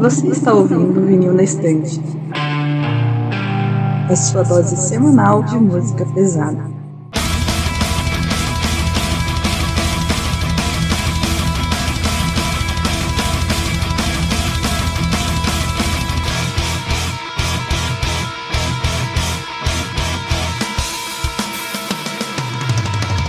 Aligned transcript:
Você 0.00 0.28
está 0.28 0.54
ouvindo 0.54 0.98
o 0.98 1.04
Vinil 1.04 1.34
na 1.34 1.42
Estante. 1.42 2.00
A 4.08 4.16
sua 4.16 4.42
dose 4.42 4.74
semanal 4.74 5.42
de 5.42 5.56
música 5.56 6.06
pesada. 6.14 6.64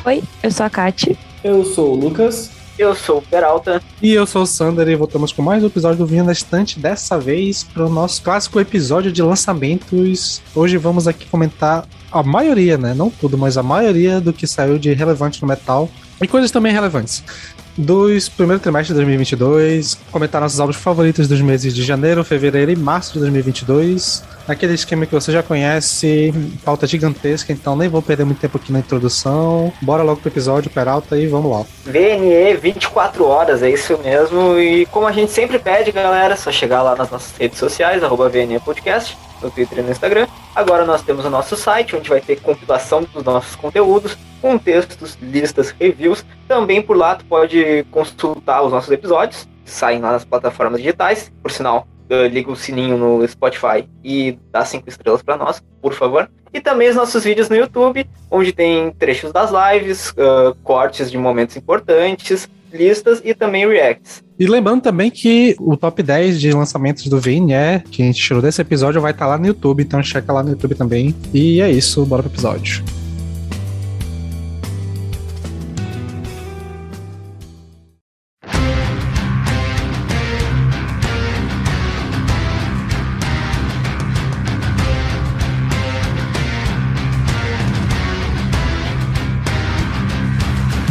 Oi, 0.06 0.24
eu 0.42 0.50
sou 0.52 0.66
a 0.66 0.70
Kati. 0.70 1.20
Eu 1.44 1.66
sou 1.66 1.92
o 1.92 1.96
Lucas. 1.96 2.51
Eu 2.82 2.96
sou 2.96 3.20
o 3.20 3.22
Peralta. 3.22 3.80
E 4.02 4.12
eu 4.12 4.26
sou 4.26 4.42
o 4.42 4.46
Sander 4.48 4.88
e 4.88 4.96
voltamos 4.96 5.32
com 5.32 5.44
mais 5.44 5.62
um 5.62 5.68
episódio 5.68 6.00
do 6.00 6.06
Vinho 6.08 6.24
na 6.24 6.32
Estante, 6.32 6.80
dessa 6.80 7.16
vez 7.20 7.64
para 7.64 7.86
o 7.86 7.90
nosso 7.90 8.24
clássico 8.24 8.60
episódio 8.60 9.12
de 9.12 9.22
lançamentos. 9.22 10.42
Hoje 10.56 10.78
vamos 10.78 11.08
aqui 11.08 11.28
comentar 11.28 11.88
a 12.12 12.24
maioria, 12.24 12.80
né? 12.80 12.96
Não 12.96 13.12
tudo, 13.12 13.38
mas 13.38 13.56
a 13.56 13.62
maioria 13.62 14.20
do 14.20 14.34
que 14.34 14.48
saiu 14.48 14.80
de 14.80 14.92
relevante 14.94 15.40
no 15.44 15.48
metal 15.48 15.88
e 16.20 16.28
coisas 16.28 16.50
também 16.50 16.74
relevantes 16.74 17.24
dos 17.78 18.30
primeiros 18.30 18.62
trimestres 18.62 18.90
de 18.90 18.96
2022, 18.96 19.98
comentar 20.12 20.42
nossos 20.42 20.60
álbuns 20.60 20.76
favoritos 20.78 21.28
dos 21.28 21.42
meses 21.42 21.74
de 21.74 21.84
janeiro, 21.84 22.24
fevereiro 22.24 22.72
e 22.72 22.76
março 22.76 23.14
de 23.14 23.20
2022. 23.20 24.24
Aquele 24.48 24.74
esquema 24.74 25.06
que 25.06 25.14
você 25.14 25.32
já 25.32 25.42
conhece, 25.42 26.34
pauta 26.66 26.86
gigantesca, 26.88 27.54
então 27.54 27.76
nem 27.76 27.88
vou 27.88 28.02
perder 28.02 28.26
muito 28.26 28.40
tempo 28.40 28.58
aqui 28.58 28.72
na 28.72 28.80
introdução. 28.80 29.72
Bora 29.82 30.04
logo 30.04 30.20
pro 30.20 30.30
episódio, 30.30 30.70
Peralta, 30.70 31.18
e 31.18 31.28
vamos 31.28 31.52
lá. 31.52 31.66
VNE 31.86 32.58
24 32.58 33.24
horas, 33.26 33.64
é 33.64 33.70
isso 33.70 33.98
mesmo. 34.04 34.60
E 34.60 34.86
como 34.88 35.08
a 35.08 35.12
gente 35.12 35.32
sempre 35.32 35.60
pede, 35.60 35.92
galera, 35.92 36.34
é 36.34 36.38
só 36.38 36.52
chegar 36.52 36.82
lá 36.82 36.96
nas 36.96 37.10
nossas 37.10 37.36
redes 37.38 37.60
sociais, 37.60 38.04
arroba 38.04 38.30
VNE 38.30 38.60
Podcast, 38.60 39.18
no 39.42 39.50
Twitter 39.50 39.80
e 39.80 39.82
no 39.84 39.92
Instagram. 39.92 40.28
Agora 40.54 40.86
nós 40.86 41.02
temos 41.02 41.24
o 41.24 41.30
nosso 41.30 41.56
site, 41.56 41.96
onde 41.96 42.10
vai 42.10 42.20
ter 42.20 42.40
compilação 42.42 43.04
dos 43.04 43.24
nossos 43.24 43.56
conteúdos, 43.56 44.18
com 44.42 44.58
textos, 44.58 45.18
listas, 45.22 45.72
reviews. 45.72 46.26
Também 46.48 46.82
por 46.82 46.98
lá 46.98 47.16
tu 47.16 47.24
pode 47.26 47.86
consultar 47.90 48.62
os 48.62 48.72
nossos 48.72 48.92
episódios, 48.92 49.48
que 49.64 49.72
saem 49.72 50.02
lá 50.02 50.12
nas 50.12 50.26
plataformas 50.26 50.82
digitais. 50.82 51.32
Por 51.42 51.52
sinal, 51.52 51.88
liga 52.30 52.52
o 52.52 52.56
sininho 52.56 52.98
no 52.98 53.26
Spotify 53.28 53.88
e 54.04 54.38
dá 54.52 54.66
cinco 54.66 54.90
estrelas 54.90 55.22
para 55.22 55.38
nós, 55.38 55.64
por 55.82 55.94
favor. 55.94 56.30
E 56.54 56.60
também 56.60 56.90
os 56.90 56.96
nossos 56.96 57.24
vídeos 57.24 57.48
no 57.48 57.56
YouTube, 57.56 58.06
onde 58.30 58.52
tem 58.52 58.92
trechos 58.92 59.32
das 59.32 59.52
lives, 59.52 60.10
uh, 60.12 60.54
cortes 60.64 61.10
de 61.10 61.18
momentos 61.18 61.56
importantes, 61.56 62.50
listas 62.74 63.22
e 63.24 63.34
também 63.34 63.66
reacts. 63.68 64.22
E 64.42 64.48
lembrando 64.48 64.82
também 64.82 65.12
que 65.12 65.56
o 65.60 65.78
top 65.78 66.02
10 66.02 66.42
de 66.42 66.52
lançamentos 66.52 67.06
do 67.06 67.22
VNE, 67.22 67.84
que 67.92 68.02
a 68.02 68.06
gente 68.08 68.20
tirou 68.20 68.42
desse 68.42 68.60
episódio, 68.60 69.00
vai 69.00 69.12
estar 69.12 69.26
tá 69.26 69.30
lá 69.30 69.38
no 69.38 69.46
YouTube, 69.46 69.84
então 69.84 70.02
checa 70.02 70.34
lá 70.34 70.42
no 70.42 70.50
YouTube 70.50 70.74
também. 70.74 71.16
E 71.32 71.62
é 71.62 71.70
isso, 71.70 72.04
bora 72.08 72.24
pro 72.24 72.32
episódio. 72.32 72.84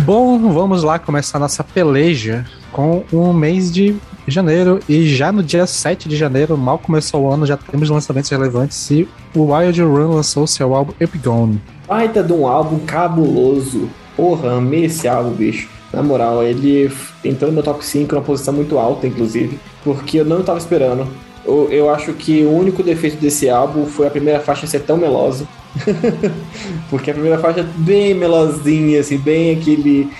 Bom, 0.04 0.52
vamos 0.52 0.84
lá 0.84 1.00
começar 1.00 1.40
nossa 1.40 1.64
peleja 1.64 2.46
com 2.80 3.04
o 3.12 3.34
mês 3.34 3.70
de 3.70 3.96
janeiro. 4.26 4.80
E 4.88 5.06
já 5.06 5.30
no 5.30 5.42
dia 5.42 5.66
7 5.66 6.08
de 6.08 6.16
janeiro, 6.16 6.56
mal 6.56 6.78
começou 6.78 7.22
o 7.22 7.30
ano, 7.30 7.46
já 7.46 7.56
temos 7.56 7.90
lançamentos 7.90 8.30
relevantes. 8.30 8.90
E 8.90 9.08
o 9.34 9.52
Wild 9.52 9.82
Run 9.82 10.14
lançou 10.14 10.46
seu 10.46 10.74
álbum 10.74 10.92
Epigone. 11.00 11.60
Baita 11.86 12.22
de 12.22 12.32
um 12.32 12.46
álbum 12.46 12.78
cabuloso. 12.80 13.88
Porra, 14.16 14.52
amei 14.52 14.84
esse 14.84 15.08
álbum, 15.08 15.30
bicho. 15.30 15.68
Na 15.92 16.02
moral, 16.02 16.42
ele 16.42 16.90
entrou 17.24 17.50
no 17.50 17.54
meu 17.54 17.64
top 17.64 17.84
5, 17.84 18.14
uma 18.14 18.22
posição 18.22 18.54
muito 18.54 18.78
alta, 18.78 19.06
inclusive, 19.06 19.58
porque 19.82 20.20
eu 20.20 20.24
não 20.24 20.40
estava 20.40 20.58
esperando. 20.58 21.06
Eu, 21.44 21.68
eu 21.70 21.90
acho 21.90 22.12
que 22.12 22.44
o 22.44 22.52
único 22.52 22.82
defeito 22.82 23.16
desse 23.16 23.48
álbum 23.48 23.86
foi 23.86 24.06
a 24.06 24.10
primeira 24.10 24.40
faixa 24.40 24.66
ser 24.66 24.80
tão 24.80 24.96
melosa. 24.96 25.46
Porque 26.90 27.10
a 27.10 27.14
primeira 27.14 27.38
faixa 27.38 27.60
é 27.60 27.66
bem 27.76 28.14
melosinha, 28.14 29.00
assim, 29.00 29.16
bem 29.16 29.52
aquele 29.52 30.10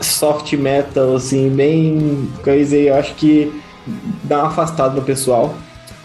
soft 0.00 0.52
metal, 0.54 1.16
assim, 1.16 1.48
bem 1.50 2.28
coisa 2.42 2.76
eu 2.76 2.94
acho 2.94 3.14
que 3.14 3.52
dá 4.24 4.38
uma 4.38 4.48
afastada 4.48 4.94
no 4.94 5.02
pessoal. 5.02 5.54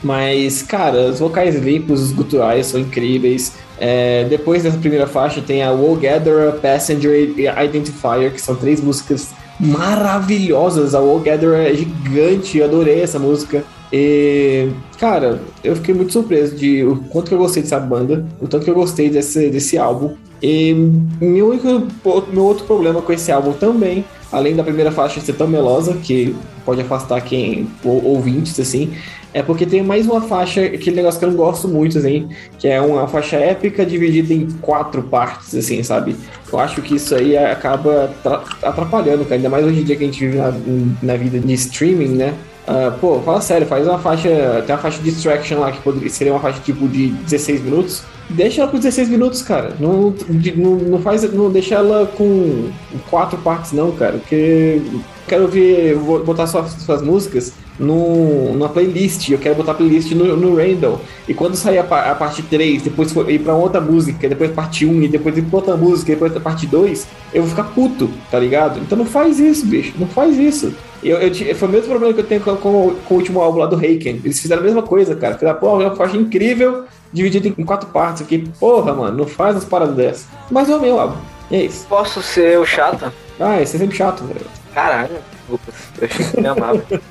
Mas, 0.03 0.61
cara, 0.61 1.09
os 1.09 1.19
vocais 1.19 1.55
limpos, 1.55 2.01
os 2.01 2.11
guturais 2.11 2.67
são 2.67 2.79
incríveis. 2.79 3.53
É, 3.79 4.25
depois 4.25 4.63
dessa 4.63 4.77
primeira 4.77 5.07
faixa 5.07 5.41
tem 5.41 5.63
a 5.63 5.71
Wool 5.71 5.95
Gatherer, 5.95 6.53
Passenger 6.55 7.11
e 7.37 7.47
Identifier, 7.47 8.31
que 8.33 8.41
são 8.41 8.55
três 8.55 8.81
músicas 8.81 9.29
maravilhosas. 9.59 10.93
A 10.93 10.99
Wool 10.99 11.19
Gatherer 11.19 11.71
é 11.71 11.73
gigante, 11.73 12.57
eu 12.57 12.65
adorei 12.65 13.01
essa 13.01 13.17
música. 13.17 13.63
E, 13.91 14.69
cara, 14.99 15.39
eu 15.63 15.75
fiquei 15.75 15.93
muito 15.93 16.11
surpreso 16.11 16.55
de 16.55 16.83
o 16.83 16.97
quanto 17.09 17.29
que 17.29 17.33
eu 17.35 17.37
gostei 17.37 17.63
dessa 17.63 17.79
banda, 17.79 18.25
o 18.41 18.47
tanto 18.47 18.65
que 18.65 18.71
eu 18.71 18.75
gostei 18.75 19.09
desse, 19.09 19.49
desse 19.49 19.77
álbum. 19.77 20.15
E 20.43 20.73
meu, 21.21 21.51
único, 21.51 21.87
meu 22.33 22.43
outro 22.43 22.65
problema 22.65 23.01
com 23.01 23.13
esse 23.13 23.31
álbum 23.31 23.53
também, 23.53 24.03
além 24.29 24.53
da 24.53 24.61
primeira 24.61 24.91
faixa 24.91 25.21
ser 25.21 25.33
tão 25.33 25.47
melosa, 25.47 25.93
que 25.93 26.35
pode 26.65 26.81
afastar 26.81 27.21
quem 27.21 27.65
ou, 27.81 28.03
ouvintes, 28.03 28.59
assim, 28.59 28.93
é 29.33 29.41
porque 29.41 29.65
tem 29.65 29.81
mais 29.81 30.05
uma 30.05 30.19
faixa, 30.19 30.61
aquele 30.61 30.97
negócio 30.97 31.17
que 31.17 31.25
eu 31.25 31.29
não 31.29 31.37
gosto 31.37 31.69
muito, 31.69 31.97
assim, 31.97 32.27
que 32.59 32.67
é 32.67 32.81
uma 32.81 33.07
faixa 33.07 33.37
épica 33.37 33.85
dividida 33.85 34.33
em 34.33 34.49
quatro 34.61 35.01
partes, 35.03 35.55
assim, 35.55 35.81
sabe? 35.81 36.13
Eu 36.51 36.59
acho 36.59 36.81
que 36.81 36.95
isso 36.95 37.15
aí 37.15 37.37
acaba 37.37 38.13
atrapalhando, 38.61 39.23
cara, 39.23 39.35
ainda 39.35 39.49
mais 39.49 39.65
hoje 39.65 39.79
em 39.79 39.83
dia 39.85 39.95
que 39.95 40.03
a 40.03 40.07
gente 40.07 40.19
vive 40.25 40.37
na, 40.39 40.53
na 41.01 41.15
vida 41.15 41.39
de 41.39 41.53
streaming, 41.53 42.09
né? 42.09 42.33
Uh, 42.67 42.97
pô, 42.99 43.19
fala 43.21 43.41
sério, 43.41 43.67
faz 43.67 43.85
uma 43.87 43.99
faixa. 43.99 44.29
Tem 44.65 44.73
uma 44.73 44.81
faixa 44.81 44.97
de 45.01 45.11
distraction 45.11 45.59
lá 45.59 45.71
que 45.71 45.81
poderia, 45.81 46.09
seria 46.09 46.31
uma 46.31 46.39
faixa 46.39 46.61
tipo 46.61 46.87
de 46.87 47.09
16 47.09 47.61
minutos. 47.61 48.03
Deixa 48.33 48.61
ela 48.61 48.71
com 48.71 48.77
16 48.77 49.09
minutos, 49.09 49.41
cara. 49.41 49.75
Não, 49.79 50.13
não, 50.55 50.75
não 50.75 50.99
faz. 50.99 51.23
Não 51.31 51.51
deixa 51.51 51.75
ela 51.75 52.05
com 52.05 52.69
quatro 53.09 53.37
partes, 53.37 53.71
não, 53.71 53.91
cara. 53.91 54.17
Porque 54.17 54.81
quero 55.27 55.47
ver. 55.47 55.95
Vou 55.95 56.23
botar 56.23 56.47
suas, 56.47 56.71
suas 56.71 57.01
músicas 57.01 57.53
no, 57.79 58.53
numa 58.53 58.69
playlist. 58.69 59.29
Eu 59.29 59.37
quero 59.37 59.55
botar 59.55 59.75
playlist 59.75 60.11
no, 60.11 60.35
no 60.35 60.55
Randall. 60.55 60.99
E 61.27 61.33
quando 61.33 61.55
sair 61.55 61.77
a, 61.77 61.83
a 61.83 62.15
parte 62.15 62.41
3, 62.41 62.81
depois 62.81 63.11
for, 63.11 63.29
ir 63.29 63.39
pra 63.39 63.53
outra 63.53 63.79
música, 63.79 64.27
depois 64.27 64.51
parte 64.51 64.85
1, 64.85 65.03
e 65.03 65.07
depois 65.07 65.37
ir 65.37 65.43
pra 65.43 65.59
outra 65.59 65.77
música, 65.77 66.13
depois 66.13 66.35
a 66.35 66.39
parte 66.39 66.65
2, 66.65 67.07
eu 67.33 67.43
vou 67.43 67.49
ficar 67.49 67.65
puto, 67.65 68.09
tá 68.31 68.39
ligado? 68.39 68.79
Então 68.79 68.97
não 68.97 69.05
faz 69.05 69.39
isso, 69.39 69.65
bicho. 69.65 69.93
Não 69.97 70.07
faz 70.07 70.37
isso. 70.37 70.73
Eu, 71.03 71.17
eu, 71.17 71.55
foi 71.55 71.67
o 71.67 71.71
mesmo 71.71 71.89
problema 71.89 72.13
que 72.13 72.21
eu 72.21 72.25
tenho 72.25 72.41
com, 72.41 72.55
com, 72.55 72.95
com 72.95 73.13
o 73.13 73.17
último 73.17 73.41
álbum 73.41 73.59
lá 73.59 73.65
do 73.65 73.75
Reiken. 73.75 74.21
Eles 74.23 74.39
fizeram 74.39 74.61
a 74.61 74.65
mesma 74.65 74.81
coisa, 74.81 75.15
cara. 75.15 75.35
Fizeram, 75.35 75.59
pô, 75.59 75.81
é 75.81 75.87
uma 75.87 75.95
faixa 75.95 76.17
incrível, 76.17 76.85
dividida 77.11 77.47
em 77.47 77.65
quatro 77.65 77.89
partes 77.89 78.21
aqui. 78.21 78.47
Porra, 78.59 78.93
mano, 78.93 79.17
não 79.17 79.27
faz 79.27 79.55
as 79.55 79.65
paradas 79.65 79.95
dessas. 79.95 80.27
Mas 80.49 80.69
é 80.69 80.75
o 80.75 80.81
meu 80.81 80.99
álbum. 80.99 81.17
E 81.51 81.55
é 81.55 81.65
isso. 81.65 81.85
Posso 81.87 82.21
ser 82.21 82.57
o 82.59 82.65
chato? 82.65 83.11
Ah, 83.39 83.61
esse 83.61 83.75
é 83.75 83.79
sempre 83.79 83.95
chato, 83.95 84.23
velho. 84.23 84.45
Caralho, 84.73 85.17
Lucas. 85.49 85.75
Eu 85.99 86.07
achei 86.07 86.25
que 86.25 86.41
me 86.41 86.47
amava. 86.47 86.83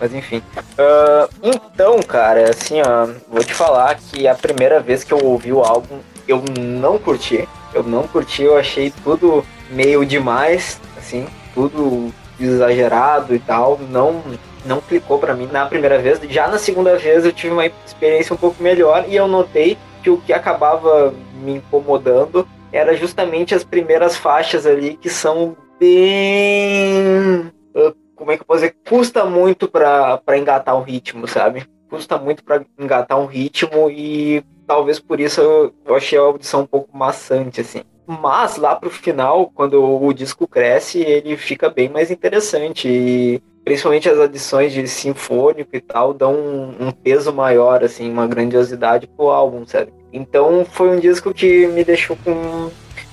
Mas 0.00 0.14
enfim. 0.14 0.42
Uh, 0.58 1.28
então, 1.42 2.00
cara, 2.02 2.50
assim, 2.50 2.80
ó, 2.80 3.08
vou 3.30 3.44
te 3.44 3.54
falar 3.54 3.94
que 3.94 4.26
a 4.26 4.34
primeira 4.34 4.80
vez 4.80 5.04
que 5.04 5.12
eu 5.12 5.24
ouvi 5.24 5.52
o 5.52 5.60
álbum, 5.60 5.98
eu 6.26 6.42
não 6.58 6.98
curti. 6.98 7.48
Eu 7.72 7.84
não 7.84 8.08
curti, 8.08 8.42
eu 8.42 8.56
achei 8.56 8.92
tudo 9.04 9.44
meio 9.70 10.04
demais, 10.04 10.80
assim, 10.98 11.26
tudo 11.54 12.12
exagerado 12.44 13.34
e 13.34 13.38
tal, 13.38 13.78
não 13.90 14.22
não 14.64 14.80
clicou 14.80 15.18
para 15.18 15.34
mim 15.34 15.48
na 15.50 15.66
primeira 15.66 15.98
vez. 15.98 16.20
Já 16.28 16.46
na 16.46 16.58
segunda 16.58 16.96
vez 16.96 17.24
eu 17.24 17.32
tive 17.32 17.52
uma 17.52 17.66
experiência 17.66 18.32
um 18.32 18.36
pouco 18.36 18.62
melhor 18.62 19.04
e 19.08 19.16
eu 19.16 19.26
notei 19.26 19.76
que 20.02 20.10
o 20.10 20.18
que 20.18 20.32
acabava 20.32 21.12
me 21.34 21.54
incomodando 21.54 22.46
era 22.72 22.94
justamente 22.94 23.54
as 23.54 23.64
primeiras 23.64 24.16
faixas 24.16 24.64
ali 24.66 24.96
que 24.96 25.10
são 25.10 25.56
bem 25.80 27.50
ah, 27.74 27.92
como 28.14 28.30
é 28.30 28.36
que 28.36 28.42
eu 28.42 28.46
posso 28.46 28.60
dizer? 28.60 28.76
Custa 28.88 29.24
muito 29.24 29.68
para 29.68 30.20
engatar 30.36 30.76
um 30.76 30.82
ritmo, 30.82 31.26
sabe? 31.26 31.66
Custa 31.90 32.16
muito 32.18 32.44
para 32.44 32.64
engatar 32.78 33.18
um 33.18 33.26
ritmo 33.26 33.90
e 33.90 34.44
talvez 34.66 35.00
por 35.00 35.20
isso 35.20 35.40
eu, 35.40 35.74
eu 35.84 35.96
achei 35.96 36.16
a 36.18 36.22
audição 36.22 36.62
um 36.62 36.66
pouco 36.66 36.96
maçante, 36.96 37.60
assim. 37.60 37.82
Mas 38.06 38.56
lá 38.56 38.74
pro 38.74 38.90
final, 38.90 39.50
quando 39.54 39.82
o 39.82 40.12
disco 40.12 40.46
cresce, 40.46 40.98
ele 41.00 41.36
fica 41.36 41.70
bem 41.70 41.88
mais 41.88 42.10
interessante. 42.10 42.88
E 42.88 43.42
principalmente 43.64 44.08
as 44.08 44.18
adições 44.18 44.72
de 44.72 44.86
sinfônico 44.88 45.70
e 45.74 45.80
tal 45.80 46.12
dão 46.12 46.34
um, 46.34 46.88
um 46.88 46.90
peso 46.90 47.32
maior, 47.32 47.84
assim, 47.84 48.10
uma 48.10 48.26
grandiosidade 48.26 49.06
pro 49.06 49.30
álbum, 49.30 49.66
sabe? 49.66 49.92
Então 50.12 50.66
foi 50.70 50.90
um 50.90 51.00
disco 51.00 51.32
que 51.32 51.66
me 51.68 51.84
deixou 51.84 52.16
com. 52.24 52.70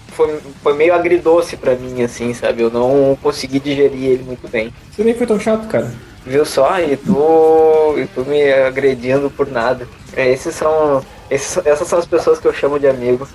Foi, 0.07 0.37
foi 0.61 0.73
meio 0.73 0.93
agridoce 0.93 1.55
para 1.55 1.75
mim, 1.75 2.01
assim, 2.01 2.33
sabe? 2.33 2.61
Eu 2.61 2.69
não 2.69 3.17
consegui 3.21 3.59
digerir 3.59 4.03
ele 4.03 4.23
muito 4.23 4.49
bem. 4.49 4.73
Você 4.91 5.03
nem 5.03 5.13
foi 5.13 5.25
tão 5.25 5.39
chato, 5.39 5.67
cara. 5.67 5.89
Viu 6.25 6.43
só? 6.45 6.79
E 6.79 6.97
tu, 6.97 7.95
e 7.97 8.05
tu 8.07 8.25
me 8.25 8.51
agredindo 8.51 9.29
por 9.29 9.49
nada. 9.49 9.87
É, 10.15 10.29
esses 10.29 10.53
são. 10.55 11.01
Esses, 11.29 11.65
essas 11.65 11.87
são 11.87 11.99
as 11.99 12.05
pessoas 12.05 12.39
que 12.39 12.47
eu 12.47 12.53
chamo 12.53 12.79
de 12.79 12.87
amigos. 12.87 13.29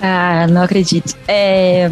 Ah, 0.00 0.46
não 0.48 0.62
acredito. 0.62 1.16
É, 1.26 1.90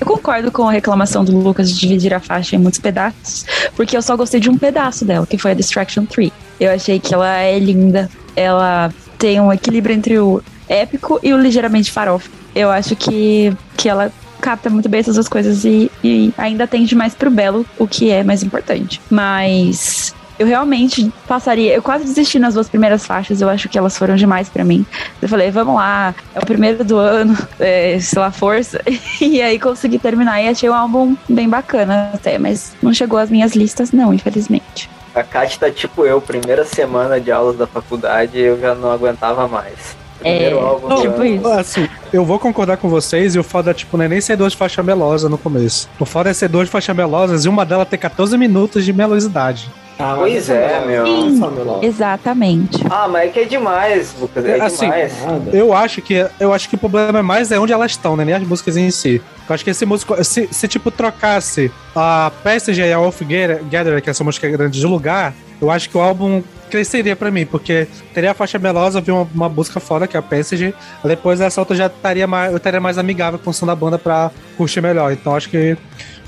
eu 0.00 0.06
concordo 0.06 0.50
com 0.50 0.68
a 0.68 0.72
reclamação 0.72 1.24
do 1.24 1.36
Lucas 1.38 1.70
de 1.70 1.78
dividir 1.78 2.12
a 2.12 2.20
faixa 2.20 2.56
em 2.56 2.58
muitos 2.58 2.80
pedaços, 2.80 3.46
porque 3.76 3.96
eu 3.96 4.02
só 4.02 4.16
gostei 4.16 4.40
de 4.40 4.50
um 4.50 4.58
pedaço 4.58 5.04
dela, 5.04 5.26
que 5.26 5.38
foi 5.38 5.52
a 5.52 5.54
Distraction 5.54 6.04
3. 6.04 6.32
Eu 6.58 6.72
achei 6.72 6.98
que 6.98 7.14
ela 7.14 7.38
é 7.38 7.58
linda, 7.58 8.10
ela 8.34 8.92
tem 9.18 9.40
um 9.40 9.52
equilíbrio 9.52 9.94
entre 9.94 10.18
o 10.18 10.42
épico 10.68 11.20
e 11.22 11.32
o 11.32 11.38
ligeiramente 11.38 11.90
farofa. 11.90 12.30
Eu 12.54 12.70
acho 12.70 12.96
que, 12.96 13.56
que 13.76 13.88
ela 13.88 14.12
capta 14.40 14.70
muito 14.70 14.88
bem 14.88 15.00
essas 15.00 15.14
duas 15.14 15.28
coisas 15.28 15.64
e, 15.64 15.90
e 16.02 16.32
ainda 16.36 16.66
tende 16.66 16.94
mais 16.94 17.14
pro 17.14 17.30
belo, 17.30 17.64
o 17.78 17.86
que 17.86 18.10
é 18.10 18.24
mais 18.24 18.42
importante. 18.42 19.00
Mas 19.10 20.14
eu 20.40 20.46
realmente 20.46 21.12
passaria. 21.28 21.74
Eu 21.74 21.82
quase 21.82 22.04
desisti 22.04 22.38
nas 22.38 22.54
duas 22.54 22.66
primeiras 22.66 23.04
faixas, 23.04 23.42
eu 23.42 23.48
acho 23.50 23.68
que 23.68 23.76
elas 23.76 23.98
foram 23.98 24.16
demais 24.16 24.48
para 24.48 24.64
mim. 24.64 24.86
Eu 25.20 25.28
falei, 25.28 25.50
vamos 25.50 25.74
lá, 25.74 26.14
é 26.34 26.38
o 26.38 26.46
primeiro 26.46 26.82
do 26.82 26.96
ano, 26.96 27.36
é, 27.60 27.98
sei 28.00 28.18
lá, 28.18 28.30
força. 28.30 28.80
E 29.20 29.42
aí 29.42 29.58
consegui 29.58 29.98
terminar 29.98 30.40
e 30.40 30.48
achei 30.48 30.68
o 30.68 30.72
álbum 30.72 31.14
bem 31.28 31.46
bacana 31.46 32.10
até, 32.14 32.38
mas 32.38 32.72
não 32.82 32.94
chegou 32.94 33.18
às 33.18 33.28
minhas 33.30 33.54
listas, 33.54 33.92
não, 33.92 34.14
infelizmente. 34.14 34.88
A 35.14 35.22
Kat 35.22 35.58
tá 35.58 35.70
tipo 35.70 36.06
eu, 36.06 36.20
primeira 36.22 36.64
semana 36.64 37.20
de 37.20 37.30
aulas 37.30 37.56
da 37.58 37.66
faculdade, 37.66 38.38
eu 38.38 38.58
já 38.58 38.74
não 38.74 38.90
aguentava 38.90 39.46
mais. 39.46 39.94
Primeiro 40.20 40.58
É, 40.58 40.62
álbum 40.62 41.02
tipo 41.02 41.22
isso. 41.22 41.48
Assim, 41.48 41.88
eu 42.12 42.24
vou 42.24 42.38
concordar 42.38 42.78
com 42.78 42.88
vocês 42.88 43.34
e 43.34 43.38
o 43.38 43.44
foda, 43.44 43.74
tipo, 43.74 43.96
não 43.96 44.04
é 44.04 44.08
nem 44.08 44.20
ser 44.20 44.36
duas 44.36 44.54
faixas 44.54 44.84
melosas 44.84 45.30
no 45.30 45.36
começo. 45.36 45.88
O 45.98 46.06
foda 46.06 46.30
é 46.30 46.34
ser 46.34 46.48
duas 46.48 46.68
faixas 46.68 46.96
melosas 46.96 47.44
e 47.44 47.48
uma 47.48 47.66
delas 47.66 47.88
ter 47.88 47.98
14 47.98 48.36
minutos 48.38 48.84
de 48.84 48.92
melosidade. 48.92 49.70
Ah, 50.00 50.14
Pois 50.18 50.48
é, 50.48 50.80
não 50.80 50.86
meu. 50.86 51.06
é 51.06 51.38
só 51.38 51.50
melódica. 51.50 51.86
Exatamente. 51.86 52.78
Ah, 52.90 53.06
mas 53.08 53.24
é 53.24 53.28
que 53.28 53.40
é 53.40 53.44
demais, 53.44 54.14
Lucas. 54.20 54.44
É 54.44 54.60
Assim, 54.60 54.86
demais. 54.86 55.12
Eu 55.52 55.72
acho 55.74 56.00
que 56.02 56.26
eu 56.38 56.52
acho 56.52 56.68
que 56.68 56.74
o 56.74 56.78
problema 56.78 57.18
é 57.18 57.22
mais 57.22 57.50
é 57.52 57.58
onde 57.58 57.72
elas 57.72 57.92
estão, 57.92 58.16
né? 58.16 58.24
Nem 58.24 58.34
as 58.34 58.42
músicas 58.42 58.76
em 58.76 58.90
si. 58.90 59.20
Eu 59.48 59.54
acho 59.54 59.64
que 59.64 59.70
esse 59.70 59.84
músico, 59.84 60.22
se, 60.24 60.48
se 60.50 60.68
tipo 60.68 60.90
trocasse 60.90 61.70
a 61.94 62.30
Passage 62.42 62.80
e 62.80 62.92
a 62.92 62.98
Wolf 62.98 63.20
Gatherer, 63.22 64.00
que 64.02 64.08
é 64.08 64.12
essa 64.12 64.22
música 64.24 64.48
grande 64.48 64.78
de 64.78 64.86
lugar, 64.86 65.34
eu 65.60 65.70
acho 65.70 65.88
que 65.90 65.96
o 65.96 66.00
álbum 66.00 66.42
cresceria 66.70 67.16
pra 67.16 67.32
mim, 67.32 67.44
porque 67.44 67.88
teria 68.14 68.30
a 68.30 68.34
faixa 68.34 68.56
melosa, 68.56 69.00
vi 69.00 69.10
uma, 69.10 69.26
uma 69.34 69.48
música 69.48 69.80
foda, 69.80 70.06
que 70.06 70.16
é 70.16 70.20
a 70.20 70.22
Passage, 70.22 70.72
depois 71.04 71.40
essa 71.40 71.60
outra 71.60 71.74
já 71.74 71.86
estaria 71.86 72.28
mais, 72.28 72.52
eu 72.52 72.58
estaria 72.58 72.80
mais 72.80 72.96
amigável 72.96 73.40
com 73.40 73.50
o 73.50 73.52
som 73.52 73.66
da 73.66 73.74
banda 73.74 73.98
pra 73.98 74.30
curtir 74.56 74.80
melhor. 74.80 75.10
Então 75.12 75.34
acho 75.34 75.48
que 75.50 75.76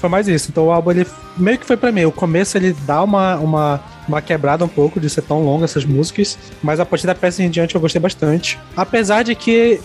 foi 0.02 0.10
mais 0.10 0.28
isso. 0.28 0.50
Então 0.50 0.66
o 0.66 0.72
álbum 0.72 0.90
ele 0.90 1.06
meio 1.38 1.56
que 1.56 1.64
foi 1.64 1.76
pra 1.76 1.92
mim. 1.92 2.04
O 2.04 2.12
começo 2.12 2.58
ele 2.58 2.76
dá 2.84 3.02
uma, 3.02 3.36
uma, 3.36 3.80
uma 4.06 4.20
quebrada 4.20 4.64
um 4.64 4.68
pouco 4.68 5.00
de 5.00 5.08
ser 5.08 5.22
tão 5.22 5.42
longa 5.42 5.64
essas 5.64 5.84
músicas, 5.84 6.36
mas 6.62 6.80
a 6.80 6.84
partir 6.84 7.06
da 7.06 7.14
peça 7.14 7.42
em 7.42 7.48
diante 7.48 7.74
eu 7.74 7.80
gostei 7.80 8.00
bastante. 8.00 8.58
Apesar 8.76 9.22
de 9.22 9.34
que 9.34 9.80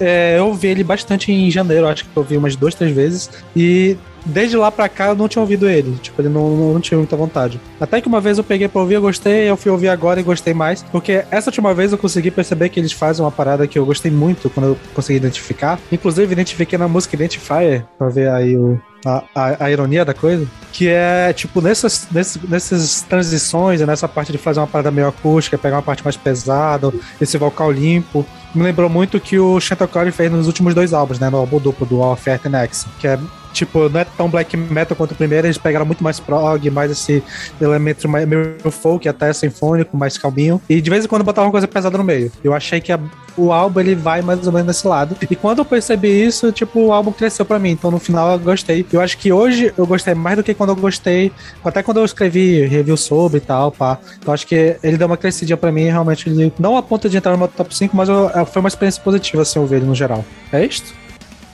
é, 0.00 0.36
eu 0.38 0.46
ouvi 0.46 0.68
ele 0.68 0.84
bastante 0.84 1.32
em 1.32 1.50
janeiro, 1.50 1.86
acho 1.88 2.04
que 2.04 2.10
eu 2.16 2.22
ouvi 2.22 2.36
umas 2.36 2.56
duas, 2.56 2.74
três 2.74 2.94
vezes, 2.94 3.30
e 3.54 3.96
desde 4.24 4.56
lá 4.56 4.70
pra 4.70 4.88
cá 4.88 5.08
eu 5.08 5.16
não 5.16 5.28
tinha 5.28 5.42
ouvido 5.42 5.68
ele. 5.68 5.96
Tipo, 6.02 6.22
ele 6.22 6.28
não, 6.28 6.72
não 6.72 6.80
tinha 6.80 6.98
muita 6.98 7.16
vontade. 7.16 7.60
Até 7.80 8.00
que 8.00 8.08
uma 8.08 8.20
vez 8.20 8.38
eu 8.38 8.44
peguei 8.44 8.68
pra 8.68 8.80
ouvir, 8.80 8.94
eu 8.94 9.00
gostei, 9.00 9.48
eu 9.50 9.56
fui 9.56 9.70
ouvir 9.70 9.88
agora 9.88 10.20
e 10.20 10.22
gostei 10.22 10.54
mais. 10.54 10.82
Porque 10.82 11.24
essa 11.30 11.50
última 11.50 11.74
vez 11.74 11.92
eu 11.92 11.98
consegui 11.98 12.30
perceber 12.30 12.68
que 12.68 12.78
eles 12.78 12.92
fazem 12.92 13.24
uma 13.24 13.32
parada 13.32 13.66
que 13.66 13.78
eu 13.78 13.84
gostei 13.84 14.10
muito 14.10 14.50
quando 14.50 14.66
eu 14.66 14.78
consegui 14.94 15.16
identificar. 15.16 15.78
Inclusive, 15.90 16.32
identifiquei 16.32 16.78
na 16.78 16.88
música 16.88 17.08
Identifier, 17.18 17.84
pra 17.96 18.08
ver 18.08 18.28
aí 18.28 18.56
o, 18.56 18.80
a, 19.04 19.22
a, 19.34 19.64
a 19.64 19.70
ironia 19.70 20.04
da 20.04 20.14
coisa. 20.14 20.46
Que 20.72 20.88
é, 20.88 21.32
tipo, 21.32 21.60
nessas, 21.60 22.08
nessas, 22.10 22.42
nessas 22.42 23.02
transições, 23.02 23.80
nessa 23.80 24.08
parte 24.08 24.32
de 24.32 24.38
fazer 24.38 24.60
uma 24.60 24.66
parada 24.66 24.90
meio 24.90 25.08
acústica, 25.08 25.58
pegar 25.58 25.76
uma 25.76 25.82
parte 25.82 26.04
mais 26.04 26.16
pesada, 26.16 26.92
esse 27.20 27.36
vocal 27.38 27.70
limpo. 27.70 28.24
Me 28.54 28.62
lembrou 28.62 28.88
muito 28.88 29.20
que 29.20 29.38
o 29.38 29.60
Chantal 29.60 29.88
Corey 29.88 30.12
fez 30.12 30.30
nos 30.30 30.46
últimos 30.46 30.74
dois 30.74 30.92
álbuns, 30.92 31.18
né? 31.18 31.28
No 31.30 31.38
álbum 31.38 31.58
duplo 31.58 31.86
do 31.86 32.02
All 32.02 32.18
and 32.26 32.58
X, 32.64 32.86
que 32.98 33.06
é 33.06 33.18
tipo, 33.52 33.88
não 33.88 34.00
é 34.00 34.04
tão 34.04 34.28
black 34.28 34.56
metal 34.56 34.96
quanto 34.96 35.12
o 35.12 35.14
primeiro, 35.14 35.46
eles 35.46 35.58
pegaram 35.58 35.84
muito 35.86 36.02
mais 36.02 36.18
prog, 36.20 36.70
mais 36.70 36.90
esse 36.90 37.22
elemento 37.60 38.08
meio 38.08 38.56
folk, 38.70 39.08
até 39.08 39.32
sinfônico, 39.32 39.96
mais 39.96 40.16
calminho. 40.18 40.60
E 40.68 40.80
de 40.80 40.90
vez 40.90 41.04
em 41.04 41.08
quando 41.08 41.24
botavam 41.24 41.46
uma 41.46 41.52
coisa 41.52 41.66
pesada 41.68 41.96
no 41.98 42.04
meio. 42.04 42.30
Eu 42.42 42.54
achei 42.54 42.80
que 42.80 42.92
a- 42.92 43.00
o 43.36 43.52
álbum 43.52 43.78
ele 43.80 43.94
vai 43.94 44.20
mais 44.20 44.44
ou 44.46 44.52
menos 44.52 44.66
nesse 44.66 44.86
lado. 44.86 45.16
E 45.30 45.36
quando 45.36 45.58
eu 45.58 45.64
percebi 45.64 46.08
isso, 46.26 46.50
tipo, 46.50 46.80
o 46.80 46.92
álbum 46.92 47.12
cresceu 47.12 47.44
pra 47.44 47.58
mim. 47.58 47.70
Então 47.70 47.90
no 47.90 47.98
final 47.98 48.32
eu 48.32 48.38
gostei. 48.38 48.84
Eu 48.92 49.00
acho 49.00 49.16
que 49.16 49.32
hoje 49.32 49.72
eu 49.76 49.86
gostei 49.86 50.14
mais 50.14 50.36
do 50.36 50.42
que 50.42 50.52
quando 50.54 50.70
eu 50.70 50.76
gostei, 50.76 51.30
até 51.64 51.82
quando 51.82 51.98
eu 51.98 52.04
escrevi 52.04 52.64
review 52.66 52.96
sobre 52.96 53.38
e 53.38 53.40
tal, 53.40 53.70
pá. 53.70 53.98
Então 54.18 54.34
acho 54.34 54.46
que 54.46 54.76
ele 54.82 54.96
deu 54.96 55.06
uma 55.06 55.16
crescidinha 55.16 55.56
pra 55.56 55.70
mim, 55.70 55.84
realmente 55.84 56.28
ele 56.28 56.52
não 56.58 56.76
a 56.76 56.82
ponto 56.82 57.08
de 57.08 57.16
entrar 57.16 57.32
no 57.32 57.38
meu 57.38 57.48
top 57.48 57.74
5, 57.74 57.96
mas 57.96 58.08
eu- 58.08 58.28
foi 58.46 58.60
uma 58.60 58.68
experiência 58.68 59.02
positiva 59.02 59.42
assim 59.42 59.58
eu 59.58 59.66
ver 59.66 59.76
ele 59.76 59.86
no 59.86 59.94
geral. 59.94 60.24
É 60.52 60.64
isto? 60.64 60.92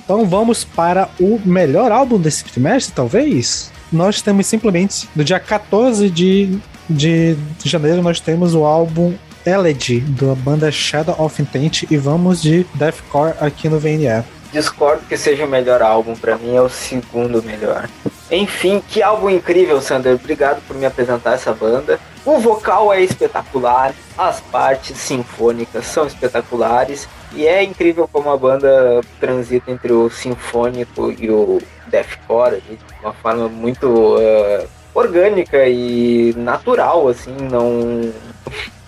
Então 0.05 0.27
vamos 0.27 0.65
para 0.65 1.09
o 1.19 1.41
melhor 1.45 1.91
álbum 1.91 2.19
desse 2.19 2.45
trimestre, 2.45 2.95
talvez? 2.95 3.73
Nós 3.91 4.21
temos 4.21 4.47
simplesmente, 4.47 5.09
no 5.17 5.25
dia 5.25 5.41
14 5.41 6.11
de, 6.11 6.59
de 6.89 7.37
janeiro, 7.65 8.03
nós 8.03 8.21
temos 8.21 8.55
o 8.55 8.65
álbum 8.65 9.15
Elegy, 9.47 10.01
da 10.01 10.35
banda 10.35 10.71
Shadow 10.71 11.17
of 11.19 11.41
Intent, 11.41 11.85
e 11.91 11.97
vamos 11.97 12.43
de 12.43 12.65
Deathcore 12.75 13.35
aqui 13.41 13.69
no 13.69 13.79
VNE. 13.79 14.25
Discordo 14.53 15.03
que 15.09 15.17
seja 15.17 15.47
o 15.47 15.49
melhor 15.49 15.83
álbum, 15.83 16.15
pra 16.15 16.37
mim 16.37 16.55
é 16.55 16.61
o 16.61 16.69
segundo 16.69 17.43
melhor. 17.43 17.89
Enfim, 18.31 18.83
que 18.89 19.03
álbum 19.03 19.31
incrível, 19.31 19.81
Sander. 19.81 20.15
Obrigado 20.15 20.63
por 20.67 20.77
me 20.77 20.87
apresentar 20.87 21.35
essa 21.35 21.53
banda. 21.53 21.99
O 22.25 22.39
vocal 22.39 22.93
é 22.93 23.03
espetacular, 23.03 23.95
as 24.17 24.41
partes 24.41 24.97
sinfônicas 24.99 25.87
são 25.87 26.07
espetaculares 26.07 27.09
e 27.37 27.47
é 27.47 27.63
incrível 27.63 28.09
como 28.11 28.31
a 28.31 28.37
banda 28.37 29.01
transita 29.21 29.71
entre 29.71 29.93
o 29.93 30.09
sinfônico 30.11 31.13
e 31.19 31.31
o 31.31 31.61
deathcore 31.89 32.61
de 32.61 32.79
uma 33.03 33.13
forma 33.13 33.49
muito 33.49 34.17
eh, 34.19 34.67
orgânica 34.95 35.67
e 35.67 36.33
natural, 36.37 37.09
assim, 37.09 37.37
não 37.51 38.13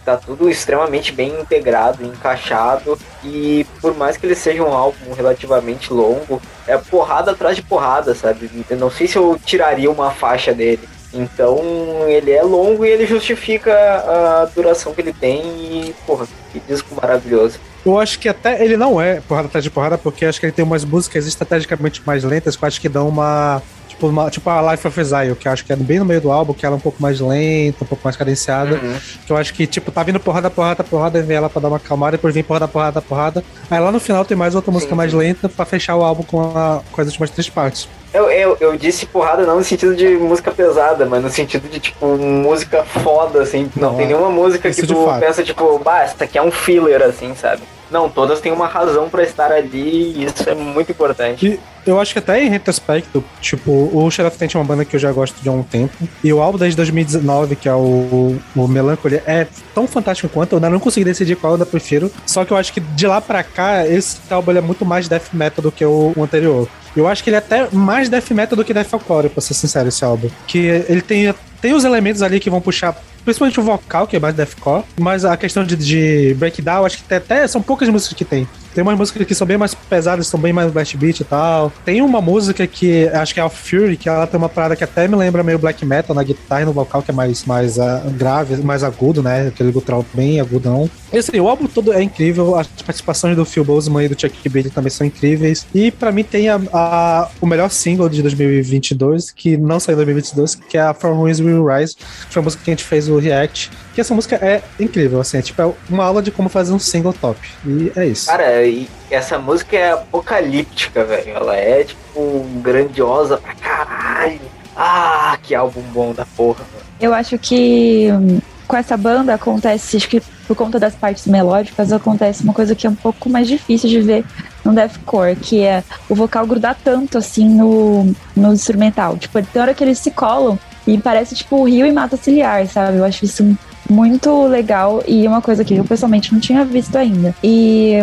tá 0.05 0.17
tudo 0.17 0.49
extremamente 0.49 1.11
bem 1.11 1.41
integrado, 1.41 2.05
encaixado 2.05 2.97
e 3.25 3.67
por 3.81 3.93
mais 3.97 4.17
que 4.17 4.25
ele 4.25 4.37
seja 4.37 4.63
um 4.63 4.73
álbum 4.73 5.13
relativamente 5.13 5.93
longo, 5.93 6.41
é 6.67 6.79
porrada 6.79 7.33
atrás 7.33 7.57
de 7.57 7.63
porrada, 7.63 8.15
sabe? 8.15 8.49
Eu 8.71 8.77
não 8.77 8.89
sei 8.89 9.09
se 9.09 9.17
eu 9.17 9.37
tiraria 9.45 9.91
uma 9.91 10.13
faixa 10.13 10.55
dele. 10.55 10.89
Então 11.13 11.59
ele 12.07 12.31
é 12.31 12.43
longo 12.43 12.85
e 12.85 12.89
ele 12.89 13.07
justifica 13.07 13.73
a 13.73 14.45
duração 14.55 14.95
que 14.95 15.01
ele 15.01 15.13
tem 15.13 15.43
e, 15.43 15.95
porra, 16.07 16.27
que 16.53 16.61
disco 16.61 16.95
maravilhoso. 16.95 17.59
Eu 17.87 18.01
acho 18.01 18.19
que 18.19 18.29
até 18.29 18.65
ele 18.65 18.77
não 18.77 19.01
é 19.01 19.21
porrada 19.21 19.47
atrás 19.47 19.63
de 19.63 19.71
porrada, 19.71 19.97
porque 19.97 20.27
acho 20.27 20.41
que 20.41 20.47
ele 20.47 20.53
tem 20.53 20.65
umas 20.65 20.85
músicas 20.85 21.25
estrategicamente 21.25 22.03
mais 22.05 22.25
lentas 22.25 22.57
que 22.57 22.65
eu 22.65 22.67
acho 22.67 22.81
que 22.81 22.89
dão 22.89 23.09
uma. 23.09 23.63
Tipo, 23.89 24.09
uma, 24.09 24.29
tipo 24.29 24.51
a 24.51 24.73
Life 24.73 24.87
of 24.87 25.01
Exile, 25.01 25.37
que 25.37 25.47
eu 25.47 25.53
acho 25.53 25.65
que 25.65 25.73
é 25.73 25.77
bem 25.77 26.01
no 26.01 26.05
meio 26.05 26.21
do 26.21 26.31
álbum, 26.33 26.53
que 26.53 26.67
ela 26.67 26.75
é 26.75 26.79
um 26.79 26.81
pouco 26.81 27.01
mais 27.01 27.21
lenta, 27.21 27.85
um 27.85 27.87
pouco 27.87 28.03
mais 28.05 28.17
cadenciada. 28.17 28.75
Uhum. 28.75 28.97
Que 29.25 29.33
eu 29.33 29.37
acho 29.37 29.55
que, 29.55 29.69
tipo, 29.69 29.93
tá 29.93 30.03
vindo 30.03 30.19
porrada, 30.19 30.51
porrada, 30.51 30.83
porrada, 30.83 31.19
e 31.21 31.23
vem 31.23 31.37
ela 31.37 31.49
pra 31.49 31.63
dar 31.63 31.69
uma 31.69 31.77
acalmada, 31.77 32.17
depois 32.17 32.35
vem 32.35 32.43
porrada, 32.43 32.67
porrada, 32.67 33.01
porrada. 33.01 33.45
Aí 33.71 33.79
lá 33.79 33.93
no 33.93 34.01
final 34.01 34.25
tem 34.25 34.37
mais 34.37 34.57
outra 34.57 34.73
música 34.73 34.91
Sim, 34.91 34.97
mais 34.97 35.13
lenta 35.13 35.49
pra 35.49 35.65
fechar 35.65 35.95
o 35.95 36.03
álbum 36.03 36.25
com, 36.25 36.41
a, 36.41 36.83
com 36.91 37.01
as 37.01 37.07
últimas 37.07 37.31
três 37.31 37.49
partes. 37.49 37.89
Eu, 38.13 38.29
eu, 38.31 38.57
eu 38.61 38.77
disse 38.77 39.07
porrada 39.07 39.47
não 39.47 39.59
no 39.59 39.65
sentido 39.65 39.95
de 39.95 40.09
música 40.17 40.51
pesada, 40.51 41.07
mas 41.07 41.23
no 41.23 41.31
sentido 41.31 41.69
de, 41.71 41.79
tipo, 41.79 42.19
música 42.19 42.83
foda, 42.85 43.43
assim. 43.43 43.71
Não, 43.77 43.93
Não, 43.93 43.97
tem 43.97 44.09
nenhuma 44.09 44.29
música 44.29 44.71
que 44.71 44.87
tu 44.87 45.07
pensa, 45.21 45.45
tipo, 45.45 45.79
bah, 45.79 46.03
essa 46.03 46.25
aqui 46.25 46.37
é 46.37 46.43
um 46.43 46.51
filler, 46.51 47.01
assim, 47.03 47.33
sabe? 47.37 47.63
Não, 47.91 48.09
todas 48.09 48.41
têm 48.41 48.53
uma 48.53 48.67
razão 48.67 49.09
pra 49.09 49.23
estar 49.23 49.53
ali 49.53 50.13
e 50.17 50.25
isso 50.25 50.49
é 50.49 50.55
muito 50.55 50.91
importante. 50.91 51.61
Eu 51.87 52.01
acho 52.01 52.13
que 52.13 52.19
até 52.19 52.43
em 52.43 52.49
retrospecto, 52.49 53.23
tipo, 53.41 53.71
o 53.71 54.11
Sheriff 54.11 54.37
Tent 54.37 54.55
é 54.55 54.59
uma 54.59 54.65
banda 54.65 54.85
que 54.85 54.97
eu 54.97 55.01
já 55.01 55.13
gosto 55.13 55.41
de 55.41 55.49
há 55.49 55.53
um 55.53 55.63
tempo. 55.63 55.97
E 56.23 56.33
o 56.33 56.43
álbum 56.43 56.59
desde 56.59 56.77
2019, 56.77 57.55
que 57.55 57.69
é 57.69 57.75
o, 57.75 58.37
o 58.57 58.67
Melancholy, 58.67 59.23
é 59.25 59.47
tão 59.73 59.87
fantástico 59.87 60.29
quanto. 60.29 60.53
Eu 60.53 60.57
ainda 60.57 60.71
não 60.71 60.81
consegui 60.81 61.05
decidir 61.05 61.37
qual 61.37 61.53
eu 61.53 61.55
ainda 61.55 61.67
prefiro. 61.67 62.11
Só 62.27 62.45
que 62.45 62.53
eu 62.53 62.57
acho 62.57 62.73
que 62.73 62.81
de 62.81 63.07
lá 63.07 63.21
pra 63.21 63.45
cá, 63.45 63.87
esse 63.87 64.19
álbum 64.29 64.51
é 64.51 64.61
muito 64.61 64.85
mais 64.85 65.09
death 65.09 65.33
metal 65.33 65.63
do 65.63 65.71
que 65.71 65.85
o, 65.85 66.13
o 66.17 66.25
anterior. 66.25 66.69
Eu 66.97 67.07
acho 67.07 67.23
que 67.23 67.31
ele 67.31 67.37
é 67.37 67.39
até 67.39 67.69
mais 67.71 68.09
death 68.09 68.31
metal 68.31 68.57
do 68.57 68.65
que 68.65 68.75
deathcore, 68.75 69.29
pra 69.29 69.41
ser 69.41 69.55
sincero, 69.55 69.89
esse 69.89 70.05
álbum. 70.05 70.29
Que 70.49 70.59
ele 70.89 71.03
tem, 71.03 71.33
tem 71.61 71.73
os 71.73 71.85
elementos 71.85 72.21
ali 72.21 72.41
que 72.41 72.51
vão 72.51 72.61
puxar 72.61 73.01
principalmente 73.27 73.59
o 73.59 73.63
vocal, 73.63 74.07
que 74.07 74.17
é 74.17 74.21
mais 74.21 74.35
deathcore, 74.35 74.85
mas 74.99 75.25
a 75.25 75.37
questão 75.37 75.65
de, 75.65 75.77
de 75.77 76.35
breakdown, 76.39 76.87
acho 76.87 77.03
que 77.03 77.13
até 77.13 77.47
são 77.49 77.61
poucas 77.61 77.89
músicas 77.89 78.17
que 78.17 78.25
tem. 78.25 78.47
Tem 78.77 78.83
umas 78.83 78.99
músicas 78.99 79.27
que 79.27 79.35
são 79.35 79.47
bem 79.47 79.57
mais 79.57 79.75
pesadas, 79.75 80.27
são 80.27 80.39
bem 80.39 80.53
mais 80.53 80.71
blast 80.71 80.95
beat 80.99 81.21
e 81.21 81.25
tal. 81.25 81.73
Tem 81.83 82.03
uma 82.03 82.21
música 82.21 82.67
que 82.67 83.09
acho 83.09 83.33
que 83.33 83.41
é 83.41 83.43
a 83.43 83.49
Fury, 83.49 83.97
que 83.97 84.07
ela 84.07 84.27
tem 84.27 84.37
uma 84.37 84.51
parada 84.51 84.77
que 84.77 84.85
até 84.85 85.09
me 85.09 85.17
lembra 85.17 85.43
meio 85.43 85.59
black 85.59 85.83
metal 85.83 86.15
na 86.15 86.23
guitarra 86.23 86.61
e 86.61 86.65
no 86.67 86.75
vocal, 86.75 87.01
que 87.03 87.11
é 87.11 87.15
mais, 87.15 87.47
mais 87.47 87.79
uh, 87.79 88.03
grave, 88.19 88.55
mais 88.57 88.85
agudo, 88.85 89.23
né? 89.23 89.49
Aquele 89.49 89.73
gutural 89.73 90.05
bem 90.13 90.43
agudão. 90.43 90.91
E 91.11 91.17
assim, 91.17 91.41
o 91.41 91.49
álbum 91.49 91.67
todo 91.67 91.91
é 91.91 92.03
incrível, 92.03 92.55
as 92.55 92.67
participações 92.67 93.35
do 93.35 93.47
Phil 93.47 93.65
Boseman 93.65 94.05
e 94.05 94.09
do 94.09 94.21
Chuck 94.21 94.47
Berry 94.47 94.69
também 94.69 94.91
são 94.91 95.07
incríveis. 95.07 95.67
E 95.75 95.91
para 95.91 96.13
mim 96.13 96.23
tem 96.23 96.51
a, 96.51 96.61
a, 96.71 97.31
o 97.41 97.47
melhor 97.47 97.71
single 97.71 98.11
de 98.11 98.21
2022, 98.21 99.31
que 99.31 99.57
não 99.57 99.81
saiu 99.81 99.95
em 99.95 100.05
2022, 100.05 100.55
que 100.55 100.77
é 100.77 100.83
a 100.83 100.93
From 100.93 101.15
Ruins 101.15 101.41
Will 101.41 101.67
Rise, 101.67 101.97
que 101.97 102.35
foi 102.35 102.41
a 102.41 102.45
música 102.45 102.63
que 102.63 102.71
a 102.71 102.75
gente 102.75 102.85
fez 102.85 103.09
o 103.09 103.16
react. 103.19 103.71
Que 103.95 104.01
essa 104.01 104.15
música 104.15 104.37
é 104.37 104.63
incrível, 104.79 105.21
assim, 105.21 105.39
é 105.39 105.43
tipo 105.43 105.61
é 105.61 105.73
uma 105.89 106.05
aula 106.05 106.23
de 106.23 106.31
como 106.31 106.49
fazer 106.49 106.73
um 106.73 106.79
single 106.79 107.13
top. 107.13 107.39
E 107.65 107.93
é 107.97 108.07
isso. 108.07 108.27
Cara, 108.27 108.65
e 108.65 108.89
essa 109.11 109.39
música 109.39 109.77
é 109.77 109.93
apocalíptica, 109.93 111.05
velho. 111.05 111.31
Ela 111.31 111.57
é, 111.57 111.85
tipo, 111.85 112.47
grandiosa 112.63 113.39
pra 113.39 113.55
caralho. 113.55 114.41
Ah, 114.77 115.39
que 115.43 115.55
álbum 115.55 115.83
bom 115.93 116.13
da 116.13 116.27
porra, 116.27 116.61
mano. 116.73 116.85
Eu 117.01 117.15
acho 117.15 117.39
que 117.39 118.09
hum, 118.13 118.39
com 118.67 118.77
essa 118.77 118.97
banda 118.97 119.35
acontece, 119.35 119.97
acho 119.97 120.09
que 120.09 120.21
por 120.47 120.57
conta 120.57 120.79
das 120.79 120.95
partes 120.95 121.27
melódicas, 121.27 121.93
acontece 121.93 122.43
uma 122.43 122.53
coisa 122.53 122.75
que 122.75 122.87
é 122.87 122.91
um 122.91 122.95
pouco 122.95 123.29
mais 123.29 123.49
difícil 123.49 123.89
de 123.89 124.01
ver 124.01 124.25
no 124.65 124.73
deathcore, 124.73 125.37
que 125.37 125.63
é 125.63 125.83
o 126.09 126.15
vocal 126.15 126.47
grudar 126.47 126.77
tanto 126.83 127.19
assim 127.19 127.49
no, 127.49 128.15
no 128.37 128.53
instrumental. 128.53 129.17
Tipo, 129.17 129.43
tem 129.43 129.63
hora 129.63 129.75
que 129.75 129.83
eles 129.83 129.99
se 129.99 130.11
colam 130.11 130.59
e 130.87 130.99
parece 130.99 131.35
tipo 131.35 131.65
rio 131.65 131.87
e 131.87 131.93
mata 131.93 132.17
ciliar, 132.17 132.67
sabe? 132.67 132.99
Eu 132.99 133.05
acho 133.05 133.25
isso 133.25 133.57
muito 133.89 134.47
legal 134.47 135.03
e 135.07 135.27
uma 135.27 135.41
coisa 135.41 135.65
que 135.65 135.75
eu 135.75 135.85
pessoalmente 135.85 136.33
não 136.33 136.41
tinha 136.41 136.65
visto 136.65 136.97
ainda. 136.97 137.35
E 137.43 137.97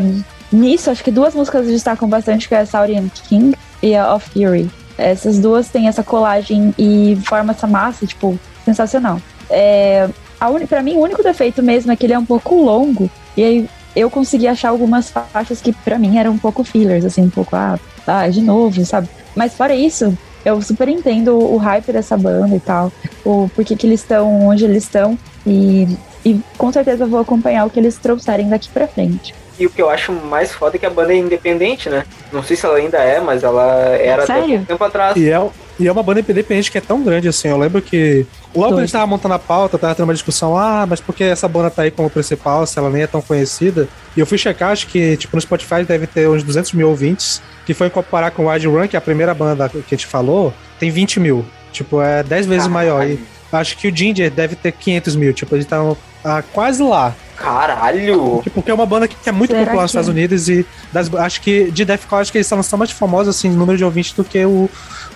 nisso, 0.51 0.89
acho 0.89 1.03
que 1.03 1.11
duas 1.11 1.33
músicas 1.33 1.67
destacam 1.67 2.07
bastante, 2.07 2.47
que 2.47 2.55
é 2.55 2.59
a 2.59 2.65
Saurian 2.65 3.07
King 3.27 3.55
e 3.81 3.95
a 3.95 4.13
Of 4.13 4.29
Fury. 4.29 4.69
Essas 4.97 5.39
duas 5.39 5.69
têm 5.69 5.87
essa 5.87 6.03
colagem 6.03 6.73
e 6.77 7.17
forma 7.25 7.51
essa 7.51 7.65
massa, 7.65 8.05
tipo, 8.05 8.37
sensacional. 8.63 9.19
É, 9.49 10.07
a 10.39 10.49
un... 10.49 10.65
Pra 10.67 10.83
mim, 10.83 10.95
o 10.95 11.01
único 11.01 11.23
defeito 11.23 11.63
mesmo 11.63 11.91
é 11.91 11.95
que 11.95 12.05
ele 12.05 12.13
é 12.13 12.19
um 12.19 12.25
pouco 12.25 12.55
longo. 12.61 13.09
E 13.35 13.43
aí 13.43 13.69
eu 13.95 14.09
consegui 14.09 14.47
achar 14.47 14.69
algumas 14.69 15.09
faixas 15.09 15.61
que 15.61 15.73
para 15.73 15.97
mim 15.97 16.17
eram 16.17 16.31
um 16.31 16.37
pouco 16.37 16.63
fillers, 16.63 17.05
assim, 17.05 17.23
um 17.23 17.29
pouco, 17.29 17.55
ah, 17.55 17.79
ah, 18.05 18.27
de 18.27 18.41
novo, 18.41 18.85
sabe? 18.85 19.09
Mas 19.35 19.53
fora 19.53 19.75
isso, 19.75 20.17
eu 20.45 20.61
super 20.61 20.87
entendo 20.87 21.37
o 21.37 21.57
hype 21.57 21.91
dessa 21.91 22.17
banda 22.17 22.55
e 22.55 22.59
tal, 22.59 22.91
o 23.23 23.49
porquê 23.55 23.75
que 23.75 23.87
eles 23.87 24.01
estão 24.01 24.47
onde 24.47 24.65
eles 24.65 24.83
estão 24.83 25.17
e, 25.45 25.87
e 26.25 26.39
com 26.57 26.71
certeza 26.71 27.05
vou 27.05 27.19
acompanhar 27.19 27.65
o 27.65 27.69
que 27.69 27.79
eles 27.79 27.97
trouxerem 27.97 28.49
daqui 28.49 28.69
para 28.69 28.87
frente. 28.87 29.33
E 29.59 29.67
o 29.67 29.69
que 29.69 29.81
eu 29.81 29.89
acho 29.89 30.11
mais 30.11 30.51
foda 30.51 30.75
é 30.77 30.79
que 30.79 30.85
a 30.85 30.89
banda 30.89 31.13
é 31.13 31.17
independente, 31.17 31.87
né? 31.87 32.05
Não 32.31 32.41
sei 32.41 32.57
se 32.57 32.65
ela 32.65 32.77
ainda 32.77 32.97
é, 32.97 33.19
mas 33.19 33.43
ela 33.43 33.63
era 33.95 34.25
Sério? 34.25 34.43
até 34.43 34.55
um 34.55 34.65
tempo 34.65 34.83
atrás. 34.83 35.15
E 35.15 35.29
é, 35.29 35.49
e 35.79 35.87
é 35.87 35.91
uma 35.91 36.01
banda 36.01 36.19
independente 36.19 36.71
que 36.71 36.77
é 36.77 36.81
tão 36.81 37.03
grande 37.03 37.27
assim. 37.27 37.47
Eu 37.47 37.57
lembro 37.57 37.81
que 37.81 38.25
logo 38.55 38.73
que 38.73 38.79
a 38.79 38.83
gente 38.83 38.91
tava 38.91 39.05
montando 39.05 39.35
a 39.35 39.39
pauta, 39.39 39.77
tava 39.77 39.93
tendo 39.93 40.05
uma 40.05 40.13
discussão, 40.13 40.57
ah, 40.57 40.85
mas 40.87 40.99
por 40.99 41.13
que 41.13 41.23
essa 41.23 41.47
banda 41.47 41.69
tá 41.69 41.83
aí 41.83 41.91
como 41.91 42.09
principal, 42.09 42.65
se 42.65 42.77
ela 42.79 42.89
nem 42.89 43.03
é 43.03 43.07
tão 43.07 43.21
conhecida? 43.21 43.87
E 44.17 44.19
eu 44.19 44.25
fui 44.25 44.37
checar, 44.37 44.71
acho 44.71 44.87
que, 44.87 45.17
tipo, 45.17 45.35
no 45.35 45.41
Spotify 45.41 45.83
deve 45.83 46.07
ter 46.07 46.27
uns 46.27 46.43
200 46.43 46.73
mil 46.73 46.89
ouvintes, 46.89 47.41
que 47.65 47.73
foi 47.73 47.89
comparar 47.89 48.31
com 48.31 48.45
o 48.45 48.51
Wide 48.51 48.67
Run, 48.67 48.87
que 48.87 48.95
é 48.95 48.99
a 48.99 49.01
primeira 49.01 49.33
banda 49.33 49.69
que 49.69 49.77
a 49.77 49.83
gente 49.89 50.07
falou, 50.07 50.53
tem 50.79 50.89
20 50.89 51.19
mil. 51.19 51.45
Tipo, 51.71 52.01
é 52.01 52.23
10 52.23 52.45
vezes 52.45 52.67
Caralho. 52.67 52.73
maior. 52.73 53.07
E 53.07 53.19
acho 53.51 53.77
que 53.77 53.87
o 53.87 53.95
Ginger 53.95 54.29
deve 54.29 54.55
ter 54.55 54.71
500 54.71 55.15
mil. 55.15 55.33
Tipo, 55.33 55.55
eles 55.55 55.65
estão 55.65 55.97
ah, 56.23 56.43
quase 56.53 56.81
lá. 56.81 57.15
Caralho! 57.35 58.41
Tipo, 58.43 58.55
porque 58.55 58.71
é 58.71 58.73
uma 58.73 58.85
banda 58.85 59.07
que, 59.07 59.17
é 59.27 59.31
muito 59.31 59.51
Será 59.51 59.65
popular 59.65 59.81
nos 59.81 59.91
que 59.91 59.97
Estados 59.97 60.09
é? 60.09 60.11
Unidos 60.11 60.49
e 60.49 60.65
das, 60.91 61.13
acho 61.13 61.41
que 61.41 61.71
de 61.71 61.83
Deathcore 61.83 62.21
acho 62.21 62.31
que 62.31 62.37
eles 62.37 62.47
são, 62.47 62.61
são 62.61 62.77
mais 62.77 62.91
famosos 62.91 63.35
assim, 63.35 63.49
em 63.49 63.51
número 63.51 63.77
de 63.77 63.83
ouvintes 63.83 64.13
do 64.13 64.23
que 64.23 64.45
o. 64.45 64.69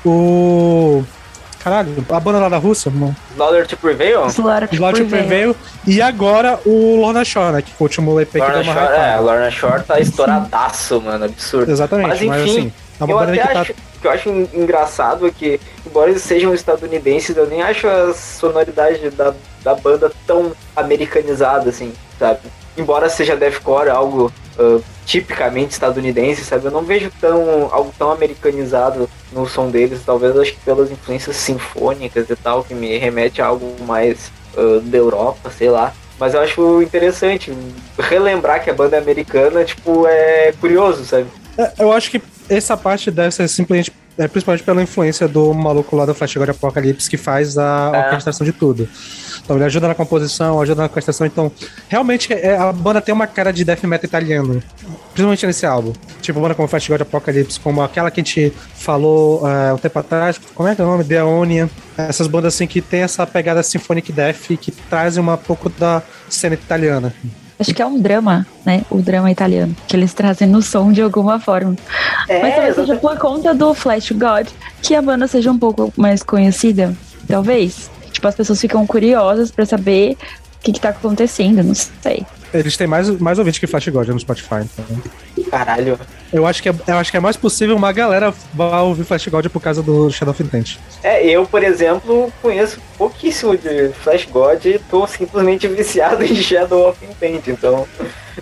o 0.06 1.04
caralho, 1.70 2.06
a 2.10 2.20
banda 2.20 2.40
lá 2.40 2.50
da 2.50 2.58
Rússia, 2.58 2.90
mano. 2.92 3.16
Slaughter 3.34 3.68
to 3.68 3.78
Prevail? 3.78 4.26
Slaughter 4.28 4.68
to 4.68 4.76
to 5.04 5.10
Prevail. 5.10 5.56
E 5.86 6.02
agora 6.02 6.60
o 6.66 6.96
Lorna 7.02 7.24
Shore, 7.26 7.54
né? 7.54 7.62
Que 7.62 7.72
foi 7.72 7.86
o 7.86 7.88
último 7.88 8.20
EP 8.22 8.32
que 8.32 8.38
Lorna 8.40 8.64
deu 8.64 8.72
uma 8.72 8.74
Shore, 8.74 8.94
é. 8.98 9.16
Lorna 9.20 9.52
Shore 9.52 9.84
tá 9.84 10.00
estouradaço, 10.00 11.02
mano, 11.02 11.26
absurdo. 11.26 11.72
Exatamente, 11.72 12.08
Mas 12.10 12.22
mas, 12.22 12.42
enfim, 12.42 12.50
assim, 12.60 12.74
é 13.00 13.04
uma 13.04 13.14
eu 13.14 13.20
banda 13.20 13.32
até 13.34 13.42
que 13.48 13.54
tá. 13.54 13.62
acho, 13.62 13.72
o 13.72 14.00
que 14.02 14.08
eu 14.08 14.12
acho 14.12 14.30
en- 14.30 14.50
engraçado 14.54 15.28
é 15.28 15.32
que, 15.32 15.60
embora 15.86 16.10
eles 16.10 16.22
sejam 16.22 16.54
estadunidenses, 16.54 17.36
eu 17.36 17.48
nem 17.48 17.62
acho 17.62 17.88
a 17.88 18.14
sonoridade 18.14 19.10
da, 19.12 19.34
da 19.64 19.76
banda 19.76 20.12
tão 20.26 20.52
americanizada, 20.76 21.70
assim, 21.70 21.94
sabe? 22.20 22.40
Embora 22.78 23.10
seja 23.10 23.36
deathcore 23.36 23.90
algo 23.90 24.32
ah, 24.58 24.80
tipicamente 25.06 25.72
estadunidense, 25.72 26.44
sabe? 26.44 26.66
Eu 26.66 26.72
não 26.72 26.84
vejo 26.84 27.12
tão, 27.20 27.70
algo 27.72 27.94
tão 27.98 28.12
americanizado 28.12 29.10
no 29.32 29.48
som 29.48 29.70
deles, 29.70 30.02
talvez 30.06 30.38
acho 30.38 30.54
que 30.54 30.60
pelas 30.60 30.92
influências 30.92 31.36
sinfônicas 31.38 32.30
e 32.30 32.36
tal, 32.36 32.64
que 32.64 32.74
me 32.74 32.98
remete 32.98 33.42
a 33.42 33.48
algo 33.48 33.76
mais 33.86 34.32
ah, 34.56 34.80
da 34.84 34.98
Europa, 34.98 35.50
sei 35.50 35.70
lá. 35.70 35.94
Mas 36.20 36.34
eu 36.34 36.42
acho 36.42 36.82
interessante 36.82 37.54
relembrar 37.98 38.64
que 38.64 38.70
a 38.70 38.74
banda 38.74 38.96
é 38.96 39.00
americana, 39.00 39.64
tipo, 39.64 40.08
é 40.08 40.52
curioso, 40.60 41.06
sabe? 41.06 41.28
É, 41.58 41.74
eu 41.80 41.92
acho 41.92 42.10
que 42.10 42.22
essa 42.50 42.76
parte 42.76 43.12
deve 43.12 43.32
ser 43.32 43.48
simplesmente. 43.48 43.92
É, 44.18 44.28
principalmente 44.28 44.64
pela 44.64 44.82
influência 44.82 45.28
do 45.28 45.54
maluco 45.54 45.96
lá 45.96 46.04
do 46.06 46.14
Flash 46.16 46.36
God 46.38 46.50
Apocalipse 46.50 47.08
que 47.08 47.18
faz 47.18 47.56
a 47.58 47.92
É. 47.94 48.00
orquestração 48.06 48.44
de 48.44 48.52
tudo. 48.52 48.90
Então 49.44 49.56
ele 49.56 49.66
ajuda 49.66 49.88
na 49.88 49.94
composição, 49.94 50.60
ajuda 50.60 50.82
na 50.82 50.88
orquestração. 50.88 51.28
Então, 51.28 51.52
realmente 51.88 52.34
é, 52.34 52.58
a 52.58 52.74
banda 52.74 53.00
tem 53.00 53.14
uma 53.14 53.28
cara 53.28 53.52
de 53.54 53.64
death 53.64 53.84
metal 53.84 54.08
italiano. 54.08 54.62
Principalmente 55.14 55.46
nesse 55.46 55.66
álbum. 55.66 55.94
Tipo, 56.22 56.40
banda 56.42 56.56
como 56.56 56.68
Flash 56.68 56.88
God 56.88 57.02
Apocalipse, 57.02 57.60
como 57.60 57.82
aquela 57.82 58.10
que 58.10 58.20
a 58.20 58.24
gente 58.24 58.52
falou 58.74 59.48
é, 59.48 59.74
um 59.74 59.78
tempo 59.78 60.00
atrás. 60.00 60.40
Como 60.56 60.68
é 60.68 60.76
que 60.76 60.82
é 60.82 60.84
o 60.84 60.88
nome? 60.88 61.04
The 61.04 61.24
Onion. 61.24 61.68
Essas 61.96 62.26
bandas 62.28 62.56
assim 62.56 62.66
que 62.66 62.82
tem 62.82 63.02
essa 63.02 63.26
pegada 63.26 63.62
symphonic 63.62 64.12
death 64.12 64.48
que 64.60 64.72
trazem 64.72 65.22
uma 65.22 65.38
pouco 65.38 65.70
da 65.70 66.02
cena 66.28 66.56
italiana. 66.56 67.14
Acho 67.60 67.74
que 67.74 67.82
é 67.82 67.86
um 67.86 68.00
drama, 68.00 68.46
né? 68.66 68.84
O 68.90 69.02
drama 69.02 69.32
italiano, 69.32 69.76
que 69.88 69.96
eles 69.96 70.14
trazem 70.14 70.48
no 70.48 70.62
som 70.62 70.92
de 70.92 71.02
alguma 71.02 71.40
forma. 71.40 71.76
É, 72.30 72.42
Mas 72.42 72.54
talvez 72.54 72.76
seja 72.76 72.96
por 72.98 73.18
conta 73.18 73.54
do 73.54 73.74
Flash 73.74 74.12
God 74.12 74.48
que 74.82 74.94
a 74.94 75.02
banda 75.02 75.28
seja 75.28 75.52
um 75.52 75.58
pouco 75.58 75.92
mais 75.98 76.22
conhecida. 76.22 76.96
Talvez. 77.28 77.90
Tipo, 78.12 78.28
as 78.28 78.36
pessoas 78.36 78.62
ficam 78.62 78.86
curiosas 78.86 79.52
pra 79.52 79.66
saber 79.66 80.18
que, 80.68 80.74
que 80.74 80.80
tá 80.82 80.90
acontecendo, 80.90 81.64
não 81.64 81.74
sei. 81.74 82.26
Eles 82.54 82.76
têm 82.76 82.88
mais, 82.88 83.10
mais 83.20 83.40
ouvintes 83.40 83.60
que 83.60 83.68
Flash 83.68 83.88
God 83.88 84.08
no 84.10 84.20
Spotify. 84.20 84.64
Então. 84.64 84.86
Caralho. 85.50 86.00
Eu 86.32 86.46
acho, 86.46 86.62
que 86.62 86.70
é, 86.70 86.76
eu 86.88 86.98
acho 86.98 87.12
que 87.12 87.18
é 87.18 87.20
mais 87.20 87.38
possível 87.38 87.76
uma 87.76 87.92
galera 87.92 88.34
vá 88.54 88.82
ouvir 88.82 89.04
Flash 89.06 89.28
God 89.28 89.48
por 89.48 89.62
causa 89.62 89.82
do 89.82 90.10
Shadow 90.10 90.32
of 90.32 90.44
Intent. 90.44 90.78
É, 91.04 91.26
eu, 91.26 91.46
por 91.46 91.64
exemplo, 91.64 92.32
conheço 92.42 92.82
pouquíssimo 92.98 93.58
de 93.58 93.90
Flash 94.04 94.26
God 94.26 94.66
e 94.66 94.80
tô 94.90 95.08
simplesmente 95.08 95.68
viciado 95.68 96.24
em 96.26 96.36
Shadow 96.36 96.90
of 96.90 97.06
Intent, 97.06 97.48
então 97.48 97.88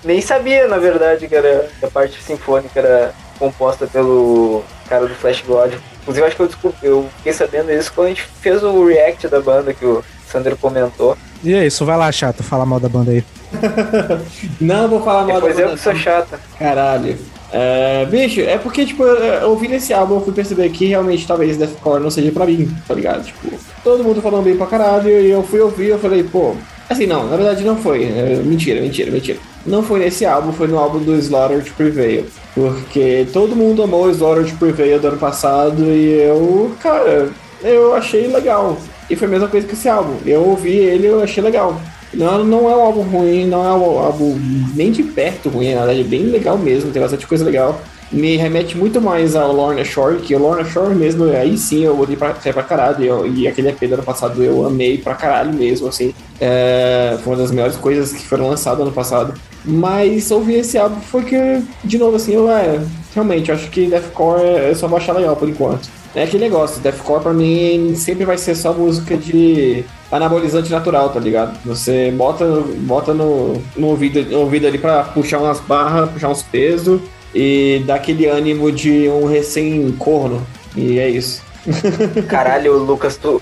nem 0.03 0.22
sabia, 0.22 0.67
na 0.67 0.77
verdade, 0.77 1.27
que, 1.27 1.36
era, 1.36 1.70
que 1.79 1.86
a 1.86 1.89
parte 1.89 2.22
sinfônica 2.22 2.79
era 2.79 3.13
composta 3.38 3.86
pelo 3.86 4.63
cara 4.88 5.08
do 5.08 5.15
Flash 5.15 5.44
God. 5.46 5.74
Inclusive, 6.01 6.25
acho 6.25 6.36
que 6.36 6.41
eu 6.41 6.48
desculpe, 6.48 6.77
eu 6.84 7.10
fiquei 7.17 7.34
sabendo 7.34 7.72
isso 7.72 7.91
quando 7.94 8.08
a 8.08 8.10
gente 8.10 8.24
fez 8.41 8.63
o 8.63 8.86
react 8.86 9.27
da 9.27 9.41
banda 9.41 9.74
que 9.74 9.86
o 9.86 10.03
Sandro 10.27 10.55
comentou. 10.58 11.17
E 11.44 11.54
é 11.54 11.65
isso, 11.65 11.86
vai 11.86 11.98
lá, 11.98 12.12
chato, 12.12 12.42
fala 12.44 12.65
mal 12.65 12.80
da 12.80 12.89
banda 12.89 13.12
aí. 13.12 13.24
Não 14.60 14.88
vou 14.88 15.01
falar 15.01 15.25
mal 15.25 15.36
Depois 15.36 15.56
da 15.56 15.62
eu 15.62 15.65
banda, 15.68 15.77
que 15.77 15.84
sou 15.84 15.96
chata. 15.96 16.39
Caralho. 16.58 17.18
É, 17.51 18.06
bicho, 18.10 18.42
é 18.42 18.58
porque, 18.58 18.86
tipo, 18.86 19.04
eu- 19.04 19.15
eu 19.24 19.50
ouvindo 19.51 19.74
esse 19.75 19.94
álbum, 19.94 20.15
eu 20.15 20.22
fui 20.22 20.34
perceber 20.34 20.70
que 20.70 20.86
realmente 20.88 21.25
talvez 21.27 21.56
Deathcore 21.58 22.01
não 22.01 22.10
seja 22.10 22.32
pra 22.32 22.46
mim, 22.46 22.70
tá 22.88 22.94
ligado? 22.94 23.24
Tipo, 23.24 23.54
todo 23.84 24.04
mundo 24.04 24.22
falando 24.22 24.44
bem 24.44 24.58
pra 24.58 24.65
caralho, 24.65 25.08
e 25.10 25.30
eu 25.30 25.44
fui 25.44 25.60
ouvir, 25.62 25.89
eu 25.89 26.00
falei, 26.00 26.24
pô. 26.24 26.56
Assim, 26.89 27.06
não, 27.08 27.27
na 27.30 27.36
verdade 27.38 27.63
não 27.63 27.77
foi. 27.77 28.04
é, 28.06 28.42
mentira, 28.44 28.82
mentira, 28.82 29.10
mentira. 29.12 29.38
Não 29.65 29.82
foi 29.84 30.00
nesse 30.00 30.25
álbum, 30.25 30.51
foi 30.51 30.68
no 30.68 30.77
álbum 30.77 31.00
do 31.00 31.15
Slaughter 31.15 31.63
to 31.63 31.72
Prevail. 31.77 32.25
Porque 32.54 33.25
todo 33.34 33.56
mundo 33.56 33.82
amou 33.84 34.06
o 34.06 34.10
Slaughter 34.12 34.46
to 34.46 34.56
Prevail 34.58 35.00
do 35.00 35.08
ano 35.08 35.18
passado, 35.18 35.84
e 35.84 36.12
eu, 36.22 36.72
cara, 36.82 37.30
eu 37.63 37.96
achei 37.96 38.27
legal. 38.27 38.77
E 39.10 39.16
foi 39.16 39.28
a 39.28 39.32
mesma 39.32 39.48
coisa 39.48 39.68
que 39.68 39.74
esse 39.74 39.88
álbum. 39.90 40.16
Eu 40.26 40.42
ouvi 40.44 40.70
ele 40.76 41.08
eu 41.08 41.22
achei 41.22 41.44
legal. 41.44 41.80
Não, 42.14 42.44
não 42.46 42.70
é 42.70 42.76
um 42.76 42.82
álbum 42.82 43.02
ruim, 43.02 43.46
não 43.46 43.66
é 43.66 43.72
um 43.74 44.00
álbum 44.00 44.38
nem 44.74 44.92
de 44.92 45.04
perto 45.04 45.50
ruim, 45.50 45.74
na 45.74 45.80
verdade, 45.86 46.00
é 46.02 46.04
bem 46.04 46.24
legal 46.24 46.58
mesmo, 46.58 46.92
tem 46.92 47.02
bastante 47.02 47.28
coisa 47.28 47.44
legal. 47.44 47.82
Me 48.12 48.38
remete 48.38 48.78
muito 48.78 49.02
mais 49.02 49.36
ao 49.36 49.52
Lorna 49.52 49.84
Shore, 49.84 50.20
que 50.20 50.34
o 50.34 50.40
Lorna 50.40 50.64
Shore 50.64 50.96
mesmo, 50.96 51.26
aí 51.26 51.58
sim 51.58 51.84
eu 51.84 52.00
odeio 52.00 52.18
pra, 52.18 52.30
pra 52.34 52.64
caralho, 52.64 53.04
e, 53.04 53.08
eu- 53.08 53.28
e 53.28 53.48
aquele 53.48 53.68
EP 53.70 53.88
do 53.88 53.96
ano 53.96 54.04
passado 54.04 54.42
eu 54.42 54.66
amei 54.66 54.98
pra 55.00 55.16
caralho 55.16 55.54
mesmo, 55.54 55.88
assim. 55.90 56.14
É, 56.40 57.18
foi 57.24 57.34
uma 57.34 57.42
das 57.42 57.52
melhores 57.52 57.76
coisas 57.76 58.14
que 58.14 58.26
foram 58.26 58.48
lançadas 58.48 58.80
ano 58.82 58.92
passado. 58.92 59.34
Mas 59.66 60.32
ouvir 60.32 60.60
esse 60.60 60.78
álbum 60.78 61.02
foi 61.02 61.24
que, 61.24 61.62
de 61.84 61.98
novo, 61.98 62.16
assim, 62.16 62.34
eu, 62.34 62.50
é, 62.50 62.80
realmente, 63.14 63.50
eu 63.50 63.56
acho 63.56 63.70
que 63.70 63.88
Deathcore 63.88 64.42
é 64.70 64.74
só 64.74 64.88
achar 64.96 65.14
legal 65.14 65.36
por 65.36 65.50
enquanto. 65.50 65.90
É 66.16 66.24
aquele 66.24 66.46
negócio, 66.46 66.82
Deathcore 66.82 67.24
pra 67.24 67.34
mim 67.34 67.94
sempre 67.96 68.24
vai 68.24 68.38
ser 68.38 68.56
só 68.56 68.74
música 68.74 69.18
de 69.18 69.84
anabolizante 70.10 70.72
natural, 70.72 71.10
tá 71.10 71.20
ligado? 71.20 71.60
Você 71.66 72.10
bota, 72.12 72.46
bota 72.80 73.14
no, 73.14 73.62
no, 73.76 73.88
ouvido, 73.88 74.24
no 74.24 74.40
ouvido 74.40 74.66
ali 74.66 74.78
pra 74.78 75.04
puxar 75.04 75.40
umas 75.40 75.60
barras, 75.60 76.10
puxar 76.10 76.30
uns 76.30 76.42
pesos 76.42 77.02
e 77.34 77.84
dar 77.86 77.96
aquele 77.96 78.28
ânimo 78.28 78.72
de 78.72 79.10
um 79.10 79.26
recém-corno. 79.26 80.42
E 80.74 81.00
é 81.00 81.10
isso. 81.10 81.44
Caralho, 82.30 82.78
Lucas, 82.78 83.18
tu, 83.18 83.42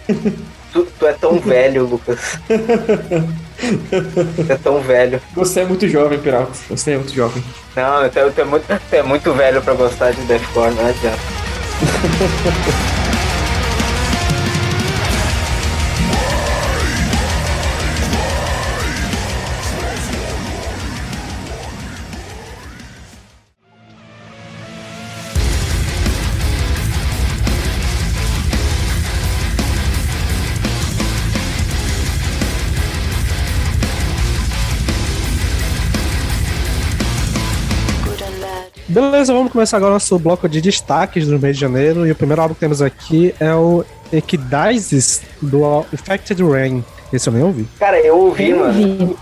tu, 0.72 0.88
tu 0.98 1.06
é 1.06 1.14
tão 1.14 1.40
velho, 1.40 1.86
Lucas. 1.86 2.40
Tu 2.48 4.52
é 4.52 4.56
tão 4.56 4.82
velho. 4.82 5.22
Você 5.36 5.60
é 5.60 5.66
muito 5.66 5.88
jovem, 5.88 6.18
Pirata. 6.18 6.52
Você 6.70 6.92
é 6.92 6.98
muito 6.98 7.14
jovem. 7.14 7.44
Não, 7.76 8.10
tu 8.10 8.20
é, 8.20 8.30
tu 8.30 8.42
é 8.42 8.44
muito, 8.44 8.66
tu 8.66 8.96
é 8.96 9.04
muito 9.04 9.32
velho 9.32 9.62
pra 9.62 9.74
gostar 9.74 10.12
de 10.12 10.22
Deathcore, 10.22 10.74
não 10.74 10.88
adianta. 10.88 11.53
ha 11.86 12.94
ha 12.98 13.03
Beleza, 39.24 39.38
vamos 39.38 39.54
começar 39.54 39.78
agora 39.78 39.94
nosso 39.94 40.20
bloco 40.20 40.50
de 40.50 40.60
destaques 40.60 41.26
do 41.26 41.40
mês 41.40 41.56
de 41.56 41.62
janeiro. 41.62 42.06
E 42.06 42.12
o 42.12 42.16
primeiro 42.16 42.42
álbum 42.42 42.54
que 42.54 42.60
temos 42.60 42.82
aqui 42.82 43.34
é 43.40 43.56
o 43.56 43.86
Equidizes 44.12 45.22
do 45.42 45.66
Affected 45.94 46.44
Rain. 46.44 46.84
Esse 47.14 47.30
eu 47.30 47.34
nem 47.34 47.42
ouvi. 47.42 47.66
Cara, 47.80 47.98
eu 48.02 48.18
ouvi, 48.18 48.54
mano. 48.54 49.18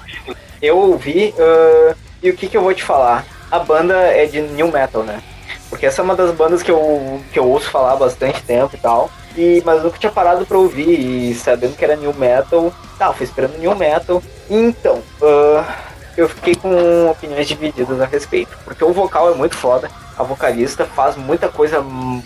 Eu 0.60 0.76
ouvi. 0.76 1.36
Uh, 1.38 1.96
e 2.24 2.32
o 2.32 2.36
que, 2.36 2.48
que 2.48 2.58
eu 2.58 2.64
vou 2.64 2.74
te 2.74 2.82
falar? 2.82 3.28
A 3.52 3.60
banda 3.60 3.94
é 3.94 4.26
de 4.26 4.42
new 4.42 4.72
metal, 4.72 5.04
né? 5.04 5.22
Porque 5.70 5.86
essa 5.86 6.02
é 6.02 6.04
uma 6.04 6.16
das 6.16 6.34
bandas 6.34 6.64
que 6.64 6.72
eu, 6.72 7.22
que 7.32 7.38
eu 7.38 7.48
ouço 7.48 7.70
falar 7.70 7.92
há 7.92 7.96
bastante 7.96 8.42
tempo 8.42 8.76
e 8.76 8.80
tal. 8.80 9.08
E, 9.38 9.62
mas 9.64 9.78
eu 9.78 9.84
nunca 9.84 10.00
tinha 10.00 10.12
parado 10.12 10.48
pra 10.48 10.58
ouvir. 10.58 11.00
E 11.00 11.36
sabendo 11.36 11.78
que 11.78 11.86
era 11.86 11.96
new 11.96 12.14
metal. 12.16 12.74
Tá, 12.98 13.14
fui 13.14 13.28
esperando 13.28 13.60
new 13.60 13.76
metal. 13.76 14.24
Então, 14.50 14.96
uh, 15.22 15.91
eu 16.22 16.30
fiquei 16.30 16.56
com 16.56 17.10
opiniões 17.10 17.48
divididas 17.48 18.00
a 18.00 18.06
respeito. 18.06 18.58
Porque 18.64 18.84
o 18.84 18.94
vocal 18.94 19.32
é 19.32 19.36
muito 19.36 19.56
foda. 19.56 19.90
A 20.18 20.24
vocalista 20.24 20.86
faz 20.86 21.16
muita 21.16 21.50
coisa 21.50 21.84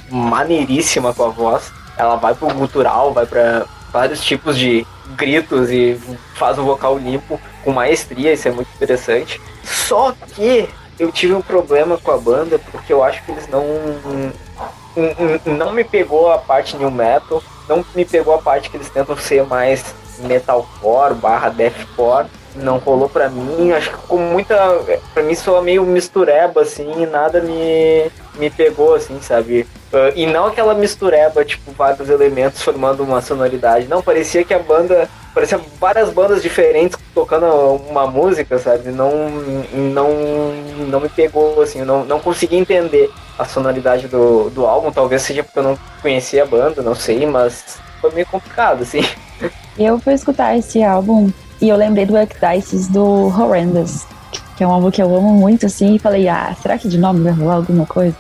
maneiríssima 0.10 1.14
com 1.14 1.26
a 1.26 1.30
voz. 1.30 1.72
Ela 1.98 2.16
vai 2.18 2.34
pro 2.34 2.54
gutural, 2.54 3.14
vai 3.14 3.26
para 3.26 3.66
vários 3.92 4.22
tipos 4.24 4.58
de 4.58 4.86
gritos 5.16 5.70
e 5.72 6.00
faz 6.36 6.58
o 6.58 6.64
vocal 6.64 6.98
limpo 6.98 7.40
com 7.64 7.72
maestria, 7.72 8.34
isso 8.34 8.48
é 8.48 8.52
muito 8.52 8.68
interessante. 8.76 9.40
Só 9.64 10.14
que 10.34 10.68
eu 11.00 11.12
tive 11.12 11.34
um 11.34 11.42
problema 11.42 11.98
com 11.98 12.12
a 12.12 12.18
banda 12.18 12.60
porque 12.60 12.92
eu 12.92 13.04
acho 13.04 13.24
que 13.24 13.32
eles 13.32 13.48
não 13.48 13.64
não 15.46 15.74
me 15.74 15.84
pegou 15.84 16.32
a 16.32 16.38
parte 16.38 16.76
new 16.78 16.92
metal, 16.92 17.42
não 17.68 17.86
me 17.94 18.06
pegou 18.06 18.34
a 18.34 18.38
parte 18.38 18.70
que 18.70 18.78
eles 18.78 18.90
tentam 18.90 19.18
ser 19.18 19.46
mais 19.46 19.96
metalcore 20.20 21.14
barra 21.14 21.50
deathcore 21.50 22.28
não 22.56 22.78
rolou 22.78 23.10
pra 23.10 23.30
mim. 23.30 23.72
Acho 23.72 23.92
que 23.92 23.98
com 24.08 24.18
muita. 24.18 24.56
Pra 25.14 25.24
mim 25.24 25.36
soa 25.36 25.62
meio 25.62 25.84
mistureba, 25.84 26.62
assim, 26.62 27.02
e 27.02 27.06
nada 27.06 27.42
me, 27.42 28.12
me 28.36 28.50
pegou, 28.50 28.96
assim, 28.96 29.20
sabe? 29.22 29.68
Uh, 29.92 30.12
e 30.16 30.26
não 30.26 30.46
aquela 30.46 30.74
mistureba, 30.74 31.46
tipo, 31.46 31.72
vários 31.72 32.10
elementos 32.10 32.62
formando 32.62 33.04
uma 33.04 33.22
sonoridade. 33.22 33.88
Não, 33.88 34.02
parecia 34.02 34.44
que 34.44 34.54
a 34.54 34.60
banda. 34.60 35.10
Parecia 35.34 35.60
várias 35.82 36.10
bandas 36.12 36.42
diferentes 36.42 36.98
tocando 37.14 37.46
uma 37.90 38.08
música, 38.08 38.58
sabe? 38.58 38.90
Não, 38.90 39.30
não, 39.74 40.10
não 40.88 41.02
me 41.02 41.10
pegou, 41.10 41.62
assim, 41.62 41.82
não, 41.82 42.06
não 42.06 42.22
consegui 42.22 42.56
entender 42.56 43.12
a 43.38 43.44
sonoridade 43.44 44.08
do, 44.08 44.50
do 44.50 44.66
álbum. 44.66 44.94
Talvez 44.94 45.24
seja 45.24 45.44
porque 45.44 45.60
eu 45.60 45.64
não 45.64 45.80
conhecia 46.02 46.44
a 46.44 46.46
banda, 46.46 46.82
não 46.82 46.96
sei, 46.96 47.26
mas 47.26 47.78
foi 48.00 48.12
meio 48.14 48.26
complicado, 48.28 48.84
assim. 48.84 49.02
Eu 49.78 50.00
fui 50.00 50.14
escutar 50.14 50.58
esse 50.58 50.82
álbum 50.82 51.30
e 51.62 51.70
eu 51.70 51.76
lembrei 51.76 52.06
do 52.06 52.18
Ecdices 52.18 52.88
do 52.88 53.04
Horrendous, 53.04 54.06
que 54.56 54.64
é 54.64 54.68
um 54.68 54.72
álbum 54.72 54.92
que 54.92 55.02
eu 55.02 55.16
amo 55.16 55.34
muito, 55.34 55.66
assim, 55.66 55.96
e 55.96 56.00
falei, 56.00 56.28
ah, 56.28 56.56
será 56.62 56.78
que 56.78 56.88
de 56.88 56.98
nome 56.98 57.22
vai 57.22 57.34
rolar 57.34 57.56
alguma 57.56 57.86
coisa? 57.86 58.16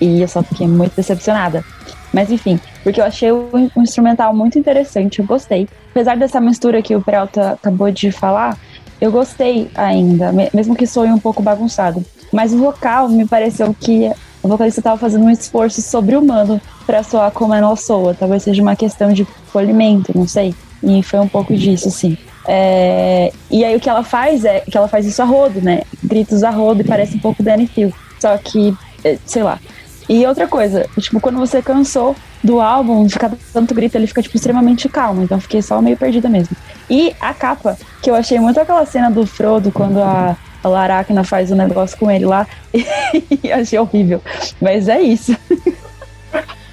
E 0.00 0.20
eu 0.20 0.28
só 0.28 0.42
fiquei 0.42 0.66
muito 0.66 0.94
decepcionada. 0.94 1.64
Mas 2.12 2.30
enfim, 2.30 2.58
porque 2.82 3.00
eu 3.00 3.04
achei 3.04 3.30
o 3.30 3.50
instrumental 3.76 4.34
muito 4.34 4.58
interessante, 4.58 5.20
eu 5.20 5.24
gostei. 5.24 5.68
Apesar 5.90 6.16
dessa 6.16 6.40
mistura 6.40 6.82
que 6.82 6.94
o 6.94 7.00
Peralta 7.00 7.52
acabou 7.52 7.90
de 7.90 8.10
falar, 8.10 8.56
eu 9.00 9.10
gostei 9.10 9.70
ainda, 9.74 10.32
mesmo 10.52 10.76
que 10.76 10.86
soe 10.86 11.08
um 11.08 11.18
pouco 11.18 11.42
bagunçado. 11.42 12.04
Mas 12.32 12.52
o 12.52 12.58
vocal 12.58 13.08
me 13.08 13.26
pareceu 13.26 13.74
que 13.78 14.10
o 14.42 14.48
vocalista 14.48 14.80
estava 14.80 14.98
fazendo 14.98 15.24
um 15.24 15.30
esforço 15.30 15.82
sobre-humano 15.82 16.60
para 16.86 17.02
soar 17.02 17.30
como 17.30 17.54
ela 17.54 17.74
soa. 17.76 18.14
Talvez 18.14 18.42
seja 18.42 18.62
uma 18.62 18.76
questão 18.76 19.12
de 19.12 19.26
polimento, 19.52 20.12
não 20.14 20.26
sei. 20.26 20.54
E 20.82 21.02
foi 21.02 21.20
um 21.20 21.28
pouco 21.28 21.54
disso, 21.54 21.90
sim. 21.90 22.16
É, 22.52 23.32
e 23.48 23.64
aí 23.64 23.76
o 23.76 23.80
que 23.80 23.88
ela 23.88 24.02
faz 24.02 24.44
é 24.44 24.58
que 24.68 24.76
ela 24.76 24.88
faz 24.88 25.06
isso 25.06 25.22
a 25.22 25.24
rodo, 25.24 25.62
né? 25.62 25.82
Gritos 26.02 26.42
a 26.42 26.50
rodo 26.50 26.80
e 26.80 26.84
parece 26.84 27.16
um 27.16 27.20
pouco 27.20 27.44
Danny 27.44 27.68
Phil. 27.68 27.94
Só 28.18 28.36
que, 28.38 28.76
é, 29.04 29.16
sei 29.24 29.44
lá. 29.44 29.60
E 30.08 30.26
outra 30.26 30.48
coisa, 30.48 30.84
tipo, 30.98 31.20
quando 31.20 31.38
você 31.38 31.62
cansou 31.62 32.16
do 32.42 32.60
álbum, 32.60 33.08
ficar 33.08 33.30
tanto 33.52 33.72
grito, 33.72 33.94
ele 33.94 34.08
fica, 34.08 34.20
tipo, 34.20 34.36
extremamente 34.36 34.88
calmo. 34.88 35.22
Então 35.22 35.40
fiquei 35.40 35.62
só 35.62 35.80
meio 35.80 35.96
perdida 35.96 36.28
mesmo. 36.28 36.56
E 36.90 37.14
a 37.20 37.32
capa, 37.32 37.78
que 38.02 38.10
eu 38.10 38.16
achei 38.16 38.40
muito 38.40 38.58
aquela 38.58 38.84
cena 38.84 39.12
do 39.12 39.24
Frodo 39.24 39.70
quando 39.70 40.00
a, 40.00 40.36
a 40.64 40.68
Laracna 40.68 41.22
faz 41.22 41.52
o 41.52 41.54
um 41.54 41.56
negócio 41.56 41.96
com 41.96 42.10
ele 42.10 42.26
lá. 42.26 42.48
e 42.74 43.52
achei 43.52 43.78
horrível. 43.78 44.20
Mas 44.60 44.88
é 44.88 45.00
isso. 45.00 45.36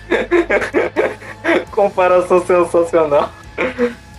Comparação 1.70 2.44
sensacional. 2.44 3.32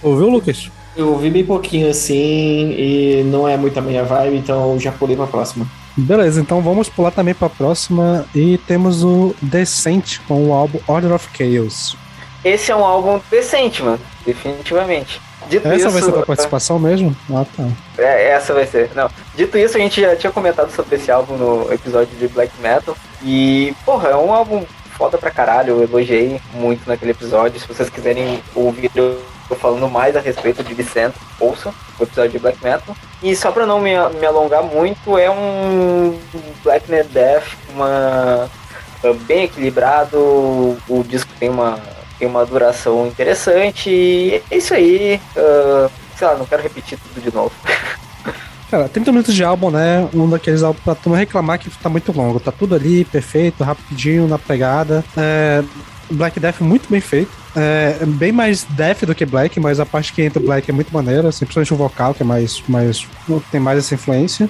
Ouviu, 0.01 0.29
Lucas? 0.29 0.71
Eu 0.99 1.11
ouvi 1.11 1.31
bem 1.31 1.45
pouquinho 1.45 1.89
assim 1.89 2.75
e 2.77 3.23
não 3.25 3.49
é 3.49 3.57
muito 3.57 3.79
a 3.79 3.81
minha 3.81 4.03
vibe, 4.03 4.37
então 4.37 4.77
já 4.81 4.91
pulei 4.91 5.15
pra 5.15 5.29
próxima. 5.29 5.65
Beleza, 5.97 6.41
então 6.41 6.61
vamos 6.61 6.89
pular 6.89 7.13
também 7.13 7.35
pra 7.35 7.49
próxima 7.49 8.27
e 8.35 8.59
temos 8.59 9.05
o 9.05 9.33
Decente 9.41 10.19
com 10.23 10.49
o 10.49 10.53
álbum 10.53 10.81
Order 10.89 11.13
of 11.13 11.29
Chaos. 11.33 11.97
Esse 12.45 12.73
é 12.73 12.77
um 12.77 12.85
álbum 12.85 13.21
decente, 13.31 13.81
mano, 13.81 14.01
definitivamente. 14.27 15.21
Dito 15.49 15.69
essa 15.69 15.77
isso, 15.77 15.91
vai 15.91 16.03
ser 16.03 16.19
a 16.19 16.27
participação 16.27 16.81
mesmo? 16.81 17.17
Ah, 17.31 17.47
tá. 17.57 17.69
É, 17.97 18.31
essa 18.31 18.53
vai 18.53 18.67
ser. 18.67 18.91
Não. 18.93 19.09
Dito 19.37 19.57
isso, 19.57 19.77
a 19.77 19.81
gente 19.81 20.01
já 20.01 20.17
tinha 20.17 20.33
comentado 20.33 20.71
sobre 20.73 20.97
esse 20.97 21.13
álbum 21.13 21.37
no 21.37 21.73
episódio 21.73 22.17
de 22.19 22.27
Black 22.27 22.53
Metal. 22.61 22.97
E, 23.23 23.73
porra, 23.85 24.09
é 24.09 24.17
um 24.17 24.33
álbum 24.33 24.65
foda 24.97 25.17
pra 25.17 25.31
caralho. 25.31 25.75
Eu 25.75 25.83
elogiei 25.85 26.41
muito 26.55 26.89
naquele 26.89 27.13
episódio. 27.13 27.61
Se 27.61 27.69
vocês 27.69 27.89
quiserem 27.89 28.41
ouvir, 28.55 28.91
eu 28.95 29.21
tô 29.49 29.55
falando 29.55 29.89
mais 29.89 30.17
a 30.17 30.21
respeito 30.21 30.63
de 30.63 30.75
Vicente, 30.75 31.17
ouça 31.41 31.73
o 31.99 32.03
episódio 32.03 32.33
de 32.33 32.39
Black 32.39 32.63
Metal. 32.63 32.97
E 33.23 33.35
só 33.35 33.51
pra 33.51 33.67
não 33.67 33.81
me, 33.81 33.93
me 34.21 34.27
alongar 34.27 34.63
muito, 34.63 35.17
é 35.17 35.31
um 35.31 36.19
Black 36.63 36.91
Metal 36.91 37.11
Death, 37.11 37.47
uma 37.71 38.49
é 39.03 39.13
bem 39.13 39.45
equilibrado, 39.45 40.19
o 40.89 41.05
disco 41.07 41.31
tem 41.39 41.49
uma, 41.49 41.79
tem 42.19 42.27
uma 42.27 42.45
duração 42.45 43.07
interessante, 43.07 43.91
e 43.91 44.43
é 44.51 44.57
isso 44.57 44.75
aí. 44.75 45.21
Uh, 45.37 45.91
sei 46.17 46.27
lá, 46.27 46.35
não 46.35 46.47
quero 46.47 46.63
repetir 46.63 46.99
tudo 46.99 47.23
de 47.23 47.35
novo. 47.35 47.53
Cara, 48.71 48.89
30 48.89 49.13
minutos 49.13 49.35
de 49.35 49.43
álbum, 49.43 49.71
né? 49.71 50.07
Um 50.13 50.29
daqueles 50.29 50.63
álbuns 50.63 50.83
pra 50.83 50.95
tu 50.95 51.09
não 51.09 51.17
reclamar 51.17 51.59
que 51.59 51.71
tá 51.71 51.89
muito 51.89 52.13
longo. 52.13 52.39
Tá 52.39 52.53
tudo 52.53 52.75
ali, 52.75 53.05
perfeito, 53.05 53.65
rapidinho, 53.65 54.29
na 54.29 54.39
pegada. 54.39 55.03
É, 55.17 55.63
Black 56.11 56.39
Death 56.39 56.61
muito 56.61 56.89
bem 56.91 57.01
feito. 57.01 57.31
É, 57.57 57.99
bem 58.07 58.33
mais 58.33 58.65
Death 58.71 59.05
do 59.05 59.15
que 59.15 59.27
Black, 59.27 59.59
mas 59.59 59.81
a 59.81 59.87
parte 59.87 60.13
que 60.13 60.23
entra 60.23 60.41
Black 60.41 60.71
é 60.71 60.75
muito 60.75 60.93
maneira, 60.93 61.29
assim, 61.29 61.45
principalmente 61.45 61.75
o 61.75 61.77
vocal, 61.77 62.15
que 62.15 62.23
é 62.23 62.27
mais, 62.27 62.63
mais. 62.69 63.07
tem 63.51 63.61
mais 63.61 63.79
essa 63.79 63.95
influência. 63.95 64.49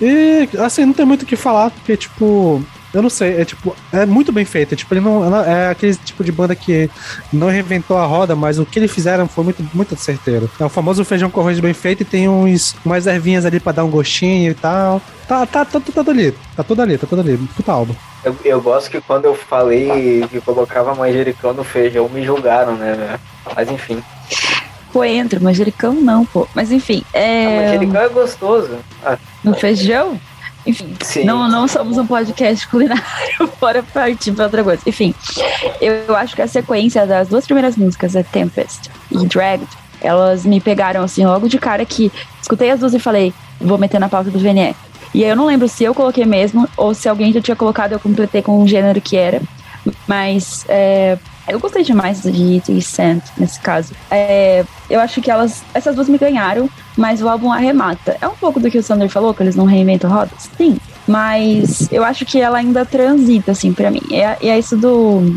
E, 0.00 0.48
assim, 0.58 0.84
não 0.86 0.92
tem 0.94 1.04
muito 1.04 1.22
o 1.22 1.26
que 1.26 1.36
falar, 1.36 1.70
porque, 1.70 1.96
tipo, 1.96 2.64
eu 2.92 3.02
não 3.02 3.10
sei, 3.10 3.40
é 3.40 3.44
tipo, 3.44 3.74
é 3.92 4.04
muito 4.04 4.32
bem 4.32 4.44
feito. 4.44 4.74
Tipo, 4.74 4.94
ele 4.94 5.00
não. 5.00 5.24
É 5.44 5.70
aquele 5.70 5.94
tipo 5.94 6.24
de 6.24 6.32
banda 6.32 6.54
que 6.54 6.90
não 7.32 7.48
reinventou 7.48 7.96
a 7.96 8.04
roda, 8.04 8.34
mas 8.34 8.58
o 8.58 8.66
que 8.66 8.78
eles 8.78 8.90
fizeram 8.90 9.28
foi 9.28 9.44
muito, 9.44 9.64
muito 9.72 9.96
certeiro. 9.96 10.50
É 10.58 10.64
o 10.64 10.68
famoso 10.68 11.04
feijão 11.04 11.30
com 11.30 11.40
arroz 11.40 11.60
bem 11.60 11.72
feito 11.72 12.02
e 12.02 12.04
tem 12.04 12.28
uns 12.28 12.74
umas 12.84 13.06
ervinhas 13.06 13.44
ali 13.44 13.60
pra 13.60 13.72
dar 13.72 13.84
um 13.84 13.90
gostinho 13.90 14.50
e 14.50 14.54
tal. 14.54 15.00
Tá, 15.28 15.46
tá, 15.46 15.64
tá, 15.64 15.78
tá, 15.78 15.92
tudo 15.92 16.10
ali. 16.10 16.34
Tá 16.56 16.64
tudo 16.64 16.82
ali, 16.82 16.98
tá 16.98 17.06
tudo 17.06 17.20
ali. 17.20 17.36
Puta 17.56 17.70
álbum. 17.70 17.94
Eu, 18.24 18.36
eu 18.44 18.60
gosto 18.60 18.90
que 18.90 19.00
quando 19.00 19.24
eu 19.24 19.34
falei 19.34 20.26
que 20.30 20.40
colocava 20.40 20.94
manjericão 20.94 21.52
no 21.52 21.64
feijão, 21.64 22.08
me 22.08 22.22
julgaram, 22.22 22.74
né? 22.74 23.18
Mas 23.56 23.70
enfim. 23.70 24.02
Coentro, 24.92 25.42
manjericão 25.42 25.94
não, 25.94 26.26
pô. 26.26 26.46
Mas 26.54 26.70
enfim, 26.70 27.02
é. 27.12 27.46
Ah, 27.46 27.62
manjericão 27.62 28.00
é 28.02 28.08
gostoso. 28.08 28.78
Ah, 29.04 29.16
no 29.42 29.54
feijão? 29.54 30.20
Enfim, 30.66 30.94
Sim. 31.00 31.24
não, 31.24 31.48
não 31.48 31.66
somos 31.66 31.96
um 31.96 32.06
podcast 32.06 32.68
culinário, 32.68 33.02
bora 33.58 33.82
partir 33.82 34.32
pra 34.32 34.44
outra 34.44 34.62
coisa. 34.62 34.82
Enfim, 34.86 35.14
eu, 35.80 35.94
eu 36.06 36.14
acho 36.14 36.36
que 36.36 36.42
a 36.42 36.46
sequência 36.46 37.06
das 37.06 37.28
duas 37.28 37.46
primeiras 37.46 37.76
músicas, 37.76 38.14
é 38.14 38.22
Tempest 38.22 38.90
e 39.10 39.26
Dragged, 39.26 39.66
elas 40.02 40.44
me 40.44 40.60
pegaram 40.60 41.02
assim 41.02 41.24
logo 41.24 41.48
de 41.48 41.58
cara 41.58 41.84
que 41.86 42.12
escutei 42.40 42.70
as 42.70 42.80
duas 42.80 42.92
e 42.92 42.98
falei, 42.98 43.32
vou 43.58 43.78
meter 43.78 43.98
na 43.98 44.08
pauta 44.08 44.30
do 44.30 44.38
VNE. 44.38 44.74
E 45.12 45.24
aí 45.24 45.30
eu 45.30 45.36
não 45.36 45.46
lembro 45.46 45.68
se 45.68 45.84
eu 45.84 45.94
coloquei 45.94 46.24
mesmo 46.24 46.68
ou 46.76 46.94
se 46.94 47.08
alguém 47.08 47.32
já 47.32 47.40
tinha 47.40 47.56
colocado, 47.56 47.92
eu 47.92 48.00
completei 48.00 48.42
com 48.42 48.62
o 48.62 48.66
gênero 48.66 49.00
que 49.00 49.16
era. 49.16 49.42
Mas 50.06 50.64
é, 50.68 51.18
eu 51.48 51.58
gostei 51.58 51.82
demais 51.82 52.22
de 52.22 52.60
The 52.60 52.80
Sand 52.80 53.22
nesse 53.36 53.58
caso. 53.60 53.92
É, 54.10 54.64
eu 54.88 55.00
acho 55.00 55.20
que 55.20 55.30
elas, 55.30 55.64
essas 55.74 55.94
duas 55.94 56.08
me 56.08 56.18
ganharam, 56.18 56.68
mas 56.96 57.22
o 57.22 57.28
álbum 57.28 57.52
arremata. 57.52 58.16
É 58.20 58.28
um 58.28 58.34
pouco 58.34 58.60
do 58.60 58.70
que 58.70 58.78
o 58.78 58.82
Sander 58.82 59.08
falou, 59.08 59.34
que 59.34 59.42
eles 59.42 59.56
não 59.56 59.64
reinventam 59.64 60.10
rodas? 60.10 60.50
Sim. 60.56 60.78
Mas 61.06 61.90
eu 61.90 62.04
acho 62.04 62.24
que 62.24 62.40
ela 62.40 62.58
ainda 62.58 62.84
transita, 62.84 63.52
assim, 63.52 63.72
pra 63.72 63.90
mim. 63.90 64.02
E 64.10 64.16
é, 64.16 64.38
e 64.40 64.48
é 64.48 64.58
isso 64.58 64.76
do, 64.76 65.34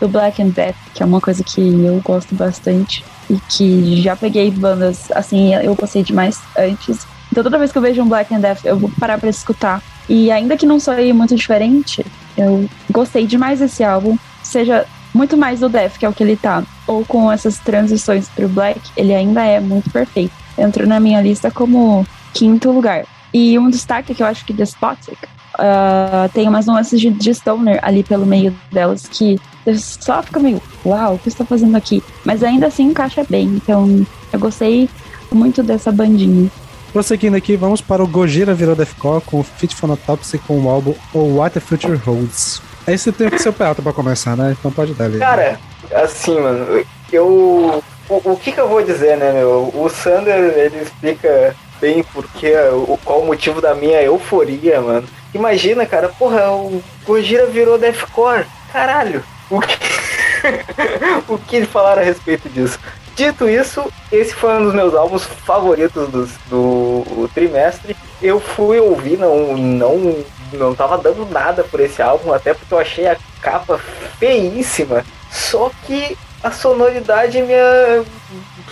do 0.00 0.08
Black 0.08 0.42
and 0.42 0.48
Death, 0.48 0.74
que 0.94 1.02
é 1.02 1.06
uma 1.06 1.20
coisa 1.20 1.44
que 1.44 1.60
eu 1.60 2.00
gosto 2.02 2.34
bastante. 2.34 3.04
E 3.30 3.38
que 3.48 4.02
já 4.02 4.16
peguei 4.16 4.50
bandas, 4.50 5.10
assim, 5.12 5.54
eu 5.54 5.74
gostei 5.74 6.02
demais 6.02 6.40
antes. 6.58 7.06
Então 7.32 7.42
toda 7.42 7.56
vez 7.56 7.72
que 7.72 7.78
eu 7.78 7.82
vejo 7.82 8.02
um 8.02 8.08
Black 8.08 8.32
and 8.34 8.40
Death, 8.40 8.62
eu 8.62 8.76
vou 8.76 8.90
parar 9.00 9.18
pra 9.18 9.30
escutar. 9.30 9.82
E 10.06 10.30
ainda 10.30 10.54
que 10.54 10.66
não 10.66 10.78
soe 10.78 11.14
muito 11.14 11.34
diferente, 11.34 12.04
eu 12.36 12.68
gostei 12.90 13.26
demais 13.26 13.58
desse 13.58 13.82
álbum. 13.82 14.18
Seja 14.42 14.84
muito 15.14 15.34
mais 15.34 15.60
do 15.60 15.68
Death, 15.70 15.96
que 15.98 16.04
é 16.04 16.08
o 16.08 16.12
que 16.12 16.22
ele 16.22 16.36
tá, 16.36 16.62
ou 16.86 17.06
com 17.06 17.32
essas 17.32 17.58
transições 17.58 18.28
pro 18.28 18.48
Black, 18.48 18.80
ele 18.96 19.14
ainda 19.14 19.42
é 19.42 19.58
muito 19.60 19.90
perfeito. 19.90 20.34
Entrou 20.58 20.86
na 20.86 21.00
minha 21.00 21.22
lista 21.22 21.50
como 21.50 22.06
quinto 22.34 22.70
lugar. 22.70 23.06
E 23.32 23.58
um 23.58 23.70
destaque 23.70 24.14
que 24.14 24.22
eu 24.22 24.26
acho 24.26 24.44
que 24.44 24.52
Despotic 24.52 25.16
uh, 25.54 26.28
tem 26.34 26.46
umas 26.46 26.66
nuances 26.66 27.00
de, 27.00 27.08
de 27.08 27.34
Stoner 27.34 27.78
ali 27.82 28.02
pelo 28.02 28.26
meio 28.26 28.54
delas 28.70 29.08
que 29.08 29.40
só 29.78 30.22
fica 30.22 30.38
meio, 30.38 30.60
uau, 30.84 31.14
o 31.14 31.18
que 31.18 31.28
está 31.28 31.46
fazendo 31.46 31.76
aqui? 31.76 32.02
Mas 32.26 32.42
ainda 32.42 32.66
assim 32.66 32.84
encaixa 32.84 33.24
bem. 33.26 33.46
Então 33.46 34.06
eu 34.30 34.38
gostei 34.38 34.86
muito 35.30 35.62
dessa 35.62 35.90
bandinha. 35.90 36.50
Prosseguindo 36.92 37.38
aqui, 37.38 37.56
vamos 37.56 37.80
para 37.80 38.04
o 38.04 38.06
Gojira 38.06 38.52
virou 38.52 38.76
Deathcore 38.76 39.22
com 39.22 39.40
o 39.40 39.42
Fit 39.42 39.74
Phonotopsy 39.74 40.36
com 40.38 40.60
o 40.60 40.68
álbum 40.68 40.94
O 41.14 41.36
What 41.36 41.54
the 41.54 41.60
Future 41.60 41.96
Holds. 41.96 42.60
Esse 42.86 43.10
tem 43.10 43.30
que 43.30 43.38
ser 43.38 43.48
o 43.48 43.52
Peralta 43.52 43.80
pra 43.80 43.94
começar, 43.94 44.36
né? 44.36 44.54
Então 44.58 44.70
pode 44.70 44.92
dar 44.92 45.06
ali. 45.06 45.18
Cara, 45.18 45.58
assim, 45.94 46.38
mano, 46.38 46.84
eu. 47.10 47.82
O, 48.10 48.32
o 48.32 48.36
que 48.36 48.52
que 48.52 48.60
eu 48.60 48.68
vou 48.68 48.82
dizer, 48.82 49.16
né, 49.16 49.32
meu? 49.32 49.72
O 49.74 49.88
Sander, 49.88 50.36
ele 50.36 50.82
explica 50.82 51.56
bem 51.80 52.04
porque, 52.12 52.52
o, 52.72 52.98
qual 53.02 53.22
o 53.22 53.26
motivo 53.26 53.62
da 53.62 53.74
minha 53.74 54.02
euforia, 54.02 54.82
mano. 54.82 55.08
Imagina, 55.32 55.86
cara, 55.86 56.10
porra, 56.10 56.50
o 56.50 56.82
Gojira 57.06 57.46
virou 57.46 57.78
Deathcore. 57.78 58.44
Caralho. 58.70 59.24
O 59.48 59.60
que, 59.60 59.78
o 61.26 61.38
que 61.38 61.64
falaram 61.64 62.02
a 62.02 62.04
respeito 62.04 62.50
disso? 62.50 62.78
Dito 63.14 63.48
isso, 63.48 63.84
esse 64.10 64.34
foi 64.34 64.54
um 64.54 64.64
dos 64.64 64.74
meus 64.74 64.94
álbuns 64.94 65.24
favoritos 65.24 66.08
do, 66.08 66.26
do 66.48 67.30
trimestre. 67.34 67.96
Eu 68.22 68.40
fui 68.40 68.78
ouvir, 68.78 69.18
não, 69.18 69.56
não, 69.56 70.24
não 70.52 70.74
tava 70.74 70.96
dando 70.96 71.26
nada 71.26 71.62
por 71.64 71.80
esse 71.80 72.00
álbum, 72.00 72.32
até 72.32 72.54
porque 72.54 72.72
eu 72.72 72.78
achei 72.78 73.06
a 73.06 73.16
capa 73.40 73.78
feíssima. 74.18 75.04
Só 75.30 75.70
que 75.86 76.16
a 76.42 76.50
sonoridade 76.50 77.40
me 77.42 77.54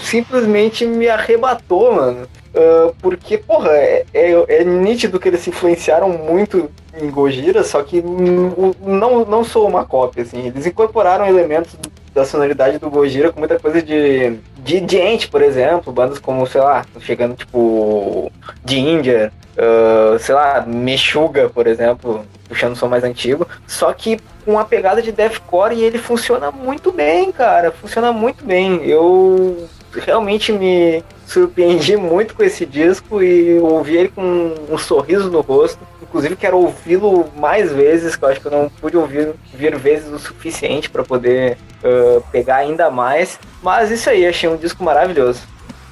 simplesmente 0.02 0.86
me 0.86 1.08
arrebatou, 1.08 1.94
mano. 1.94 2.26
Uh, 2.52 2.92
porque, 3.00 3.38
porra, 3.38 3.70
é, 3.70 4.04
é, 4.12 4.32
é, 4.48 4.64
nítido 4.64 5.20
que 5.20 5.28
eles 5.28 5.40
se 5.40 5.50
influenciaram 5.50 6.08
muito 6.08 6.68
em 7.00 7.08
Gojira, 7.08 7.62
só 7.62 7.80
que 7.82 8.02
não, 8.02 9.24
não 9.24 9.44
sou 9.44 9.68
uma 9.68 9.84
cópia, 9.84 10.24
assim. 10.24 10.48
Eles 10.48 10.66
incorporaram 10.66 11.26
elementos 11.26 11.76
da 12.14 12.24
sonoridade 12.24 12.78
do 12.78 12.90
Gojira 12.90 13.32
com 13.32 13.38
muita 13.38 13.58
coisa 13.58 13.80
de, 13.80 14.38
de 14.58 14.86
gente, 14.88 15.28
por 15.28 15.42
exemplo, 15.42 15.92
bandas 15.92 16.18
como, 16.18 16.46
sei 16.46 16.60
lá, 16.60 16.84
chegando 17.00 17.36
tipo 17.36 18.30
Ginger, 18.64 19.32
uh, 19.56 20.18
sei 20.18 20.34
lá, 20.34 20.64
Meshuga, 20.66 21.48
por 21.48 21.66
exemplo, 21.66 22.24
puxando 22.48 22.72
o 22.72 22.76
som 22.76 22.88
mais 22.88 23.04
antigo, 23.04 23.46
só 23.66 23.92
que 23.92 24.18
com 24.44 24.52
uma 24.52 24.64
pegada 24.64 25.00
de 25.00 25.12
deathcore 25.12 25.74
e 25.74 25.84
ele 25.84 25.98
funciona 25.98 26.50
muito 26.50 26.90
bem, 26.90 27.30
cara, 27.30 27.70
funciona 27.70 28.12
muito 28.12 28.44
bem. 28.44 28.82
Eu 28.84 29.68
realmente 29.92 30.52
me 30.52 31.04
surpreendi 31.26 31.96
muito 31.96 32.34
com 32.34 32.42
esse 32.42 32.66
disco 32.66 33.22
e 33.22 33.58
ouvi 33.58 33.96
ele 33.96 34.08
com 34.08 34.54
um 34.68 34.78
sorriso 34.78 35.30
no 35.30 35.40
rosto. 35.40 35.78
Inclusive 36.10 36.34
quero 36.34 36.58
ouvi-lo 36.58 37.30
mais 37.36 37.72
vezes, 37.72 38.16
que 38.16 38.24
eu 38.24 38.28
acho 38.28 38.40
que 38.40 38.46
eu 38.48 38.50
não 38.50 38.68
pude 38.68 38.96
ouvir 38.96 39.32
vir 39.54 39.78
vezes 39.78 40.12
o 40.12 40.18
suficiente 40.18 40.90
para 40.90 41.04
poder 41.04 41.56
uh, 41.84 42.20
pegar 42.32 42.56
ainda 42.56 42.90
mais. 42.90 43.38
Mas 43.62 43.92
isso 43.92 44.10
aí, 44.10 44.26
achei 44.26 44.48
um 44.48 44.56
disco 44.56 44.82
maravilhoso. 44.82 45.40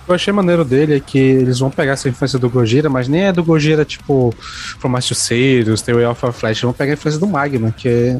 Eu 0.08 0.14
achei 0.16 0.32
maneiro 0.32 0.64
dele 0.64 0.96
é 0.96 1.00
que 1.00 1.18
eles 1.18 1.60
vão 1.60 1.70
pegar 1.70 1.92
essa 1.92 2.08
influência 2.08 2.36
do 2.36 2.50
Gojira, 2.50 2.88
mas 2.90 3.06
nem 3.06 3.26
é 3.26 3.32
do 3.32 3.44
Gojira 3.44 3.84
tipo 3.84 4.34
From 4.80 4.88
Massachusetts, 4.88 5.82
The 5.82 5.92
Way 5.92 6.06
of 6.06 6.32
Flash, 6.32 6.62
vão 6.62 6.72
pegar 6.72 6.92
a 6.92 6.94
influência 6.94 7.20
do 7.20 7.26
Magma, 7.26 7.70
que 7.70 7.88
é 7.88 8.18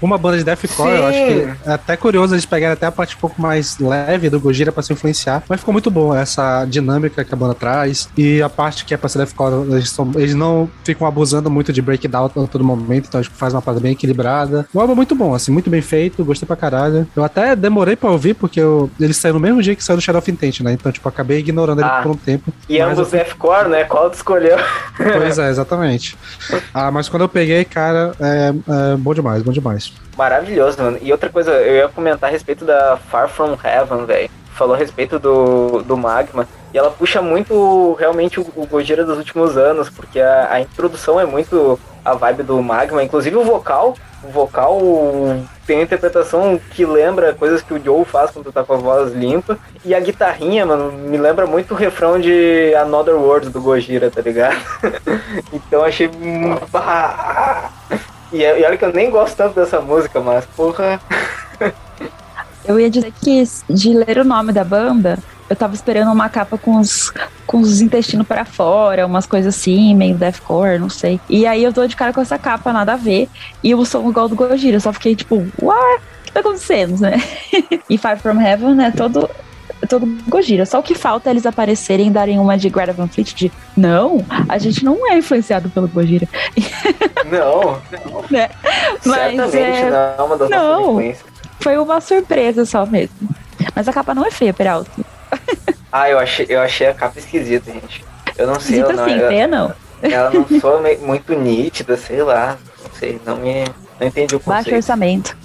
uma 0.00 0.16
banda 0.18 0.38
de 0.38 0.44
deathcore, 0.44 0.90
eu 0.96 1.06
acho 1.06 1.18
que 1.18 1.68
é 1.68 1.72
até 1.72 1.96
curioso 1.96 2.34
eles 2.34 2.44
pegarem 2.46 2.72
até 2.74 2.86
a 2.86 2.92
parte 2.92 3.16
um 3.16 3.18
pouco 3.18 3.40
mais 3.40 3.78
leve 3.78 4.30
do 4.30 4.38
Gojira 4.40 4.70
pra 4.72 4.82
se 4.82 4.92
influenciar, 4.92 5.42
mas 5.48 5.60
ficou 5.60 5.72
muito 5.72 5.90
bom 5.90 6.14
essa 6.14 6.64
dinâmica 6.64 7.24
que 7.24 7.34
a 7.34 7.36
banda 7.36 7.54
traz 7.54 8.08
e 8.16 8.40
a 8.42 8.48
parte 8.48 8.84
que 8.84 8.94
é 8.94 8.96
pra 8.96 9.08
ser 9.08 9.18
deathcore, 9.18 9.70
eles, 9.72 9.90
são, 9.90 10.10
eles 10.16 10.34
não 10.34 10.68
ficam 10.84 11.06
abusando 11.06 11.50
muito 11.50 11.72
de 11.72 11.82
breakdown 11.82 12.26
a 12.26 12.28
todo 12.28 12.64
momento, 12.64 13.06
então 13.08 13.20
acho 13.20 13.30
que 13.30 13.36
faz 13.36 13.52
uma 13.54 13.62
parada 13.62 13.80
bem 13.80 13.92
equilibrada. 13.92 14.66
O 14.72 14.80
álbum 14.80 14.92
é 14.92 14.96
muito 14.96 15.14
bom, 15.14 15.34
assim, 15.34 15.50
muito 15.52 15.68
bem 15.70 15.80
feito, 15.82 16.24
gostei 16.24 16.46
pra 16.46 16.56
caralho. 16.56 17.06
Eu 17.16 17.24
até 17.24 17.54
demorei 17.56 17.96
pra 17.96 18.10
ouvir 18.10 18.34
porque 18.34 18.60
eu, 18.60 18.90
ele 19.00 19.12
saiu 19.14 19.34
no 19.34 19.40
mesmo 19.40 19.62
dia 19.62 19.74
que 19.74 19.82
saiu 19.84 19.96
do 19.96 20.02
Shadow 20.02 20.18
of 20.20 20.30
Intent, 20.30 20.60
né? 20.60 20.72
Então, 20.72 20.90
tipo, 20.92 21.08
acabei 21.08 21.38
ignorando 21.38 21.80
ele 21.80 21.88
Ah. 21.88 22.00
por 22.02 22.12
um 22.12 22.16
tempo. 22.16 22.52
E 22.68 22.80
ambos 22.80 22.98
eu- 22.98 23.06
deathcore, 23.06 23.68
né? 23.68 23.84
Qual 23.84 24.08
tu 24.10 24.14
escolheu? 24.14 24.56
Pois 24.96 25.38
é, 25.38 25.48
exatamente. 25.50 26.16
Ah, 26.74 26.90
mas 26.90 27.08
quando 27.08 27.22
eu 27.22 27.28
peguei, 27.28 27.64
cara, 27.64 28.12
é, 28.20 28.52
é 28.92 28.96
bom 28.96 29.12
demais, 29.14 29.42
bom 29.42 29.50
demais. 29.52 29.87
Maravilhoso, 30.16 30.82
mano. 30.82 30.98
E 31.00 31.12
outra 31.12 31.28
coisa, 31.28 31.52
eu 31.52 31.76
ia 31.76 31.88
comentar 31.88 32.28
a 32.28 32.32
respeito 32.32 32.64
da 32.64 32.96
Far 32.96 33.28
From 33.28 33.56
Heaven, 33.62 34.04
velho. 34.04 34.30
Falou 34.54 34.74
a 34.74 34.78
respeito 34.78 35.18
do, 35.18 35.82
do 35.82 35.96
Magma. 35.96 36.48
E 36.74 36.78
ela 36.78 36.90
puxa 36.90 37.22
muito, 37.22 37.94
realmente, 37.94 38.40
o, 38.40 38.46
o 38.56 38.66
Gojira 38.66 39.04
dos 39.04 39.16
últimos 39.16 39.56
anos, 39.56 39.88
porque 39.88 40.20
a, 40.20 40.48
a 40.54 40.60
introdução 40.60 41.20
é 41.20 41.24
muito 41.24 41.78
a 42.04 42.14
vibe 42.14 42.42
do 42.42 42.60
Magma. 42.60 43.02
Inclusive 43.04 43.36
o 43.36 43.44
vocal, 43.44 43.94
o 44.24 44.28
vocal 44.28 44.80
tem 45.64 45.76
uma 45.76 45.84
interpretação 45.84 46.58
que 46.72 46.84
lembra 46.84 47.34
coisas 47.34 47.62
que 47.62 47.72
o 47.72 47.82
Joe 47.82 48.04
faz 48.04 48.32
quando 48.32 48.50
tá 48.50 48.64
com 48.64 48.72
a 48.72 48.76
voz 48.76 49.12
limpa. 49.12 49.56
E 49.84 49.94
a 49.94 50.00
guitarrinha, 50.00 50.66
mano, 50.66 50.90
me 50.90 51.16
lembra 51.16 51.46
muito 51.46 51.74
o 51.74 51.76
refrão 51.76 52.18
de 52.18 52.74
Another 52.74 53.14
World 53.14 53.50
do 53.50 53.60
Gojira, 53.60 54.10
tá 54.10 54.20
ligado? 54.20 54.56
então 55.52 55.84
achei... 55.84 56.10
E, 58.32 58.42
e 58.42 58.64
olha 58.64 58.76
que 58.76 58.84
eu 58.84 58.92
nem 58.92 59.10
gosto 59.10 59.36
tanto 59.36 59.54
dessa 59.54 59.80
música, 59.80 60.20
mas 60.20 60.44
porra. 60.46 61.00
Eu 62.64 62.78
ia 62.78 62.90
dizer 62.90 63.12
que 63.20 63.42
de 63.70 63.94
ler 63.94 64.18
o 64.18 64.24
nome 64.24 64.52
da 64.52 64.62
banda, 64.62 65.18
eu 65.48 65.56
tava 65.56 65.74
esperando 65.74 66.12
uma 66.12 66.28
capa 66.28 66.58
com 66.58 66.76
os, 66.76 67.10
com 67.46 67.60
os 67.60 67.80
intestinos 67.80 68.26
para 68.26 68.44
fora, 68.44 69.06
umas 69.06 69.26
coisas 69.26 69.54
assim, 69.54 69.94
meio 69.94 70.14
deathcore, 70.14 70.78
não 70.78 70.90
sei. 70.90 71.18
E 71.28 71.46
aí 71.46 71.64
eu 71.64 71.72
tô 71.72 71.86
de 71.86 71.96
cara 71.96 72.12
com 72.12 72.20
essa 72.20 72.38
capa, 72.38 72.72
nada 72.72 72.92
a 72.92 72.96
ver. 72.96 73.28
E 73.64 73.74
o 73.74 73.84
som 73.84 74.08
igual 74.08 74.28
do 74.28 74.36
Gojira, 74.36 74.76
eu 74.76 74.80
só 74.80 74.92
fiquei 74.92 75.16
tipo, 75.16 75.46
uau, 75.62 75.96
o 75.96 76.24
que 76.24 76.32
tá 76.32 76.40
acontecendo, 76.40 77.00
né? 77.00 77.16
e 77.88 77.96
Far 77.96 78.18
From 78.18 78.40
Heaven 78.40 78.84
é 78.84 78.90
todo, 78.90 79.28
todo 79.88 80.06
Gojira. 80.28 80.64
Só 80.66 80.78
o 80.78 80.82
que 80.82 80.94
falta 80.94 81.28
é 81.28 81.32
eles 81.32 81.46
aparecerem 81.46 82.08
e 82.08 82.10
darem 82.10 82.38
uma 82.38 82.56
de 82.56 82.68
Greta 82.68 82.92
Van 82.92 83.08
Fleet 83.08 83.34
de 83.34 83.52
não, 83.76 84.24
a 84.48 84.58
gente 84.58 84.84
não 84.84 85.06
é 85.10 85.16
influenciado 85.18 85.68
pelo 85.70 85.86
Gojira. 85.88 86.26
Não, 87.30 87.80
Né? 88.30 88.48
Mas 89.04 89.34
certamente 89.34 89.56
é, 89.58 89.90
não 89.90 89.96
é 89.98 90.22
uma 90.22 90.36
das 90.38 90.48
não. 90.50 90.58
nossas 90.68 90.88
influências. 90.88 91.26
foi 91.60 91.76
uma 91.78 92.00
surpresa 92.00 92.64
só 92.64 92.86
mesmo. 92.86 93.28
Mas 93.76 93.86
a 93.86 93.92
capa 93.92 94.14
não 94.14 94.24
é 94.24 94.30
feia, 94.30 94.54
Peralta. 94.54 94.90
Ah, 95.92 96.08
eu 96.08 96.18
achei, 96.18 96.46
eu 96.48 96.60
achei 96.60 96.86
a 96.86 96.94
capa 96.94 97.18
esquisita, 97.18 97.70
gente. 97.70 98.02
Eu 98.36 98.46
não 98.46 98.58
sei, 98.58 98.80
Esquisita 98.80 98.92
ela 98.92 98.94
não, 98.94 99.04
assim, 99.04 99.20
eu- 99.20 99.28
feia 99.28 99.46
não. 99.46 99.72
ela 100.02 100.30
não 100.30 100.46
me- 100.82 100.96
muito 100.96 101.34
nítida, 101.34 101.96
sei 101.98 102.22
lá. 102.22 102.56
Não 102.82 102.90
sei, 102.98 103.20
não 103.26 103.36
me. 103.36 103.64
Não 104.00 104.06
entendi 104.06 104.34
o 104.36 104.38
Baixo 104.40 104.64
conceito. 104.64 104.76
orçamento. 104.76 105.36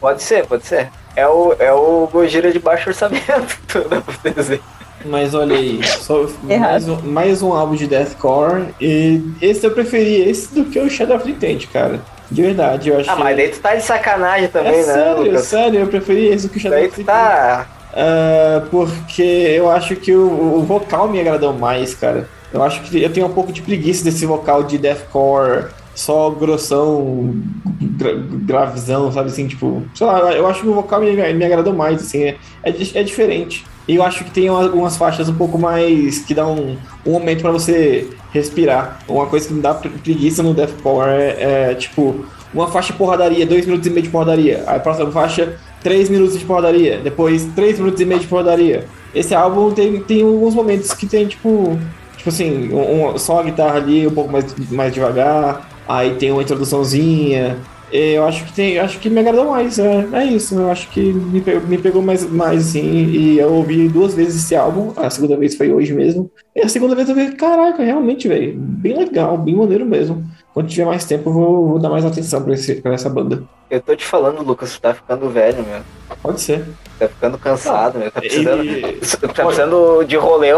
Pode 0.00 0.22
ser, 0.22 0.46
pode 0.46 0.66
ser. 0.66 0.88
É 1.16 1.26
o, 1.26 1.54
é 1.58 1.72
o 1.72 2.06
Gojira 2.12 2.52
de 2.52 2.58
baixo 2.58 2.90
orçamento, 2.90 3.58
dá 3.88 4.00
pra 4.22 4.30
dizer. 4.30 4.60
Mas 5.04 5.34
olha 5.34 5.56
aí, 5.56 5.80
só 5.84 6.26
mais 6.42 6.88
um, 6.88 7.00
mais 7.02 7.42
um 7.42 7.52
álbum 7.52 7.74
de 7.74 7.86
deathcore 7.86 8.74
e 8.80 9.22
esse 9.40 9.64
eu 9.64 9.70
preferi 9.70 10.28
esse 10.28 10.52
do 10.54 10.64
que 10.64 10.78
o 10.78 10.90
Shadow 10.90 11.16
of 11.16 11.32
the 11.32 11.38
Tent, 11.38 11.68
cara. 11.72 12.00
De 12.30 12.42
verdade, 12.42 12.90
eu 12.90 12.98
achei. 12.98 13.12
Ah, 13.12 13.16
mas 13.16 13.36
daí 13.36 13.48
tu 13.48 13.60
tá 13.60 13.74
de 13.74 13.82
sacanagem 13.82 14.48
também, 14.48 14.72
é 14.72 14.76
né, 14.78 14.82
sério, 14.82 15.22
Lucas? 15.22 15.46
sério, 15.46 15.80
eu 15.80 15.86
preferi 15.86 16.26
esse 16.26 16.48
do 16.48 16.52
que 16.52 16.58
o 16.58 16.60
Shadow 16.60 16.78
Daí 16.78 16.88
of 16.88 16.96
the 16.96 17.02
tu 17.02 17.06
tá. 17.06 17.66
Ah, 17.94 18.62
porque 18.70 19.22
eu 19.22 19.70
acho 19.70 19.96
que 19.96 20.12
o, 20.12 20.56
o 20.56 20.62
vocal 20.62 21.08
me 21.08 21.20
agradou 21.20 21.52
mais, 21.52 21.94
cara. 21.94 22.28
Eu 22.52 22.62
acho 22.62 22.82
que 22.82 23.02
eu 23.02 23.12
tenho 23.12 23.26
um 23.26 23.32
pouco 23.32 23.52
de 23.52 23.62
preguiça 23.62 24.04
desse 24.04 24.26
vocal 24.26 24.62
de 24.62 24.76
deathcore 24.76 25.66
só 25.96 26.30
grossão, 26.30 27.42
gra 27.80 28.12
gravizão, 28.14 29.10
sabe 29.10 29.30
assim, 29.30 29.48
tipo, 29.48 29.82
sei 29.94 30.06
lá, 30.06 30.32
eu 30.32 30.46
acho 30.46 30.60
que 30.60 30.68
o 30.68 30.74
vocal 30.74 31.00
me, 31.00 31.10
me 31.12 31.44
agradou 31.44 31.72
mais, 31.72 32.02
assim, 32.02 32.22
é, 32.22 32.36
é, 32.62 32.70
é 32.94 33.02
diferente. 33.02 33.64
E 33.88 33.96
eu 33.96 34.02
acho 34.02 34.24
que 34.24 34.30
tem 34.30 34.48
algumas 34.48 34.96
faixas 34.96 35.28
um 35.28 35.34
pouco 35.34 35.58
mais 35.58 36.18
que 36.18 36.34
dá 36.34 36.46
um, 36.46 36.76
um 37.04 37.12
momento 37.12 37.40
para 37.40 37.52
você 37.52 38.10
respirar. 38.32 38.98
Uma 39.08 39.26
coisa 39.26 39.48
que 39.48 39.54
me 39.54 39.62
dá 39.62 39.72
preguiça 39.74 40.42
no 40.42 40.52
deathcore 40.52 41.08
é, 41.08 41.70
é 41.70 41.74
tipo 41.74 42.26
uma 42.52 42.68
faixa 42.68 42.92
porradaria, 42.92 43.46
dois 43.46 43.64
minutos 43.64 43.86
e 43.86 43.90
meio 43.90 44.02
de 44.02 44.08
porradaria. 44.10 44.64
Aí 44.66 44.76
a 44.76 44.80
próxima 44.80 45.10
faixa, 45.10 45.56
três 45.82 46.08
minutos 46.10 46.38
de 46.38 46.44
porradaria. 46.44 46.98
Depois, 46.98 47.44
três 47.54 47.78
minutos 47.78 48.00
e 48.00 48.04
meio 48.04 48.20
de 48.20 48.26
porradaria. 48.26 48.84
Esse 49.14 49.34
álbum 49.34 49.70
tem, 49.70 50.00
tem 50.02 50.22
alguns 50.22 50.54
momentos 50.54 50.92
que 50.92 51.06
tem, 51.06 51.26
tipo, 51.26 51.78
tipo 52.16 52.28
assim, 52.28 52.72
um, 52.72 53.14
um, 53.14 53.18
só 53.18 53.40
a 53.40 53.42
guitarra 53.44 53.76
ali 53.76 54.06
um 54.06 54.10
pouco 54.10 54.32
mais, 54.32 54.54
mais 54.70 54.92
devagar. 54.92 55.75
Aí 55.88 56.14
tem 56.16 56.32
uma 56.32 56.42
introduçãozinha. 56.42 57.58
Eu 57.92 58.24
acho 58.24 58.44
que 58.44 58.52
tem, 58.52 58.78
acho 58.78 58.98
que 58.98 59.08
me 59.08 59.20
agradou 59.20 59.50
mais, 59.50 59.78
é, 59.78 60.08
é 60.12 60.24
isso. 60.24 60.56
Eu 60.56 60.70
acho 60.70 60.88
que 60.90 61.00
me 61.00 61.40
pegou, 61.40 61.68
me 61.68 61.78
pegou 61.78 62.02
mais, 62.02 62.28
mais 62.28 62.68
assim. 62.68 62.84
E 62.84 63.38
eu 63.38 63.52
ouvi 63.52 63.88
duas 63.88 64.14
vezes 64.14 64.44
esse 64.44 64.56
álbum. 64.56 64.92
A 64.96 65.08
segunda 65.08 65.36
vez 65.36 65.54
foi 65.54 65.72
hoje 65.72 65.92
mesmo. 65.92 66.30
E 66.54 66.62
a 66.62 66.68
segunda 66.68 66.94
vez 66.96 67.08
eu 67.08 67.14
vi, 67.14 67.32
caraca, 67.32 67.82
realmente, 67.84 68.26
velho, 68.26 68.54
bem 68.58 68.96
legal, 68.96 69.38
bem 69.38 69.54
maneiro 69.54 69.86
mesmo. 69.86 70.24
Quando 70.56 70.70
tiver 70.70 70.86
mais 70.86 71.04
tempo, 71.04 71.28
eu 71.28 71.34
vou, 71.34 71.68
vou 71.68 71.78
dar 71.78 71.90
mais 71.90 72.02
atenção 72.02 72.42
pra, 72.42 72.54
esse, 72.54 72.76
pra 72.76 72.94
essa 72.94 73.10
banda. 73.10 73.42
Eu 73.68 73.78
tô 73.78 73.94
te 73.94 74.06
falando, 74.06 74.42
Lucas, 74.42 74.72
tu 74.72 74.80
tá 74.80 74.94
ficando 74.94 75.28
velho, 75.28 75.62
meu. 75.62 75.82
Pode 76.22 76.40
ser. 76.40 76.64
Tá 76.98 77.06
ficando 77.06 77.36
cansado, 77.36 77.98
meu. 77.98 78.10
Tá 78.10 78.22
precisando, 78.22 78.64
e... 78.64 78.98
tá 79.34 79.44
precisando 79.44 80.02
de 80.04 80.16
rolê, 80.16 80.48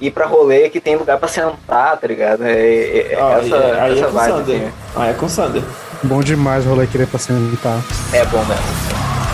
ir 0.00 0.10
pra 0.10 0.24
rolê 0.24 0.70
que 0.70 0.80
tem 0.80 0.96
lugar 0.96 1.18
pra 1.18 1.28
sentar, 1.28 1.98
tá 1.98 2.06
ligado? 2.06 2.44
É, 2.44 3.12
é, 3.12 3.18
ah, 3.20 3.42
essa, 3.44 3.56
é, 3.56 3.80
aí 3.82 3.98
essa 3.98 4.06
é 4.06 4.10
vibe, 4.10 4.40
assim. 4.40 4.72
Ah, 4.96 5.06
é 5.08 5.12
com 5.12 5.28
Sander. 5.28 5.62
Bom 6.02 6.22
demais 6.22 6.64
o 6.64 6.70
rolê 6.70 6.86
querer 6.86 7.06
pra 7.06 7.18
sentar. 7.18 7.78
É 8.14 8.24
bom 8.24 8.42
mesmo. 8.46 9.29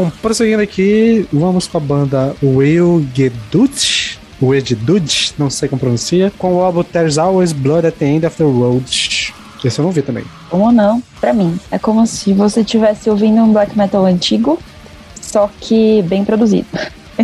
Bom, 0.00 0.10
prosseguindo 0.22 0.62
aqui, 0.62 1.28
vamos 1.30 1.66
com 1.66 1.76
a 1.76 1.80
banda 1.80 2.34
Will 2.42 3.06
Gedut. 3.14 4.18
Weddude, 4.40 5.34
não 5.36 5.50
sei 5.50 5.68
como 5.68 5.78
pronuncia, 5.78 6.32
com 6.38 6.54
o 6.54 6.62
álbum 6.62 6.82
There's 6.82 7.18
Always 7.18 7.52
Blood 7.52 7.86
at 7.86 7.96
the 7.96 8.06
End 8.06 8.24
of 8.24 8.34
the 8.34 8.44
Road. 8.44 9.34
Esse 9.62 9.78
eu 9.78 9.84
não 9.84 9.92
vi 9.92 10.00
também. 10.00 10.24
Como 10.48 10.72
não? 10.72 11.02
Pra 11.20 11.34
mim, 11.34 11.60
é 11.70 11.78
como 11.78 12.06
se 12.06 12.32
você 12.32 12.62
estivesse 12.62 13.10
ouvindo 13.10 13.42
um 13.42 13.52
black 13.52 13.76
metal 13.76 14.06
antigo, 14.06 14.58
só 15.20 15.50
que 15.60 16.00
bem 16.04 16.24
produzido. 16.24 16.66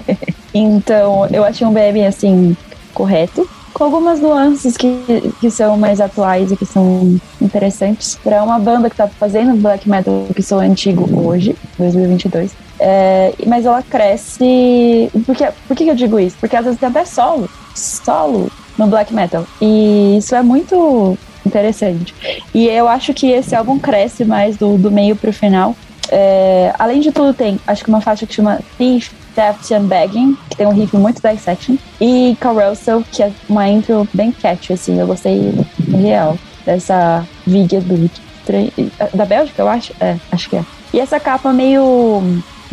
então, 0.52 1.26
eu 1.32 1.44
achei 1.44 1.66
um 1.66 1.72
BM 1.72 2.04
assim, 2.06 2.54
correto, 2.92 3.48
com 3.72 3.84
algumas 3.84 4.20
nuances 4.20 4.76
que, 4.76 5.32
que 5.40 5.50
são 5.50 5.78
mais 5.78 5.98
atuais 5.98 6.52
e 6.52 6.56
que 6.58 6.66
são 6.66 7.18
interessantes 7.40 8.18
para 8.22 8.44
uma 8.44 8.58
banda 8.58 8.90
que 8.90 8.94
está 8.94 9.08
fazendo 9.08 9.56
black 9.56 9.88
metal 9.88 10.26
que 10.36 10.42
sou 10.42 10.58
antigo 10.58 11.08
hoje, 11.26 11.56
2022. 11.78 12.65
É, 12.78 13.32
mas 13.46 13.64
ela 13.64 13.82
cresce. 13.82 15.10
Por, 15.24 15.34
que, 15.34 15.46
por 15.66 15.76
que 15.76 15.88
eu 15.88 15.94
digo 15.94 16.18
isso? 16.18 16.36
Porque 16.38 16.56
às 16.56 16.64
vezes 16.64 16.78
tem 16.78 16.88
até 16.88 17.04
solo, 17.04 17.48
solo 17.74 18.50
no 18.76 18.86
black 18.86 19.12
metal. 19.12 19.46
E 19.60 20.18
isso 20.18 20.34
é 20.34 20.42
muito 20.42 21.16
interessante. 21.44 22.14
E 22.54 22.66
eu 22.66 22.88
acho 22.88 23.14
que 23.14 23.30
esse 23.30 23.54
álbum 23.54 23.78
cresce 23.78 24.24
mais 24.24 24.56
do, 24.56 24.76
do 24.76 24.90
meio 24.90 25.16
pro 25.16 25.32
final. 25.32 25.74
É, 26.08 26.72
além 26.78 27.00
de 27.00 27.10
tudo, 27.10 27.34
tem 27.34 27.58
acho 27.66 27.82
que 27.82 27.88
uma 27.88 28.00
faixa 28.00 28.26
que 28.26 28.34
chama 28.34 28.60
Thief 28.78 29.10
Theft 29.34 29.70
and 29.72 29.84
Begging, 29.84 30.36
que 30.48 30.56
tem 30.56 30.66
um 30.66 30.72
riff 30.72 30.96
muito 30.96 31.20
dissection, 31.20 31.76
e 32.00 32.36
Carousel, 32.40 33.04
que 33.12 33.22
é 33.22 33.30
uma 33.48 33.68
intro 33.68 34.08
bem 34.14 34.32
catchy, 34.32 34.72
assim, 34.72 34.98
eu 34.98 35.06
gostei 35.06 35.52
real 35.90 36.38
dessa 36.64 37.26
Vigia 37.46 37.80
do 37.80 38.10
da 39.12 39.24
Bélgica, 39.24 39.60
eu 39.60 39.68
acho? 39.68 39.92
É, 40.00 40.16
acho 40.30 40.48
que 40.48 40.56
é. 40.56 40.64
E 40.94 41.00
essa 41.00 41.18
capa 41.18 41.52
meio 41.52 42.22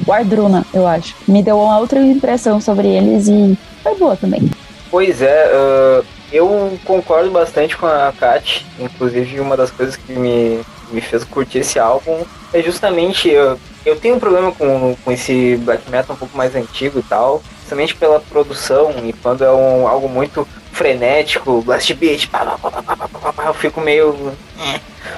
Guardruna, 0.06 0.66
eu 0.74 0.88
acho. 0.88 1.16
Me 1.28 1.44
deu 1.44 1.60
uma 1.60 1.80
outra 1.80 2.00
impressão 2.00 2.60
sobre 2.60 2.88
eles 2.88 3.28
e 3.28 3.58
foi 3.82 3.96
boa 3.96 4.16
também. 4.16 4.50
Pois 4.90 5.22
é, 5.22 5.48
uh, 5.48 6.06
eu 6.32 6.78
concordo 6.86 7.32
bastante 7.32 7.78
com 7.78 7.86
a 7.86 8.14
Kat. 8.18 8.66
Inclusive, 8.80 9.40
uma 9.40 9.58
das 9.58 9.72
coisas 9.72 9.96
que 9.96 10.14
me, 10.14 10.62
me 10.92 11.02
fez 11.02 11.24
curtir 11.24 11.60
esse 11.60 11.80
álbum 11.80 12.24
é 12.54 12.62
justamente. 12.62 13.30
Uh, 13.30 13.58
eu 13.86 14.00
tenho 14.00 14.16
um 14.16 14.20
problema 14.20 14.52
com, 14.52 14.96
com 15.04 15.12
esse 15.12 15.58
black 15.58 15.90
metal 15.90 16.16
um 16.16 16.20
pouco 16.20 16.38
mais 16.38 16.56
antigo 16.56 17.00
e 17.00 17.04
tal, 17.04 17.44
principalmente 17.58 17.96
pela 17.96 18.20
produção 18.20 18.94
e 19.04 19.12
quando 19.12 19.44
é 19.44 19.52
um, 19.52 19.88
algo 19.88 20.08
muito 20.08 20.48
frenético, 20.74 21.62
blast 21.62 21.94
beat, 21.94 22.28
pá, 22.28 22.58
pá, 22.62 23.34
pá, 23.34 23.46
eu 23.46 23.54
fico 23.54 23.80
meio. 23.80 24.34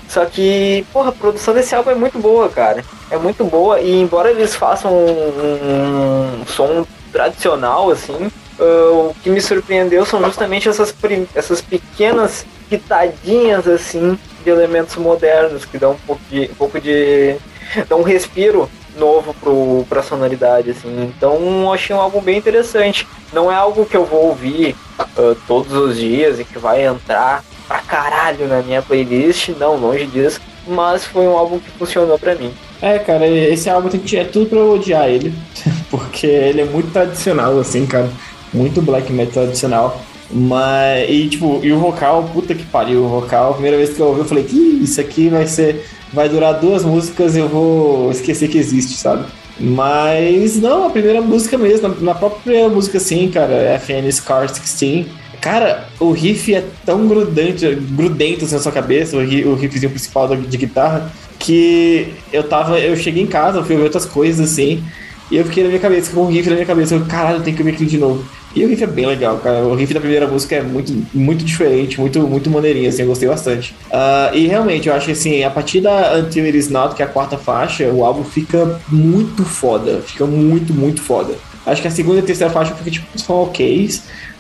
Só 0.07 0.25
que, 0.25 0.85
porra, 0.93 1.09
a 1.09 1.13
produção 1.13 1.53
desse 1.53 1.73
álbum 1.73 1.91
é 1.91 1.95
muito 1.95 2.19
boa, 2.19 2.49
cara. 2.49 2.83
É 3.09 3.17
muito 3.17 3.43
boa 3.45 3.79
e 3.79 4.01
embora 4.01 4.29
eles 4.29 4.55
façam 4.55 4.91
um, 4.93 6.41
um 6.41 6.45
som 6.45 6.85
tradicional, 7.11 7.89
assim, 7.89 8.29
uh, 8.59 9.09
o 9.09 9.15
que 9.23 9.29
me 9.29 9.39
surpreendeu 9.39 10.05
são 10.05 10.23
justamente 10.23 10.67
essas, 10.67 10.93
essas 11.33 11.61
pequenas 11.61 12.45
pitadinhas, 12.69 13.67
assim, 13.67 14.19
de 14.43 14.49
elementos 14.49 14.95
modernos 14.97 15.65
que 15.65 15.77
dão 15.77 15.91
um 15.91 15.97
pouco 16.05 16.21
de, 16.29 16.49
um 16.51 16.55
pouco 16.55 16.79
de 16.79 17.37
um 17.89 18.01
respiro 18.01 18.69
novo 18.97 19.33
pro, 19.33 19.85
pra 19.87 20.03
sonoridade, 20.03 20.71
assim. 20.71 21.13
Então 21.15 21.71
achei 21.71 21.95
um 21.95 21.99
álbum 21.99 22.21
bem 22.21 22.37
interessante. 22.37 23.07
Não 23.33 23.51
é 23.51 23.55
algo 23.55 23.85
que 23.85 23.97
eu 23.97 24.05
vou 24.05 24.27
ouvir 24.27 24.75
uh, 24.99 25.35
todos 25.47 25.73
os 25.73 25.97
dias 25.97 26.39
e 26.39 26.43
que 26.43 26.57
vai 26.57 26.85
entrar 26.85 27.43
pra 27.67 27.79
caralho 27.79 28.47
na 28.47 28.61
minha 28.61 28.81
playlist, 28.81 29.49
não, 29.49 29.75
longe 29.75 30.05
disso. 30.05 30.39
Mas 30.67 31.05
foi 31.05 31.27
um 31.27 31.37
álbum 31.37 31.59
que 31.59 31.69
funcionou 31.71 32.17
pra 32.17 32.35
mim. 32.35 32.51
É, 32.81 32.99
cara, 32.99 33.27
esse 33.27 33.69
álbum 33.69 33.89
tem 33.89 33.99
que 33.99 34.17
é 34.17 34.23
tudo 34.23 34.47
pra 34.47 34.59
eu 34.59 34.73
odiar 34.73 35.07
ele. 35.07 35.33
Porque 35.89 36.27
ele 36.27 36.61
é 36.61 36.65
muito 36.65 36.91
tradicional, 36.91 37.57
assim, 37.59 37.85
cara. 37.85 38.09
Muito 38.53 38.81
black 38.81 39.11
metal 39.11 39.43
tradicional. 39.43 40.01
Mas, 40.29 41.09
e 41.09 41.27
tipo, 41.29 41.59
e 41.63 41.71
o 41.71 41.79
vocal, 41.79 42.23
puta 42.33 42.55
que 42.55 42.63
pariu, 42.65 43.05
o 43.05 43.07
vocal, 43.07 43.51
a 43.51 43.53
primeira 43.53 43.77
vez 43.77 43.93
que 43.93 43.99
eu 43.99 44.07
ouvi, 44.07 44.21
eu 44.21 44.25
falei, 44.25 44.43
que 44.43 44.57
isso 44.57 44.99
aqui 44.99 45.29
vai 45.29 45.45
ser 45.45 45.85
vai 46.15 46.29
durar 46.29 46.53
duas 46.53 46.83
músicas 46.83 47.35
eu 47.35 47.49
vou 47.49 48.09
esquecer 48.09 48.47
que 48.47 48.57
existe, 48.57 48.95
sabe? 48.95 49.25
Mas 49.59 50.59
não, 50.59 50.87
a 50.87 50.89
primeira 50.89 51.21
música 51.21 51.57
mesmo, 51.57 51.93
na 52.01 52.15
própria 52.15 52.67
música 52.69 52.97
assim, 52.97 53.29
cara, 53.29 53.79
FN 53.79 54.09
Scar 54.11 54.47
16. 54.47 55.05
Cara, 55.41 55.87
o 55.99 56.11
riff 56.11 56.53
é 56.55 56.65
tão 56.85 57.07
grudante, 57.07 57.75
grudento 57.75 58.45
assim, 58.45 58.55
na 58.55 58.61
sua 58.61 58.71
cabeça, 58.71 59.15
o, 59.15 59.19
riff, 59.19 59.47
o 59.47 59.53
riffzinho 59.53 59.91
principal 59.91 60.35
de 60.35 60.57
guitarra, 60.57 61.11
que 61.37 62.13
eu 62.33 62.43
tava. 62.43 62.79
Eu 62.79 62.95
cheguei 62.95 63.21
em 63.21 63.27
casa, 63.27 63.63
fui 63.63 63.75
ver 63.75 63.83
outras 63.83 64.05
coisas 64.05 64.51
assim, 64.51 64.83
e 65.29 65.37
eu 65.37 65.45
fiquei 65.45 65.63
na 65.63 65.69
minha 65.69 65.81
cabeça, 65.81 66.11
com 66.11 66.21
o 66.21 66.27
riff 66.27 66.49
na 66.49 66.55
minha 66.55 66.65
cabeça, 66.65 66.95
eu, 66.95 67.05
caralho, 67.05 67.37
eu 67.37 67.43
tenho 67.43 67.55
que 67.55 67.61
ouvir 67.61 67.75
aquilo 67.75 67.89
de 67.89 67.97
novo. 67.97 68.25
E 68.55 68.63
o 68.63 68.69
riff 68.69 68.81
é 68.81 68.87
bem 68.87 69.05
legal, 69.05 69.37
cara. 69.39 69.65
O 69.65 69.75
riff 69.75 69.93
da 69.93 69.99
primeira 69.99 70.25
música 70.25 70.55
é 70.55 70.61
muito, 70.61 70.93
muito 71.13 71.43
diferente, 71.43 71.99
muito, 71.99 72.21
muito 72.21 72.49
maneirinho, 72.49 72.87
assim, 72.87 73.01
eu 73.01 73.09
gostei 73.09 73.27
bastante. 73.27 73.75
Uh, 73.91 74.33
e 74.33 74.47
realmente, 74.47 74.87
eu 74.87 74.95
acho 74.95 75.07
que 75.07 75.11
assim, 75.11 75.43
a 75.43 75.49
partir 75.49 75.81
da 75.81 76.17
Until 76.17 76.45
It 76.45 76.57
Is 76.57 76.69
Not, 76.69 76.95
que 76.95 77.01
é 77.01 77.05
a 77.05 77.09
quarta 77.09 77.37
faixa, 77.37 77.89
o 77.89 78.05
álbum 78.05 78.23
fica 78.23 78.79
muito 78.87 79.43
foda. 79.43 80.01
Fica 80.05 80.25
muito, 80.25 80.73
muito 80.73 81.01
foda. 81.01 81.33
Acho 81.65 81.81
que 81.81 81.87
a 81.87 81.91
segunda 81.91 82.19
e 82.19 82.21
terceira 82.21 82.51
faixa 82.53 82.73
fica 82.75 82.89
tipo 82.89 83.05
só 83.19 83.43
ok, 83.43 83.89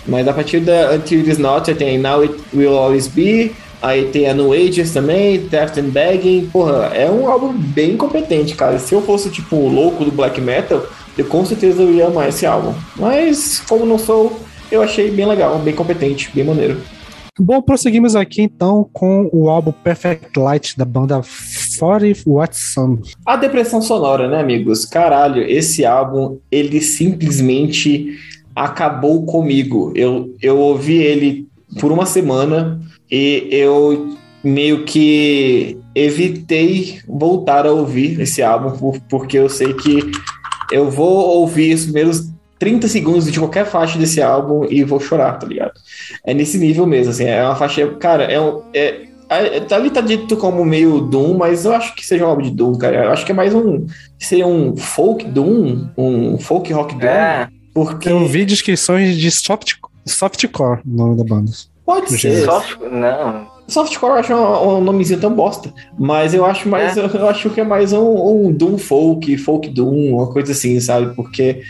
mas 0.07 0.27
a 0.27 0.33
partir 0.33 0.61
da 0.61 0.93
Until 0.93 1.19
It 1.19 1.31
Is 1.31 1.37
Not, 1.37 1.73
tem 1.73 1.97
Now 1.97 2.21
It 2.21 2.35
Will 2.53 2.77
Always 2.77 3.07
Be, 3.07 3.51
aí 3.81 4.05
tem 4.05 4.29
a 4.29 4.33
New 4.33 4.53
Ages 4.53 4.93
também, 4.93 5.39
Theft 5.39 5.77
and 5.77 5.89
Begging. 5.89 6.49
Porra, 6.53 6.91
é 6.93 7.09
um 7.09 7.27
álbum 7.29 7.51
bem 7.51 7.97
competente, 7.97 8.55
cara. 8.55 8.79
Se 8.79 8.93
eu 8.93 9.01
fosse 9.01 9.29
tipo 9.29 9.57
o 9.57 9.67
louco 9.67 10.05
do 10.05 10.11
black 10.11 10.39
metal, 10.39 10.85
eu 11.17 11.25
com 11.25 11.45
certeza 11.45 11.81
eu 11.81 11.93
ia 11.93 12.07
amar 12.07 12.29
esse 12.29 12.45
álbum. 12.45 12.73
Mas, 12.95 13.59
como 13.67 13.85
não 13.85 13.97
sou, 13.97 14.39
eu 14.71 14.81
achei 14.81 15.11
bem 15.11 15.25
legal, 15.25 15.57
bem 15.59 15.73
competente, 15.73 16.31
bem 16.33 16.43
maneiro. 16.43 16.77
Bom, 17.37 17.61
prosseguimos 17.61 18.15
aqui 18.15 18.41
então 18.41 18.89
com 18.93 19.29
o 19.33 19.49
álbum 19.49 19.73
Perfect 19.73 20.39
Light 20.39 20.77
da 20.77 20.85
banda 20.85 21.21
40 21.77 22.21
Watson. 22.25 22.99
A 23.25 23.35
depressão 23.35 23.81
sonora, 23.81 24.29
né, 24.29 24.39
amigos? 24.39 24.85
Caralho, 24.85 25.43
esse 25.43 25.85
álbum, 25.85 26.37
ele 26.49 26.79
simplesmente 26.79 28.17
acabou 28.55 29.25
comigo. 29.25 29.91
Eu, 29.95 30.33
eu 30.41 30.57
ouvi 30.57 30.95
ele 30.95 31.45
por 31.81 31.91
uma 31.91 32.05
semana 32.05 32.79
e 33.11 33.49
eu 33.51 34.15
meio 34.41 34.85
que 34.85 35.77
evitei 35.93 36.99
voltar 37.07 37.65
a 37.65 37.71
ouvir 37.71 38.19
esse 38.21 38.41
álbum 38.41 38.99
porque 39.09 39.37
eu 39.37 39.49
sei 39.49 39.73
que 39.73 40.11
eu 40.71 40.89
vou 40.89 41.39
ouvir 41.39 41.73
os 41.73 41.83
primeiros 41.83 42.29
30 42.59 42.87
segundos 42.87 43.31
de 43.31 43.39
qualquer 43.39 43.65
faixa 43.65 43.97
desse 43.99 44.21
álbum 44.21 44.65
e 44.69 44.83
vou 44.83 44.99
chorar, 44.99 45.33
tá 45.33 45.45
ligado? 45.45 45.73
É 46.25 46.33
nesse 46.33 46.57
nível 46.57 46.85
mesmo, 46.85 47.11
assim, 47.11 47.25
é 47.25 47.43
uma 47.43 47.55
faixa, 47.55 47.87
cara, 47.95 48.23
é, 48.23 48.39
um, 48.39 48.61
é, 48.73 49.05
é 49.29 49.59
tá 49.59 49.75
ali 49.75 49.89
tá 49.89 50.01
dito 50.01 50.37
como 50.37 50.63
meio 50.63 51.01
Doom, 51.01 51.37
mas 51.37 51.65
eu 51.65 51.73
acho 51.73 51.93
que 51.95 52.05
seja 52.05 52.25
um 52.25 52.29
álbum 52.29 52.43
de 52.43 52.51
Doom, 52.51 52.77
cara. 52.77 53.05
Eu 53.05 53.11
acho 53.11 53.25
que 53.25 53.31
é 53.31 53.35
mais 53.35 53.53
um. 53.53 53.85
Seria 54.19 54.47
um 54.47 54.75
folk 54.77 55.25
Doom, 55.25 55.89
um 55.97 56.37
folk 56.37 56.71
rock 56.71 56.95
Doom. 56.95 57.07
É, 57.07 57.47
Porque. 57.73 58.09
Eu 58.09 58.25
vi 58.25 58.45
descrições 58.45 59.17
de 59.17 59.29
soft, 59.29 59.73
softcore 60.05 60.79
no 60.85 61.07
nome 61.07 61.17
da 61.17 61.23
banda. 61.23 61.51
Pode 61.85 62.17
ser. 62.17 62.45
soft, 62.45 62.79
não. 62.79 63.54
Softcore 63.67 64.13
eu 64.13 64.17
acho 64.19 64.33
um, 64.33 64.77
um 64.77 64.81
nomezinho 64.81 65.19
tão 65.19 65.33
bosta. 65.33 65.73
Mas 65.97 66.33
eu 66.33 66.45
acho 66.45 66.69
mais. 66.69 66.95
Eu, 66.97 67.07
eu 67.07 67.27
acho 67.27 67.49
que 67.49 67.61
é 67.61 67.63
mais 67.63 67.93
um, 67.93 68.45
um 68.47 68.51
Doom 68.51 68.77
folk, 68.77 69.37
folk 69.37 69.69
Doom, 69.69 70.15
uma 70.15 70.31
coisa 70.31 70.51
assim, 70.51 70.79
sabe? 70.79 71.15
Porque. 71.15 71.61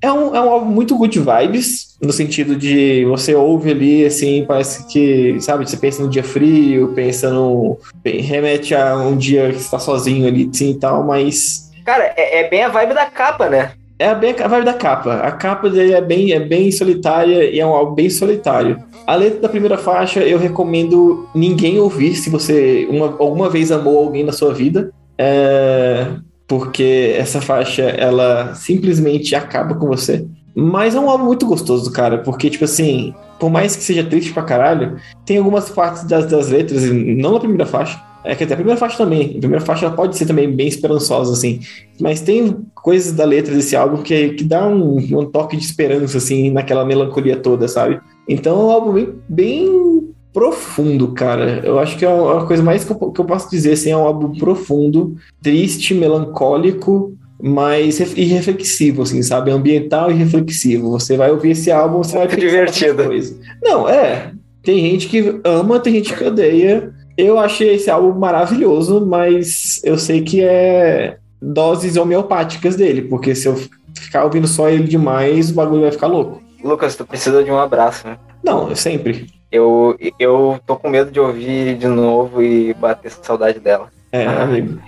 É 0.00 0.12
um, 0.12 0.32
é 0.34 0.40
um 0.40 0.48
álbum 0.48 0.66
muito 0.66 0.96
good 0.96 1.18
vibes, 1.18 1.96
no 2.00 2.12
sentido 2.12 2.54
de 2.54 3.04
você 3.06 3.34
ouve 3.34 3.72
ali, 3.72 4.04
assim, 4.04 4.44
parece 4.46 4.86
que, 4.86 5.36
sabe, 5.40 5.68
você 5.68 5.76
pensa 5.76 6.00
num 6.00 6.08
dia 6.08 6.22
frio, 6.22 6.92
pensa 6.94 7.30
no. 7.30 7.76
remete 8.04 8.76
a 8.76 8.96
um 8.96 9.16
dia 9.16 9.50
que 9.50 9.58
você 9.58 9.68
tá 9.68 9.80
sozinho 9.80 10.28
ali, 10.28 10.48
assim 10.52 10.70
e 10.70 10.78
tal, 10.78 11.04
mas. 11.04 11.72
Cara, 11.84 12.12
é, 12.16 12.42
é 12.42 12.48
bem 12.48 12.62
a 12.62 12.68
vibe 12.68 12.94
da 12.94 13.06
capa, 13.06 13.48
né? 13.48 13.72
É 13.98 14.14
bem 14.14 14.34
a 14.38 14.46
vibe 14.46 14.64
da 14.64 14.74
capa. 14.74 15.14
A 15.14 15.32
capa 15.32 15.68
dele 15.68 15.92
é 15.92 16.00
bem, 16.00 16.32
é 16.32 16.38
bem 16.38 16.70
solitária 16.70 17.50
e 17.50 17.58
é 17.58 17.66
um 17.66 17.74
álbum 17.74 17.94
bem 17.94 18.08
solitário. 18.08 18.78
A 19.06 19.16
letra 19.16 19.40
da 19.40 19.48
primeira 19.48 19.76
faixa 19.76 20.20
eu 20.20 20.38
recomendo 20.38 21.28
ninguém 21.34 21.80
ouvir 21.80 22.14
se 22.14 22.30
você 22.30 22.86
uma, 22.88 23.16
alguma 23.18 23.48
vez 23.48 23.72
amou 23.72 23.98
alguém 23.98 24.24
na 24.24 24.32
sua 24.32 24.54
vida. 24.54 24.92
É, 25.18 26.06
porque 26.46 27.14
essa 27.18 27.40
faixa 27.40 27.82
ela 27.82 28.54
simplesmente 28.54 29.34
acaba 29.34 29.74
com 29.74 29.88
você. 29.88 30.24
Mas 30.54 30.94
é 30.94 31.00
um 31.00 31.10
álbum 31.10 31.24
muito 31.24 31.46
gostoso, 31.46 31.92
cara, 31.92 32.18
porque, 32.18 32.50
tipo 32.50 32.64
assim, 32.64 33.14
por 33.38 33.50
mais 33.50 33.76
que 33.76 33.82
seja 33.82 34.02
triste 34.02 34.32
pra 34.32 34.42
caralho, 34.42 34.96
tem 35.24 35.38
algumas 35.38 35.70
partes 35.70 36.04
das, 36.04 36.26
das 36.26 36.48
letras, 36.48 36.82
não 36.90 37.34
na 37.34 37.38
primeira 37.40 37.66
faixa. 37.66 38.00
É 38.24 38.34
que 38.34 38.42
até 38.44 38.54
a 38.54 38.56
primeira 38.56 38.78
faixa 38.78 38.98
também. 38.98 39.36
A 39.36 39.38
primeira 39.38 39.64
faixa 39.64 39.86
ela 39.86 39.94
pode 39.94 40.16
ser 40.16 40.26
também 40.26 40.50
bem 40.50 40.66
esperançosa, 40.66 41.32
assim. 41.32 41.60
Mas 42.00 42.20
tem 42.20 42.56
coisas 42.88 43.12
da 43.12 43.26
letra 43.26 43.54
desse 43.54 43.76
álbum 43.76 43.98
que, 43.98 44.30
que 44.30 44.42
dá 44.42 44.66
um, 44.66 44.96
um 44.96 45.26
toque 45.26 45.58
de 45.58 45.62
esperança, 45.62 46.16
assim, 46.16 46.50
naquela 46.50 46.86
melancolia 46.86 47.36
toda, 47.36 47.68
sabe? 47.68 48.00
Então 48.26 48.58
é 48.58 48.64
um 48.64 48.70
álbum 48.70 48.92
bem, 48.94 49.14
bem 49.28 50.14
profundo, 50.32 51.08
cara. 51.08 51.60
Eu 51.62 51.78
acho 51.78 51.98
que 51.98 52.06
é 52.06 52.08
a 52.08 52.46
coisa 52.46 52.62
mais 52.62 52.86
que 52.86 52.92
eu, 52.92 53.12
que 53.12 53.20
eu 53.20 53.26
posso 53.26 53.50
dizer, 53.50 53.72
assim, 53.72 53.90
é 53.90 53.96
um 53.96 54.06
álbum 54.06 54.32
profundo, 54.38 55.16
triste, 55.42 55.92
melancólico, 55.92 57.12
mas 57.38 58.00
e 58.00 58.24
reflexivo, 58.24 59.02
assim, 59.02 59.22
sabe? 59.22 59.50
Ambiental 59.50 60.10
e 60.10 60.14
reflexivo. 60.14 60.88
Você 60.92 61.14
vai 61.14 61.30
ouvir 61.30 61.50
esse 61.50 61.70
álbum, 61.70 61.98
você 61.98 62.16
vai 62.16 62.26
Muito 62.26 62.40
divertido. 62.40 63.04
coisa. 63.04 63.36
Não, 63.62 63.86
é. 63.86 64.32
Tem 64.62 64.80
gente 64.80 65.08
que 65.08 65.38
ama, 65.44 65.78
tem 65.78 65.92
gente 65.92 66.14
que 66.16 66.24
odeia. 66.24 66.90
Eu 67.18 67.38
achei 67.38 67.74
esse 67.74 67.90
álbum 67.90 68.18
maravilhoso, 68.18 69.04
mas 69.04 69.78
eu 69.84 69.98
sei 69.98 70.22
que 70.22 70.40
é 70.40 71.18
doses 71.40 71.96
homeopáticas 71.96 72.76
dele, 72.76 73.02
porque 73.02 73.34
se 73.34 73.48
eu 73.48 73.56
ficar 73.96 74.24
ouvindo 74.24 74.46
só 74.46 74.68
ele 74.68 74.84
demais, 74.84 75.50
o 75.50 75.54
bagulho 75.54 75.82
vai 75.82 75.92
ficar 75.92 76.06
louco. 76.06 76.42
Lucas, 76.62 76.96
tu 76.96 77.04
precisa 77.06 77.42
de 77.44 77.50
um 77.50 77.58
abraço, 77.58 78.06
né? 78.06 78.16
Não, 78.44 78.68
eu 78.68 78.76
sempre. 78.76 79.26
Eu, 79.50 79.96
eu 80.18 80.60
tô 80.66 80.76
com 80.76 80.88
medo 80.90 81.10
de 81.10 81.18
ouvir 81.20 81.76
de 81.78 81.86
novo 81.86 82.42
e 82.42 82.74
bater 82.74 83.10
saudade 83.10 83.58
dela. 83.60 83.88
É, 84.12 84.26
Ah. 84.26 84.42
amigo. 84.42 84.78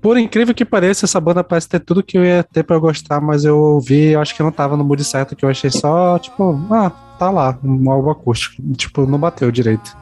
Por 0.00 0.16
incrível 0.16 0.54
que 0.54 0.64
pareça, 0.64 1.06
essa 1.06 1.20
banda 1.20 1.42
parece 1.42 1.68
ter 1.68 1.80
tudo 1.80 2.04
que 2.04 2.16
eu 2.16 2.24
ia 2.24 2.44
ter 2.44 2.62
pra 2.62 2.76
eu 2.76 2.80
gostar, 2.80 3.20
mas 3.20 3.44
eu 3.44 3.58
ouvi, 3.58 4.10
eu 4.12 4.20
acho 4.20 4.34
que 4.34 4.42
não 4.44 4.52
tava 4.52 4.76
no 4.76 4.84
mood 4.84 5.02
certo, 5.02 5.34
que 5.34 5.44
eu 5.44 5.48
achei 5.48 5.70
só, 5.70 6.16
tipo, 6.20 6.56
ah, 6.70 6.88
tá 7.18 7.30
lá, 7.30 7.58
um 7.64 7.90
álbum 7.90 8.08
acústico. 8.10 8.62
Tipo, 8.76 9.06
não 9.06 9.18
bateu 9.18 9.50
direito. 9.50 9.96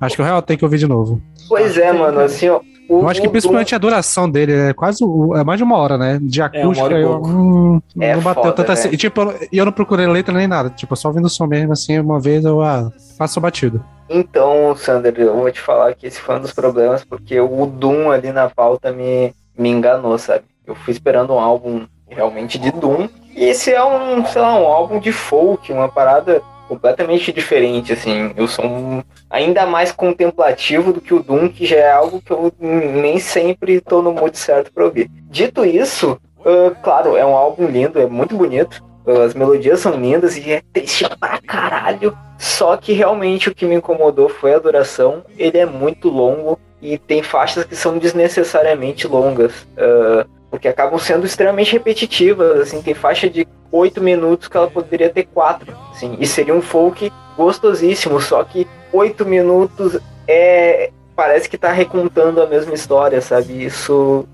Acho 0.00 0.14
que 0.14 0.22
o 0.22 0.24
real 0.24 0.40
tem 0.40 0.56
que 0.56 0.64
ouvir 0.64 0.78
de 0.78 0.86
novo. 0.86 1.20
Pois 1.48 1.76
é, 1.76 1.92
mano, 1.92 2.20
assim, 2.20 2.48
ó. 2.48 2.60
O, 2.88 3.00
Eu 3.00 3.08
acho 3.08 3.20
que 3.22 3.28
principalmente 3.28 3.74
a 3.74 3.78
duração 3.78 4.28
dele 4.30 4.52
é 4.52 4.72
quase 4.74 5.02
é 5.36 5.42
mais 5.44 5.58
de 5.58 5.64
uma 5.64 5.76
hora, 5.78 5.96
né? 5.96 6.18
De 6.20 6.40
uma 6.40 6.46
acústica, 6.46 6.84
hora 6.84 6.98
e 6.98 7.02
eu, 7.02 7.22
hum, 7.22 7.80
É 7.98 8.14
não 8.14 8.22
bateu 8.22 8.42
foda, 8.42 8.54
tanto 8.56 8.72
assim. 8.72 8.88
né? 8.88 8.94
E 8.94 8.96
tipo, 8.96 9.20
eu- 9.22 9.34
eu 9.52 9.64
não 9.64 9.72
procurei 9.72 10.06
letra 10.06 10.34
nem 10.34 10.46
nada. 10.46 10.68
Tipo, 10.70 10.94
só 10.94 11.08
ouvindo 11.08 11.24
o 11.24 11.30
som 11.30 11.46
mesmo, 11.46 11.72
assim, 11.72 11.98
uma 11.98 12.20
vez 12.20 12.44
eu 12.44 12.60
ah, 12.62 12.90
passo 13.18 13.40
batido. 13.40 13.82
Então, 14.08 14.76
Sander, 14.76 15.14
eu 15.18 15.34
vou 15.34 15.50
te 15.50 15.60
falar 15.60 15.94
que 15.94 16.06
esse 16.06 16.20
foi 16.20 16.36
um 16.36 16.40
dos 16.40 16.52
problemas, 16.52 17.02
porque 17.04 17.40
o 17.40 17.64
Doom 17.66 18.10
ali 18.10 18.30
na 18.32 18.50
pauta 18.50 18.92
me, 18.92 19.32
me 19.58 19.70
enganou, 19.70 20.18
sabe? 20.18 20.44
Eu 20.66 20.74
fui 20.74 20.92
esperando 20.92 21.32
um 21.32 21.38
álbum 21.38 21.86
realmente 22.08 22.58
de 22.58 22.70
Doom, 22.70 23.08
e 23.34 23.44
esse 23.44 23.72
é 23.72 23.82
um, 23.82 24.24
sei 24.26 24.42
lá, 24.42 24.54
um 24.60 24.66
álbum 24.66 25.00
de 25.00 25.10
folk, 25.10 25.72
uma 25.72 25.88
parada 25.88 26.42
completamente 26.68 27.32
diferente, 27.32 27.92
assim. 27.92 28.32
Eu 28.36 28.48
sou 28.48 28.64
um, 28.64 29.02
ainda 29.28 29.66
mais 29.66 29.92
contemplativo 29.92 30.92
do 30.92 31.00
que 31.00 31.14
o 31.14 31.22
Doom, 31.22 31.48
que 31.48 31.66
já 31.66 31.76
é 31.76 31.92
algo 31.92 32.20
que 32.20 32.30
eu 32.30 32.52
nem 32.60 33.18
sempre 33.18 33.80
tô 33.80 34.02
no 34.02 34.12
mood 34.12 34.36
certo 34.36 34.72
pra 34.72 34.84
ouvir. 34.84 35.10
Dito 35.30 35.64
isso, 35.64 36.18
ah, 36.44 36.74
claro, 36.82 37.16
é 37.16 37.24
um 37.24 37.36
álbum 37.36 37.66
lindo, 37.66 38.00
é 38.00 38.06
muito 38.06 38.36
bonito, 38.36 38.82
as 39.24 39.34
melodias 39.34 39.80
são 39.80 40.00
lindas 40.00 40.36
e 40.36 40.50
é 40.50 40.62
triste 40.72 41.06
pra 41.20 41.40
caralho. 41.40 42.16
Só 42.38 42.76
que 42.76 42.92
realmente 42.92 43.48
o 43.48 43.54
que 43.54 43.66
me 43.66 43.74
incomodou 43.74 44.28
foi 44.28 44.54
a 44.54 44.58
duração. 44.58 45.22
Ele 45.38 45.58
é 45.58 45.66
muito 45.66 46.08
longo 46.08 46.58
e 46.80 46.98
tem 46.98 47.22
faixas 47.22 47.64
que 47.64 47.76
são 47.76 47.98
desnecessariamente 47.98 49.06
longas. 49.06 49.66
ah, 49.78 50.26
porque 50.54 50.68
acabam 50.68 51.00
sendo 51.00 51.26
extremamente 51.26 51.72
repetitivas. 51.72 52.60
Assim, 52.60 52.80
tem 52.80 52.94
faixa 52.94 53.28
de 53.28 53.44
8 53.74 54.00
minutos 54.00 54.46
que 54.46 54.56
ela 54.56 54.70
poderia 54.70 55.10
ter 55.10 55.24
4. 55.24 55.74
Assim, 55.90 56.16
e 56.20 56.26
seria 56.26 56.54
um 56.54 56.62
folk 56.62 57.12
gostosíssimo. 57.36 58.20
Só 58.20 58.42
que 58.44 58.68
8 58.92 59.26
minutos 59.26 59.98
é. 60.28 60.90
Parece 61.16 61.48
que 61.48 61.58
tá 61.58 61.70
recontando 61.70 62.42
a 62.42 62.46
mesma 62.46 62.74
história, 62.74 63.20
sabe? 63.20 63.64
Isso 63.64 64.26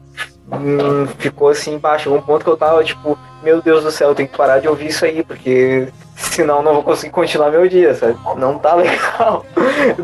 hum, 0.51 1.07
ficou 1.19 1.49
assim 1.49 1.75
embaixo. 1.75 2.13
Um 2.13 2.23
ponto 2.23 2.43
que 2.43 2.51
eu 2.51 2.57
tava 2.57 2.83
tipo, 2.83 3.19
meu 3.43 3.61
Deus 3.61 3.85
do 3.85 3.91
céu, 3.91 4.11
eu 4.11 4.15
tenho 4.15 4.29
que 4.29 4.37
parar 4.37 4.61
de 4.61 4.69
ouvir 4.69 4.87
isso 4.87 5.05
aí, 5.05 5.23
porque 5.23 5.89
senão 6.17 6.63
não 6.63 6.75
vou 6.75 6.83
conseguir 6.83 7.13
continuar 7.13 7.51
meu 7.51 7.69
dia, 7.69 7.95
sabe? 7.95 8.17
Não 8.37 8.59
tá 8.59 8.75
legal. 8.77 9.45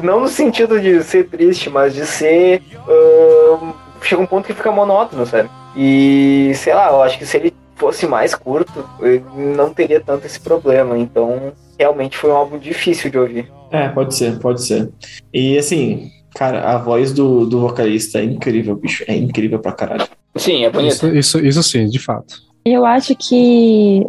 Não 0.03 0.20
no 0.20 0.29
sentido 0.29 0.79
de 0.79 1.03
ser 1.03 1.29
triste, 1.29 1.70
mas 1.70 1.94
de 1.94 2.05
ser. 2.05 2.62
ahn, 2.87 3.72
chega 4.03 4.20
um 4.20 4.27
ponto 4.27 4.46
que 4.46 4.55
fica 4.55 4.70
monótono, 4.70 5.25
sabe? 5.25 5.49
E 5.75 6.53
sei 6.57 6.75
lá, 6.75 6.90
eu 6.90 7.03
acho 7.03 7.18
que 7.18 7.25
se 7.25 7.38
ele 7.38 7.55
fosse 7.76 8.06
mais 8.06 8.34
curto, 8.34 8.84
eu 9.00 9.22
não 9.54 9.72
teria 9.72 10.00
tanto 10.00 10.26
esse 10.26 10.40
problema. 10.40 10.98
Então, 10.98 11.52
realmente 11.78 12.16
foi 12.16 12.30
um 12.30 12.36
álbum 12.36 12.58
difícil 12.58 13.10
de 13.10 13.18
ouvir. 13.18 13.52
É, 13.70 13.88
pode 13.88 14.14
ser, 14.14 14.38
pode 14.38 14.62
ser. 14.62 14.90
E 15.32 15.56
assim, 15.56 16.10
cara, 16.34 16.70
a 16.70 16.78
voz 16.78 17.12
do, 17.12 17.46
do 17.46 17.60
vocalista 17.60 18.18
é 18.18 18.24
incrível, 18.24 18.74
bicho. 18.76 19.04
É 19.06 19.14
incrível 19.14 19.58
pra 19.58 19.72
caralho. 19.72 20.06
Sim, 20.36 20.64
é 20.64 20.82
Isso, 20.82 21.06
isso, 21.08 21.38
isso 21.38 21.62
sim, 21.62 21.86
de 21.86 21.98
fato. 21.98 22.46
Eu 22.64 22.84
acho 22.84 23.14
que. 23.14 24.04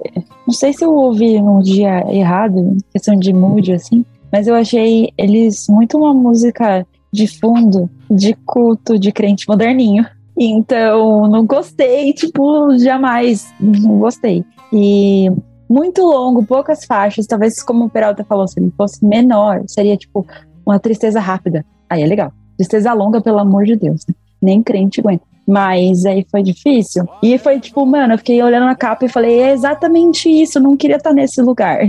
Não 0.46 0.54
sei 0.54 0.74
se 0.74 0.84
eu 0.84 0.92
ouvi 0.92 1.40
num 1.40 1.60
dia 1.62 2.04
errado, 2.12 2.78
questão 2.92 3.16
de 3.16 3.32
mood, 3.32 3.72
assim, 3.72 4.04
mas 4.32 4.48
eu 4.48 4.56
achei 4.56 5.12
eles 5.18 5.68
muito 5.70 5.98
uma 5.98 6.14
música 6.14 6.86
de 7.12 7.28
fundo, 7.28 7.90
de 8.10 8.34
culto, 8.46 8.98
de 8.98 9.12
crente 9.12 9.48
moderninho. 9.48 10.06
Então, 10.38 11.28
não 11.28 11.46
gostei, 11.46 12.14
tipo, 12.14 12.78
jamais. 12.78 13.52
Não 13.60 13.98
gostei. 14.00 14.46
E 14.72 15.32
muito 15.70 16.02
longo, 16.04 16.46
poucas 16.46 16.86
faixas. 16.86 17.26
Talvez, 17.26 17.62
como 17.64 17.86
o 17.86 17.90
Peralta 17.90 18.24
falou, 18.24 18.48
se 18.48 18.60
ele 18.60 18.72
fosse 18.78 19.04
menor, 19.04 19.64
seria 19.68 19.98
tipo 19.98 20.26
uma 20.66 20.80
tristeza 20.80 21.20
rápida. 21.20 21.66
Aí 21.90 22.04
é 22.04 22.06
legal. 22.06 22.32
Tristeza 22.58 22.94
longa, 22.94 23.22
pelo 23.22 23.40
amor 23.40 23.66
de 23.66 23.76
Deus. 23.76 24.06
né? 24.08 24.14
Nem 24.42 24.62
crente 24.62 25.00
aguenta. 25.00 25.24
Mas 25.48 26.06
aí 26.06 26.26
foi 26.30 26.44
difícil. 26.44 27.06
E 27.24 27.38
foi 27.38 27.60
tipo, 27.60 27.86
mano, 27.86 28.14
eu 28.14 28.18
fiquei 28.18 28.44
olhando 28.44 28.68
a 28.70 28.76
capa 28.76 29.06
e 29.06 29.10
falei, 29.10 29.40
é 29.40 29.54
exatamente 29.54 30.30
isso, 30.30 30.60
não 30.60 30.76
queria 30.76 30.98
estar 30.98 31.14
nesse 31.14 31.42
lugar. 31.42 31.80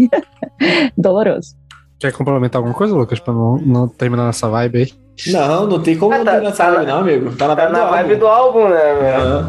Doloroso. 0.96 1.56
Quer 1.98 2.12
complementar 2.12 2.60
alguma 2.60 2.74
coisa, 2.74 2.94
Lucas, 2.94 3.18
pra 3.18 3.34
não, 3.34 3.56
não 3.58 3.88
terminar 3.88 4.26
nessa 4.26 4.48
vibe 4.48 4.78
aí? 4.78 5.07
Não, 5.26 5.66
não 5.66 5.80
tem 5.82 5.96
como 5.96 6.12
Ah, 6.14 6.18
não 6.18 6.24
tá- 6.24 6.32
ter 6.36 6.40
nessa 6.42 6.64
tá 6.64 6.70
vibe, 6.70 6.86
na- 6.86 6.92
não, 6.94 7.00
amigo. 7.00 7.30
Tá 7.36 7.48
na 7.48 7.56
Tá 7.56 7.62
vibe 7.66 7.72
na 7.72 7.84
do 7.84 7.90
vibe 7.90 8.10
álbum. 8.12 8.18
do 8.18 8.26
álbum, 8.26 8.68
né, 8.68 8.94
meu? 8.94 9.06
É. 9.08 9.44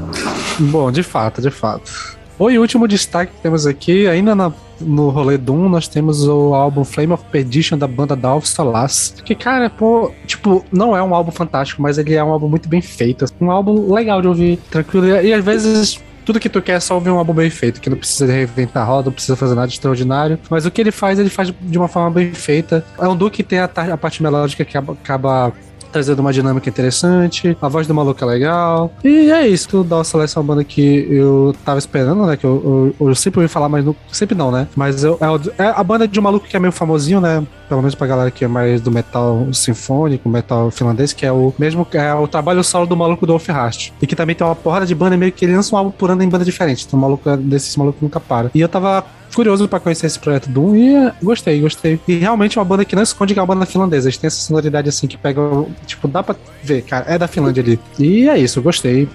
Bom, 0.72 0.92
de 0.92 1.04
fato, 1.04 1.42
de 1.42 1.52
fato. 1.52 2.18
O 2.38 2.50
e 2.50 2.58
último 2.58 2.88
destaque 2.88 3.34
que 3.34 3.42
temos 3.42 3.68
aqui, 3.68 4.08
ainda 4.08 4.34
na- 4.34 4.52
no 4.80 5.10
rolê 5.10 5.38
Doom, 5.38 5.68
nós 5.68 5.88
temos 5.90 6.26
o 6.26 6.54
álbum 6.54 6.86
Flame 6.86 7.12
of 7.14 7.24
Perdition 7.32 7.78
da 7.78 7.86
banda 7.86 8.16
Dalv 8.16 8.46
Solas. 8.46 9.14
Que, 9.26 9.36
cara, 9.36 9.70
pô, 9.70 10.10
tipo, 10.26 10.64
não 10.72 10.96
é 10.96 11.04
um 11.04 11.14
álbum 11.14 11.32
fantástico, 11.32 11.82
mas 11.82 11.98
ele 11.98 12.14
é 12.16 12.24
um 12.24 12.30
álbum 12.32 12.48
muito 12.48 12.70
bem 12.70 12.82
feito. 12.82 13.26
Um 13.42 13.52
álbum 13.52 13.94
legal 13.94 14.22
de 14.22 14.28
ouvir, 14.30 14.58
tranquilo. 14.72 15.06
E, 15.08 15.28
e 15.28 15.34
às 15.34 15.44
vezes. 15.44 16.00
Tudo 16.26 16.40
que 16.40 16.50
tu 16.50 16.62
quer 16.62 16.74
é 16.74 16.80
só 16.80 16.96
ouvir 16.96 17.10
um 17.10 17.18
álbum 17.18 17.34
bem 17.34 17.50
feito, 17.50 17.82
que 17.82 17.90
não 17.90 17.98
precisa 17.98 18.32
reinventar 18.32 18.84
a 18.84 18.86
roda, 18.86 19.06
não 19.06 19.14
precisa 19.14 19.36
fazer 19.36 19.56
nada 19.56 19.68
de 19.68 19.74
extraordinário. 19.74 20.40
Mas 20.50 20.66
o 20.66 20.72
que 20.72 20.82
ele 20.82 20.92
faz, 20.92 21.20
ele 21.20 21.30
faz 21.30 21.54
de 21.60 21.78
uma 21.78 21.88
forma 21.88 22.12
bem 22.12 22.34
feita. 22.34 22.86
É 23.00 23.08
um 23.08 23.16
Duke 23.16 23.38
que 23.38 23.44
tem 23.44 23.60
a, 23.60 23.66
a 23.66 23.98
parte 23.98 24.22
melódica 24.22 24.66
que 24.66 24.78
acaba 24.78 25.54
trazendo 25.92 26.20
uma 26.20 26.34
dinâmica 26.34 26.70
interessante, 26.70 27.58
a 27.62 27.68
voz 27.68 27.88
do 27.88 27.94
maluco 27.94 28.24
é 28.24 28.28
legal. 28.28 28.92
E 29.04 29.32
é 29.32 29.48
isso, 29.48 29.70
tudo 29.70 29.90
dá 29.90 29.98
uma 29.98 30.04
seleção 30.04 30.44
banda 30.44 30.64
que 30.64 31.08
eu 31.10 31.56
tava 31.66 31.80
esperando, 31.80 32.26
né? 32.26 32.38
Que 32.38 32.46
eu, 32.46 32.94
eu, 33.00 33.08
eu 33.08 33.16
sempre 33.16 33.40
ouvi 33.40 33.52
falar, 33.52 33.70
mas 33.70 33.84
não, 33.86 33.96
sempre 34.12 34.36
não, 34.36 34.52
né? 34.52 34.68
Mas 34.76 35.04
eu, 35.04 35.18
é, 35.58 35.64
é, 35.64 35.74
a 35.76 35.84
banda 35.84 36.08
de 36.08 36.20
um 36.20 36.24
maluco 36.24 36.48
que 36.48 36.56
é 36.56 36.60
meio 36.60 36.72
famosinho, 36.72 37.20
né? 37.22 37.46
Pelo 37.68 37.82
menos 37.82 37.96
pra 37.96 38.08
galera 38.08 38.32
que 38.32 38.44
é 38.44 38.48
mais 38.48 38.82
do 38.82 38.92
metal 38.92 39.48
sinfônico, 39.54 40.28
metal 40.28 40.72
finlandês, 40.72 41.14
que 41.14 41.26
é 41.26 41.32
o 41.32 41.54
mesmo 41.58 41.86
é 41.94 42.14
o 42.14 42.28
trabalho 42.28 42.64
solo 42.64 42.86
do 42.86 42.96
maluco 42.96 43.26
do 43.26 43.38
Rast. 43.38 43.94
E 44.02 44.08
que 44.08 44.16
também 44.16 44.36
tem 44.36 44.46
uma 44.46 44.56
porrada 44.56 44.86
de 44.86 44.96
banda 44.96 45.16
meio 45.18 45.32
que 45.32 45.46
ele 45.46 45.56
lança 45.56 45.76
um 45.76 45.78
álbum 45.78 45.92
por 45.92 46.10
ano 46.12 46.24
em 46.24 46.30
banda 46.30 46.46
diferente. 46.46 46.86
Então 46.88 46.98
o 46.98 47.02
maluco 47.02 47.30
é 47.30 47.38
desses 47.38 47.76
malucos 47.76 48.02
nunca 48.02 48.20
para. 48.20 48.50
E 48.54 48.62
eu 48.62 48.70
tava 48.70 49.06
curioso 49.34 49.68
para 49.68 49.80
conhecer 49.80 50.08
esse 50.08 50.20
projeto 50.20 50.50
Doom 50.50 50.76
e 50.76 51.08
uh, 51.08 51.14
gostei, 51.22 51.60
gostei. 51.60 52.00
E 52.08 52.16
realmente 52.16 52.58
é 52.58 52.62
uma 52.62 52.66
banda 52.66 52.86
que 52.86 52.96
não 52.96 53.04
esconde 53.04 53.34
que 53.34 53.40
é 53.40 53.44
uma 53.44 53.54
banda 53.54 53.66
finlandesa. 53.66 54.08
Eles 54.08 54.18
têm 54.18 54.28
essa 54.28 54.42
sonoridade 54.42 54.90
assim 54.90 55.08
que 55.08 55.18
pega, 55.18 55.42
tipo, 55.86 56.08
dá 56.08 56.24
pra 56.24 56.36
ver, 56.64 56.84
cara, 56.84 57.06
é 57.08 57.18
da 57.18 57.28
Finlândia 57.28 57.64
ali. 57.64 57.80
E 57.98 58.30
é 58.30 58.38
isso, 58.38 58.62
gostei. 58.62 59.08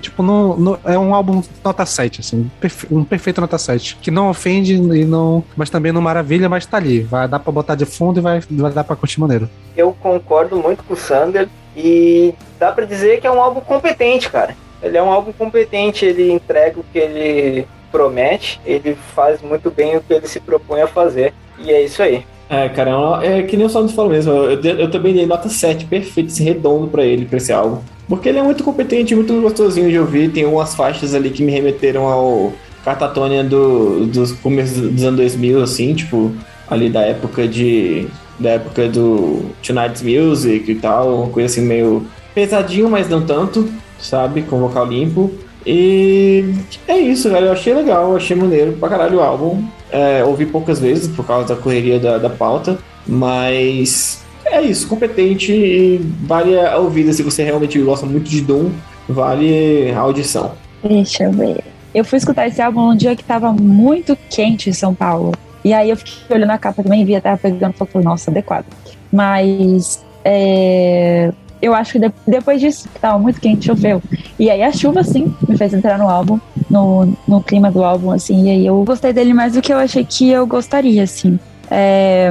Tipo, 0.00 0.22
no, 0.22 0.56
no, 0.58 0.78
é 0.84 0.98
um 0.98 1.14
álbum 1.14 1.42
nota 1.64 1.86
7, 1.86 2.20
assim, 2.20 2.50
um 2.90 3.02
perfeito 3.02 3.40
nota 3.40 3.56
7. 3.56 3.96
Que 3.96 4.10
não 4.10 4.28
ofende 4.28 4.74
e 4.74 5.04
não. 5.04 5.42
Mas 5.56 5.70
também 5.70 5.90
não 5.90 6.02
maravilha, 6.02 6.48
mas 6.48 6.66
tá 6.66 6.76
ali. 6.76 7.00
Vai 7.00 7.26
dar 7.26 7.38
pra 7.38 7.50
botar 7.50 7.74
de 7.74 7.86
fundo 7.86 8.20
e 8.20 8.22
vai, 8.22 8.40
vai 8.50 8.72
dar 8.72 8.84
pra 8.84 8.96
curtir 8.96 9.20
maneiro. 9.20 9.48
Eu 9.74 9.96
concordo 10.00 10.56
muito 10.56 10.84
com 10.84 10.92
o 10.92 10.96
Sander 10.96 11.48
e 11.74 12.34
dá 12.58 12.72
pra 12.72 12.84
dizer 12.84 13.20
que 13.20 13.26
é 13.26 13.30
um 13.30 13.40
álbum 13.40 13.60
competente, 13.60 14.30
cara. 14.30 14.54
Ele 14.82 14.98
é 14.98 15.02
um 15.02 15.10
álbum 15.10 15.32
competente, 15.32 16.04
ele 16.04 16.30
entrega 16.30 16.78
o 16.78 16.84
que 16.92 16.98
ele 16.98 17.66
promete, 17.94 18.60
ele 18.66 18.96
faz 19.14 19.40
muito 19.40 19.70
bem 19.70 19.96
o 19.96 20.00
que 20.00 20.12
ele 20.12 20.26
se 20.26 20.40
propõe 20.40 20.82
a 20.82 20.88
fazer. 20.88 21.32
E 21.56 21.70
é 21.70 21.84
isso 21.84 22.02
aí. 22.02 22.24
É, 22.50 22.68
cara, 22.68 22.90
é, 23.22 23.38
é 23.38 23.42
que 23.44 23.56
nem 23.56 23.66
o 23.66 23.70
Sandro 23.70 23.94
falou 23.94 24.10
mesmo. 24.10 24.32
Eu, 24.32 24.60
eu, 24.60 24.78
eu, 24.80 24.90
também 24.90 25.14
dei 25.14 25.24
nota 25.24 25.48
7, 25.48 25.84
perfeito, 25.84 26.26
esse 26.28 26.42
redondo 26.42 26.88
pra 26.88 27.04
ele, 27.04 27.24
pra 27.24 27.36
esse 27.36 27.52
álbum. 27.52 27.78
Porque 28.08 28.28
ele 28.28 28.38
é 28.38 28.42
muito 28.42 28.64
competente, 28.64 29.14
muito 29.14 29.40
gostosinho 29.40 29.88
de 29.88 29.98
ouvir. 29.98 30.32
Tem 30.32 30.44
algumas 30.44 30.74
faixas 30.74 31.14
ali 31.14 31.30
que 31.30 31.44
me 31.44 31.52
remeteram 31.52 32.06
ao 32.06 32.52
Catatônia 32.84 33.44
do, 33.44 34.06
dos 34.06 34.32
começos 34.32 34.76
dos 34.90 35.04
anos 35.04 35.16
2000, 35.16 35.62
assim, 35.62 35.94
tipo, 35.94 36.32
ali 36.68 36.90
da 36.90 37.02
época 37.02 37.46
de. 37.46 38.08
da 38.40 38.50
época 38.50 38.88
do 38.88 39.50
Tonight's 39.64 40.02
Music 40.02 40.70
e 40.70 40.74
tal, 40.74 41.22
uma 41.22 41.28
coisa 41.28 41.46
assim 41.46 41.64
meio 41.64 42.04
pesadinho, 42.34 42.90
mas 42.90 43.08
não 43.08 43.24
tanto, 43.24 43.68
sabe? 44.00 44.42
Com 44.42 44.58
vocal 44.58 44.84
limpo. 44.84 45.30
E 45.66 46.54
é 46.86 46.98
isso, 46.98 47.28
galera. 47.28 47.46
Eu 47.46 47.52
achei 47.52 47.74
legal, 47.74 48.16
achei 48.16 48.36
maneiro 48.36 48.72
pra 48.72 48.88
caralho 48.88 49.18
o 49.18 49.22
álbum. 49.22 49.64
É, 49.90 50.24
ouvi 50.24 50.46
poucas 50.46 50.80
vezes 50.80 51.08
por 51.08 51.24
causa 51.24 51.54
da 51.54 51.60
correria 51.60 52.00
da, 52.00 52.18
da 52.18 52.28
pauta, 52.28 52.78
mas 53.06 54.24
é 54.44 54.60
isso, 54.60 54.88
competente 54.88 55.52
e 55.52 55.98
vale 56.22 56.58
a 56.58 56.76
ouvida 56.78 57.12
se 57.12 57.22
você 57.22 57.44
realmente 57.44 57.78
gosta 57.80 58.04
muito 58.04 58.28
de 58.28 58.40
Doom, 58.40 58.70
vale 59.08 59.92
a 59.92 60.00
audição. 60.00 60.52
Deixa 60.82 61.24
eu 61.24 61.32
ver. 61.32 61.62
Eu 61.94 62.04
fui 62.04 62.18
escutar 62.18 62.48
esse 62.48 62.60
álbum 62.60 62.90
um 62.90 62.96
dia 62.96 63.14
que 63.14 63.22
tava 63.22 63.52
muito 63.52 64.16
quente 64.28 64.68
em 64.68 64.72
São 64.72 64.92
Paulo. 64.92 65.32
E 65.64 65.72
aí 65.72 65.88
eu 65.90 65.96
fiquei 65.96 66.36
olhando 66.36 66.50
a 66.50 66.58
capa 66.58 66.82
também, 66.82 67.04
via, 67.04 67.20
tava 67.20 67.38
pegando 67.38 67.74
e 67.74 67.86
falei, 67.86 68.04
nossa, 68.04 68.30
adequado. 68.30 68.66
Mas 69.12 70.04
é, 70.24 71.32
eu 71.64 71.74
acho 71.74 71.92
que 71.92 71.98
de, 71.98 72.12
depois 72.26 72.60
disso, 72.60 72.88
que 72.92 73.00
tava 73.00 73.18
muito 73.18 73.40
quente, 73.40 73.66
choveu. 73.66 74.02
E 74.38 74.50
aí 74.50 74.62
a 74.62 74.70
chuva, 74.70 75.02
sim, 75.02 75.34
me 75.48 75.56
fez 75.56 75.72
entrar 75.72 75.98
no 75.98 76.08
álbum, 76.08 76.38
no, 76.70 77.16
no 77.26 77.42
clima 77.42 77.70
do 77.70 77.82
álbum, 77.82 78.10
assim. 78.10 78.48
E 78.48 78.50
aí 78.50 78.66
eu 78.66 78.82
gostei 78.84 79.12
dele 79.12 79.32
mais 79.32 79.54
do 79.54 79.62
que 79.62 79.72
eu 79.72 79.78
achei 79.78 80.04
que 80.04 80.30
eu 80.30 80.46
gostaria, 80.46 81.02
assim. 81.02 81.38
É, 81.70 82.30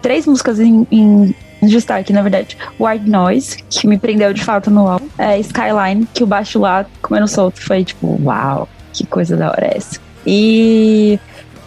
três 0.00 0.26
músicas 0.26 0.58
em, 0.60 0.86
em 0.90 1.34
destaque, 1.62 2.12
na 2.12 2.22
verdade. 2.22 2.56
White 2.80 3.08
Noise, 3.08 3.58
que 3.68 3.86
me 3.86 3.98
prendeu 3.98 4.32
de 4.32 4.42
fato 4.42 4.70
no 4.70 4.88
álbum. 4.88 5.06
É, 5.18 5.38
Skyline, 5.40 6.06
que 6.14 6.24
o 6.24 6.26
baixo 6.26 6.58
lá, 6.58 6.86
comendo 7.02 7.28
solto, 7.28 7.60
foi 7.60 7.84
tipo, 7.84 8.18
uau, 8.22 8.68
que 8.92 9.04
coisa 9.06 9.36
da 9.36 9.50
hora 9.50 9.66
é 9.66 9.76
essa. 9.76 10.00
E 10.26 11.18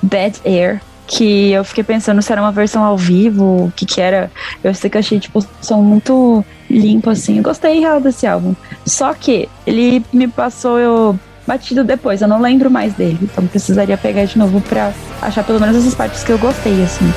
Bad 0.02 0.42
Air, 0.46 0.82
que 1.08 1.52
eu 1.52 1.64
fiquei 1.64 1.84
pensando 1.84 2.22
se 2.22 2.32
era 2.32 2.42
uma 2.42 2.52
versão 2.52 2.84
ao 2.84 2.98
vivo, 2.98 3.66
o 3.66 3.74
que 3.76 3.86
que 3.86 4.02
era. 4.02 4.30
Eu 4.64 4.74
sei 4.74 4.90
que 4.90 4.98
achei, 4.98 5.20
tipo, 5.20 5.44
som 5.62 5.82
muito 5.82 6.44
limpo, 6.70 7.10
assim. 7.10 7.38
Eu 7.38 7.44
gostei 7.44 7.80
real 7.80 8.02
desse 8.02 8.28
álbum. 8.28 8.54
Só 8.86 9.14
que 9.14 9.48
ele 9.66 10.06
me 10.12 10.28
passou 10.28 10.78
eu, 10.78 11.18
batido 11.48 11.84
depois, 11.84 12.22
eu 12.22 12.28
não 12.28 12.42
lembro 12.42 12.70
mais 12.70 12.94
dele. 12.94 13.18
Então 13.22 13.48
precisaria 13.48 13.98
pegar 13.98 14.26
de 14.26 14.38
novo 14.38 14.60
pra 14.62 14.92
achar 15.22 15.44
pelo 15.44 15.60
menos 15.60 15.78
essas 15.78 15.96
partes 15.96 16.24
que 16.24 16.32
eu 16.32 16.38
gostei, 16.38 16.84
assim. 16.84 17.12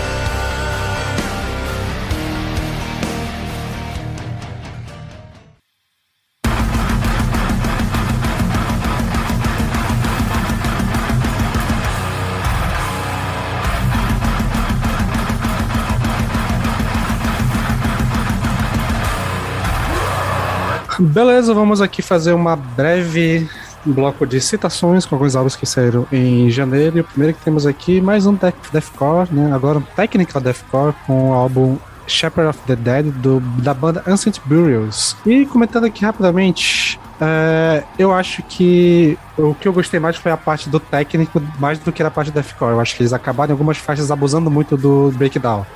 Beleza, 21.10 21.52
vamos 21.52 21.80
aqui 21.80 22.02
fazer 22.02 22.32
uma 22.34 22.54
breve 22.54 23.50
bloco 23.84 24.24
de 24.24 24.40
citações 24.40 25.04
com 25.04 25.16
alguns 25.16 25.34
álbuns 25.34 25.56
que 25.56 25.66
saíram 25.66 26.06
em 26.12 26.48
janeiro. 26.50 26.98
E 26.98 27.00
o 27.00 27.04
primeiro 27.04 27.36
que 27.36 27.44
temos 27.44 27.66
aqui, 27.66 28.00
mais 28.00 28.26
um 28.26 28.34
Deathcore, 28.34 29.28
né? 29.32 29.52
Agora 29.52 29.78
um 29.78 29.82
Technical 29.82 30.40
Deathcore 30.40 30.94
com 31.08 31.30
o 31.30 31.32
álbum 31.32 31.78
Shepherd 32.06 32.50
of 32.50 32.60
the 32.64 32.76
Dead 32.76 33.06
do, 33.06 33.40
da 33.40 33.74
banda 33.74 34.04
Ancient 34.06 34.38
Burials. 34.44 35.16
E 35.26 35.44
comentando 35.46 35.86
aqui 35.86 36.04
rapidamente, 36.04 37.00
é, 37.20 37.82
eu 37.98 38.14
acho 38.14 38.40
que 38.44 39.18
o 39.36 39.52
que 39.52 39.66
eu 39.66 39.72
gostei 39.72 39.98
mais 39.98 40.16
foi 40.16 40.30
a 40.30 40.36
parte 40.36 40.68
do 40.68 40.78
técnico, 40.78 41.42
mais 41.58 41.80
do 41.80 41.90
que 41.90 42.04
a 42.04 42.10
parte 42.10 42.30
do 42.30 42.34
deathcore. 42.34 42.70
Eu 42.70 42.80
acho 42.80 42.94
que 42.94 43.02
eles 43.02 43.12
acabaram 43.12 43.50
em 43.50 43.54
algumas 43.54 43.78
faixas 43.78 44.12
abusando 44.12 44.48
muito 44.48 44.76
do 44.76 45.10
breakdown 45.16 45.66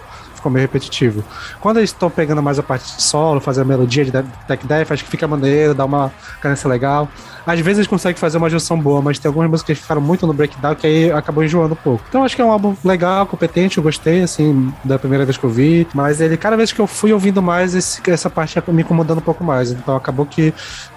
ficou 0.44 0.52
meio 0.52 0.62
repetitivo. 0.62 1.24
Quando 1.60 1.78
eles 1.78 1.90
estão 1.90 2.10
pegando 2.10 2.42
mais 2.42 2.58
a 2.58 2.62
parte 2.62 2.96
de 2.96 3.02
solo, 3.02 3.40
fazer 3.40 3.62
a 3.62 3.64
melodia 3.64 4.04
de 4.04 4.12
Tech 4.46 4.66
Death, 4.66 4.92
acho 4.92 5.04
que 5.04 5.10
fica 5.10 5.26
maneiro, 5.26 5.74
dá 5.74 5.86
uma 5.86 6.12
cadência 6.40 6.68
legal. 6.68 7.08
Às 7.46 7.60
vezes 7.60 7.78
eles 7.78 7.86
conseguem 7.86 8.18
fazer 8.18 8.36
uma 8.38 8.50
junção 8.50 8.78
boa, 8.78 9.00
mas 9.00 9.18
tem 9.18 9.28
algumas 9.28 9.50
músicas 9.50 9.76
que 9.76 9.82
ficaram 9.82 10.00
muito 10.00 10.26
no 10.26 10.32
breakdown 10.32 10.74
que 10.74 10.86
aí 10.86 11.12
acabou 11.12 11.42
enjoando 11.42 11.72
um 11.72 11.76
pouco. 11.76 12.04
Então 12.08 12.24
acho 12.24 12.36
que 12.36 12.42
é 12.42 12.44
um 12.44 12.52
álbum 12.52 12.76
legal, 12.84 13.26
competente, 13.26 13.78
eu 13.78 13.82
gostei, 13.82 14.22
assim, 14.22 14.72
da 14.84 14.98
primeira 14.98 15.24
vez 15.24 15.36
que 15.36 15.44
eu 15.44 15.50
vi, 15.50 15.86
mas 15.94 16.20
ele, 16.20 16.36
cada 16.36 16.56
vez 16.56 16.72
que 16.72 16.80
eu 16.80 16.86
fui 16.86 17.12
ouvindo 17.12 17.42
mais, 17.42 17.74
esse, 17.74 18.00
essa 18.10 18.28
parte 18.28 18.62
me 18.68 18.82
incomodando 18.82 19.18
um 19.18 19.22
pouco 19.22 19.42
mais. 19.42 19.70
Então 19.70 19.96
acabou 19.96 20.26
que 20.26 20.52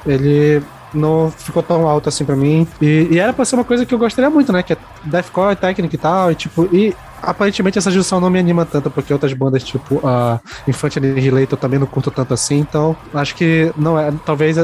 ele 0.06 0.62
não 0.98 1.32
ficou 1.32 1.64
tão 1.64 1.88
alto 1.88 2.10
assim 2.10 2.26
pra 2.26 2.36
mim. 2.36 2.68
E, 2.82 3.08
e, 3.12 3.20
era 3.20 3.34
pra 3.34 3.46
ser 3.46 3.56
uma 3.56 3.64
coisa 3.64 3.86
que 3.86 3.94
eu 3.94 4.00
gostaria 4.00 4.30
muito, 4.30 4.52
né? 4.52 4.64
Que 4.64 4.74
é 4.74 4.78
deathcore, 5.04 5.56
técnica 5.56 5.96
e 5.96 5.98
tal. 5.98 6.32
E 6.32 6.36
tipo, 6.36 6.68
e 6.74 6.96
aparentemente 7.22 7.78
essa 7.78 7.92
junção 7.92 8.20
não 8.20 8.30
me 8.30 8.40
anima 8.40 8.66
tanto, 8.66 8.90
porque 8.90 9.12
outras 9.12 9.34
bandas, 9.34 9.64
tipo 9.64 10.06
a 10.06 10.40
Infante 10.68 11.00
Annihilator, 11.00 11.54
eu 11.54 11.58
também 11.58 11.80
não 11.80 11.88
curto 11.88 12.12
tanto 12.12 12.34
assim. 12.34 12.58
Então, 12.60 12.96
acho 13.14 13.36
que 13.36 13.72
não 13.78 14.00
é. 14.00 14.12
Talvez 14.26 14.58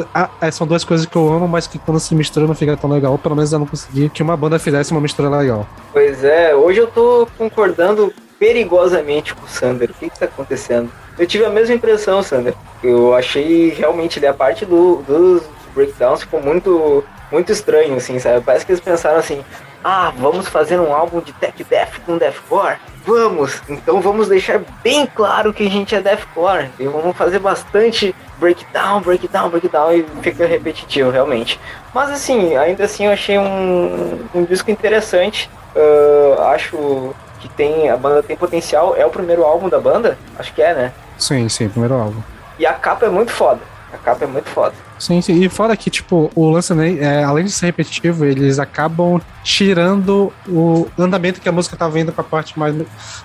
são 0.51 0.67
duas 0.67 0.83
coisas 0.83 1.05
que 1.05 1.15
eu 1.15 1.31
amo, 1.31 1.47
mas 1.47 1.67
que 1.67 1.79
quando 1.79 1.99
se 1.99 2.15
misturam 2.15 2.47
não 2.47 2.55
fica 2.55 2.75
tão 2.77 2.89
legal. 2.89 3.17
Pelo 3.17 3.35
menos 3.35 3.51
eu 3.51 3.59
não 3.59 3.65
consegui 3.65 4.09
que 4.09 4.21
uma 4.21 4.35
banda 4.35 4.59
fizesse 4.59 4.91
uma 4.91 5.01
mistura 5.01 5.29
legal. 5.29 5.67
Pois 5.91 6.23
é, 6.23 6.55
hoje 6.55 6.79
eu 6.79 6.87
tô 6.87 7.27
concordando 7.37 8.13
perigosamente 8.39 9.33
com 9.33 9.45
o 9.45 9.47
Sander. 9.49 9.89
O 9.89 9.93
que 9.93 10.09
que 10.09 10.19
tá 10.19 10.25
acontecendo? 10.25 10.91
Eu 11.17 11.25
tive 11.25 11.45
a 11.45 11.49
mesma 11.49 11.75
impressão, 11.75 12.21
Sander. 12.21 12.53
Eu 12.83 13.13
achei 13.13 13.69
realmente 13.69 14.23
a 14.25 14.33
parte 14.33 14.65
do, 14.65 15.01
dos 15.07 15.43
breakdowns 15.73 16.21
ficou 16.21 16.41
muito, 16.41 17.03
muito 17.31 17.51
estranho, 17.51 17.95
assim, 17.95 18.19
sabe? 18.19 18.41
Parece 18.41 18.65
que 18.65 18.71
eles 18.71 18.81
pensaram 18.81 19.17
assim, 19.17 19.43
ah, 19.83 20.13
vamos 20.17 20.47
fazer 20.47 20.79
um 20.79 20.93
álbum 20.93 21.19
de 21.19 21.33
tech 21.33 21.61
death 21.63 21.99
com 22.05 22.17
deathcore? 22.17 22.77
Vamos! 23.05 23.61
Então 23.67 23.99
vamos 23.99 24.29
deixar 24.29 24.61
bem 24.81 25.05
claro 25.05 25.53
que 25.53 25.67
a 25.67 25.69
gente 25.69 25.93
é 25.93 26.01
deathcore. 26.01 26.69
E 26.79 26.85
vamos 26.85 27.17
fazer 27.17 27.39
bastante 27.39 28.15
breakdown, 28.37 29.01
breakdown, 29.01 29.49
breakdown 29.49 29.91
e 29.93 30.05
fica 30.21 30.45
repetitivo, 30.45 31.09
realmente. 31.09 31.59
Mas 31.93 32.09
assim, 32.09 32.55
ainda 32.55 32.85
assim 32.85 33.05
eu 33.05 33.11
achei 33.11 33.37
um, 33.37 34.25
um 34.33 34.45
disco 34.45 34.71
interessante. 34.71 35.49
Uh, 35.75 36.41
acho 36.43 37.13
que 37.39 37.49
tem 37.49 37.89
a 37.89 37.97
banda 37.97 38.23
tem 38.23 38.37
potencial. 38.37 38.95
É 38.95 39.05
o 39.05 39.09
primeiro 39.09 39.43
álbum 39.43 39.67
da 39.67 39.79
banda? 39.79 40.17
Acho 40.39 40.53
que 40.53 40.61
é, 40.61 40.73
né? 40.73 40.93
Sim, 41.17 41.49
sim, 41.49 41.67
primeiro 41.67 41.95
álbum. 41.95 42.21
E 42.57 42.65
a 42.65 42.73
capa 42.73 43.05
é 43.05 43.09
muito 43.09 43.31
foda. 43.31 43.59
A 43.93 43.97
capa 43.97 44.23
é 44.23 44.27
muito 44.27 44.49
foda. 44.49 44.73
Sim, 44.97 45.21
sim. 45.21 45.43
E 45.43 45.47
fora 45.47 45.77
que, 45.77 45.89
tipo, 45.89 46.31
o 46.33 46.49
lance, 46.49 46.73
né, 46.73 46.97
é, 46.97 47.23
além 47.23 47.45
de 47.45 47.51
ser 47.51 47.67
repetitivo, 47.67 48.25
eles 48.25 48.57
acabam 48.57 49.21
tirando 49.43 50.33
o 50.47 50.87
andamento 50.97 51.39
que 51.39 51.47
a 51.47 51.51
música 51.51 51.77
tá 51.77 51.87
vendo 51.87 52.11
pra 52.11 52.23
parte 52.23 52.57
mais 52.57 52.75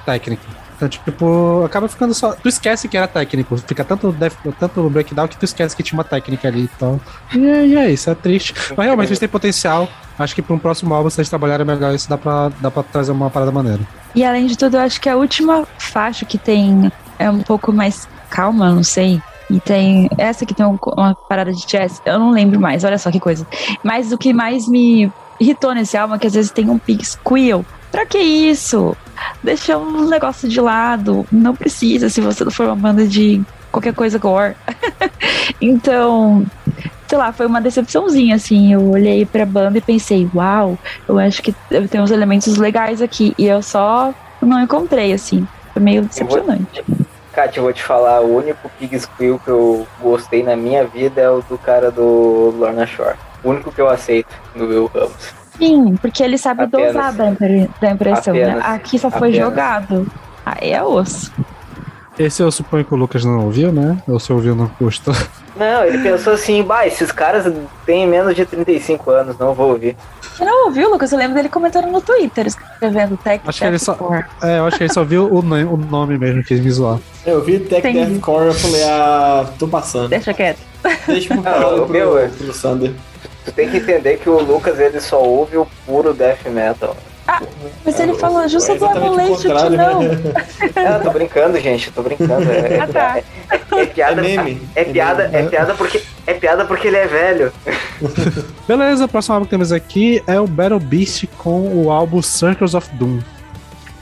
técnica. 0.05 0.43
Então, 0.77 0.89
tipo, 0.89 1.65
acaba 1.65 1.89
ficando 1.89 2.15
só. 2.15 2.33
Tu 2.35 2.49
esquece 2.49 2.87
que 2.87 2.97
era 2.97 3.09
técnico. 3.09 3.57
Fica 3.57 3.83
tanto, 3.83 4.13
def... 4.13 4.37
tanto 4.61 4.89
breakdown 4.89 5.27
que 5.27 5.37
tu 5.37 5.45
esquece 5.45 5.75
que 5.75 5.83
tinha 5.83 5.99
uma 5.99 6.05
técnica 6.05 6.47
ali. 6.47 6.71
Então. 6.77 7.01
E 7.35 7.45
é, 7.45 7.67
e 7.67 7.77
é 7.77 7.91
isso, 7.91 8.09
é 8.11 8.15
triste. 8.15 8.55
Mas 8.77 8.87
realmente 8.87 9.09
eles 9.09 9.19
têm 9.19 9.29
potencial. 9.29 9.89
Acho 10.17 10.35
que 10.35 10.43
para 10.43 10.55
um 10.55 10.59
próximo 10.59 10.95
álbum, 10.95 11.11
se 11.11 11.21
eles 11.21 11.29
trabalharem 11.29 11.67
melhor 11.67 11.93
isso, 11.95 12.09
dá 12.09 12.17
pra, 12.17 12.51
dá 12.61 12.71
pra 12.71 12.85
trazer 12.85 13.11
uma 13.11 13.29
parada 13.29 13.51
maneira. 13.51 13.81
E 14.15 14.25
além 14.25 14.47
de 14.47 14.57
tudo, 14.57 14.77
eu 14.77 14.81
acho 14.81 15.01
que 15.01 15.09
a 15.09 15.17
última 15.17 15.67
faixa 15.79 16.25
que 16.25 16.39
tem 16.39 16.93
é 17.19 17.29
um 17.29 17.41
pouco 17.41 17.73
mais 17.73 18.09
calma, 18.31 18.71
não 18.71 18.85
sei 18.85 19.21
E 19.51 19.59
tem 19.61 20.09
essa 20.19 20.45
que 20.45 20.55
tem 20.55 20.65
um- 20.67 20.79
uma 20.97 21.15
parada 21.15 21.53
de 21.53 21.67
jazz, 21.67 22.03
eu 22.05 22.19
não 22.19 22.31
lembro 22.31 22.61
mais, 22.61 22.85
olha 22.85 22.99
só 22.99 23.11
que 23.11 23.19
coisa. 23.21 23.47
Mas 23.83 24.13
o 24.13 24.19
que 24.19 24.33
mais 24.33 24.69
me 24.69 25.11
irritou 25.41 25.75
nesse 25.75 25.97
álbum 25.97 26.15
é 26.15 26.19
que 26.19 26.27
às 26.27 26.35
vezes 26.35 26.51
tem 26.51 26.69
um 26.69 26.79
pig 26.79 27.05
squeal. 27.05 27.65
Pra 27.91 28.05
que 28.05 28.19
isso? 28.19 28.95
Deixa 29.43 29.79
um 29.79 30.07
negócio 30.09 30.49
de 30.49 30.61
lado. 30.61 31.27
Não 31.33 31.55
precisa 31.57 32.11
se 32.11 32.21
você 32.21 32.45
não 32.45 32.51
for 32.51 32.67
uma 32.67 32.77
banda 32.77 33.07
de 33.07 33.41
qualquer 33.73 33.95
coisa 33.95 34.19
gore. 34.19 34.55
então, 35.61 36.45
sei 37.07 37.19
lá, 37.19 37.33
foi 37.33 37.47
uma 37.47 37.61
decepçãozinha, 37.61 38.35
assim. 38.37 38.73
Eu 38.73 38.91
olhei 38.91 39.25
pra 39.25 39.47
banda 39.47 39.79
e 39.79 39.81
pensei, 39.81 40.29
uau, 40.35 40.79
eu 41.09 41.19
acho 41.19 41.43
que 41.43 41.55
tem 41.91 42.01
uns 42.01 42.11
elementos 42.11 42.57
legais 42.57 43.01
aqui. 43.01 43.35
E 43.39 43.47
eu 43.47 43.63
só 43.63 44.13
não 44.43 44.61
encontrei, 44.61 45.13
assim. 45.13 45.47
Foi 45.73 45.83
meio 45.83 46.03
decepcionante. 46.03 46.85
Kátia, 47.39 47.61
eu 47.61 47.65
vou 47.65 47.73
te 47.73 47.85
falar, 47.85 48.21
o 48.21 48.37
único 48.37 48.69
Pig 48.81 48.99
Squeal 48.99 49.39
que 49.39 49.49
eu 49.49 49.87
gostei 50.03 50.43
na 50.43 50.57
minha 50.57 50.85
vida 50.85 51.21
é 51.21 51.31
o 51.31 51.41
do 51.41 51.57
cara 51.57 51.89
do 51.89 52.53
Lorna 52.59 52.85
Shore. 52.85 53.15
O 53.45 53.51
único 53.51 53.71
que 53.71 53.81
eu 53.81 53.89
aceito 53.89 54.27
do 54.57 54.67
Will 54.67 54.91
Ramos. 54.93 55.33
Sim, 55.57 55.95
porque 56.03 56.21
ele 56.21 56.37
sabe 56.37 56.65
Apenas. 56.65 56.93
dosar 56.93 57.13
da, 57.13 57.29
impre- 57.29 57.71
da 57.81 57.91
impressão, 57.93 58.35
né? 58.35 58.43
Apenas. 58.43 58.65
Aqui 58.67 58.99
só 58.99 59.09
foi 59.09 59.29
Apenas. 59.29 59.37
jogado. 59.51 60.07
Aí 60.45 60.73
é 60.73 60.83
osso. 60.83 61.33
Esse 62.19 62.43
eu 62.43 62.51
suponho 62.51 62.85
que 62.85 62.93
o 62.93 62.97
Lucas 62.97 63.25
não 63.25 63.45
ouviu, 63.45 63.71
né? 63.71 64.03
Ou 64.09 64.19
se 64.19 64.33
ouviu, 64.33 64.57
não 64.57 64.69
gostou. 64.81 65.15
Não, 65.59 65.85
ele 65.85 65.99
pensou 65.99 66.33
assim, 66.35 66.63
bah, 66.63 66.87
esses 66.87 67.11
caras 67.11 67.53
têm 67.85 68.07
menos 68.07 68.35
de 68.37 68.47
35 68.47 69.11
anos, 69.11 69.39
não 69.39 69.53
vou 69.55 69.71
ouvir. 69.71 69.97
Você 70.23 70.45
não 70.45 70.67
ouviu, 70.67 70.89
Lucas? 70.91 71.11
Eu 71.11 71.19
lembro 71.19 71.35
dele 71.35 71.49
comentando 71.49 71.87
no 71.89 72.01
Twitter, 72.01 72.47
escrevendo 72.47 73.17
Tech 73.17 73.43
Acho 73.47 73.59
que 73.61 73.67
ele 73.67 73.79
só- 73.79 73.93
Deathcore. 73.95 74.25
É, 74.43 74.59
eu 74.59 74.67
acho 74.67 74.77
que 74.77 74.85
ele 74.85 74.93
só 74.93 75.03
viu 75.05 75.27
o, 75.33 75.43
nome- 75.43 75.65
o 75.65 75.77
nome 75.77 76.17
mesmo, 76.17 76.45
quis 76.45 76.61
me 76.61 76.71
zoar. 76.71 76.99
Eu 77.27 77.43
vi 77.43 77.59
Tech 77.59 77.87
Entendi. 77.89 78.07
Deathcore, 78.13 78.47
eu 78.47 78.55
falei, 78.55 78.85
ah, 78.85 79.47
tô 79.59 79.67
passando. 79.67 80.09
Deixa 80.09 80.33
quieto. 80.33 80.59
Deixa 81.07 81.35
pro, 81.35 81.43
Ah, 81.49 81.61
pro, 81.75 81.89
meu, 81.89 82.17
é. 82.19 82.29
pro, 82.29 82.37
pro 82.45 82.53
Sander. 82.53 82.93
Tu 83.45 83.53
tem 83.53 83.69
que 83.69 83.79
entender 83.79 84.19
que 84.19 84.29
o 84.31 84.39
Lucas 84.41 84.79
ele 84.79 85.01
só 85.01 85.21
ouve 85.23 85.57
o 85.57 85.67
puro 85.87 86.13
death 86.15 86.45
metal. 86.47 86.97
Mas 87.85 88.01
ele 88.01 88.15
falou 88.15 88.47
justo 88.49 88.73
É 88.73 88.77
do 88.77 88.85
o 88.85 88.89
Annihilation 88.89 89.35
contrário, 89.51 89.77
não. 89.77 90.03
né? 90.03 90.09
Ah, 90.77 91.01
tô 91.03 91.11
brincando, 91.11 91.61
gente, 91.61 91.91
tô 91.91 92.03
brincando. 92.03 92.51
É, 92.51 92.75
é, 92.75 92.81
Ah, 92.81 92.87
tá. 92.87 93.19
é- 93.19 93.25
é 93.83 93.87
piada. 93.87 94.21
É 94.21 94.25
meme. 94.25 94.69
É 94.75 94.85
piada, 94.85 95.31
é 95.33 95.43
piada 95.45 95.75
porque 95.75 96.03
é 96.27 96.35
piada 96.35 96.65
porque 96.65 96.89
ele 96.89 96.97
é 96.97 97.07
velho. 97.07 97.53
Beleza, 98.67 99.05
o 99.05 99.09
próximo 99.09 99.35
álbum 99.35 99.45
que 99.47 99.51
temos 99.51 99.73
aqui 99.73 100.23
é 100.27 100.39
o 100.41 100.47
Battle 100.47 100.81
Beast 100.81 101.27
com 101.39 101.61
o 101.85 101.91
álbum 101.91 102.23
Circles 102.23 102.75
of 102.75 102.89
Doom. 102.95 103.21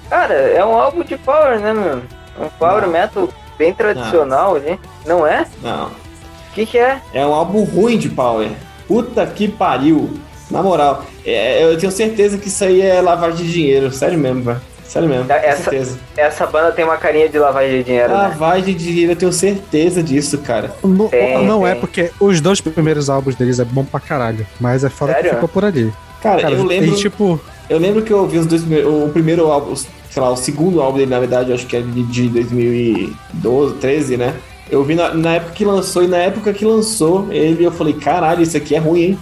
Cara, 0.09 0.35
é 0.35 0.65
um 0.65 0.75
álbum 0.79 1.03
de 1.03 1.17
power, 1.17 1.59
né, 1.59 1.73
mano? 1.73 2.03
Um 2.41 2.49
power 2.59 2.83
Não. 2.83 2.91
metal 2.91 3.29
bem 3.59 3.73
tradicional 3.75 4.57
ali. 4.57 4.79
Não 5.05 5.27
é? 5.27 5.47
Não. 5.63 5.87
O 5.87 6.55
que 6.55 6.65
que 6.67 6.79
é? 6.79 7.01
É 7.13 7.27
um 7.27 7.35
álbum 7.35 7.65
ruim 7.65 7.99
de 7.99 8.09
Power. 8.09 8.51
Puta 8.89 9.27
que 9.27 9.49
pariu. 9.49 10.11
Na 10.51 10.63
moral, 10.63 11.05
é, 11.25 11.65
eu 11.65 11.77
tenho 11.77 11.91
certeza 11.93 12.39
que 12.39 12.49
isso 12.49 12.65
aí 12.65 12.81
é 12.81 13.01
lavagem 13.01 13.45
de 13.45 13.53
dinheiro. 13.53 13.91
Sério 13.93 14.19
mesmo, 14.19 14.43
velho. 14.43 14.61
Sério 14.87 15.09
mesmo, 15.09 15.25
com 15.27 15.33
Essa- 15.33 15.63
certeza. 15.65 15.99
Essa 16.17 16.47
banda 16.47 16.71
tem 16.71 16.85
uma 16.85 16.97
carinha 16.97 17.29
de 17.29 17.37
lavagem 17.39 17.79
de 17.79 17.85
dinheiro, 17.85 18.09
né? 18.09 18.15
Lavagem 18.15 18.75
de 18.77 18.85
dinheiro, 18.85 19.13
eu 19.13 19.17
tenho 19.17 19.33
certeza 19.33 20.01
disso, 20.03 20.39
cara. 20.39 20.71
Não, 20.85 21.09
Tem, 21.09 21.45
não 21.45 21.67
é 21.67 21.73
tem. 21.73 21.81
porque 21.81 22.11
os 22.21 22.41
dois 22.41 22.61
primeiros 22.61 23.11
álbuns 23.11 23.35
deles 23.35 23.59
é 23.59 23.65
bom 23.65 23.85
pra 23.85 23.99
caralho, 23.99 24.47
mas 24.61 24.85
é 24.85 24.89
foda 24.89 25.13
que 25.15 25.23
Sério? 25.23 25.35
ficou 25.35 25.49
por 25.49 25.65
ali. 25.65 25.93
Cara, 26.23 26.41
Cara, 26.43 26.55
eu 26.55 26.63
lembro, 26.65 26.95
tipo, 26.95 27.41
eu 27.69 27.79
lembro 27.79 28.03
que 28.03 28.13
eu 28.13 28.19
ouvi 28.19 28.39
os 28.39 28.47
dois 28.47 28.63
primeiros, 28.63 28.93
o 28.93 29.09
primeiro 29.09 29.51
álbum, 29.51 29.75
sei 29.75 30.23
lá, 30.23 30.31
o 30.31 30.37
segundo 30.37 30.81
álbum 30.81 30.99
dele, 30.99 31.11
na 31.11 31.19
verdade, 31.19 31.53
acho 31.53 31.67
que 31.67 31.77
é 31.77 31.81
de, 31.81 32.03
de 32.05 32.29
2012, 32.29 33.75
13, 33.75 34.17
né? 34.17 34.35
Eu 34.71 34.83
vi 34.85 34.95
na, 34.95 35.13
na 35.15 35.35
época 35.35 35.53
que 35.53 35.65
lançou, 35.65 36.03
e 36.05 36.09
na 36.09 36.19
época 36.19 36.53
que 36.53 36.65
lançou 36.65 37.27
ele, 37.31 37.65
eu 37.65 37.71
falei, 37.73 37.93
caralho, 37.95 38.43
isso 38.43 38.57
aqui 38.57 38.75
é 38.75 38.79
ruim, 38.79 39.01
hein? 39.03 39.19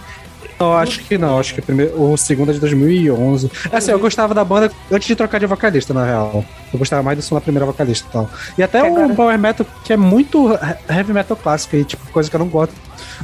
Não, 0.58 0.76
acho 0.76 1.00
que 1.00 1.18
não, 1.18 1.38
acho 1.38 1.54
que 1.54 1.60
o, 1.60 1.62
primeiro, 1.62 2.00
o 2.12 2.16
segundo 2.16 2.50
é 2.50 2.54
de 2.54 2.60
2011. 2.60 3.50
Assim, 3.72 3.90
eu 3.90 3.98
gostava 3.98 4.32
da 4.34 4.44
banda 4.44 4.70
antes 4.90 5.06
de 5.08 5.16
trocar 5.16 5.38
de 5.40 5.46
vocalista, 5.46 5.92
na 5.94 6.04
real. 6.04 6.44
Eu 6.72 6.78
gostava 6.78 7.02
mais 7.02 7.18
do 7.18 7.22
som 7.22 7.34
da 7.34 7.40
primeira 7.40 7.66
vocalista 7.66 8.06
e 8.08 8.12
tal. 8.12 8.30
E 8.58 8.62
até 8.62 8.82
um 8.82 8.96
agora- 8.96 9.14
power 9.14 9.38
metal 9.38 9.66
que 9.84 9.92
é 9.92 9.96
muito 9.96 10.52
he- 10.54 10.92
heavy 10.94 11.12
metal 11.12 11.36
clássico, 11.36 11.76
e 11.76 11.84
tipo, 11.84 12.04
coisa 12.12 12.28
que 12.30 12.36
eu 12.36 12.40
não 12.40 12.48
gosto. 12.48 12.74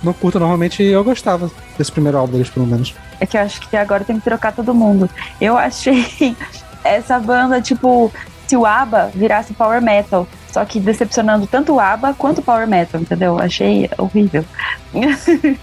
Não 0.04 0.12
curto 0.12 0.38
normalmente, 0.38 0.82
e 0.82 0.86
eu 0.92 1.02
gostava 1.02 1.50
desse 1.76 1.90
primeiro 1.90 2.16
álbum 2.18 2.32
deles, 2.34 2.48
pelo 2.50 2.66
menos. 2.66 2.94
É 3.18 3.26
que 3.26 3.36
eu 3.36 3.40
acho 3.42 3.60
que 3.68 3.76
agora 3.76 4.04
tem 4.04 4.16
que 4.18 4.24
trocar 4.24 4.52
todo 4.52 4.72
mundo. 4.74 5.08
Eu 5.40 5.56
achei 5.58 6.36
essa 6.84 7.18
banda, 7.18 7.60
tipo, 7.60 8.12
se 8.46 8.56
o 8.56 8.64
ABBA 8.66 9.10
virasse 9.14 9.52
power 9.52 9.80
metal. 9.82 10.26
Só 10.52 10.64
que 10.64 10.80
decepcionando 10.80 11.46
tanto 11.46 11.74
o 11.74 11.80
ABBA 11.80 12.14
quanto 12.14 12.38
o 12.38 12.42
power 12.42 12.66
metal, 12.66 13.00
entendeu? 13.00 13.38
Achei 13.38 13.88
horrível. 13.98 14.44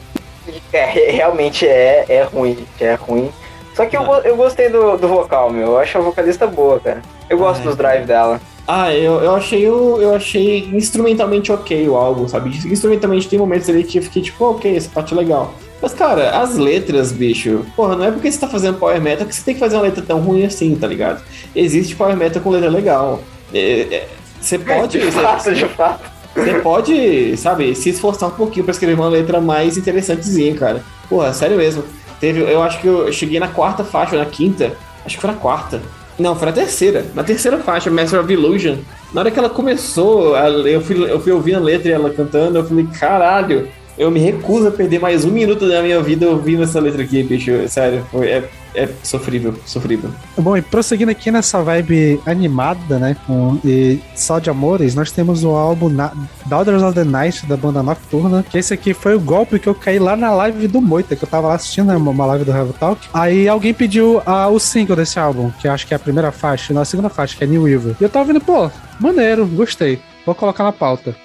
É, 0.73 0.85
re- 0.85 1.11
realmente 1.11 1.67
é, 1.67 2.05
é 2.07 2.23
ruim, 2.23 2.57
é 2.79 2.93
ruim. 2.95 3.29
Só 3.75 3.85
que 3.85 3.95
eu, 3.95 4.03
go- 4.03 4.21
eu 4.23 4.35
gostei 4.35 4.69
do, 4.69 4.97
do 4.97 5.07
vocal, 5.07 5.51
meu. 5.51 5.67
Eu 5.67 5.77
acho 5.79 5.97
a 5.97 6.01
vocalista 6.01 6.47
boa, 6.47 6.79
cara. 6.79 7.01
Eu 7.29 7.37
gosto 7.37 7.59
Ai, 7.59 7.65
dos 7.67 7.75
drive 7.75 8.05
dela. 8.05 8.39
Ah, 8.67 8.93
eu, 8.93 9.21
eu 9.21 9.35
achei 9.35 9.69
o, 9.69 10.01
eu 10.01 10.13
achei 10.15 10.67
instrumentalmente 10.73 11.51
ok 11.51 11.87
o 11.87 11.95
álbum, 11.95 12.27
sabe? 12.27 12.49
Instrumentalmente 12.49 13.29
tem 13.29 13.37
momentos 13.39 13.69
ali 13.69 13.83
que 13.83 13.99
eu 13.99 14.03
fiquei 14.03 14.21
tipo, 14.21 14.43
ok, 14.45 14.75
essa 14.75 14.89
parte 14.89 15.13
é 15.13 15.17
legal. 15.17 15.53
Mas, 15.81 15.93
cara, 15.93 16.31
as 16.39 16.57
letras, 16.57 17.11
bicho, 17.11 17.63
porra, 17.75 17.95
não 17.95 18.05
é 18.05 18.11
porque 18.11 18.31
você 18.31 18.39
tá 18.39 18.47
fazendo 18.47 18.79
power 18.79 18.99
metal 18.99 19.27
que 19.27 19.35
você 19.35 19.43
tem 19.43 19.53
que 19.53 19.59
fazer 19.59 19.75
uma 19.75 19.83
letra 19.83 20.03
tão 20.05 20.19
ruim 20.19 20.43
assim, 20.43 20.75
tá 20.75 20.87
ligado? 20.87 21.23
Existe 21.55 21.95
power 21.95 22.17
metal 22.17 22.41
com 22.41 22.49
letra 22.49 22.69
legal. 22.69 23.19
É, 23.53 23.81
é, 23.91 24.07
Você 24.41 24.57
pode. 24.59 24.99
De 24.99 25.11
fato, 25.11 25.53
de 25.53 25.65
fato. 25.67 26.16
Você 26.38 26.59
pode, 26.59 27.35
sabe, 27.38 27.73
se 27.73 27.89
esforçar 27.89 28.29
um 28.29 28.33
pouquinho 28.33 28.63
pra 28.63 28.71
escrever 28.71 28.93
uma 28.93 29.09
letra 29.09 29.41
mais 29.41 29.75
interessantezinha, 29.75 30.55
cara. 30.55 30.83
Porra, 31.09 31.33
sério 31.33 31.57
mesmo. 31.57 31.83
Teve, 32.19 32.41
eu 32.41 32.61
acho 32.61 32.79
que 32.79 32.88
eu 32.88 33.11
cheguei 33.11 33.39
na 33.39 33.47
quarta 33.47 33.83
faixa, 33.83 34.17
na 34.17 34.25
quinta. 34.25 34.73
Acho 35.05 35.15
que 35.15 35.21
foi 35.21 35.31
na 35.31 35.38
quarta. 35.38 35.81
Não, 36.19 36.35
foi 36.35 36.47
na 36.47 36.51
terceira. 36.51 37.05
Na 37.13 37.23
terceira 37.23 37.57
faixa, 37.57 37.89
Master 37.89 38.19
of 38.21 38.31
Illusion. 38.31 38.77
Na 39.13 39.21
hora 39.21 39.31
que 39.31 39.39
ela 39.39 39.49
começou, 39.49 40.35
eu 40.38 40.81
fui, 40.81 41.11
eu 41.11 41.19
fui 41.19 41.31
ouvindo 41.31 41.57
a 41.57 41.61
letra 41.61 41.89
e 41.89 41.91
ela 41.91 42.09
cantando, 42.09 42.57
eu 42.57 42.65
falei, 42.65 42.88
caralho, 42.99 43.67
eu 43.97 44.11
me 44.11 44.19
recuso 44.19 44.67
a 44.67 44.71
perder 44.71 44.99
mais 44.99 45.25
um 45.25 45.31
minuto 45.31 45.67
da 45.67 45.81
minha 45.81 46.01
vida 46.01 46.29
ouvindo 46.29 46.63
essa 46.63 46.79
letra 46.79 47.01
aqui, 47.01 47.23
bicho. 47.23 47.67
Sério, 47.67 48.05
foi, 48.11 48.27
é, 48.27 48.49
é 48.75 48.87
sofrível, 49.01 49.55
sofrível. 49.65 50.11
Bom, 50.37 50.55
e 50.55 50.61
prosseguindo 50.61 51.09
aqui 51.09 51.31
nessa 51.31 51.63
vibe 51.63 52.21
animada, 52.25 52.99
né, 52.99 53.17
com, 53.25 53.59
e 53.65 53.99
só 54.15 54.37
de 54.37 54.51
amores, 54.51 54.93
nós 54.93 55.11
temos 55.11 55.43
o 55.43 55.49
álbum 55.49 55.89
Na 55.89 56.13
Daughters 56.45 56.83
of 56.83 56.93
the 56.93 57.03
Night, 57.03 57.45
da 57.47 57.57
banda 57.57 57.81
Nocturna, 57.81 58.45
que 58.47 58.57
esse 58.57 58.73
aqui 58.73 58.93
foi 58.93 59.15
o 59.15 59.19
golpe 59.19 59.57
que 59.57 59.67
eu 59.67 59.73
caí 59.73 59.97
lá 59.97 60.15
na 60.15 60.31
live 60.31 60.67
do 60.67 60.79
Moita, 60.79 61.15
que 61.15 61.23
eu 61.23 61.29
tava 61.29 61.47
lá 61.47 61.55
assistindo, 61.55 61.87
né, 61.87 61.97
uma 61.97 62.25
live 62.27 62.45
do 62.45 62.51
Revo 62.51 62.73
Talk. 62.73 63.01
Aí 63.11 63.47
alguém 63.47 63.73
pediu 63.73 64.21
ah, 64.25 64.47
o 64.47 64.59
single 64.59 64.95
desse 64.95 65.19
álbum, 65.19 65.49
que 65.59 65.67
acho 65.67 65.87
que 65.87 65.93
é 65.93 65.97
a 65.97 65.99
primeira 65.99 66.31
faixa, 66.31 66.71
não, 66.71 66.81
a 66.81 66.85
segunda 66.85 67.09
faixa, 67.09 67.35
que 67.35 67.43
é 67.43 67.47
New 67.47 67.67
Evil. 67.67 67.95
E 67.99 68.03
eu 68.03 68.09
tava 68.09 68.25
vendo, 68.25 68.41
pô, 68.41 68.69
maneiro, 68.99 69.47
gostei, 69.47 69.99
vou 70.23 70.35
colocar 70.35 70.63
na 70.63 70.71
pauta. 70.71 71.15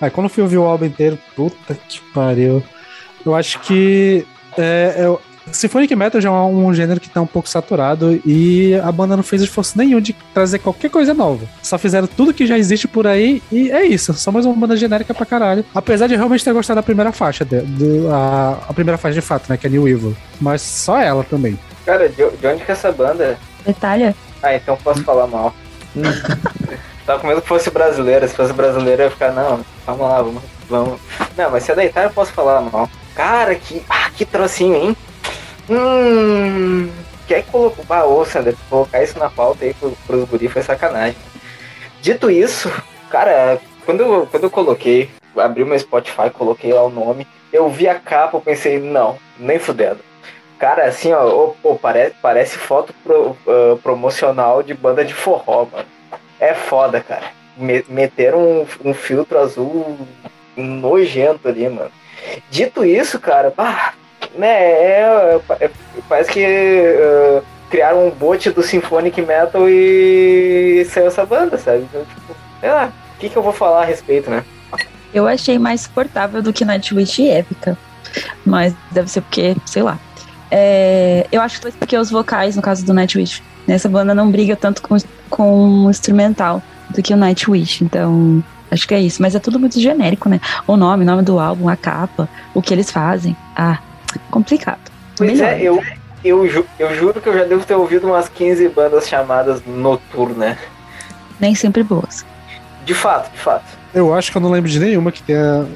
Aí 0.00 0.10
quando 0.10 0.26
eu 0.26 0.30
fui 0.30 0.42
ouvir 0.42 0.58
o 0.58 0.64
álbum 0.64 0.84
inteiro, 0.86 1.18
puta 1.36 1.74
que 1.88 2.00
pariu. 2.12 2.62
Eu 3.24 3.34
acho 3.34 3.58
que 3.60 4.26
é, 4.58 4.94
eu, 4.98 5.20
Symphonic 5.50 5.94
Metal 5.94 6.20
já 6.20 6.28
é 6.28 6.32
um 6.32 6.72
gênero 6.74 6.98
que 7.00 7.08
tá 7.08 7.20
um 7.20 7.26
pouco 7.26 7.48
saturado 7.48 8.20
e 8.26 8.74
a 8.82 8.90
banda 8.90 9.16
não 9.16 9.22
fez 9.22 9.42
esforço 9.42 9.76
nenhum 9.78 10.00
de 10.00 10.12
trazer 10.32 10.58
qualquer 10.58 10.90
coisa 10.90 11.12
nova. 11.14 11.46
Só 11.62 11.76
fizeram 11.78 12.06
tudo 12.06 12.32
que 12.34 12.46
já 12.46 12.58
existe 12.58 12.88
por 12.88 13.06
aí 13.06 13.42
e 13.52 13.70
é 13.70 13.84
isso. 13.86 14.12
Só 14.14 14.30
mais 14.32 14.44
uma 14.46 14.54
banda 14.54 14.76
genérica 14.76 15.12
pra 15.14 15.24
caralho. 15.26 15.64
Apesar 15.74 16.06
de 16.06 16.16
realmente 16.16 16.44
ter 16.44 16.52
gostado 16.52 16.76
da 16.76 16.82
primeira 16.82 17.12
faixa, 17.12 17.44
de, 17.44 17.60
do- 17.60 18.08
a, 18.12 18.58
a 18.68 18.72
primeira 18.74 18.98
faixa 18.98 19.14
de 19.14 19.20
fato, 19.26 19.46
né? 19.48 19.56
Que 19.56 19.66
é 19.66 19.70
New 19.70 19.86
Evil. 19.88 20.16
Mas 20.40 20.60
só 20.62 20.98
ela 20.98 21.22
também. 21.24 21.58
Cara, 21.86 22.08
de, 22.08 22.16
de 22.16 22.46
onde 22.46 22.64
que 22.64 22.70
é 22.70 22.72
essa 22.72 22.90
banda? 22.92 23.38
Detalhe. 23.66 24.14
Ah, 24.42 24.54
então 24.54 24.76
posso 24.82 25.02
falar 25.04 25.26
mal. 25.26 25.54
Tava 27.06 27.20
com 27.20 27.26
medo 27.26 27.42
que 27.42 27.48
fosse 27.48 27.70
brasileira. 27.70 28.26
Se 28.26 28.34
fosse 28.34 28.52
brasileira, 28.52 29.02
eu 29.02 29.06
ia 29.06 29.10
ficar, 29.10 29.32
não, 29.32 29.64
vamos 29.86 30.00
lá, 30.02 30.22
vamos. 30.22 30.42
vamos. 30.68 31.00
Não, 31.36 31.50
mas 31.50 31.62
se 31.64 31.72
é 31.72 31.74
da 31.74 31.84
Itália, 31.84 32.08
eu 32.08 32.14
posso 32.14 32.32
falar 32.32 32.60
mal. 32.60 32.88
Cara, 33.14 33.54
que. 33.54 33.82
Ah, 33.88 34.10
que 34.10 34.24
trocinho, 34.24 34.74
hein? 34.74 34.96
Hum. 35.68 36.90
Quer 37.26 37.42
que 37.42 37.50
colocou. 37.50 37.84
Ah, 37.88 38.04
ô, 38.04 38.24
Sander, 38.24 38.54
colocar 38.68 39.02
isso 39.02 39.18
na 39.18 39.30
pauta 39.30 39.64
aí 39.64 39.74
pro, 39.74 39.92
pros 40.06 40.28
guri 40.28 40.48
foi 40.48 40.62
sacanagem. 40.62 41.16
Dito 42.02 42.30
isso, 42.30 42.70
cara, 43.10 43.58
quando 43.86 44.02
eu, 44.02 44.26
quando 44.30 44.44
eu 44.44 44.50
coloquei, 44.50 45.10
abri 45.36 45.64
meu 45.64 45.78
Spotify, 45.78 46.28
coloquei 46.30 46.70
lá 46.72 46.82
o 46.82 46.90
nome, 46.90 47.26
eu 47.50 47.68
vi 47.70 47.88
a 47.88 47.94
capa, 47.98 48.36
eu 48.36 48.40
pensei, 48.42 48.78
não, 48.78 49.16
nem 49.38 49.58
fudendo. 49.58 50.00
Cara, 50.58 50.84
assim, 50.84 51.12
ó, 51.14 51.52
parece, 51.80 52.14
parece 52.20 52.58
foto 52.58 52.94
pro- 53.02 53.34
ah, 53.48 53.78
promocional 53.82 54.62
de 54.62 54.74
banda 54.74 55.02
de 55.04 55.14
forró, 55.14 55.66
mano. 55.72 55.86
É 56.44 56.54
foda, 56.54 57.00
cara. 57.00 57.24
Me- 57.56 57.84
meteram 57.88 58.40
um, 58.40 58.66
um 58.90 58.94
filtro 58.94 59.38
azul 59.38 59.96
nojento 60.56 61.48
ali, 61.48 61.68
mano. 61.68 61.90
Dito 62.50 62.84
isso, 62.84 63.18
cara, 63.18 63.50
pá, 63.50 63.94
né, 64.34 64.48
é, 64.48 65.40
é- 65.60 65.70
parece 66.08 66.30
que 66.30 66.44
ah, 66.44 67.42
criaram 67.70 68.06
um 68.06 68.10
bot 68.10 68.50
do 68.50 68.62
Symphonic 68.62 69.20
Metal 69.22 69.68
e 69.68 70.86
saiu 70.90 71.06
essa 71.08 71.24
banda, 71.24 71.58
sabe? 71.58 71.78
Então, 71.88 72.04
tipo, 72.04 72.36
sei 72.60 72.70
lá, 72.70 72.92
o 73.14 73.18
que, 73.18 73.28
que 73.28 73.36
eu 73.36 73.42
vou 73.42 73.52
falar 73.52 73.82
a 73.82 73.84
respeito, 73.84 74.30
né? 74.30 74.44
Eu 75.12 75.26
achei 75.28 75.58
mais 75.58 75.82
suportável 75.82 76.42
do 76.42 76.52
que 76.52 76.64
Nightwish 76.64 77.22
e 77.22 77.30
Épica. 77.30 77.78
Mas 78.44 78.74
deve 78.90 79.08
ser 79.10 79.20
porque, 79.20 79.56
sei 79.66 79.82
lá. 79.82 79.98
É, 80.50 81.26
eu 81.32 81.40
acho 81.40 81.56
que 81.56 81.62
foi 81.62 81.72
porque 81.72 81.96
os 81.96 82.10
vocais, 82.10 82.54
no 82.56 82.62
caso 82.62 82.84
do 82.84 82.92
Nightwish, 82.94 83.42
nessa 83.66 83.88
banda 83.88 84.14
não 84.14 84.30
briga 84.30 84.56
tanto 84.56 84.82
com, 84.82 84.96
com 85.30 85.84
o 85.86 85.90
instrumental 85.90 86.62
do 86.90 87.02
que 87.02 87.12
o 87.12 87.16
Nightwish. 87.16 87.82
Então, 87.84 88.42
acho 88.70 88.86
que 88.86 88.94
é 88.94 89.00
isso. 89.00 89.20
Mas 89.22 89.34
é 89.34 89.38
tudo 89.38 89.58
muito 89.58 89.78
genérico, 89.80 90.28
né? 90.28 90.40
O 90.66 90.76
nome, 90.76 91.02
o 91.02 91.06
nome 91.06 91.22
do 91.22 91.38
álbum, 91.38 91.68
a 91.68 91.76
capa, 91.76 92.28
o 92.54 92.60
que 92.62 92.72
eles 92.74 92.90
fazem. 92.90 93.36
Ah, 93.56 93.78
complicado. 94.30 94.80
Pois 95.16 95.32
Melhor. 95.32 95.48
é, 95.52 95.62
eu, 95.62 95.82
eu, 96.24 96.48
ju- 96.48 96.66
eu 96.78 96.94
juro 96.94 97.20
que 97.20 97.28
eu 97.28 97.34
já 97.34 97.44
devo 97.44 97.64
ter 97.64 97.74
ouvido 97.74 98.06
umas 98.06 98.28
15 98.28 98.68
bandas 98.68 99.08
chamadas 99.08 99.62
Noturna. 99.66 100.58
Nem 101.40 101.54
sempre 101.54 101.82
boas. 101.82 102.24
De 102.84 102.94
fato, 102.94 103.30
de 103.32 103.38
fato. 103.38 103.64
Eu 103.94 104.12
acho 104.14 104.30
que 104.30 104.36
eu 104.36 104.42
não 104.42 104.50
lembro 104.50 104.68
de 104.70 104.78
nenhuma 104.78 105.10
que 105.12 105.22
tenha 105.22 105.66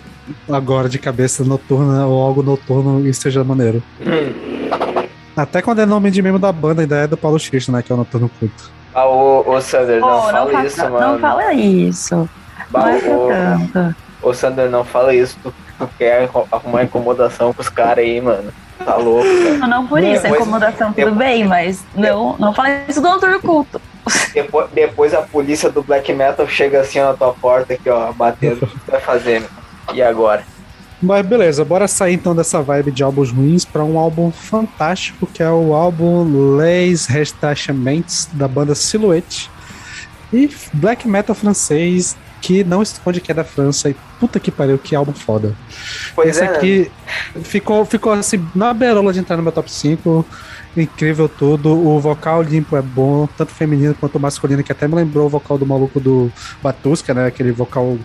agora 0.50 0.88
de 0.88 0.98
cabeça 0.98 1.42
noturna 1.44 2.04
ou 2.06 2.20
algo 2.22 2.42
noturno 2.42 3.06
e 3.06 3.14
seja 3.14 3.42
maneiro. 3.44 3.82
Hum. 4.00 4.97
Até 5.42 5.62
quando 5.62 5.78
é 5.80 5.86
nome 5.86 6.10
de 6.10 6.20
membro 6.20 6.38
da 6.38 6.50
banda, 6.52 6.82
ainda 6.82 6.96
é 6.96 7.06
do 7.06 7.16
Paulo 7.16 7.38
X, 7.38 7.68
né? 7.68 7.82
Que 7.82 7.92
é 7.92 7.94
o 7.94 7.98
Noturno 7.98 8.28
Culto. 8.40 8.70
Ah, 8.94 9.06
ô, 9.06 9.48
ô 9.48 9.60
Sander, 9.60 10.00
não 10.00 10.18
Oh, 10.18 10.22
fala 10.22 10.50
fa- 10.50 10.64
isso, 10.64 10.82
não 10.82 10.90
mano. 10.90 11.18
fala 11.20 11.52
isso. 11.54 12.28
Bah, 12.70 12.86
não 12.86 13.16
ô, 13.16 13.28
tanto. 13.28 13.96
ô, 14.22 14.34
Sander, 14.34 14.68
não 14.68 14.84
fala 14.84 15.14
isso. 15.14 15.38
Tu, 15.42 15.54
tu 15.78 15.88
quer 15.96 16.24
arru- 16.24 16.48
arrumar 16.50 16.82
incomodação 16.84 17.52
com 17.52 17.60
os 17.62 17.68
caras 17.68 17.98
aí, 18.04 18.20
mano. 18.20 18.52
Tá 18.84 18.96
louco, 18.96 19.24
cara. 19.28 19.58
Não, 19.58 19.68
não 19.68 19.86
por 19.86 20.02
isso, 20.02 20.20
a 20.20 20.22
Depois- 20.22 20.40
incomodação 20.40 20.88
tudo 20.88 20.96
depois- 20.96 21.16
bem, 21.16 21.44
mas 21.44 21.84
não, 21.94 22.36
não 22.38 22.52
fala 22.54 22.70
isso 22.88 23.00
do 23.00 23.06
autor 23.08 23.40
culto. 23.40 23.80
Depois, 24.32 24.66
depois 24.72 25.14
a 25.14 25.20
polícia 25.22 25.68
do 25.70 25.82
black 25.82 26.12
metal 26.12 26.48
chega 26.48 26.80
assim 26.80 26.98
ó, 26.98 27.08
na 27.10 27.14
tua 27.14 27.32
porta 27.34 27.74
aqui, 27.74 27.88
ó, 27.90 28.10
batendo. 28.12 28.64
O 28.64 28.66
que 28.66 28.78
tu 28.78 28.90
vai 28.90 29.00
fazer, 29.00 29.40
meu? 29.40 29.50
E 29.94 30.02
agora? 30.02 30.42
Mas 31.00 31.24
beleza, 31.24 31.64
bora 31.64 31.86
sair 31.86 32.14
então 32.14 32.34
dessa 32.34 32.60
vibe 32.60 32.90
de 32.90 33.04
álbuns 33.04 33.30
ruins 33.30 33.64
pra 33.64 33.84
um 33.84 33.98
álbum 33.98 34.32
fantástico 34.32 35.28
que 35.32 35.42
é 35.42 35.50
o 35.50 35.72
álbum 35.72 36.56
Les 36.56 37.06
Retachements 37.06 38.28
da 38.32 38.48
banda 38.48 38.74
Silhouette. 38.74 39.48
E 40.32 40.50
black 40.72 41.06
metal 41.06 41.34
francês 41.34 42.16
que 42.40 42.64
não 42.64 42.82
esconde 42.82 43.20
que 43.20 43.30
é 43.30 43.34
da 43.34 43.44
França 43.44 43.90
e 43.90 43.96
puta 44.18 44.38
que 44.40 44.50
pariu, 44.50 44.78
que 44.78 44.94
álbum 44.94 45.12
foda. 45.12 45.54
Pois 46.14 46.30
Esse 46.30 46.42
é, 46.42 46.46
aqui 46.46 46.90
ficou, 47.42 47.84
ficou 47.84 48.12
assim, 48.12 48.44
na 48.54 48.72
beirola 48.72 49.12
de 49.12 49.18
entrar 49.18 49.36
no 49.36 49.42
meu 49.42 49.52
top 49.52 49.70
5. 49.70 50.24
Incrível 50.76 51.28
tudo. 51.28 51.70
O 51.70 51.98
vocal 51.98 52.42
limpo 52.42 52.76
é 52.76 52.82
bom, 52.82 53.28
tanto 53.36 53.52
feminino 53.52 53.94
quanto 53.94 54.20
masculino, 54.20 54.62
que 54.62 54.72
até 54.72 54.86
me 54.86 54.94
lembrou 54.94 55.26
o 55.26 55.28
vocal 55.28 55.58
do 55.58 55.66
maluco 55.66 55.98
do 55.98 56.30
Batusca, 56.62 57.12
né? 57.14 57.26
Aquele 57.26 57.50
vocal 57.50 57.98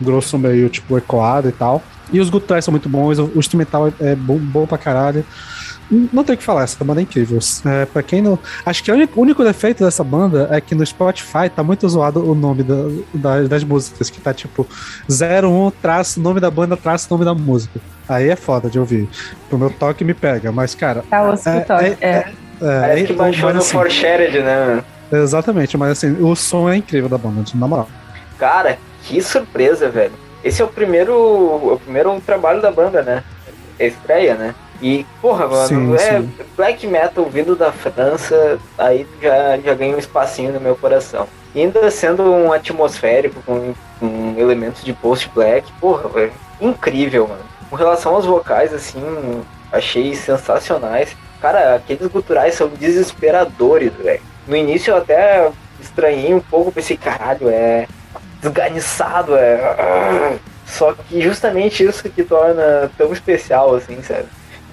grosso, 0.00 0.38
meio 0.38 0.68
tipo 0.68 0.96
ecoado 0.98 1.48
e 1.48 1.52
tal. 1.52 1.82
E 2.12 2.20
os 2.20 2.30
guturais 2.30 2.64
são 2.64 2.72
muito 2.72 2.88
bons, 2.88 3.18
o, 3.18 3.32
instrumental 3.36 3.88
é, 3.88 4.12
é 4.12 4.14
bom, 4.14 4.38
bom 4.38 4.66
pra 4.66 4.78
caralho. 4.78 5.24
Não 5.90 6.24
tem 6.24 6.34
o 6.34 6.38
que 6.38 6.42
falar, 6.44 6.64
essa 6.64 6.82
banda 6.84 7.00
é 7.00 7.02
incrível. 7.02 7.38
É, 7.64 7.84
pra 7.86 8.02
quem 8.02 8.20
não. 8.20 8.38
Acho 8.64 8.82
que 8.82 8.90
o 8.90 8.94
único, 9.16 9.44
defeito 9.44 9.84
dessa 9.84 10.02
banda 10.02 10.48
é 10.50 10.60
que 10.60 10.74
no 10.74 10.84
Spotify 10.84 11.48
tá 11.54 11.62
muito 11.62 11.88
zoado 11.88 12.28
o 12.28 12.34
nome 12.34 12.62
da, 12.64 12.74
da- 13.14 13.42
das 13.48 13.62
músicas, 13.62 14.10
que 14.10 14.20
tá 14.20 14.34
tipo 14.34 14.66
01 15.08 15.70
traço 15.80 16.20
nome 16.20 16.40
da 16.40 16.50
banda 16.50 16.76
traço 16.76 17.06
nome 17.10 17.24
da 17.24 17.34
música. 17.34 17.78
Aí 18.08 18.28
é 18.28 18.36
foda 18.36 18.68
de 18.68 18.78
ouvir. 18.78 19.08
Pro 19.48 19.58
meu 19.58 19.70
toque 19.70 20.02
me 20.04 20.14
pega, 20.14 20.50
mas 20.50 20.74
cara. 20.74 21.04
Tá 21.08 21.22
o 21.30 21.34
escritório. 21.34 21.96
é- 22.00 22.06
É, 22.06 22.32
É, 22.58 22.80
Parece 22.80 23.04
que 23.04 23.12
é- 23.12 23.16
baixou 23.16 23.52
no 23.52 23.58
assim, 23.58 23.72
Forshared, 23.72 24.38
né, 24.40 24.66
mano? 24.66 24.84
Exatamente, 25.12 25.76
mas 25.76 25.90
assim, 25.90 26.16
o 26.22 26.34
som 26.34 26.68
é 26.70 26.76
incrível 26.76 27.08
da 27.08 27.18
banda, 27.18 27.44
na 27.54 27.68
moral. 27.68 27.86
Cara, 28.38 28.78
que 29.02 29.20
surpresa, 29.22 29.88
velho. 29.90 30.12
Esse 30.42 30.62
é 30.62 30.64
o 30.64 30.68
primeiro, 30.68 31.14
o 31.14 31.78
primeiro 31.84 32.18
trabalho 32.24 32.60
da 32.62 32.70
banda, 32.70 33.02
né? 33.02 33.22
É 33.78 33.86
estreia, 33.88 34.34
né? 34.36 34.54
E, 34.80 35.06
porra, 35.20 35.46
mano, 35.46 35.68
Sim, 35.68 35.94
é 35.94 36.20
sim. 36.20 36.30
black 36.56 36.86
metal 36.86 37.24
vindo 37.26 37.56
da 37.56 37.72
França, 37.72 38.58
aí 38.76 39.06
já, 39.20 39.56
já 39.58 39.74
ganha 39.74 39.96
um 39.96 39.98
espacinho 39.98 40.52
no 40.52 40.60
meu 40.60 40.76
coração. 40.76 41.26
E 41.54 41.60
ainda 41.60 41.90
sendo 41.90 42.22
um 42.22 42.52
atmosférico, 42.52 43.42
com, 43.46 43.74
com 43.98 44.34
elementos 44.36 44.84
de 44.84 44.92
post-black, 44.92 45.72
porra, 45.80 46.08
velho, 46.08 46.32
incrível, 46.60 47.26
mano. 47.28 47.40
Com 47.70 47.76
relação 47.76 48.14
aos 48.14 48.26
vocais, 48.26 48.74
assim, 48.74 49.00
achei 49.72 50.14
sensacionais. 50.14 51.16
Cara, 51.40 51.74
aqueles 51.76 52.06
guturais 52.08 52.54
são 52.54 52.68
desesperadores, 52.68 53.92
velho. 53.94 54.20
No 54.46 54.56
início 54.56 54.92
eu 54.92 54.98
até 54.98 55.50
estranhei 55.80 56.34
um 56.34 56.40
pouco, 56.40 56.70
pensei, 56.70 56.96
caralho, 56.96 57.48
é 57.48 57.86
desganiçado, 58.40 59.34
é. 59.36 60.36
Só 60.66 60.92
que 60.92 61.20
justamente 61.20 61.84
isso 61.84 62.08
que 62.08 62.22
torna 62.22 62.90
tão 62.98 63.12
especial, 63.12 63.74
assim, 63.74 64.02
sabe? 64.02 64.26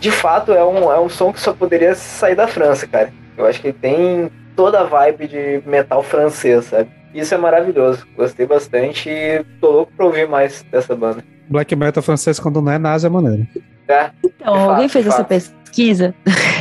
De 0.03 0.11
fato, 0.11 0.51
é 0.51 0.61
um, 0.65 0.91
é 0.91 0.99
um 0.99 1.07
som 1.07 1.31
que 1.31 1.39
só 1.39 1.53
poderia 1.53 1.95
sair 1.95 2.35
da 2.35 2.45
França, 2.45 2.85
cara. 2.85 3.09
Eu 3.37 3.45
acho 3.45 3.61
que 3.61 3.67
ele 3.67 3.77
tem 3.79 4.29
toda 4.53 4.81
a 4.81 4.83
vibe 4.83 5.29
de 5.29 5.63
metal 5.65 6.03
francês, 6.03 6.65
sabe? 6.65 6.89
Isso 7.15 7.33
é 7.33 7.37
maravilhoso. 7.37 8.05
Gostei 8.17 8.45
bastante 8.45 9.09
e 9.09 9.45
tô 9.61 9.71
louco 9.71 9.93
pra 9.95 10.05
ouvir 10.05 10.27
mais 10.27 10.61
dessa 10.69 10.93
banda. 10.93 11.23
Black 11.49 11.73
metal 11.73 12.03
francês, 12.03 12.37
quando 12.37 12.61
não 12.61 12.69
é 12.73 12.77
nazi, 12.77 13.05
é 13.05 13.09
maneiro. 13.09 13.47
É, 13.87 14.09
Então, 14.21 14.53
fato, 14.53 14.69
alguém 14.71 14.89
fez 14.89 15.07
essa 15.07 15.23
pesquisa? 15.23 16.13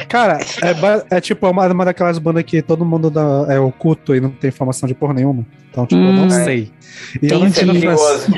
Cara, 0.08 0.38
é, 1.10 1.16
é 1.16 1.20
tipo 1.20 1.48
uma, 1.50 1.66
uma 1.66 1.84
daquelas 1.84 2.18
bandas 2.18 2.44
que 2.44 2.62
todo 2.62 2.84
mundo 2.84 3.10
dá, 3.10 3.46
é 3.48 3.58
oculto 3.58 4.14
e 4.14 4.20
não 4.20 4.30
tem 4.30 4.50
informação 4.50 4.86
de 4.86 4.94
porra 4.94 5.14
nenhuma. 5.14 5.44
Então, 5.68 5.84
tipo, 5.84 6.00
eu 6.00 6.12
não 6.12 6.26
Hum. 6.26 6.30
sei. 6.30 6.70
E 7.20 7.28
eu, 7.28 7.40
não 7.40 7.48
entendo 7.48 7.74
francês. 7.80 8.28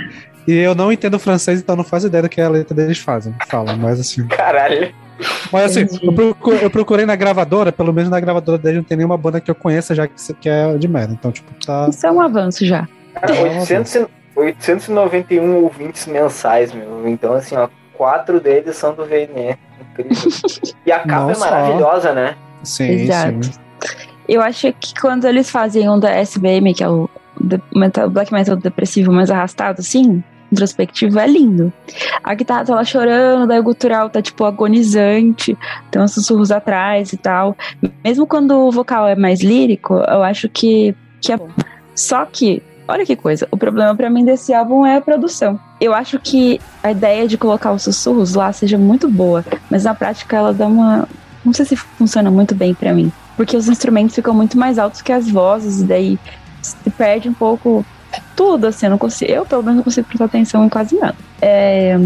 E 0.46 0.54
eu 0.54 0.74
não 0.74 0.92
entendo 0.92 1.18
francês, 1.18 1.60
então 1.60 1.74
não 1.76 1.84
faço 1.84 2.06
ideia 2.06 2.22
do 2.22 2.28
que 2.28 2.40
a 2.40 2.48
letra 2.48 2.74
deles 2.74 2.98
fazem. 2.98 3.34
Falam, 3.48 3.76
mas 3.76 4.00
assim. 4.00 4.26
Caralho. 4.28 4.92
Mas 5.52 5.76
assim, 5.76 5.86
eu, 6.02 6.36
eu 6.62 6.70
procurei 6.70 7.06
na 7.06 7.14
gravadora, 7.14 7.70
pelo 7.70 7.92
menos 7.92 8.10
na 8.10 8.18
gravadora 8.18 8.58
deles 8.58 8.78
não 8.78 8.84
tem 8.84 8.96
nenhuma 8.96 9.16
banda 9.16 9.40
que 9.40 9.50
eu 9.50 9.54
conheça 9.54 9.94
já 9.94 10.08
que, 10.08 10.48
é 10.48 10.76
de 10.76 10.88
merda. 10.88 11.12
Então, 11.12 11.30
tipo, 11.30 11.52
tá. 11.64 11.86
Isso 11.88 12.04
é 12.06 12.10
um 12.10 12.20
avanço 12.20 12.66
já. 12.66 12.88
Cara, 13.14 13.32
800, 13.42 13.94
e- 13.94 14.06
891 14.36 15.62
ouvintes 15.62 16.06
mensais, 16.06 16.72
meu. 16.72 17.06
Então, 17.08 17.32
assim, 17.34 17.56
ó, 17.56 17.68
quatro 17.94 18.40
deles 18.40 18.76
são 18.76 18.92
do 18.94 19.04
VNE. 19.04 19.56
Incrível. 19.92 20.32
E 20.84 20.90
a 20.90 20.98
capa 21.00 21.30
é 21.30 21.34
só. 21.34 21.44
maravilhosa, 21.44 22.12
né? 22.12 22.34
Sim, 22.64 22.90
Exato. 22.90 23.44
sim. 23.44 23.52
Eu 24.28 24.42
acho 24.42 24.72
que 24.72 24.98
quando 25.00 25.26
eles 25.26 25.48
fazem 25.50 25.88
um 25.88 25.98
da 26.00 26.10
SBM, 26.10 26.74
que 26.74 26.82
é 26.82 26.88
o 26.88 27.08
metal- 27.74 28.08
black 28.10 28.32
metal 28.32 28.56
depressivo 28.56 29.12
mais 29.12 29.30
arrastado, 29.30 29.80
assim, 29.80 30.24
introspectivo, 30.52 31.18
é 31.18 31.26
lindo. 31.26 31.72
A 32.22 32.34
guitarra 32.34 32.64
tá 32.64 32.74
lá 32.74 32.84
chorando, 32.84 33.46
daí 33.46 33.58
o 33.58 33.62
gutural 33.62 34.08
tá, 34.08 34.22
tipo, 34.22 34.44
agonizante, 34.44 35.56
tem 35.90 36.02
uns 36.02 36.12
sussurros 36.12 36.50
atrás 36.50 37.12
e 37.12 37.16
tal. 37.16 37.56
Mesmo 38.04 38.26
quando 38.26 38.52
o 38.52 38.70
vocal 38.70 39.06
é 39.06 39.14
mais 39.14 39.40
lírico, 39.40 39.94
eu 39.94 40.22
acho 40.22 40.48
que, 40.48 40.94
que 41.20 41.32
é 41.32 41.36
bom. 41.36 41.48
Só 41.94 42.24
que, 42.24 42.62
olha 42.88 43.06
que 43.06 43.16
coisa, 43.16 43.46
o 43.50 43.56
problema 43.56 43.94
pra 43.94 44.10
mim 44.10 44.24
desse 44.24 44.52
álbum 44.52 44.84
é 44.84 44.96
a 44.96 45.00
produção. 45.00 45.58
Eu 45.80 45.94
acho 45.94 46.18
que 46.18 46.60
a 46.82 46.90
ideia 46.90 47.26
de 47.28 47.36
colocar 47.36 47.72
os 47.72 47.82
sussurros 47.82 48.34
lá 48.34 48.52
seja 48.52 48.78
muito 48.78 49.08
boa, 49.08 49.44
mas 49.70 49.84
na 49.84 49.94
prática 49.94 50.36
ela 50.36 50.52
dá 50.52 50.66
uma. 50.66 51.08
Não 51.44 51.52
sei 51.52 51.66
se 51.66 51.76
funciona 51.76 52.30
muito 52.30 52.54
bem 52.54 52.74
pra 52.74 52.92
mim. 52.92 53.12
Porque 53.36 53.56
os 53.56 53.68
instrumentos 53.68 54.14
ficam 54.14 54.32
muito 54.32 54.56
mais 54.56 54.78
altos 54.78 55.02
que 55.02 55.12
as 55.12 55.28
vozes, 55.28 55.80
e 55.80 55.84
daí 55.84 56.18
se 56.62 56.90
perde 56.90 57.28
um 57.28 57.34
pouco 57.34 57.84
tudo, 58.36 58.66
assim, 58.66 58.86
eu 58.86 58.90
não 58.90 58.98
consigo. 58.98 59.30
Eu, 59.30 59.46
pelo 59.46 59.62
menos, 59.62 59.76
não 59.76 59.84
consigo 59.84 60.06
prestar 60.06 60.26
atenção 60.26 60.64
em 60.64 60.68
quase 60.68 60.96
nada. 60.96 61.16
É, 61.40 61.96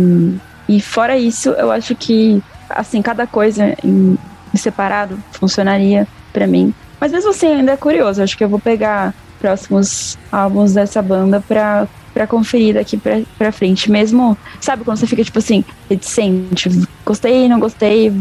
e 0.68 0.80
fora 0.80 1.16
isso, 1.16 1.50
eu 1.50 1.70
acho 1.70 1.94
que, 1.94 2.42
assim, 2.70 3.00
cada 3.00 3.26
coisa 3.26 3.74
em, 3.82 4.18
em 4.52 4.56
separado 4.56 5.18
funcionaria 5.32 6.06
pra 6.32 6.46
mim. 6.46 6.74
Mas 7.00 7.12
mesmo 7.12 7.30
assim, 7.30 7.46
ainda 7.46 7.72
é 7.72 7.76
curioso. 7.76 8.20
Eu 8.20 8.24
acho 8.24 8.36
que 8.36 8.44
eu 8.44 8.48
vou 8.48 8.58
pegar 8.58 9.14
próximos 9.38 10.18
álbuns 10.30 10.74
dessa 10.74 11.00
banda 11.00 11.42
pra, 11.46 11.86
pra 12.12 12.26
conferir 12.26 12.74
daqui 12.74 12.96
pra, 12.96 13.20
pra 13.38 13.52
frente. 13.52 13.90
Mesmo, 13.90 14.36
sabe, 14.60 14.84
quando 14.84 14.98
você 14.98 15.06
fica, 15.06 15.24
tipo 15.24 15.38
assim, 15.38 15.64
reticente. 15.88 16.68
Gostei, 17.04 17.48
não 17.48 17.60
gostei, 17.60 18.12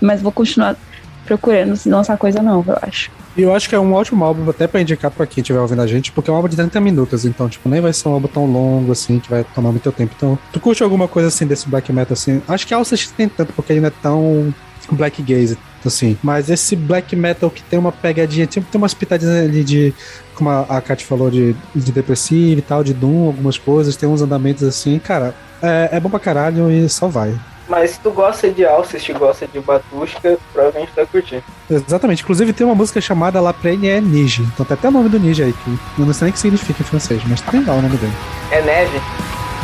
mas 0.00 0.20
vou 0.20 0.32
continuar 0.32 0.76
procurando 1.24 1.78
lançar 1.86 2.16
coisa 2.16 2.42
nova, 2.42 2.72
eu 2.72 2.88
acho. 2.88 3.10
E 3.36 3.42
eu 3.42 3.54
acho 3.54 3.68
que 3.68 3.74
é 3.74 3.80
um 3.80 3.92
ótimo 3.92 4.24
álbum 4.24 4.48
até 4.48 4.66
pra 4.66 4.80
indicar 4.80 5.10
pra 5.10 5.26
quem 5.26 5.42
estiver 5.42 5.58
ouvindo 5.58 5.82
a 5.82 5.86
gente, 5.86 6.12
porque 6.12 6.30
é 6.30 6.32
um 6.32 6.36
álbum 6.36 6.48
de 6.48 6.56
30 6.56 6.80
minutos, 6.80 7.24
então, 7.24 7.48
tipo, 7.48 7.68
nem 7.68 7.80
vai 7.80 7.92
ser 7.92 8.08
um 8.08 8.12
álbum 8.12 8.28
tão 8.28 8.46
longo 8.46 8.92
assim, 8.92 9.18
que 9.18 9.28
vai 9.28 9.44
tomar 9.54 9.70
muito 9.70 9.90
tempo. 9.90 10.14
Então, 10.16 10.38
tu 10.52 10.60
curte 10.60 10.82
alguma 10.82 11.08
coisa 11.08 11.28
assim 11.28 11.46
desse 11.46 11.68
black 11.68 11.92
metal 11.92 12.12
assim? 12.12 12.40
Acho 12.46 12.66
que 12.66 12.72
a 12.72 12.76
Alcest 12.76 13.12
tem 13.12 13.28
tanto, 13.28 13.52
porque 13.52 13.72
ele 13.72 13.80
não 13.80 13.88
é 13.88 13.92
tão 14.02 14.54
black 14.92 15.22
gaze, 15.22 15.58
assim. 15.84 16.16
Mas 16.22 16.48
esse 16.48 16.76
black 16.76 17.16
metal 17.16 17.50
que 17.50 17.62
tem 17.62 17.78
uma 17.78 17.90
pegadinha, 17.90 18.46
tipo, 18.46 18.70
tem 18.70 18.80
umas 18.80 18.94
pitadinhas 18.94 19.36
ali 19.36 19.64
de, 19.64 19.92
como 20.34 20.50
a, 20.50 20.60
a 20.62 20.80
Kat 20.80 21.04
falou, 21.04 21.30
de, 21.30 21.56
de 21.74 21.92
depressivo 21.92 22.58
e 22.58 22.62
tal, 22.62 22.84
de 22.84 22.94
Doom, 22.94 23.26
algumas 23.26 23.58
coisas, 23.58 23.96
tem 23.96 24.08
uns 24.08 24.22
andamentos 24.22 24.62
assim, 24.62 24.98
cara, 24.98 25.34
é, 25.62 25.90
é 25.92 26.00
bom 26.00 26.10
pra 26.10 26.20
caralho 26.20 26.70
e 26.70 26.88
só 26.88 27.08
vai. 27.08 27.34
Mas 27.68 27.92
se 27.92 28.00
tu 28.00 28.10
gosta 28.10 28.50
de 28.50 28.64
Alcest 28.64 29.08
e 29.08 29.12
gosta 29.12 29.46
de 29.46 29.58
Batushka, 29.60 30.38
provavelmente 30.52 30.92
tu 30.92 30.96
vai 30.96 31.06
curtir. 31.06 31.42
Exatamente. 31.70 32.22
Inclusive 32.22 32.52
tem 32.52 32.66
uma 32.66 32.74
música 32.74 33.00
chamada 33.00 33.40
La 33.40 33.52
Prene 33.52 33.88
é 33.88 34.00
Nige. 34.00 34.42
Então 34.42 34.66
tem 34.66 34.74
até 34.74 34.88
o 34.88 34.90
nome 34.90 35.08
do 35.08 35.18
Nige 35.18 35.42
aí, 35.42 35.52
que 35.52 35.70
eu 35.98 36.04
não 36.06 36.12
sei 36.12 36.26
nem 36.26 36.30
o 36.30 36.32
que 36.34 36.38
significa 36.38 36.82
em 36.82 36.84
francês, 36.84 37.22
mas 37.26 37.40
tem 37.40 37.64
lá 37.64 37.72
o 37.74 37.82
nome 37.82 37.96
dele. 37.96 38.12
É 38.50 38.60
neve. 38.60 39.00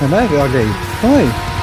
É, 0.02 0.06
né? 0.06 0.28
Olha 0.32 0.60
aí. 0.60 0.68
Então 0.98 1.14
aí. 1.14 1.59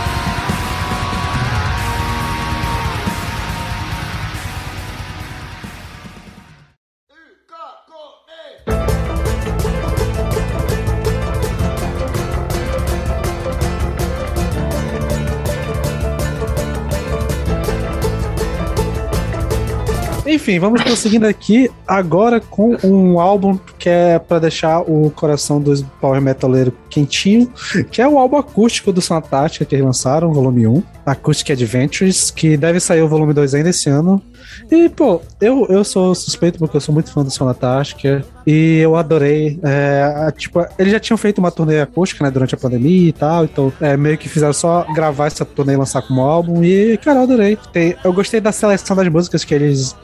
Enfim, 20.48 20.60
vamos 20.60 20.82
prosseguindo 20.82 21.28
aqui 21.28 21.70
agora 21.86 22.39
com 22.39 22.78
um 22.82 23.20
álbum 23.20 23.60
que 23.78 23.89
é 23.89 24.18
para 24.18 24.39
deixar 24.39 24.80
o 24.80 25.12
coração 25.12 25.60
dos 25.60 25.82
power 26.00 26.22
metaleiro 26.22 26.72
quentinho, 26.89 27.52
que 27.91 28.02
é 28.02 28.08
o 28.08 28.18
álbum 28.18 28.38
acústico 28.38 28.93
do 28.93 29.02
Sonatática 29.02 29.66
que 29.66 29.76
eles 29.76 29.84
lançaram, 29.84 30.32
volume 30.32 30.66
1, 30.66 30.82
Acoustic 31.06 31.50
Adventures, 31.50 32.32
que 32.32 32.56
deve 32.56 32.80
sair 32.80 33.02
o 33.02 33.10
volume 33.10 33.34
2 33.34 33.56
ainda 33.56 33.72
esse 33.72 33.89
ano. 33.89 34.24
E, 34.72 34.89
pô, 34.89 35.22
eu, 35.39 35.66
eu 35.70 35.84
sou 35.84 36.14
suspeito 36.16 36.60
porque 36.60 36.78
eu 36.78 36.82
sou 36.82 36.93
muito 36.93 37.12
fã 37.12 37.24
do 37.24 37.32
Sonatática 37.32 38.24
e 38.45 38.80
eu 38.80 38.95
adorei. 38.95 39.60
É, 39.64 40.32
tipo, 40.38 40.66
eles 40.78 40.91
já 40.91 40.99
tinham 40.99 41.18
feito 41.18 41.39
uma 41.39 41.51
turnê 41.51 41.82
acústica, 41.82 42.24
né, 42.24 42.32
durante 42.32 42.55
a 42.55 42.58
pandemia 42.58 43.10
e 43.10 43.14
tal, 43.14 43.43
então 43.43 43.74
é, 43.82 43.97
meio 43.97 44.18
que 44.18 44.30
fizeram 44.30 44.53
só 44.53 44.86
gravar 44.93 45.28
essa 45.28 45.43
turnê 45.43 45.74
e 45.74 45.78
lançar 45.78 46.01
como 46.01 46.22
álbum 46.22 46.64
e, 46.64 46.97
cara, 46.97 47.20
eu 47.20 47.24
adorei. 47.24 47.58
Tem, 47.72 47.95
eu 48.03 48.14
gostei 48.14 48.39
da 48.39 48.51
seleção 48.51 48.95
das 48.95 49.08
músicas 49.08 49.43
que 49.43 49.53
eles, 49.53 49.95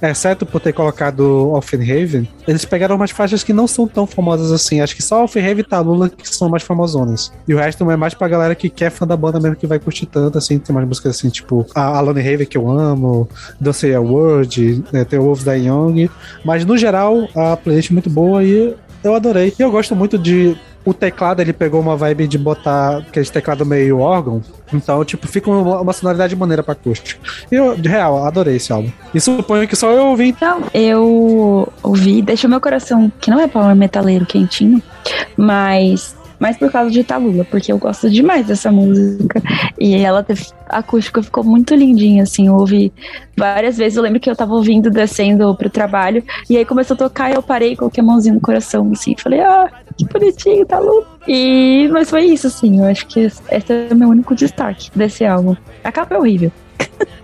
exceto 0.00 0.44
por 0.44 0.60
ter 0.60 0.72
colocado 0.72 1.52
Offenhaven, 1.52 2.28
eles 2.46 2.64
pegaram 2.64 2.96
umas 2.96 3.10
faixas 3.10 3.44
que 3.44 3.52
não 3.52 3.66
são 3.66 3.86
tão 3.86 4.06
famosas 4.06 4.50
assim. 4.50 4.80
Acho 4.80 4.96
que 4.96 5.02
só 5.02 5.24
Offenhaven 5.24 5.60
e 5.60 5.64
Talula 5.64 6.08
que 6.08 6.28
são 6.28 6.48
mais 6.48 6.62
famosonas. 6.62 7.32
E 7.46 7.54
o 7.54 7.58
resto 7.58 7.88
é 7.90 7.96
mais 7.96 8.14
pra 8.14 8.28
galera 8.28 8.54
que 8.54 8.68
quer 8.68 8.90
fã 8.90 9.06
da 9.06 9.16
banda 9.16 9.38
mesmo, 9.40 9.56
que 9.56 9.66
vai 9.66 9.78
curtir 9.78 10.06
tanto, 10.06 10.38
assim. 10.38 10.58
Tem 10.58 10.74
umas 10.74 10.86
músicas 10.86 11.16
assim, 11.16 11.28
tipo 11.28 11.66
a 11.74 11.98
Alone 11.98 12.20
Haven, 12.20 12.46
que 12.46 12.56
eu 12.56 12.70
amo, 12.70 13.28
Don't 13.60 13.94
a 14.02 14.10
Word, 14.10 14.84
né, 14.92 15.04
tem 15.04 15.18
o 15.18 15.22
Wolves 15.22 15.44
da 15.44 15.54
Young. 15.54 16.10
Mas, 16.44 16.64
no 16.64 16.76
geral, 16.76 17.28
a 17.34 17.56
playlist 17.56 17.90
é 17.90 17.92
muito 17.92 18.10
boa 18.10 18.42
e 18.42 18.74
eu 19.02 19.14
adorei. 19.14 19.52
E 19.58 19.62
eu 19.62 19.70
gosto 19.70 19.96
muito 19.96 20.18
de 20.18 20.56
o 20.84 20.92
teclado 20.92 21.40
ele 21.40 21.52
pegou 21.52 21.80
uma 21.80 21.96
vibe 21.96 22.26
de 22.26 22.36
botar 22.36 22.98
aquele 22.98 23.26
teclado 23.26 23.64
meio 23.64 23.98
órgão. 23.98 24.42
Então, 24.72 25.04
tipo, 25.04 25.26
fica 25.28 25.50
uma, 25.50 25.80
uma 25.80 25.92
sonoridade 25.92 26.34
maneira 26.34 26.62
pra 26.62 26.72
acústica. 26.72 27.20
E 27.50 27.54
eu, 27.54 27.76
de 27.76 27.88
real, 27.88 28.24
adorei 28.24 28.56
esse 28.56 28.72
álbum. 28.72 28.90
E 29.14 29.20
suponho 29.20 29.68
que 29.68 29.76
só 29.76 29.90
eu 29.90 30.06
ouvi. 30.06 30.28
Então, 30.28 30.62
eu 30.74 31.72
ouvi, 31.82 32.20
deixou 32.22 32.50
meu 32.50 32.60
coração, 32.60 33.12
que 33.20 33.30
não 33.30 33.40
é 33.40 33.46
power 33.46 33.76
metaleiro 33.76 34.26
quentinho, 34.26 34.82
mas 35.36 36.16
mas 36.42 36.56
por 36.56 36.72
causa 36.72 36.90
de 36.90 37.04
Talula, 37.04 37.44
porque 37.44 37.70
eu 37.70 37.78
gosto 37.78 38.10
demais 38.10 38.44
dessa 38.44 38.72
música. 38.72 39.40
E 39.78 39.94
ela 39.94 40.24
teve, 40.24 40.44
a 40.68 40.78
acústica 40.78 41.22
ficou 41.22 41.44
muito 41.44 41.72
lindinha, 41.72 42.24
assim, 42.24 42.48
eu 42.48 42.54
ouvi 42.54 42.92
várias 43.36 43.76
vezes. 43.76 43.96
Eu 43.96 44.02
lembro 44.02 44.18
que 44.18 44.28
eu 44.28 44.34
tava 44.34 44.52
ouvindo 44.52 44.90
descendo 44.90 45.54
pro 45.54 45.70
trabalho, 45.70 46.20
e 46.50 46.56
aí 46.56 46.64
começou 46.64 46.94
a 46.94 46.98
tocar 46.98 47.30
e 47.30 47.34
eu 47.34 47.42
parei, 47.44 47.76
coloquei 47.76 48.02
a 48.02 48.04
mãozinha 48.04 48.34
no 48.34 48.40
coração, 48.40 48.90
assim, 48.90 49.14
falei, 49.16 49.38
ah, 49.38 49.70
que 49.96 50.04
bonitinho, 50.04 50.66
Talula. 50.66 51.06
E, 51.28 51.88
mas 51.92 52.10
foi 52.10 52.24
isso, 52.24 52.48
assim, 52.48 52.80
eu 52.80 52.86
acho 52.86 53.06
que 53.06 53.20
esse 53.20 53.72
é 53.72 53.92
o 53.92 53.94
meu 53.94 54.08
único 54.08 54.34
destaque 54.34 54.90
desse 54.96 55.24
álbum. 55.24 55.54
A 55.84 55.92
capa 55.92 56.16
é 56.16 56.18
horrível. 56.18 56.50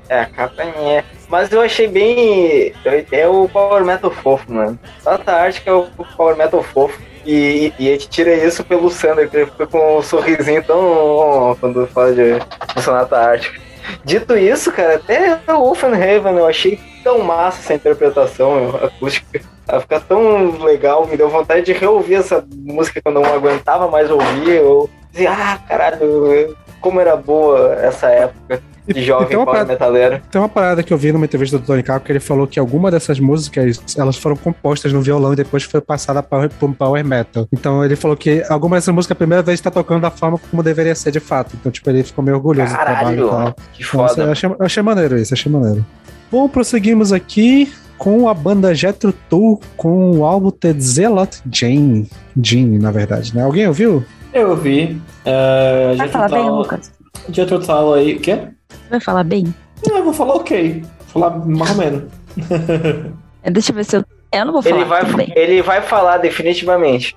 É, 0.09 0.21
a 0.21 0.27
capa 0.27 0.63
é. 0.63 1.05
Mas 1.29 1.51
eu 1.51 1.61
achei 1.61 1.89
bem. 1.89 2.73
É 3.11 3.27
o 3.27 3.49
Power 3.49 3.85
Metal 3.85 4.11
fofo, 4.11 4.51
mano. 4.51 4.79
Tanta 5.05 5.33
arte 5.33 5.61
que 5.61 5.69
é 5.69 5.73
o 5.73 5.87
Power 6.17 6.37
Metal 6.37 6.63
fofo. 6.63 6.99
E, 7.25 7.73
e 7.79 7.89
a 7.89 7.93
gente 7.93 8.09
tira 8.09 8.35
isso 8.35 8.65
pelo 8.65 8.91
Sander, 8.91 9.29
que 9.29 9.37
ele 9.37 9.47
fica 9.47 9.67
com 9.67 9.99
um 9.99 10.03
sorrisinho 10.03 10.63
tão. 10.65 11.57
quando 11.61 11.87
fala 11.89 12.13
de 12.13 12.39
Sonata 12.83 13.17
Ártica. 13.17 13.61
Dito 14.05 14.37
isso, 14.37 14.71
cara, 14.71 14.97
até 14.97 15.39
o 15.49 15.61
Wolfenhaven 15.61 16.37
eu 16.37 16.47
achei 16.47 16.79
tão 17.03 17.21
massa 17.21 17.61
essa 17.61 17.75
interpretação 17.75 18.77
acústica. 18.83 19.41
Ela 19.67 19.81
fica 19.81 20.01
tão 20.01 20.63
legal, 20.63 21.07
me 21.07 21.17
deu 21.17 21.29
vontade 21.29 21.65
de 21.65 21.73
reouvir 21.73 22.17
essa 22.17 22.45
música 22.55 23.01
quando 23.03 23.17
eu 23.17 23.23
não 23.23 23.35
aguentava 23.35 23.89
mais 23.89 24.11
ouvir. 24.11 24.57
Eu 24.57 24.91
dizia, 25.11 25.31
ah, 25.33 25.59
caralho, 25.67 26.57
como 26.81 27.01
era 27.01 27.17
boa 27.17 27.75
essa 27.81 28.09
época 28.09 28.63
de 28.93 29.03
jovem 29.03 29.29
power 29.29 29.47
parada, 29.47 29.73
metaleiro. 29.73 30.21
Tem 30.31 30.41
uma 30.41 30.49
parada 30.49 30.83
que 30.83 30.93
eu 30.93 30.99
vi 30.99 31.13
numa 31.13 31.25
entrevista 31.25 31.59
do 31.59 31.65
Tony 31.65 31.83
Capo 31.83 32.07
que 32.07 32.13
ele 32.13 32.21
falou 32.21 32.47
que 32.47 32.59
alguma 32.59 32.91
dessas 32.91 33.21
músicas 33.21 33.81
elas 33.97 34.17
foram 34.17 34.37
compostas 34.37 34.93
no 34.93 35.01
violão 35.01 35.33
e 35.33 35.37
depois 35.37 35.63
foi 35.63 35.81
passada 35.81 36.23
para 36.23 36.51
o 36.61 36.75
power 36.75 37.05
metal. 37.05 37.47
Então 37.53 37.85
ele 37.85 37.97
falou 37.97 38.17
que 38.17 38.43
alguma 38.49 38.77
dessas 38.77 38.95
músicas 38.95 39.15
a 39.15 39.19
primeira 39.19 39.43
vez 39.43 39.59
está 39.59 39.71
tocando 39.71 40.03
da 40.03 40.11
forma 40.11 40.39
como 40.51 40.63
deveria 40.63 40.95
ser 40.95 41.11
de 41.11 41.21
fato. 41.21 41.57
Então, 41.59 41.71
tipo, 41.71 41.89
ele 41.91 42.03
ficou 42.03 42.25
meio 42.25 42.37
orgulhoso 42.37 42.75
Caralho, 42.75 43.17
do 43.17 43.29
trabalho 43.29 43.51
e 43.51 43.55
tal. 43.55 43.65
Que 43.73 43.85
foda. 43.85 44.13
Então, 44.13 44.25
eu, 44.25 44.33
achei, 44.33 44.49
eu 44.49 44.57
achei 44.61 44.83
maneiro 44.83 45.19
isso, 45.19 45.35
achei 45.35 45.51
maneiro. 45.51 45.85
Bom, 46.31 46.49
prosseguimos 46.49 47.13
aqui 47.13 47.73
com 47.99 48.29
a 48.29 48.35
banda 48.35 48.75
Jetro 48.75 49.13
Tull 49.29 49.61
com 49.77 50.19
o 50.19 50.25
álbum 50.25 50.51
The 50.51 50.75
Zealot 50.79 51.43
Jane. 51.51 52.09
Jane, 52.41 52.79
na 52.79 52.91
verdade, 52.91 53.35
né? 53.35 53.43
Alguém 53.43 53.67
ouviu? 53.67 54.05
Eu 54.33 54.51
ouvi. 54.51 55.01
Uh, 55.27 55.97
Vai 55.97 56.09
falar 56.09 56.29
bem, 56.29 56.49
Lucas. 56.49 56.93
Jetro 57.31 57.61
Tull 57.61 57.95
aí, 57.95 58.15
o 58.15 58.21
quê? 58.21 58.49
Vai 58.91 59.01
falar 59.01 59.25
bem? 59.25 59.55
Não, 59.87 59.99
eu 59.99 60.05
vou 60.05 60.13
falar 60.13 60.35
ok. 60.35 60.83
Vou 61.13 61.23
falar 61.23 61.39
mais 61.47 61.71
ou 61.71 61.77
menos. 61.77 62.03
É, 63.41 63.51
Deixa 63.53 63.71
eu 63.71 63.77
ver 63.77 63.85
se 63.85 63.97
eu. 63.97 64.05
Eu 64.33 64.45
não 64.45 64.53
vou 64.53 64.61
falar. 64.61 64.77
Ele 64.77 64.85
vai, 64.85 65.05
bem. 65.05 65.33
ele 65.35 65.63
vai 65.63 65.81
falar 65.81 66.19
definitivamente. 66.19 67.17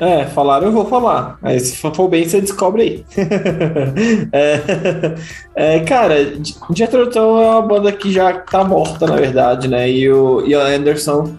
É, 0.00 0.26
falaram, 0.26 0.66
eu 0.66 0.72
vou 0.72 0.84
falar. 0.86 1.38
Aí 1.42 1.58
se 1.58 1.76
for 1.76 2.08
bem, 2.08 2.28
você 2.28 2.40
descobre 2.40 2.82
aí. 2.82 3.04
é, 4.32 4.60
é, 5.56 5.80
cara, 5.80 6.14
Jethro 6.72 7.10
Tull 7.10 7.42
é 7.42 7.50
uma 7.50 7.62
banda 7.62 7.90
que 7.90 8.12
já 8.12 8.32
tá 8.34 8.62
morta, 8.62 9.06
na 9.06 9.16
verdade, 9.16 9.66
né? 9.66 9.90
E 9.90 10.08
o 10.08 10.46
Ian 10.46 10.76
Anderson 10.76 11.36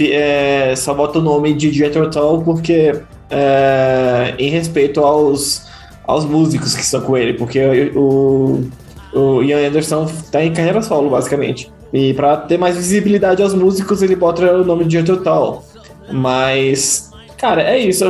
é, 0.00 0.74
só 0.76 0.94
bota 0.94 1.18
o 1.18 1.22
nome 1.22 1.54
de 1.54 1.72
Jethro 1.72 2.10
Tull 2.10 2.42
porque 2.42 3.00
é, 3.30 4.34
em 4.38 4.50
respeito 4.50 5.00
aos, 5.00 5.66
aos 6.10 6.24
músicos 6.24 6.74
que 6.74 6.82
estão 6.82 7.00
com 7.00 7.16
ele, 7.16 7.34
porque 7.34 7.92
o, 7.94 8.64
o 9.12 9.42
Ian 9.42 9.68
Anderson 9.68 10.06
tá 10.30 10.44
em 10.44 10.52
carreira 10.52 10.82
solo, 10.82 11.10
basicamente. 11.10 11.70
E 11.92 12.14
pra 12.14 12.36
ter 12.36 12.58
mais 12.58 12.76
visibilidade 12.76 13.42
aos 13.42 13.54
músicos, 13.54 14.02
ele 14.02 14.14
bota 14.14 14.42
o 14.52 14.64
nome 14.64 14.84
de 14.84 14.92
Jethro 14.98 15.16
Tull. 15.18 15.64
Mas, 16.12 17.10
cara, 17.36 17.62
é 17.62 17.78
isso. 17.78 18.04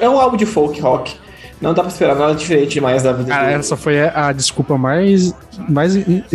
É 0.00 0.08
um 0.08 0.18
álbum 0.18 0.36
de 0.36 0.46
folk 0.46 0.80
rock. 0.80 1.14
Não 1.60 1.72
dá 1.72 1.82
pra 1.82 1.92
esperar 1.92 2.16
nada 2.16 2.34
diferente 2.34 2.70
demais 2.72 3.04
da 3.04 3.12
vida 3.12 3.28
Cara, 3.28 3.46
dele. 3.46 3.60
essa 3.60 3.76
foi 3.76 4.00
a 4.00 4.32
desculpa 4.32 4.76
mais, 4.76 5.32
mais 5.68 5.94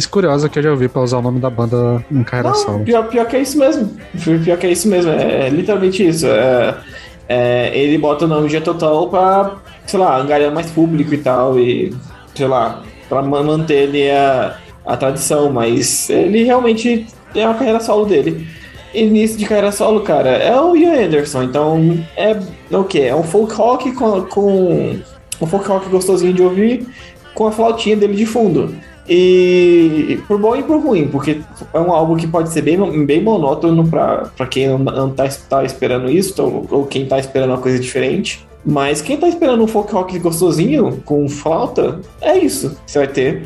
curiosa 0.10 0.47
que 0.47 0.58
eu 0.58 0.64
já 0.64 0.72
ouvi 0.72 0.88
pra 0.88 1.01
usar 1.01 1.18
o 1.18 1.22
nome 1.22 1.41
da 1.41 1.49
banda 1.49 2.01
em 2.10 2.24
carreira 2.24 2.49
Não, 2.49 2.55
solo. 2.55 2.86
pior, 2.86 3.03
pior 3.10 3.26
que 3.26 3.36
é 3.36 3.41
isso 3.41 3.60
mesmo. 3.60 3.91
Pior 4.24 4.58
que 4.58 4.66
é 4.68 4.72
isso 4.72 4.88
mesmo. 4.88 5.12
É, 5.12 5.47
é 5.47 5.49
literalmente 5.49 6.08
isso. 6.08 6.26
É, 6.28 6.78
é, 7.28 7.78
ele 7.78 7.97
bota 7.97 8.24
o 8.24 8.28
nome 8.28 8.47
de 8.47 8.62
Total 8.62 9.10
pra, 9.10 9.55
sei 9.88 9.99
lá, 9.99 10.17
angariar 10.19 10.53
mais 10.53 10.69
público 10.69 11.13
e 11.13 11.17
tal. 11.17 11.59
E, 11.59 11.91
sei 12.35 12.47
lá, 12.47 12.83
pra 13.09 13.21
ma- 13.23 13.41
manter 13.41 13.83
ele 13.89 14.11
a, 14.11 14.57
a 14.85 14.95
tradição. 14.95 15.51
Mas 15.51 16.09
ele 16.09 16.43
realmente 16.43 17.07
é 17.33 17.43
a 17.43 17.53
carreira 17.53 17.79
solo 17.79 18.05
dele. 18.05 18.47
Início 18.93 19.38
de 19.38 19.45
carreira 19.45 19.71
solo, 19.71 20.01
cara, 20.01 20.29
é 20.29 20.59
o 20.59 20.75
Ian 20.75 21.05
Anderson. 21.05 21.43
Então, 21.43 21.97
é 22.15 22.35
o 22.71 22.83
quê? 22.83 22.99
É 23.01 23.15
um 23.15 23.23
folk 23.23 23.53
rock 23.53 23.91
com, 23.93 24.21
com 24.23 24.95
um 25.41 25.45
folk 25.47 25.67
rock 25.67 25.89
gostosinho 25.89 26.33
de 26.33 26.41
ouvir 26.41 26.88
com 27.35 27.47
a 27.47 27.51
flautinha 27.51 27.95
dele 27.95 28.15
de 28.15 28.25
fundo. 28.25 28.73
E 29.09 30.19
por 30.27 30.39
bom 30.39 30.55
e 30.55 30.63
por 30.63 30.79
ruim, 30.79 31.07
porque 31.07 31.39
é 31.73 31.79
um 31.79 31.91
álbum 31.91 32.15
que 32.15 32.27
pode 32.27 32.49
ser 32.49 32.61
bem, 32.61 33.05
bem 33.05 33.21
monótono 33.21 33.88
pra 33.88 34.29
quem 34.49 34.67
não, 34.67 34.79
não 34.79 35.09
tá, 35.11 35.27
tá 35.49 35.63
esperando 35.63 36.09
isso, 36.09 36.41
ou, 36.41 36.65
ou 36.69 36.85
quem 36.85 37.05
tá 37.05 37.19
esperando 37.19 37.51
uma 37.51 37.57
coisa 37.59 37.79
diferente. 37.79 38.47
Mas 38.68 39.01
quem 39.01 39.15
tá 39.15 39.30
esperando 39.30 39.63
um 39.63 39.68
folk 39.68 39.93
rock 39.93 40.20
gostosinho, 40.20 41.01
com 41.05 41.30
flauta, 41.30 42.01
é 42.20 42.38
isso 42.38 42.72
que 42.86 42.91
você 42.91 42.99
vai 42.99 43.07
ter. 43.07 43.43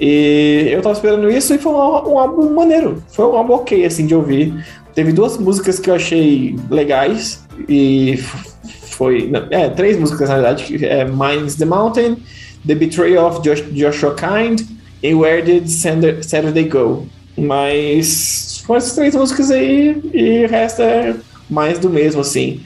E 0.00 0.68
eu 0.70 0.80
tava 0.80 0.94
esperando 0.94 1.30
isso 1.30 1.52
e 1.54 1.58
foi 1.58 1.70
um, 1.70 1.76
um 1.76 2.18
álbum 2.18 2.50
maneiro. 2.54 3.02
Foi 3.12 3.26
um 3.26 3.36
álbum 3.36 3.52
ok, 3.52 3.84
assim, 3.84 4.06
de 4.06 4.14
ouvir. 4.14 4.64
Teve 4.94 5.12
duas 5.12 5.36
músicas 5.36 5.78
que 5.78 5.90
eu 5.90 5.94
achei 5.94 6.56
legais 6.70 7.44
e 7.68 8.18
foi... 8.86 9.30
É, 9.50 9.68
três 9.68 9.98
músicas, 9.98 10.30
na 10.30 10.36
verdade. 10.36 10.64
que 10.64 10.86
É 10.86 11.04
Mines 11.04 11.56
the 11.56 11.66
Mountain, 11.66 12.16
The 12.66 12.74
Betrayal 12.74 13.28
of 13.28 13.42
Josh, 13.42 13.62
Joshua 13.70 14.14
Kind 14.14 14.62
e 15.02 15.14
Where 15.14 15.42
Did 15.42 15.68
Saturday 15.68 16.64
Go? 16.64 17.06
Mas 17.36 18.62
foram 18.66 18.78
essas 18.78 18.94
três 18.94 19.14
músicas 19.14 19.50
aí 19.50 20.00
e 20.14 20.46
o 20.46 20.48
resto 20.48 20.80
é 20.80 21.14
mais 21.50 21.78
do 21.78 21.90
mesmo, 21.90 22.22
assim. 22.22 22.62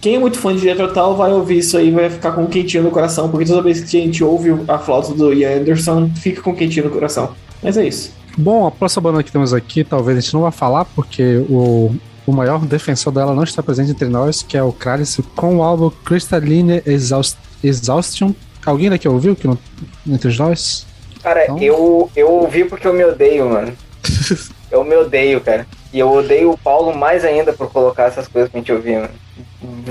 Quem 0.00 0.14
é 0.14 0.18
muito 0.18 0.38
fã 0.38 0.54
de 0.54 0.60
Jethro 0.62 0.92
Tull 0.92 1.16
vai 1.16 1.32
ouvir 1.32 1.58
isso 1.58 1.76
aí 1.76 1.88
e 1.88 1.90
vai 1.90 2.08
ficar 2.08 2.32
com 2.32 2.42
um 2.42 2.46
quentinho 2.46 2.84
no 2.84 2.90
coração, 2.90 3.28
porque 3.28 3.44
toda 3.46 3.62
vez 3.62 3.80
que 3.80 3.96
a 3.96 4.00
gente 4.00 4.22
ouve 4.22 4.50
a 4.68 4.78
flauta 4.78 5.12
do 5.12 5.32
Ian 5.32 5.56
Anderson, 5.60 6.08
fica 6.16 6.40
com 6.40 6.50
um 6.50 6.54
quentinho 6.54 6.86
no 6.86 6.92
coração. 6.92 7.34
Mas 7.62 7.76
é 7.76 7.86
isso. 7.86 8.12
Bom, 8.36 8.66
a 8.66 8.70
próxima 8.70 9.02
banda 9.10 9.22
que 9.24 9.32
temos 9.32 9.52
aqui, 9.52 9.82
talvez 9.82 10.16
a 10.16 10.20
gente 10.20 10.32
não 10.34 10.42
vá 10.42 10.52
falar, 10.52 10.84
porque 10.84 11.44
o, 11.50 11.92
o 12.24 12.32
maior 12.32 12.60
defensor 12.64 13.12
dela 13.12 13.34
não 13.34 13.42
está 13.42 13.60
presente 13.60 13.90
entre 13.90 14.06
nós, 14.08 14.42
que 14.42 14.56
é 14.56 14.62
o 14.62 14.72
Kralis, 14.72 15.18
com 15.34 15.56
o 15.56 15.62
álbum 15.62 15.90
Crystalline 16.04 16.80
Exhaust, 16.86 17.36
Exhaustion. 17.64 18.32
Alguém 18.64 18.90
daqui 18.90 19.08
ouviu 19.08 19.34
que 19.34 19.48
não, 19.48 19.58
entre 20.06 20.36
nós? 20.38 20.86
Cara, 21.22 21.42
Então- 21.44 21.58
eu, 21.58 22.08
eu 22.14 22.30
ouvi 22.30 22.64
porque 22.64 22.86
eu 22.86 22.94
me 22.94 23.04
odeio, 23.04 23.48
mano. 23.50 23.72
Eu 24.70 24.84
me 24.84 24.94
odeio, 24.94 25.40
cara. 25.40 25.66
E 25.94 25.98
eu 25.98 26.12
odeio 26.12 26.50
o 26.50 26.58
Paulo 26.58 26.94
mais 26.94 27.24
ainda 27.24 27.54
por 27.54 27.70
colocar 27.72 28.02
essas 28.04 28.28
coisas 28.28 28.50
pra 28.50 28.60
gente 28.60 28.70
ouvir, 28.70 28.96
mano. 28.96 29.08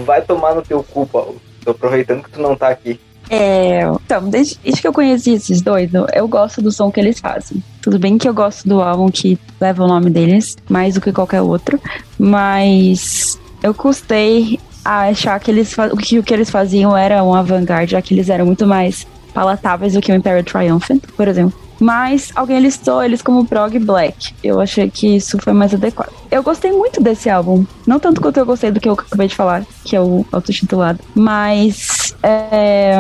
Vai 0.06 0.22
tomar 0.22 0.56
no 0.56 0.62
teu 0.62 0.84
cu, 0.84 1.06
Paulo. 1.06 1.36
Tô 1.64 1.72
aproveitando 1.72 2.24
que 2.24 2.32
tu 2.32 2.42
não 2.42 2.56
tá 2.56 2.70
aqui. 2.70 3.00
É, 3.30 3.82
então, 4.06 4.30
desde, 4.30 4.58
desde 4.64 4.82
que 4.82 4.88
eu 4.88 4.94
conheci 4.94 5.32
esses 5.32 5.62
dois, 5.62 5.90
eu, 6.14 6.28
gosto 6.28 6.62
do 6.62 6.72
som 6.72 6.92
que 6.92 7.00
eles 7.00 7.20
fazem. 7.20 7.62
Tudo 7.82 8.00
bem 8.00 8.18
que 8.18 8.28
eu 8.28 8.34
gosto 8.34 8.68
do 8.68 8.82
álbum 8.82 9.10
que 9.10 9.38
leva 9.60 9.84
o 9.84 9.88
nome 9.88 10.10
deles, 10.10 10.56
mais 10.70 10.94
do 10.94 11.02
que 11.02 11.12
qualquer 11.12 11.42
outro, 11.42 11.80
mas 12.18 13.38
eu 13.62 13.74
custei 13.74 14.60
a 14.84 15.10
achar 15.10 15.38
que, 15.40 15.52
eles, 15.52 15.76
que 16.02 16.20
o 16.20 16.24
que 16.24 16.34
eles 16.34 16.50
faziam 16.50 16.96
era 16.96 17.22
um 17.22 17.34
avant-garde, 17.34 17.92
já 17.92 18.02
que 18.02 18.14
eles 18.14 18.30
eram 18.30 18.46
muito 18.46 18.66
mais 18.66 19.06
palatáveis 19.34 19.94
do 19.94 20.02
que 20.02 20.12
o 20.12 20.16
Imperial 20.16 20.44
Triumphant, 20.44 21.02
por 21.16 21.28
exemplo. 21.28 21.67
Mas 21.80 22.32
alguém 22.36 22.60
listou 22.60 23.04
eles 23.04 23.22
como 23.22 23.46
prog 23.46 23.78
black. 23.80 24.34
Eu 24.44 24.60
achei 24.60 24.90
que 24.90 25.16
isso 25.18 25.38
foi 25.40 25.54
mais 25.54 25.74
adequado. 25.74 26.12
Eu 26.32 26.44
gostei 26.44 26.72
muito 26.72 27.02
desse 27.02 27.30
álbum. 27.30 27.66
Não 27.86 28.00
tanto 28.00 28.22
quanto 28.22 28.38
eu 28.38 28.46
gostei 28.46 28.72
do 28.72 28.80
que 28.80 28.90
eu 28.90 28.94
acabei 28.94 29.28
de 29.28 29.36
falar, 29.36 29.66
que 29.84 29.96
é 29.96 30.02
o 30.02 30.26
autotitulado. 30.32 31.00
Mas 31.16 32.16
é, 32.24 33.00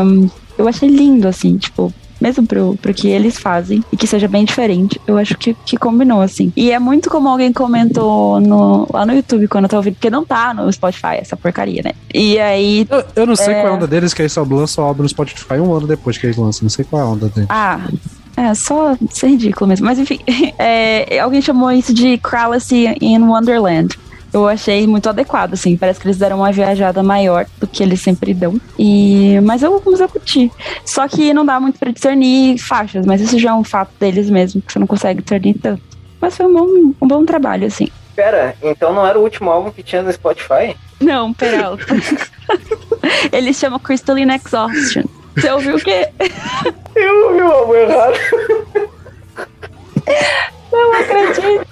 eu 0.57 0.67
achei 0.67 0.89
lindo, 0.89 1.27
assim, 1.27 1.57
tipo, 1.57 1.93
mesmo 2.19 2.45
pro, 2.47 2.75
pro 2.81 2.93
que 2.93 3.07
eles 3.07 3.37
fazem 3.37 3.83
e 3.91 3.97
que 3.97 4.07
seja 4.07 4.27
bem 4.27 4.43
diferente, 4.43 4.99
eu 5.05 5.17
acho 5.17 5.37
que, 5.37 5.53
que 5.65 5.77
combinou, 5.77 6.21
assim. 6.21 6.51
E 6.55 6.71
é 6.71 6.79
muito 6.79 7.09
como 7.09 7.27
alguém 7.29 7.53
comentou 7.53 8.39
no, 8.39 8.87
lá 8.91 9.05
no 9.05 9.13
YouTube 9.13 9.47
quando 9.47 9.65
eu 9.65 9.69
tava 9.69 9.79
ouvindo, 9.79 9.93
porque 9.95 10.09
não 10.09 10.25
tá 10.25 10.53
no 10.53 10.71
Spotify 10.71 11.15
essa 11.19 11.37
porcaria, 11.37 11.81
né? 11.83 11.91
E 12.13 12.39
aí. 12.39 12.87
Eu, 12.89 13.05
eu 13.15 13.25
não 13.27 13.35
sei 13.35 13.53
É. 13.53 13.61
qual 13.61 13.67
é 13.67 13.69
a 13.71 13.75
onda 13.75 13.87
deles, 13.87 14.13
que 14.13 14.21
eles 14.21 14.31
só 14.31 14.43
lançam 14.43 14.83
o 14.83 14.87
álbum 14.87 15.03
no 15.03 15.09
Spotify 15.09 15.55
um 15.55 15.73
ano 15.73 15.85
depois 15.87 16.17
que 16.17 16.25
eles 16.25 16.37
lançam. 16.37 16.63
Não 16.63 16.69
sei 16.69 16.85
qual 16.85 17.01
é 17.01 17.05
a 17.05 17.07
onda 17.07 17.27
deles. 17.29 17.49
Ah. 17.51 17.81
É, 18.37 18.53
só 18.53 18.95
ser 19.09 19.29
ridículo 19.29 19.67
mesmo. 19.67 19.87
Mas 19.87 19.97
enfim, 19.97 20.19
é, 20.59 21.19
alguém 21.19 21.41
chamou 21.41 21.71
isso 21.71 21.91
de 21.91 22.19
Kralacy 22.19 22.95
in 23.01 23.23
Wonderland. 23.23 23.97
Eu 24.31 24.47
achei 24.47 24.85
muito 24.85 25.09
adequado, 25.09 25.53
assim. 25.53 25.75
Parece 25.75 25.99
que 25.99 26.05
eles 26.05 26.17
deram 26.17 26.37
uma 26.37 26.51
viajada 26.51 27.01
maior 27.01 27.47
do 27.59 27.65
que 27.65 27.81
eles 27.81 27.99
sempre 27.99 28.33
dão. 28.33 28.59
E, 28.77 29.39
mas 29.41 29.63
eu, 29.63 29.81
mas 29.83 29.99
eu 29.99 30.07
curti. 30.07 30.51
Só 30.85 31.07
que 31.07 31.33
não 31.33 31.43
dá 31.43 31.59
muito 31.59 31.79
pra 31.79 31.91
discernir 31.91 32.59
faixas, 32.59 33.05
mas 33.05 33.21
isso 33.21 33.39
já 33.39 33.49
é 33.49 33.53
um 33.53 33.63
fato 33.63 33.91
deles 33.99 34.29
mesmo, 34.29 34.61
que 34.61 34.71
você 34.71 34.77
não 34.77 34.85
consegue 34.85 35.21
discernir 35.23 35.55
tanto. 35.55 35.81
Mas 36.21 36.37
foi 36.37 36.45
um 36.45 36.53
bom, 36.53 36.93
um 37.01 37.07
bom 37.07 37.25
trabalho, 37.25 37.65
assim. 37.65 37.87
Pera, 38.15 38.55
então 38.61 38.93
não 38.93 39.05
era 39.05 39.17
o 39.17 39.23
último 39.23 39.49
álbum 39.49 39.71
que 39.71 39.81
tinha 39.81 40.01
no 40.01 40.11
Spotify? 40.11 40.75
Não, 40.99 41.33
Peralta. 41.33 41.85
Ele 43.31 43.53
chama 43.53 43.79
Crystalline 43.79 44.33
Exhaustion. 44.33 45.03
Você 45.37 45.51
ouviu 45.51 45.75
o 45.75 45.79
quê? 45.79 46.09
Eu 46.95 47.27
ouvi 47.27 47.41
o 47.41 47.51
álbum 47.51 47.75
errado. 47.75 48.17
Não 50.71 50.93
acredito. 50.93 51.67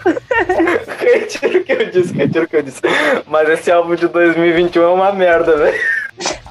retiro 0.99 1.59
o 1.59 1.63
que 1.63 1.71
eu 1.71 1.91
disse, 1.91 2.13
retiro 2.13 2.45
o 2.45 2.47
que 2.47 2.55
eu 2.57 2.61
disse. 2.61 2.81
Mas 3.27 3.49
esse 3.49 3.71
álbum 3.71 3.95
de 3.95 4.07
2021 4.07 4.83
é 4.83 4.87
uma 4.87 5.11
merda, 5.11 5.57
velho. 5.57 5.79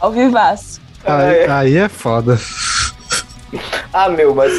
Ao 0.00 0.10
vivaço. 0.10 0.80
Aí, 1.04 1.44
aí 1.48 1.76
é 1.76 1.88
foda. 1.88 2.38
Ah, 3.92 4.08
meu, 4.08 4.34
mas. 4.34 4.52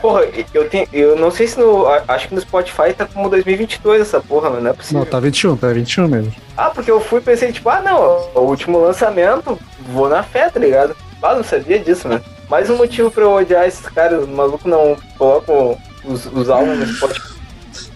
Porra, 0.00 0.22
eu 0.54 0.68
tenho. 0.68 0.86
Eu 0.92 1.16
não 1.16 1.30
sei 1.30 1.46
se 1.46 1.58
no. 1.58 1.86
Acho 2.06 2.28
que 2.28 2.34
no 2.34 2.40
Spotify 2.40 2.92
tá 2.96 3.06
como 3.06 3.28
2022 3.28 4.02
essa 4.02 4.20
porra, 4.20 4.50
mano. 4.50 4.62
Não 4.62 4.70
é 4.70 4.74
possível. 4.74 5.00
Não, 5.00 5.06
tá 5.06 5.18
21, 5.18 5.56
tá 5.56 5.72
21 5.72 6.08
mesmo. 6.08 6.34
Ah, 6.56 6.70
porque 6.70 6.90
eu 6.90 7.00
fui 7.00 7.20
e 7.20 7.22
pensei, 7.24 7.50
tipo, 7.50 7.68
ah, 7.68 7.80
não, 7.80 7.96
é 8.34 8.38
o 8.38 8.42
último 8.42 8.78
lançamento, 8.78 9.58
vou 9.88 10.08
na 10.08 10.22
fé, 10.22 10.48
tá 10.48 10.60
ligado? 10.60 10.94
Ah, 11.22 11.34
não 11.34 11.44
sabia 11.44 11.78
disso, 11.78 12.08
mano. 12.08 12.22
Mais 12.48 12.70
um 12.70 12.76
motivo 12.76 13.10
pra 13.10 13.24
eu 13.24 13.32
odiar 13.32 13.66
esses 13.66 13.86
caras. 13.88 14.22
Os 14.22 14.28
malucos 14.28 14.70
não 14.70 14.96
colocam 15.18 15.76
os, 16.04 16.26
os 16.26 16.48
álbuns 16.48 16.78
no 16.78 16.86
Spotify. 16.86 17.36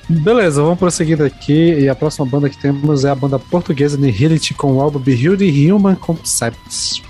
Beleza, 0.08 0.60
vamos 0.60 0.78
prosseguindo 0.78 1.24
aqui. 1.24 1.74
E 1.78 1.88
a 1.88 1.94
próxima 1.94 2.26
banda 2.26 2.50
que 2.50 2.58
temos 2.58 3.04
é 3.04 3.10
a 3.10 3.14
banda 3.14 3.38
portuguesa 3.38 3.96
Nihility 3.96 4.54
com 4.54 4.74
o 4.74 4.80
álbum 4.80 4.98
Behind 4.98 5.40
Human 5.40 5.94
Concepts. 5.94 7.02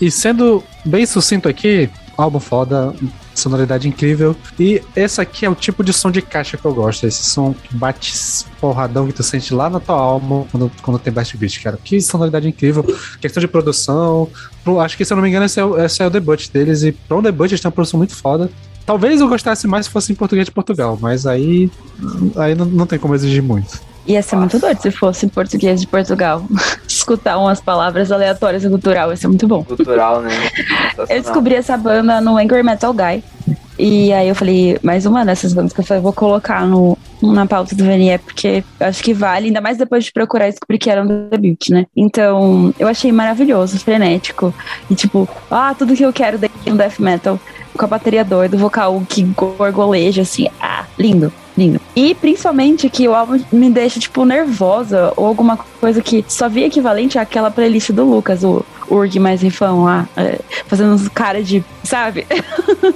E 0.00 0.10
sendo 0.10 0.62
bem 0.84 1.06
sucinto 1.06 1.48
aqui, 1.48 1.88
álbum 2.16 2.40
foda, 2.40 2.92
sonoridade 3.40 3.88
incrível. 3.88 4.34
E 4.58 4.82
esse 4.94 5.20
aqui 5.20 5.44
é 5.46 5.50
o 5.50 5.54
tipo 5.54 5.82
de 5.84 5.92
som 5.92 6.10
de 6.10 6.20
caixa 6.22 6.56
que 6.56 6.64
eu 6.64 6.74
gosto. 6.74 7.06
Esse 7.06 7.22
som 7.30 7.52
que 7.54 7.74
bate 7.74 8.12
porradão 8.60 9.06
que 9.06 9.12
tu 9.12 9.22
sente 9.22 9.52
lá 9.54 9.68
na 9.70 9.78
tua 9.80 9.96
alma 9.96 10.46
quando, 10.50 10.70
quando 10.82 10.98
tem 10.98 11.12
blast 11.12 11.36
beat, 11.36 11.62
cara. 11.62 11.78
Que 11.82 12.00
sonoridade 12.00 12.48
incrível. 12.48 12.84
Questão 13.20 13.40
de 13.40 13.48
produção. 13.48 14.28
Pro- 14.64 14.80
acho 14.80 14.96
que, 14.96 15.04
se 15.04 15.12
eu 15.12 15.16
não 15.16 15.22
me 15.22 15.28
engano, 15.28 15.44
esse 15.46 15.60
é, 15.60 15.64
o- 15.64 15.78
esse 15.78 16.02
é 16.02 16.06
o 16.06 16.10
debut 16.10 16.48
deles. 16.50 16.82
E 16.82 16.92
pra 16.92 17.16
um 17.16 17.22
debut, 17.22 17.50
eles 17.50 17.60
têm 17.60 17.68
uma 17.68 17.72
produção 17.72 17.98
muito 17.98 18.14
foda. 18.14 18.50
Talvez 18.84 19.20
eu 19.20 19.28
gostasse 19.28 19.66
mais 19.66 19.86
se 19.86 19.92
fosse 19.92 20.12
em 20.12 20.14
português 20.14 20.46
de 20.46 20.52
Portugal, 20.52 20.96
mas 21.00 21.26
aí, 21.26 21.68
aí 22.36 22.54
não, 22.54 22.64
não 22.66 22.86
tem 22.86 22.98
como 22.98 23.14
exigir 23.16 23.42
muito. 23.42 23.80
Ia 24.06 24.22
ser 24.22 24.36
muito 24.36 24.58
doido 24.58 24.80
se 24.80 24.90
fosse 24.90 25.26
português 25.26 25.80
de 25.80 25.86
Portugal. 25.86 26.44
Escutar 26.86 27.38
umas 27.38 27.60
palavras 27.60 28.10
aleatórias 28.12 28.64
e 28.64 28.68
cultural, 28.68 29.10
ia 29.10 29.16
ser 29.16 29.28
muito 29.28 29.46
bom. 29.46 29.62
Cultural, 29.64 30.20
né? 30.22 30.30
Eu 31.08 31.20
descobri 31.20 31.54
essa 31.54 31.76
banda 31.76 32.20
no 32.20 32.36
Angry 32.36 32.62
Metal 32.62 32.92
Guy. 32.92 33.22
E 33.78 34.10
aí 34.10 34.26
eu 34.26 34.34
falei, 34.34 34.78
mais 34.82 35.04
uma 35.04 35.24
dessas 35.24 35.52
bandas 35.52 35.72
que 35.72 35.80
eu 35.80 35.84
falei, 35.84 36.02
vou 36.02 36.12
colocar 36.12 36.66
no, 36.66 36.96
na 37.22 37.44
pauta 37.44 37.76
do 37.76 37.84
VNE, 37.84 38.18
porque 38.18 38.64
acho 38.80 39.02
que 39.02 39.12
vale, 39.12 39.48
ainda 39.48 39.60
mais 39.60 39.76
depois 39.76 40.04
de 40.04 40.12
procurar 40.12 40.48
e 40.48 40.50
descobrir 40.50 40.78
que 40.78 40.88
era 40.88 41.02
um 41.02 41.28
debut, 41.28 41.68
né? 41.68 41.84
Então, 41.94 42.72
eu 42.78 42.88
achei 42.88 43.12
maravilhoso, 43.12 43.78
frenético. 43.78 44.54
E 44.90 44.94
tipo, 44.94 45.28
ah, 45.50 45.74
tudo 45.78 45.94
que 45.94 46.02
eu 46.02 46.12
quero 46.12 46.38
dentro 46.38 46.58
do 46.64 46.76
death 46.76 46.98
metal. 46.98 47.38
Com 47.76 47.84
a 47.84 47.88
bateria 47.88 48.24
doida, 48.24 48.56
o 48.56 48.58
vocal 48.58 49.02
que 49.06 49.22
gorgoleja, 49.22 50.22
assim, 50.22 50.48
ah, 50.58 50.86
lindo. 50.98 51.30
Lindo. 51.56 51.80
E 51.94 52.14
principalmente 52.14 52.90
que 52.90 53.08
o 53.08 53.14
álbum 53.14 53.40
me 53.50 53.70
deixa, 53.70 53.98
tipo, 53.98 54.24
nervosa 54.24 55.12
ou 55.16 55.26
alguma 55.26 55.56
coisa 55.80 56.02
que 56.02 56.24
só 56.28 56.48
via 56.48 56.66
equivalente 56.66 57.18
àquela 57.18 57.50
playlist 57.50 57.92
do 57.92 58.04
Lucas, 58.04 58.44
o 58.44 58.64
Urg 58.90 59.18
mais 59.18 59.40
rifão 59.40 59.84
lá, 59.84 60.06
é, 60.16 60.38
fazendo 60.66 60.92
uns 60.92 61.08
cara 61.08 61.42
de. 61.42 61.64
Sabe? 61.82 62.26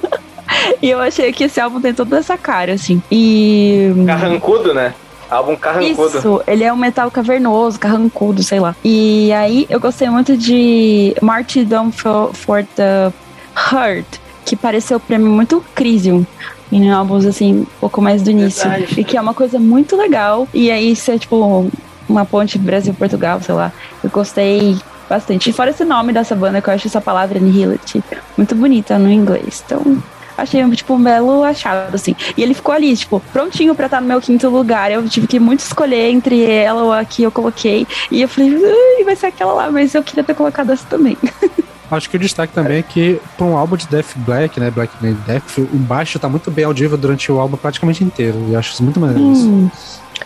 e 0.83 0.91
eu 0.91 1.01
achei 1.01 1.33
que 1.33 1.45
esse 1.45 1.61
álbum 1.61 1.81
tem 1.81 1.95
toda 1.95 2.19
essa 2.19 2.37
cara, 2.37 2.75
assim. 2.75 3.03
E. 3.11 3.93
Carrancudo, 4.07 4.75
né? 4.75 4.95
Álbum 5.31 5.57
carrancudo. 5.57 6.19
Isso, 6.19 6.43
ele 6.47 6.65
é 6.65 6.73
um 6.73 6.77
metal 6.77 7.09
cavernoso, 7.11 7.79
carrancudo, 7.79 8.43
sei 8.43 8.59
lá. 8.59 8.75
E 8.85 9.33
aí 9.33 9.65
eu 9.71 9.79
gostei 9.79 10.11
muito 10.11 10.37
de 10.37 11.15
Martyrdom 11.23 11.93
for, 11.93 12.35
for 12.35 12.65
the 12.75 13.13
Hurt, 13.55 14.07
que 14.45 14.57
pareceu 14.57 14.99
pra 14.99 15.19
mim 15.19 15.29
muito 15.29 15.65
Crisium. 15.73 16.27
Em 16.73 16.91
álbuns 16.91 17.27
assim, 17.27 17.61
um 17.61 17.66
pouco 17.81 18.01
mais 18.01 18.23
do 18.23 18.31
início. 18.31 18.68
Verdade. 18.68 19.01
E 19.01 19.05
que 19.05 19.16
é 19.16 19.21
uma 19.21 19.35
coisa 19.35 19.59
muito 19.59 19.97
legal. 19.97 20.47
E 20.55 20.71
aí 20.71 20.95
ser 20.95 21.18
tipo 21.18 21.71
uma 22.09 22.25
ponte 22.25 22.59
Brasil-Portugal, 22.59 23.41
sei 23.41 23.55
lá. 23.55 23.73
Eu 24.03 24.11
gostei 24.11 24.77
bastante. 25.09 25.51
E 25.51 25.53
fora 25.53 25.71
esse 25.71 25.85
nome 25.85 26.12
dessa 26.12 26.35
banda, 26.35 26.61
que 26.61 26.68
eu 26.68 26.75
acho 26.75 26.87
essa 26.87 27.01
palavra 27.01 27.39
Nihility 27.41 28.03
muito 28.37 28.55
bonita 28.55 28.99
no 28.99 29.11
inglês. 29.11 29.62
Então, 29.66 30.01
achei 30.39 30.68
tipo 30.71 30.95
um 30.95 31.03
belo 31.03 31.43
achado, 31.43 31.95
assim. 31.95 32.14
E 32.37 32.43
ele 32.43 32.55
ficou 32.55 32.75
ali, 32.75 32.97
tipo, 32.97 33.21
prontinho 33.33 33.75
pra 33.75 33.87
estar 33.87 34.01
no 34.01 34.07
meu 34.07 34.21
quinto 34.21 34.49
lugar. 34.49 34.91
Eu 34.91 35.07
tive 35.09 35.27
que 35.27 35.39
muito 35.39 35.61
escolher 35.61 36.11
entre 36.11 36.45
ela 36.45 36.83
ou 36.85 36.93
a 36.93 37.05
que 37.05 37.23
eu 37.23 37.31
coloquei. 37.31 37.87
E 38.11 38.23
eu 38.23 38.29
falei, 38.29 38.55
"Ai, 38.55 39.05
vai 39.05 39.16
ser 39.16 39.27
aquela 39.27 39.53
lá, 39.53 39.71
mas 39.71 39.95
eu 39.95 40.03
queria 40.03 40.25
ter 40.25 40.35
colocado 40.35 40.71
essa 40.71 40.87
também. 40.87 41.16
Acho 41.91 42.09
que 42.09 42.16
o 42.16 42.20
destaque 42.20 42.53
também 42.53 42.78
é 42.78 42.82
que, 42.82 43.20
para 43.36 43.47
um 43.47 43.57
álbum 43.57 43.76
de 43.76 43.86
Death 43.88 44.12
Black, 44.16 44.61
né? 44.61 44.70
Black 44.70 44.93
Made 45.01 45.18
Death, 45.26 45.59
o 45.59 45.76
baixo 45.76 46.18
tá 46.18 46.28
muito 46.28 46.51
bem 46.51 46.64
audível 46.64 46.97
durante 46.97 47.30
o 47.32 47.41
álbum 47.41 47.57
praticamente 47.57 48.05
inteiro. 48.05 48.36
E 48.49 48.57
acho 48.57 48.72
isso 48.72 48.82
muito 48.82 49.01
maneiro. 49.01 49.32
isso. 49.32 49.49
Hum, 49.49 49.70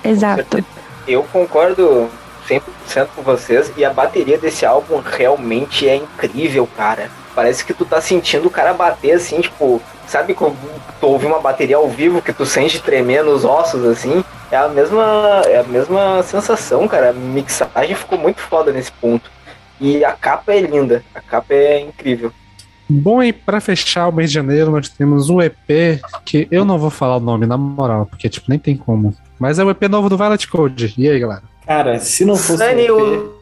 exato. 0.04 0.64
Eu 1.08 1.22
concordo 1.24 2.08
100% 2.48 3.08
com 3.16 3.22
vocês 3.22 3.72
e 3.76 3.84
a 3.84 3.92
bateria 3.92 4.38
desse 4.38 4.66
álbum 4.66 5.00
realmente 5.00 5.88
é 5.88 5.96
incrível, 5.96 6.68
cara. 6.76 7.10
Parece 7.34 7.64
que 7.64 7.74
tu 7.74 7.84
tá 7.84 8.00
sentindo 8.00 8.46
o 8.46 8.50
cara 8.50 8.72
bater 8.72 9.12
assim, 9.12 9.40
tipo, 9.40 9.82
sabe 10.06 10.34
quando 10.34 10.56
tu 11.00 11.06
ouve 11.06 11.26
uma 11.26 11.40
bateria 11.40 11.76
ao 11.76 11.88
vivo 11.88 12.22
que 12.22 12.32
tu 12.32 12.46
sente 12.46 12.80
tremer 12.80 13.24
nos 13.24 13.44
ossos 13.44 13.84
assim? 13.86 14.24
É 14.50 14.56
a 14.56 14.68
mesma, 14.68 15.42
é 15.46 15.58
a 15.58 15.64
mesma 15.64 16.22
sensação, 16.22 16.86
cara. 16.86 17.10
A 17.10 17.12
mixagem 17.12 17.96
ficou 17.96 18.18
muito 18.18 18.40
foda 18.40 18.70
nesse 18.70 18.92
ponto. 18.92 19.33
E 19.80 20.04
a 20.04 20.12
capa 20.12 20.52
é 20.52 20.60
linda, 20.60 21.04
a 21.14 21.20
capa 21.20 21.52
é 21.54 21.80
incrível. 21.80 22.32
Bom, 22.88 23.22
e 23.22 23.32
pra 23.32 23.60
fechar 23.60 24.08
o 24.08 24.12
mês 24.12 24.30
de 24.30 24.34
janeiro, 24.34 24.70
nós 24.70 24.88
temos 24.88 25.30
um 25.30 25.40
EP 25.40 26.00
que 26.24 26.46
eu 26.50 26.64
não 26.64 26.78
vou 26.78 26.90
falar 26.90 27.16
o 27.16 27.20
nome, 27.20 27.46
na 27.46 27.56
moral, 27.56 28.06
porque, 28.06 28.28
tipo, 28.28 28.46
nem 28.48 28.58
tem 28.58 28.76
como. 28.76 29.14
Mas 29.38 29.58
é 29.58 29.64
o 29.64 29.70
EP 29.70 29.82
novo 29.88 30.08
do 30.08 30.16
Violet 30.16 30.46
Code. 30.46 30.94
E 30.98 31.08
aí, 31.08 31.18
galera? 31.18 31.42
Cara, 31.66 31.98
se 31.98 32.24
não 32.24 32.36
fosse 32.36 32.62
um 32.62 32.66
EP, 32.78 32.90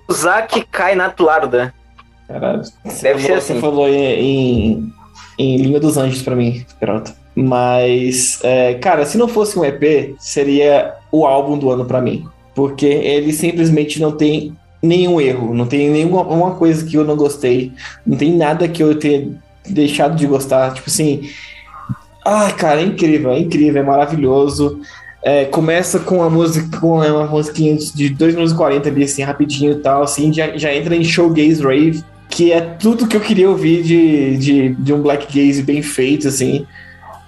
o 0.08 0.12
Zack 0.12 0.64
cai 0.70 0.94
na 0.94 1.10
tularda. 1.10 1.74
Caralho. 2.28 2.62
Você 2.84 3.02
Deve 3.02 3.20
ser 3.20 3.26
falou- 3.26 3.38
assim. 3.38 3.54
Você 3.54 3.60
falou 3.60 3.88
em, 3.88 4.04
em, 4.76 4.92
em 5.38 5.56
Língua 5.58 5.80
dos 5.80 5.96
Anjos 5.96 6.22
pra 6.22 6.36
mim, 6.36 6.64
Peralta. 6.78 7.14
Mas, 7.34 8.38
é, 8.44 8.74
cara, 8.74 9.04
se 9.04 9.18
não 9.18 9.26
fosse 9.28 9.58
um 9.58 9.64
EP, 9.64 10.14
seria 10.18 10.94
o 11.10 11.26
álbum 11.26 11.58
do 11.58 11.70
ano 11.70 11.84
pra 11.84 12.00
mim. 12.00 12.26
Porque 12.54 12.86
ele 12.86 13.32
simplesmente 13.32 14.00
não 14.00 14.12
tem 14.12 14.56
nenhum 14.82 15.20
erro, 15.20 15.54
não 15.54 15.66
tem 15.66 15.88
nenhuma 15.90 16.22
uma 16.22 16.56
coisa 16.56 16.84
que 16.84 16.96
eu 16.96 17.04
não 17.04 17.16
gostei, 17.16 17.72
não 18.04 18.16
tem 18.16 18.36
nada 18.36 18.66
que 18.66 18.82
eu 18.82 18.98
tenha 18.98 19.28
deixado 19.68 20.16
de 20.16 20.26
gostar. 20.26 20.74
Tipo 20.74 20.90
assim, 20.90 21.30
ai, 22.24 22.52
cara, 22.54 22.80
é 22.80 22.84
incrível, 22.84 23.30
é 23.30 23.38
incrível, 23.38 23.80
é 23.80 23.84
maravilhoso. 23.84 24.80
É, 25.24 25.44
começa 25.44 26.00
com 26.00 26.20
a 26.22 26.28
música, 26.28 26.80
com 26.80 26.98
uma 26.98 27.26
musiquinha 27.26 27.76
de 27.76 28.08
2 28.08 28.34
minutos 28.34 28.52
e 28.52 28.56
40 28.56 28.88
ali, 28.88 29.04
assim, 29.04 29.22
rapidinho 29.22 29.72
e 29.72 29.76
tal, 29.76 30.02
assim, 30.02 30.32
já, 30.32 30.56
já 30.56 30.74
entra 30.74 30.96
em 30.96 31.04
showgaze 31.04 31.62
rave, 31.62 32.02
que 32.28 32.50
é 32.50 32.60
tudo 32.60 33.06
que 33.06 33.16
eu 33.16 33.20
queria 33.20 33.48
ouvir 33.48 33.84
de, 33.84 34.36
de, 34.36 34.68
de 34.70 34.92
um 34.92 35.00
black 35.00 35.26
gaze 35.26 35.62
bem 35.62 35.80
feito, 35.80 36.26
assim. 36.26 36.66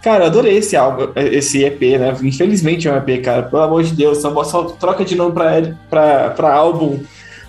Cara, 0.03 0.25
eu 0.25 0.27
adorei 0.27 0.59
esse 0.59 0.77
álbum, 0.77 1.09
esse 1.17 1.65
EP, 1.65 1.81
né? 1.99 2.15
Infelizmente 2.23 2.89
é 2.89 2.93
um 2.93 2.97
EP, 2.97 3.23
cara. 3.23 3.45
Pelo 3.45 3.63
amor 3.63 3.83
de 3.85 3.95
Deus, 3.95 4.19
só, 4.19 4.45
só 4.45 4.65
troca 4.65 5.05
de 5.05 5.15
nome 5.15 5.33
pra, 5.33 5.63
pra, 5.89 6.31
pra 6.31 6.53
álbum 6.53 7.01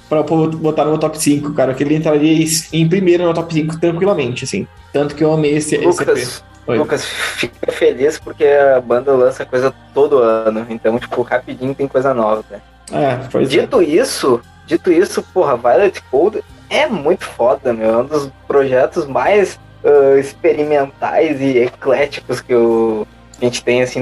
pra 0.10 0.24
botar 0.24 0.86
no 0.86 0.92
meu 0.92 1.00
top 1.00 1.22
5, 1.22 1.54
cara. 1.54 1.74
Que 1.74 1.84
ele 1.84 1.96
entraria 1.96 2.46
em 2.72 2.88
primeiro 2.88 3.26
no 3.26 3.34
top 3.34 3.54
5 3.54 3.80
tranquilamente, 3.80 4.44
assim. 4.44 4.68
Tanto 4.94 5.16
que 5.16 5.24
eu 5.24 5.34
amei 5.34 5.56
esse, 5.56 5.78
Lucas, 5.78 6.18
esse 6.18 6.40
EP. 6.40 6.44
Oi. 6.68 6.78
Lucas, 6.78 7.06
fica 7.06 7.72
feliz 7.72 8.18
porque 8.18 8.46
a 8.46 8.82
banda 8.82 9.14
lança 9.14 9.46
coisa 9.46 9.74
todo 9.94 10.20
ano. 10.20 10.66
Então, 10.70 10.98
tipo, 10.98 11.22
rapidinho 11.22 11.76
tem 11.76 11.88
coisa 11.88 12.14
nova, 12.14 12.44
né? 12.50 12.60
É, 12.92 13.20
pois 13.32 13.50
dito 13.50 13.82
é. 13.82 13.84
isso, 13.84 14.42
dito 14.66 14.92
isso, 14.92 15.24
porra, 15.34 15.58
Violet 15.58 16.02
Cold 16.12 16.44
é 16.70 16.88
muito 16.88 17.26
foda, 17.26 17.74
meu. 17.74 17.90
É 17.90 17.98
um 17.98 18.06
dos 18.06 18.30
projetos 18.48 19.06
mais 19.06 19.60
uh, 19.84 20.18
experimentais 20.18 21.40
e 21.40 21.60
ecléticos 21.60 22.42
que 22.42 22.54
o, 22.54 23.08
a 23.40 23.46
gente 23.46 23.64
tem, 23.64 23.82
assim, 23.82 24.00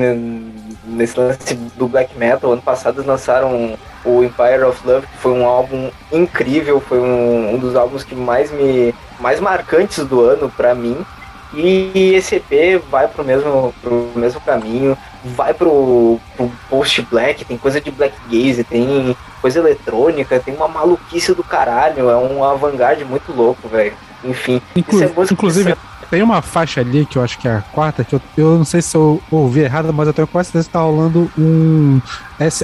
nesse 0.85 1.19
lance 1.19 1.55
do 1.77 1.87
black 1.87 2.17
metal. 2.17 2.51
Ano 2.51 2.61
passado 2.61 2.97
eles 2.97 3.07
lançaram 3.07 3.77
o 4.05 4.23
Empire 4.23 4.63
of 4.63 4.85
Love, 4.85 5.07
que 5.07 5.17
foi 5.17 5.31
um 5.31 5.45
álbum 5.45 5.89
incrível, 6.11 6.79
foi 6.79 6.99
um, 6.99 7.53
um 7.53 7.57
dos 7.57 7.75
álbuns 7.75 8.03
que 8.03 8.15
mais 8.15 8.51
me 8.51 8.93
mais 9.19 9.39
marcantes 9.39 10.05
do 10.05 10.21
ano 10.21 10.49
para 10.49 10.75
mim. 10.75 11.05
E 11.55 12.15
esse 12.15 12.35
EP 12.35 12.81
vai 12.89 13.07
pro 13.07 13.23
mesmo, 13.23 13.73
pro 13.79 14.09
mesmo 14.15 14.41
caminho, 14.41 14.97
vai 15.23 15.53
pro, 15.53 16.19
pro 16.35 16.51
post 16.67 17.01
black, 17.03 17.45
tem 17.45 17.57
coisa 17.57 17.79
de 17.79 17.91
black 17.91 18.15
gaze, 18.27 18.63
tem 18.63 19.15
coisa 19.39 19.59
eletrônica, 19.59 20.39
tem 20.39 20.55
uma 20.55 20.67
maluquice 20.67 21.33
do 21.35 21.43
caralho, 21.43 22.09
é 22.09 22.17
um 22.17 22.43
avant-garde 22.43 23.05
muito 23.05 23.31
louco, 23.31 23.67
velho. 23.67 23.93
Enfim, 24.23 24.61
Inclu 24.75 25.03
é 25.03 25.11
inclusive 25.31 25.75
tem 26.13 26.21
uma 26.21 26.43
faixa 26.43 26.79
ali 26.79 27.07
que 27.07 27.17
eu 27.17 27.23
acho 27.23 27.39
que 27.39 27.47
é 27.47 27.55
a 27.55 27.61
quarta, 27.61 28.03
que 28.03 28.13
eu, 28.13 28.21
eu 28.37 28.55
não 28.55 28.63
sei 28.63 28.83
se 28.83 28.95
eu 28.95 29.19
ouvi 29.31 29.61
errado, 29.61 29.91
mas 29.91 30.05
eu 30.05 30.13
tenho 30.13 30.27
quase 30.27 30.51
certeza 30.51 30.67
que 30.67 30.73
tá 30.73 30.79
rolando 30.79 31.27
um 31.35 31.99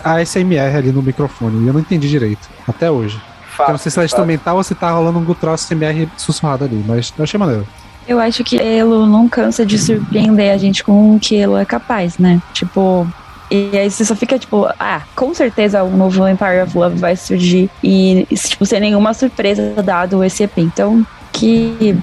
ASMR 0.06 0.78
ali 0.78 0.91
no 0.91 1.02
microfone, 1.02 1.64
e 1.64 1.68
eu 1.68 1.74
não 1.74 1.80
entendi 1.80 2.08
direito, 2.08 2.47
até 2.68 2.91
hoje. 2.91 3.20
Fato, 3.58 3.70
eu 3.70 3.72
não 3.72 3.80
sei 3.80 3.91
se 3.91 4.00
é 4.00 4.06
instrumental 4.06 4.58
ou 4.58 4.64
se 4.64 4.76
tá 4.76 4.91
rolando 4.91 5.18
um 5.18 5.34
troço 5.34 5.74
ASMR 5.74 6.08
sussurrado 6.16 6.66
ali, 6.66 6.86
mas 6.88 7.12
eu 7.18 7.24
achei 7.24 7.39
maneiro. 7.39 7.68
Eu 8.08 8.20
acho 8.20 8.43
que 8.43 8.56
Elo 8.56 9.08
não 9.08 9.28
cansa 9.28 9.66
de 9.66 9.80
surpreender 9.80 10.54
a 10.54 10.58
gente 10.58 10.84
com 10.84 11.16
o 11.16 11.20
que 11.20 11.36
Elo 11.36 11.58
é 11.58 11.66
capaz, 11.66 12.20
né? 12.20 12.39
Tipo, 12.54 13.08
e 13.50 13.76
aí 13.76 13.89
você 13.89 14.06
só 14.06 14.16
fica 14.16 14.38
tipo, 14.38 14.68
ah, 14.80 15.02
com 15.16 15.34
certeza 15.34 15.82
o 15.82 15.89
novo 15.89 16.28
Empire 16.28 16.62
of 16.62 16.78
Love 16.78 17.00
vai 17.00 17.16
surgir 17.16 17.68
e, 17.84 18.28
tipo, 18.32 18.64
sem 18.64 18.80
nenhuma 18.80 19.12
surpresa 19.16 19.82
dado 19.82 20.24
esse 20.24 20.43
EP. 20.43 20.60
Então, 20.60 21.04
que 21.34 21.97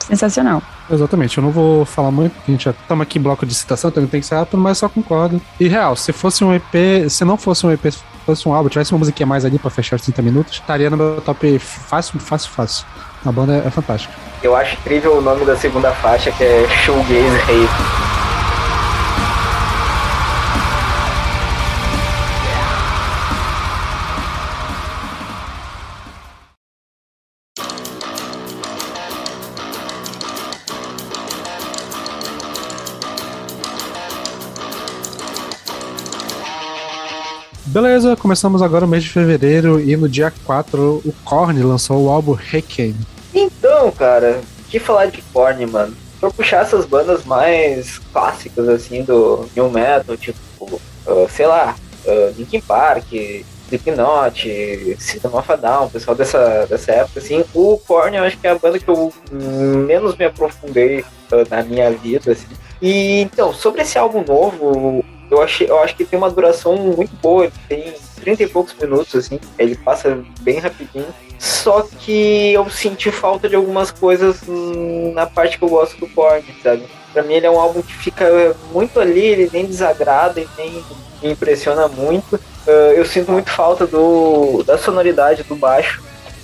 sensacional. 0.00 0.62
Exatamente, 0.90 1.38
eu 1.38 1.42
não 1.42 1.50
vou 1.50 1.84
falar 1.84 2.10
muito, 2.10 2.32
porque 2.34 2.50
a 2.50 2.54
gente 2.54 2.64
já 2.64 2.70
estamos 2.70 3.02
aqui 3.02 3.18
em 3.18 3.22
bloco 3.22 3.44
de 3.44 3.54
citação, 3.54 3.90
então 3.90 4.06
tem 4.06 4.20
que 4.20 4.26
ser 4.26 4.36
rápido, 4.36 4.58
mas 4.58 4.78
só 4.78 4.88
concordo. 4.88 5.40
E 5.58 5.66
real, 5.68 5.96
se 5.96 6.12
fosse 6.12 6.44
um 6.44 6.54
EP, 6.54 7.08
se 7.08 7.24
não 7.24 7.36
fosse 7.36 7.66
um 7.66 7.72
EP, 7.72 7.90
se 7.90 7.98
fosse 8.24 8.48
um 8.48 8.54
álbum, 8.54 8.68
tivesse 8.68 8.92
uma 8.92 8.98
musiquinha 8.98 9.26
mais 9.26 9.44
ali 9.44 9.58
pra 9.58 9.70
fechar 9.70 9.96
os 9.96 10.02
30 10.02 10.22
minutos, 10.22 10.54
estaria 10.54 10.88
no 10.88 10.96
meu 10.96 11.20
top 11.20 11.58
fácil, 11.58 12.18
fácil, 12.20 12.50
fácil. 12.50 12.86
A 13.24 13.32
banda 13.32 13.54
é, 13.54 13.66
é 13.66 13.70
fantástica. 13.70 14.14
Eu 14.42 14.54
acho 14.54 14.74
incrível 14.76 15.18
o 15.18 15.20
nome 15.20 15.44
da 15.44 15.56
segunda 15.56 15.90
faixa, 15.90 16.30
que 16.30 16.44
é 16.44 16.68
Showgaze 16.84 17.36
Rave. 17.46 18.05
Beleza, 37.76 38.16
começamos 38.16 38.62
agora 38.62 38.86
o 38.86 38.88
mês 38.88 39.04
de 39.04 39.10
fevereiro 39.10 39.78
e 39.78 39.94
no 39.98 40.08
dia 40.08 40.32
4 40.46 41.02
o 41.04 41.14
Korn 41.22 41.62
lançou 41.62 42.06
o 42.06 42.08
álbum 42.08 42.32
Requiem. 42.32 42.96
Então, 43.34 43.90
cara, 43.90 44.40
que 44.70 44.78
falar 44.78 45.08
de 45.08 45.20
Korn, 45.30 45.66
mano? 45.66 45.94
Pra 46.18 46.30
puxar 46.30 46.62
essas 46.62 46.86
bandas 46.86 47.26
mais 47.26 47.98
clássicas, 48.14 48.66
assim, 48.66 49.02
do 49.02 49.46
New 49.54 49.68
Metal, 49.68 50.16
tipo, 50.16 50.40
uh, 51.06 51.28
sei 51.28 51.46
lá, 51.46 51.76
uh, 52.06 52.34
Linkin 52.38 52.62
Park, 52.62 53.12
Slipknot, 53.66 54.96
System 54.98 55.34
of 55.34 55.52
a 55.52 55.56
Down, 55.56 55.90
pessoal 55.90 56.16
dessa, 56.16 56.64
dessa 56.64 56.92
época, 56.92 57.20
assim, 57.20 57.44
o 57.52 57.76
Korn 57.86 58.16
eu 58.16 58.24
acho 58.24 58.38
que 58.38 58.46
é 58.46 58.52
a 58.52 58.58
banda 58.58 58.78
que 58.78 58.88
eu 58.88 59.12
menos 59.86 60.16
me 60.16 60.24
aprofundei 60.24 61.00
uh, 61.00 61.46
na 61.50 61.62
minha 61.62 61.90
vida, 61.90 62.32
assim. 62.32 62.48
E, 62.80 63.20
então, 63.20 63.52
sobre 63.52 63.82
esse 63.82 63.98
álbum 63.98 64.24
novo, 64.26 65.04
eu, 65.30 65.42
achei, 65.42 65.68
eu 65.68 65.78
acho 65.80 65.96
que 65.96 66.04
tem 66.04 66.18
uma 66.18 66.30
duração 66.30 66.76
muito 66.76 67.14
boa, 67.16 67.44
ele 67.44 67.52
tem 67.68 67.94
30 68.16 68.42
e 68.42 68.46
poucos 68.48 68.74
minutos, 68.74 69.14
assim, 69.14 69.38
ele 69.58 69.76
passa 69.76 70.22
bem 70.40 70.58
rapidinho. 70.58 71.06
Só 71.38 71.82
que 71.82 72.52
eu 72.52 72.68
senti 72.70 73.10
falta 73.10 73.48
de 73.48 73.56
algumas 73.56 73.90
coisas 73.90 74.40
na 75.14 75.26
parte 75.26 75.58
que 75.58 75.64
eu 75.64 75.68
gosto 75.68 75.98
do 75.98 76.08
Korn, 76.08 76.42
sabe? 76.62 76.84
Pra 77.12 77.22
mim 77.22 77.34
ele 77.34 77.46
é 77.46 77.50
um 77.50 77.60
álbum 77.60 77.82
que 77.82 77.92
fica 77.92 78.56
muito 78.72 78.98
ali, 78.98 79.20
ele 79.20 79.50
nem 79.52 79.66
desagrada 79.66 80.40
e 80.40 80.48
nem 80.56 80.84
me 81.22 81.30
impressiona 81.30 81.88
muito. 81.88 82.36
Uh, 82.36 82.92
eu 82.94 83.04
sinto 83.04 83.30
muito 83.32 83.50
falta 83.50 83.86
do, 83.86 84.62
da 84.64 84.76
sonoridade 84.78 85.42
do 85.42 85.54
baixo 85.54 86.02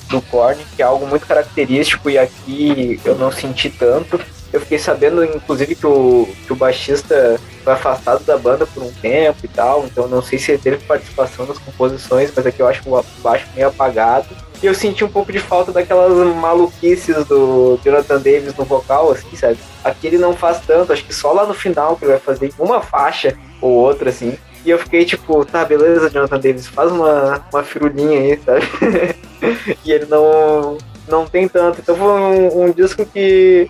do 0.09 0.21
Korn, 0.23 0.63
que 0.77 0.83
é 0.83 0.85
algo 0.85 1.07
muito 1.07 1.27
característico 1.27 2.11
e 2.11 2.19
aqui 2.19 3.01
eu 3.05 3.15
não 3.15 3.33
senti 3.33 3.71
tanto. 3.71 4.21
Eu 4.53 4.61
fiquei 4.61 4.79
sabendo, 4.79 5.25
inclusive, 5.25 5.75
que 5.75 5.87
o, 5.87 6.29
que 6.47 6.53
o 6.53 6.57
baixista 6.57 7.41
foi 7.65 7.73
afastado 7.73 8.25
da 8.25 8.37
banda 8.37 8.67
por 8.67 8.83
um 8.83 8.93
tempo 8.93 9.39
e 9.45 9.49
tal, 9.49 9.85
então 9.87 10.07
não 10.09 10.21
sei 10.21 10.39
se 10.39 10.53
ele 10.53 10.59
teve 10.59 10.79
participação 10.85 11.47
nas 11.47 11.59
composições, 11.59 12.31
mas 12.35 12.47
aqui 12.47 12.61
eu 12.61 12.69
acho 12.69 12.83
o 12.87 13.05
baixo 13.23 13.47
meio 13.55 13.69
apagado. 13.69 14.27
E 14.63 14.67
eu 14.67 14.75
senti 14.75 15.05
um 15.05 15.09
pouco 15.09 15.33
de 15.33 15.41
falta 15.41 15.73
daquelas 15.73 16.13
maluquices 16.37 17.25
do 17.27 17.79
Jonathan 17.85 18.21
Davis 18.21 18.55
no 18.55 18.65
vocal, 18.65 19.11
assim, 19.11 19.35
sabe? 19.35 19.59
Aqui 19.83 20.07
ele 20.07 20.19
não 20.19 20.37
faz 20.37 20.61
tanto, 20.65 20.93
acho 20.93 21.05
que 21.05 21.15
só 21.15 21.33
lá 21.33 21.47
no 21.47 21.55
final 21.55 21.97
que 21.97 22.05
ele 22.05 22.13
vai 22.13 22.21
fazer 22.21 22.53
uma 22.59 22.81
faixa 22.81 23.37
ou 23.61 23.71
outra, 23.71 24.11
assim. 24.11 24.37
E 24.65 24.71
eu 24.71 24.79
fiquei 24.79 25.05
tipo, 25.05 25.45
tá, 25.45 25.65
beleza, 25.65 26.11
Jonathan 26.11 26.39
Davis, 26.39 26.67
faz 26.69 26.93
uma, 26.93 27.45
uma 27.53 27.65
firulinha 27.65 28.21
aí, 28.21 28.41
sabe? 28.45 29.17
e 29.85 29.91
ele 29.91 30.07
não, 30.07 30.79
não 31.13 31.27
tem 31.27 31.47
tanto. 31.47 31.81
Então 31.81 31.95
foi 31.95 32.09
um, 32.09 32.65
um 32.65 32.73
disco 32.73 33.05
que 33.05 33.69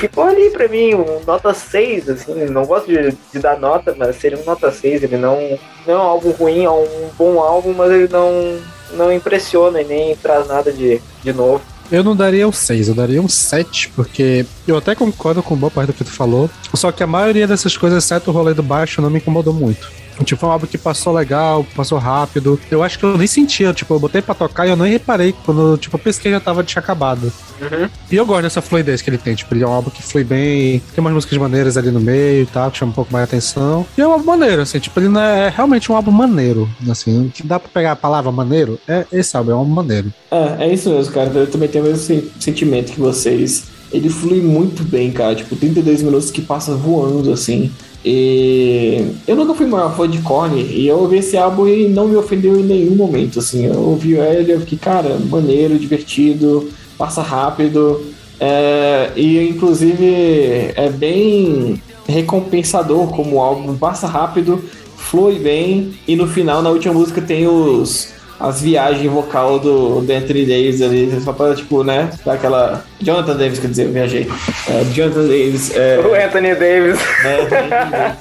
ficou 0.00 0.24
ali 0.24 0.50
pra 0.50 0.66
mim, 0.66 0.94
um 0.94 1.20
nota 1.26 1.52
6, 1.52 2.08
assim, 2.08 2.46
não 2.46 2.64
gosto 2.64 2.86
de, 2.86 3.16
de, 3.32 3.38
dar 3.38 3.60
nota, 3.60 3.94
mas 3.96 4.16
seria 4.16 4.38
um 4.38 4.44
nota 4.44 4.72
6, 4.72 5.02
ele 5.02 5.18
não, 5.18 5.38
não 5.86 5.94
é 5.94 5.96
um 5.96 6.00
álbum 6.00 6.30
ruim, 6.30 6.64
é 6.64 6.70
um 6.70 7.10
bom 7.18 7.38
álbum, 7.38 7.74
mas 7.74 7.92
ele 7.92 8.08
não, 8.08 8.58
não 8.94 9.12
impressiona 9.12 9.82
e 9.82 9.84
nem 9.84 10.16
traz 10.16 10.48
nada 10.48 10.72
de, 10.72 11.00
de 11.22 11.32
novo. 11.32 11.62
Eu 11.92 12.02
não 12.02 12.16
daria 12.16 12.48
um 12.48 12.52
6, 12.52 12.88
eu 12.88 12.94
daria 12.94 13.20
um 13.20 13.28
7, 13.28 13.90
porque 13.94 14.46
eu 14.66 14.76
até 14.76 14.94
concordo 14.94 15.42
com 15.42 15.54
boa 15.54 15.70
parte 15.70 15.88
do 15.88 15.92
que 15.92 16.04
tu 16.04 16.10
falou, 16.10 16.48
só 16.74 16.90
que 16.90 17.02
a 17.02 17.06
maioria 17.06 17.46
dessas 17.46 17.76
coisas, 17.76 18.02
exceto 18.02 18.30
o 18.30 18.34
rolê 18.34 18.54
do 18.54 18.62
baixo, 18.62 19.02
não 19.02 19.10
me 19.10 19.18
incomodou 19.18 19.52
muito. 19.52 19.92
Tipo, 20.22 20.40
foi 20.40 20.48
um 20.48 20.52
álbum 20.52 20.66
que 20.66 20.78
passou 20.78 21.12
legal, 21.12 21.66
passou 21.74 21.98
rápido. 21.98 22.58
Eu 22.70 22.82
acho 22.82 22.98
que 22.98 23.04
eu 23.04 23.16
nem 23.16 23.26
sentia, 23.26 23.72
tipo, 23.72 23.94
eu 23.94 23.98
botei 23.98 24.22
pra 24.22 24.34
tocar 24.34 24.66
e 24.66 24.70
eu 24.70 24.76
nem 24.76 24.92
reparei 24.92 25.34
quando, 25.44 25.76
tipo, 25.76 25.96
eu 25.96 26.00
pesquei 26.00 26.30
já 26.30 26.40
tava 26.40 26.62
de 26.62 26.78
acabado. 26.78 27.32
Uhum. 27.60 27.88
E 28.10 28.16
eu 28.16 28.26
gosto 28.26 28.42
dessa 28.42 28.60
fluidez 28.60 29.00
que 29.00 29.10
ele 29.10 29.18
tem, 29.18 29.34
tipo, 29.34 29.54
ele 29.54 29.64
é 29.64 29.66
um 29.66 29.72
álbum 29.72 29.90
que 29.90 30.02
flui 30.02 30.24
bem, 30.24 30.82
tem 30.94 31.02
umas 31.02 31.12
músicas 31.12 31.38
maneiras 31.38 31.76
ali 31.76 31.90
no 31.90 32.00
meio 32.00 32.42
e 32.42 32.46
tal, 32.46 32.70
que 32.70 32.78
chama 32.78 32.92
um 32.92 32.94
pouco 32.94 33.12
mais 33.12 33.24
atenção. 33.24 33.86
E 33.96 34.00
é 34.00 34.06
um 34.06 34.12
álbum 34.12 34.24
maneiro, 34.24 34.62
assim, 34.62 34.78
tipo, 34.78 34.98
ele 35.00 35.08
não 35.08 35.20
é, 35.20 35.46
é 35.46 35.48
realmente 35.48 35.90
um 35.90 35.96
álbum 35.96 36.10
maneiro, 36.10 36.68
assim, 36.88 37.30
que 37.32 37.42
dá 37.42 37.58
pra 37.58 37.68
pegar 37.68 37.92
a 37.92 37.96
palavra 37.96 38.30
maneiro, 38.30 38.78
é 38.88 39.06
esse 39.12 39.36
álbum, 39.36 39.52
é 39.52 39.54
um 39.54 39.58
álbum 39.58 39.74
maneiro. 39.74 40.12
É, 40.30 40.64
é 40.64 40.72
isso 40.72 40.90
mesmo, 40.90 41.12
cara, 41.12 41.30
eu 41.30 41.46
também 41.46 41.68
tenho 41.68 41.84
o 41.84 41.88
mesmo 41.88 42.30
sentimento 42.38 42.92
que 42.92 43.00
vocês. 43.00 43.74
Ele 43.92 44.08
flui 44.08 44.40
muito 44.40 44.82
bem, 44.82 45.12
cara, 45.12 45.34
tipo, 45.36 45.54
32 45.54 46.02
minutos 46.02 46.30
que 46.30 46.42
passa 46.42 46.74
voando, 46.74 47.32
assim. 47.32 47.70
E 48.04 49.12
eu 49.26 49.34
nunca 49.34 49.54
fui 49.54 49.66
maior 49.66 49.96
fã 49.96 50.08
de 50.08 50.18
Korn 50.18 50.60
e 50.60 50.86
eu 50.86 50.98
ouvi 50.98 51.18
esse 51.18 51.38
álbum 51.38 51.66
e 51.66 51.88
não 51.88 52.06
me 52.06 52.16
ofendeu 52.16 52.60
em 52.60 52.62
nenhum 52.62 52.94
momento, 52.94 53.38
assim. 53.38 53.64
Eu 53.64 53.80
ouvi 53.80 54.14
ele 54.14 54.52
e 54.52 54.60
fiquei, 54.60 54.78
cara, 54.78 55.18
maneiro, 55.30 55.78
divertido, 55.78 56.68
passa 56.98 57.22
rápido. 57.22 58.02
É, 58.38 59.10
e 59.16 59.48
inclusive 59.48 60.72
é 60.74 60.90
bem 60.90 61.80
recompensador 62.06 63.06
como 63.08 63.40
álbum 63.40 63.76
passa 63.76 64.06
rápido, 64.06 64.62
flui 64.96 65.38
bem 65.38 65.94
e 66.06 66.16
no 66.16 66.26
final, 66.26 66.60
na 66.60 66.70
última 66.70 66.92
música, 66.92 67.22
tem 67.22 67.46
os, 67.46 68.12
as 68.38 68.60
viagens 68.60 69.10
vocal 69.10 69.58
do, 69.58 70.00
do 70.00 70.12
Anthony 70.12 70.44
Davis 70.44 70.82
ali, 70.82 71.20
só 71.22 71.32
pra, 71.32 71.54
tipo, 71.54 71.82
né, 71.84 72.10
dar 72.24 72.34
aquela. 72.34 72.84
Jonathan 73.00 73.36
Davis, 73.36 73.58
quer 73.58 73.68
dizer, 73.68 73.84
eu 73.86 73.92
viajei. 73.92 74.28
É, 74.68 74.84
Jonathan 74.92 75.26
Davis. 75.26 75.76
É, 75.76 75.98
O 76.00 76.14
Anthony 76.14 76.54
Davis. 76.54 76.98
né, 77.24 78.16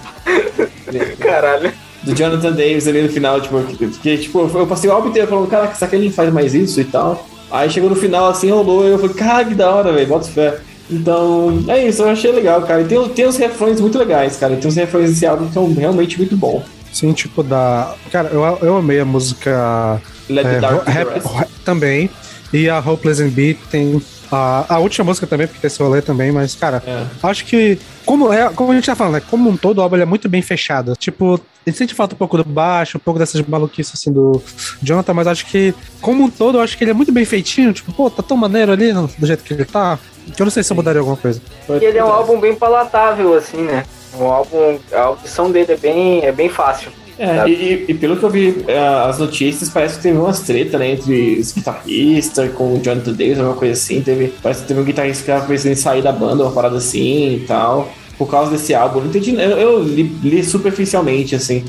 Caralho. 1.20 1.72
do 2.04 2.14
Jonathan 2.14 2.52
Davis 2.52 2.88
ali 2.88 3.02
no 3.02 3.10
final, 3.10 3.42
tipo, 3.42 3.62
que, 3.64 3.88
que, 3.88 4.18
tipo, 4.18 4.50
eu 4.56 4.68
passei 4.68 4.90
o 4.90 4.94
álbum 4.94 5.10
inteiro 5.10 5.28
falando, 5.28 5.50
caraca, 5.50 5.76
será 5.76 5.90
que 5.90 5.96
ele 5.96 6.12
faz 6.12 6.32
mais 6.32 6.54
isso 6.54 6.80
e 6.80 6.86
tal? 6.86 7.28
Aí 7.52 7.70
chegou 7.70 7.90
no 7.90 7.96
final 7.96 8.30
assim, 8.30 8.50
rolou, 8.50 8.86
e 8.88 8.92
eu 8.92 9.00
falei, 9.00 9.16
cara, 9.16 9.46
que 9.46 9.56
da 9.56 9.70
hora, 9.72 9.92
velho, 9.94 10.08
bota 10.08 10.28
fé. 10.28 10.58
Então, 10.90 11.64
é 11.68 11.88
isso, 11.88 12.02
eu 12.02 12.10
achei 12.10 12.32
legal, 12.32 12.62
cara. 12.64 12.82
E 12.82 12.86
tem, 12.86 13.02
tem 13.10 13.28
uns 13.28 13.38
refrões 13.38 13.80
muito 13.80 13.98
legais, 13.98 14.36
cara. 14.38 14.56
Tem 14.56 14.68
uns 14.68 14.76
refrões 14.76 15.10
desse 15.12 15.26
álbum 15.26 15.48
que 15.48 15.54
são 15.54 15.74
realmente 15.74 16.18
muito 16.18 16.36
bons. 16.36 16.64
Sim, 16.94 17.12
tipo 17.12 17.44
da. 17.44 17.96
Cara, 18.12 18.30
eu, 18.30 18.42
eu 18.62 18.78
amei 18.78 19.00
a 19.00 19.06
música. 19.06 20.00
Let 20.30 20.46
the 20.46 20.56
é, 20.56 20.60
Dark 20.62 20.88
rap- 20.88 21.50
também. 21.66 22.10
E 22.54 22.70
a 22.70 22.80
Hopeless 22.80 23.22
and 23.22 23.30
Beat 23.30 23.58
tem. 23.70 24.02
A, 24.32 24.66
a 24.76 24.80
última 24.80 25.06
música 25.06 25.28
também, 25.28 25.46
porque 25.46 25.60
tem 25.62 25.68
esse 25.68 25.82
rolê 25.82 26.02
também, 26.02 26.32
mas, 26.32 26.56
cara, 26.56 26.82
É. 26.88 27.06
acho 27.24 27.46
que. 27.46 27.78
Como, 28.06 28.32
é, 28.34 28.50
como 28.50 28.72
a 28.72 28.76
gente 28.76 28.86
tá 28.86 28.96
falando, 28.96 29.14
né? 29.14 29.22
Como 29.30 29.50
um 29.50 29.56
todo, 29.58 29.82
a 29.82 29.86
obra 29.86 30.02
é 30.02 30.06
muito 30.06 30.28
bem 30.28 30.42
fechada. 30.42 30.94
Tipo, 30.98 31.40
ele 31.66 31.76
sente 31.76 31.94
falta 31.94 32.16
um 32.16 32.18
pouco 32.18 32.38
do 32.38 32.44
baixo, 32.44 32.98
um 32.98 33.02
pouco 33.02 33.20
dessas 33.20 33.42
maluquices 33.48 33.94
assim 33.96 34.12
do 34.12 34.42
Jonathan, 34.82 35.14
mas 35.14 35.28
acho 35.28 35.46
que, 35.46 35.74
como 36.02 36.24
um 36.24 36.30
todo, 36.32 36.58
eu 36.58 36.62
acho 36.62 36.76
que 36.78 36.84
ele 36.84 36.92
é 36.92 36.94
muito 36.96 37.12
bem 37.12 37.26
feitinho. 37.26 37.74
Tipo, 37.74 37.94
pô, 37.94 38.10
tá 38.10 38.22
tão 38.24 38.36
maneiro 38.38 38.72
ali 38.72 38.92
do 38.92 39.26
jeito 39.28 39.44
que 39.44 39.54
ele 39.54 39.66
tá. 39.66 39.98
Que 40.36 40.42
eu 40.42 40.46
não 40.46 40.52
sei 40.52 40.64
se 40.64 40.72
eu 40.72 40.76
mudaria 40.76 41.00
alguma 41.00 41.18
coisa. 41.18 41.40
E 41.70 41.86
ele 41.86 41.98
é 41.98 42.04
um 42.04 42.12
álbum 42.12 42.40
bem 42.40 42.56
palatável, 42.56 43.36
assim, 43.38 43.62
né? 43.62 43.86
Um 44.20 44.26
álbum. 44.26 44.78
A 44.92 45.02
audição 45.02 45.52
dele 45.52 45.74
é 45.74 45.78
bem, 45.78 46.22
é 46.26 46.32
bem 46.32 46.50
fácil. 46.50 46.92
É, 47.18 47.48
e, 47.48 47.52
e- 47.52 47.86
e 47.90 47.94
pelo 47.94 48.18
que 48.18 48.24
eu 48.24 48.30
vi 48.30 48.64
é, 48.68 48.78
as 49.08 49.20
notícias, 49.20 49.70
parece 49.70 49.98
que 49.98 50.04
teve 50.04 50.18
umas 50.18 50.40
treta 50.40 50.80
né, 50.80 50.92
entre 50.94 51.38
os 51.40 51.52
guitarristas 51.52 52.52
com 52.54 52.74
o 52.74 52.82
Jonathan 52.82 53.14
Davis, 53.14 53.38
alguma 53.40 53.56
coisa 53.56 53.74
assim. 53.74 54.02
Teve, 54.02 54.34
parece 54.42 54.62
que 54.64 54.68
teve 54.68 54.80
um 54.80 54.84
guitarrista 54.84 55.24
que 55.24 55.32
tava 55.32 55.46
pensando 55.46 55.72
em 55.74 55.76
sair 55.76 56.02
da 56.02 56.12
banda, 56.12 56.44
uma 56.44 56.52
parada 56.52 56.78
assim 56.78 57.36
e 57.36 57.46
tal, 57.48 57.92
por 58.18 58.28
causa 58.30 58.50
desse 58.52 58.74
álbum. 58.74 59.00
Não 59.02 59.08
entendi, 59.08 59.36
eu, 59.36 59.40
eu 59.52 59.84
li, 59.84 60.04
li 60.24 60.44
superficialmente, 60.44 61.36
assim, 61.36 61.64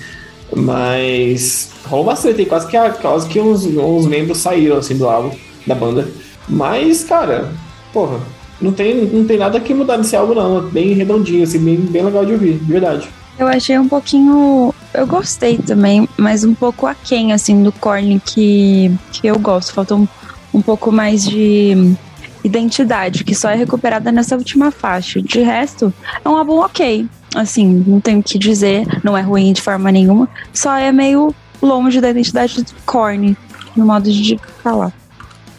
mas 0.55 1.71
rolou 1.87 2.07
bastante, 2.07 2.41
aí, 2.41 2.47
quase 2.47 2.67
que, 2.67 2.77
a- 2.77 2.91
quase 2.91 3.29
que 3.29 3.39
uns, 3.39 3.65
uns 3.67 4.07
membros 4.07 4.39
saíram 4.39 4.79
assim 4.79 4.97
do 4.97 5.07
álbum, 5.09 5.37
da 5.67 5.75
banda. 5.75 6.09
Mas, 6.49 7.05
cara, 7.05 7.53
porra, 7.93 8.19
não 8.61 8.73
tem, 8.73 9.07
não 9.07 9.25
tem 9.25 9.39
nada 9.39 9.61
que 9.61 9.75
mudar 9.75 9.99
nesse 9.99 10.17
álbum, 10.17 10.35
não. 10.35 10.59
É 10.59 10.71
bem 10.71 10.93
redondinho, 10.93 11.43
assim, 11.43 11.59
bem, 11.59 11.77
bem 11.77 12.05
legal 12.05 12.25
de 12.25 12.33
ouvir, 12.33 12.55
de 12.55 12.73
verdade. 12.73 13.09
Eu 13.39 13.49
achei 13.49 13.79
um 13.79 13.89
pouquinho. 13.89 14.73
Eu 14.93 15.07
gostei 15.07 15.59
também, 15.59 16.09
mas 16.17 16.45
um 16.45 16.55
pouco 16.55 16.87
aquém, 16.87 17.33
assim, 17.33 17.63
do 17.63 17.73
Korn 17.73 18.21
que, 18.25 18.93
que 19.13 19.27
eu 19.27 19.39
gosto. 19.39 19.73
Falta 19.73 19.95
um, 19.95 20.07
um 20.53 20.63
pouco 20.63 20.93
mais 20.93 21.25
de 21.25 21.97
identidade, 22.45 23.25
que 23.25 23.35
só 23.35 23.51
é 23.51 23.57
recuperada 23.57 24.13
nessa 24.13 24.37
última 24.37 24.71
faixa. 24.71 25.21
De 25.21 25.41
resto, 25.41 25.93
é 26.25 26.29
um 26.29 26.37
álbum 26.37 26.59
ok. 26.59 27.09
Assim, 27.35 27.83
não 27.87 28.01
tenho 28.01 28.21
o 28.21 28.23
que 28.23 28.39
dizer, 28.39 28.87
não 29.03 29.19
é 29.19 29.21
ruim 29.21 29.53
de 29.53 29.61
forma 29.61 29.91
nenhuma. 29.91 30.29
Só 30.53 30.77
é 30.77 30.93
meio 30.93 31.35
longe 31.61 32.01
da 32.01 32.11
identidade 32.11 32.63
do 32.63 32.73
Korn, 32.87 33.37
no 33.75 33.85
modo 33.85 34.13
de 34.13 34.39
falar. 34.63 34.93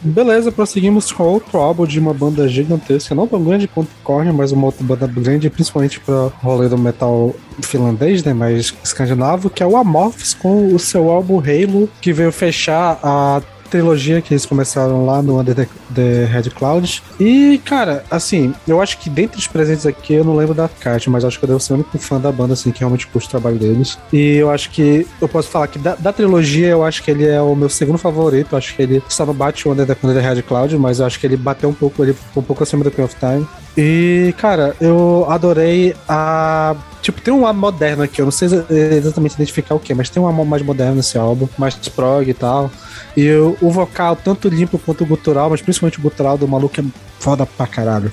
Beleza, 0.05 0.51
prosseguimos 0.51 1.11
com 1.11 1.23
outro 1.23 1.57
álbum 1.57 1.83
de 1.83 1.99
uma 1.99 2.13
banda 2.13 2.47
gigantesca, 2.47 3.15
não 3.15 3.25
tão 3.25 3.43
grande 3.43 3.67
quanto 3.67 3.89
Korn, 4.03 4.31
mas 4.31 4.51
uma 4.51 4.67
outra 4.67 4.85
banda 4.85 5.07
grande, 5.07 5.49
principalmente 5.49 5.99
para 5.99 6.27
rolê 6.43 6.69
do 6.69 6.77
metal 6.77 7.33
finlandês, 7.63 8.23
né, 8.23 8.31
mais 8.31 8.71
escandinavo, 8.83 9.49
que 9.49 9.63
é 9.63 9.65
o 9.65 9.75
Amorphis 9.75 10.35
com 10.35 10.75
o 10.75 10.77
seu 10.77 11.09
álbum 11.09 11.39
Halo, 11.39 11.89
que 11.99 12.13
veio 12.13 12.31
fechar 12.31 12.99
a 13.01 13.41
trilogia 13.75 14.21
que 14.21 14.33
eles 14.33 14.45
começaram 14.45 15.05
lá 15.05 15.21
no 15.21 15.39
Under 15.39 15.53
the, 15.53 15.67
the 15.93 16.25
Red 16.25 16.49
Cloud. 16.51 17.03
E, 17.19 17.61
cara, 17.65 18.03
assim, 18.09 18.53
eu 18.65 18.81
acho 18.81 18.97
que 18.97 19.09
dentre 19.09 19.37
os 19.37 19.47
presentes 19.47 19.85
aqui, 19.85 20.13
eu 20.13 20.23
não 20.23 20.35
lembro 20.35 20.53
da 20.53 20.69
Kat, 20.69 21.09
mas 21.09 21.25
acho 21.25 21.37
que 21.37 21.43
eu 21.43 21.47
devo 21.47 21.59
ser 21.59 21.73
o 21.73 21.75
único 21.75 21.97
fã 21.97 22.19
da 22.19 22.31
banda, 22.31 22.53
assim, 22.53 22.71
que 22.71 22.79
realmente 22.79 23.07
curte 23.07 23.27
o 23.27 23.31
trabalho 23.31 23.57
deles. 23.57 23.97
E 24.13 24.37
eu 24.37 24.49
acho 24.49 24.69
que, 24.69 25.05
eu 25.21 25.27
posso 25.27 25.49
falar 25.49 25.67
que 25.67 25.77
da, 25.77 25.95
da 25.95 26.13
trilogia, 26.13 26.67
eu 26.67 26.83
acho 26.83 27.03
que 27.03 27.11
ele 27.11 27.25
é 27.25 27.41
o 27.41 27.55
meu 27.55 27.69
segundo 27.69 27.97
favorito, 27.97 28.53
eu 28.53 28.57
acho 28.57 28.75
que 28.75 28.81
ele 28.81 29.03
só 29.09 29.25
não 29.25 29.33
bate 29.33 29.67
o 29.67 29.71
Under 29.71 29.85
the, 29.85 29.95
Under 30.01 30.21
the 30.21 30.29
Red 30.29 30.41
Cloud, 30.43 30.77
mas 30.77 30.99
eu 30.99 31.05
acho 31.05 31.19
que 31.19 31.27
ele 31.27 31.37
bateu 31.37 31.69
um 31.69 31.73
pouco, 31.73 32.03
ele 32.03 32.13
ficou 32.13 32.41
um 32.41 32.45
pouco 32.45 32.63
acima 32.63 32.83
do 32.83 32.91
Queen 32.91 33.05
of 33.05 33.15
Time. 33.15 33.45
E, 33.77 34.33
cara, 34.37 34.73
eu 34.79 35.25
adorei 35.29 35.93
a. 36.07 36.75
Tipo, 37.05 37.21
tem 37.21 37.31
um 37.31 37.53
moderno 37.53 38.01
aqui, 38.01 38.19
eu 38.19 38.25
não 38.25 38.31
sei 38.31 38.47
exa- 38.47 38.65
exatamente 38.69 39.35
identificar 39.35 39.75
o 39.75 39.79
que, 39.79 39.93
mas 39.93 40.09
tem 40.09 40.21
um 40.23 40.43
mais 40.43 40.63
moderno 40.63 40.95
nesse 40.95 41.19
álbum, 41.19 41.47
mais 41.55 41.75
prog 41.75 42.27
e 42.27 42.33
tal. 42.33 42.71
E 43.15 43.29
o, 43.31 43.55
o 43.61 43.69
vocal, 43.69 44.15
tanto 44.15 44.49
limpo 44.49 44.79
quanto 44.79 45.05
gutural, 45.05 45.51
mas 45.51 45.61
principalmente 45.61 45.99
o 45.99 46.01
gutural 46.01 46.35
do 46.35 46.47
maluco 46.47 46.81
é 46.81 46.83
foda 47.19 47.45
pra 47.45 47.67
caralho. 47.67 48.11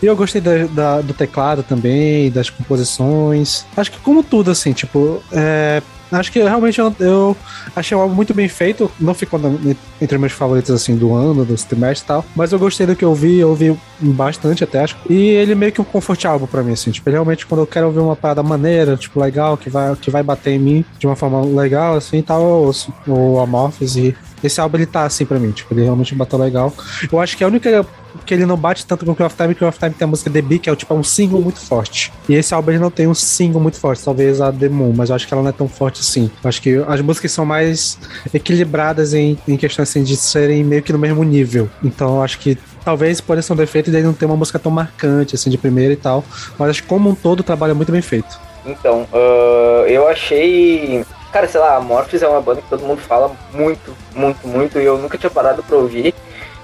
E 0.00 0.06
eu 0.06 0.14
gostei 0.14 0.40
da- 0.40 0.66
da- 0.66 1.00
do 1.00 1.12
teclado 1.12 1.64
também, 1.64 2.30
das 2.30 2.48
composições. 2.48 3.66
Acho 3.76 3.90
que 3.90 3.98
como 3.98 4.22
tudo, 4.22 4.52
assim, 4.52 4.72
tipo, 4.72 5.20
é, 5.32 5.82
Acho 6.12 6.32
que 6.32 6.42
realmente 6.42 6.78
eu, 6.80 6.94
eu 6.98 7.36
achei 7.74 7.96
o 7.96 8.00
álbum 8.00 8.14
muito 8.14 8.34
bem 8.34 8.48
feito. 8.48 8.90
Não 8.98 9.14
ficou 9.14 9.38
na- 9.38 9.74
entre 10.00 10.18
meus 10.18 10.32
favoritos 10.32 10.70
assim 10.70 10.96
do 10.96 11.14
ano, 11.14 11.44
dos 11.44 11.62
trimestres 11.64 12.02
e 12.02 12.06
tal. 12.06 12.24
Mas 12.34 12.52
eu 12.52 12.58
gostei 12.58 12.86
do 12.86 12.96
que 12.96 13.04
eu 13.04 13.14
vi, 13.14 13.38
eu 13.38 13.50
ouvi 13.50 13.78
bastante 14.00 14.64
até, 14.64 14.80
acho. 14.82 14.96
E 15.08 15.14
ele 15.30 15.52
é 15.52 15.54
meio 15.54 15.72
que 15.72 15.80
um 15.80 15.84
comfort 15.84 16.24
álbum 16.24 16.46
pra 16.46 16.62
mim, 16.62 16.72
assim. 16.72 16.90
Tipo, 16.90 17.10
realmente 17.10 17.46
quando 17.46 17.60
eu 17.60 17.66
quero 17.66 17.86
ouvir 17.86 18.00
uma 18.00 18.16
parada 18.16 18.42
maneira, 18.42 18.96
tipo, 18.96 19.20
legal, 19.20 19.56
que 19.56 19.70
vai, 19.70 19.94
que 19.96 20.10
vai 20.10 20.22
bater 20.22 20.50
em 20.52 20.58
mim 20.58 20.84
de 20.98 21.06
uma 21.06 21.16
forma 21.16 21.42
legal, 21.44 21.94
assim 21.96 22.18
e 22.18 22.22
tal, 22.22 22.40
eu 22.42 22.48
ouço 22.66 22.92
o 23.06 23.38
Amorphis. 23.38 23.96
E 23.96 24.14
esse 24.42 24.60
álbum 24.60 24.76
ele 24.76 24.86
tá 24.86 25.04
assim 25.04 25.24
pra 25.24 25.38
mim, 25.38 25.50
tipo, 25.50 25.72
ele 25.74 25.82
realmente 25.82 26.14
bateu 26.14 26.38
legal. 26.38 26.72
Eu 27.10 27.20
acho 27.20 27.36
que 27.36 27.44
a 27.44 27.46
única 27.46 27.86
que 28.26 28.34
ele 28.34 28.44
não 28.44 28.56
bate 28.56 28.84
tanto 28.84 29.04
com 29.04 29.22
o 29.22 29.26
of 29.26 29.36
Time, 29.36 29.54
que 29.54 29.64
o 29.64 29.68
of 29.68 29.78
Time 29.78 29.92
tem 29.92 30.04
a 30.04 30.08
música 30.08 30.30
The 30.30 30.42
Bee, 30.42 30.58
que 30.58 30.68
é 30.68 30.74
tipo, 30.74 30.92
é 30.92 30.96
um 30.96 31.02
single 31.02 31.40
muito 31.40 31.60
forte. 31.60 32.12
E 32.28 32.34
esse 32.34 32.52
álbum 32.52 32.72
ele 32.72 32.78
não 32.78 32.90
tem 32.90 33.06
um 33.06 33.14
single 33.14 33.60
muito 33.60 33.78
forte, 33.78 34.04
talvez 34.04 34.40
a 34.40 34.52
The 34.52 34.68
Moon, 34.68 34.92
mas 34.96 35.10
eu 35.10 35.16
acho 35.16 35.26
que 35.26 35.34
ela 35.34 35.42
não 35.42 35.50
é 35.50 35.52
tão 35.52 35.68
forte 35.68 36.00
assim. 36.00 36.30
Eu 36.42 36.48
acho 36.48 36.60
que 36.60 36.76
as 36.88 37.00
músicas 37.00 37.32
são 37.32 37.44
mais 37.44 37.98
equilibradas 38.32 39.14
em, 39.14 39.38
em 39.46 39.56
questão 39.56 39.82
assim, 39.82 40.02
de 40.02 40.16
serem 40.16 40.64
meio 40.64 40.82
que 40.82 40.92
no 40.92 40.98
mesmo 40.98 41.22
nível. 41.22 41.68
Então 41.82 42.16
eu 42.16 42.22
acho 42.22 42.38
que 42.38 42.58
talvez 42.84 43.20
pode 43.20 43.42
ser 43.42 43.52
um 43.52 43.56
defeito 43.56 43.90
dele 43.90 44.04
não 44.04 44.12
ter 44.12 44.26
uma 44.26 44.36
música 44.36 44.58
tão 44.58 44.72
marcante, 44.72 45.34
assim, 45.34 45.50
de 45.50 45.58
primeira 45.58 45.92
e 45.92 45.96
tal. 45.96 46.24
Mas 46.58 46.70
acho 46.70 46.82
que 46.82 46.88
como 46.88 47.10
um 47.10 47.14
todo 47.14 47.40
o 47.40 47.44
trabalho 47.44 47.72
é 47.72 47.74
muito 47.74 47.92
bem 47.92 48.02
feito. 48.02 48.38
Então, 48.64 49.06
ah, 49.12 49.84
eu 49.88 50.08
achei. 50.08 51.04
Cara, 51.32 51.46
sei 51.46 51.60
lá, 51.60 51.76
a 51.76 51.78
é 51.78 52.28
uma 52.28 52.40
banda 52.40 52.60
que 52.60 52.68
todo 52.68 52.84
mundo 52.84 53.00
fala 53.00 53.30
muito, 53.52 53.96
muito, 54.14 54.46
muito, 54.48 54.80
e 54.80 54.84
eu 54.84 54.98
nunca 54.98 55.16
tinha 55.16 55.30
parado 55.30 55.62
pra 55.62 55.76
ouvir. 55.76 56.14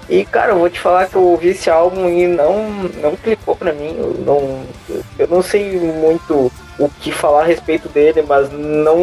E, 0.09 0.25
cara, 0.25 0.51
eu 0.51 0.59
vou 0.59 0.69
te 0.69 0.79
falar 0.79 1.07
que 1.07 1.15
eu 1.15 1.23
ouvi 1.23 1.49
esse 1.49 1.69
álbum 1.69 2.07
e 2.09 2.27
não, 2.27 2.69
não 3.01 3.15
clicou 3.15 3.55
pra 3.55 3.73
mim. 3.73 3.95
Eu 3.97 4.15
não, 4.25 4.63
eu 5.19 5.27
não 5.27 5.41
sei 5.41 5.77
muito 5.79 6.51
o 6.79 6.89
que 6.89 7.11
falar 7.11 7.41
a 7.41 7.45
respeito 7.45 7.89
dele, 7.89 8.21
mas 8.21 8.49
não, 8.51 8.97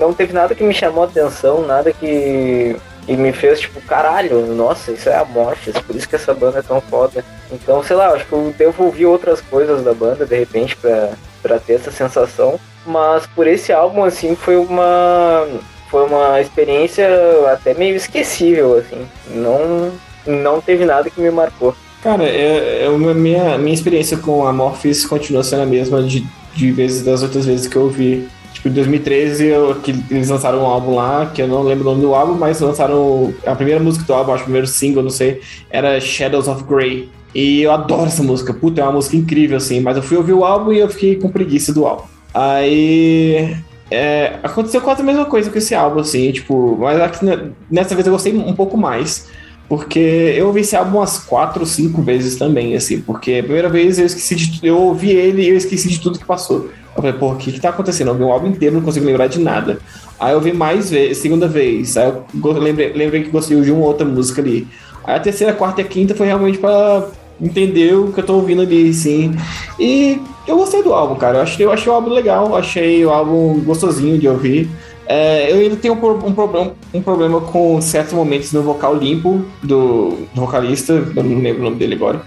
não 0.00 0.14
teve 0.14 0.32
nada 0.32 0.54
que 0.54 0.64
me 0.64 0.72
chamou 0.72 1.04
atenção, 1.04 1.66
nada 1.66 1.92
que, 1.92 2.76
que 3.04 3.16
me 3.16 3.32
fez, 3.32 3.60
tipo, 3.60 3.80
caralho, 3.82 4.46
nossa, 4.54 4.92
isso 4.92 5.08
é 5.08 5.16
a 5.16 5.24
Morphs, 5.24 5.80
por 5.80 5.96
isso 5.96 6.08
que 6.08 6.16
essa 6.16 6.32
banda 6.32 6.60
é 6.60 6.62
tão 6.62 6.80
foda. 6.80 7.24
Então, 7.50 7.82
sei 7.82 7.96
lá, 7.96 8.08
acho 8.08 8.24
que 8.24 8.32
eu 8.32 8.54
devo 8.56 8.84
ouvir 8.84 9.06
outras 9.06 9.40
coisas 9.40 9.82
da 9.82 9.92
banda, 9.92 10.24
de 10.24 10.38
repente, 10.38 10.76
pra, 10.76 11.10
pra 11.42 11.58
ter 11.58 11.74
essa 11.74 11.90
sensação. 11.90 12.58
Mas 12.88 13.26
por 13.26 13.46
esse 13.46 13.70
álbum, 13.70 14.02
assim, 14.02 14.34
foi 14.34 14.56
uma. 14.56 15.46
Foi 15.90 16.04
uma 16.06 16.40
experiência 16.40 17.06
até 17.52 17.74
meio 17.74 17.94
esquecível, 17.94 18.78
assim. 18.78 19.06
Não, 19.30 19.92
não 20.26 20.60
teve 20.60 20.84
nada 20.84 21.08
que 21.08 21.20
me 21.20 21.30
marcou. 21.30 21.74
Cara, 22.02 22.24
é, 22.24 22.84
é 22.84 22.88
uma, 22.88 23.12
minha, 23.12 23.58
minha 23.58 23.74
experiência 23.74 24.16
com 24.16 24.46
a 24.46 24.52
Morphis 24.52 25.04
continua 25.04 25.42
sendo 25.42 25.62
a 25.62 25.66
mesma 25.66 26.02
de, 26.02 26.26
de 26.54 26.70
vezes 26.70 27.02
das 27.02 27.22
outras 27.22 27.44
vezes 27.44 27.66
que 27.66 27.76
eu 27.76 27.82
ouvi. 27.82 28.28
Tipo, 28.52 28.68
em 28.68 28.72
2013, 28.72 29.46
eu, 29.46 29.74
que 29.76 29.90
eles 30.10 30.28
lançaram 30.28 30.62
um 30.62 30.66
álbum 30.66 30.94
lá, 30.94 31.26
que 31.26 31.42
eu 31.42 31.48
não 31.48 31.62
lembro 31.62 31.86
o 31.86 31.90
nome 31.90 32.02
do 32.02 32.14
álbum, 32.14 32.34
mas 32.34 32.60
lançaram 32.60 33.32
a 33.46 33.54
primeira 33.54 33.80
música 33.80 34.04
do 34.04 34.14
álbum, 34.14 34.32
acho 34.32 34.42
o 34.42 34.46
primeiro 34.46 34.66
single, 34.66 35.02
não 35.02 35.10
sei, 35.10 35.40
era 35.70 36.00
Shadows 36.00 36.48
of 36.48 36.64
Grey. 36.64 37.08
E 37.34 37.62
eu 37.62 37.72
adoro 37.72 38.06
essa 38.06 38.22
música, 38.22 38.52
puta, 38.52 38.80
é 38.80 38.84
uma 38.84 38.92
música 38.92 39.16
incrível, 39.16 39.56
assim, 39.56 39.80
mas 39.80 39.96
eu 39.96 40.02
fui 40.02 40.16
ouvir 40.16 40.32
o 40.32 40.44
álbum 40.44 40.72
e 40.72 40.78
eu 40.78 40.88
fiquei 40.88 41.16
com 41.16 41.30
preguiça 41.30 41.72
do 41.72 41.86
álbum. 41.86 42.17
Aí. 42.38 43.56
é, 43.90 44.38
aconteceu 44.42 44.80
quase 44.80 45.00
a 45.02 45.04
mesma 45.04 45.24
coisa 45.24 45.50
com 45.50 45.58
esse 45.58 45.74
álbum, 45.74 46.00
assim, 46.00 46.30
tipo, 46.30 46.76
mas 46.78 47.20
ne- 47.20 47.50
nessa 47.70 47.94
vez 47.94 48.06
eu 48.06 48.12
gostei 48.12 48.36
um 48.36 48.54
pouco 48.54 48.76
mais. 48.76 49.26
Porque 49.68 49.98
eu 49.98 50.46
ouvi 50.46 50.60
esse 50.60 50.74
álbum 50.74 50.96
umas 50.98 51.18
quatro, 51.18 51.66
cinco 51.66 52.00
vezes 52.00 52.36
também, 52.36 52.74
assim, 52.74 53.02
porque 53.02 53.34
a 53.34 53.42
primeira 53.42 53.68
vez 53.68 53.98
eu 53.98 54.06
esqueci 54.06 54.34
de 54.34 54.66
eu 54.66 54.78
ouvi 54.78 55.10
ele 55.10 55.42
e 55.42 55.48
eu 55.50 55.56
esqueci 55.56 55.88
de 55.88 56.00
tudo 56.00 56.18
que 56.18 56.24
passou. 56.24 56.70
Eu 56.96 57.02
falei, 57.02 57.12
pô, 57.12 57.32
o 57.32 57.36
que 57.36 57.52
que 57.52 57.60
tá 57.60 57.68
acontecendo? 57.68 58.08
Eu 58.08 58.12
ouvi 58.14 58.24
o 58.24 58.32
álbum 58.32 58.46
inteiro, 58.46 58.76
não 58.76 58.82
consigo 58.82 59.04
lembrar 59.04 59.26
de 59.26 59.38
nada. 59.38 59.78
Aí 60.18 60.32
eu 60.32 60.36
ouvi 60.36 60.54
mais 60.54 60.88
vezes, 60.90 61.18
segunda 61.18 61.46
vez, 61.46 61.98
aí 61.98 62.08
eu 62.08 62.24
lembrei, 62.52 62.92
lembrei 62.94 63.22
que 63.24 63.30
gostei 63.30 63.60
de 63.60 63.70
uma 63.70 63.84
outra 63.84 64.06
música 64.06 64.40
ali. 64.40 64.66
Aí 65.04 65.16
a 65.16 65.20
terceira, 65.20 65.52
quarta 65.52 65.82
e 65.82 65.84
a 65.84 65.86
quinta 65.86 66.14
foi 66.14 66.26
realmente 66.26 66.56
pra 66.56 67.06
entender 67.40 67.94
o 67.94 68.12
que 68.12 68.20
eu 68.20 68.26
tô 68.26 68.34
ouvindo 68.34 68.62
ali, 68.62 68.92
sim. 68.92 69.34
E 69.78 70.20
eu 70.46 70.56
gostei 70.56 70.82
do 70.82 70.92
álbum, 70.92 71.14
cara. 71.14 71.38
Eu 71.38 71.42
achei, 71.42 71.66
eu 71.66 71.72
achei 71.72 71.90
o 71.90 71.94
álbum 71.94 72.10
legal, 72.10 72.56
achei 72.56 73.04
o 73.04 73.10
álbum 73.10 73.60
gostosinho 73.60 74.18
de 74.18 74.28
ouvir. 74.28 74.68
É, 75.06 75.50
eu 75.50 75.56
ainda 75.56 75.76
tenho 75.76 75.94
um, 75.94 76.26
um, 76.26 76.34
problema, 76.34 76.72
um 76.92 77.00
problema 77.00 77.40
com 77.40 77.80
certos 77.80 78.12
momentos 78.12 78.52
no 78.52 78.62
vocal 78.62 78.94
limpo 78.94 79.42
do, 79.62 80.18
do 80.34 80.40
vocalista, 80.42 80.92
eu 80.92 81.24
não 81.24 81.40
lembro 81.40 81.62
o 81.62 81.64
nome 81.64 81.76
dele 81.76 81.94
agora. 81.94 82.22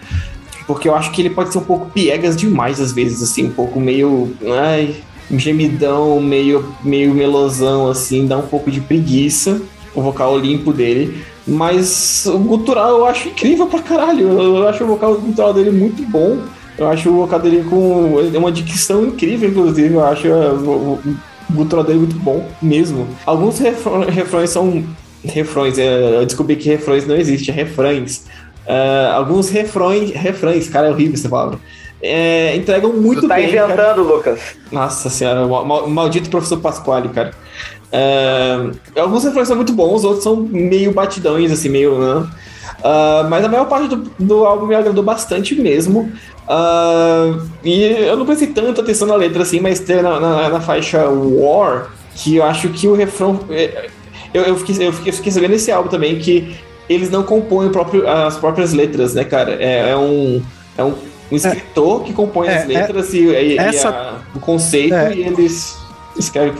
Porque 0.66 0.88
eu 0.88 0.96
acho 0.96 1.12
que 1.12 1.22
ele 1.22 1.30
pode 1.30 1.52
ser 1.52 1.60
um 1.60 1.64
pouco 1.64 1.92
piegas 1.92 2.36
demais 2.36 2.80
às 2.80 2.92
vezes, 2.92 3.22
assim, 3.22 3.48
um 3.48 3.52
pouco 3.52 3.80
meio. 3.80 4.34
Ai, 4.48 4.96
gemidão, 5.32 6.20
meio, 6.20 6.74
meio 6.84 7.14
melosão, 7.14 7.88
assim, 7.90 8.26
dá 8.26 8.38
um 8.38 8.48
pouco 8.48 8.72
de 8.72 8.82
preguiça 8.82 9.62
o 9.94 10.02
vocal 10.02 10.38
limpo 10.38 10.72
dele. 10.74 11.24
Mas 11.52 12.26
o 12.28 12.38
gutural 12.40 12.99
eu 12.99 13.06
acho 13.06 13.28
incrível 13.28 13.68
pra 13.68 13.82
caralho. 13.82 14.30
Eu 14.30 14.68
acho 14.69 14.86
o 14.86 14.88
vocal 14.88 15.15
gutural 15.15 15.53
dele 15.53 15.69
muito 15.69 16.02
bom. 16.03 16.40
Eu 16.78 16.88
acho 16.88 17.10
o 17.10 17.18
vocal 17.18 17.40
dele 17.40 17.65
com 17.69 18.15
uma 18.38 18.52
dicção 18.52 19.06
incrível, 19.06 19.49
inclusive. 19.49 19.94
Eu 19.94 20.06
acho 20.06 20.30
o, 20.30 20.99
gutural 21.52 21.84
dele 21.84 21.99
muito 21.99 22.15
bom 22.15 22.48
mesmo. 22.61 23.06
Alguns 23.26 23.60
refrões 23.60 24.49
são. 24.49 24.84
Refrões, 25.23 25.78
é, 25.78 26.15
eu 26.15 26.26
descobri 26.26 26.56
que 26.56 26.68
refrões 26.68 27.06
não 27.06 27.15
existe, 27.15 27.52
é 27.52 27.53
refrões. 27.53 28.26
Uh, 28.65 29.14
alguns 29.14 29.49
refrões. 29.49 30.11
Refrões, 30.11 30.69
cara, 30.69 30.88
é 30.88 30.91
horrível 30.91 31.14
essa 31.14 31.30
palavra. 31.30 31.60
É, 32.02 32.56
entregam 32.56 32.94
muito 32.94 33.22
tu 33.22 33.28
tá 33.28 33.36
bem. 33.36 33.45
Tá 33.45 33.49
inventando, 33.52 33.76
cara. 33.76 33.94
Lucas. 33.95 34.40
Nossa 34.72 35.10
senhora, 35.10 35.45
maldito 35.88 36.30
professor 36.30 36.57
Pasquale, 36.57 37.10
cara. 37.10 37.32
Uh, 37.92 38.72
alguns 38.98 39.24
refrões 39.26 39.48
são 39.48 39.58
muito 39.58 39.74
bons, 39.74 40.06
outros 40.06 40.24
são 40.24 40.38
meio 40.38 40.94
batidões, 40.94 41.52
assim, 41.52 41.70
meio. 41.70 41.94
Uh, 41.94 43.30
mas 43.30 43.44
a 43.44 43.50
maior 43.50 43.66
parte 43.66 43.90
do, 43.90 44.10
do, 44.18 44.46
álbum 44.46 44.66
me 44.66 44.76
agradou 44.76 45.04
bastante 45.04 45.56
mesmo. 45.56 46.12
Uh, 46.48 47.48
e 47.64 47.84
eu 47.84 48.16
não 48.16 48.26
prestei 48.26 48.48
tanta 48.48 48.82
atenção 48.82 49.08
na 49.08 49.16
letra 49.16 49.44
assim, 49.44 49.60
mas 49.60 49.80
tem 49.80 50.02
na, 50.02 50.20
na, 50.20 50.50
na, 50.50 50.62
faixa 50.62 51.08
War, 51.10 51.92
que 52.16 52.38
eu 52.38 52.44
acho 52.44 52.70
que 52.70 52.88
o 52.88 52.96
refrão. 52.96 53.40
É, 53.50 53.90
eu, 54.34 54.44
eu, 54.44 54.56
fiquei, 54.58 54.88
eu, 54.88 54.94
fiquei, 54.94 55.12
eu 55.12 55.16
fiquei 55.16 55.32
sabendo 55.32 55.52
nesse 55.52 55.72
álbum 55.72 55.90
também 55.90 56.18
que 56.18 56.56
eles 56.90 57.10
não 57.10 57.24
compõem 57.24 57.70
próprio, 57.70 58.08
as 58.08 58.38
próprias 58.38 58.74
letras, 58.74 59.14
né, 59.14 59.26
cara? 59.26 59.58
É, 59.60 59.92
é 59.92 59.98
um. 59.98 60.42
É 60.78 60.84
um, 60.84 60.94
um 61.30 61.36
escritor 61.36 62.02
é, 62.02 62.04
que 62.06 62.14
compõe 62.14 62.50
as 62.50 62.64
é, 62.64 62.66
letras 62.66 63.14
e, 63.14 63.20
e, 63.20 63.58
essa, 63.58 63.88
e 63.88 63.92
a, 63.92 64.16
o 64.36 64.40
conceito 64.40 64.94
é. 64.94 65.14
e 65.14 65.22
eles 65.22 65.81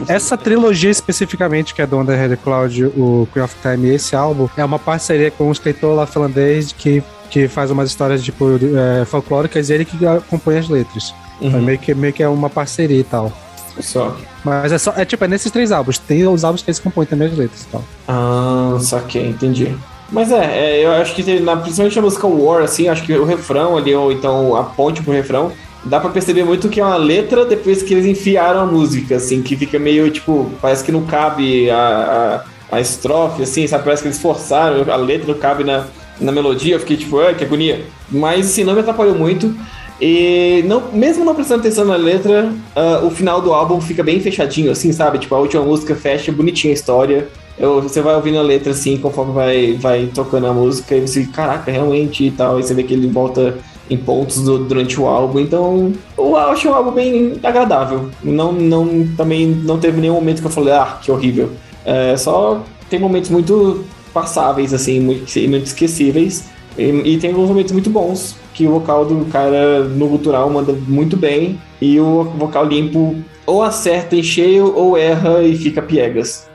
essa 0.08 0.36
trilogia 0.36 0.90
especificamente, 0.90 1.74
que 1.74 1.82
é 1.82 1.86
do 1.86 1.98
Under 1.98 2.28
the 2.28 2.36
Cloud, 2.36 2.84
o 2.84 3.28
Queen 3.32 3.44
of 3.44 3.54
Time 3.62 3.88
e 3.88 3.94
esse 3.94 4.16
álbum, 4.16 4.48
é 4.56 4.64
uma 4.64 4.78
parceria 4.78 5.30
com 5.30 5.48
um 5.48 5.52
escritor 5.52 5.94
lá 5.94 6.06
finlandês 6.06 6.72
que, 6.72 7.02
que 7.30 7.48
faz 7.48 7.70
umas 7.70 7.90
histórias 7.90 8.22
tipo, 8.22 8.46
é, 8.56 9.04
folclóricas 9.04 9.70
e 9.70 9.74
ele 9.74 9.84
que 9.84 10.06
acompanha 10.06 10.60
as 10.60 10.68
letras. 10.68 11.14
Uhum. 11.40 11.48
Então, 11.48 11.62
meio, 11.62 11.78
que, 11.78 11.94
meio 11.94 12.12
que 12.12 12.22
é 12.22 12.28
uma 12.28 12.48
parceria 12.48 13.00
e 13.00 13.04
tal. 13.04 13.32
Só. 13.80 14.16
Mas 14.44 14.72
é 14.72 14.78
só, 14.78 14.92
é 14.96 15.04
tipo, 15.04 15.24
é 15.24 15.28
nesses 15.28 15.50
três 15.50 15.72
álbuns. 15.72 15.98
Tem 15.98 16.26
os 16.26 16.44
álbuns 16.44 16.62
que 16.62 16.70
eles 16.70 16.78
compõem 16.78 17.06
também 17.06 17.28
as 17.28 17.36
letras 17.36 17.62
e 17.62 17.66
tal. 17.66 17.84
Ah, 18.06 18.76
saquei, 18.80 19.28
entendi. 19.28 19.74
Mas 20.10 20.30
é, 20.30 20.44
é, 20.44 20.84
eu 20.84 20.92
acho 20.92 21.14
que 21.14 21.40
na, 21.40 21.56
principalmente 21.56 21.98
a 21.98 22.02
música 22.02 22.26
War, 22.26 22.62
assim, 22.62 22.86
acho 22.88 23.02
que 23.02 23.14
o 23.14 23.24
refrão 23.24 23.78
ali, 23.78 23.94
ou 23.94 24.12
então 24.12 24.54
a 24.54 24.62
ponte 24.62 25.02
pro 25.02 25.12
refrão, 25.12 25.52
dá 25.84 25.98
para 25.98 26.10
perceber 26.10 26.44
muito 26.44 26.68
que 26.68 26.80
é 26.80 26.84
uma 26.84 26.96
letra 26.96 27.44
depois 27.44 27.82
que 27.82 27.94
eles 27.94 28.06
enfiaram 28.06 28.60
a 28.60 28.66
música, 28.66 29.16
assim, 29.16 29.42
que 29.42 29.56
fica 29.56 29.78
meio 29.78 30.10
tipo, 30.10 30.50
parece 30.60 30.84
que 30.84 30.92
não 30.92 31.04
cabe 31.04 31.70
a, 31.70 32.44
a, 32.70 32.76
a 32.76 32.80
estrofe, 32.80 33.42
assim, 33.42 33.66
sabe? 33.66 33.84
Parece 33.84 34.02
que 34.02 34.08
eles 34.08 34.20
forçaram, 34.20 34.90
a 34.92 34.96
letra 34.96 35.32
não 35.32 35.38
cabe 35.38 35.64
na, 35.64 35.86
na 36.20 36.32
melodia, 36.32 36.74
eu 36.74 36.80
fiquei 36.80 36.96
tipo, 36.96 37.18
ai, 37.20 37.34
que 37.34 37.44
agonia. 37.44 37.82
Mas 38.10 38.46
assim, 38.46 38.64
não 38.64 38.74
me 38.74 38.80
atrapalhou 38.80 39.14
muito. 39.14 39.54
E 40.00 40.64
não, 40.66 40.90
mesmo 40.92 41.24
não 41.24 41.34
prestando 41.34 41.60
atenção 41.60 41.84
na 41.84 41.94
letra, 41.94 42.52
uh, 42.74 43.06
o 43.06 43.10
final 43.10 43.40
do 43.40 43.52
álbum 43.52 43.80
fica 43.80 44.02
bem 44.02 44.20
fechadinho, 44.20 44.72
assim, 44.72 44.92
sabe? 44.92 45.18
Tipo, 45.18 45.34
a 45.34 45.38
última 45.38 45.62
música 45.62 45.94
fecha 45.94 46.32
bonitinha 46.32 46.72
a 46.72 46.74
história. 46.74 47.28
Eu, 47.56 47.80
você 47.80 48.00
vai 48.00 48.16
ouvindo 48.16 48.38
a 48.38 48.42
letra 48.42 48.72
assim, 48.72 48.96
conforme 48.96 49.32
vai, 49.32 49.74
vai 49.74 50.10
tocando 50.12 50.46
a 50.48 50.52
música, 50.52 50.96
e 50.96 51.02
você, 51.02 51.24
caraca, 51.26 51.70
realmente 51.70 52.26
e 52.26 52.30
tal. 52.32 52.58
E 52.58 52.64
você 52.64 52.74
vê 52.74 52.82
que 52.82 52.94
ele 52.94 53.06
volta 53.06 53.56
em 53.90 53.96
pontos 53.96 54.42
do, 54.42 54.58
durante 54.58 55.00
o 55.00 55.06
álbum. 55.06 55.40
Então, 55.40 55.92
eu 56.16 56.36
acho 56.36 56.68
um 56.68 56.74
álbum 56.74 56.92
bem 56.92 57.34
agradável. 57.42 58.10
Não, 58.22 58.52
não, 58.52 59.06
também 59.16 59.46
não 59.46 59.78
teve 59.78 60.00
nenhum 60.00 60.14
momento 60.14 60.40
que 60.40 60.46
eu 60.46 60.50
falei, 60.50 60.72
ah, 60.72 60.98
que 61.02 61.10
horrível. 61.10 61.50
É, 61.84 62.16
só 62.16 62.62
tem 62.88 62.98
momentos 62.98 63.30
muito 63.30 63.84
passáveis, 64.12 64.72
assim, 64.72 65.00
muito, 65.00 65.24
muito 65.48 65.66
esquecíveis. 65.66 66.50
E, 66.76 66.84
e, 66.84 67.18
tem 67.18 67.30
alguns 67.30 67.48
momentos 67.48 67.72
muito 67.72 67.90
bons, 67.90 68.36
que 68.54 68.66
o 68.66 68.72
vocal 68.72 69.04
do 69.04 69.26
cara 69.26 69.84
no 69.84 70.08
gutural 70.08 70.48
manda 70.48 70.72
muito 70.72 71.16
bem, 71.16 71.60
e 71.80 72.00
o 72.00 72.24
vocal 72.24 72.64
limpo 72.64 73.16
ou 73.44 73.62
acerta 73.62 74.16
em 74.16 74.22
cheio 74.22 74.74
ou 74.74 74.96
erra 74.96 75.42
e 75.42 75.56
fica 75.56 75.82
piegas. 75.82 76.48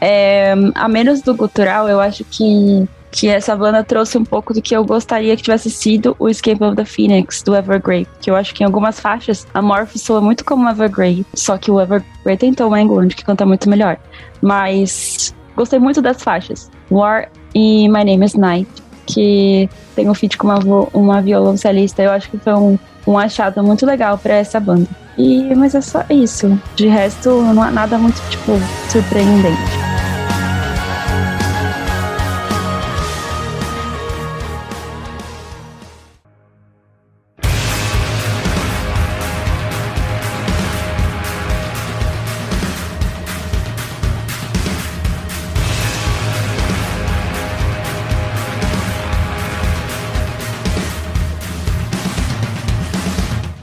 É, 0.00 0.54
a 0.74 0.88
menos 0.88 1.22
do 1.22 1.34
gutural, 1.34 1.88
eu 1.88 2.00
acho 2.00 2.24
que 2.24 2.86
que 3.14 3.28
essa 3.28 3.54
banda 3.54 3.84
trouxe 3.84 4.18
um 4.18 4.24
pouco 4.24 4.52
do 4.52 4.60
que 4.60 4.74
eu 4.74 4.84
gostaria 4.84 5.36
que 5.36 5.42
tivesse 5.42 5.70
sido 5.70 6.16
o 6.18 6.28
Escape 6.28 6.62
of 6.64 6.74
the 6.74 6.84
Phoenix, 6.84 7.44
do 7.44 7.54
Evergrey. 7.54 8.08
Que 8.20 8.28
eu 8.28 8.34
acho 8.34 8.52
que 8.52 8.64
em 8.64 8.66
algumas 8.66 8.98
faixas 8.98 9.46
a 9.54 9.62
Morph 9.62 9.94
soa 9.94 10.20
muito 10.20 10.44
como 10.44 10.68
Evergrey, 10.68 11.24
só 11.32 11.56
que 11.56 11.70
o 11.70 11.80
Evergrey 11.80 12.36
tentou 12.36 12.68
o 12.68 12.76
Englund, 12.76 13.14
que 13.14 13.24
canta 13.24 13.46
muito 13.46 13.70
melhor. 13.70 13.98
Mas 14.42 15.32
gostei 15.54 15.78
muito 15.78 16.02
das 16.02 16.24
faixas. 16.24 16.68
War 16.90 17.28
e 17.54 17.88
My 17.88 18.04
Name 18.04 18.24
is 18.24 18.34
Night, 18.34 18.68
que 19.06 19.70
tem 19.94 20.10
um 20.10 20.14
feat 20.14 20.36
com 20.36 20.48
uma, 20.48 20.88
uma 20.92 21.22
violoncelista. 21.22 22.02
Eu 22.02 22.10
acho 22.10 22.28
que 22.28 22.38
foi 22.38 22.54
um, 22.54 22.76
um 23.06 23.16
achado 23.16 23.62
muito 23.62 23.86
legal 23.86 24.18
para 24.18 24.34
essa 24.34 24.58
banda. 24.58 24.88
E, 25.16 25.54
mas 25.54 25.76
é 25.76 25.80
só 25.80 26.04
isso. 26.10 26.60
De 26.74 26.88
resto, 26.88 27.30
não 27.30 27.62
há 27.62 27.70
nada 27.70 27.96
muito, 27.96 28.20
tipo, 28.28 28.54
surpreendente. 28.90 29.93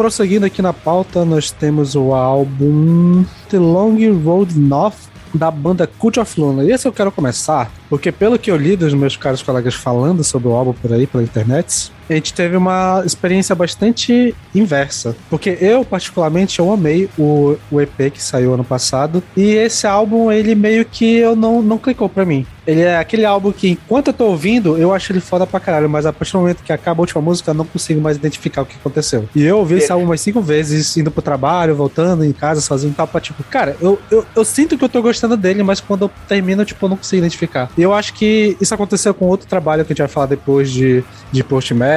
Prosseguindo 0.02 0.48
aqui 0.48 0.64
na 0.64 0.74
pauta, 0.74 1.24
nós 1.24 1.52
temos 1.52 1.94
o 1.94 2.12
álbum 2.12 3.24
The 3.50 3.60
Long 3.60 3.96
Road 4.24 4.58
North 4.58 4.98
da 5.32 5.52
banda 5.52 5.86
Cult 5.86 6.20
of 6.20 6.42
Luna. 6.42 6.64
E 6.64 6.72
esse 6.72 6.88
eu 6.88 6.92
quero 6.92 7.12
começar, 7.12 7.72
porque 7.88 8.12
pelo 8.12 8.40
que 8.40 8.50
eu 8.50 8.58
li 8.58 8.76
dos 8.76 8.96
meus 8.96 9.16
caros 9.16 9.44
colegas 9.44 9.76
falando 9.76 10.24
sobre 10.24 10.48
o 10.48 10.54
álbum 10.54 10.74
por 10.74 10.92
aí, 10.92 11.06
pela 11.06 11.22
internet, 11.22 11.92
a 12.14 12.16
gente 12.16 12.34
teve 12.34 12.56
uma 12.58 13.04
experiência 13.06 13.56
bastante 13.56 14.36
inversa. 14.54 15.16
Porque 15.30 15.58
eu, 15.62 15.86
particularmente, 15.86 16.60
eu 16.60 16.72
amei 16.72 17.10
o, 17.18 17.56
o 17.72 17.82
EP 17.82 18.12
que 18.12 18.22
saiu 18.22 18.54
ano 18.54 18.64
passado. 18.64 19.24
E 19.36 19.52
esse 19.52 19.88
álbum, 19.88 20.32
ele 20.32 20.56
meio 20.56 20.86
que 20.86 21.18
eu 21.18 21.36
não, 21.36 21.62
não 21.62 21.78
clicou 21.78 22.10
pra 22.10 22.26
mim. 22.26 22.46
Ele 22.66 22.82
é 22.82 22.98
aquele 22.98 23.26
álbum 23.26 23.52
que, 23.52 23.70
enquanto 23.70 24.08
eu 24.08 24.14
tô 24.14 24.26
ouvindo, 24.26 24.78
eu 24.78 24.94
acho 24.94 25.12
ele 25.12 25.20
foda 25.20 25.48
pra 25.48 25.60
caralho, 25.60 25.90
mas 25.90 26.06
a 26.06 26.14
partir 26.14 26.34
do 26.34 26.40
momento 26.40 26.64
que 26.64 26.72
acaba 26.72 27.00
a 27.00 27.04
última 27.04 27.22
música, 27.22 27.52
eu 27.52 27.56
não 27.56 27.66
consigo 27.66 28.00
mais 28.00 28.18
identificar 28.18 28.62
o 28.62 28.66
que 28.66 28.76
aconteceu. 28.76 29.28
E 29.36 29.44
eu 29.44 29.58
ouvi 29.58 29.76
esse 29.76 29.92
álbum 29.92 30.06
umas 30.06 30.22
cinco 30.22 30.42
vezes, 30.42 30.96
indo 30.96 31.10
pro 31.10 31.22
trabalho, 31.22 31.76
voltando, 31.76 32.24
em 32.24 32.32
casa, 32.32 32.62
sozinho 32.62 32.92
e 32.92 32.96
tal, 32.96 33.08
pra 33.08 33.20
tipo, 33.20 33.44
cara, 33.46 33.76
eu, 33.82 34.00
eu, 34.12 34.26
eu 34.36 34.46
sinto 34.46 34.78
que 34.78 34.84
eu 34.84 34.90
tô 34.90 35.02
gostando 35.02 35.36
dele, 35.36 35.64
mas 35.64 35.80
quando 35.80 36.04
eu 36.04 36.12
termino, 36.28 36.64
tipo, 36.64 36.86
eu 36.86 36.90
não 36.90 36.98
consigo 36.98 37.20
identificar. 37.20 37.70
E 37.76 37.82
eu 37.82 37.94
acho 37.94 38.14
que 38.14 38.56
isso 38.62 38.74
aconteceu 38.74 39.14
com 39.14 39.26
outro 39.26 39.48
trabalho 39.48 39.84
que 39.84 39.92
a 39.92 39.94
gente 39.94 40.04
vai 40.04 40.08
falar 40.08 40.28
depois 40.28 40.72
de, 40.72 41.04
de 41.32 41.44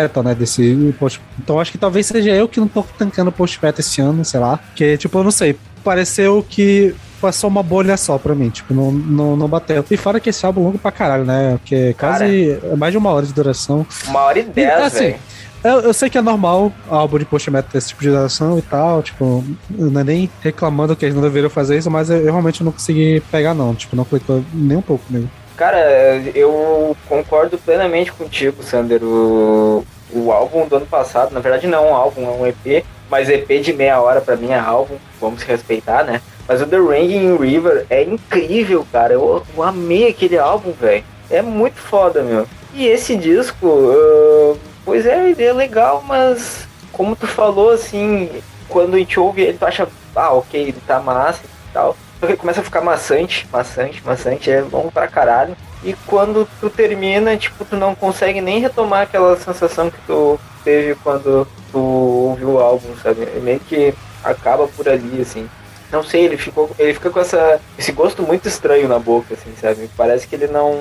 post-metal, 0.04 0.22
né, 0.22 0.34
desse 0.34 0.94
post... 0.98 1.20
Então 1.38 1.58
acho 1.58 1.72
que 1.72 1.78
talvez 1.78 2.06
seja 2.06 2.30
eu 2.30 2.48
que 2.48 2.60
não 2.60 2.68
tô 2.68 2.84
tancando 2.98 3.32
post-metal 3.32 3.80
esse 3.80 4.00
ano, 4.00 4.24
sei 4.24 4.40
lá, 4.40 4.58
que, 4.74 4.96
tipo, 4.96 5.18
eu 5.18 5.24
não 5.24 5.30
sei, 5.30 5.56
pareceu 5.82 6.44
que 6.48 6.94
passou 7.20 7.48
uma 7.48 7.62
bolha 7.62 7.96
só 7.96 8.18
pra 8.18 8.34
mim, 8.34 8.50
tipo, 8.50 8.74
não, 8.74 8.92
não, 8.92 9.36
não 9.36 9.48
bateu. 9.48 9.84
E 9.90 9.96
fora 9.96 10.20
que 10.20 10.30
esse 10.30 10.44
álbum 10.44 10.60
é 10.60 10.64
longo 10.64 10.78
pra 10.78 10.92
caralho, 10.92 11.24
né? 11.24 11.58
Que 11.64 11.74
é 11.74 11.92
quase 11.94 12.58
Cara, 12.60 12.76
mais 12.76 12.92
de 12.92 12.98
uma 12.98 13.10
hora 13.10 13.24
de 13.24 13.32
duração. 13.32 13.86
Uma 14.06 14.20
hora 14.20 14.40
e 14.40 14.42
dez, 14.42 14.80
assim, 14.82 15.14
eu, 15.62 15.80
eu, 15.80 15.94
sei 15.94 16.10
que 16.10 16.18
é 16.18 16.22
normal 16.22 16.70
álbum 16.90 17.18
de 17.18 17.24
post 17.24 17.50
ter 17.50 17.78
esse 17.78 17.88
tipo 17.88 18.02
de 18.02 18.10
duração 18.10 18.58
e 18.58 18.62
tal, 18.62 19.02
tipo, 19.02 19.42
não 19.70 20.00
é 20.00 20.04
nem 20.04 20.30
reclamando 20.42 20.94
que 20.94 21.06
eles 21.06 21.14
não 21.14 21.22
deveriam 21.22 21.48
fazer 21.48 21.78
isso, 21.78 21.90
mas 21.90 22.10
eu, 22.10 22.18
eu 22.18 22.32
realmente 22.32 22.62
não 22.62 22.72
consegui 22.72 23.22
pegar, 23.30 23.54
não. 23.54 23.74
Tipo, 23.74 23.96
não 23.96 24.04
clicou 24.04 24.44
nem 24.52 24.76
um 24.76 24.82
pouco 24.82 25.04
mesmo. 25.08 25.30
Cara, 25.56 26.20
eu 26.34 26.96
concordo 27.08 27.56
plenamente 27.56 28.12
contigo, 28.12 28.62
Sander. 28.62 29.00
O, 30.14 30.32
álbum 30.32 30.66
do 30.66 30.76
ano 30.76 30.86
passado, 30.86 31.32
na 31.32 31.40
verdade 31.40 31.66
não 31.66 31.78
é 31.78 31.90
um 31.90 31.94
álbum, 31.94 32.24
é 32.24 32.30
um 32.30 32.46
EP, 32.46 32.84
mas 33.10 33.28
EP 33.28 33.60
de 33.60 33.72
meia 33.72 34.00
hora 34.00 34.20
para 34.20 34.36
mim 34.36 34.50
é 34.50 34.58
álbum, 34.58 34.96
vamos 35.20 35.42
respeitar, 35.42 36.04
né? 36.04 36.20
Mas 36.46 36.60
o 36.60 36.66
The 36.66 36.76
Ranging 36.76 37.36
River 37.36 37.86
é 37.88 38.02
incrível, 38.02 38.86
cara. 38.92 39.14
Eu, 39.14 39.42
eu 39.56 39.62
amei 39.62 40.08
aquele 40.08 40.38
álbum, 40.38 40.72
velho. 40.72 41.04
É 41.30 41.40
muito 41.40 41.76
foda, 41.76 42.22
meu. 42.22 42.46
E 42.74 42.86
esse 42.86 43.16
disco, 43.16 43.66
uh, 43.66 44.58
pois 44.84 45.06
é, 45.06 45.30
é 45.30 45.52
legal, 45.52 46.04
mas 46.06 46.68
como 46.92 47.16
tu 47.16 47.26
falou, 47.26 47.70
assim, 47.70 48.30
quando 48.68 48.94
a 48.94 48.98
gente 48.98 49.18
ouve 49.18 49.42
ele, 49.42 49.58
tu 49.58 49.64
acha, 49.64 49.88
ah, 50.14 50.32
ok, 50.32 50.60
ele 50.60 50.80
tá 50.86 51.00
massa 51.00 51.40
e 51.44 51.72
tal. 51.72 51.96
só 52.20 52.26
que 52.26 52.36
começa 52.36 52.60
a 52.60 52.64
ficar 52.64 52.80
maçante, 52.80 53.46
maçante, 53.52 54.02
maçante, 54.04 54.50
é 54.50 54.60
longo 54.60 54.90
pra 54.90 55.08
caralho. 55.08 55.56
E 55.84 55.94
quando 56.06 56.48
tu 56.60 56.70
termina, 56.70 57.36
tipo, 57.36 57.64
tu 57.64 57.76
não 57.76 57.94
consegue 57.94 58.40
nem 58.40 58.58
retomar 58.58 59.02
aquela 59.02 59.36
sensação 59.36 59.90
que 59.90 59.98
tu 60.06 60.40
teve 60.64 60.94
quando 60.96 61.46
tu 61.70 61.78
ouviu 61.78 62.52
o 62.52 62.58
álbum, 62.58 62.88
sabe? 63.02 63.22
É 63.22 63.38
meio 63.40 63.60
que 63.60 63.92
acaba 64.24 64.66
por 64.66 64.88
ali, 64.88 65.20
assim. 65.20 65.46
Não 65.92 66.02
sei, 66.02 66.24
ele 66.24 66.38
ficou. 66.38 66.70
Ele 66.78 66.94
fica 66.94 67.10
com 67.10 67.20
essa, 67.20 67.60
esse 67.78 67.92
gosto 67.92 68.22
muito 68.22 68.48
estranho 68.48 68.88
na 68.88 68.98
boca, 68.98 69.34
assim, 69.34 69.52
sabe? 69.60 69.90
Parece 69.96 70.26
que 70.26 70.34
ele 70.34 70.46
não. 70.46 70.80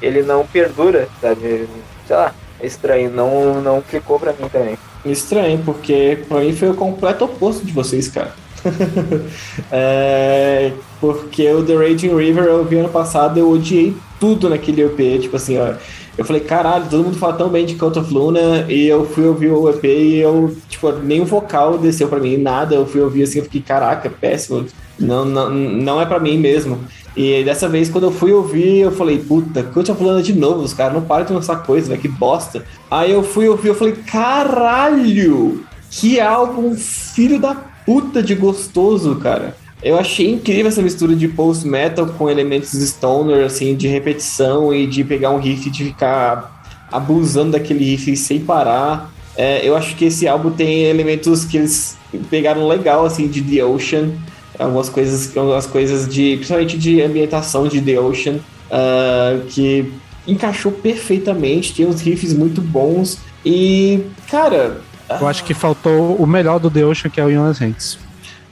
Ele 0.00 0.22
não 0.22 0.46
perdura, 0.46 1.08
sabe? 1.20 1.68
Sei 2.06 2.16
lá, 2.16 2.32
é 2.60 2.66
estranho, 2.66 3.10
não, 3.10 3.60
não 3.60 3.82
ficou 3.82 4.20
pra 4.20 4.32
mim 4.32 4.48
também. 4.48 4.78
Estranho, 5.04 5.60
porque 5.64 6.24
pra 6.28 6.38
mim 6.38 6.54
foi 6.54 6.70
o 6.70 6.74
completo 6.74 7.24
oposto 7.24 7.66
de 7.66 7.72
vocês, 7.72 8.08
cara. 8.08 8.32
é, 9.72 10.72
porque 11.00 11.50
o 11.52 11.64
The 11.64 11.74
Raging 11.74 12.16
River 12.16 12.44
eu 12.44 12.64
vi 12.64 12.76
ano 12.76 12.88
passado, 12.88 13.36
eu 13.36 13.50
odiei 13.50 13.96
tudo 14.22 14.48
naquele 14.48 14.82
EP, 14.82 15.20
tipo 15.20 15.34
assim, 15.34 15.58
ó. 15.58 15.74
Eu 16.16 16.24
falei, 16.24 16.42
caralho, 16.42 16.86
todo 16.88 17.02
mundo 17.02 17.18
fala 17.18 17.32
tão 17.32 17.48
bem 17.48 17.66
de 17.66 17.74
Cult 17.74 17.98
of 17.98 18.14
Luna, 18.14 18.66
e 18.68 18.86
eu 18.86 19.04
fui 19.04 19.26
ouvir 19.26 19.50
o 19.50 19.68
EP 19.68 19.82
e 19.82 20.18
eu, 20.18 20.56
tipo, 20.68 20.92
nem 20.92 21.20
o 21.20 21.24
vocal 21.24 21.76
desceu 21.76 22.06
pra 22.06 22.20
mim, 22.20 22.36
nada. 22.36 22.76
Eu 22.76 22.86
fui 22.86 23.00
ouvir 23.00 23.24
assim, 23.24 23.38
eu 23.38 23.44
fiquei, 23.44 23.60
caraca, 23.60 24.08
péssimo. 24.08 24.64
Não, 24.96 25.24
não, 25.24 25.50
não 25.50 26.00
é 26.00 26.06
pra 26.06 26.20
mim 26.20 26.38
mesmo. 26.38 26.78
E 27.16 27.42
dessa 27.42 27.68
vez, 27.68 27.90
quando 27.90 28.04
eu 28.04 28.12
fui 28.12 28.30
ouvir, 28.30 28.78
eu 28.78 28.92
falei, 28.92 29.18
puta, 29.18 29.64
Cult 29.64 29.90
of 29.90 30.00
Luna 30.00 30.22
de 30.22 30.32
novo, 30.32 30.62
os 30.62 30.72
caras 30.72 30.94
não 30.94 31.02
param 31.02 31.26
de 31.26 31.32
lançar 31.32 31.56
coisa, 31.64 31.90
né? 31.90 31.96
Que 31.96 32.06
bosta. 32.06 32.64
Aí 32.88 33.10
eu 33.10 33.24
fui 33.24 33.48
ouvir, 33.48 33.70
eu 33.70 33.74
falei, 33.74 33.94
caralho, 33.94 35.64
que 35.90 36.20
álbum 36.20 36.76
filho 36.76 37.40
da 37.40 37.56
puta 37.56 38.22
de 38.22 38.36
gostoso, 38.36 39.16
cara. 39.16 39.56
Eu 39.82 39.98
achei 39.98 40.30
incrível 40.30 40.68
essa 40.68 40.80
mistura 40.80 41.14
de 41.14 41.26
post 41.26 41.66
metal 41.66 42.06
com 42.06 42.30
elementos 42.30 42.70
stoner, 42.70 43.44
assim, 43.44 43.74
de 43.74 43.88
repetição 43.88 44.72
e 44.72 44.86
de 44.86 45.02
pegar 45.02 45.30
um 45.30 45.38
riff 45.38 45.68
e 45.68 45.70
de 45.72 45.84
ficar 45.86 46.62
abusando 46.90 47.52
daquele 47.52 47.84
riff 47.84 48.16
sem 48.16 48.40
parar. 48.40 49.10
É, 49.36 49.66
eu 49.66 49.76
acho 49.76 49.96
que 49.96 50.04
esse 50.04 50.28
álbum 50.28 50.50
tem 50.50 50.84
elementos 50.84 51.44
que 51.44 51.56
eles 51.56 51.96
pegaram 52.30 52.68
legal, 52.68 53.04
assim, 53.04 53.26
de 53.26 53.42
The 53.42 53.64
Ocean, 53.64 54.10
algumas 54.58 54.88
coisas, 54.88 55.36
algumas 55.36 55.66
coisas 55.66 56.06
de, 56.06 56.36
principalmente 56.36 56.78
de 56.78 57.02
ambientação 57.02 57.66
de 57.66 57.80
The 57.80 57.98
Ocean, 57.98 58.34
uh, 58.34 59.44
que 59.48 59.92
encaixou 60.28 60.70
perfeitamente, 60.70 61.74
tem 61.74 61.86
uns 61.86 62.00
riffs 62.00 62.32
muito 62.32 62.60
bons 62.60 63.18
e, 63.44 64.00
cara... 64.30 64.80
Eu 65.20 65.26
acho 65.26 65.44
que 65.44 65.52
faltou 65.52 66.14
o 66.14 66.26
melhor 66.26 66.58
do 66.58 66.70
The 66.70 66.84
Ocean, 66.86 67.10
que 67.10 67.20
é 67.20 67.24
o 67.24 67.30
Jonas 67.30 67.60
Hanks. 67.60 67.98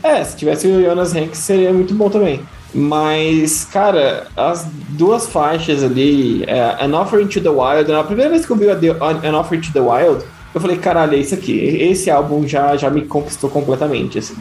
É, 0.02 0.22
se 0.24 0.36
tivesse 0.36 0.66
o 0.66 0.82
Jonas 0.82 1.14
Hanks 1.14 1.38
seria 1.38 1.72
muito 1.72 1.94
bom 1.94 2.08
também. 2.08 2.40
Mas, 2.72 3.64
cara, 3.64 4.28
as 4.36 4.66
duas 4.90 5.26
faixas 5.26 5.82
ali, 5.82 6.44
é, 6.46 6.76
An 6.84 6.94
Offering 6.94 7.26
to 7.26 7.40
the 7.40 7.48
Wild, 7.48 7.90
na 7.90 8.04
primeira 8.04 8.30
vez 8.30 8.46
que 8.46 8.52
eu 8.52 8.56
vi 8.56 8.68
An 8.68 9.38
Offering 9.38 9.60
to 9.60 9.72
the 9.72 9.80
Wild, 9.80 10.24
eu 10.54 10.60
falei, 10.60 10.76
caralho, 10.76 11.14
é 11.14 11.18
isso 11.18 11.34
aqui. 11.34 11.58
Esse 11.58 12.10
álbum 12.10 12.46
já, 12.46 12.76
já 12.76 12.88
me 12.90 13.02
conquistou 13.02 13.50
completamente, 13.50 14.18
assim. 14.18 14.36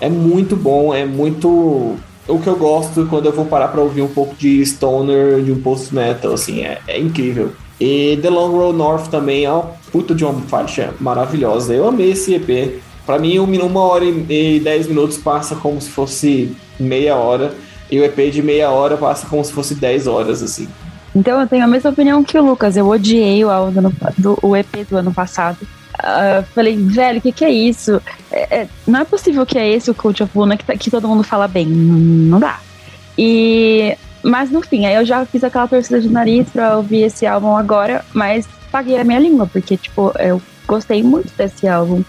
É 0.00 0.08
muito 0.08 0.56
bom, 0.56 0.94
é 0.94 1.04
muito 1.04 1.96
o 2.28 2.38
que 2.38 2.46
eu 2.46 2.56
gosto 2.56 3.06
quando 3.06 3.26
eu 3.26 3.32
vou 3.32 3.46
parar 3.46 3.68
pra 3.68 3.80
ouvir 3.80 4.02
um 4.02 4.08
pouco 4.08 4.34
de 4.34 4.64
stoner, 4.64 5.42
de 5.42 5.50
um 5.50 5.60
post-metal, 5.60 6.32
assim, 6.34 6.62
é, 6.62 6.78
é 6.86 6.98
incrível. 6.98 7.52
E 7.80 8.18
The 8.20 8.28
Long 8.28 8.50
Road 8.50 8.76
North 8.76 9.08
também 9.08 9.44
é 9.44 9.50
uma 9.50 9.70
puta 9.90 10.14
de 10.14 10.24
uma 10.24 10.34
faixa 10.42 10.92
maravilhosa. 11.00 11.74
Eu 11.74 11.88
amei 11.88 12.10
esse 12.10 12.34
EP. 12.34 12.80
Pra 13.08 13.18
mim, 13.18 13.38
uma 13.38 13.80
hora 13.80 14.04
e 14.04 14.60
dez 14.60 14.86
minutos 14.86 15.16
passa 15.16 15.56
como 15.56 15.80
se 15.80 15.88
fosse 15.88 16.54
meia 16.78 17.16
hora. 17.16 17.54
E 17.90 17.98
o 17.98 18.04
EP 18.04 18.30
de 18.30 18.42
meia 18.42 18.68
hora 18.68 18.98
passa 18.98 19.26
como 19.26 19.42
se 19.42 19.50
fosse 19.50 19.74
dez 19.74 20.06
horas, 20.06 20.42
assim. 20.42 20.68
Então 21.16 21.40
eu 21.40 21.46
tenho 21.46 21.64
a 21.64 21.66
mesma 21.66 21.88
opinião 21.88 22.22
que 22.22 22.36
o 22.36 22.44
Lucas. 22.44 22.76
Eu 22.76 22.86
odiei 22.86 23.42
o, 23.42 23.48
álbum 23.48 23.90
do, 24.18 24.38
o 24.42 24.54
EP 24.54 24.86
do 24.90 24.98
ano 24.98 25.10
passado. 25.10 25.56
Uh, 25.94 26.44
falei, 26.54 26.76
velho, 26.76 27.18
o 27.18 27.22
que, 27.22 27.32
que 27.32 27.46
é 27.46 27.50
isso? 27.50 27.98
É, 28.30 28.58
é, 28.58 28.68
não 28.86 29.00
é 29.00 29.04
possível 29.06 29.46
que 29.46 29.56
é 29.56 29.66
esse 29.66 29.90
o 29.90 29.94
Cult 29.94 30.22
of 30.22 30.38
Luna 30.38 30.58
que, 30.58 30.64
tá, 30.66 30.76
que 30.76 30.90
todo 30.90 31.08
mundo 31.08 31.22
fala 31.22 31.48
bem. 31.48 31.64
Não 31.66 32.38
dá. 32.38 32.60
E. 33.16 33.96
Mas 34.22 34.50
no 34.50 34.60
fim, 34.60 34.84
aí 34.84 34.96
eu 34.96 35.06
já 35.06 35.24
fiz 35.24 35.42
aquela 35.42 35.66
torcida 35.66 35.98
de 35.98 36.10
nariz 36.10 36.46
pra 36.50 36.76
ouvir 36.76 37.04
esse 37.04 37.24
álbum 37.24 37.56
agora, 37.56 38.04
mas 38.12 38.46
paguei 38.70 39.00
a 39.00 39.04
minha 39.04 39.18
língua, 39.18 39.46
porque, 39.50 39.78
tipo, 39.78 40.12
eu 40.18 40.42
gostei 40.66 41.02
muito 41.02 41.34
desse 41.38 41.66
álbum 41.66 42.04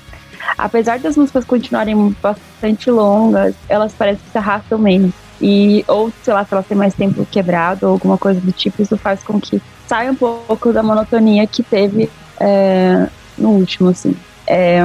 apesar 0.58 1.00
das 1.00 1.16
músicas 1.16 1.46
continuarem 1.46 2.16
bastante 2.22 2.90
longas, 2.90 3.56
elas 3.68 3.94
parecem 3.94 4.24
que 4.26 4.32
se 4.32 4.38
arrastam 4.38 4.78
menos. 4.78 5.12
E, 5.42 5.86
ou, 5.88 6.12
sei 6.22 6.34
lá, 6.34 6.44
se 6.44 6.54
elas 6.54 6.68
têm 6.68 6.78
mais 6.78 6.94
tempo 6.94 7.26
quebrado 7.26 7.86
ou 7.86 7.94
alguma 7.94 8.18
coisa 8.18 8.42
do 8.42 8.52
tipo, 8.52 8.82
isso 8.82 8.98
faz 8.98 9.24
com 9.24 9.40
que 9.40 9.62
saia 9.88 10.12
um 10.12 10.16
pouco 10.16 10.74
da 10.74 10.84
monotonia 10.84 11.48
que 11.48 11.64
teve 11.64 12.10
é, 12.40 13.08
no 13.38 13.52
último, 13.52 13.90
assim. 13.90 14.16
É, 14.46 14.82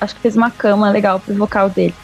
acho 0.00 0.14
que 0.14 0.20
fez 0.20 0.36
uma 0.36 0.50
cama 0.50 0.90
legal 0.90 1.20
pro 1.20 1.34
vocal 1.34 1.68
dele. 1.68 1.94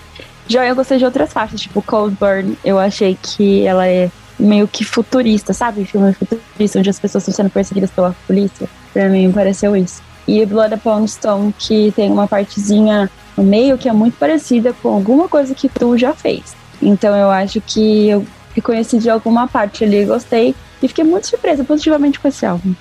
Já 0.46 0.66
eu 0.66 0.74
gostei 0.74 0.98
de 0.98 1.04
outras 1.04 1.32
faixas, 1.32 1.60
tipo 1.60 1.80
Cold 1.80 2.16
Burn, 2.20 2.58
eu 2.64 2.78
achei 2.78 3.16
que 3.20 3.66
ela 3.66 3.86
é 3.86 4.10
meio 4.38 4.68
que 4.68 4.84
futurista, 4.84 5.52
sabe? 5.52 5.84
Filme 5.84 6.12
futurista, 6.12 6.78
onde 6.78 6.90
as 6.90 6.98
pessoas 6.98 7.22
estão 7.22 7.34
sendo 7.34 7.50
perseguidas 7.50 7.90
pela 7.90 8.14
polícia. 8.26 8.68
Pra 8.92 9.08
mim 9.08 9.32
pareceu 9.32 9.74
isso 9.74 10.02
e 10.26 10.44
Blood 10.46 10.74
Upon 10.74 11.06
Stone, 11.06 11.54
que 11.58 11.92
tem 11.92 12.10
uma 12.10 12.26
partezinha 12.26 13.10
no 13.36 13.44
meio 13.44 13.78
que 13.78 13.88
é 13.88 13.92
muito 13.92 14.16
parecida 14.18 14.72
com 14.72 14.88
alguma 14.90 15.28
coisa 15.28 15.54
que 15.54 15.68
tu 15.68 15.96
já 15.96 16.12
fez. 16.12 16.54
Então 16.80 17.14
eu 17.16 17.30
acho 17.30 17.60
que 17.60 18.08
eu 18.08 18.26
reconheci 18.54 18.98
de 18.98 19.08
alguma 19.08 19.48
parte 19.48 19.84
ali, 19.84 20.04
gostei 20.04 20.54
e 20.82 20.88
fiquei 20.88 21.04
muito 21.04 21.26
surpresa 21.26 21.64
positivamente 21.64 22.18
com 22.20 22.28
esse 22.28 22.44
álbum. 22.44 22.74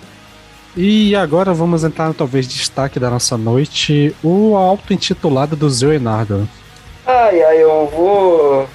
E 0.76 1.15
agora 1.15 1.53
vamos 1.53 1.84
entrar 1.84 2.07
no 2.07 2.13
talvez 2.13 2.47
destaque 2.47 2.99
da 2.99 3.09
nossa 3.09 3.38
noite, 3.38 4.15
o 4.23 4.55
auto-intitulado 4.55 5.55
do 5.55 5.69
Zé 5.69 5.95
Enardo. 5.95 6.47
Ai, 7.05 7.41
ai, 7.43 7.63
eu 7.63 7.91
vou 7.93 8.68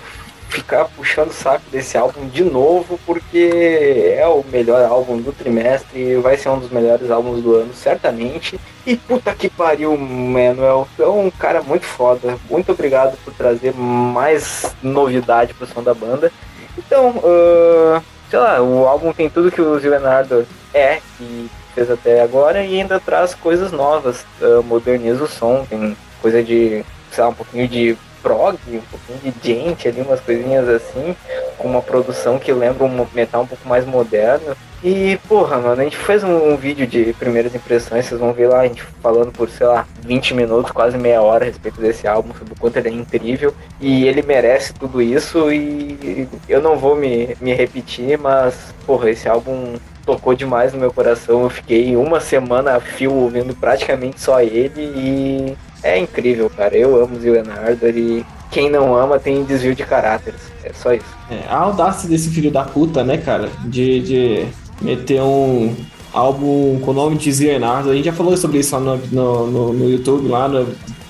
ficar 0.49 0.85
puxando 0.87 1.31
o 1.31 1.35
saco 1.35 1.65
desse 1.71 1.99
álbum 1.99 2.29
de 2.29 2.45
novo, 2.45 2.99
porque 3.05 4.15
é 4.17 4.27
o 4.27 4.45
melhor 4.51 4.85
álbum 4.85 5.19
do 5.19 5.33
trimestre 5.33 6.01
e 6.01 6.17
vai 6.17 6.37
ser 6.37 6.49
um 6.49 6.59
dos 6.59 6.71
melhores 6.71 7.11
álbuns 7.11 7.43
do 7.43 7.55
ano, 7.55 7.75
certamente. 7.75 8.59
E 8.87 8.97
puta 8.97 9.35
que 9.35 9.49
pariu, 9.49 9.97
Manuel. 9.97 10.87
É 10.99 11.07
um 11.07 11.31
cara 11.31 11.63
muito 11.63 11.85
foda. 11.85 12.39
Muito 12.49 12.73
obrigado 12.73 13.17
por 13.25 13.35
trazer 13.35 13.75
mais 13.75 14.75
novidade 14.83 15.55
pro 15.55 15.67
som 15.67 15.83
da 15.83 15.93
banda. 15.93 16.33
Então, 16.79 17.11
uh, 17.17 18.03
sei 18.31 18.39
lá, 18.39 18.63
o 18.63 18.87
álbum 18.87 19.13
tem 19.13 19.29
tudo 19.29 19.51
que 19.51 19.61
o 19.61 19.75
Leonardo 19.75 20.47
é 20.73 21.01
e 21.21 21.49
fez 21.75 21.91
até 21.91 22.23
agora 22.23 22.65
e 22.65 22.81
ainda 22.81 23.01
traz 23.01 23.35
coisas 23.35 23.73
novas. 23.73 24.25
Uh, 24.41 24.63
moderniza 24.63 25.25
o 25.25 25.29
som, 25.29 25.67
tem 25.69 25.97
coisa 26.23 26.43
de, 26.43 26.85
sei 27.11 27.25
lá, 27.25 27.31
um 27.31 27.35
pouquinho 27.35 27.67
de 27.67 27.97
prog, 28.27 28.59
um 28.69 28.81
pouquinho 28.81 29.35
de 29.41 29.55
gente 29.55 29.87
ali, 29.87 30.01
umas 30.01 30.19
coisinhas 30.19 30.69
assim, 30.69 31.15
com 31.57 31.69
uma 31.69 31.81
produção 31.81 32.41
que 32.41 32.53
lembra 32.53 32.85
um 32.85 33.07
metal 33.15 33.43
um 33.43 33.47
pouco 33.47 33.69
mais 33.69 33.87
moderno. 33.87 34.57
E, 34.83 35.17
porra, 35.29 35.59
mano, 35.59 35.81
a 35.81 35.85
gente 35.85 35.97
fez 35.97 36.25
um, 36.25 36.53
um, 36.53 36.57
vídeo 36.57 36.87
de 36.87 37.13
primeiras 37.15 37.55
impressões, 37.55 38.07
vocês 38.07 38.21
vão 38.21 38.33
ver 38.33 38.49
lá 38.49 38.61
a 38.61 38.67
gente 38.67 38.83
falando 39.01 39.31
por, 39.31 39.49
sei 39.49 39.67
lá, 39.67 39.87
20 40.01 40.35
minutos, 40.35 40.73
quase 40.73 40.99
meia 40.99 41.23
hora 41.23 41.45
a 41.45 41.47
respeito 41.47 41.81
desse 41.81 42.07
álbum, 42.07 42.35
sobre 42.35 42.53
o 42.53 42.57
quanto 42.57 42.77
ele 42.77 42.89
é 42.89 42.93
incrível. 42.93 43.55
E 43.81 44.07
ele 44.07 44.23
merece 44.23 44.75
tudo 44.75 45.01
isso 45.01 45.51
e 45.53 46.29
eu 46.49 46.61
não 46.61 46.77
vou 46.77 46.97
me, 46.97 47.37
me 47.41 47.55
repetir, 47.55 48.19
mas, 48.19 48.75
porra, 48.85 49.11
esse 49.11 49.29
álbum 49.29 49.77
tocou 50.05 50.35
demais 50.35 50.73
no 50.73 50.81
meu 50.81 50.93
coração. 50.93 51.43
Eu 51.43 51.51
fiquei 51.51 51.97
uma 51.97 52.21
semana 52.21 52.77
a 52.77 52.81
fio 52.81 53.13
ouvindo 53.13 53.55
praticamente 53.55 54.21
só 54.21 54.41
ele 54.41 54.83
e 54.83 55.57
é 55.87 55.99
incrível, 55.99 56.51
cara. 56.51 56.77
Eu 56.77 57.03
amo 57.03 57.17
o 57.17 57.19
Leonardo 57.19 57.89
e 57.89 58.25
quem 58.51 58.71
não 58.71 58.95
ama 58.95 59.19
tem 59.19 59.45
desvio 59.45 59.75
de 59.75 59.85
caráter. 59.85 60.35
É 60.65 60.73
só 60.73 60.93
isso. 60.93 61.05
É, 61.31 61.43
a 61.49 61.59
audácia 61.59 62.09
desse 62.09 62.31
filho 62.31 62.51
da 62.51 62.65
puta, 62.65 63.05
né, 63.05 63.19
cara? 63.19 63.49
De, 63.65 64.01
de 64.01 64.47
meter 64.81 65.21
um 65.21 65.75
álbum 66.13 66.81
com 66.81 66.91
o 66.91 66.95
nome 66.95 67.17
de 67.17 67.31
Leonardo. 67.45 67.91
A 67.91 67.95
gente 67.95 68.07
já 68.07 68.13
falou 68.13 68.37
sobre 68.37 68.59
isso 68.59 68.75
lá 68.75 68.81
no, 68.81 68.97
no, 69.13 69.47
no, 69.47 69.73
no 69.73 69.91
YouTube, 69.91 70.29
lá 70.29 70.49
no 70.49 70.67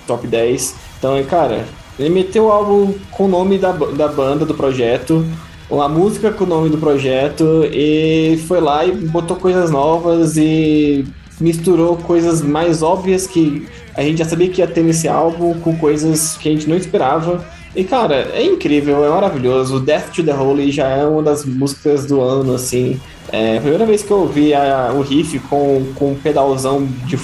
Top 0.07 0.27
10. 0.27 0.75
Então, 0.99 1.23
cara, 1.25 1.65
ele 1.99 2.11
meteu 2.11 2.47
o 2.47 2.53
álbum 2.53 2.95
com 3.11 3.25
o 3.25 3.29
nome 3.29 3.59
da, 3.59 3.73
da 3.73 4.09
banda, 4.09 4.45
do 4.45 4.55
projeto, 4.55 5.25
uma 5.71 5.89
música 5.89 6.31
com 6.31 6.45
o 6.45 6.47
nome 6.47 6.69
do 6.69 6.79
projeto 6.79 7.65
e 7.73 8.43
foi 8.47 8.61
lá 8.61 8.85
e 8.85 8.93
botou 8.93 9.37
coisas 9.37 9.71
novas 9.71 10.37
e 10.37 11.05
misturou 11.41 11.97
coisas 11.97 12.41
mais 12.41 12.83
óbvias 12.83 13.27
que 13.27 13.67
a 13.97 14.03
gente 14.03 14.19
já 14.19 14.25
sabia 14.25 14.49
que 14.49 14.61
ia 14.61 14.67
ter 14.67 14.83
nesse 14.83 15.09
álbum 15.09 15.59
com 15.61 15.77
coisas 15.77 16.37
que 16.37 16.49
a 16.49 16.53
gente 16.53 16.69
não 16.69 16.77
esperava. 16.77 17.45
E 17.75 17.85
cara, 17.85 18.31
é 18.33 18.43
incrível, 18.45 19.05
é 19.05 19.09
maravilhoso. 19.09 19.81
Death 19.81 20.11
to 20.15 20.23
the 20.23 20.35
Holy 20.35 20.71
já 20.71 20.89
é 20.89 21.05
uma 21.05 21.23
das 21.23 21.45
músicas 21.45 22.07
do 22.07 22.21
ano, 22.21 22.55
assim. 22.55 23.01
É 23.33 23.59
a 23.59 23.61
primeira 23.61 23.85
vez 23.85 24.03
que 24.03 24.11
eu 24.11 24.19
ouvi 24.19 24.55
a, 24.55 24.93
o 24.95 25.01
riff 25.03 25.39
com, 25.41 25.85
com 25.95 26.13
um 26.13 26.15
pedalzão 26.15 26.87
de, 27.07 27.19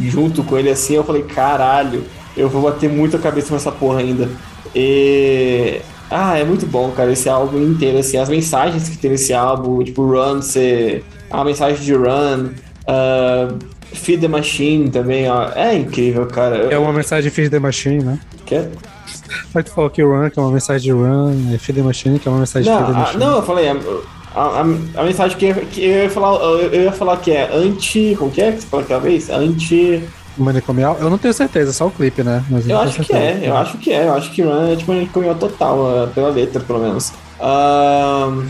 junto 0.00 0.44
com 0.44 0.56
ele 0.56 0.70
assim, 0.70 0.94
eu 0.94 1.04
falei, 1.04 1.22
caralho, 1.22 2.04
eu 2.36 2.48
vou 2.48 2.62
bater 2.62 2.88
muito 2.88 3.16
a 3.16 3.18
cabeça 3.18 3.52
nessa 3.52 3.72
porra 3.72 4.00
ainda. 4.00 4.28
E 4.74 5.80
Ah, 6.10 6.38
é 6.38 6.44
muito 6.44 6.66
bom, 6.66 6.90
cara, 6.90 7.12
esse 7.12 7.28
álbum 7.28 7.60
inteiro, 7.62 7.98
assim, 7.98 8.16
as 8.16 8.28
mensagens 8.28 8.88
que 8.88 8.96
tem 8.96 9.10
nesse 9.10 9.32
álbum, 9.32 9.82
tipo, 9.84 10.04
Run 10.04 10.42
ser 10.42 11.04
a 11.30 11.44
mensagem 11.44 11.84
de 11.84 11.94
Run, 11.94 12.50
uh, 12.88 13.58
Feed 13.92 14.20
the 14.20 14.28
Machine 14.28 14.90
também, 14.90 15.28
ó, 15.28 15.50
é 15.54 15.76
incrível, 15.76 16.26
cara. 16.26 16.56
É 16.72 16.78
uma 16.78 16.92
mensagem 16.92 17.24
de 17.24 17.34
Feed 17.34 17.50
the 17.50 17.58
Machine, 17.58 18.02
né? 18.02 18.18
Que? 18.46 18.68
Mas 19.52 19.64
tu 19.64 19.72
falou 19.72 19.90
que 19.90 20.02
Run, 20.02 20.30
que 20.30 20.38
é 20.38 20.42
uma 20.42 20.52
mensagem 20.52 20.82
de 20.82 20.92
Run, 20.92 21.54
e 21.54 21.58
Feed 21.58 21.80
the 21.80 21.84
Machine, 21.84 22.18
que 22.18 22.28
é 22.28 22.30
uma 22.30 22.40
mensagem 22.40 22.70
não, 22.72 22.78
de 22.78 22.84
Feed 22.84 22.94
the 22.94 22.98
a, 22.98 23.04
Machine. 23.04 23.24
não, 23.24 23.36
eu 23.36 23.42
falei, 23.42 23.68
a, 23.68 23.76
a, 24.34 24.60
a 24.60 25.04
mensagem 25.04 25.36
que, 25.36 25.54
que 25.66 25.84
eu, 25.84 26.04
ia 26.04 26.10
falar, 26.10 26.38
eu 26.40 26.82
ia 26.82 26.92
falar 26.92 27.16
que 27.18 27.32
é 27.32 27.50
anti, 27.52 28.14
como 28.18 28.30
que 28.30 28.40
é 28.40 28.52
que 28.52 28.60
você 28.60 28.66
falou 28.66 28.84
aquela 28.84 29.00
vez? 29.00 29.28
Anti... 29.30 30.02
Manicomial? 30.38 30.96
Eu 31.00 31.10
não 31.10 31.18
tenho 31.18 31.34
certeza, 31.34 31.72
só 31.72 31.88
o 31.88 31.90
clipe, 31.90 32.22
né? 32.22 32.42
Mas 32.48 32.68
Eu 32.68 32.78
acho 32.78 33.02
que 33.02 33.12
é, 33.12 33.40
eu 33.42 33.56
acho 33.56 33.78
que 33.78 33.92
é, 33.92 34.04
eu 34.06 34.14
acho 34.14 34.30
que 34.30 34.42
Run 34.42 34.72
é 34.72 34.76
tipo 34.76 34.92
manicomial 34.92 35.34
total, 35.34 35.78
uh, 35.78 36.08
pela 36.08 36.30
letra, 36.30 36.60
pelo 36.60 36.78
menos. 36.78 37.12
Um, 37.40 38.46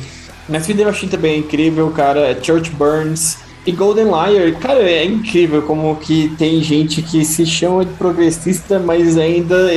mas 0.49 0.67
Feed 0.67 0.79
the 0.79 0.85
Machine 0.85 1.11
também 1.11 1.35
é 1.35 1.37
incrível, 1.39 1.91
cara, 1.91 2.39
Church 2.43 2.71
Burns... 2.71 3.50
E 3.67 3.73
Golden 3.73 4.07
Liar, 4.07 4.59
cara, 4.59 4.81
é 4.81 5.05
incrível 5.05 5.63
como 5.63 5.95
que 5.97 6.35
tem 6.39 6.63
gente 6.63 7.03
que 7.03 7.25
se 7.25 7.45
chama 7.45 7.85
de 7.85 7.93
progressista, 7.93 8.79
mas 8.79 9.19
ainda 9.19 9.71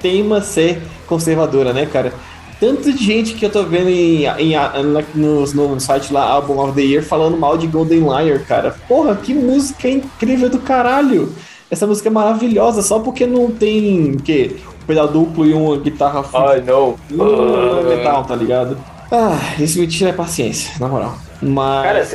teima 0.00 0.40
ser 0.40 0.82
conservadora, 1.06 1.72
né, 1.72 1.86
cara? 1.86 2.12
Tanto 2.58 2.92
de 2.92 3.02
gente 3.02 3.34
que 3.34 3.46
eu 3.46 3.50
tô 3.50 3.62
vendo 3.62 3.88
em, 3.88 4.26
em, 4.26 4.54
no, 5.14 5.46
no 5.46 5.80
site 5.80 6.12
lá, 6.12 6.24
Album 6.24 6.58
of 6.58 6.74
the 6.74 6.82
Year, 6.82 7.02
falando 7.02 7.36
mal 7.36 7.56
de 7.56 7.66
Golden 7.66 8.00
Liar, 8.00 8.44
cara. 8.46 8.76
Porra, 8.86 9.14
que 9.14 9.32
música 9.32 9.88
incrível 9.88 10.50
do 10.50 10.58
caralho! 10.58 11.32
Essa 11.70 11.86
música 11.86 12.08
é 12.08 12.12
maravilhosa, 12.12 12.82
só 12.82 12.98
porque 12.98 13.26
não 13.26 13.50
tem, 13.50 14.10
o 14.10 14.22
quê? 14.22 14.56
Um 14.82 14.86
pedal 14.86 15.08
duplo 15.08 15.46
e 15.46 15.54
uma 15.54 15.78
guitarra 15.78 16.22
Ai, 16.34 16.60
não. 16.60 16.96
uh, 17.12 17.88
metal, 17.88 18.24
tá 18.24 18.34
ligado? 18.34 18.76
Ah, 19.10 19.38
isso 19.58 19.78
me 19.78 19.86
tira 19.86 20.10
a 20.10 20.14
paciência, 20.14 20.72
na 20.78 20.88
moral. 20.88 21.16
Mas... 21.40 21.82
Cara, 21.82 22.08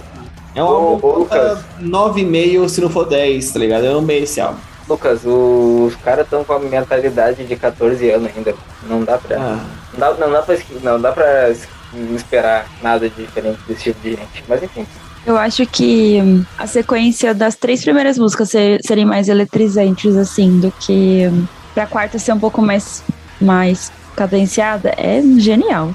É 0.56 0.64
um 0.64 0.68
Ô, 0.68 0.70
álbum 0.70 1.08
ô, 1.08 1.12
Lucas. 1.20 1.60
9,5 1.82 2.70
se 2.70 2.82
não 2.82 2.90
for 2.90 3.06
10, 3.08 3.52
tá 3.52 3.60
ligado? 3.60 3.86
Eu 3.86 4.00
amei 4.00 4.24
esse 4.24 4.40
álbum. 4.40 4.60
Lucas, 4.88 5.22
os 5.26 5.96
caras 6.04 6.26
estão 6.26 6.44
com 6.44 6.54
a 6.54 6.60
mentalidade 6.60 7.44
de 7.44 7.56
14 7.56 8.10
anos 8.12 8.30
ainda. 8.36 8.54
Não 8.88 9.04
dá 9.04 9.18
pra. 9.18 9.38
Ah, 9.38 9.60
Não 9.94 10.00
dá, 10.00 10.14
não 10.14 10.32
dá 10.32 10.42
pra, 10.44 10.58
não 10.84 11.02
dá 11.02 11.12
pra 11.12 11.50
es- 11.50 11.68
esperar 12.16 12.68
nada 12.84 13.10
diferente 13.10 13.60
desse 13.68 13.84
tipo 13.86 14.00
de 14.02 14.12
gente. 14.12 14.44
Mas 14.48 14.62
enfim. 14.64 14.86
Eu 15.26 15.38
acho 15.38 15.66
que 15.66 16.22
hum, 16.24 16.46
a 16.58 16.68
sequência 16.68 17.34
das 17.34 17.56
três 17.56 17.84
primeiras 17.84 18.18
músicas 18.20 18.50
ser- 18.52 18.80
serem 18.86 19.06
mais 19.06 19.28
eletrizantes, 19.28 20.16
assim, 20.16 20.60
do 20.60 20.72
que 20.80 21.28
hum, 21.32 21.46
pra 21.74 21.88
quarta 21.88 22.20
ser 22.20 22.34
um 22.34 22.40
pouco 22.40 22.62
mais, 22.62 23.04
mais 23.42 23.92
cadenciada, 24.16 24.94
é 24.98 25.22
genial. 25.38 25.94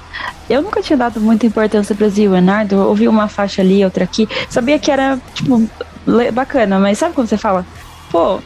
Eu 0.49 0.61
nunca 0.61 0.81
tinha 0.81 0.97
dado 0.97 1.19
muita 1.19 1.45
importância 1.45 1.95
pra 1.95 2.07
Zio 2.09 2.35
Enardo, 2.35 2.75
eu 2.75 2.87
ouvi 2.87 3.07
uma 3.07 3.27
faixa 3.27 3.61
ali, 3.61 3.83
outra 3.83 4.03
aqui, 4.03 4.27
sabia 4.49 4.77
que 4.79 4.91
era, 4.91 5.19
tipo, 5.33 5.67
bacana, 6.33 6.79
mas 6.79 6.97
sabe 6.97 7.13
quando 7.13 7.27
você 7.27 7.37
fala, 7.37 7.65
pô, 8.11 8.39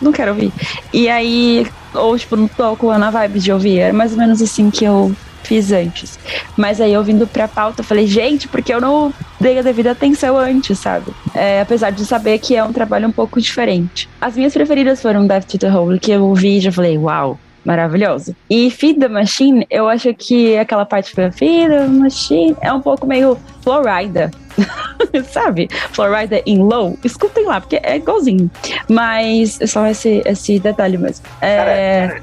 não 0.00 0.12
quero 0.12 0.32
ouvir. 0.32 0.52
E 0.92 1.08
aí, 1.08 1.66
ou 1.94 2.18
tipo, 2.18 2.36
não 2.36 2.48
tô 2.48 2.76
com 2.76 2.96
na 2.98 3.10
vibe 3.10 3.38
de 3.38 3.52
ouvir, 3.52 3.78
era 3.78 3.92
mais 3.92 4.12
ou 4.12 4.18
menos 4.18 4.42
assim 4.42 4.70
que 4.70 4.84
eu 4.84 5.14
fiz 5.42 5.72
antes. 5.72 6.18
Mas 6.56 6.80
aí, 6.80 6.96
ouvindo 6.96 7.26
pra 7.26 7.48
pauta, 7.48 7.80
eu 7.80 7.84
falei, 7.84 8.06
gente, 8.06 8.48
porque 8.48 8.72
eu 8.72 8.80
não 8.80 9.12
dei 9.40 9.58
a 9.58 9.62
devida 9.62 9.90
atenção 9.90 10.36
antes, 10.38 10.78
sabe? 10.78 11.12
É, 11.34 11.60
apesar 11.60 11.90
de 11.90 12.04
saber 12.06 12.38
que 12.38 12.56
é 12.56 12.62
um 12.64 12.72
trabalho 12.72 13.08
um 13.08 13.12
pouco 13.12 13.40
diferente. 13.40 14.08
As 14.20 14.36
minhas 14.36 14.52
preferidas 14.52 15.02
foram 15.02 15.26
Death 15.26 15.46
to 15.46 15.58
the 15.58 15.70
Hole, 15.70 15.98
que 15.98 16.12
eu 16.12 16.24
ouvi 16.24 16.58
e 16.58 16.60
já 16.60 16.72
falei, 16.72 16.96
uau, 16.96 17.38
maravilhoso. 17.64 18.34
E 18.48 18.70
Feed 18.70 19.00
the 19.00 19.08
Machine, 19.08 19.66
eu 19.70 19.88
acho 19.88 20.12
que 20.14 20.56
aquela 20.56 20.84
parte 20.84 21.14
que 21.14 21.30
Feed 21.30 21.68
the 21.68 21.86
Machine 21.86 22.56
é 22.60 22.72
um 22.72 22.80
pouco 22.80 23.06
meio 23.06 23.38
Florida. 23.62 24.30
sabe? 25.30 25.68
Florida 25.92 26.42
in 26.46 26.58
Low. 26.58 26.98
Escutem 27.02 27.46
lá, 27.46 27.60
porque 27.60 27.80
é 27.82 27.96
igualzinho. 27.96 28.50
Mas 28.88 29.60
é 29.60 29.66
só 29.66 29.86
esse, 29.86 30.22
esse 30.24 30.58
detalhe 30.58 30.98
mesmo. 30.98 31.24
É... 31.40 32.20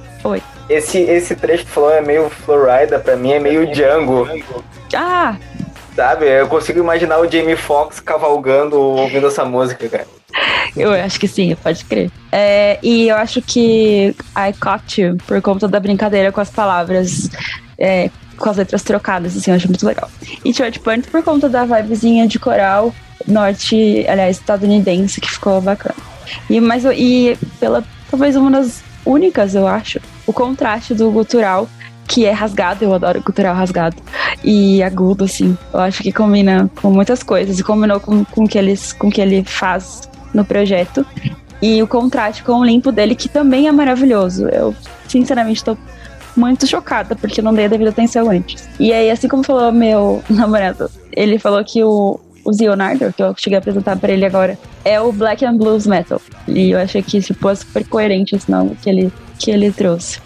Esse, 0.69 0.99
esse 0.99 1.35
trecho 1.35 1.65
que 1.65 1.71
falou 1.71 1.91
é 1.91 2.01
meio 2.01 2.29
Florida, 2.29 2.99
pra 2.99 3.15
mim 3.15 3.31
é 3.31 3.39
meio 3.39 3.71
Django. 3.71 4.27
Ah, 4.93 5.35
Sabe? 5.95 6.27
Eu 6.27 6.47
consigo 6.47 6.79
imaginar 6.79 7.19
o 7.19 7.29
Jamie 7.29 7.57
Foxx 7.57 7.99
cavalgando 7.99 8.79
ouvindo 8.79 9.27
essa 9.27 9.43
música, 9.43 9.89
cara. 9.89 10.07
Eu 10.75 10.91
acho 10.91 11.19
que 11.19 11.27
sim, 11.27 11.55
pode 11.55 11.83
crer. 11.85 12.11
É, 12.31 12.79
e 12.83 13.07
eu 13.07 13.15
acho 13.15 13.41
que 13.41 14.15
I 14.37 14.53
Caught 14.59 15.01
You, 15.01 15.17
por 15.25 15.41
conta 15.41 15.67
da 15.67 15.79
brincadeira 15.79 16.31
com 16.31 16.39
as 16.41 16.49
palavras, 16.49 17.29
é, 17.77 18.09
com 18.37 18.49
as 18.49 18.57
letras 18.57 18.83
trocadas, 18.83 19.35
assim, 19.35 19.51
eu 19.51 19.57
acho 19.57 19.67
muito 19.67 19.85
legal. 19.85 20.09
E 20.45 20.53
Church 20.53 20.79
Point 20.79 21.07
por 21.09 21.23
conta 21.23 21.49
da 21.49 21.65
vibezinha 21.65 22.27
de 22.27 22.39
coral 22.39 22.93
norte, 23.27 24.05
aliás, 24.07 24.37
estadunidense, 24.37 25.21
que 25.21 25.29
ficou 25.29 25.61
bacana. 25.61 25.95
E, 26.49 26.59
mas, 26.59 26.83
e 26.85 27.37
pela, 27.59 27.83
talvez 28.09 28.35
uma 28.35 28.51
das 28.51 28.81
únicas, 29.05 29.55
eu 29.55 29.67
acho, 29.67 29.99
o 30.25 30.33
contraste 30.33 30.93
do 30.93 31.09
gutural, 31.11 31.67
que 32.07 32.25
é 32.25 32.31
rasgado, 32.31 32.83
eu 32.83 32.93
adoro 32.93 33.21
gutural 33.21 33.55
rasgado, 33.55 33.97
e 34.43 34.81
agudo, 34.81 35.25
assim. 35.25 35.57
Eu 35.73 35.79
acho 35.79 36.01
que 36.01 36.11
combina 36.11 36.69
com 36.81 36.89
muitas 36.91 37.21
coisas, 37.21 37.59
e 37.59 37.63
combinou 37.63 37.99
com, 37.99 38.23
com, 38.25 38.47
que 38.47 38.57
eles, 38.57 38.93
com 38.93 39.11
que 39.11 39.21
ele 39.21 39.43
faz 39.43 40.09
no 40.33 40.45
projeto. 40.45 41.05
E 41.61 41.81
o 41.83 41.87
contraste 41.87 42.43
com 42.43 42.53
o 42.53 42.65
limpo 42.65 42.91
dele, 42.91 43.15
que 43.15 43.27
também 43.27 43.67
é 43.67 43.71
maravilhoso. 43.71 44.47
Eu, 44.47 44.73
sinceramente, 45.07 45.63
tô 45.63 45.77
muito 46.35 46.65
chocada, 46.65 47.15
porque 47.15 47.41
não 47.41 47.53
dei 47.53 47.65
a 47.65 47.67
devida 47.67 47.89
atenção 47.89 48.29
antes. 48.29 48.67
E 48.79 48.93
aí, 48.93 49.11
assim 49.11 49.27
como 49.27 49.43
falou 49.43 49.71
meu 49.71 50.23
namorado, 50.29 50.89
ele 51.11 51.37
falou 51.37 51.63
que 51.63 51.83
o, 51.83 52.19
o 52.45 52.51
Leonardo, 52.51 53.11
que 53.11 53.21
eu 53.21 53.33
cheguei 53.37 53.57
a 53.57 53.59
apresentar 53.59 53.97
pra 53.97 54.11
ele 54.11 54.25
agora, 54.25 54.57
é 54.85 54.99
o 55.01 55.11
Black 55.11 55.45
and 55.45 55.57
Blues 55.57 55.85
Metal. 55.85 56.21
E 56.47 56.71
eu 56.71 56.79
achei 56.79 57.01
que 57.01 57.21
tipo, 57.21 57.49
é 57.49 57.55
super 57.55 57.85
coerente 57.85 58.35
esse 58.35 58.49
nome 58.49 58.77
que 58.81 58.89
ele, 58.89 59.11
que 59.37 59.51
ele 59.51 59.71
trouxe. 59.71 60.21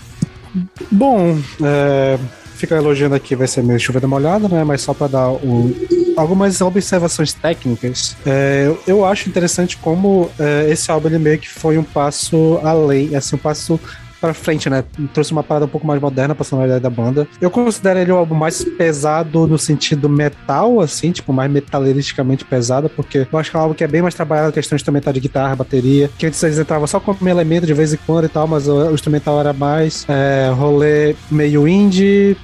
Bom, 0.92 1.38
é, 1.64 2.20
ficar 2.64 2.78
elogiando 2.78 3.14
aqui 3.16 3.36
vai 3.36 3.48
ser 3.48 3.62
meio 3.62 3.80
chovendo 3.80 4.08
molhada, 4.08 4.48
né? 4.48 4.64
Mas 4.64 4.82
só 4.82 4.94
para 4.94 5.08
dar 5.08 5.30
o- 5.32 5.76
algumas 6.16 6.62
observações 6.62 7.34
técnicas, 7.34 8.16
é, 8.26 8.64
eu, 8.68 8.80
eu 8.88 9.06
acho 9.06 9.28
interessante 9.28 9.76
como 9.78 10.30
é, 10.40 10.68
esse 10.70 10.90
álbum 10.90 11.08
ele 11.10 11.20
meio 11.20 11.38
que 11.40 11.50
foi 11.50 11.78
um 11.78 11.84
passo 11.84 12.60
além, 12.64 13.16
assim, 13.16 13.36
um 13.36 13.40
passo 13.40 13.80
pra 14.24 14.34
frente, 14.34 14.70
né? 14.70 14.86
Trouxe 15.14 15.34
uma 15.34 15.44
parada 15.44 15.66
um 15.66 15.68
pouco 15.68 15.86
mais 15.86 16.00
moderna 16.00 16.34
pra 16.34 16.46
sonoridade 16.46 16.82
da 16.82 16.90
banda. 16.90 17.28
Eu 17.42 17.52
considero 17.52 18.00
ele 18.00 18.10
o 18.10 18.16
álbum 18.16 18.34
mais 18.34 18.64
pesado 18.64 19.46
no 19.46 19.58
sentido 19.58 20.08
metal, 20.08 20.80
assim, 20.80 21.12
tipo, 21.12 21.34
mais 21.34 21.52
metaleristicamente 21.52 22.46
pesado, 22.46 22.90
porque 22.90 23.28
eu 23.30 23.38
acho 23.38 23.52
que 23.52 23.58
é 23.58 23.60
um 23.60 23.64
álbum 23.64 23.76
que 23.76 23.84
é 23.84 23.88
bem 23.88 24.02
mais 24.02 24.16
trabalhado 24.16 24.54
questão 24.54 24.78
instrumental 24.78 25.12
de 25.12 25.20
guitarra, 25.20 25.58
bateria, 25.58 26.10
que 26.18 26.26
antes 26.26 26.42
eles 26.42 26.58
entravam 26.58 26.88
só 26.88 27.02
como 27.02 27.28
elemento 27.28 27.68
de 27.68 27.74
vez 27.74 27.94
em 27.94 27.98
quando 28.06 28.24
e 28.24 28.30
tal, 28.30 28.48
mas 28.48 28.66
o, 28.66 28.92
o 28.92 28.94
instrumental 28.94 29.38
era 29.42 29.52
mais 29.52 30.06
é, 30.08 30.50
rolê 30.56 31.18
meio 31.30 31.68
indie, 31.68 32.38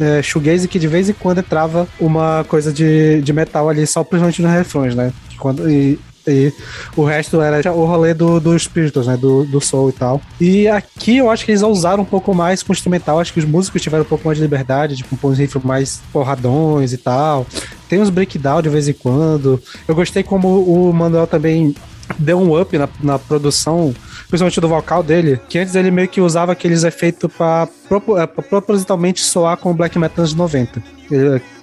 é, 0.00 0.22
shoegaze 0.22 0.66
que 0.66 0.78
de 0.78 0.88
vez 0.88 1.10
em 1.10 1.12
quando 1.12 1.38
entrava 1.40 1.86
uma 2.00 2.42
coisa 2.48 2.72
de, 2.72 3.20
de 3.20 3.32
metal 3.34 3.68
ali, 3.68 3.86
só 3.86 4.02
principalmente 4.02 4.40
nos 4.40 4.50
refrões, 4.50 4.94
né? 4.94 5.12
Quando, 5.38 5.68
e, 5.70 5.98
e 6.28 6.52
o 6.96 7.04
resto 7.04 7.40
era 7.40 7.72
o 7.72 7.84
rolê 7.84 8.14
do, 8.14 8.40
dos 8.40 8.62
espíritos, 8.62 9.06
né? 9.06 9.16
Do, 9.16 9.44
do 9.44 9.60
soul 9.60 9.90
e 9.90 9.92
tal. 9.92 10.20
E 10.40 10.68
aqui 10.68 11.18
eu 11.18 11.30
acho 11.30 11.44
que 11.44 11.50
eles 11.50 11.62
ousaram 11.62 12.02
um 12.02 12.06
pouco 12.06 12.34
mais 12.34 12.62
com 12.62 12.72
o 12.72 12.74
instrumental. 12.74 13.20
Acho 13.20 13.32
que 13.32 13.38
os 13.38 13.44
músicos 13.44 13.82
tiveram 13.82 14.04
um 14.04 14.08
pouco 14.08 14.26
mais 14.26 14.38
de 14.38 14.42
liberdade 14.42 14.96
de 14.96 15.04
compor 15.04 15.32
uns 15.32 15.38
riffs 15.38 15.62
mais 15.64 16.00
porradões 16.12 16.92
e 16.92 16.98
tal. 16.98 17.46
Tem 17.88 18.00
uns 18.00 18.10
breakdown 18.10 18.62
de 18.62 18.68
vez 18.68 18.88
em 18.88 18.92
quando. 18.92 19.60
Eu 19.86 19.94
gostei 19.94 20.22
como 20.22 20.62
o 20.62 20.92
Manuel 20.92 21.26
também 21.26 21.74
deu 22.18 22.38
um 22.38 22.58
up 22.58 22.76
na, 22.78 22.88
na 23.02 23.18
produção, 23.18 23.94
principalmente 24.28 24.60
do 24.60 24.68
vocal 24.68 25.02
dele, 25.02 25.40
que 25.48 25.58
antes 25.58 25.74
ele 25.74 25.90
meio 25.90 26.08
que 26.08 26.20
usava 26.20 26.52
aqueles 26.52 26.84
efeitos 26.84 27.30
eh, 27.30 28.26
pra 28.26 28.42
propositalmente 28.42 29.22
soar 29.22 29.56
com 29.56 29.70
o 29.70 29.74
black 29.74 29.98
metal 29.98 30.24
dos 30.24 30.34
90. 30.34 30.97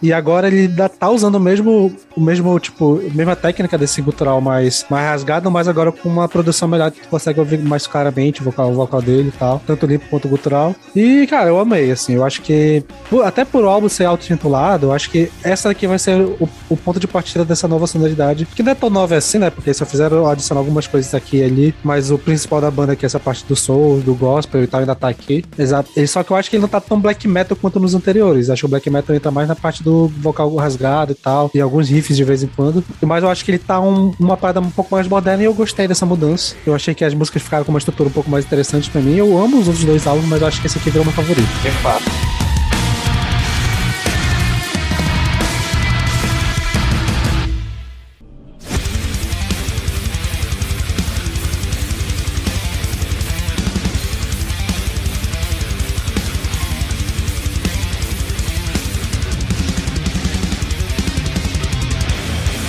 E 0.01 0.13
agora 0.13 0.47
ele 0.47 0.61
ainda 0.61 0.89
tá 0.89 1.09
usando 1.09 1.35
o 1.35 1.39
mesmo, 1.39 1.93
o 2.15 2.21
mesmo 2.21 2.59
tipo, 2.59 3.01
mesma 3.13 3.35
técnica 3.35 3.77
desse 3.77 4.01
gutural 4.01 4.41
mais, 4.41 4.85
mais 4.89 5.05
rasgado, 5.07 5.49
mas 5.49 5.67
agora 5.67 5.91
com 5.91 6.09
uma 6.09 6.27
produção 6.27 6.67
melhor 6.67 6.91
que 6.91 7.01
tu 7.01 7.07
consegue 7.07 7.39
ouvir 7.39 7.59
mais 7.59 7.87
claramente 7.87 8.41
o 8.41 8.43
vocal, 8.43 8.71
o 8.71 8.75
vocal 8.75 9.01
dele 9.01 9.29
e 9.29 9.37
tal, 9.37 9.61
tanto 9.65 9.85
limpo 9.85 10.05
quanto 10.09 10.27
gutural. 10.27 10.75
E, 10.95 11.25
cara, 11.27 11.49
eu 11.49 11.59
amei, 11.59 11.91
assim, 11.91 12.13
eu 12.13 12.23
acho 12.23 12.41
que, 12.41 12.83
até 13.23 13.43
por 13.45 13.63
o 13.63 13.69
álbum 13.69 13.89
ser 13.89 14.05
auto-intitulado, 14.05 14.87
eu 14.87 14.91
acho 14.91 15.09
que 15.09 15.31
essa 15.43 15.69
daqui 15.69 15.87
vai 15.87 15.99
ser 15.99 16.21
o, 16.21 16.49
o 16.69 16.77
ponto 16.77 16.99
de 16.99 17.07
partida 17.07 17.43
dessa 17.43 17.67
nova 17.67 17.87
sonoridade, 17.87 18.45
que 18.55 18.63
não 18.63 18.71
é 18.71 18.75
tão 18.75 18.89
nova 18.89 19.15
assim, 19.15 19.39
né, 19.39 19.49
porque 19.49 19.73
só 19.73 19.85
fizeram 19.85 20.27
adicionar 20.27 20.61
algumas 20.61 20.87
coisas 20.87 21.13
aqui 21.13 21.37
e 21.37 21.43
ali, 21.43 21.75
mas 21.83 22.11
o 22.11 22.17
principal 22.17 22.61
da 22.61 22.71
banda 22.71 22.93
aqui, 22.93 23.05
essa 23.05 23.19
parte 23.19 23.45
do 23.45 23.55
soul, 23.55 23.99
do 23.99 24.13
gospel 24.13 24.63
e 24.63 24.67
tal, 24.67 24.81
ainda 24.81 24.95
tá 24.95 25.09
aqui. 25.09 25.43
Exato. 25.57 25.89
Só 26.07 26.23
que 26.23 26.31
eu 26.31 26.37
acho 26.37 26.49
que 26.49 26.55
ele 26.55 26.61
não 26.61 26.69
tá 26.69 26.79
tão 26.79 26.99
black 26.99 27.27
metal 27.27 27.57
quanto 27.59 27.79
nos 27.79 27.93
anteriores. 27.93 28.49
Acho 28.49 28.61
que 28.61 28.65
o 28.65 28.69
black 28.69 28.89
metal 28.89 29.15
entra 29.15 29.31
mais 29.35 29.47
na 29.47 29.55
parte 29.55 29.83
do 29.83 30.07
vocal 30.07 30.53
rasgado 30.55 31.11
e 31.11 31.15
tal, 31.15 31.51
e 31.53 31.59
alguns 31.61 31.89
riffs 31.89 32.15
de 32.17 32.23
vez 32.23 32.41
em 32.41 32.47
quando. 32.47 32.83
Mas 33.01 33.23
eu 33.23 33.29
acho 33.29 33.43
que 33.45 33.51
ele 33.51 33.59
tá 33.59 33.79
um- 33.79 34.13
uma 34.19 34.37
parada 34.37 34.59
um 34.61 34.69
pouco 34.71 34.95
mais 34.95 35.07
moderna 35.07 35.43
e 35.43 35.45
eu 35.45 35.53
gostei 35.53 35.87
dessa 35.87 36.05
mudança. 36.05 36.55
Eu 36.65 36.73
achei 36.73 36.93
que 36.95 37.03
as 37.03 37.13
músicas 37.13 37.41
ficaram 37.43 37.63
com 37.65 37.71
uma 37.71 37.79
estrutura 37.79 38.09
um 38.09 38.11
pouco 38.11 38.29
mais 38.31 38.45
interessante 38.45 38.89
pra 38.89 39.01
mim. 39.01 39.15
Eu 39.15 39.37
amo 39.37 39.59
os 39.59 39.67
outros 39.67 39.85
dois 39.85 40.07
álbuns, 40.07 40.25
mas 40.27 40.41
eu 40.41 40.47
acho 40.47 40.61
que 40.61 40.67
esse 40.67 40.77
aqui 40.77 40.89
virou 40.89 41.03
meu 41.05 41.13
favorito. 41.13 41.47
De 41.61 41.69
fato. 41.83 42.44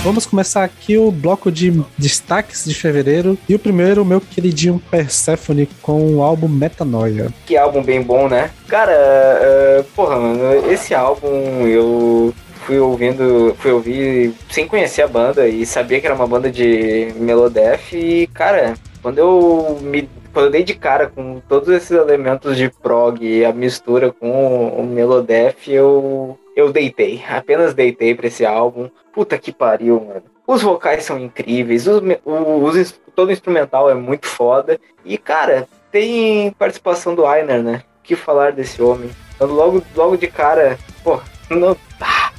Vamos 0.07 0.25
começar 0.25 0.63
aqui 0.63 0.97
o 0.97 1.11
bloco 1.11 1.51
de 1.51 1.83
destaques 1.97 2.63
de 2.63 2.73
fevereiro. 2.73 3.37
E 3.49 3.53
o 3.53 3.59
primeiro, 3.59 4.05
meu 4.05 4.21
queridinho 4.21 4.81
Persephone 4.89 5.67
com 5.81 6.15
o 6.15 6.23
álbum 6.23 6.47
Metanoia. 6.47 7.27
Que 7.45 7.57
álbum 7.57 7.83
bem 7.83 8.01
bom, 8.01 8.29
né? 8.29 8.49
Cara, 8.69 8.93
uh, 8.93 9.83
porra, 9.93 10.15
mano, 10.15 10.71
esse 10.71 10.95
álbum 10.95 11.67
eu 11.67 12.33
fui 12.65 12.79
ouvindo, 12.79 13.53
fui 13.59 13.71
ouvir 13.71 14.33
sem 14.49 14.65
conhecer 14.65 15.01
a 15.01 15.07
banda 15.09 15.45
e 15.45 15.65
sabia 15.65 15.99
que 15.99 16.05
era 16.05 16.15
uma 16.15 16.27
banda 16.27 16.49
de 16.49 17.13
Melodef 17.17 17.93
e, 17.93 18.27
cara, 18.27 18.75
quando 19.01 19.17
eu 19.19 19.79
me 19.81 20.09
quando 20.33 20.45
eu 20.45 20.51
dei 20.51 20.63
de 20.63 20.75
cara 20.75 21.07
com 21.07 21.39
todos 21.47 21.69
esses 21.69 21.91
elementos 21.91 22.55
de 22.55 22.69
prog 22.69 23.25
e 23.25 23.43
a 23.43 23.51
mistura 23.51 24.11
com 24.11 24.67
o 24.67 24.85
Melodef, 24.85 25.71
eu 25.71 26.37
eu 26.55 26.71
deitei, 26.71 27.23
apenas 27.29 27.73
deitei 27.73 28.15
pra 28.15 28.27
esse 28.27 28.45
álbum. 28.45 28.89
Puta 29.13 29.37
que 29.37 29.51
pariu, 29.51 29.99
mano. 30.01 30.23
Os 30.47 30.61
vocais 30.61 31.03
são 31.03 31.19
incríveis, 31.19 31.85
os, 31.87 32.01
os, 32.25 32.99
todo 33.15 33.29
o 33.29 33.31
instrumental 33.31 33.89
é 33.89 33.93
muito 33.93 34.25
foda. 34.25 34.79
E, 35.03 35.17
cara, 35.17 35.67
tem 35.91 36.51
participação 36.51 37.13
do 37.13 37.25
Ainer, 37.25 37.61
né? 37.61 37.83
O 37.99 38.03
que 38.03 38.15
falar 38.15 38.53
desse 38.53 38.81
homem? 38.81 39.09
Logo, 39.39 39.83
logo 39.95 40.17
de 40.17 40.27
cara, 40.27 40.79
pô, 41.03 41.19
não, 41.49 41.77
ah, 42.01 42.31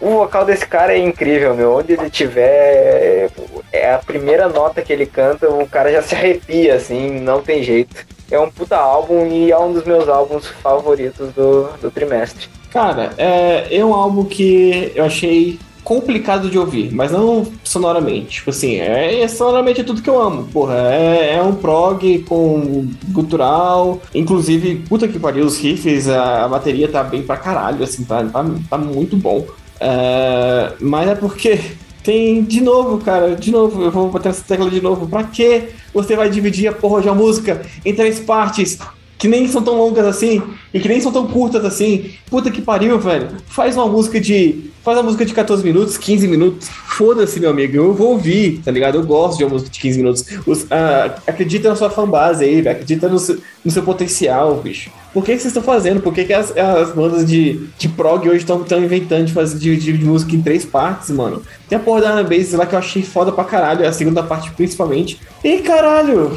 o 0.00 0.10
vocal 0.10 0.44
desse 0.44 0.66
cara 0.66 0.94
é 0.94 0.98
incrível, 0.98 1.54
meu. 1.54 1.76
Onde 1.76 1.92
ele 1.92 2.08
tiver, 2.08 3.30
é 3.72 3.92
a 3.92 3.98
primeira 3.98 4.48
nota 4.48 4.82
que 4.82 4.92
ele 4.92 5.06
canta, 5.06 5.48
o 5.48 5.66
cara 5.68 5.92
já 5.92 6.02
se 6.02 6.14
arrepia, 6.14 6.74
assim, 6.74 7.20
não 7.20 7.42
tem 7.42 7.62
jeito. 7.62 8.06
É 8.30 8.38
um 8.38 8.50
puta 8.50 8.76
álbum 8.76 9.26
e 9.26 9.50
é 9.50 9.58
um 9.58 9.72
dos 9.72 9.84
meus 9.84 10.08
álbuns 10.08 10.46
favoritos 10.46 11.32
do, 11.32 11.68
do 11.80 11.90
trimestre. 11.90 12.48
Cara, 12.70 13.12
é, 13.18 13.76
é 13.76 13.84
um 13.84 13.92
álbum 13.92 14.24
que 14.24 14.92
eu 14.94 15.04
achei 15.04 15.58
complicado 15.82 16.48
de 16.48 16.56
ouvir, 16.56 16.92
mas 16.92 17.10
não 17.10 17.44
sonoramente. 17.64 18.36
Tipo 18.36 18.50
assim, 18.50 18.76
é, 18.76 19.22
é 19.22 19.28
sonoramente 19.28 19.80
é 19.80 19.84
tudo 19.84 20.02
que 20.02 20.08
eu 20.08 20.20
amo. 20.20 20.44
Porra, 20.44 20.76
é, 20.92 21.34
é 21.34 21.42
um 21.42 21.54
prog 21.56 22.20
com 22.28 22.88
cultural. 23.12 24.00
Inclusive, 24.14 24.84
puta 24.88 25.08
que 25.08 25.18
pariu, 25.18 25.44
os 25.44 25.58
riffs, 25.58 26.08
a, 26.08 26.44
a 26.44 26.48
bateria 26.48 26.86
tá 26.86 27.02
bem 27.02 27.22
pra 27.22 27.36
caralho, 27.36 27.82
assim, 27.82 28.04
tá, 28.04 28.22
tá, 28.24 28.44
tá 28.70 28.78
muito 28.78 29.16
bom. 29.16 29.44
É, 29.80 30.74
mas 30.80 31.08
é 31.08 31.14
porque 31.14 31.58
tem, 32.02 32.42
de 32.42 32.60
novo, 32.60 32.98
cara, 32.98 33.34
de 33.34 33.50
novo, 33.50 33.82
eu 33.82 33.90
vou 33.90 34.10
bater 34.10 34.28
essa 34.28 34.44
tecla 34.46 34.70
de 34.70 34.80
novo. 34.80 35.08
Pra 35.08 35.24
que 35.24 35.70
você 35.92 36.14
vai 36.14 36.28
dividir 36.28 36.68
a 36.68 36.72
porra 36.72 37.02
de 37.02 37.08
uma 37.08 37.14
música 37.14 37.62
em 37.84 37.94
três 37.94 38.20
partes? 38.20 38.78
que 39.20 39.28
nem 39.28 39.46
são 39.46 39.62
tão 39.62 39.76
longas 39.76 40.06
assim 40.06 40.42
e 40.72 40.80
que 40.80 40.88
nem 40.88 40.98
são 40.98 41.12
tão 41.12 41.26
curtas 41.26 41.62
assim. 41.62 42.10
Puta 42.30 42.50
que 42.50 42.62
pariu, 42.62 42.98
velho. 42.98 43.28
Faz 43.46 43.76
uma 43.76 43.86
música 43.86 44.18
de. 44.18 44.69
Faz 44.82 44.96
uma 44.96 45.02
música 45.02 45.26
de 45.26 45.34
14 45.34 45.62
minutos, 45.62 45.98
15 45.98 46.26
minutos. 46.26 46.68
Foda-se, 46.68 47.38
meu 47.38 47.50
amigo. 47.50 47.76
Eu 47.76 47.92
vou 47.92 48.12
ouvir, 48.12 48.62
tá 48.64 48.70
ligado? 48.70 48.96
Eu 48.96 49.04
gosto 49.04 49.36
de 49.36 49.44
uma 49.44 49.50
música 49.50 49.70
de 49.70 49.78
15 49.78 49.98
minutos. 49.98 50.24
Os, 50.46 50.62
uh, 50.62 51.20
acredita 51.26 51.68
na 51.68 51.76
sua 51.76 51.90
fanbase 51.90 52.44
aí. 52.44 52.66
Acredita 52.66 53.06
no 53.06 53.18
seu, 53.18 53.38
no 53.62 53.70
seu 53.70 53.82
potencial, 53.82 54.54
bicho. 54.56 54.90
Por 55.12 55.22
que, 55.22 55.32
que 55.32 55.38
vocês 55.42 55.54
estão 55.54 55.62
fazendo? 55.62 56.00
Por 56.00 56.14
que, 56.14 56.24
que 56.24 56.32
as, 56.32 56.56
as 56.56 56.92
bandas 56.92 57.26
de, 57.26 57.66
de 57.76 57.88
prog 57.90 58.26
hoje 58.26 58.38
estão 58.38 58.64
inventando 58.82 59.26
de 59.26 59.34
fazer 59.34 59.58
de, 59.58 59.76
de, 59.76 59.98
de, 59.98 60.04
música 60.04 60.34
em 60.34 60.40
três 60.40 60.64
partes, 60.64 61.10
mano? 61.10 61.42
Tem 61.68 61.76
a 61.76 61.80
porra 61.80 62.00
da 62.00 62.10
Ana 62.10 62.22
Bass 62.22 62.52
lá 62.52 62.64
que 62.64 62.74
eu 62.74 62.78
achei 62.78 63.02
foda 63.02 63.30
pra 63.32 63.44
caralho, 63.44 63.86
a 63.86 63.92
segunda 63.92 64.22
parte 64.22 64.50
principalmente. 64.52 65.20
E 65.44 65.58
caralho! 65.58 66.34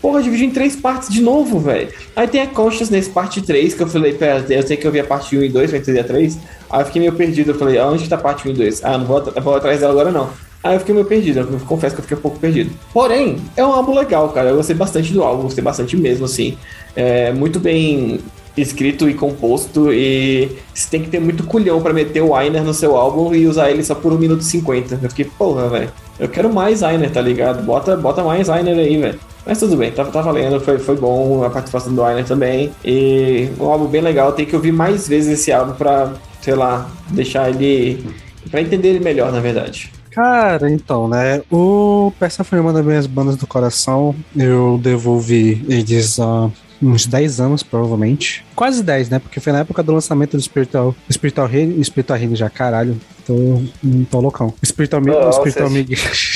Porra, 0.00 0.22
dividi 0.22 0.44
em 0.44 0.50
três 0.50 0.76
partes 0.76 1.08
de 1.08 1.20
novo, 1.20 1.58
velho. 1.58 1.88
Aí 2.14 2.26
tem 2.28 2.42
a 2.42 2.46
Consciousness 2.46 3.08
parte 3.08 3.42
3, 3.42 3.74
que 3.74 3.82
eu 3.82 3.86
falei, 3.86 4.12
pera, 4.14 4.44
eu 4.48 4.62
sei 4.62 4.76
que 4.76 4.86
eu 4.86 4.92
vi 4.92 5.00
a 5.00 5.04
parte 5.04 5.36
1 5.36 5.42
e 5.42 5.48
2, 5.48 5.70
vai 5.70 5.80
entender 5.80 6.00
a 6.00 6.04
3. 6.04 6.38
Aí 6.70 6.80
eu 6.80 6.86
fiquei 6.86 7.00
meio 7.00 7.12
perdido, 7.12 7.50
eu 7.50 7.54
falei, 7.54 7.78
aonde 7.78 8.08
tá 8.08 8.16
a 8.16 8.18
parte 8.18 8.48
1 8.48 8.52
e 8.52 8.54
2? 8.54 8.84
Ah, 8.84 8.98
não 8.98 9.06
vou, 9.06 9.22
vou 9.22 9.54
atrás 9.54 9.80
dela 9.80 9.92
agora 9.92 10.10
não. 10.10 10.30
Aí 10.62 10.74
eu 10.74 10.80
fiquei 10.80 10.94
meio 10.94 11.06
perdido, 11.06 11.40
eu 11.40 11.60
confesso 11.60 11.94
que 11.94 12.00
eu 12.00 12.02
fiquei 12.02 12.16
um 12.16 12.20
pouco 12.20 12.38
perdido. 12.38 12.70
Porém, 12.92 13.36
é 13.56 13.64
um 13.64 13.72
álbum 13.72 13.94
legal, 13.94 14.28
cara. 14.30 14.50
Eu 14.50 14.56
gostei 14.56 14.74
bastante 14.74 15.12
do 15.12 15.22
álbum, 15.22 15.44
gostei 15.44 15.62
bastante 15.62 15.96
mesmo, 15.96 16.24
assim. 16.24 16.58
É 16.96 17.32
muito 17.32 17.60
bem 17.60 18.20
escrito 18.56 19.08
e 19.08 19.14
composto 19.14 19.92
e 19.92 20.48
você 20.72 20.88
tem 20.90 21.02
que 21.02 21.10
ter 21.10 21.20
muito 21.20 21.44
culhão 21.44 21.80
para 21.82 21.92
meter 21.92 22.22
o 22.22 22.34
Ainer 22.34 22.64
no 22.64 22.72
seu 22.72 22.96
álbum 22.96 23.34
e 23.34 23.46
usar 23.46 23.70
ele 23.70 23.84
só 23.84 23.94
por 23.94 24.12
1 24.12 24.18
minuto 24.18 24.40
e 24.40 24.44
50. 24.44 24.98
Eu 25.02 25.10
fiquei, 25.10 25.26
porra, 25.26 25.68
velho. 25.68 25.92
Eu 26.18 26.28
quero 26.28 26.52
mais 26.52 26.82
Ainer, 26.82 27.10
tá 27.10 27.20
ligado? 27.20 27.62
Bota, 27.62 27.96
bota 27.96 28.24
mais 28.24 28.48
Ainer 28.48 28.76
aí, 28.76 28.96
velho. 28.96 29.20
Mas 29.46 29.60
tudo 29.60 29.76
bem, 29.76 29.92
tá, 29.92 30.04
tá 30.04 30.20
valendo, 30.20 30.60
foi, 30.60 30.78
foi 30.78 30.96
bom 30.96 31.44
a 31.44 31.50
participação 31.50 31.94
do 31.94 32.02
Ainer 32.02 32.24
também. 32.24 32.72
E 32.84 33.48
um 33.60 33.66
álbum 33.66 33.86
bem 33.86 34.00
legal, 34.00 34.32
tem 34.32 34.44
que 34.44 34.56
ouvir 34.56 34.72
mais 34.72 35.06
vezes 35.06 35.38
esse 35.38 35.52
álbum 35.52 35.74
pra, 35.74 36.12
sei 36.42 36.54
lá, 36.54 36.90
deixar 37.10 37.48
ele. 37.48 38.04
pra 38.50 38.60
entender 38.60 38.88
ele 38.88 39.00
melhor, 39.00 39.30
na 39.30 39.38
verdade. 39.38 39.92
Cara, 40.10 40.70
então, 40.70 41.06
né? 41.06 41.42
O 41.50 42.10
Persephone 42.18 42.60
é 42.60 42.62
uma 42.62 42.72
das 42.72 42.84
minhas 42.84 43.06
bandas 43.06 43.36
do 43.36 43.46
coração. 43.46 44.16
Eu 44.34 44.80
devolvi 44.82 45.64
eles 45.68 46.18
há 46.18 46.50
uns 46.82 47.06
10 47.06 47.40
anos, 47.40 47.62
provavelmente. 47.62 48.44
Quase 48.54 48.82
10, 48.82 49.10
né? 49.10 49.18
Porque 49.18 49.40
foi 49.40 49.52
na 49.52 49.60
época 49.60 49.82
do 49.82 49.92
lançamento 49.92 50.36
do 50.36 50.42
Spiritual, 50.42 50.94
Spiritual 51.10 51.48
Healing, 51.52 51.84
Spiritual 51.84 52.18
já, 52.32 52.50
caralho. 52.50 52.98
Tô, 53.26 53.62
tô 54.10 54.20
loucão. 54.20 54.54
Spiritual, 54.64 55.02
oh, 55.06 55.32
Spiritual 55.32 55.70
Migration. 55.70 56.35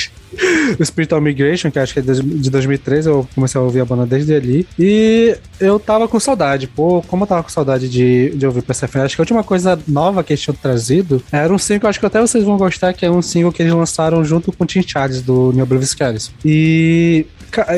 o 0.79 0.85
Spiritual 0.85 1.21
Migration, 1.21 1.71
que 1.71 1.79
acho 1.79 1.93
que 1.93 1.99
é 1.99 2.03
de 2.03 2.49
2013, 2.49 3.09
eu 3.09 3.27
comecei 3.35 3.59
a 3.59 3.63
ouvir 3.63 3.81
a 3.81 3.85
banda 3.85 4.05
desde 4.05 4.33
ali. 4.33 4.67
E 4.77 5.37
eu 5.59 5.79
tava 5.79 6.07
com 6.07 6.19
saudade. 6.19 6.67
Pô, 6.67 7.01
como 7.07 7.23
eu 7.23 7.27
tava 7.27 7.43
com 7.43 7.49
saudade 7.49 7.89
de, 7.89 8.31
de 8.31 8.45
ouvir 8.45 8.61
Persephone, 8.61 9.05
acho 9.05 9.15
que 9.15 9.21
a 9.21 9.23
última 9.23 9.43
coisa 9.43 9.79
nova 9.87 10.23
que 10.23 10.33
eles 10.33 10.41
tinham 10.41 10.55
trazido 10.55 11.21
era 11.31 11.53
um 11.53 11.57
single, 11.57 11.89
acho 11.89 11.99
que 11.99 12.05
até 12.05 12.19
vocês 12.19 12.43
vão 12.43 12.57
gostar, 12.57 12.93
que 12.93 13.05
é 13.05 13.11
um 13.11 13.21
single 13.21 13.51
que 13.51 13.61
eles 13.61 13.73
lançaram 13.73 14.23
junto 14.23 14.51
com 14.51 14.63
o 14.63 14.67
Tim 14.67 14.81
Charles, 14.81 15.21
do 15.21 15.51
New 15.53 15.63
Oblivious 15.63 16.31
E 16.45 17.25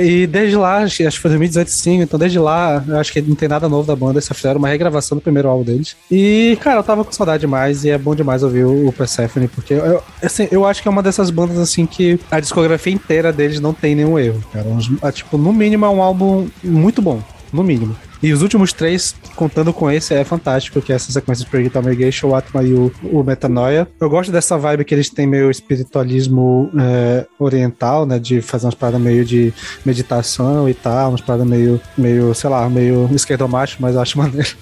e 0.02 0.28
desde 0.28 0.56
lá, 0.56 0.80
acho 0.80 0.98
que 0.98 1.20
foi 1.20 1.30
2018 1.32 1.68
sim, 1.70 2.02
então 2.02 2.20
desde 2.20 2.40
lá, 2.40 2.84
acho 3.00 3.12
que 3.12 3.22
não 3.22 3.36
tem 3.36 3.50
nada 3.50 3.68
novo 3.68 3.88
da 3.88 3.96
banda, 3.96 4.22
só 4.22 4.34
fizeram 4.34 4.60
uma 4.60 4.68
regravação 4.68 5.18
do 5.18 5.22
primeiro 5.22 5.50
álbum 5.50 5.64
deles. 5.64 5.96
E, 6.10 6.58
cara, 6.62 6.80
eu 6.80 6.84
tava 6.84 7.04
com 7.04 7.12
saudade 7.12 7.42
demais 7.42 7.84
e 7.84 7.90
é 7.90 7.98
bom 7.98 8.16
demais 8.16 8.44
ouvir 8.44 8.66
o, 8.66 8.92
Persephone, 8.92 9.48
porque 9.48 9.74
eu, 9.74 10.04
assim, 10.22 10.48
eu 10.52 10.66
acho 10.66 10.82
que 10.82 10.88
é 10.88 10.92
uma 10.92 11.04
dessas 11.04 11.30
bandas, 11.30 11.58
assim, 11.58 11.86
que 11.86 12.20
a 12.30 12.40
discografia 12.40 12.94
inteira 12.94 13.34
deles 13.34 13.60
não 13.60 13.74
tem 13.74 13.96
nenhum 13.96 14.18
erro, 14.20 14.44
cara. 14.52 14.66
É, 15.02 15.12
tipo, 15.12 15.38
no 15.38 15.52
mínimo 15.52 15.86
é 15.86 15.90
um 15.90 16.02
álbum 16.02 16.48
muito 16.64 17.02
bom, 17.02 17.22
no 17.52 17.64
mínimo. 17.64 17.96
E 18.24 18.32
os 18.32 18.42
últimos 18.42 18.72
três, 18.72 19.14
contando 19.36 19.74
com 19.74 19.92
esse, 19.92 20.14
é 20.14 20.24
fantástico, 20.24 20.82
que 20.82 20.94
é 20.94 20.96
essa 20.96 21.12
sequência 21.12 21.44
de 21.44 21.52
Purgatory 21.52 21.86
Omegation, 21.86 22.30
o 22.30 22.36
Atma 22.36 22.64
e 22.64 22.74
o, 22.74 22.90
o 23.04 23.22
Metanoia. 23.22 23.86
Eu 24.00 24.10
gosto 24.10 24.32
dessa 24.32 24.58
vibe 24.58 24.86
que 24.86 24.96
eles 24.96 25.10
têm 25.10 25.28
meio 25.28 25.52
espiritualismo 25.52 26.72
é, 26.80 27.28
oriental, 27.38 28.06
né? 28.06 28.18
De 28.18 28.42
fazer 28.42 28.66
umas 28.66 28.76
paradas 28.76 29.02
meio 29.02 29.26
de 29.26 29.54
meditação 29.86 30.70
e 30.70 30.74
tal, 30.74 31.10
umas 31.10 31.20
paradas 31.20 31.46
meio, 31.46 31.82
meio 31.98 32.34
sei 32.34 32.50
lá, 32.50 32.70
meio 32.70 33.10
esquerdomacho, 33.14 33.76
mas 33.82 33.94
eu 33.96 34.02
acho 34.02 34.18
maneiro. 34.18 34.56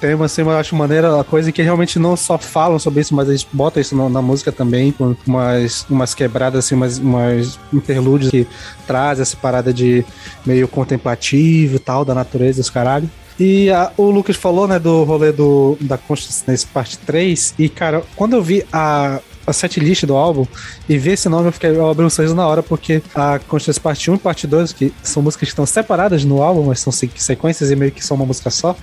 Tem 0.00 0.14
uma, 0.14 0.26
assim, 0.26 0.42
eu 0.42 0.50
acho 0.50 0.76
maneira 0.76 1.20
a 1.20 1.24
coisa 1.24 1.50
que 1.50 1.62
realmente 1.62 1.98
não 1.98 2.16
só 2.16 2.38
falam 2.38 2.78
sobre 2.78 3.00
isso, 3.00 3.14
mas 3.14 3.28
eles 3.28 3.46
botam 3.50 3.80
isso 3.80 3.96
na, 3.96 4.08
na 4.08 4.22
música 4.22 4.52
também, 4.52 4.92
com 4.92 5.16
umas, 5.26 5.86
umas 5.88 6.14
quebradas, 6.14 6.64
assim, 6.64 6.74
umas, 6.74 6.98
umas 6.98 7.58
interlúdios 7.72 8.30
que 8.30 8.46
traz 8.86 9.20
essa 9.20 9.36
parada 9.36 9.72
de 9.72 10.04
meio 10.44 10.68
contemplativo 10.68 11.76
e 11.76 11.78
tal, 11.78 12.04
da 12.04 12.14
natureza, 12.14 12.60
os 12.60 12.70
caralho. 12.70 13.08
E 13.38 13.70
a, 13.70 13.92
o 13.96 14.10
Lucas 14.10 14.36
falou, 14.36 14.66
né, 14.66 14.78
do 14.78 15.04
rolê 15.04 15.30
do, 15.30 15.76
da 15.80 15.96
Consciousness 15.96 16.64
parte 16.64 16.98
3. 16.98 17.54
E, 17.58 17.68
cara, 17.68 18.02
quando 18.16 18.34
eu 18.34 18.42
vi 18.42 18.66
a, 18.72 19.20
a 19.48 19.52
setlist 19.52 20.04
do 20.04 20.14
álbum 20.14 20.46
e 20.88 20.98
ver 20.98 21.12
esse 21.12 21.28
nome, 21.28 21.48
eu 21.48 21.52
fiquei 21.52 21.70
eu 21.70 21.88
abri 21.88 22.04
um 22.04 22.10
sorriso 22.10 22.34
na 22.34 22.46
hora, 22.46 22.62
porque 22.62 23.02
a 23.14 23.38
Conscious 23.38 23.78
Parte 23.78 24.10
1 24.10 24.14
e 24.14 24.18
Parte 24.18 24.46
2, 24.46 24.72
que 24.72 24.92
são 25.02 25.22
músicas 25.22 25.48
que 25.48 25.52
estão 25.52 25.64
separadas 25.64 26.24
no 26.24 26.42
álbum, 26.42 26.64
mas 26.64 26.80
são 26.80 26.92
sequências 26.92 27.70
e 27.70 27.76
meio 27.76 27.90
que 27.90 28.04
são 28.04 28.16
uma 28.16 28.26
música 28.26 28.50
só. 28.50 28.76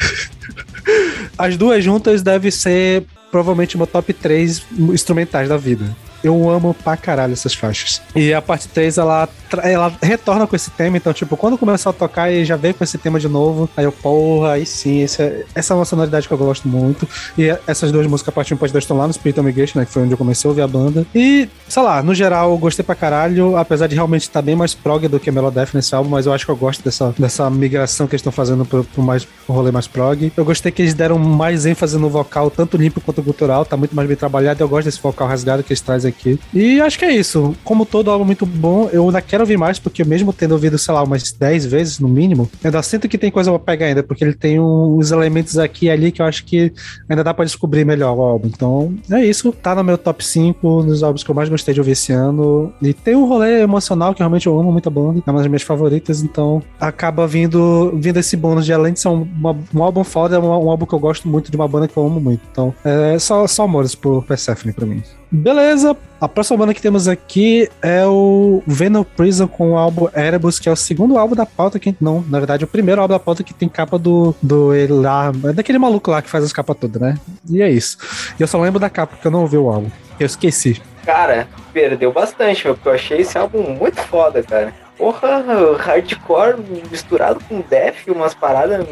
As 1.38 1.56
duas 1.56 1.84
juntas 1.84 2.24
devem 2.24 2.50
ser 2.50 3.06
provavelmente 3.30 3.78
meu 3.78 3.86
top 3.86 4.14
3 4.14 4.64
instrumentais 4.92 5.50
da 5.50 5.58
vida. 5.58 5.86
Eu 6.26 6.50
amo 6.50 6.74
pra 6.74 6.98
caralho 6.98 7.34
essas 7.34 7.54
faixas. 7.54 8.02
E 8.16 8.34
a 8.34 8.42
parte 8.42 8.68
3, 8.68 8.98
ela, 8.98 9.30
ela 9.62 9.94
retorna 10.02 10.48
com 10.48 10.56
esse 10.56 10.72
tema. 10.72 10.98
Então, 10.98 11.14
tipo, 11.14 11.38
quando 11.38 11.56
começou 11.56 11.92
a 11.92 11.94
tocar 11.94 12.32
e 12.32 12.44
já 12.44 12.56
veio 12.56 12.74
com 12.74 12.84
esse 12.84 12.98
tema 12.98 13.20
de 13.20 13.28
novo, 13.28 13.70
aí 13.78 13.86
eu, 13.86 13.92
porra, 13.92 14.54
aí 14.54 14.66
sim, 14.66 15.02
esse 15.02 15.22
é, 15.22 15.46
essa 15.54 15.74
é 15.74 15.76
uma 15.76 15.86
sonoridade 15.86 16.28
que 16.28 16.34
eu 16.34 16.38
gosto 16.38 16.68
muito. 16.68 17.08
E 17.38 17.56
essas 17.68 17.92
duas 17.92 18.08
músicas, 18.08 18.30
a 18.30 18.32
parte 18.32 18.54
1 18.54 18.58
e 18.58 18.60
parte 18.60 18.72
2, 18.72 18.84
estão 18.84 18.98
lá 18.98 19.06
no 19.06 19.14
Spirit 19.14 19.40
Migration, 19.40 19.78
né? 19.78 19.86
Que 19.86 19.92
foi 19.92 20.02
onde 20.02 20.14
eu 20.14 20.18
comecei 20.18 20.48
a 20.48 20.50
ouvir 20.50 20.62
a 20.62 20.68
banda. 20.68 21.06
E, 21.14 21.48
sei 21.68 21.84
lá, 21.84 22.02
no 22.02 22.16
geral, 22.16 22.50
eu 22.50 22.58
gostei 22.58 22.84
pra 22.84 22.96
caralho, 22.96 23.56
apesar 23.56 23.86
de 23.86 23.94
realmente 23.94 24.24
estar 24.24 24.42
bem 24.42 24.56
mais 24.56 24.74
prog 24.74 25.08
do 25.08 25.20
que 25.20 25.30
Melodef 25.30 25.76
nesse 25.76 25.94
álbum, 25.94 26.10
mas 26.10 26.26
eu 26.26 26.34
acho 26.34 26.44
que 26.44 26.52
eu 26.52 26.56
gosto 26.56 26.84
dessa, 26.84 27.14
dessa 27.20 27.48
migração 27.52 28.08
que 28.08 28.16
eles 28.16 28.22
estão 28.22 28.32
fazendo 28.32 28.66
pro, 28.66 28.84
pro, 28.84 29.04
mais, 29.04 29.26
pro 29.26 29.54
rolê 29.54 29.70
mais 29.70 29.86
prog. 29.86 30.34
Eu 30.36 30.44
gostei 30.44 30.72
que 30.72 30.82
eles 30.82 30.96
deram 30.96 31.20
mais 31.20 31.68
ênfase 31.68 32.00
no 32.00 32.10
vocal, 32.10 32.50
tanto 32.50 32.78
limpo 32.78 33.00
quanto 33.00 33.22
cultural, 33.22 33.64
tá 33.64 33.78
muito 33.78 33.96
mais 33.96 34.08
bem 34.08 34.18
trabalhado. 34.18 34.64
Eu 34.64 34.68
gosto 34.68 34.86
desse 34.86 35.00
vocal 35.00 35.28
rasgado 35.28 35.62
que 35.62 35.72
eles 35.72 35.82
trazem 35.82 36.10
aqui. 36.10 36.15
E 36.54 36.82
acho 36.82 36.98
que 36.98 37.06
é 37.06 37.14
isso. 37.14 37.56
Como 37.64 37.86
todo 37.86 38.10
álbum 38.10 38.26
muito 38.26 38.46
bom, 38.46 38.90
eu 38.92 39.06
ainda 39.06 39.22
quero 39.22 39.44
ouvir 39.44 39.58
mais, 39.58 39.80
porque 39.80 40.04
mesmo 40.04 40.34
tendo 40.34 40.54
ouvido, 40.54 40.78
sei 40.78 40.94
lá, 40.94 41.04
umas 41.04 41.32
10 41.32 41.66
vezes 41.66 42.00
no 42.00 42.08
mínimo, 42.08 42.50
ainda 42.64 42.82
sinto 42.82 43.08
que 43.08 43.18
tem 43.18 43.32
coisa 43.32 43.52
pra 43.52 43.60
pegar 43.60 43.88
ainda, 43.88 44.04
porque 44.04 44.24
ele 44.24 44.34
tem 44.34 44.60
uns 44.60 45.12
elementos 45.12 45.58
aqui 45.58 45.86
e 45.86 45.90
ali 45.90 46.12
que 46.12 46.22
eu 46.22 46.26
acho 46.26 46.46
que 46.46 46.72
ainda 47.10 47.24
dá 47.24 47.34
pra 47.34 47.46
descobrir 47.46 47.86
melhor 47.86 48.16
o 48.16 48.22
álbum. 48.22 48.48
Então, 48.48 48.94
é 49.12 49.24
isso. 49.26 49.52
Tá 49.52 49.76
no 49.76 49.84
meu 49.84 49.98
top 49.98 50.24
5 50.24 50.84
dos 50.84 51.04
álbuns 51.04 51.24
que 51.24 51.30
eu 51.30 51.36
mais 51.36 51.50
gostei 51.50 51.74
de 51.74 51.80
ouvir 51.80 51.92
esse 51.92 52.12
ano. 52.12 52.74
E 52.82 52.94
tem 52.94 53.16
um 53.16 53.26
rolê 53.26 53.62
emocional 53.62 54.14
que 54.14 54.20
realmente 54.20 54.48
eu 54.48 54.60
amo 54.60 54.72
muito 54.72 54.88
a 54.88 54.92
banda, 54.92 55.22
é 55.26 55.32
uma 55.32 55.40
das 55.40 55.48
minhas 55.48 55.64
favoritas, 55.64 56.22
então 56.22 56.62
acaba 56.80 57.28
vindo, 57.28 57.92
vindo 57.98 58.18
esse 58.18 58.36
bônus 58.36 58.66
de 58.66 58.74
além 58.74 58.94
de 58.94 59.00
ser 59.00 59.10
um, 59.10 59.22
uma, 59.22 59.56
um 59.74 59.84
álbum 59.84 60.04
foda, 60.04 60.36
é 60.36 60.40
um, 60.40 60.46
um, 60.46 60.70
álbum 60.70 60.86
que 60.86 60.94
eu 60.94 61.00
gosto 61.00 61.28
muito 61.28 61.52
de 61.52 61.58
uma 61.58 61.68
banda 61.68 61.88
que 61.88 61.98
eu 61.98 62.06
amo 62.06 62.20
muito. 62.20 62.42
Então, 62.52 62.74
é 62.84 63.18
só, 63.20 63.46
só 63.48 63.64
amores 63.64 63.96
por 63.96 64.24
Persephone 64.24 64.74
pra 64.74 64.86
mim. 64.86 65.02
Beleza, 65.32 65.98
a 66.22 66.28
próxima 66.28 66.58
banda 66.58 66.74
que 66.74 66.82
temos 66.82 67.08
aqui 67.08 67.70
é 67.82 68.06
o 68.06 68.64
Venom 68.66 69.04
Prison 69.04 69.48
com 69.48 69.72
o 69.72 69.78
álbum 69.78 70.08
Erebus, 70.16 70.60
que 70.60 70.70
é 70.70 70.72
o 70.72 70.76
segundo 70.76 71.18
álbum 71.18 71.36
da 71.36 71.46
pauta 71.46 71.80
que 71.80 71.96
não, 72.00 72.24
na 72.30 72.40
verdade, 72.40 72.64
o 72.64 72.68
primeiro 72.68 73.02
álbum 73.02 73.14
da 73.14 73.20
pauta 73.20 73.44
que 73.44 73.54
tem 73.54 73.68
capa 73.68 73.98
do 73.98 74.36
do 74.42 74.74
ele 74.74 74.94
lá, 74.94 75.32
é 75.46 75.54
daquele 75.54 75.78
maluco 75.78 76.12
lá 76.12 76.22
que 76.22 76.30
faz 76.30 76.44
as 76.44 76.54
capas 76.54 76.78
todas, 76.78 77.02
né? 77.02 77.18
E 77.50 77.62
é 77.62 77.70
isso. 77.70 77.98
E 78.40 78.42
eu 78.44 78.48
só 78.48 78.60
lembro 78.60 78.80
da 78.80 78.90
capa 78.90 79.16
porque 79.16 79.28
eu 79.28 79.32
não 79.32 79.42
ouvi 79.42 79.58
o 79.58 79.70
álbum. 79.70 79.90
Eu 80.20 80.26
esqueci. 80.26 80.82
Cara, 81.06 81.48
perdeu 81.74 82.12
bastante, 82.12 82.64
porque 82.64 82.88
eu 82.88 82.94
achei 82.94 83.22
esse 83.22 83.38
álbum 83.38 83.62
muito 83.76 84.02
foda, 84.02 84.42
cara. 84.42 84.74
Porra, 84.98 85.44
hardcore 85.78 86.56
misturado 86.90 87.40
com 87.50 87.62
death, 87.62 88.08
umas 88.08 88.34
paradas 88.34 88.86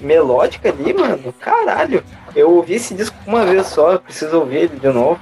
melódicas 0.00 0.72
ali, 0.72 0.92
mano. 0.92 1.34
Caralho. 1.40 2.04
Eu 2.34 2.50
ouvi 2.50 2.74
esse 2.74 2.94
disco 2.94 3.16
uma 3.26 3.44
vez 3.44 3.66
só, 3.66 3.98
preciso 3.98 4.38
ouvir 4.38 4.56
ele 4.56 4.78
de 4.78 4.88
novo. 4.88 5.18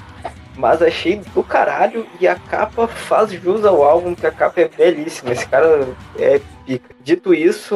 Mas 0.61 0.83
achei 0.83 1.23
do 1.35 1.43
caralho 1.43 2.07
e 2.21 2.29
a 2.29 2.35
capa 2.35 2.87
faz 2.87 3.33
jus 3.33 3.65
ao 3.65 3.83
álbum, 3.83 4.15
que 4.15 4.27
a 4.27 4.31
capa 4.31 4.61
é 4.61 4.69
belíssima. 4.69 5.33
Esse 5.33 5.49
cara 5.49 5.89
é 6.19 6.39
pica. 6.67 6.95
Dito 7.03 7.33
isso, 7.33 7.75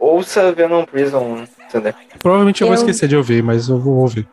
ouça 0.00 0.50
Venom 0.52 0.84
Prison, 0.84 1.44
Sander. 1.68 1.94
Provavelmente 2.18 2.62
eu, 2.62 2.66
eu 2.66 2.72
vou 2.72 2.74
esquecer 2.74 3.06
de 3.06 3.16
ouvir, 3.16 3.42
mas 3.42 3.68
eu 3.68 3.78
vou 3.78 3.96
ouvir. 3.96 4.26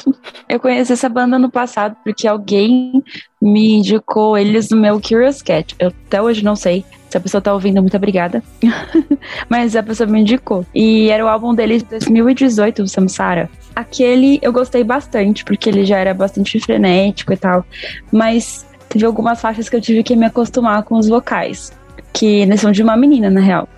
eu 0.46 0.60
conheci 0.60 0.92
essa 0.92 1.08
banda 1.08 1.38
no 1.38 1.50
passado 1.50 1.96
porque 2.04 2.28
alguém 2.28 3.02
me 3.40 3.78
indicou 3.78 4.36
eles 4.36 4.68
no 4.68 4.76
meu 4.76 5.00
Curious 5.00 5.40
Cat. 5.40 5.74
Eu 5.78 5.88
até 5.88 6.20
hoje 6.20 6.44
não 6.44 6.54
sei 6.54 6.84
se 7.10 7.16
a 7.16 7.20
pessoa 7.20 7.40
tá 7.40 7.52
ouvindo, 7.52 7.80
muito 7.80 7.96
obrigada. 7.96 8.40
Mas 9.50 9.74
a 9.74 9.82
pessoa 9.82 10.08
me 10.08 10.20
indicou. 10.20 10.64
E 10.72 11.10
era 11.10 11.24
o 11.24 11.28
álbum 11.28 11.52
deles 11.52 11.82
de 11.82 11.90
2018, 11.90 12.82
o 12.82 12.88
Samsara. 12.88 13.50
Aquele 13.74 14.38
eu 14.40 14.52
gostei 14.52 14.84
bastante, 14.84 15.44
porque 15.44 15.68
ele 15.68 15.84
já 15.84 15.98
era 15.98 16.14
bastante 16.14 16.60
frenético 16.60 17.32
e 17.32 17.36
tal. 17.36 17.66
Mas 18.12 18.64
teve 18.88 19.04
algumas 19.04 19.40
faixas 19.40 19.68
que 19.68 19.74
eu 19.74 19.80
tive 19.80 20.04
que 20.04 20.14
me 20.14 20.24
acostumar 20.24 20.84
com 20.84 20.96
os 20.96 21.08
vocais. 21.08 21.72
Que 22.12 22.46
são 22.56 22.70
de 22.70 22.82
uma 22.82 22.96
menina, 22.96 23.28
na 23.28 23.40
real. 23.40 23.68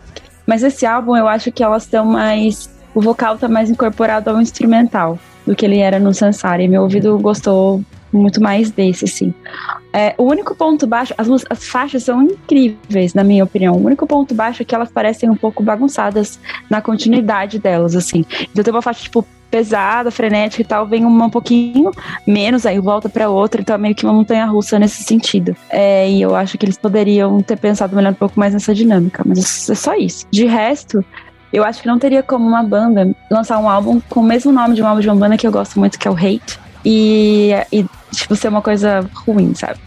Mas 0.46 0.62
esse 0.62 0.84
álbum 0.84 1.16
eu 1.16 1.26
acho 1.26 1.50
que 1.50 1.62
elas 1.62 1.84
estão 1.84 2.04
mais. 2.04 2.70
O 2.94 3.00
vocal 3.00 3.38
tá 3.38 3.48
mais 3.48 3.70
incorporado 3.70 4.28
ao 4.28 4.40
instrumental 4.42 5.18
do 5.46 5.56
que 5.56 5.64
ele 5.64 5.78
era 5.78 5.98
no 5.98 6.12
Sansara. 6.12 6.62
E 6.62 6.68
meu 6.68 6.82
ouvido 6.82 7.18
gostou 7.18 7.82
muito 8.12 8.42
mais 8.42 8.70
desse, 8.70 9.04
assim. 9.04 9.34
É, 9.92 10.14
o 10.16 10.24
único 10.24 10.54
ponto 10.54 10.86
baixo, 10.86 11.14
as, 11.16 11.28
as 11.50 11.66
faixas 11.66 12.04
são 12.04 12.22
incríveis, 12.22 13.14
na 13.14 13.24
minha 13.24 13.44
opinião. 13.44 13.74
O 13.74 13.84
único 13.84 14.06
ponto 14.06 14.34
baixo 14.34 14.62
é 14.62 14.64
que 14.64 14.74
elas 14.74 14.90
parecem 14.90 15.28
um 15.28 15.36
pouco 15.36 15.62
bagunçadas 15.62 16.38
na 16.70 16.80
continuidade 16.80 17.58
delas, 17.58 17.94
assim. 17.94 18.24
Então 18.50 18.64
tem 18.64 18.72
uma 18.72 18.82
faixa, 18.82 19.02
tipo, 19.02 19.26
pesada, 19.50 20.10
frenética 20.10 20.62
e 20.62 20.64
tal, 20.64 20.86
vem 20.86 21.04
uma 21.04 21.26
um 21.26 21.30
pouquinho 21.30 21.90
menos, 22.26 22.64
aí 22.64 22.80
volta 22.80 23.06
para 23.06 23.28
outra, 23.28 23.60
então 23.60 23.74
é 23.74 23.78
meio 23.78 23.94
que 23.94 24.02
uma 24.02 24.14
montanha 24.14 24.46
russa 24.46 24.78
nesse 24.78 25.02
sentido. 25.02 25.54
É, 25.68 26.08
e 26.10 26.22
eu 26.22 26.34
acho 26.34 26.56
que 26.56 26.64
eles 26.64 26.78
poderiam 26.78 27.42
ter 27.42 27.58
pensado 27.58 27.94
melhor 27.94 28.12
um 28.12 28.14
pouco 28.14 28.40
mais 28.40 28.54
nessa 28.54 28.74
dinâmica, 28.74 29.22
mas 29.26 29.68
é 29.68 29.74
só 29.74 29.94
isso. 29.94 30.26
De 30.30 30.46
resto, 30.46 31.04
eu 31.52 31.62
acho 31.62 31.82
que 31.82 31.86
não 31.86 31.98
teria 31.98 32.22
como 32.22 32.48
uma 32.48 32.62
banda 32.62 33.14
lançar 33.30 33.58
um 33.58 33.68
álbum 33.68 34.00
com 34.08 34.20
o 34.20 34.22
mesmo 34.22 34.50
nome 34.50 34.74
de 34.74 34.82
um 34.82 34.86
álbum 34.86 35.02
de 35.02 35.08
uma 35.08 35.16
banda 35.16 35.36
que 35.36 35.46
eu 35.46 35.52
gosto 35.52 35.78
muito, 35.78 35.98
que 35.98 36.08
é 36.08 36.10
o 36.10 36.14
Hate. 36.14 36.58
E, 36.82 37.50
e 37.70 37.84
tipo, 38.12 38.36
ser 38.36 38.48
uma 38.48 38.62
coisa 38.62 39.08
ruim, 39.26 39.54
sabe? 39.54 39.78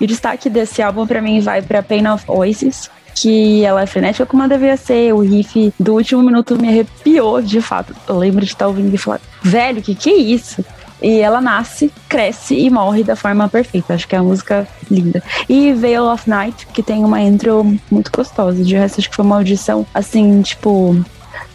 E 0.00 0.04
o 0.04 0.06
destaque 0.06 0.48
desse 0.48 0.80
álbum 0.80 1.06
para 1.06 1.20
mim 1.20 1.40
vai 1.40 1.60
para 1.62 1.82
Pain 1.82 2.06
of 2.08 2.24
Oasis, 2.28 2.90
que 3.14 3.64
ela 3.64 3.82
é 3.82 3.86
frenética 3.86 4.26
como 4.26 4.48
devia 4.48 4.76
ser. 4.76 5.12
O 5.12 5.20
riff 5.20 5.72
do 5.78 5.94
último 5.94 6.22
minuto 6.22 6.56
me 6.60 6.68
arrepiou, 6.68 7.42
de 7.42 7.60
fato. 7.60 7.94
Eu 8.08 8.18
lembro 8.18 8.44
de 8.44 8.52
estar 8.52 8.66
ouvindo 8.66 8.94
e 8.94 8.98
falar, 8.98 9.20
velho, 9.42 9.82
que 9.82 9.94
que 9.94 10.10
é 10.10 10.16
isso? 10.16 10.64
E 11.02 11.18
ela 11.18 11.40
nasce, 11.40 11.92
cresce 12.08 12.54
e 12.54 12.70
morre 12.70 13.02
da 13.02 13.16
forma 13.16 13.48
perfeita. 13.48 13.94
Acho 13.94 14.06
que 14.06 14.14
é 14.14 14.20
uma 14.20 14.28
música 14.28 14.68
linda. 14.88 15.20
E 15.48 15.72
Veil 15.72 16.04
of 16.04 16.30
Night, 16.30 16.66
que 16.68 16.82
tem 16.82 17.04
uma 17.04 17.20
intro 17.20 17.76
muito 17.90 18.10
gostosa. 18.12 18.62
De 18.62 18.76
resto, 18.76 19.00
acho 19.00 19.10
que 19.10 19.16
foi 19.16 19.24
uma 19.24 19.36
audição, 19.36 19.84
assim, 19.92 20.40
tipo. 20.42 21.04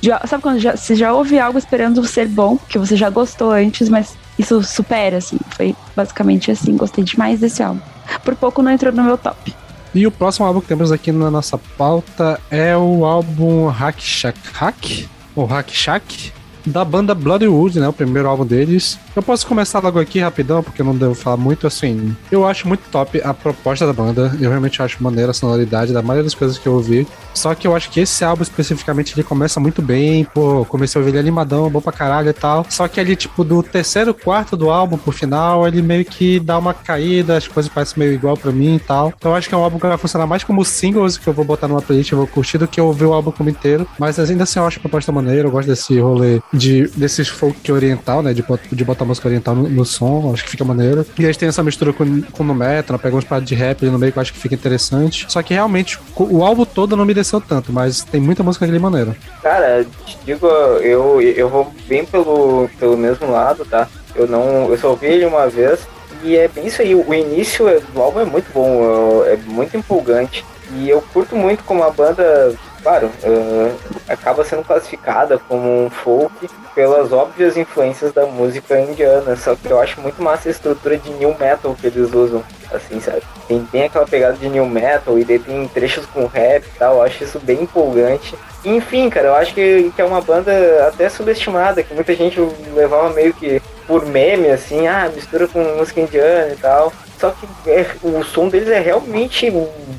De, 0.01 0.09
sabe 0.27 0.43
quando 0.43 0.59
já, 0.59 0.75
você 0.75 0.95
já 0.95 1.13
ouve 1.13 1.39
algo 1.39 1.57
esperando 1.57 2.05
ser 2.05 2.27
bom, 2.27 2.57
que 2.69 2.77
você 2.77 2.95
já 2.95 3.09
gostou 3.09 3.51
antes, 3.51 3.89
mas 3.89 4.15
isso 4.37 4.61
supera, 4.63 5.17
assim. 5.17 5.37
Foi 5.55 5.75
basicamente 5.95 6.51
assim. 6.51 6.75
Gostei 6.77 7.03
demais 7.03 7.39
desse 7.39 7.63
álbum. 7.63 7.81
Por 8.23 8.35
pouco 8.35 8.61
não 8.61 8.71
entrou 8.71 8.93
no 8.93 9.03
meu 9.03 9.17
top. 9.17 9.53
E 9.93 10.05
o 10.05 10.11
próximo 10.11 10.45
álbum 10.45 10.61
que 10.61 10.67
temos 10.67 10.91
aqui 10.91 11.11
na 11.11 11.31
nossa 11.31 11.57
pauta 11.57 12.39
é 12.51 12.77
o 12.77 13.05
álbum 13.05 13.67
Hack 13.67 13.99
Shack 13.99 14.39
Hack? 14.53 15.07
Ou 15.35 15.45
Hack 15.45 15.71
Shack? 15.71 16.31
Da 16.67 16.83
banda 16.83 17.15
Bloodwood, 17.15 17.79
né? 17.79 17.87
O 17.87 17.93
primeiro 17.93 18.27
álbum 18.27 18.45
deles. 18.45 18.99
Eu 19.15 19.23
posso 19.23 19.47
começar 19.47 19.79
logo 19.79 19.99
aqui 19.99 20.19
rapidão, 20.19 20.61
porque 20.61 20.81
eu 20.81 20.85
não 20.85 20.95
devo 20.95 21.15
falar 21.15 21.37
muito 21.37 21.65
assim. 21.65 22.15
Eu 22.31 22.47
acho 22.47 22.67
muito 22.67 22.81
top 22.91 23.21
a 23.23 23.33
proposta 23.33 23.85
da 23.85 23.93
banda. 23.93 24.35
Eu 24.39 24.49
realmente 24.49 24.81
acho 24.81 25.01
maneira 25.03 25.31
a 25.31 25.33
sonoridade 25.33 25.93
da 25.93 26.01
maioria 26.01 26.23
das 26.23 26.33
coisas 26.33 26.57
que 26.57 26.67
eu 26.67 26.73
ouvi. 26.73 27.07
Só 27.33 27.53
que 27.55 27.67
eu 27.67 27.75
acho 27.75 27.89
que 27.89 27.99
esse 27.99 28.23
álbum 28.23 28.43
especificamente 28.43 29.13
ele 29.13 29.23
começa 29.23 29.59
muito 29.59 29.81
bem. 29.81 30.25
Pô, 30.25 30.65
comecei 30.65 30.99
a 30.99 31.03
ouvir 31.03 31.11
ele 31.11 31.19
animadão, 31.19 31.69
bom 31.69 31.81
pra 31.81 31.91
caralho 31.91 32.29
e 32.29 32.33
tal. 32.33 32.65
Só 32.69 32.87
que 32.87 32.99
ali, 32.99 33.15
tipo, 33.15 33.43
do 33.43 33.61
terceiro 33.63 34.13
quarto 34.13 34.55
do 34.57 34.69
álbum 34.69 34.97
pro 34.97 35.11
final, 35.11 35.67
ele 35.67 35.81
meio 35.81 36.05
que 36.05 36.39
dá 36.39 36.57
uma 36.57 36.73
caída, 36.73 37.37
as 37.37 37.47
coisas 37.47 37.71
parecem 37.71 37.99
meio 37.99 38.13
igual 38.13 38.35
pra 38.35 38.51
mim 38.51 38.75
e 38.75 38.79
tal. 38.79 39.13
Então 39.17 39.31
eu 39.31 39.37
acho 39.37 39.47
que 39.47 39.55
é 39.55 39.57
um 39.57 39.63
álbum 39.63 39.79
que 39.79 39.87
vai 39.87 39.97
funcionar 39.97 40.27
mais 40.27 40.43
como 40.43 40.63
singles 40.63 41.17
que 41.17 41.27
eu 41.27 41.33
vou 41.33 41.45
botar 41.45 41.67
numa 41.67 41.81
playlist, 41.81 42.11
eu 42.11 42.17
vou 42.17 42.27
curtir 42.27 42.57
do 42.57 42.67
que 42.67 42.79
ouvir 42.79 43.05
o 43.05 43.13
álbum 43.13 43.31
como 43.31 43.49
inteiro. 43.49 43.87
Mas 43.99 44.19
ainda 44.19 44.43
assim 44.43 44.59
eu 44.59 44.65
acho 44.65 44.79
a 44.79 44.81
proposta 44.81 45.11
maneira, 45.11 45.47
eu 45.47 45.51
gosto 45.51 45.67
desse 45.67 45.99
rolê 45.99 46.41
de, 46.57 46.87
desses 46.95 47.27
folk 47.27 47.71
oriental, 47.71 48.21
né? 48.21 48.33
De, 48.33 48.43
de 48.71 48.83
botar 48.83 49.05
música 49.05 49.27
oriental 49.27 49.55
no, 49.55 49.69
no, 49.69 49.85
som, 49.85 50.31
acho 50.33 50.43
que 50.43 50.49
fica 50.49 50.65
maneiro. 50.65 51.05
E 51.17 51.23
eles 51.23 51.37
têm 51.37 51.49
essa 51.49 51.63
mistura 51.63 51.93
com, 51.93 52.21
com 52.23 52.43
no 52.43 52.53
metal, 52.55 52.97
pega 52.99 53.15
uns 53.15 53.23
paradas 53.23 53.47
de 53.47 53.55
rap 53.55 53.83
ali 53.83 53.91
no 53.91 53.99
meio 53.99 54.11
que 54.11 54.17
eu 54.17 54.21
acho 54.21 54.33
que 54.33 54.39
fica 54.39 54.55
interessante. 54.55 55.25
Só 55.29 55.41
que 55.41 55.53
realmente 55.53 55.99
o 56.15 56.43
álbum 56.43 56.65
todo 56.65 56.95
não 56.95 57.05
me 57.05 57.13
desceu 57.13 57.39
tanto, 57.39 57.71
mas 57.71 58.03
tem 58.03 58.19
muita 58.19 58.43
música 58.43 58.65
ali 58.65 58.79
maneira. 58.79 59.15
Cara, 59.41 59.85
te 60.05 60.17
digo, 60.25 60.47
eu, 60.47 61.21
eu 61.21 61.49
vou 61.49 61.73
bem 61.87 62.05
pelo, 62.05 62.69
pelo 62.79 62.97
mesmo 62.97 63.31
lado, 63.31 63.65
tá? 63.65 63.87
Eu 64.15 64.27
não. 64.27 64.69
Eu 64.69 64.77
só 64.77 64.89
ouvi 64.89 65.07
ele 65.07 65.25
uma 65.25 65.47
vez. 65.47 65.87
E 66.23 66.35
é 66.35 66.47
bem 66.47 66.65
isso 66.65 66.81
aí, 66.81 66.95
o 66.95 67.13
início 67.13 67.65
do 67.93 68.01
álbum 68.01 68.21
é 68.21 68.25
muito 68.25 68.51
bom, 68.51 69.23
é 69.25 69.37
muito 69.45 69.77
empolgante. 69.77 70.43
E 70.75 70.89
eu 70.89 71.01
curto 71.13 71.35
muito 71.35 71.63
como 71.63 71.83
a 71.83 71.91
banda 71.91 72.55
claro, 72.87 73.11
uh, 73.25 73.75
acaba 74.07 74.45
sendo 74.45 74.63
classificada 74.63 75.37
como 75.37 75.85
um 75.85 75.89
folk 75.89 76.49
pelas 76.73 77.11
óbvias 77.11 77.57
influências 77.57 78.13
da 78.13 78.25
música 78.25 78.79
indiana, 78.79 79.35
só 79.35 79.55
que 79.55 79.69
eu 79.69 79.77
acho 79.77 79.99
muito 79.99 80.23
massa 80.23 80.47
a 80.47 80.51
estrutura 80.51 80.95
de 80.95 81.09
new 81.09 81.35
metal 81.37 81.75
que 81.75 81.87
eles 81.87 82.13
usam, 82.13 82.41
assim, 82.71 83.01
sabe? 83.01 83.23
Tem, 83.45 83.61
tem 83.65 83.83
aquela 83.83 84.07
pegada 84.07 84.37
de 84.37 84.47
new 84.47 84.65
metal 84.65 85.19
e 85.19 85.25
daí 85.25 85.37
tem 85.37 85.67
trechos 85.67 86.05
com 86.05 86.27
rap 86.27 86.63
e 86.63 86.79
tal, 86.79 86.95
eu 86.95 87.01
acho 87.01 87.25
isso 87.25 87.39
bem 87.39 87.63
empolgante. 87.63 88.35
Enfim, 88.63 89.09
cara, 89.09 89.27
eu 89.27 89.35
acho 89.35 89.53
que, 89.53 89.91
que 89.93 90.01
é 90.01 90.05
uma 90.05 90.21
banda 90.21 90.87
até 90.87 91.09
subestimada, 91.09 91.83
que 91.83 91.93
muita 91.93 92.15
gente 92.15 92.39
levava 92.73 93.09
meio 93.09 93.33
que 93.33 93.61
por 93.85 94.05
meme, 94.05 94.49
assim, 94.49 94.87
ah, 94.87 95.11
mistura 95.13 95.45
com 95.45 95.61
música 95.61 95.99
indiana 95.99 96.53
e 96.53 96.55
tal. 96.55 96.93
Só 97.19 97.31
que 97.31 97.69
é, 97.69 97.85
o 98.03 98.23
som 98.23 98.47
deles 98.47 98.69
é 98.69 98.79
realmente 98.79 99.51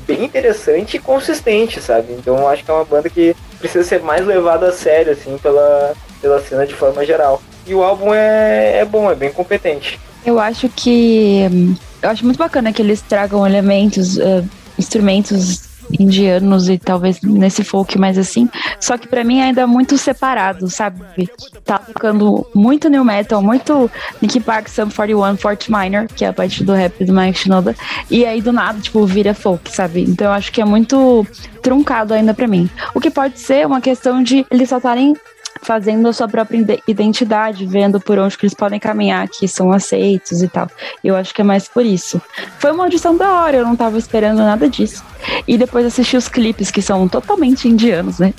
bem 0.07 0.23
interessante 0.23 0.97
e 0.97 0.99
consistente, 0.99 1.81
sabe? 1.81 2.13
Então 2.13 2.47
acho 2.47 2.63
que 2.63 2.71
é 2.71 2.73
uma 2.73 2.85
banda 2.85 3.09
que 3.09 3.35
precisa 3.59 3.83
ser 3.83 4.01
mais 4.01 4.25
levada 4.25 4.69
a 4.69 4.71
sério, 4.71 5.11
assim, 5.11 5.37
pela, 5.37 5.93
pela 6.21 6.41
cena 6.41 6.65
de 6.65 6.73
forma 6.73 7.05
geral. 7.05 7.41
E 7.67 7.75
o 7.75 7.83
álbum 7.83 8.13
é, 8.13 8.79
é 8.79 8.85
bom, 8.85 9.11
é 9.11 9.15
bem 9.15 9.31
competente. 9.31 9.99
Eu 10.25 10.39
acho 10.39 10.69
que. 10.69 11.75
Eu 12.01 12.09
acho 12.09 12.23
muito 12.23 12.37
bacana 12.37 12.71
que 12.71 12.81
eles 12.81 13.01
tragam 13.01 13.45
elementos, 13.45 14.17
uh, 14.17 14.47
instrumentos 14.77 15.68
indianos 15.97 16.69
e 16.69 16.77
talvez 16.77 17.21
nesse 17.21 17.63
folk 17.63 17.97
mais 17.97 18.17
assim. 18.17 18.49
Só 18.79 18.97
que 18.97 19.07
para 19.07 19.23
mim 19.23 19.41
ainda 19.41 19.61
é 19.61 19.65
muito 19.65 19.97
separado, 19.97 20.69
sabe? 20.69 21.29
Tá 21.63 21.77
tocando 21.77 22.45
muito 22.53 22.89
new 22.89 23.03
metal, 23.03 23.41
muito 23.41 23.89
Nicky 24.21 24.39
Park, 24.39 24.67
Sum 24.67 24.89
41, 24.89 25.37
Fort 25.37 25.69
Minor, 25.69 26.07
que 26.07 26.25
é 26.25 26.29
a 26.29 26.33
parte 26.33 26.63
do 26.63 26.73
rap 26.73 27.03
do 27.03 27.13
Mike 27.13 27.39
Shinoda. 27.39 27.75
E 28.09 28.25
aí 28.25 28.41
do 28.41 28.51
nada, 28.51 28.79
tipo, 28.79 29.05
vira 29.05 29.33
folk, 29.33 29.71
sabe? 29.71 30.01
Então 30.01 30.27
eu 30.27 30.33
acho 30.33 30.51
que 30.51 30.61
é 30.61 30.65
muito 30.65 31.25
truncado 31.61 32.13
ainda 32.13 32.33
para 32.33 32.47
mim. 32.47 32.69
O 32.93 32.99
que 32.99 33.09
pode 33.09 33.39
ser 33.39 33.65
uma 33.65 33.81
questão 33.81 34.23
de 34.23 34.45
eles 34.49 34.69
só 34.69 34.77
estarem 34.77 35.15
fazendo 35.61 36.07
a 36.07 36.13
sua 36.13 36.27
própria 36.27 36.81
identidade, 36.87 37.65
vendo 37.65 37.99
por 37.99 38.17
onde 38.17 38.37
que 38.37 38.45
eles 38.45 38.53
podem 38.53 38.79
caminhar, 38.79 39.27
que 39.27 39.47
são 39.47 39.71
aceitos 39.71 40.41
e 40.41 40.47
tal. 40.47 40.69
Eu 41.03 41.15
acho 41.15 41.33
que 41.33 41.41
é 41.41 41.43
mais 41.43 41.67
por 41.67 41.85
isso. 41.85 42.21
Foi 42.57 42.71
uma 42.71 42.83
audição 42.85 43.15
da 43.15 43.41
hora, 43.41 43.57
eu 43.57 43.65
não 43.65 43.75
tava 43.75 43.97
esperando 43.97 44.37
nada 44.37 44.69
disso. 44.69 45.03
E 45.47 45.57
depois 45.57 45.85
assisti 45.85 46.15
os 46.15 46.27
clipes, 46.27 46.71
que 46.71 46.81
são 46.81 47.07
totalmente 47.07 47.67
indianos, 47.67 48.19
né? 48.19 48.33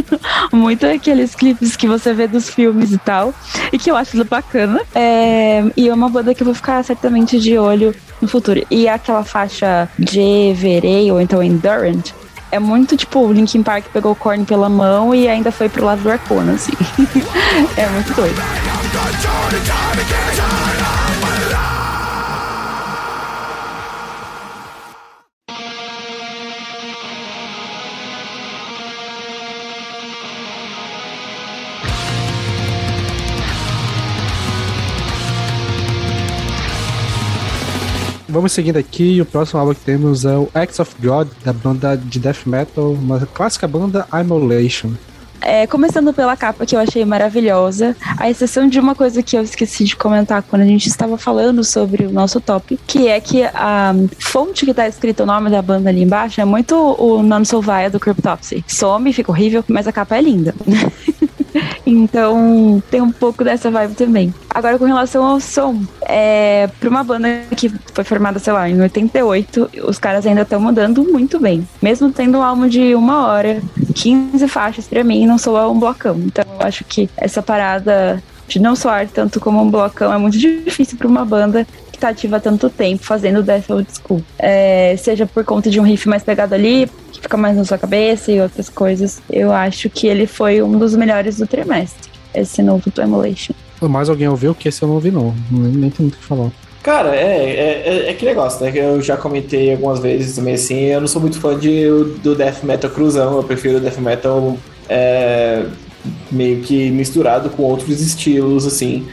Muito 0.52 0.86
aqueles 0.86 1.34
clipes 1.34 1.76
que 1.76 1.86
você 1.86 2.12
vê 2.12 2.26
dos 2.26 2.48
filmes 2.48 2.92
e 2.92 2.98
tal, 2.98 3.34
e 3.72 3.78
que 3.78 3.90
eu 3.90 3.96
acho 3.96 4.22
bacana. 4.24 4.80
É... 4.94 5.62
E 5.76 5.88
é 5.88 5.94
uma 5.94 6.08
banda 6.08 6.34
que 6.34 6.42
eu 6.42 6.46
vou 6.46 6.54
ficar 6.54 6.82
certamente 6.84 7.38
de 7.38 7.58
olho 7.58 7.94
no 8.20 8.28
futuro. 8.28 8.64
E 8.70 8.88
aquela 8.88 9.24
faixa 9.24 9.88
de 9.98 10.52
Verei, 10.54 11.10
ou 11.10 11.20
então 11.20 11.42
Endurant, 11.42 12.12
é 12.52 12.58
muito 12.58 12.96
tipo, 12.98 13.20
o 13.20 13.32
Linkin 13.32 13.62
Park 13.62 13.86
pegou 13.92 14.12
o 14.12 14.14
Korn 14.14 14.44
pela 14.44 14.68
mão 14.68 15.14
e 15.14 15.26
ainda 15.26 15.50
foi 15.50 15.70
pro 15.70 15.86
lado 15.86 16.02
do 16.02 16.10
Arcona, 16.10 16.52
assim. 16.52 16.72
é 17.78 17.88
muito 17.88 18.12
doido. 18.12 18.36
Vamos 38.32 38.52
seguindo 38.52 38.78
aqui, 38.78 39.20
o 39.20 39.26
próximo 39.26 39.60
álbum 39.60 39.74
que 39.74 39.80
temos 39.80 40.24
é 40.24 40.34
o 40.34 40.48
Acts 40.54 40.80
of 40.80 40.94
God, 40.98 41.28
da 41.44 41.52
banda 41.52 41.94
de 41.94 42.18
death 42.18 42.46
metal, 42.46 42.92
uma 42.92 43.20
clássica 43.26 43.68
banda 43.68 44.06
Immolation. 44.10 44.92
É, 45.42 45.66
começando 45.66 46.14
pela 46.14 46.34
capa 46.34 46.64
que 46.64 46.74
eu 46.74 46.80
achei 46.80 47.04
maravilhosa, 47.04 47.94
a 48.16 48.30
exceção 48.30 48.66
de 48.66 48.80
uma 48.80 48.94
coisa 48.94 49.22
que 49.22 49.36
eu 49.36 49.42
esqueci 49.42 49.84
de 49.84 49.96
comentar 49.96 50.42
quando 50.42 50.62
a 50.62 50.64
gente 50.64 50.88
estava 50.88 51.18
falando 51.18 51.62
sobre 51.62 52.06
o 52.06 52.10
nosso 52.10 52.40
top, 52.40 52.80
que 52.86 53.06
é 53.06 53.20
que 53.20 53.42
a 53.42 53.94
fonte 54.18 54.64
que 54.64 54.72
tá 54.72 54.88
escrito 54.88 55.24
o 55.24 55.26
nome 55.26 55.50
da 55.50 55.60
banda 55.60 55.90
ali 55.90 56.02
embaixo 56.02 56.40
é 56.40 56.44
muito 56.46 56.74
o 56.74 57.22
Non 57.22 57.42
do 57.90 58.00
Cryptopsy. 58.00 58.64
Some, 58.66 59.12
fica 59.12 59.30
horrível, 59.30 59.62
mas 59.68 59.86
a 59.86 59.92
capa 59.92 60.16
é 60.16 60.22
linda. 60.22 60.54
Então 61.84 62.82
tem 62.90 63.00
um 63.00 63.10
pouco 63.10 63.42
dessa 63.44 63.70
vibe 63.70 63.94
também. 63.94 64.32
Agora, 64.48 64.78
com 64.78 64.84
relação 64.84 65.24
ao 65.24 65.40
som, 65.40 65.80
é, 66.02 66.68
para 66.78 66.88
uma 66.88 67.02
banda 67.02 67.28
que 67.56 67.68
foi 67.92 68.04
formada, 68.04 68.38
sei 68.38 68.52
lá, 68.52 68.68
em 68.68 68.80
88, 68.80 69.70
os 69.84 69.98
caras 69.98 70.26
ainda 70.26 70.42
estão 70.42 70.60
mudando 70.60 71.02
muito 71.04 71.40
bem. 71.40 71.66
Mesmo 71.82 72.12
tendo 72.12 72.38
um 72.38 72.42
álbum 72.42 72.68
de 72.68 72.94
uma 72.94 73.26
hora, 73.26 73.60
15 73.94 74.46
faixas, 74.48 74.86
para 74.86 75.02
mim 75.02 75.26
não 75.26 75.38
soa 75.38 75.68
um 75.68 75.78
blocão. 75.78 76.16
Então 76.24 76.44
eu 76.60 76.66
acho 76.66 76.84
que 76.84 77.10
essa 77.16 77.42
parada 77.42 78.22
de 78.46 78.58
não 78.58 78.76
soar 78.76 79.08
tanto 79.08 79.40
como 79.40 79.62
um 79.62 79.70
blocão 79.70 80.12
é 80.12 80.18
muito 80.18 80.38
difícil 80.38 80.98
para 80.98 81.08
uma 81.08 81.24
banda 81.24 81.66
que 81.90 81.98
tá 81.98 82.08
ativa 82.08 82.36
há 82.36 82.40
tanto 82.40 82.68
tempo 82.68 83.02
fazendo 83.02 83.42
Death 83.42 83.70
Old 83.70 83.88
School. 83.92 84.22
É, 84.38 84.94
seja 84.98 85.26
por 85.26 85.44
conta 85.44 85.70
de 85.70 85.80
um 85.80 85.82
riff 85.82 86.08
mais 86.08 86.22
pegado 86.22 86.54
ali, 86.54 86.88
fica 87.22 87.36
mais 87.36 87.56
na 87.56 87.64
sua 87.64 87.78
cabeça 87.78 88.30
e 88.30 88.40
outras 88.40 88.68
coisas. 88.68 89.22
Eu 89.30 89.52
acho 89.52 89.88
que 89.88 90.06
ele 90.06 90.26
foi 90.26 90.60
um 90.60 90.76
dos 90.76 90.94
melhores 90.94 91.38
do 91.38 91.46
trimestre, 91.46 92.10
esse 92.34 92.62
novo 92.62 92.90
do 92.90 93.00
Emulation. 93.00 93.54
Mais 93.80 94.08
alguém 94.08 94.28
ouviu 94.28 94.54
que 94.54 94.68
esse 94.68 94.82
eu 94.82 94.88
não 94.88 94.96
ouvi, 94.96 95.10
não. 95.10 95.34
Nem 95.50 95.90
tem 95.90 96.06
muito 96.06 96.14
o 96.14 96.18
que 96.18 96.24
falar. 96.24 96.50
Cara, 96.82 97.14
é, 97.14 97.50
é, 97.50 97.82
é, 97.84 98.10
é 98.10 98.14
que 98.14 98.24
negócio, 98.24 98.64
né? 98.64 98.70
Que 98.70 98.78
eu 98.78 99.00
já 99.00 99.16
comentei 99.16 99.72
algumas 99.72 100.00
vezes 100.00 100.36
também 100.36 100.54
assim. 100.54 100.80
Eu 100.84 101.00
não 101.00 101.08
sou 101.08 101.20
muito 101.20 101.40
fã 101.40 101.58
de, 101.58 101.86
do 102.22 102.34
death 102.34 102.62
metal 102.62 102.90
cruzão. 102.90 103.36
Eu 103.36 103.44
prefiro 103.44 103.78
o 103.78 103.80
death 103.80 103.98
metal 103.98 104.56
é, 104.88 105.64
meio 106.30 106.60
que 106.60 106.90
misturado 106.90 107.50
com 107.50 107.62
outros 107.62 108.00
estilos, 108.00 108.66
assim. 108.66 109.06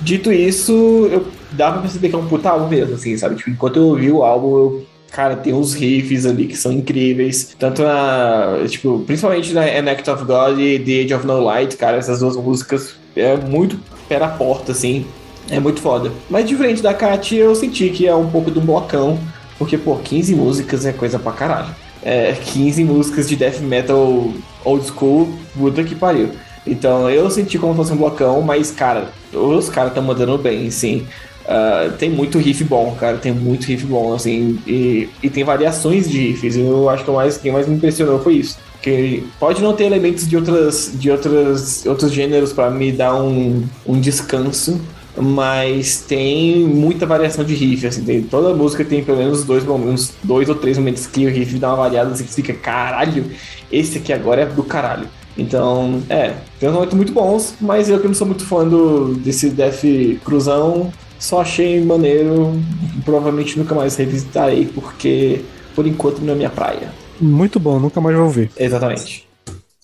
Dito 0.00 0.32
isso, 0.32 0.72
eu 1.10 1.26
dá 1.52 1.70
pra 1.70 1.80
perceber 1.82 2.08
que 2.08 2.14
é 2.14 2.18
um 2.18 2.26
puta 2.26 2.50
álbum 2.50 2.68
mesmo, 2.68 2.94
assim, 2.94 3.16
sabe? 3.16 3.36
Tipo, 3.36 3.50
enquanto 3.50 3.76
eu 3.76 3.86
ouvi 3.86 4.10
o 4.10 4.22
álbum, 4.22 4.56
eu 4.56 4.86
cara, 5.14 5.36
tem 5.36 5.54
uns 5.54 5.74
riffs 5.74 6.26
ali 6.26 6.46
que 6.46 6.56
são 6.56 6.72
incríveis. 6.72 7.54
Tanto 7.58 7.82
na. 7.82 8.58
Tipo, 8.68 8.98
principalmente 9.06 9.52
na 9.52 9.62
An 9.62 9.90
Act 9.90 10.10
of 10.10 10.24
God 10.24 10.58
e 10.58 10.78
The 10.78 11.02
Age 11.02 11.14
of 11.14 11.26
No 11.26 11.40
Light, 11.40 11.76
cara, 11.76 11.96
essas 11.96 12.18
duas 12.18 12.36
músicas 12.36 12.96
é 13.14 13.36
muito 13.36 13.78
pé 14.08 14.18
na 14.18 14.28
porta, 14.28 14.72
assim. 14.72 15.06
É 15.48 15.60
muito 15.60 15.80
foda. 15.80 16.10
Mas 16.28 16.48
diferente 16.48 16.82
da 16.82 16.92
Kat, 16.92 17.34
eu 17.34 17.54
senti 17.54 17.90
que 17.90 18.06
é 18.06 18.14
um 18.14 18.28
pouco 18.28 18.50
um 18.50 18.64
blocão. 18.64 19.18
Porque, 19.56 19.78
pô, 19.78 19.96
15 19.96 20.34
músicas 20.34 20.84
é 20.84 20.92
coisa 20.92 21.18
pra 21.18 21.30
caralho. 21.30 21.74
É, 22.02 22.32
15 22.32 22.82
músicas 22.82 23.28
de 23.28 23.36
death 23.36 23.60
metal 23.60 24.32
old 24.64 24.86
school, 24.86 25.28
puta 25.56 25.84
que 25.84 25.94
pariu. 25.94 26.30
Então 26.66 27.08
eu 27.08 27.30
senti 27.30 27.58
como 27.58 27.72
se 27.72 27.76
fosse 27.76 27.92
um 27.92 27.96
blocão, 27.96 28.42
mas, 28.42 28.70
cara, 28.70 29.10
os 29.32 29.68
caras 29.68 29.90
estão 29.90 30.02
mandando 30.02 30.36
bem, 30.38 30.70
sim. 30.70 31.06
Uh, 31.44 31.92
tem 31.98 32.08
muito 32.08 32.38
riff 32.38 32.64
bom, 32.64 32.96
cara. 32.98 33.18
Tem 33.18 33.32
muito 33.32 33.64
riff 33.64 33.84
bom, 33.86 34.14
assim. 34.14 34.58
E, 34.66 35.08
e 35.22 35.30
tem 35.30 35.44
variações 35.44 36.08
de 36.08 36.18
riffs. 36.18 36.56
Eu 36.56 36.88
acho 36.88 37.04
que 37.04 37.10
o 37.10 37.14
mais, 37.14 37.36
quem 37.36 37.52
mais 37.52 37.66
me 37.68 37.76
impressionou 37.76 38.18
foi 38.20 38.34
isso. 38.34 38.58
Que 38.80 39.26
pode 39.38 39.62
não 39.62 39.74
ter 39.74 39.84
elementos 39.84 40.28
de, 40.28 40.36
outras, 40.36 40.92
de 40.94 41.10
outras, 41.10 41.86
outros 41.86 42.12
gêneros 42.12 42.52
para 42.52 42.70
me 42.70 42.92
dar 42.92 43.14
um, 43.14 43.64
um 43.86 43.98
descanso, 43.98 44.80
mas 45.16 46.00
tem 46.00 46.64
muita 46.64 47.06
variação 47.06 47.44
de 47.44 47.54
riff. 47.54 47.86
Assim, 47.86 48.04
tem, 48.04 48.22
toda 48.22 48.54
música 48.54 48.84
tem 48.84 49.02
pelo 49.02 49.18
menos 49.18 49.44
dois 49.44 49.64
momentos, 49.64 50.12
dois 50.22 50.48
ou 50.48 50.54
três 50.54 50.76
momentos 50.76 51.06
que 51.06 51.26
o 51.26 51.30
riff 51.30 51.58
dá 51.58 51.68
uma 51.68 51.76
variada 51.76 52.10
assim, 52.12 52.24
que 52.24 52.32
fica 52.32 52.52
caralho, 52.52 53.24
esse 53.72 53.98
aqui 53.98 54.12
agora 54.12 54.42
é 54.42 54.46
do 54.46 54.62
caralho. 54.62 55.08
Então, 55.36 56.02
é, 56.08 56.34
tem 56.60 56.68
uns 56.68 56.74
momentos 56.74 56.94
muito 56.94 57.12
bons, 57.12 57.54
mas 57.60 57.88
eu 57.88 57.98
que 57.98 58.06
não 58.06 58.14
sou 58.14 58.26
muito 58.26 58.44
fã 58.44 58.66
do, 58.66 59.14
desse 59.14 59.50
Death 59.50 59.82
Cruzão, 60.24 60.92
só 61.18 61.40
achei 61.40 61.82
maneiro. 61.84 62.52
Provavelmente 63.04 63.58
nunca 63.58 63.74
mais 63.74 63.96
revisitarei, 63.96 64.66
porque 64.66 65.42
por 65.74 65.86
enquanto 65.86 66.20
não 66.20 66.32
é 66.32 66.36
minha 66.36 66.50
praia. 66.50 66.92
Muito 67.20 67.58
bom, 67.60 67.78
nunca 67.78 68.00
mais 68.00 68.16
vou 68.16 68.26
ouvir. 68.26 68.50
Exatamente. 68.56 69.26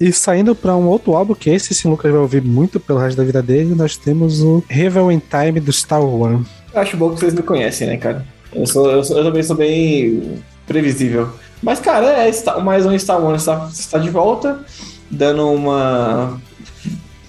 E 0.01 0.12
saindo 0.12 0.55
para 0.55 0.74
um 0.74 0.86
outro 0.86 1.15
álbum, 1.15 1.35
que 1.35 1.51
esse 1.51 1.74
sim 1.74 1.89
Lucas 1.89 2.11
vai 2.11 2.20
ouvir 2.20 2.43
muito 2.43 2.81
pelo 2.81 2.98
resto 2.98 3.19
da 3.19 3.24
vida 3.24 3.43
dele, 3.43 3.74
nós 3.74 3.97
temos 3.97 4.40
o 4.40 4.65
Revel 4.66 5.12
in 5.12 5.20
Time 5.20 5.61
do 5.61 5.70
Star 5.70 6.02
Wars. 6.02 6.47
Eu 6.73 6.81
acho 6.81 6.97
bom 6.97 7.11
que 7.11 7.20
vocês 7.20 7.35
me 7.35 7.43
conhecem, 7.43 7.86
né, 7.86 7.97
cara? 7.98 8.24
Eu, 8.55 8.66
sou, 8.66 8.90
eu, 8.90 9.05
sou, 9.05 9.19
eu 9.19 9.24
também 9.24 9.43
sou 9.43 9.57
bem 9.57 10.43
previsível. 10.66 11.28
Mas, 11.62 11.81
cara, 11.81 12.07
é 12.07 12.61
mais 12.62 12.86
um 12.86 12.98
Star 12.98 13.23
Wars 13.23 13.43
está, 13.43 13.69
está 13.70 13.98
de 13.98 14.09
volta, 14.09 14.65
dando 15.11 15.51
uma 15.52 16.40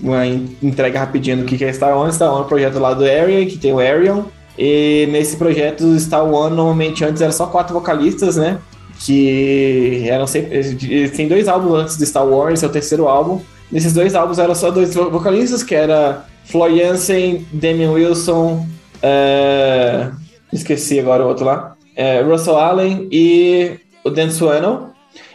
uma 0.01 0.25
entrega 0.25 0.99
rapidinho 0.99 1.37
do 1.37 1.45
que 1.45 1.63
é 1.63 1.71
Star 1.71 1.97
One. 1.97 2.11
Star 2.11 2.29
One 2.29 2.41
é 2.41 2.45
um 2.45 2.47
projeto 2.47 2.79
lá 2.79 2.93
do 2.93 3.03
Arian, 3.03 3.45
que 3.45 3.57
tem 3.57 3.73
o 3.73 3.79
Arion. 3.79 4.23
E 4.57 5.07
nesse 5.11 5.37
projeto 5.37 5.97
Star 5.99 6.25
One, 6.25 6.55
normalmente 6.55 7.03
antes 7.05 7.21
era 7.21 7.31
só 7.31 7.47
quatro 7.47 7.73
vocalistas, 7.73 8.37
né? 8.37 8.59
Que 8.99 10.05
eram 10.07 10.27
sempre. 10.27 11.09
Tem 11.09 11.27
dois 11.27 11.47
álbuns 11.47 11.73
antes 11.73 11.97
do 11.97 12.05
Star 12.05 12.27
Wars, 12.27 12.61
é 12.61 12.67
o 12.67 12.69
terceiro 12.69 13.07
álbum. 13.07 13.41
Nesses 13.71 13.93
dois 13.93 14.15
álbuns 14.15 14.37
eram 14.37 14.53
só 14.53 14.69
dois 14.69 14.93
vocalistas, 14.93 15.63
que 15.63 15.73
era 15.73 16.25
Floyd 16.45 16.77
Jansen, 16.77 17.47
Damian 17.53 17.91
Wilson, 17.91 18.65
é... 19.01 20.09
esqueci 20.51 20.99
agora 20.99 21.23
o 21.23 21.27
outro 21.29 21.45
lá, 21.45 21.75
é, 21.95 22.21
Russell 22.21 22.57
Allen 22.57 23.07
e 23.11 23.79
o 24.03 24.09
Dan 24.09 24.29
Swano. 24.29 24.91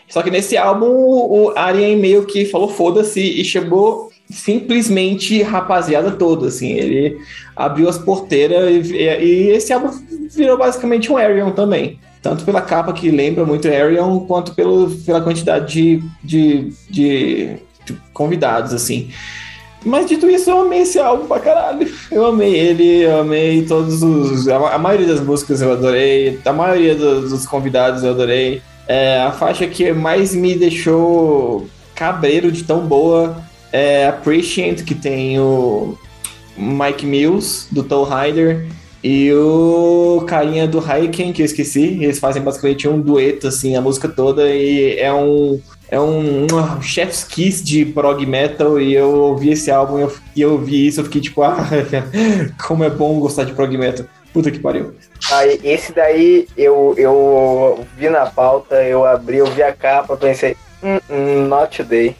Só 0.08 0.22
que 0.22 0.30
nesse 0.30 0.56
álbum 0.56 0.86
o 0.86 1.52
Arian 1.56 1.96
meio 1.96 2.26
que 2.26 2.44
falou 2.44 2.68
foda-se 2.68 3.20
e 3.20 3.44
chamou 3.44 4.05
simplesmente 4.28 5.42
rapaziada 5.42 6.10
toda, 6.10 6.48
assim, 6.48 6.72
ele 6.72 7.18
abriu 7.54 7.88
as 7.88 7.98
porteiras 7.98 8.90
e, 8.90 8.96
e, 8.96 9.50
esse 9.50 9.72
álbum 9.72 9.90
virou 10.34 10.58
basicamente 10.58 11.10
um 11.10 11.16
Arion 11.16 11.52
também, 11.52 11.98
tanto 12.20 12.44
pela 12.44 12.60
capa 12.60 12.92
que 12.92 13.10
lembra 13.10 13.44
muito 13.44 13.68
Arion, 13.68 14.20
quanto 14.20 14.54
pelo, 14.54 14.90
pela 15.04 15.20
quantidade 15.20 15.72
de, 15.72 16.02
de, 16.22 16.72
de, 16.90 17.56
de 17.84 17.96
convidados, 18.12 18.74
assim. 18.74 19.10
Mas 19.84 20.06
dito 20.06 20.28
isso, 20.28 20.50
eu 20.50 20.62
amei 20.62 20.80
esse 20.80 20.98
álbum 20.98 21.28
pra 21.28 21.38
caralho. 21.38 21.88
Eu 22.10 22.26
amei 22.26 22.52
ele, 22.52 23.02
eu 23.04 23.20
amei 23.20 23.64
todos 23.64 24.02
os. 24.02 24.48
A, 24.48 24.74
a 24.74 24.78
maioria 24.78 25.06
das 25.06 25.20
músicas 25.20 25.62
eu 25.62 25.70
adorei, 25.70 26.40
a 26.44 26.52
maioria 26.52 26.96
dos, 26.96 27.30
dos 27.30 27.46
convidados 27.46 28.02
eu 28.02 28.10
adorei. 28.10 28.60
É, 28.88 29.20
a 29.20 29.30
faixa 29.30 29.64
que 29.68 29.92
mais 29.92 30.34
me 30.34 30.56
deixou 30.56 31.68
cabreiro 31.94 32.50
de 32.50 32.64
tão 32.64 32.80
boa 32.80 33.36
é 33.72 34.06
Appreciate, 34.06 34.84
que 34.84 34.94
tem 34.94 35.38
o 35.38 35.96
Mike 36.56 37.04
Mills, 37.04 37.66
do 37.70 37.82
Toe 37.82 38.06
Rider, 38.08 38.66
e 39.02 39.32
o 39.32 40.24
carinha 40.26 40.66
do 40.66 40.80
Haiken, 40.80 41.32
que 41.32 41.42
eu 41.42 41.46
esqueci. 41.46 41.98
Eles 42.02 42.18
fazem 42.18 42.42
basicamente 42.42 42.88
um 42.88 43.00
dueto, 43.00 43.46
assim, 43.46 43.76
a 43.76 43.80
música 43.80 44.08
toda, 44.08 44.48
e 44.48 44.98
é 44.98 45.12
um. 45.12 45.60
É 45.88 46.00
um, 46.00 46.46
um 46.46 46.82
chef's 46.82 47.22
kiss 47.22 47.62
de 47.62 47.84
prog 47.84 48.26
metal 48.26 48.80
e 48.80 48.92
eu 48.92 49.08
ouvi 49.08 49.52
esse 49.52 49.70
álbum 49.70 50.00
e 50.00 50.02
eu, 50.02 50.12
eu 50.36 50.58
vi 50.58 50.84
isso, 50.88 50.98
eu 50.98 51.04
fiquei 51.04 51.20
tipo, 51.20 51.40
ah, 51.46 51.64
como 52.66 52.82
é 52.82 52.90
bom 52.90 53.20
gostar 53.20 53.44
de 53.44 53.52
prog 53.52 53.78
metal. 53.78 54.04
Puta 54.32 54.50
que 54.50 54.58
pariu. 54.58 54.96
Ah, 55.30 55.46
esse 55.46 55.92
daí 55.92 56.48
eu, 56.56 56.92
eu 56.98 57.86
vi 57.96 58.08
na 58.08 58.26
pauta, 58.26 58.82
eu 58.82 59.04
abri, 59.04 59.36
eu 59.36 59.46
vi 59.46 59.62
a 59.62 59.72
capa, 59.72 60.16
pensei, 60.16 60.56
mm, 60.82 60.98
mm, 61.08 61.46
not 61.46 61.76
today 61.76 62.16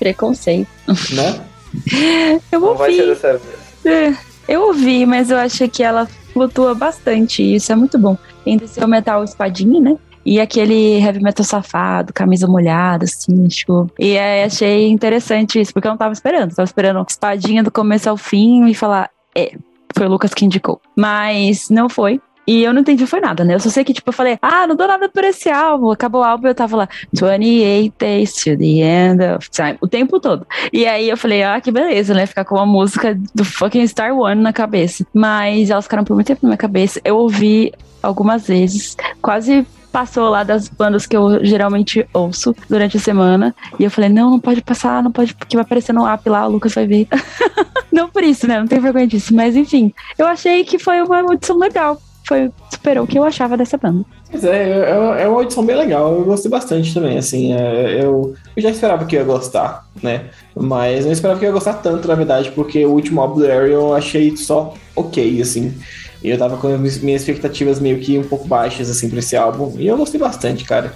preconceito. 0.00 0.66
né? 1.12 1.40
Eu 2.50 2.58
Não 2.58 2.74
vai 2.74 2.92
ser 2.92 3.02
ouvi, 3.02 3.14
dessa 3.14 3.38
vez. 3.38 3.86
é, 3.86 4.16
eu 4.48 4.62
ouvi, 4.62 5.06
mas 5.06 5.30
eu 5.30 5.38
achei 5.38 5.68
que 5.68 5.84
ela 5.84 6.08
flutua 6.32 6.74
bastante, 6.74 7.40
e 7.44 7.54
isso 7.54 7.70
é 7.70 7.76
muito 7.76 7.96
bom. 7.96 8.18
Entre 8.44 8.66
ser 8.66 8.82
o 8.84 8.88
metal 8.88 9.22
espadinha, 9.22 9.80
né? 9.80 9.96
E 10.26 10.40
aquele 10.40 10.98
heavy 10.98 11.22
metal 11.22 11.44
safado, 11.44 12.12
camisa 12.12 12.48
molhada, 12.48 13.04
assim, 13.04 13.46
tipo. 13.46 13.88
E 13.98 14.18
aí 14.18 14.42
achei 14.42 14.88
interessante 14.88 15.60
isso, 15.60 15.72
porque 15.72 15.86
eu 15.86 15.90
não 15.92 15.96
tava 15.98 16.12
esperando. 16.12 16.54
Tava 16.54 16.64
esperando 16.66 17.06
espadinha 17.08 17.62
do 17.62 17.70
começo 17.70 18.10
ao 18.10 18.16
fim 18.16 18.66
e 18.66 18.74
falar, 18.74 19.08
é, 19.36 19.52
foi 19.96 20.06
o 20.06 20.10
Lucas 20.10 20.34
que 20.34 20.44
indicou. 20.44 20.80
Mas 20.96 21.70
não 21.70 21.88
foi. 21.88 22.20
E 22.46 22.62
eu 22.62 22.72
não 22.72 22.80
entendi 22.80 23.06
foi 23.06 23.20
nada, 23.20 23.44
né? 23.44 23.54
Eu 23.54 23.60
só 23.60 23.68
sei 23.68 23.84
que, 23.84 23.92
tipo, 23.92 24.08
eu 24.08 24.12
falei, 24.12 24.38
ah, 24.42 24.66
não 24.66 24.74
dou 24.74 24.88
nada 24.88 25.08
por 25.08 25.24
esse 25.24 25.48
álbum. 25.48 25.90
Acabou 25.90 26.22
o 26.22 26.24
álbum 26.24 26.48
eu 26.48 26.54
tava 26.54 26.76
lá, 26.76 26.88
28 27.12 27.94
days 27.98 28.34
to 28.34 28.56
the 28.56 28.64
end 28.64 29.22
of 29.36 29.48
time. 29.50 29.76
O 29.80 29.88
tempo 29.88 30.18
todo. 30.18 30.46
E 30.72 30.86
aí 30.86 31.08
eu 31.08 31.16
falei, 31.16 31.42
ah, 31.42 31.60
que 31.60 31.70
beleza, 31.70 32.14
né? 32.14 32.26
Ficar 32.26 32.44
com 32.44 32.56
uma 32.56 32.66
música 32.66 33.18
do 33.34 33.44
fucking 33.44 33.86
Star 33.86 34.16
One 34.16 34.40
na 34.40 34.52
cabeça. 34.52 35.06
Mas 35.14 35.70
elas 35.70 35.84
ficaram 35.84 36.04
por 36.04 36.14
muito 36.14 36.26
tempo 36.26 36.40
na 36.42 36.48
minha 36.48 36.58
cabeça. 36.58 37.00
Eu 37.04 37.16
ouvi 37.16 37.72
algumas 38.02 38.46
vezes, 38.46 38.96
quase 39.20 39.66
passou 39.90 40.28
lá 40.28 40.42
das 40.42 40.68
bandas 40.68 41.06
que 41.06 41.16
eu 41.16 41.44
geralmente 41.44 42.06
ouço 42.12 42.54
durante 42.68 42.96
a 42.96 43.00
semana. 43.00 43.54
E 43.78 43.84
eu 43.84 43.90
falei, 43.90 44.08
não, 44.08 44.30
não 44.30 44.40
pode 44.40 44.62
passar, 44.62 45.02
não 45.02 45.12
pode, 45.12 45.34
porque 45.34 45.56
vai 45.56 45.62
aparecer 45.62 45.92
no 45.92 46.06
app 46.06 46.28
lá, 46.28 46.46
o 46.46 46.52
Lucas 46.52 46.74
vai 46.74 46.86
ver. 46.86 47.08
não 47.92 48.08
por 48.08 48.22
isso, 48.22 48.46
né? 48.46 48.58
Não 48.58 48.66
tenho 48.66 48.82
vergonha 48.82 49.06
disso. 49.06 49.34
Mas 49.34 49.56
enfim, 49.56 49.92
eu 50.18 50.26
achei 50.26 50.64
que 50.64 50.78
foi 50.78 51.02
uma 51.02 51.20
audição 51.20 51.58
legal. 51.58 52.00
Foi, 52.30 52.48
superou 52.72 53.02
o 53.02 53.06
que 53.08 53.18
eu 53.18 53.24
achava 53.24 53.56
dessa 53.56 53.76
banda. 53.76 54.04
Pois 54.30 54.44
é, 54.44 54.70
é, 54.70 55.22
é 55.24 55.28
uma 55.28 55.42
edição 55.42 55.66
bem 55.66 55.74
legal, 55.74 56.14
eu 56.14 56.24
gostei 56.24 56.48
bastante 56.48 56.94
também, 56.94 57.18
assim, 57.18 57.52
é, 57.52 58.04
eu, 58.04 58.36
eu 58.56 58.62
já 58.62 58.70
esperava 58.70 59.04
que 59.04 59.16
ia 59.16 59.24
gostar, 59.24 59.84
né, 60.00 60.26
mas 60.54 61.04
não 61.04 61.10
esperava 61.10 61.40
que 61.40 61.44
ia 61.44 61.50
gostar 61.50 61.72
tanto, 61.72 62.06
na 62.06 62.14
verdade, 62.14 62.52
porque 62.52 62.86
o 62.86 62.92
último 62.92 63.20
álbum 63.20 63.40
do 63.40 63.46
Ariel 63.46 63.66
eu 63.66 63.94
achei 63.96 64.36
só 64.36 64.74
ok, 64.94 65.42
assim, 65.42 65.74
e 66.22 66.30
eu 66.30 66.38
tava 66.38 66.56
com 66.56 66.68
as 66.68 66.98
minhas 66.98 67.22
expectativas 67.22 67.80
meio 67.80 67.98
que 67.98 68.16
um 68.16 68.22
pouco 68.22 68.46
baixas, 68.46 68.88
assim, 68.88 69.10
pra 69.10 69.18
esse 69.18 69.36
álbum, 69.36 69.74
e 69.76 69.88
eu 69.88 69.96
gostei 69.96 70.20
bastante, 70.20 70.62
cara. 70.62 70.94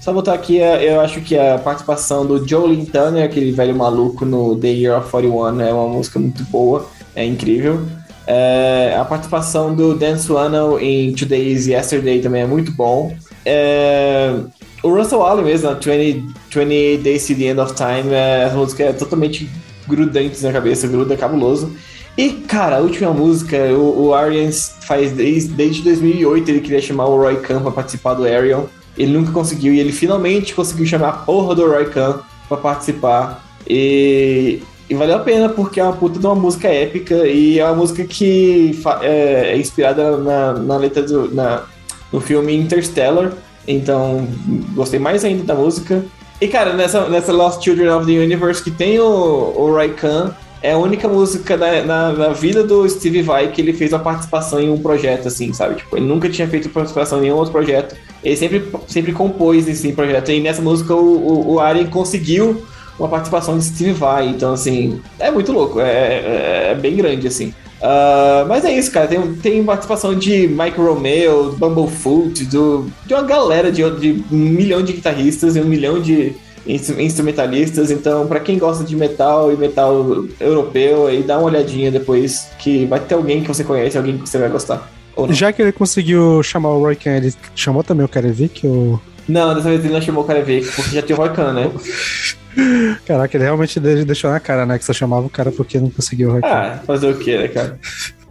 Só 0.00 0.12
botar 0.12 0.34
aqui, 0.34 0.60
é, 0.60 0.94
eu 0.94 1.00
acho 1.00 1.20
que 1.20 1.36
a 1.36 1.58
participação 1.58 2.24
do 2.24 2.46
Joe 2.46 2.72
Lintana, 2.72 3.24
aquele 3.24 3.50
velho 3.50 3.74
maluco 3.74 4.24
no 4.24 4.54
The 4.54 4.68
Year 4.68 4.96
of 4.96 5.10
41, 5.10 5.62
é 5.62 5.72
uma 5.72 5.88
música 5.88 6.20
muito 6.20 6.44
boa, 6.44 6.88
é 7.16 7.24
incrível. 7.24 7.84
É, 8.26 8.96
a 8.98 9.04
participação 9.04 9.74
do 9.74 9.94
Dan 9.94 10.18
Swano 10.18 10.80
em 10.80 11.12
Today's 11.14 11.66
Yesterday 11.66 12.20
também 12.20 12.42
é 12.42 12.46
muito 12.46 12.72
bom. 12.72 13.16
É, 13.44 14.34
o 14.82 14.88
Russell 14.88 15.22
Allen 15.22 15.44
mesmo, 15.44 15.70
20, 15.74 16.24
20 16.50 17.02
Days 17.02 17.26
to 17.26 17.34
the 17.34 17.44
End 17.44 17.60
of 17.60 17.74
Time, 17.74 18.12
é, 18.12 18.44
essa 18.44 18.56
música 18.56 18.84
é 18.84 18.92
totalmente 18.92 19.48
grudante 19.86 20.42
na 20.42 20.52
cabeça, 20.52 20.88
gruda, 20.88 21.16
cabuloso. 21.16 21.72
E, 22.18 22.30
cara, 22.30 22.76
a 22.76 22.80
última 22.80 23.12
música, 23.12 23.56
o, 23.74 24.06
o 24.06 24.14
Arians 24.14 24.74
faz 24.80 25.12
desde, 25.12 25.50
desde 25.50 25.82
2008, 25.82 26.48
ele 26.48 26.60
queria 26.60 26.80
chamar 26.80 27.06
o 27.06 27.16
Roy 27.16 27.36
Khan 27.36 27.60
pra 27.60 27.70
participar 27.70 28.14
do 28.14 28.24
Ariel. 28.24 28.68
Ele 28.96 29.12
nunca 29.12 29.30
conseguiu, 29.30 29.74
e 29.74 29.78
ele 29.78 29.92
finalmente 29.92 30.54
conseguiu 30.54 30.86
chamar 30.86 31.08
a 31.08 31.12
porra 31.12 31.54
do 31.54 31.68
Roy 31.68 31.84
Khan 31.90 32.20
pra 32.48 32.56
participar. 32.56 33.44
E, 33.68 34.62
e 34.88 34.94
valeu 34.94 35.16
a 35.16 35.20
pena, 35.20 35.48
porque 35.48 35.80
é 35.80 35.82
uma 35.82 35.92
puta 35.92 36.18
de 36.18 36.26
uma 36.26 36.34
música 36.34 36.68
épica 36.68 37.26
e 37.26 37.58
é 37.58 37.64
uma 37.64 37.74
música 37.74 38.04
que 38.04 38.78
é, 39.02 39.52
é, 39.52 39.58
inspirada 39.58 40.16
na, 40.16 40.52
na 40.52 40.76
letra 40.76 41.02
do. 41.02 41.34
Na, 41.34 41.64
no 42.12 42.20
filme 42.20 42.54
Interstellar. 42.54 43.32
Então, 43.66 44.28
gostei 44.74 44.98
mais 44.98 45.24
ainda 45.24 45.42
da 45.42 45.54
música. 45.54 46.04
E, 46.40 46.46
cara, 46.48 46.72
nessa, 46.74 47.08
nessa 47.08 47.32
Lost 47.32 47.62
Children 47.62 47.90
of 47.90 48.06
the 48.06 48.12
Universe 48.12 48.62
que 48.62 48.70
tem 48.70 48.98
o, 49.00 49.04
o 49.04 49.70
Roy 49.72 49.90
Khan, 49.94 50.34
é 50.62 50.72
a 50.72 50.78
única 50.78 51.08
música 51.08 51.56
da, 51.56 51.82
na, 51.82 52.12
na, 52.12 52.28
vida 52.28 52.62
do 52.62 52.88
Steve 52.88 53.22
Vai 53.22 53.50
que 53.50 53.60
ele 53.60 53.72
fez 53.72 53.92
uma 53.92 53.98
participação 53.98 54.60
em 54.60 54.70
um 54.70 54.78
projeto, 54.78 55.28
assim, 55.28 55.52
sabe? 55.52 55.76
Tipo, 55.76 55.96
ele 55.96 56.06
nunca 56.06 56.28
tinha 56.28 56.46
feito 56.48 56.68
participação 56.68 57.18
em 57.18 57.22
nenhum 57.22 57.36
outro 57.36 57.52
projeto. 57.52 57.96
Ele 58.22 58.36
sempre, 58.36 58.64
sempre 58.86 59.12
compôs 59.12 59.66
nesse 59.66 59.92
projeto. 59.92 60.30
E 60.30 60.40
nessa 60.40 60.62
música 60.62 60.94
o, 60.94 61.54
o, 61.54 61.56
o 61.56 61.88
conseguiu 61.90 62.64
uma 62.98 63.08
participação 63.08 63.58
de 63.58 63.64
Steve 63.64 63.92
Vai. 63.92 64.28
Então, 64.28 64.52
assim, 64.52 65.00
é 65.18 65.30
muito 65.30 65.52
louco. 65.52 65.80
É, 65.80 65.84
é, 65.84 66.68
é 66.72 66.74
bem 66.74 66.96
grande, 66.96 67.26
assim. 67.26 67.52
Uh, 67.80 68.46
mas 68.48 68.64
é 68.64 68.72
isso, 68.72 68.90
cara. 68.90 69.06
Tem, 69.06 69.34
tem 69.34 69.64
participação 69.64 70.14
de 70.14 70.48
Mike 70.48 70.78
Romeo, 70.78 71.52
Bumblefoot, 71.52 72.44
do, 72.46 72.90
de 73.04 73.14
uma 73.14 73.22
galera 73.22 73.70
de, 73.70 73.88
de 73.98 74.24
um 74.32 74.36
milhão 74.36 74.82
de 74.82 74.92
guitarristas 74.92 75.56
e 75.56 75.60
um 75.60 75.66
milhão 75.66 76.00
de 76.00 76.34
instrumentalistas. 76.66 77.90
Então, 77.90 78.26
para 78.26 78.40
quem 78.40 78.58
gosta 78.58 78.82
de 78.82 78.96
metal 78.96 79.52
e 79.52 79.56
metal 79.56 80.24
europeu, 80.40 81.06
aí 81.06 81.22
dá 81.22 81.38
uma 81.38 81.46
olhadinha 81.46 81.90
depois 81.90 82.48
que 82.58 82.86
vai 82.86 82.98
ter 82.98 83.14
alguém 83.14 83.42
que 83.42 83.48
você 83.48 83.62
conhece, 83.62 83.96
alguém 83.96 84.18
que 84.18 84.28
você 84.28 84.38
vai 84.38 84.48
gostar. 84.48 84.90
Já 85.30 85.52
que 85.52 85.62
ele 85.62 85.72
conseguiu 85.72 86.42
chamar 86.42 86.70
o 86.70 86.80
Roy 86.80 86.98
ele 87.06 87.32
chamou 87.54 87.82
também 87.82 88.04
o 88.04 88.08
Karevik? 88.08 88.66
Ou... 88.66 89.00
Não, 89.28 89.54
dessa 89.54 89.68
vez 89.68 89.84
ele 89.84 89.92
não 89.92 90.00
chamou 90.00 90.22
o 90.24 90.26
Karevik, 90.26 90.70
porque 90.72 90.94
já 90.94 91.02
tinha 91.02 91.16
o 91.16 91.20
Roy 91.20 91.32
Khan, 91.32 91.52
né? 91.52 91.70
Caraca, 93.04 93.36
ele 93.36 93.44
realmente 93.44 93.78
deixou 93.78 94.30
na 94.30 94.40
cara, 94.40 94.64
né? 94.64 94.78
Que 94.78 94.84
só 94.84 94.92
chamava 94.92 95.26
o 95.26 95.30
cara 95.30 95.50
porque 95.50 95.78
não 95.78 95.90
conseguiu 95.90 96.28
o 96.28 96.32
Roy 96.32 96.40
Khan. 96.40 96.48
Ah, 96.48 96.80
fazer 96.86 97.10
o 97.10 97.18
quê, 97.18 97.38
né, 97.38 97.48
cara? 97.48 97.78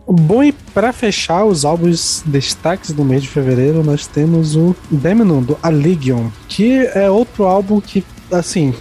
Bom, 0.08 0.44
e 0.44 0.52
pra 0.52 0.94
fechar 0.94 1.46
os 1.46 1.66
álbuns 1.66 2.24
destaques 2.26 2.92
do 2.92 3.04
mês 3.04 3.24
de 3.24 3.30
fevereiro, 3.30 3.84
nós 3.84 4.06
temos 4.06 4.56
o 4.56 4.76
Demon 4.90 5.42
do 5.42 5.58
Allegion, 5.64 6.30
que 6.48 6.86
é 6.94 7.10
outro 7.10 7.46
álbum 7.46 7.82
que, 7.82 8.06
assim, 8.32 8.74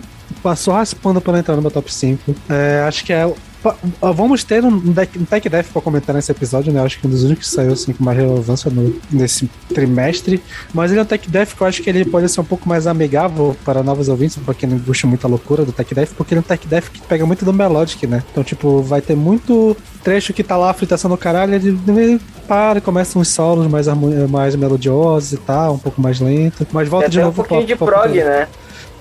passou 0.43 0.75
raspando 0.75 1.21
pra 1.21 1.39
entrar 1.39 1.57
no 1.57 1.63
meu 1.63 1.71
top 1.71 1.93
5. 1.93 2.35
É, 2.49 2.85
acho 2.87 3.05
que 3.05 3.13
é 3.13 3.27
Vamos 4.15 4.45
ter 4.45 4.65
um, 4.65 4.75
um 4.77 5.25
Tech 5.25 5.49
Death 5.49 5.67
pra 5.73 5.83
comentar 5.83 6.15
nesse 6.15 6.31
episódio, 6.31 6.73
né? 6.73 6.81
Acho 6.83 6.99
que 6.99 7.07
é 7.07 7.09
um 7.09 7.11
dos 7.11 7.25
únicos 7.25 7.49
que 7.49 7.55
saiu 7.55 7.73
assim, 7.73 7.93
com 7.93 8.05
mais 8.05 8.19
relevância 8.19 8.71
no, 8.71 8.95
nesse 9.11 9.49
trimestre. 9.73 10.43
Mas 10.73 10.91
ele 10.91 11.01
é 11.01 11.03
um 11.03 11.07
Tech 11.07 11.29
Death 11.29 11.55
que 11.55 11.61
eu 11.61 11.67
acho 11.67 11.83
que 11.83 11.91
ele 11.91 12.05
pode 12.05 12.29
ser 12.29 12.41
um 12.41 12.45
pouco 12.45 12.69
mais 12.69 12.87
amigável 12.87 13.57
para 13.65 13.83
novos 13.83 14.09
ouvintes, 14.09 14.37
pra 14.37 14.55
quem 14.55 14.69
não 14.69 14.79
gosta 14.79 15.07
muito 15.07 15.23
da 15.23 15.29
loucura 15.29 15.65
do 15.65 15.73
Tech 15.73 15.95
Death, 15.95 16.11
porque 16.17 16.35
ele 16.35 16.41
é 16.41 16.43
um 16.43 16.45
Tech 16.45 16.67
Death 16.67 16.89
que 16.91 17.01
pega 17.03 17.25
muito 17.25 17.45
do 17.45 17.53
Melodic, 17.53 18.07
né? 18.07 18.23
Então, 18.31 18.45
tipo, 18.45 18.83
vai 18.83 19.01
ter 19.01 19.17
muito 19.17 19.77
trecho 20.03 20.33
que 20.33 20.43
tá 20.43 20.57
lá, 20.57 20.71
a 20.71 20.75
fritação 20.75 21.09
no 21.09 21.17
caralho, 21.17 21.55
ele, 21.55 21.79
ele 21.89 22.21
para, 22.47 22.81
começa 22.81 23.19
uns 23.19 23.29
solos 23.29 23.67
mais, 23.67 23.87
mais 24.29 24.55
melodiosos 24.55 25.33
e 25.33 25.37
tal, 25.39 25.75
um 25.75 25.79
pouco 25.79 26.01
mais 26.01 26.21
lento, 26.21 26.67
mas 26.73 26.89
volta 26.89 27.07
é 27.07 27.09
de 27.09 27.19
novo 27.19 27.31
um 27.31 27.35
pouquinho 27.35 27.67
de 27.67 27.75
prog, 27.75 28.13
né? 28.13 28.47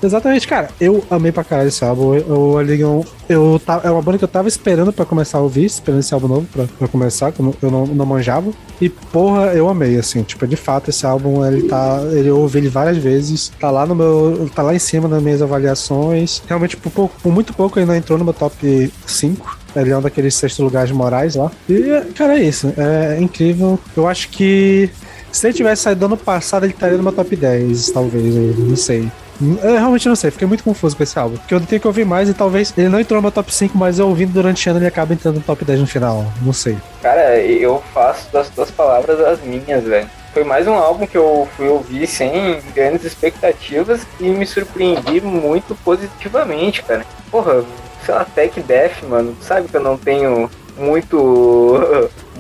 Exatamente, 0.05 0.47
cara. 0.47 0.69
Eu 0.79 1.03
amei 1.09 1.31
pra 1.31 1.43
caralho 1.43 1.69
esse 1.69 1.83
álbum. 1.83 2.13
Alligan, 2.57 2.87
eu, 2.87 3.05
eu, 3.29 3.61
é 3.83 3.89
uma 3.89 4.01
banda 4.01 4.17
que 4.17 4.23
eu 4.23 4.27
tava 4.27 4.47
esperando 4.47 4.91
pra 4.91 5.05
começar 5.05 5.37
a 5.37 5.41
ouvir, 5.41 5.65
esperando 5.65 5.99
esse 5.99 6.13
álbum 6.13 6.27
novo 6.27 6.47
pra, 6.51 6.65
pra 6.65 6.87
começar, 6.87 7.31
que 7.31 7.39
eu 7.39 7.71
não, 7.71 7.85
não 7.87 8.05
manjava. 8.05 8.51
E, 8.81 8.89
porra, 8.89 9.53
eu 9.53 9.69
amei, 9.69 9.97
assim. 9.97 10.23
Tipo, 10.23 10.45
de 10.45 10.55
fato, 10.55 10.89
esse 10.89 11.05
álbum, 11.05 11.45
ele 11.45 11.67
tá. 11.67 12.01
Ele, 12.11 12.29
eu 12.29 12.39
ouvi 12.39 12.59
ele 12.59 12.69
várias 12.69 12.97
vezes. 12.97 13.51
Tá 13.59 13.71
lá 13.71 13.85
no 13.85 13.95
meu. 13.95 14.49
Tá 14.53 14.61
lá 14.61 14.75
em 14.75 14.79
cima 14.79 15.07
nas 15.07 15.21
minhas 15.21 15.41
avaliações. 15.41 16.41
Realmente, 16.47 16.75
por, 16.75 16.91
pouco, 16.91 17.15
por 17.21 17.31
muito 17.31 17.53
pouco, 17.53 17.79
ele 17.79 17.85
não 17.85 17.95
entrou 17.95 18.17
no 18.17 18.25
meu 18.25 18.33
top 18.33 18.91
5. 19.05 19.59
Ele 19.75 19.89
é 19.89 19.97
um 19.97 20.01
daqueles 20.01 20.35
sextos 20.35 20.63
lugares 20.63 20.91
morais 20.91 21.35
lá. 21.35 21.51
E, 21.67 22.01
cara, 22.13 22.37
é 22.37 22.43
isso. 22.43 22.73
É 22.77 23.19
incrível. 23.21 23.79
Eu 23.95 24.07
acho 24.07 24.29
que. 24.29 24.89
Se 25.31 25.47
ele 25.47 25.53
tivesse 25.55 25.81
saído 25.81 26.05
ano 26.05 26.15
passado, 26.15 26.63
ele 26.63 26.73
estaria 26.73 26.95
no 26.95 27.03
meu 27.03 27.11
top 27.11 27.35
10, 27.35 27.89
talvez. 27.89 28.35
Eu 28.35 28.53
não 28.65 28.75
sei. 28.75 29.09
Eu 29.41 29.73
realmente 29.73 30.07
não 30.07 30.15
sei, 30.15 30.31
fiquei 30.31 30.47
muito 30.47 30.63
confuso 30.63 30.95
com 30.95 31.03
esse 31.03 31.17
álbum. 31.17 31.37
Porque 31.37 31.53
eu 31.53 31.61
tenho 31.61 31.81
que 31.81 31.87
ouvir 31.87 32.05
mais 32.05 32.29
e 32.29 32.33
talvez 32.33 32.73
ele 32.77 32.89
não 32.89 32.99
entrou 32.99 33.17
no 33.17 33.21
meu 33.23 33.31
top 33.31 33.53
5, 33.53 33.77
mas 33.77 33.99
eu 33.99 34.07
ouvindo 34.07 34.31
durante 34.31 34.67
o 34.67 34.71
ano 34.71 34.79
ele 34.79 34.87
acaba 34.87 35.13
entrando 35.13 35.35
no 35.35 35.41
top 35.41 35.65
10 35.65 35.81
no 35.81 35.87
final. 35.87 36.25
Não 36.41 36.53
sei. 36.53 36.77
Cara, 37.01 37.39
eu 37.39 37.81
faço 37.93 38.31
das 38.31 38.49
tuas 38.49 38.69
palavras 38.71 39.19
as 39.19 39.41
minhas, 39.41 39.83
velho. 39.83 40.09
Foi 40.33 40.43
mais 40.43 40.67
um 40.67 40.73
álbum 40.73 41.05
que 41.05 41.17
eu 41.17 41.47
fui 41.55 41.67
ouvir 41.67 42.07
sem 42.07 42.59
grandes 42.73 43.05
expectativas 43.05 44.01
e 44.19 44.23
me 44.29 44.45
surpreendi 44.47 45.21
muito 45.21 45.75
positivamente, 45.83 46.81
cara. 46.81 47.05
Porra, 47.29 47.63
sei 48.03 48.15
lá, 48.15 48.25
Tech 48.25 48.59
Death, 48.61 49.03
mano. 49.07 49.35
Sabe 49.41 49.67
que 49.67 49.77
eu 49.77 49.81
não 49.81 49.95
tenho 49.95 50.49
muito 50.77 51.79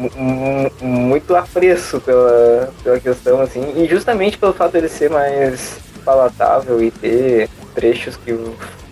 muito 0.81 1.35
apreço 1.35 2.01
pela, 2.01 2.73
pela 2.83 2.99
questão, 2.99 3.41
assim, 3.41 3.73
e 3.75 3.87
justamente 3.87 4.37
pelo 4.39 4.53
fato 4.53 4.71
dele 4.71 4.89
ser 4.89 5.09
mais 5.11 5.77
palatável 6.03 6.83
e 6.83 6.91
ter 6.91 7.49
trechos 7.73 8.15
que 8.15 8.37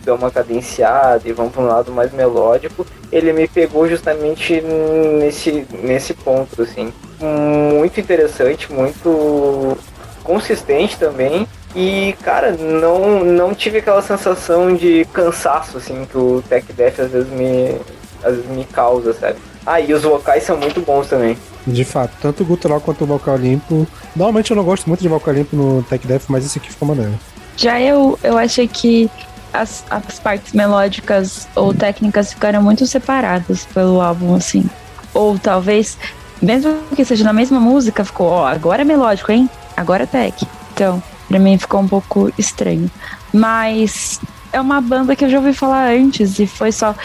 dão 0.03 0.15
uma 0.15 0.31
cadenciada 0.31 1.27
e 1.27 1.31
vão 1.31 1.49
para 1.49 1.61
um 1.61 1.67
lado 1.67 1.91
mais 1.91 2.11
melódico, 2.11 2.85
ele 3.11 3.31
me 3.33 3.47
pegou 3.47 3.87
justamente 3.87 4.61
nesse, 4.61 5.65
nesse 5.83 6.13
ponto, 6.13 6.61
assim. 6.61 6.91
Muito 7.19 7.99
interessante, 7.99 8.71
muito 8.71 9.77
consistente 10.23 10.97
também. 10.97 11.47
E, 11.75 12.15
cara, 12.23 12.51
não, 12.51 13.23
não 13.23 13.53
tive 13.53 13.77
aquela 13.77 14.01
sensação 14.01 14.75
de 14.75 15.05
cansaço, 15.13 15.77
assim, 15.77 16.05
que 16.05 16.17
o 16.17 16.43
Tech 16.49 16.71
Death 16.73 16.99
às 16.99 17.11
vezes 17.11 17.29
me, 17.29 17.79
às 18.23 18.35
vezes 18.35 18.49
me 18.49 18.65
causa, 18.65 19.13
sabe? 19.13 19.37
Ah, 19.65 19.79
e 19.79 19.93
os 19.93 20.03
vocais 20.03 20.43
são 20.43 20.57
muito 20.57 20.81
bons 20.81 21.07
também. 21.07 21.37
De 21.65 21.85
fato, 21.85 22.13
tanto 22.21 22.43
o 22.43 22.45
gutural 22.45 22.81
quanto 22.81 23.03
o 23.03 23.07
vocal 23.07 23.37
limpo. 23.37 23.87
Normalmente 24.15 24.51
eu 24.51 24.57
não 24.57 24.63
gosto 24.63 24.87
muito 24.87 25.01
de 25.01 25.07
vocal 25.07 25.33
limpo 25.33 25.55
no 25.55 25.83
Tech 25.83 26.05
Death, 26.05 26.23
mas 26.27 26.45
esse 26.45 26.57
aqui 26.57 26.69
ficou 26.69 26.87
maneiro. 26.87 27.13
Já 27.55 27.79
eu, 27.79 28.17
eu 28.23 28.37
achei 28.37 28.67
que 28.67 29.09
as, 29.53 29.83
as 29.89 30.19
partes 30.19 30.53
melódicas 30.53 31.47
ou 31.55 31.73
técnicas 31.73 32.33
ficaram 32.33 32.61
muito 32.61 32.85
separadas 32.87 33.65
pelo 33.65 34.01
álbum, 34.01 34.35
assim. 34.35 34.65
Ou 35.13 35.37
talvez, 35.37 35.97
mesmo 36.41 36.75
que 36.95 37.05
seja 37.05 37.23
na 37.23 37.33
mesma 37.33 37.59
música, 37.59 38.03
ficou, 38.03 38.27
ó, 38.27 38.47
agora 38.47 38.81
é 38.81 38.85
melódico, 38.85 39.31
hein? 39.31 39.49
Agora 39.75 40.03
é 40.03 40.07
tech. 40.07 40.47
Então, 40.73 41.01
pra 41.27 41.37
mim 41.37 41.57
ficou 41.57 41.81
um 41.81 41.87
pouco 41.87 42.31
estranho. 42.37 42.89
Mas 43.33 44.19
é 44.51 44.59
uma 44.59 44.81
banda 44.81 45.15
que 45.15 45.25
eu 45.25 45.29
já 45.29 45.37
ouvi 45.37 45.53
falar 45.53 45.91
antes 45.91 46.39
e 46.39 46.47
foi 46.47 46.71
só. 46.71 46.95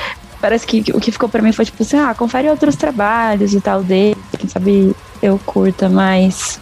Parece 0.41 0.67
que 0.67 0.85
o 0.93 1.01
que 1.01 1.11
ficou 1.11 1.29
pra 1.29 1.43
mim 1.43 1.53
foi 1.53 1.65
tipo 1.65 1.83
assim, 1.83 1.99
ah, 1.99 2.15
confere 2.15 2.49
outros 2.49 2.77
trabalhos 2.77 3.55
e 3.55 3.61
tal 3.61 3.83
dele. 3.83 4.17
Quem 4.39 4.49
sabe 4.49 4.95
eu 5.23 5.41
curta, 5.45 5.89
mas 5.89 6.61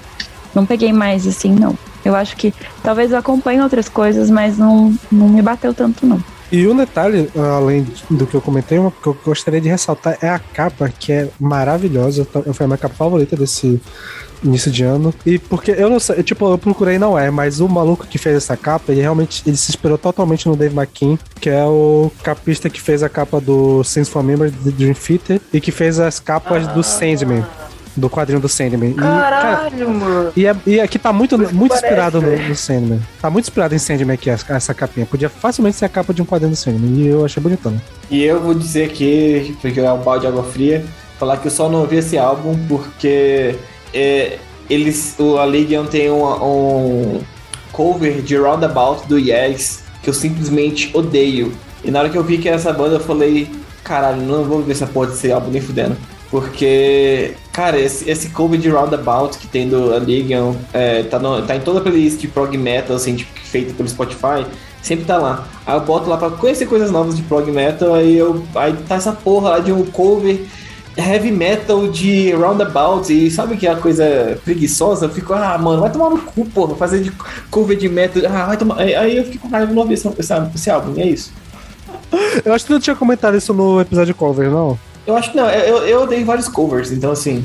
não 0.55 0.65
peguei 0.65 0.93
mais 0.93 1.27
assim, 1.27 1.53
não. 1.53 1.77
Eu 2.05 2.15
acho 2.15 2.37
que 2.37 2.53
talvez 2.83 3.11
eu 3.11 3.19
acompanhe 3.19 3.61
outras 3.61 3.89
coisas, 3.89 4.31
mas 4.31 4.59
não, 4.59 4.95
não 5.11 5.29
me 5.29 5.41
bateu 5.43 5.73
tanto, 5.73 6.07
não. 6.07 6.23
E 6.53 6.69
um 6.69 6.77
detalhe, 6.77 7.31
além 7.37 7.87
do 8.09 8.27
que 8.27 8.35
eu 8.35 8.41
comentei, 8.41 8.79
uma 8.79 8.91
que 8.91 9.07
eu 9.07 9.19
gostaria 9.25 9.61
de 9.61 9.69
ressaltar 9.69 10.19
é 10.21 10.29
a 10.29 10.39
capa, 10.39 10.89
que 10.89 11.11
é 11.11 11.29
maravilhosa. 11.41 12.25
Foi 12.25 12.65
a 12.65 12.67
minha 12.69 12.79
capa 12.79 12.95
favorita 12.95 13.35
desse 13.35 13.81
início 14.45 14.71
de 14.71 14.85
ano. 14.85 15.13
E 15.25 15.39
porque 15.39 15.73
eu 15.73 15.89
não 15.89 15.99
sei, 15.99 16.23
tipo, 16.23 16.47
eu 16.51 16.59
procurei 16.59 16.99
não 16.99 17.19
é, 17.19 17.31
mas 17.31 17.61
o 17.61 17.69
maluco 17.69 18.07
que 18.07 18.19
fez 18.19 18.37
essa 18.37 18.57
capa, 18.57 18.93
ele 18.93 19.01
realmente 19.01 19.43
ele 19.47 19.57
se 19.57 19.71
inspirou 19.71 19.99
totalmente 19.99 20.47
no 20.49 20.57
Dave 20.57 20.77
McKean, 20.77 21.19
que 21.41 21.51
é 21.51 21.65
o 21.65 22.11
capista 22.23 22.69
que 22.71 22.81
fez 22.81 23.03
a 23.03 23.09
capa 23.09 23.41
do 23.41 23.83
Saints 23.85 24.09
for 24.09 24.23
Members 24.23 24.53
de 24.53 24.71
Dream 24.71 24.95
Theater 24.95 25.41
e 25.53 25.61
que 25.61 25.73
fez 25.73 25.99
as 25.99 26.21
capas 26.21 26.67
do 26.69 26.83
Sandman 26.83 27.45
do 27.97 28.11
quadrinho 28.11 28.41
do 28.41 28.49
Sandman. 28.49 28.91
E, 28.91 28.95
Caralho, 28.95 29.71
cara, 29.71 29.89
mano. 29.89 30.33
E, 30.37 30.47
é, 30.47 30.57
e 30.67 30.81
aqui 30.81 30.99
tá 30.99 31.13
muito, 31.13 31.39
muito 31.39 31.71
parece, 31.71 31.87
inspirado 31.87 32.21
no, 32.21 32.37
no 32.49 32.55
Sandman. 32.55 33.01
Tá 33.21 33.31
muito 33.31 33.45
inspirado 33.45 33.75
em 33.75 33.79
Sandman 33.79 34.15
aqui, 34.15 34.31
essa, 34.31 34.53
essa 34.53 34.75
capinha. 34.75 35.07
Podia 35.07 35.29
facilmente 35.29 35.77
ser 35.77 35.85
a 35.85 35.89
capa 35.89 36.13
de 36.13 36.21
um 36.21 36.25
quadrinho 36.25 36.53
do 36.53 36.57
Sandman. 36.57 36.91
E 37.01 37.07
eu 37.07 37.25
achei 37.25 37.43
bonitão. 37.43 37.81
E 38.11 38.23
eu 38.25 38.41
vou 38.41 38.55
dizer 38.55 38.85
aqui, 38.85 39.57
porque 39.61 39.81
é 39.81 39.93
um 39.93 40.03
balde 40.03 40.23
de 40.23 40.27
água 40.27 40.43
fria, 40.43 40.85
falar 41.19 41.37
que 41.37 41.47
eu 41.47 41.51
só 41.51 41.69
não 41.69 41.81
ouvi 41.81 41.97
esse 41.97 42.19
álbum 42.19 42.59
porque 42.69 43.55
é, 43.95 44.39
eles, 44.69 45.17
a 45.41 45.45
Legion 45.45 45.87
tem 45.87 46.11
um, 46.11 46.25
um 46.25 47.21
cover 47.73 48.21
de 48.23 48.37
Roundabout 48.37 49.07
do 49.09 49.19
Yes 49.19 49.85
que 50.03 50.11
eu 50.11 50.15
simplesmente 50.15 50.91
odeio. 50.95 51.53
E 51.83 51.91
na 51.91 52.01
hora 52.01 52.09
que 52.11 52.17
eu 52.17 52.23
vi 52.25 52.39
que 52.39 52.49
era 52.49 52.57
essa 52.57 52.73
banda, 52.73 52.97
eu 52.97 53.01
falei, 53.01 53.49
caralho, 53.83 54.21
não 54.23 54.45
vou 54.45 54.63
ver 54.63 54.73
essa 54.73 54.87
porra 54.87 55.09
desse 55.09 55.31
álbum 55.33 55.51
nem 55.51 55.61
fudendo. 55.61 55.97
Porque, 56.31 57.35
cara, 57.53 57.79
esse, 57.79 58.11
esse 58.11 58.31
cover 58.31 58.59
de 58.59 58.69
Roundabout 58.69 59.39
que 59.39 59.47
tem 59.47 59.69
do 59.69 59.87
Legion 60.05 60.55
é, 60.73 61.03
tá, 61.05 61.19
no- 61.19 61.41
tá 61.43 61.55
em 61.57 61.61
toda 61.61 61.79
a 61.79 61.83
playlist 61.83 62.19
de 62.21 62.29
prog 62.29 62.57
metal, 62.59 62.97
assim, 62.97 63.15
tipo, 63.15 63.39
feita 63.41 63.73
pelo 63.73 63.89
Spotify, 63.89 64.45
sempre 64.83 65.05
tá 65.05 65.17
lá. 65.17 65.47
Aí 65.67 65.77
eu 65.77 65.81
boto 65.81 66.09
lá 66.11 66.17
pra 66.17 66.31
conhecer 66.31 66.67
coisas 66.67 66.91
novas 66.91 67.17
de 67.17 67.23
prog 67.23 67.49
metal, 67.51 67.95
aí, 67.95 68.17
eu, 68.19 68.45
aí 68.57 68.75
tá 68.89 68.97
essa 68.97 69.13
porra 69.13 69.51
lá 69.51 69.59
de 69.61 69.73
um 69.73 69.85
cover 69.87 70.45
heavy 70.97 71.31
metal 71.31 71.89
de 71.89 72.33
Roundabout, 72.33 73.13
e 73.13 73.31
sabe 73.31 73.57
que 73.57 73.67
é 73.67 73.71
a 73.73 73.77
coisa 73.77 74.39
preguiçosa? 74.45 75.07
Eu 75.07 75.11
fico, 75.11 75.33
ah, 75.33 75.57
mano, 75.59 75.81
vai 75.81 75.91
tomar 75.91 76.11
no 76.11 76.19
cu, 76.19 76.45
porra, 76.47 76.75
fazer 76.77 77.01
de 77.01 77.13
cover 77.51 77.77
de 77.77 77.89
metal, 77.89 78.23
ah, 78.29 78.47
vai 78.47 78.57
tomar. 78.57 78.79
Aí 78.79 79.17
eu 79.17 79.25
fico 79.25 79.49
com 79.49 79.49
raiva 79.49 79.67
de 79.67 79.75
não 79.75 79.83
ouvir 79.83 79.95
esse, 79.95 80.09
esse, 80.19 80.71
álbum, 80.71 81.01
é 81.01 81.07
isso. 81.07 81.33
Eu 82.45 82.53
acho 82.53 82.67
que 82.67 82.73
não 82.73 82.81
tinha 82.81 82.95
comentado 82.95 83.37
isso 83.37 83.53
no 83.53 83.81
episódio 83.81 84.15
cover, 84.15 84.51
não. 84.51 84.79
Eu 85.07 85.17
acho 85.17 85.31
que 85.33 85.37
não, 85.37 85.49
eu, 85.51 85.79
eu 85.87 86.07
dei 86.07 86.25
vários 86.25 86.49
covers, 86.49 86.91
então 86.91 87.11
assim. 87.11 87.45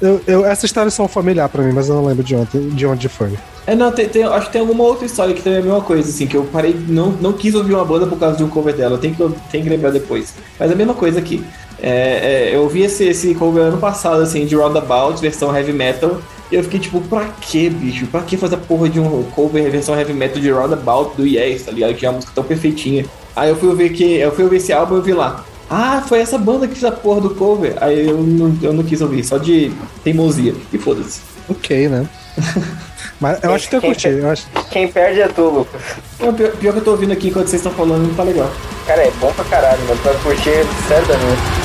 Eu, 0.00 0.20
eu, 0.26 0.44
essa 0.44 0.66
história 0.66 0.90
são 0.90 1.06
familiar 1.06 1.48
pra 1.48 1.62
mim, 1.62 1.72
mas 1.72 1.88
eu 1.88 1.94
não 1.94 2.04
lembro 2.04 2.24
de 2.24 2.34
onde, 2.34 2.70
de 2.70 2.86
onde 2.86 3.08
foi. 3.08 3.30
É, 3.66 3.74
não, 3.76 3.92
tem, 3.92 4.08
tem- 4.08 4.24
acho 4.24 4.46
que 4.46 4.52
tem 4.52 4.60
alguma 4.60 4.82
outra 4.82 5.06
história 5.06 5.32
que 5.32 5.40
também 5.40 5.60
é 5.60 5.62
a 5.62 5.64
mesma 5.64 5.80
coisa, 5.80 6.08
assim, 6.08 6.26
que 6.26 6.36
eu 6.36 6.42
parei, 6.44 6.74
não, 6.88 7.12
não 7.12 7.32
quis 7.32 7.54
ouvir 7.54 7.74
uma 7.74 7.84
banda 7.84 8.06
por 8.06 8.18
causa 8.18 8.36
de 8.36 8.42
um 8.42 8.48
cover 8.48 8.74
dela, 8.74 8.98
tem 8.98 9.14
que, 9.14 9.30
tem 9.52 9.62
que 9.62 9.68
lembrar 9.68 9.90
depois. 9.90 10.34
Mas 10.58 10.70
é 10.70 10.74
a 10.74 10.76
mesma 10.76 10.94
coisa 10.94 11.20
aqui. 11.20 11.44
É, 11.82 12.50
é, 12.50 12.54
eu 12.54 12.62
ouvi 12.62 12.82
esse, 12.82 13.04
esse 13.04 13.34
cover 13.34 13.64
ano 13.64 13.78
passado, 13.78 14.22
assim, 14.22 14.46
de 14.46 14.54
Roundabout, 14.54 15.20
versão 15.20 15.54
heavy 15.54 15.72
metal, 15.72 16.20
e 16.50 16.54
eu 16.54 16.62
fiquei 16.62 16.78
tipo, 16.78 17.00
pra 17.00 17.24
que, 17.40 17.68
bicho? 17.68 18.06
Pra 18.06 18.20
que 18.20 18.36
fazer 18.36 18.54
a 18.54 18.58
porra 18.58 18.88
de 18.88 19.00
um 19.00 19.24
cover 19.34 19.68
versão 19.68 19.98
heavy 19.98 20.12
metal 20.12 20.40
de 20.40 20.48
Roundabout 20.50 21.16
do 21.16 21.26
Yes, 21.26 21.64
tá 21.64 21.72
ligado? 21.72 21.94
Que 21.94 22.06
é 22.06 22.08
uma 22.08 22.16
música 22.16 22.32
tão 22.34 22.44
perfeitinha. 22.44 23.04
Aí 23.34 23.48
eu 23.48 23.56
fui 23.56 23.68
ouvir 23.68 23.92
que 23.92 24.04
eu 24.04 24.30
fui 24.30 24.44
ouvir 24.44 24.58
esse 24.58 24.72
álbum 24.72 24.94
e 24.94 24.98
eu 24.98 25.02
vi 25.02 25.12
lá. 25.12 25.44
Ah, 25.68 26.04
foi 26.06 26.20
essa 26.20 26.36
banda 26.36 26.68
que 26.68 26.74
fez 26.74 26.84
a 26.84 26.92
porra 26.92 27.22
do 27.22 27.30
cover. 27.30 27.74
Aí 27.80 28.06
eu 28.06 28.18
não, 28.18 28.56
eu 28.62 28.72
não 28.74 28.84
quis 28.84 29.00
ouvir, 29.00 29.24
só 29.24 29.38
de 29.38 29.72
teimosia. 30.04 30.54
E 30.72 30.78
foda-se. 30.78 31.22
Ok, 31.48 31.88
né? 31.88 32.06
mas 33.18 33.42
eu 33.42 33.52
acho 33.54 33.70
que 33.70 33.76
eu 33.76 33.80
curti. 33.80 34.08
Eu 34.08 34.28
acho... 34.28 34.46
Quem 34.70 34.86
perde 34.86 35.22
é 35.22 35.28
tu, 35.28 35.48
Lucas. 35.48 35.80
Pior, 36.18 36.34
pior 36.34 36.72
que 36.72 36.78
eu 36.78 36.84
tô 36.84 36.90
ouvindo 36.90 37.12
aqui 37.12 37.28
enquanto 37.28 37.48
vocês 37.48 37.60
estão 37.60 37.72
falando, 37.72 38.06
não 38.06 38.14
tá 38.14 38.22
legal. 38.22 38.50
Cara, 38.86 39.02
é 39.02 39.10
bom 39.12 39.32
pra 39.32 39.44
caralho, 39.46 39.80
mano. 39.88 40.00
Vai 40.04 40.14
curtir 40.16 40.66
certamente. 40.86 41.61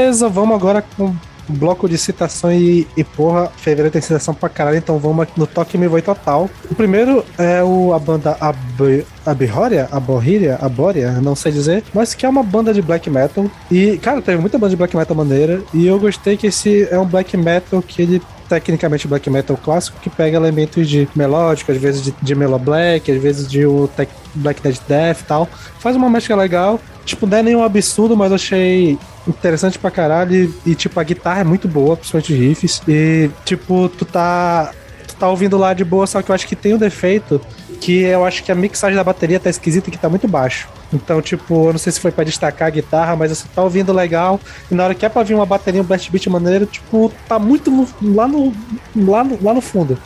Beleza, 0.00 0.30
vamos 0.30 0.56
agora 0.56 0.82
com 0.96 1.14
bloco 1.46 1.86
de 1.86 1.98
citação 1.98 2.50
e, 2.50 2.88
e 2.96 3.04
porra, 3.04 3.52
fevereiro 3.54 3.90
tem 3.90 4.00
citação 4.00 4.32
pra 4.32 4.48
caralho, 4.48 4.78
então 4.78 4.98
vamos 4.98 5.28
no 5.36 5.46
Toque 5.46 5.76
Me 5.76 5.86
Voe 5.86 6.00
Total. 6.00 6.48
O 6.70 6.74
primeiro 6.74 7.22
é 7.36 7.62
o, 7.62 7.92
a 7.92 7.98
banda 7.98 8.34
Ab 8.40 9.04
Abhorria, 9.26 9.88
Aborria, 9.92 10.58
Aboria, 10.62 11.12
não 11.20 11.36
sei 11.36 11.52
dizer, 11.52 11.84
mas 11.92 12.14
que 12.14 12.24
é 12.24 12.28
uma 12.30 12.42
banda 12.42 12.72
de 12.72 12.80
black 12.80 13.10
metal. 13.10 13.44
E, 13.70 13.98
cara, 13.98 14.22
teve 14.22 14.40
muita 14.40 14.56
banda 14.56 14.70
de 14.70 14.76
black 14.76 14.96
metal 14.96 15.14
maneira, 15.14 15.60
e 15.74 15.86
eu 15.86 16.00
gostei 16.00 16.34
que 16.34 16.46
esse 16.46 16.88
é 16.90 16.98
um 16.98 17.04
black 17.04 17.36
metal 17.36 17.82
que 17.82 18.00
ele 18.00 18.22
tecnicamente 18.50 19.06
black 19.06 19.30
metal 19.30 19.56
clássico 19.56 20.00
que 20.00 20.10
pega 20.10 20.36
elementos 20.36 20.88
de 20.88 21.08
melódico, 21.14 21.70
às 21.70 21.78
vezes 21.78 22.02
de, 22.02 22.14
de 22.20 22.34
melo 22.34 22.58
black, 22.58 23.10
às 23.10 23.22
vezes 23.22 23.48
de 23.48 23.64
o 23.64 23.88
black 24.34 24.60
death 24.60 24.82
death 24.88 25.20
e 25.20 25.24
tal. 25.24 25.48
Faz 25.78 25.94
uma 25.94 26.10
mescla 26.10 26.34
legal. 26.34 26.80
Tipo, 27.04 27.26
não 27.26 27.38
é 27.38 27.42
nenhum 27.42 27.62
absurdo, 27.62 28.16
mas 28.16 28.30
eu 28.30 28.34
achei 28.34 28.98
interessante 29.26 29.78
pra 29.78 29.90
caralho. 29.90 30.52
E, 30.66 30.70
e, 30.70 30.74
tipo, 30.74 30.98
a 30.98 31.04
guitarra 31.04 31.42
é 31.42 31.44
muito 31.44 31.68
boa, 31.68 31.96
principalmente 31.96 32.34
riffs. 32.34 32.82
E, 32.88 33.30
tipo, 33.44 33.88
tu 33.88 34.04
tá. 34.04 34.72
Tu 35.06 35.14
tá 35.14 35.28
ouvindo 35.28 35.56
lá 35.56 35.72
de 35.72 35.84
boa, 35.84 36.06
só 36.06 36.20
que 36.20 36.30
eu 36.30 36.34
acho 36.34 36.46
que 36.46 36.56
tem 36.56 36.74
um 36.74 36.78
defeito 36.78 37.40
que 37.80 38.02
eu 38.02 38.24
acho 38.24 38.44
que 38.44 38.52
a 38.52 38.54
mixagem 38.54 38.94
da 38.96 39.02
bateria 39.02 39.40
tá 39.40 39.48
esquisita 39.48 39.88
e 39.88 39.92
que 39.92 39.98
tá 39.98 40.08
muito 40.08 40.28
baixo. 40.28 40.68
Então, 40.92 41.22
tipo, 41.22 41.68
eu 41.68 41.72
não 41.72 41.78
sei 41.78 41.92
se 41.92 42.00
foi 42.00 42.10
pra 42.10 42.24
destacar 42.24 42.66
a 42.68 42.70
guitarra, 42.70 43.14
mas 43.16 43.30
você 43.30 43.44
tá 43.54 43.62
ouvindo 43.62 43.92
legal. 43.92 44.38
E 44.70 44.74
na 44.74 44.84
hora 44.84 44.94
que 44.94 45.06
é 45.06 45.08
pra 45.08 45.22
vir 45.22 45.34
uma 45.34 45.46
bateria, 45.46 45.80
um 45.80 45.84
blast 45.84 46.10
beat 46.10 46.26
maneiro, 46.26 46.66
tipo, 46.66 47.10
tá 47.28 47.38
muito 47.38 47.70
no- 47.70 47.88
lá, 48.14 48.26
no, 48.28 48.52
lá, 48.96 49.22
no, 49.24 49.38
lá 49.40 49.54
no 49.54 49.60
fundo. 49.60 49.96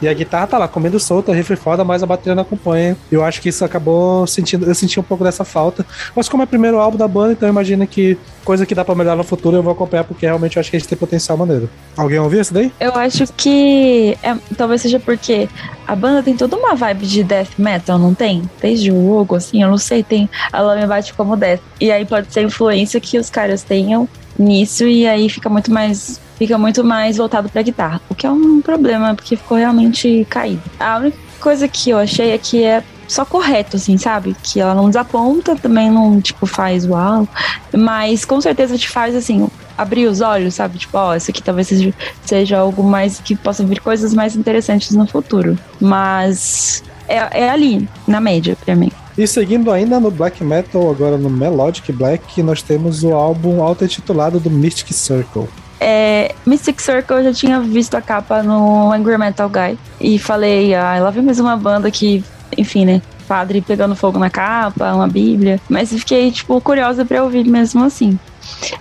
E 0.00 0.08
a 0.08 0.14
guitarra 0.14 0.46
tá 0.46 0.58
lá, 0.58 0.66
comendo 0.66 0.98
solta, 0.98 1.32
riff 1.34 1.54
foda, 1.56 1.84
mas 1.84 2.02
a 2.02 2.06
bateria 2.06 2.34
não 2.34 2.42
acompanha. 2.42 2.96
Eu 3.10 3.22
acho 3.22 3.40
que 3.42 3.50
isso 3.50 3.64
acabou 3.64 4.26
sentindo. 4.26 4.66
Eu 4.66 4.74
senti 4.74 4.98
um 4.98 5.02
pouco 5.02 5.22
dessa 5.22 5.44
falta. 5.44 5.84
Mas 6.16 6.28
como 6.28 6.42
é 6.42 6.44
o 6.44 6.48
primeiro 6.48 6.78
álbum 6.78 6.96
da 6.96 7.06
banda, 7.06 7.32
então 7.32 7.48
imagina 7.48 7.86
que 7.86 8.16
coisa 8.44 8.64
que 8.64 8.74
dá 8.74 8.84
pra 8.84 8.94
melhorar 8.94 9.16
no 9.16 9.24
futuro 9.24 9.56
eu 9.58 9.62
vou 9.62 9.72
acompanhar, 9.72 10.04
porque 10.04 10.24
realmente 10.26 10.56
eu 10.56 10.60
acho 10.60 10.70
que 10.70 10.76
a 10.76 10.78
gente 10.80 10.88
tem 10.88 10.96
potencial 10.98 11.36
maneiro. 11.36 11.68
Alguém 11.96 12.18
ouviu 12.18 12.40
isso 12.40 12.54
daí? 12.54 12.72
Eu 12.80 12.92
acho 12.94 13.24
que 13.36 14.16
é, 14.22 14.34
talvez 14.56 14.80
seja 14.82 14.98
porque 14.98 15.48
a 15.86 15.96
banda 15.96 16.22
tem 16.22 16.36
toda 16.36 16.56
uma 16.56 16.74
vibe 16.74 17.06
de 17.06 17.24
death 17.24 17.58
metal, 17.58 17.98
não 17.98 18.14
tem? 18.14 18.42
Desde 18.60 18.90
o 18.90 19.14
logo, 19.14 19.34
assim, 19.34 19.62
eu 19.62 19.70
não 19.70 19.78
sei, 19.78 20.02
tem. 20.02 20.28
Ela 20.52 20.76
me 20.76 20.86
bate 20.86 21.14
como 21.14 21.36
death. 21.36 21.60
E 21.80 21.90
aí 21.90 22.04
pode 22.04 22.32
ser 22.32 22.40
a 22.40 22.44
influência 22.44 23.00
que 23.00 23.18
os 23.18 23.30
caras 23.30 23.62
tenham 23.62 24.08
nisso, 24.38 24.86
e 24.86 25.06
aí 25.06 25.28
fica 25.28 25.48
muito 25.48 25.70
mais. 25.72 26.20
Fica 26.36 26.58
muito 26.58 26.82
mais 26.82 27.18
voltado 27.18 27.48
pra 27.48 27.62
guitarra. 27.62 28.00
O 28.08 28.14
que 28.14 28.26
é 28.26 28.30
um 28.30 28.60
problema, 28.60 29.14
porque 29.14 29.36
ficou 29.36 29.56
realmente 29.56 30.26
caído. 30.28 30.62
A 30.80 30.98
única 30.98 31.16
coisa 31.38 31.68
que 31.68 31.90
eu 31.90 31.98
achei 31.98 32.30
é 32.30 32.38
que 32.38 32.64
é 32.64 32.82
só 33.12 33.24
correto, 33.24 33.76
assim, 33.76 33.96
sabe? 33.98 34.34
Que 34.42 34.60
ela 34.60 34.74
não 34.74 34.88
desaponta, 34.88 35.54
também 35.56 35.90
não, 35.90 36.20
tipo, 36.20 36.46
faz 36.46 36.86
uau. 36.86 37.28
Mas 37.72 38.24
com 38.24 38.40
certeza 38.40 38.78
te 38.78 38.88
faz, 38.88 39.14
assim, 39.14 39.48
abrir 39.76 40.06
os 40.06 40.20
olhos, 40.20 40.54
sabe? 40.54 40.78
Tipo, 40.78 40.98
ó, 40.98 41.14
isso 41.14 41.30
aqui 41.30 41.42
talvez 41.42 41.68
seja, 41.68 41.94
seja 42.24 42.58
algo 42.58 42.82
mais 42.82 43.20
que 43.20 43.36
possa 43.36 43.64
vir 43.64 43.80
coisas 43.80 44.14
mais 44.14 44.34
interessantes 44.34 44.92
no 44.92 45.06
futuro. 45.06 45.58
Mas 45.80 46.82
é, 47.08 47.44
é 47.44 47.50
ali, 47.50 47.88
na 48.06 48.20
média, 48.20 48.56
pra 48.64 48.74
mim. 48.74 48.90
E 49.16 49.26
seguindo 49.26 49.70
ainda 49.70 50.00
no 50.00 50.10
black 50.10 50.42
metal, 50.42 50.90
agora 50.90 51.18
no 51.18 51.28
Melodic 51.28 51.92
Black, 51.92 52.42
nós 52.42 52.62
temos 52.62 53.04
o 53.04 53.12
álbum 53.12 53.62
auto-intitulado 53.62 54.40
do 54.40 54.50
Mystic 54.50 54.90
Circle. 54.92 55.48
É, 55.78 56.34
Mystic 56.46 56.80
Circle 56.80 57.16
eu 57.16 57.24
já 57.24 57.32
tinha 57.32 57.60
visto 57.60 57.94
a 57.94 58.00
capa 58.00 58.42
no 58.42 58.90
Angry 58.92 59.18
Metal 59.18 59.50
Guy 59.50 59.76
e 60.00 60.18
falei, 60.18 60.74
ah, 60.74 60.98
lá 61.00 61.10
vem 61.10 61.22
mais 61.22 61.40
uma 61.40 61.56
banda 61.56 61.90
que, 61.90 62.24
enfim, 62.56 62.84
né? 62.84 63.02
Padre 63.26 63.60
pegando 63.60 63.94
fogo 63.94 64.18
na 64.18 64.30
capa, 64.30 64.92
uma 64.92 65.08
bíblia. 65.08 65.60
Mas 65.68 65.92
fiquei, 65.92 66.30
tipo, 66.30 66.60
curiosa 66.60 67.04
pra 67.04 67.22
ouvir 67.22 67.44
mesmo 67.46 67.84
assim. 67.84 68.18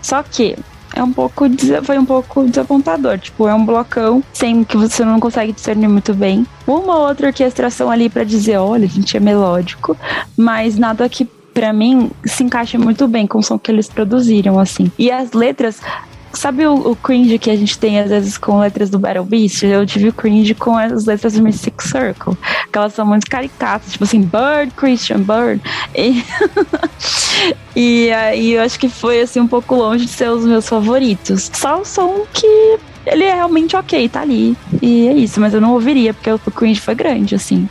Só 0.02 0.22
que 0.24 0.58
é 0.94 1.02
um 1.02 1.12
pouco 1.12 1.46
foi 1.84 1.98
um 1.98 2.06
pouco 2.06 2.44
desapontador. 2.44 3.18
Tipo, 3.18 3.48
é 3.48 3.54
um 3.54 3.66
blocão 3.66 4.24
sem 4.34 4.64
que 4.64 4.78
você 4.78 5.06
não 5.06 5.20
consegue 5.20 5.52
discernir 5.52 5.88
muito 5.88 6.14
bem. 6.14 6.46
Uma 6.68 6.98
ou 6.98 7.08
outra 7.08 7.28
orquestração 7.28 7.90
ali 7.90 8.10
pra 8.10 8.24
dizer, 8.24 8.58
olha, 8.58 8.86
a 8.86 8.90
gente 8.90 9.16
é 9.16 9.20
melódico, 9.20 9.98
mas 10.36 10.78
nada 10.78 11.08
que 11.08 11.26
pra 11.54 11.74
mim 11.74 12.10
se 12.26 12.44
encaixa 12.44 12.78
muito 12.78 13.08
bem 13.08 13.28
com 13.28 13.40
o 13.40 13.44
som 13.44 13.60
que 13.60 13.72
eles 13.72 13.90
produziram 13.90 14.60
assim. 14.60 14.92
E 14.98 15.12
as 15.12 15.34
letras 15.34 15.82
Sabe 16.34 16.66
o, 16.66 16.92
o 16.92 16.96
cringe 16.96 17.38
que 17.38 17.50
a 17.50 17.56
gente 17.56 17.78
tem 17.78 18.00
às 18.00 18.10
vezes 18.10 18.38
com 18.38 18.60
letras 18.60 18.90
do 18.90 18.98
Battle 18.98 19.26
Beast? 19.26 19.64
Eu 19.64 19.86
tive 19.86 20.10
o 20.10 20.14
cringe 20.14 20.54
com 20.54 20.78
as 20.78 21.06
letras 21.06 21.34
do 21.34 21.42
Mystic 21.42 21.82
Circle. 21.82 22.38
Que 22.72 22.78
elas 22.78 22.94
são 22.94 23.06
muito 23.06 23.30
caricatas, 23.30 23.92
tipo 23.92 24.04
assim, 24.04 24.22
Bird, 24.22 24.74
Christian, 24.76 25.20
Bird. 25.20 25.62
E, 25.96 26.24
e 27.76 28.12
aí 28.12 28.54
eu 28.54 28.62
acho 28.62 28.80
que 28.80 28.90
foi 28.90 29.22
assim 29.22 29.40
um 29.40 29.48
pouco 29.48 29.76
longe 29.76 30.06
de 30.06 30.12
ser 30.12 30.30
os 30.30 30.46
meus 30.46 30.68
favoritos. 30.68 31.50
Só 31.54 31.82
o 31.82 31.86
som 31.86 32.26
que 32.34 32.80
ele 33.06 33.24
é 33.24 33.34
realmente 33.34 33.76
ok, 33.76 34.08
tá 34.10 34.22
ali. 34.22 34.56
E 34.82 35.08
é 35.08 35.14
isso, 35.14 35.40
mas 35.40 35.54
eu 35.54 35.62
não 35.62 35.74
ouviria, 35.74 36.14
porque 36.14 36.32
o 36.32 36.40
cringe 36.40 36.80
foi 36.80 36.96
grande, 36.96 37.36
assim. 37.36 37.68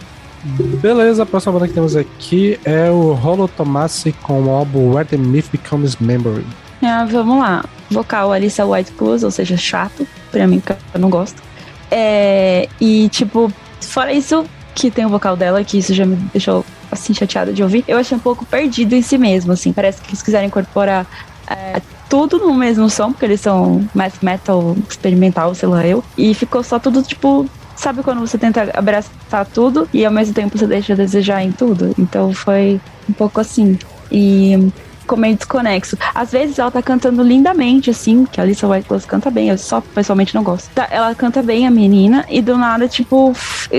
Beleza, 0.81 1.23
a 1.23 1.27
próxima 1.27 1.53
banda 1.53 1.69
que 1.69 1.75
temos 1.75 1.95
aqui 1.95 2.59
é 2.65 2.91
o 2.91 3.13
Rolo 3.13 3.47
Tomassi 3.47 4.13
com 4.23 4.43
o 4.45 4.51
álbum 4.51 4.95
Where 4.95 5.07
the 5.07 5.17
Myth 5.17 5.47
Becomes 5.53 5.97
Memory. 5.97 6.47
Ah, 6.83 7.05
vamos 7.05 7.39
lá. 7.39 7.65
Vocal 7.91 8.33
Alissa 8.33 8.65
White 8.65 8.93
Plus, 8.93 9.23
ou 9.25 9.31
seja, 9.31 9.57
chato, 9.57 10.07
pra 10.31 10.47
mim, 10.47 10.61
que 10.61 10.73
eu 10.73 11.01
não 11.01 11.11
gosto. 11.11 11.43
É, 11.91 12.69
e, 12.81 13.09
tipo, 13.09 13.53
fora 13.81 14.13
isso, 14.13 14.45
que 14.75 14.91
tem 14.91 15.05
o 15.05 15.09
vocal 15.09 15.37
dela, 15.37 15.65
que 15.65 15.79
isso 15.79 15.93
já 15.93 16.07
me 16.07 16.17
deixou, 16.33 16.65
assim, 16.91 17.13
chateada 17.13 17.53
de 17.53 17.63
ouvir, 17.63 17.85
eu 17.89 17.99
achei 17.99 18.17
um 18.17 18.21
pouco 18.21 18.45
perdido 18.47 18.95
em 18.95 19.03
si 19.03 19.19
mesmo, 19.19 19.53
assim. 19.53 19.73
Parece 19.73 20.01
que 20.01 20.11
eles 20.11 20.23
quiseram 20.23 20.47
incorporar 20.47 21.07
é, 21.49 21.81
tudo 22.09 22.39
no 22.39 22.55
mesmo 22.55 22.89
som, 22.89 23.13
porque 23.13 23.25
eles 23.25 23.41
são 23.41 23.89
math 23.95 24.23
metal 24.23 24.77
experimental, 24.89 25.55
sei 25.55 25.69
lá 25.69 25.87
eu. 25.87 26.03
E 26.17 26.33
ficou 26.35 26.63
só 26.63 26.79
tudo, 26.79 27.03
tipo, 27.03 27.47
sabe 27.77 28.03
quando 28.03 28.21
você 28.21 28.37
tenta 28.37 28.71
abraçar 28.75 29.47
tudo 29.53 29.89
e 29.93 30.05
ao 30.05 30.13
mesmo 30.13 30.35
tempo 30.35 30.57
você 30.57 30.67
deixa 30.67 30.93
a 30.93 30.97
desejar 30.97 31.43
em 31.43 31.51
tudo? 31.51 31.95
Então 31.99 32.33
foi 32.33 32.81
um 33.09 33.13
pouco 33.13 33.41
assim. 33.41 33.79
E 34.13 34.71
ficou 35.11 35.19
meio 35.19 35.35
desconexo. 35.35 35.99
Às 36.15 36.31
vezes 36.31 36.59
ela 36.59 36.71
tá 36.71 36.81
cantando 36.81 37.23
lindamente, 37.23 37.91
assim, 37.91 38.25
que 38.25 38.41
a 38.41 38.45
Alissa 38.45 38.69
White 38.69 38.87
Plus 38.87 39.05
canta 39.05 39.31
bem, 39.31 39.49
eu 39.49 39.59
só 39.59 39.81
pessoalmente 39.81 40.35
não 40.35 40.45
gosto. 40.45 40.71
Tá, 40.73 40.87
ela 40.91 41.15
canta 41.15 41.43
bem, 41.43 41.67
a 41.67 41.71
menina, 41.71 42.25
e 42.29 42.41
do 42.41 42.57
nada, 42.57 42.87
tipo, 42.87 43.33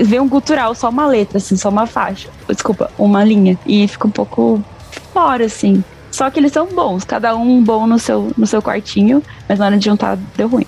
vê 0.04 0.20
um 0.20 0.28
gutural, 0.28 0.74
só 0.74 0.90
uma 0.90 1.06
letra, 1.06 1.38
assim, 1.38 1.56
só 1.56 1.70
uma 1.70 1.86
faixa. 1.86 2.28
Desculpa, 2.48 2.90
uma 2.98 3.24
linha. 3.24 3.58
E 3.64 3.88
fica 3.88 4.06
um 4.06 4.10
pouco 4.10 4.62
fora, 5.12 5.46
assim. 5.46 5.82
Só 6.10 6.28
que 6.28 6.38
eles 6.38 6.52
são 6.52 6.66
bons, 6.66 7.04
cada 7.04 7.34
um 7.34 7.62
bom 7.62 7.86
no 7.86 7.98
seu, 7.98 8.30
no 8.36 8.46
seu 8.46 8.60
quartinho, 8.60 9.22
mas 9.48 9.58
na 9.58 9.66
hora 9.66 9.78
de 9.78 9.86
juntar 9.86 10.18
deu 10.36 10.48
ruim. 10.48 10.66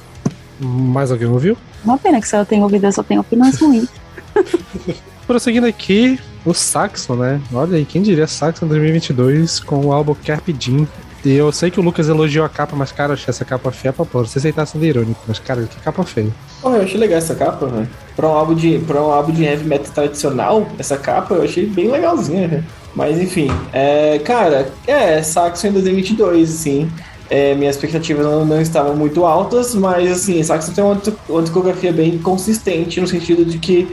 Mais 0.59 1.11
alguém 1.11 1.29
ouviu? 1.29 1.59
Uma 1.85 1.99
pena 1.99 2.19
que 2.19 2.27
se 2.27 2.35
eu 2.35 2.47
tenho 2.47 2.63
ouvido, 2.63 2.87
eu 2.87 2.93
só 2.93 3.03
tenho 3.03 3.21
opiniões 3.21 3.61
ruins. 3.61 3.89
Prosseguindo 5.27 5.67
aqui, 5.67 6.19
o 6.45 6.53
Saxon, 6.53 7.17
né? 7.17 7.41
Olha 7.53 7.77
aí, 7.77 7.85
quem 7.85 8.03
diria 8.03 8.27
Saxon 8.27 8.67
2022 8.67 9.61
com 9.61 9.87
o 9.87 9.93
álbum 9.93 10.15
Carpe 10.15 10.53
Diem. 10.53 10.87
E 11.25 11.33
eu 11.33 11.51
sei 11.51 11.71
que 11.71 11.81
o 11.81 11.83
Lucas 11.83 12.07
elogiou 12.07 12.45
a 12.45 12.51
capa, 12.51 12.77
mas, 12.77 12.93
cara, 12.93 13.13
eu 13.13 13.15
achei 13.15 13.31
essa 13.31 13.47
capa 13.47 13.71
feia 13.71 13.95
pra 13.95 14.05
pôr. 14.05 14.21
Não 14.21 14.27
sei 14.27 14.43
se 14.43 14.67
sendo 14.67 14.85
irônico, 14.85 15.19
mas, 15.27 15.39
cara, 15.39 15.63
que 15.63 15.81
capa 15.81 16.05
feia. 16.05 16.29
Eu 16.63 16.83
achei 16.83 17.01
legal 17.01 17.17
essa 17.17 17.35
capa, 17.35 17.67
velho. 17.67 17.89
Pra 18.15 18.29
um 18.29 18.33
álbum 18.33 18.55
de, 18.55 18.79
pra 18.81 19.03
um 19.03 19.11
álbum 19.11 19.33
de 19.33 19.43
heavy 19.43 19.65
metal 19.65 19.91
tradicional, 19.91 20.69
essa 20.79 20.99
capa 20.99 21.35
eu 21.35 21.43
achei 21.43 21.65
bem 21.65 21.91
legalzinha, 21.91 22.47
né? 22.47 22.65
Mas 22.95 23.19
enfim, 23.19 23.49
é, 23.73 24.19
cara, 24.19 24.71
é, 24.87 25.23
Saxon 25.23 25.69
em 25.69 25.73
2022, 25.73 26.51
assim. 26.51 26.91
É, 27.31 27.55
minhas 27.55 27.77
expectativas 27.77 28.25
não, 28.27 28.45
não 28.45 28.61
estavam 28.61 28.95
muito 28.95 29.25
altas, 29.25 29.75
mas 29.75 30.13
assim, 30.13 30.43
Saxon 30.43 30.73
tem 30.73 30.85
uma, 30.85 31.01
uma 31.27 31.43
discografia 31.43 31.91
bem 31.91 32.19
consistente, 32.19 33.01
no 33.01 33.07
sentido 33.07 33.47
de 33.47 33.59
que 33.59 33.89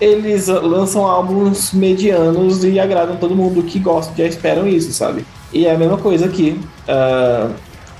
eles 0.00 0.48
lançam 0.48 1.06
álbuns 1.06 1.72
medianos 1.72 2.64
e 2.64 2.78
agradam 2.78 3.16
todo 3.16 3.34
mundo 3.34 3.62
que 3.62 3.78
gosta, 3.78 4.12
já 4.16 4.26
esperam 4.26 4.66
isso, 4.66 4.92
sabe? 4.92 5.24
E 5.52 5.66
é 5.66 5.74
a 5.74 5.78
mesma 5.78 5.96
coisa 5.96 6.26
aqui. 6.26 6.60
Uh, 6.88 7.52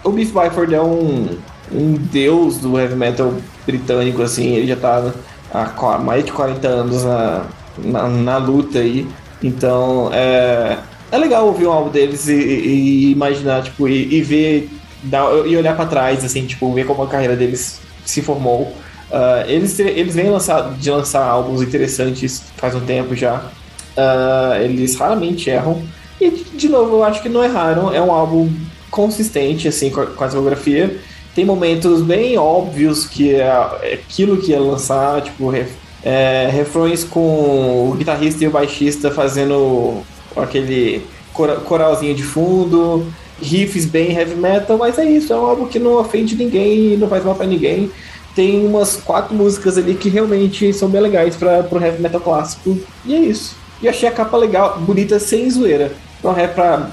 o 0.04 0.10
Beef 0.10 0.32
Byford 0.32 0.74
é 0.74 0.82
um, 0.82 1.38
um 1.72 1.92
deus 1.94 2.58
do 2.58 2.78
heavy 2.78 2.94
metal 2.94 3.32
britânico, 3.66 4.22
assim, 4.22 4.54
ele 4.54 4.66
já 4.66 4.76
tá 4.76 5.12
há 5.52 5.98
mais 5.98 6.24
de 6.24 6.32
40 6.32 6.68
anos 6.68 7.04
na, 7.04 7.46
na, 7.78 8.08
na 8.08 8.36
luta 8.38 8.78
aí. 8.78 9.08
Então, 9.42 10.10
é, 10.12 10.78
é 11.10 11.18
legal 11.18 11.46
ouvir 11.46 11.66
um 11.66 11.72
álbum 11.72 11.90
deles 11.90 12.28
e, 12.28 12.34
e 12.34 13.12
imaginar, 13.12 13.62
tipo, 13.62 13.88
e, 13.88 14.14
e 14.14 14.22
ver 14.22 14.70
dar, 15.02 15.26
e 15.46 15.56
olhar 15.56 15.74
para 15.76 15.86
trás, 15.86 16.24
assim, 16.24 16.46
tipo, 16.46 16.72
ver 16.72 16.86
como 16.86 17.02
a 17.02 17.06
carreira 17.06 17.36
deles 17.36 17.80
se 18.04 18.22
formou. 18.22 18.74
Uh, 19.10 19.48
eles, 19.48 19.78
eles 19.78 20.14
vêm 20.14 20.30
lançar, 20.30 20.72
de 20.72 20.90
lançar 20.90 21.24
álbuns 21.24 21.62
interessantes 21.62 22.42
faz 22.56 22.74
um 22.74 22.80
tempo 22.80 23.14
já. 23.14 23.50
Uh, 23.96 24.62
eles 24.62 24.96
raramente 24.96 25.48
erram. 25.48 25.82
E, 26.20 26.30
de 26.30 26.68
novo, 26.68 26.96
eu 26.96 27.04
acho 27.04 27.22
que 27.22 27.28
não 27.28 27.44
erraram. 27.44 27.92
É 27.92 28.00
um 28.00 28.10
álbum 28.10 28.50
consistente, 28.90 29.68
assim, 29.68 29.90
com 29.90 30.00
a, 30.00 30.06
com 30.06 30.24
a 30.24 30.26
discografia. 30.26 30.98
Tem 31.34 31.44
momentos 31.44 32.02
bem 32.02 32.38
óbvios 32.38 33.06
que 33.06 33.34
é 33.34 33.50
aquilo 33.92 34.38
que 34.38 34.52
ia 34.52 34.60
lançar, 34.60 35.20
tipo, 35.22 35.50
ref, 35.50 35.70
é, 36.02 36.48
refrões 36.50 37.04
com 37.04 37.90
o 37.90 37.94
guitarrista 37.96 38.42
e 38.42 38.46
o 38.46 38.50
baixista 38.50 39.10
fazendo 39.10 40.02
aquele 40.36 41.02
cor, 41.32 41.60
coralzinho 41.60 42.14
de 42.14 42.22
fundo, 42.22 43.06
riffs 43.40 43.84
bem 43.84 44.12
heavy 44.12 44.34
metal, 44.34 44.78
mas 44.78 44.98
é 44.98 45.04
isso, 45.04 45.32
é 45.32 45.36
um 45.36 45.44
álbum 45.44 45.66
que 45.66 45.78
não 45.78 45.98
ofende 45.98 46.34
ninguém 46.36 46.94
e 46.94 46.96
não 46.96 47.08
faz 47.08 47.24
mal 47.24 47.34
para 47.34 47.46
ninguém. 47.46 47.90
Tem 48.36 48.64
umas 48.66 48.96
quatro 48.96 49.34
músicas 49.34 49.78
ali 49.78 49.94
que 49.94 50.10
realmente 50.10 50.70
são 50.74 50.88
bem 50.90 51.00
legais 51.00 51.34
para 51.34 51.62
pro 51.62 51.82
heavy 51.82 52.02
metal 52.02 52.20
clássico, 52.20 52.78
e 53.04 53.14
é 53.14 53.18
isso. 53.18 53.56
E 53.80 53.88
achei 53.88 54.08
a 54.08 54.12
capa 54.12 54.36
legal, 54.36 54.78
bonita, 54.78 55.18
sem 55.18 55.50
zoeira. 55.50 55.90
Então, 56.18 56.36
é 56.36 56.46
pra, 56.46 56.90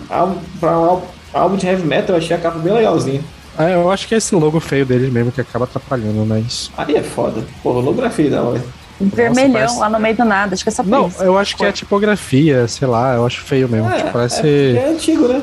pra 0.60 0.80
um 0.80 1.02
álbum 1.34 1.58
de 1.58 1.68
heavy 1.68 1.86
metal, 1.86 2.16
eu 2.16 2.18
achei 2.18 2.36
a 2.36 2.40
capa 2.40 2.58
bem 2.60 2.74
legalzinha. 2.74 3.22
É, 3.60 3.76
eu 3.76 3.92
acho 3.92 4.08
que 4.08 4.16
é 4.16 4.18
esse 4.18 4.34
logo 4.34 4.60
feio 4.60 4.86
deles 4.86 5.12
mesmo 5.12 5.32
que 5.32 5.42
acaba 5.42 5.66
atrapalhando, 5.66 6.26
mas. 6.26 6.72
Aí 6.78 6.96
é 6.96 7.04
foda. 7.04 7.44
Pô, 7.62 7.72
holografia 7.72 8.30
da 8.30 8.42
hora. 8.42 8.64
Um 9.02 9.10
vermelhão 9.10 9.54
parece... 9.54 9.80
lá 9.80 9.90
no 9.90 10.00
meio 10.00 10.16
do 10.16 10.24
nada, 10.24 10.54
acho 10.54 10.64
que 10.64 10.70
é 10.70 10.72
só 10.72 10.84
Não, 10.84 11.12
eu 11.20 11.38
acho 11.38 11.58
que 11.58 11.66
é 11.66 11.68
a 11.68 11.74
tipografia, 11.74 12.68
sei 12.68 12.88
lá, 12.88 13.16
eu 13.16 13.26
acho 13.26 13.42
feio 13.42 13.68
mesmo. 13.68 13.90
É, 13.90 13.98
tipo, 13.98 14.12
parece. 14.12 14.48
É, 14.48 14.76
é 14.76 14.90
antigo, 14.90 15.28
né? 15.28 15.42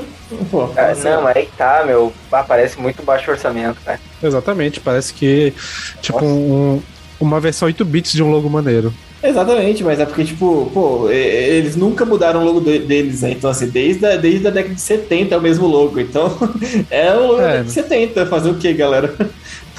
Pô, 0.51 0.71
é, 0.77 0.95
não, 0.97 1.27
aí 1.27 1.49
tá, 1.57 1.85
meu. 1.87 2.13
Parece 2.47 2.81
muito 2.81 3.03
baixo 3.03 3.31
orçamento, 3.31 3.79
cara. 3.85 4.01
Exatamente, 4.23 4.81
parece 4.81 5.13
que, 5.13 5.53
tipo, 6.01 6.25
um, 6.25 6.81
uma 7.19 7.41
versão 7.41 7.67
8 7.67 7.85
bits 7.85 8.13
de 8.13 8.23
um 8.23 8.31
logo 8.31 8.49
maneiro. 8.49 8.93
Exatamente, 9.23 9.85
mas 9.85 10.01
é 10.01 10.07
porque, 10.07 10.25
tipo, 10.25 10.71
pô, 10.73 11.11
eles 11.11 11.77
nunca 11.77 12.07
mudaram 12.07 12.41
o 12.41 12.45
logo 12.45 12.61
deles, 12.61 13.21
né? 13.21 13.33
Então, 13.33 13.51
assim, 13.51 13.69
desde 13.69 14.07
a, 14.07 14.17
desde 14.17 14.47
a 14.49 14.51
década 14.51 14.75
de 14.75 14.81
70 14.81 15.35
é 15.35 15.39
o 15.39 15.43
mesmo 15.43 15.67
logo. 15.67 16.01
Então, 16.01 16.35
é 16.91 17.13
o 17.13 17.27
logo 17.27 17.41
é. 17.41 17.43
da 17.43 17.49
década 17.49 17.65
de 17.65 17.73
70. 17.73 18.27
Fazer 18.27 18.51
o 18.51 18.55
que, 18.55 18.73
galera? 18.73 19.15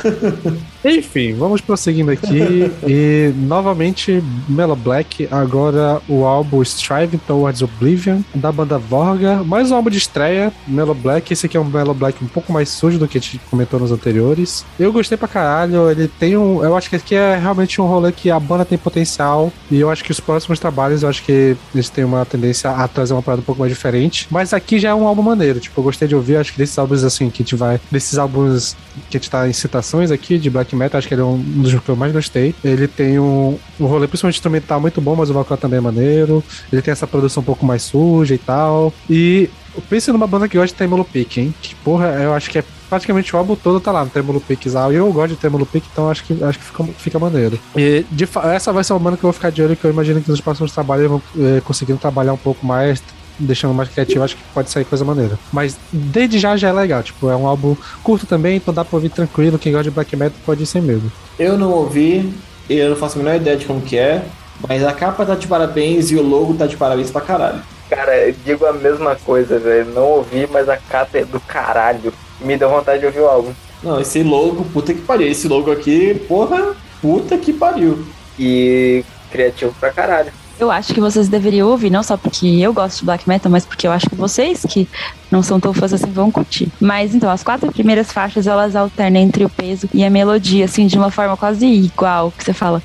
Enfim, 0.84 1.34
vamos 1.34 1.62
prosseguindo 1.62 2.12
aqui. 2.12 2.72
e 2.88 3.34
novamente, 3.36 4.24
Melo 4.50 4.76
Black, 4.76 5.28
agora 5.32 6.02
o 6.08 6.26
álbum 6.26 6.62
Striving 6.62 7.20
Towards 7.20 7.62
Oblivion, 7.62 8.22
da 8.34 8.52
banda 8.52 8.78
Vorga. 8.78 9.44
Mais 9.44 9.72
um 9.72 9.76
álbum 9.76 9.90
de 9.90 9.98
estreia, 9.98 10.52
Melo 10.68 10.94
Black. 10.94 11.32
Esse 11.32 11.46
aqui 11.46 11.56
é 11.56 11.60
um 11.60 11.66
Melo 11.66 11.94
Black 11.94 12.24
um 12.24 12.28
pouco 12.28 12.52
mais 12.52 12.70
sujo 12.70 12.98
do 12.98 13.08
que 13.08 13.18
a 13.18 13.22
gente 13.22 13.40
comentou 13.50 13.80
nos 13.80 13.92
anteriores. 13.92 14.66
Eu 14.80 14.92
gostei 14.92 15.18
pra 15.18 15.28
caralho. 15.28 15.90
Ele 15.92 16.08
tem 16.08 16.36
um. 16.36 16.64
Eu 16.64 16.76
acho 16.76 16.90
que 16.90 16.96
aqui 16.96 17.16
é 17.16 17.38
realmente 17.38 17.80
um 17.80 17.86
rolê 17.86 18.12
que 18.12 18.32
a 18.32 18.40
banda 18.40 18.66
tem 18.66 18.78
potencial. 18.78 19.52
E 19.70 19.80
eu 19.80 19.90
acho 19.90 20.04
que 20.04 20.12
os 20.12 20.20
próximos 20.20 20.60
trabalhos, 20.60 21.04
eu 21.04 21.10
acho 21.10 21.24
que 21.24 21.56
eles 21.74 21.90
têm 21.90 22.04
uma 22.04 22.26
tendência 22.26 22.72
a 22.72 22.88
trazer 22.88 23.14
uma 23.14 23.22
parada 23.22 23.42
um 23.42 23.46
pouco 23.46 23.60
mais 23.60 23.72
diferente. 23.72 24.28
Mas 24.32 24.54
aqui 24.54 24.80
já 24.80 24.90
é 24.90 24.94
um 24.94 25.08
álbum 25.08 25.22
maneiro. 25.22 25.60
Tipo, 25.60 25.80
eu 25.80 25.84
gostei 25.84 26.08
de 26.08 26.16
ouvir. 26.16 26.38
Acho 26.38 26.54
que 26.54 26.58
desses 26.58 26.78
álbuns 26.78 27.04
assim 27.04 27.30
que 27.30 27.42
a 27.42 27.46
gente 27.46 27.56
vai. 27.56 27.80
Desses 27.92 28.18
álbuns 28.18 28.76
que 29.10 29.18
a 29.18 29.20
gente 29.20 29.30
tá 29.30 29.48
em 29.48 29.54
citações 29.54 30.12
aqui 30.12 30.38
de 30.38 30.50
Metal, 30.76 30.98
acho 30.98 31.08
que 31.08 31.14
ele 31.14 31.22
é 31.22 31.26
um 31.26 31.38
dos 31.38 31.74
que 31.74 31.90
eu 31.90 31.96
mais 31.96 32.12
gostei. 32.12 32.56
Ele 32.64 32.88
tem 32.88 33.20
um, 33.20 33.58
um 33.80 33.86
rolê, 33.86 34.08
principalmente 34.08 34.36
instrumental, 34.36 34.80
muito 34.80 35.02
bom, 35.02 35.16
mas 35.16 35.30
o 35.30 35.34
vocal 35.34 35.58
também 35.58 35.78
é 35.78 35.82
maneiro. 35.82 36.44
Ele 36.72 36.82
tem 36.82 36.92
essa 36.92 37.08
produção 37.08 37.42
um 37.42 37.46
pouco 37.46 37.66
mais 37.66 37.84
suja 37.84 38.34
e 38.36 38.38
tal. 38.38 38.94
E 39.10 39.50
pense 39.90 40.12
numa 40.12 40.28
banda 40.28 40.48
que 40.48 40.58
gosta 40.58 40.74
de 40.74 40.78
Tremolo 40.78 41.06
Pick, 41.06 41.38
hein? 41.38 41.54
Que 41.62 41.76
porra, 41.76 42.08
eu 42.22 42.34
acho 42.34 42.50
que 42.50 42.60
é 42.60 42.64
praticamente 42.90 43.34
o 43.34 43.38
álbum 43.38 43.56
todo 43.56 43.80
tá 43.80 43.92
lá 43.92 44.04
no 44.04 44.10
Tremolo 44.10 44.42
Pick 44.42 44.66
E 44.66 44.96
eu 44.96 45.12
gosto 45.14 45.30
de 45.30 45.38
Tremolo 45.38 45.66
Pick, 45.66 45.86
então 45.90 46.10
acho 46.10 46.26
que, 46.26 46.44
acho 46.44 46.60
que 46.60 46.66
fica, 46.66 46.84
fica 46.98 47.20
maneiro. 47.20 47.58
E 47.76 48.06
de, 48.12 48.28
essa 48.54 48.74
vai 48.74 48.84
ser 48.84 48.94
uma 48.94 49.00
banda 49.00 49.18
que 49.18 49.24
eu 49.24 49.30
vou 49.30 49.34
ficar 49.34 49.50
de 49.50 49.64
olho, 49.64 49.76
que 49.76 49.86
eu 49.86 49.92
imagino 49.92 50.22
que 50.22 50.30
nos 50.30 50.42
próximos 50.42 50.74
trabalhos 50.74 51.06
eles 51.06 51.12
vão 51.12 51.48
é, 51.48 51.62
conseguindo 51.62 52.00
trabalhar 52.00 52.34
um 52.34 52.38
pouco 52.38 52.66
mais, 52.66 53.02
deixando 53.42 53.74
mais 53.74 53.90
criativo, 53.90 54.24
acho 54.24 54.36
que 54.36 54.44
pode 54.54 54.70
sair 54.70 54.86
coisa 54.86 55.04
maneira. 55.04 55.38
Mas 55.52 55.78
desde 55.92 56.40
já 56.40 56.56
já 56.56 56.70
é 56.70 56.74
legal, 56.74 57.04
tipo, 57.04 57.30
é 57.30 57.36
um 57.36 57.48
álbum 57.48 57.76
curto 58.04 58.26
também, 58.26 58.58
então 58.58 58.74
dá 58.74 58.86
pra 58.86 58.98
ouvir 58.98 59.10
tranquilo. 59.10 59.60
Quem 59.60 59.72
gosta 59.72 59.86
de 59.86 59.92
black 59.92 60.16
metal 60.16 60.38
pode 60.46 60.64
ir 60.64 60.66
sem 60.66 60.82
medo. 60.82 61.12
Eu 61.38 61.58
não 61.58 61.72
ouvi, 61.72 62.32
eu 62.70 62.90
não 62.90 62.96
faço 62.96 63.20
a 63.20 63.24
menor 63.24 63.36
ideia 63.36 63.58
de 63.58 63.66
como 63.66 63.82
que 63.82 63.98
é, 63.98 64.24
mas 64.68 64.84
a 64.84 64.94
capa 64.94 65.26
tá 65.26 65.36
de 65.36 65.48
parabéns 65.48 66.12
e 66.12 66.16
o 66.16 66.22
logo 66.22 66.54
tá 66.54 66.66
de 66.68 66.78
parabéns 66.78 67.12
pra 67.12 67.22
caralho. 67.22 67.62
Cara, 67.90 68.16
eu 68.28 68.36
digo 68.46 68.66
a 68.66 68.72
mesma 68.72 69.16
coisa, 69.16 69.60
velho. 69.60 69.94
Não 69.94 70.04
ouvi, 70.04 70.48
mas 70.50 70.70
a 70.70 70.78
capa 70.78 71.18
é 71.18 71.26
do 71.26 71.40
caralho. 71.42 72.14
Me 72.40 72.56
deu 72.56 72.70
vontade 72.70 73.00
de 73.00 73.06
ouvir 73.06 73.20
o 73.20 73.28
álbum. 73.28 73.52
Não, 73.84 74.00
esse 74.00 74.24
logo, 74.24 74.64
puta 74.72 74.94
que 74.94 75.02
pariu. 75.02 75.28
Esse 75.28 75.48
logo 75.48 75.72
aqui, 75.72 76.16
porra, 76.28 76.74
puta 77.02 77.38
que 77.38 77.52
pariu. 77.52 78.06
E 78.40 79.04
criativo 79.30 79.76
pra 79.80 79.92
caralho. 79.92 80.32
Eu 80.62 80.70
acho 80.70 80.94
que 80.94 81.00
vocês 81.00 81.28
deveriam 81.28 81.68
ouvir, 81.68 81.90
não 81.90 82.04
só 82.04 82.16
porque 82.16 82.46
eu 82.46 82.72
gosto 82.72 83.00
de 83.00 83.06
black 83.06 83.28
metal, 83.28 83.52
mas 83.52 83.66
porque 83.66 83.88
eu 83.88 83.92
acho 83.92 84.08
que 84.08 84.14
vocês 84.14 84.64
que 84.70 84.88
não 85.32 85.42
são 85.42 85.60
tão 85.60 85.74
fãs 85.74 85.92
assim 85.92 86.12
vão 86.12 86.30
curtir. 86.30 86.72
Mas 86.80 87.16
então, 87.16 87.32
as 87.32 87.42
quatro 87.42 87.72
primeiras 87.72 88.12
faixas 88.12 88.46
elas 88.46 88.76
alternam 88.76 89.20
entre 89.20 89.44
o 89.44 89.50
peso 89.50 89.90
e 89.92 90.06
a 90.06 90.10
melodia, 90.12 90.66
assim, 90.66 90.86
de 90.86 91.00
uma 91.00 91.10
forma 91.10 91.36
quase 91.36 91.66
igual, 91.66 92.32
que 92.32 92.44
você 92.44 92.54
fala, 92.54 92.80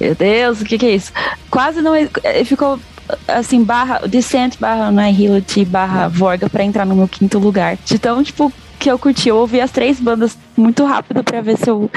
meu 0.00 0.12
Deus, 0.12 0.60
o 0.60 0.64
que, 0.64 0.76
que 0.76 0.86
é 0.86 0.90
isso? 0.90 1.12
Quase 1.48 1.80
não. 1.80 1.92
Ficou 2.44 2.80
assim, 3.28 3.62
barra 3.62 4.00
Descent, 4.08 4.58
barra 4.58 4.88
Annihility, 4.88 5.64
barra 5.64 6.08
Vorga 6.08 6.50
pra 6.50 6.64
entrar 6.64 6.84
no 6.84 6.96
meu 6.96 7.06
quinto 7.06 7.38
lugar. 7.38 7.78
De 7.84 7.96
tão, 7.96 8.24
tipo, 8.24 8.52
que 8.80 8.90
eu 8.90 8.98
curti. 8.98 9.28
Eu 9.28 9.36
ouvi 9.36 9.60
as 9.60 9.70
três 9.70 10.00
bandas 10.00 10.36
muito 10.56 10.84
rápido 10.84 11.22
para 11.22 11.40
ver 11.42 11.58
se 11.58 11.68
eu. 11.68 11.88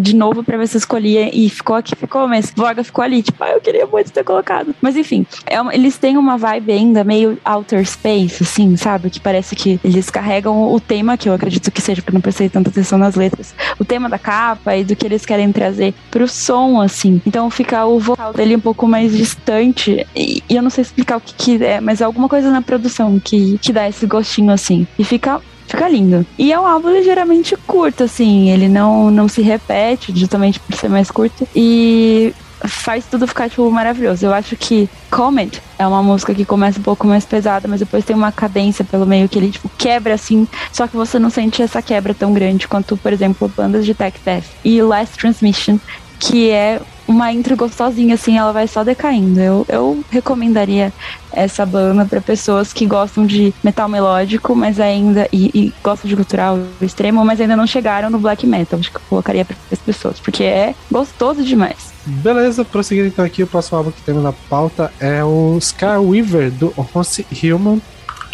De 0.00 0.14
novo, 0.14 0.42
para 0.44 0.56
ver 0.56 0.68
se 0.68 0.76
eu 0.76 0.78
escolhia. 0.78 1.36
E 1.36 1.50
ficou 1.50 1.76
aqui, 1.76 1.94
ficou, 1.96 2.26
mas 2.28 2.52
Vorga 2.56 2.84
ficou 2.84 3.04
ali. 3.04 3.22
Tipo, 3.22 3.42
ah, 3.42 3.50
eu 3.50 3.60
queria 3.60 3.84
muito 3.86 4.12
ter 4.12 4.24
colocado. 4.24 4.74
Mas 4.80 4.96
enfim, 4.96 5.26
é 5.44 5.60
uma, 5.60 5.74
eles 5.74 5.98
têm 5.98 6.16
uma 6.16 6.38
vibe 6.38 6.72
ainda 6.72 7.02
meio 7.02 7.36
outer 7.44 7.84
space, 7.84 8.42
assim, 8.42 8.76
sabe? 8.76 9.10
Que 9.10 9.20
parece 9.20 9.56
que 9.56 9.80
eles 9.82 10.08
carregam 10.08 10.72
o 10.72 10.78
tema, 10.78 11.16
que 11.16 11.28
eu 11.28 11.32
acredito 11.32 11.70
que 11.72 11.82
seja, 11.82 12.00
porque 12.00 12.14
não 12.14 12.20
prestei 12.20 12.48
tanta 12.48 12.70
atenção 12.70 12.98
nas 12.98 13.16
letras. 13.16 13.54
O 13.78 13.84
tema 13.84 14.08
da 14.08 14.18
capa 14.18 14.76
e 14.76 14.84
do 14.84 14.94
que 14.94 15.06
eles 15.06 15.26
querem 15.26 15.50
trazer 15.50 15.92
pro 16.10 16.28
som, 16.28 16.80
assim. 16.80 17.20
Então 17.26 17.50
fica 17.50 17.84
o 17.84 17.98
vocal 17.98 18.32
dele 18.32 18.54
um 18.54 18.60
pouco 18.60 18.86
mais 18.86 19.16
distante. 19.16 20.06
E, 20.14 20.42
e 20.48 20.56
eu 20.56 20.62
não 20.62 20.70
sei 20.70 20.82
explicar 20.82 21.16
o 21.16 21.20
que, 21.20 21.34
que 21.34 21.64
é, 21.64 21.80
mas 21.80 22.00
é 22.00 22.04
alguma 22.04 22.28
coisa 22.28 22.50
na 22.50 22.62
produção 22.62 23.18
que, 23.18 23.58
que 23.58 23.72
dá 23.72 23.88
esse 23.88 24.06
gostinho, 24.06 24.52
assim. 24.52 24.86
E 24.96 25.02
fica 25.02 25.40
fica 25.68 25.88
lindo. 25.88 26.26
E 26.38 26.52
é 26.52 26.58
um 26.58 26.66
álbum 26.66 26.90
ligeiramente 26.90 27.56
curto, 27.66 28.04
assim, 28.04 28.50
ele 28.50 28.68
não, 28.68 29.10
não 29.10 29.28
se 29.28 29.42
repete, 29.42 30.12
justamente 30.18 30.58
por 30.58 30.74
ser 30.74 30.88
mais 30.88 31.10
curto. 31.10 31.46
E 31.54 32.34
faz 32.64 33.04
tudo 33.06 33.26
ficar, 33.26 33.48
tipo, 33.48 33.70
maravilhoso. 33.70 34.26
Eu 34.26 34.34
acho 34.34 34.56
que 34.56 34.88
Comment 35.10 35.50
é 35.78 35.86
uma 35.86 36.02
música 36.02 36.34
que 36.34 36.44
começa 36.44 36.80
um 36.80 36.82
pouco 36.82 37.06
mais 37.06 37.24
pesada, 37.24 37.68
mas 37.68 37.80
depois 37.80 38.04
tem 38.04 38.16
uma 38.16 38.32
cadência 38.32 38.84
pelo 38.84 39.06
meio 39.06 39.28
que 39.28 39.38
ele, 39.38 39.50
tipo, 39.50 39.70
quebra, 39.78 40.14
assim, 40.14 40.48
só 40.72 40.86
que 40.86 40.96
você 40.96 41.18
não 41.18 41.30
sente 41.30 41.62
essa 41.62 41.80
quebra 41.80 42.14
tão 42.14 42.32
grande 42.32 42.66
quanto, 42.66 42.96
por 42.96 43.12
exemplo, 43.12 43.50
bandas 43.56 43.84
de 43.84 43.94
Tech 43.94 44.18
Death. 44.24 44.44
E 44.64 44.82
Last 44.82 45.16
Transmission, 45.16 45.78
que 46.18 46.50
é 46.50 46.80
uma 47.08 47.32
intro 47.32 47.56
gostosinha, 47.56 48.14
assim, 48.14 48.36
ela 48.36 48.52
vai 48.52 48.68
só 48.68 48.84
decaindo. 48.84 49.40
Eu, 49.40 49.66
eu 49.68 50.04
recomendaria 50.10 50.92
essa 51.32 51.64
banda 51.64 52.04
para 52.04 52.20
pessoas 52.20 52.72
que 52.72 52.86
gostam 52.86 53.24
de 53.24 53.52
metal 53.64 53.88
melódico, 53.88 54.54
mas 54.54 54.78
ainda. 54.78 55.26
E, 55.32 55.50
e, 55.54 55.74
gostam 55.82 56.08
de 56.08 56.14
cultural 56.14 56.58
extremo, 56.82 57.24
mas 57.24 57.40
ainda 57.40 57.56
não 57.56 57.66
chegaram 57.66 58.10
no 58.10 58.18
black 58.18 58.46
metal. 58.46 58.78
Acho 58.78 58.90
que 58.90 58.98
eu 58.98 59.02
colocaria 59.08 59.44
para 59.44 59.56
as 59.72 59.78
pessoas, 59.78 60.20
porque 60.20 60.44
é 60.44 60.74
gostoso 60.90 61.42
demais. 61.42 61.92
Beleza, 62.04 62.64
prosseguindo 62.64 63.08
então 63.08 63.24
aqui, 63.24 63.42
o 63.42 63.46
próximo 63.46 63.78
álbum 63.78 63.90
que 63.90 64.02
temos 64.02 64.22
na 64.22 64.32
pauta 64.32 64.92
é 65.00 65.24
o 65.24 65.56
Skyweaver 65.58 66.50
do 66.50 66.68
Ronce 66.76 67.26
Human. 67.42 67.80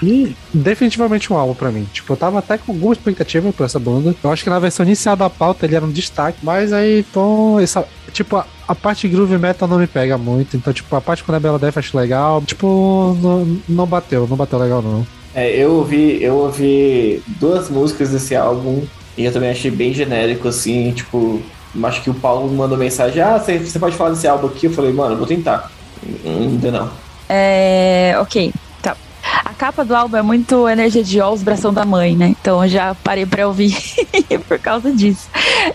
E 0.03 0.37
definitivamente 0.53 1.33
um 1.33 1.37
álbum 1.37 1.55
para 1.55 1.71
mim. 1.71 1.87
Tipo, 1.93 2.13
eu 2.13 2.17
tava 2.17 2.39
até 2.39 2.59
com 2.59 2.73
alguma 2.73 2.93
expectativa 2.93 3.53
por 3.53 3.65
essa 3.65 3.79
banda. 3.79 4.15
Eu 4.23 4.31
acho 4.31 4.43
que 4.43 4.51
na 4.51 4.59
versão 4.59 4.85
inicial 4.85 5.17
da 5.17 5.31
pauta 5.31 5.67
ele 5.67 5.77
era 5.77 5.85
um 5.85 5.91
destaque, 5.91 6.39
mas 6.43 6.73
aí, 6.73 7.01
então, 7.01 7.59
essa, 7.61 7.87
tipo, 8.13 8.37
a, 8.37 8.47
a 8.67 8.75
parte 8.75 9.07
groove 9.09 9.39
metal 9.39 9.69
não 9.69 9.79
me 9.79 9.87
pega 9.87 10.19
muito. 10.19 10.57
Então, 10.57 10.73
tipo, 10.73 10.95
a 10.97 11.01
parte 11.01 11.23
quando 11.23 11.37
é 11.37 11.41
Bela 11.41 11.59
Death 11.59 11.79
acho 11.79 11.97
legal. 11.97 12.43
Tipo, 12.43 13.17
não, 13.21 13.59
não 13.69 13.87
bateu, 13.87 14.27
não 14.27 14.37
bateu 14.37 14.59
legal 14.59 14.83
não. 14.83 15.07
É, 15.35 15.51
eu 15.57 15.73
ouvi, 15.73 16.23
eu 16.23 16.37
ouvi 16.37 17.23
duas 17.27 17.69
músicas 17.69 18.11
desse 18.11 18.37
álbum 18.37 18.85
e 19.17 19.25
eu 19.25 19.33
também 19.33 19.51
achei 19.51 19.71
bem 19.71 19.93
genérico, 19.93 20.47
assim, 20.47 20.93
tipo, 20.93 21.43
acho 21.83 22.03
que 22.03 22.11
o 22.11 22.15
Paulo 22.15 22.53
mandou 22.53 22.79
mensagem, 22.79 23.21
ah, 23.21 23.39
você, 23.39 23.59
você 23.59 23.79
pode 23.79 23.97
falar 23.97 24.11
desse 24.11 24.29
álbum 24.29 24.47
aqui? 24.47 24.67
Eu 24.67 24.73
falei, 24.73 24.93
mano, 24.93 25.17
vou 25.17 25.27
tentar. 25.27 25.73
Ainda 26.25 26.71
não. 26.71 26.91
É. 27.29 28.15
Ok. 28.21 28.53
A 29.45 29.55
capa 29.55 29.85
do 29.85 29.95
álbum 29.95 30.17
é 30.17 30.23
muito 30.23 30.69
energia 30.69 31.03
de 31.03 31.21
os 31.23 31.43
bração 31.43 31.73
da 31.73 31.85
mãe, 31.85 32.15
né? 32.17 32.29
Então 32.29 32.67
já 32.69 32.95
parei 32.95 33.25
pra 33.25 33.47
ouvir 33.47 33.75
por 34.47 34.59
causa 34.59 34.93
disso. 34.93 35.29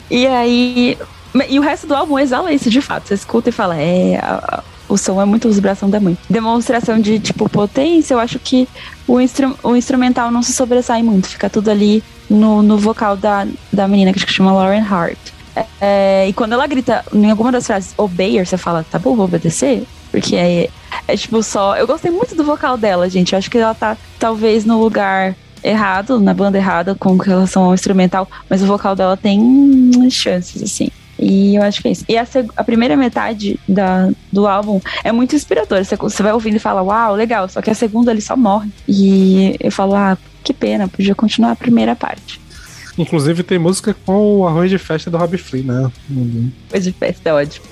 E 0.10 0.28
aí, 0.28 0.98
e 1.50 1.60
o 1.60 1.62
resto 1.62 1.88
do 1.88 1.96
álbum 1.96 2.20
exala 2.20 2.54
isso 2.54 2.70
de 2.70 2.82
fato. 2.82 3.08
Você 3.08 3.14
escuta 3.14 3.50
e 3.50 3.52
fala, 3.52 3.76
é. 3.78 4.18
A, 4.18 4.64
o 4.88 4.98
som 4.98 5.22
é 5.22 5.26
muito 5.26 5.50
vibração 5.52 5.88
da 5.88 6.00
mãe. 6.00 6.18
Demonstração 6.28 7.00
de, 7.00 7.20
tipo, 7.20 7.48
potência, 7.48 8.16
eu 8.16 8.20
acho 8.20 8.40
que 8.40 8.68
o, 9.08 9.22
instru 9.22 9.56
o 9.62 9.76
instrumental 9.76 10.32
não 10.32 10.42
se 10.42 10.52
sobressai 10.52 11.04
muito. 11.04 11.28
Fica 11.28 11.48
tudo 11.48 11.70
ali 11.70 12.04
no, 12.28 12.64
no 12.64 12.76
vocal 12.76 13.16
da, 13.16 13.48
da 13.72 13.88
menina 13.88 14.12
que 14.12 14.20
chama 14.20 14.52
Lauren 14.52 14.82
Hart. 14.82 15.20
É, 15.80 16.26
e 16.28 16.34
quando 16.34 16.54
ela 16.54 16.66
grita 16.66 17.06
em 17.14 17.30
alguma 17.30 17.52
das 17.52 17.68
frases, 17.68 17.94
obeyer, 17.98 18.46
você 18.46 18.58
fala, 18.58 18.84
tá 18.90 18.98
bom, 18.98 19.16
vou 19.16 19.26
obedecer? 19.26 19.86
Porque 20.12 20.36
é, 20.36 20.70
é 21.08 21.18
tipo 21.18 21.42
só. 21.44 21.76
Eu 21.78 21.88
gostei 21.88 22.12
muito 22.12 22.36
do 22.36 22.44
vocal 22.44 22.78
dela, 22.78 23.10
gente. 23.10 23.34
Eu 23.34 23.40
acho 23.40 23.50
que 23.50 23.58
ela 23.58 23.74
tá 23.74 23.98
talvez 24.18 24.66
no 24.66 24.80
lugar 24.80 25.36
errado, 25.64 26.20
na 26.20 26.34
banda 26.34 26.58
errada 26.58 26.96
com 26.96 27.18
relação 27.18 27.66
ao 27.66 27.74
instrumental, 27.74 28.30
mas 28.50 28.62
o 28.62 28.66
vocal 28.66 28.96
dela 28.96 29.18
tem 29.18 30.10
chances, 30.10 30.64
assim. 30.64 30.90
E 31.22 31.56
eu 31.56 31.64
acho 31.64 31.82
que 31.82 31.90
é 31.90 31.92
isso. 31.92 32.06
E 32.08 32.18
a, 32.18 32.26
a 32.56 32.64
primeira 32.64 32.96
metade 32.96 33.60
da, 33.68 34.10
do 34.32 34.48
álbum 34.48 34.80
é 35.04 35.12
muito 35.12 35.36
inspiradora. 35.36 35.84
Você, 35.84 36.24
vai 36.24 36.32
ouvindo 36.32 36.56
e 36.56 36.60
fala, 36.60 36.82
uau, 36.82 37.14
legal. 37.14 37.50
Só 37.50 37.62
que 37.62 37.70
a 37.70 37.76
segunda 37.76 38.12
ele 38.12 38.22
só 38.22 38.38
morre. 38.38 38.72
E 38.88 39.56
eu 39.60 39.70
falo, 39.70 39.96
ah, 39.96 40.18
que 40.42 40.54
pena, 40.54 40.88
podia 40.88 41.14
continuar 41.14 41.52
a 41.52 41.56
primeira 41.58 41.94
parte. 41.94 42.39
Inclusive 43.00 43.44
tem 43.44 43.58
música 43.58 43.96
com 44.06 44.40
o 44.40 44.48
arroz 44.48 44.70
de 44.70 44.78
festa 44.78 45.10
do 45.10 45.18
Rob 45.18 45.38
Flea, 45.38 45.64
né? 45.64 45.92
Arroz 46.70 46.84
de 46.84 46.92
festa 46.92 47.30
é 47.30 47.34
ótimo. 47.34 47.66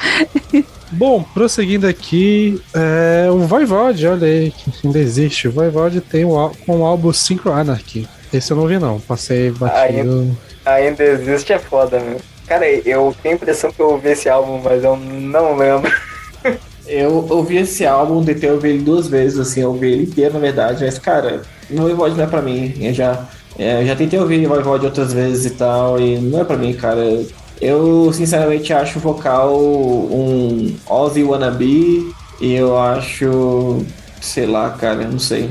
Bom, 0.89 1.21
prosseguindo 1.21 1.85
aqui, 1.85 2.61
é, 2.73 3.29
o 3.29 3.39
Voivode, 3.39 4.07
olha 4.07 4.25
aí, 4.25 4.51
que 4.51 4.87
ainda 4.87 4.99
existe. 4.99 5.49
O 5.49 5.51
Voivode 5.51 5.99
tem 5.99 6.23
o, 6.23 6.51
um 6.65 6.85
álbum 6.85 7.11
Synchro 7.11 7.51
Anarchy. 7.51 8.07
Esse 8.33 8.51
eu 8.51 8.57
não 8.57 8.67
vi 8.67 8.79
não, 8.79 8.99
passei 9.01 9.51
batido. 9.51 10.37
Ainda, 10.65 10.83
ainda 10.97 11.03
existe, 11.03 11.51
é 11.51 11.59
foda, 11.59 11.99
meu. 11.99 12.21
Cara, 12.47 12.69
eu 12.69 13.13
tenho 13.21 13.33
a 13.33 13.35
impressão 13.35 13.69
que 13.69 13.81
eu 13.81 13.91
ouvi 13.91 14.09
esse 14.09 14.29
álbum, 14.29 14.61
mas 14.63 14.81
eu 14.81 14.95
não 14.95 15.57
lembro. 15.57 15.91
eu 16.87 17.27
ouvi 17.29 17.57
esse 17.57 17.85
álbum, 17.85 18.23
tentei 18.23 18.49
ouvir 18.49 18.69
ele 18.69 18.83
duas 18.83 19.09
vezes, 19.09 19.37
assim, 19.37 19.61
eu 19.61 19.71
ouvi 19.71 19.91
ele 19.91 20.03
inteiro, 20.03 20.35
na 20.35 20.39
verdade, 20.39 20.85
mas, 20.85 20.97
cara, 20.97 21.41
o 21.69 21.75
Voivode 21.75 22.15
não 22.15 22.23
é 22.23 22.27
pra 22.27 22.41
mim. 22.41 22.73
Eu 22.79 22.93
já, 22.93 23.27
é, 23.57 23.85
já 23.85 23.95
tentei 23.95 24.19
ouvir 24.19 24.45
Voivode 24.45 24.85
outras 24.85 25.13
vezes 25.13 25.45
e 25.45 25.49
tal, 25.51 25.99
e 25.99 26.17
não 26.17 26.41
é 26.41 26.43
pra 26.43 26.57
mim, 26.57 26.73
cara. 26.73 27.25
Eu, 27.59 28.11
sinceramente, 28.13 28.71
acho 28.71 28.99
o 28.99 29.01
vocal 29.01 29.55
um 29.57 30.75
Ozzy 30.87 31.23
wannabe, 31.23 32.13
e 32.39 32.53
eu 32.53 32.77
acho, 32.77 33.83
sei 34.21 34.45
lá, 34.45 34.69
cara, 34.69 35.07
não 35.07 35.19
sei. 35.19 35.49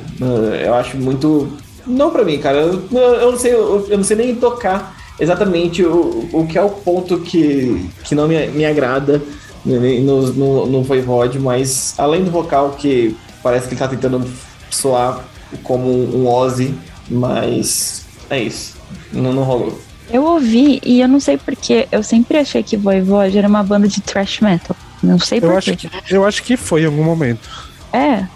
Eu 0.65 0.75
acho 0.75 0.97
muito... 0.97 1.49
Não 1.85 2.11
pra 2.11 2.25
mim, 2.25 2.39
cara. 2.39 2.59
Eu, 2.59 2.83
eu 2.93 3.33
não 3.33 3.39
sei, 3.39 3.55
eu, 3.55 3.87
eu 3.89 3.97
não 3.97 4.05
sei 4.05 4.17
nem 4.17 4.35
tocar 4.35 4.97
exatamente 5.19 5.85
o, 5.85 6.29
o 6.33 6.47
que 6.47 6.59
é 6.59 6.63
o 6.63 6.71
ponto 6.71 7.19
que, 7.21 7.91
que 8.05 8.15
não 8.15 8.29
me, 8.29 8.47
me 8.49 8.65
agrada 8.65 9.23
no, 9.65 10.33
no, 10.33 10.67
no 10.67 10.83
Voivode, 10.83 11.39
mas 11.39 11.95
além 11.99 12.23
do 12.23 12.31
vocal 12.31 12.71
que 12.73 13.17
parece 13.43 13.67
que 13.67 13.75
ele 13.75 13.81
tá 13.81 13.89
tentando 13.89 14.29
soar 14.71 15.25
como 15.63 15.91
um 15.91 16.29
Ozzy, 16.29 16.75
mas 17.09 18.05
é 18.31 18.41
isso. 18.41 18.77
Não, 19.13 19.33
não 19.33 19.43
rolou. 19.43 19.81
Eu 20.11 20.25
ouvi 20.25 20.81
e 20.85 21.01
eu 21.01 21.09
não 21.09 21.19
sei 21.19 21.37
porquê. 21.37 21.89
Eu 21.91 22.03
sempre 22.03 22.39
achei 22.39 22.63
que 22.63 22.77
Voivode 22.77 23.37
era 23.37 23.49
uma 23.49 23.63
banda 23.63 23.89
de 23.89 24.01
thrash 24.01 24.41
metal. 24.41 24.77
Não 25.03 25.19
sei 25.19 25.41
porquê. 25.41 25.53
Eu 25.53 25.59
acho 25.59 25.77
que, 25.77 26.15
eu 26.15 26.25
acho 26.25 26.43
que 26.43 26.57
foi 26.57 26.83
em 26.83 26.87
algum 26.87 27.03
momento. 27.03 27.49
É. 27.93 28.27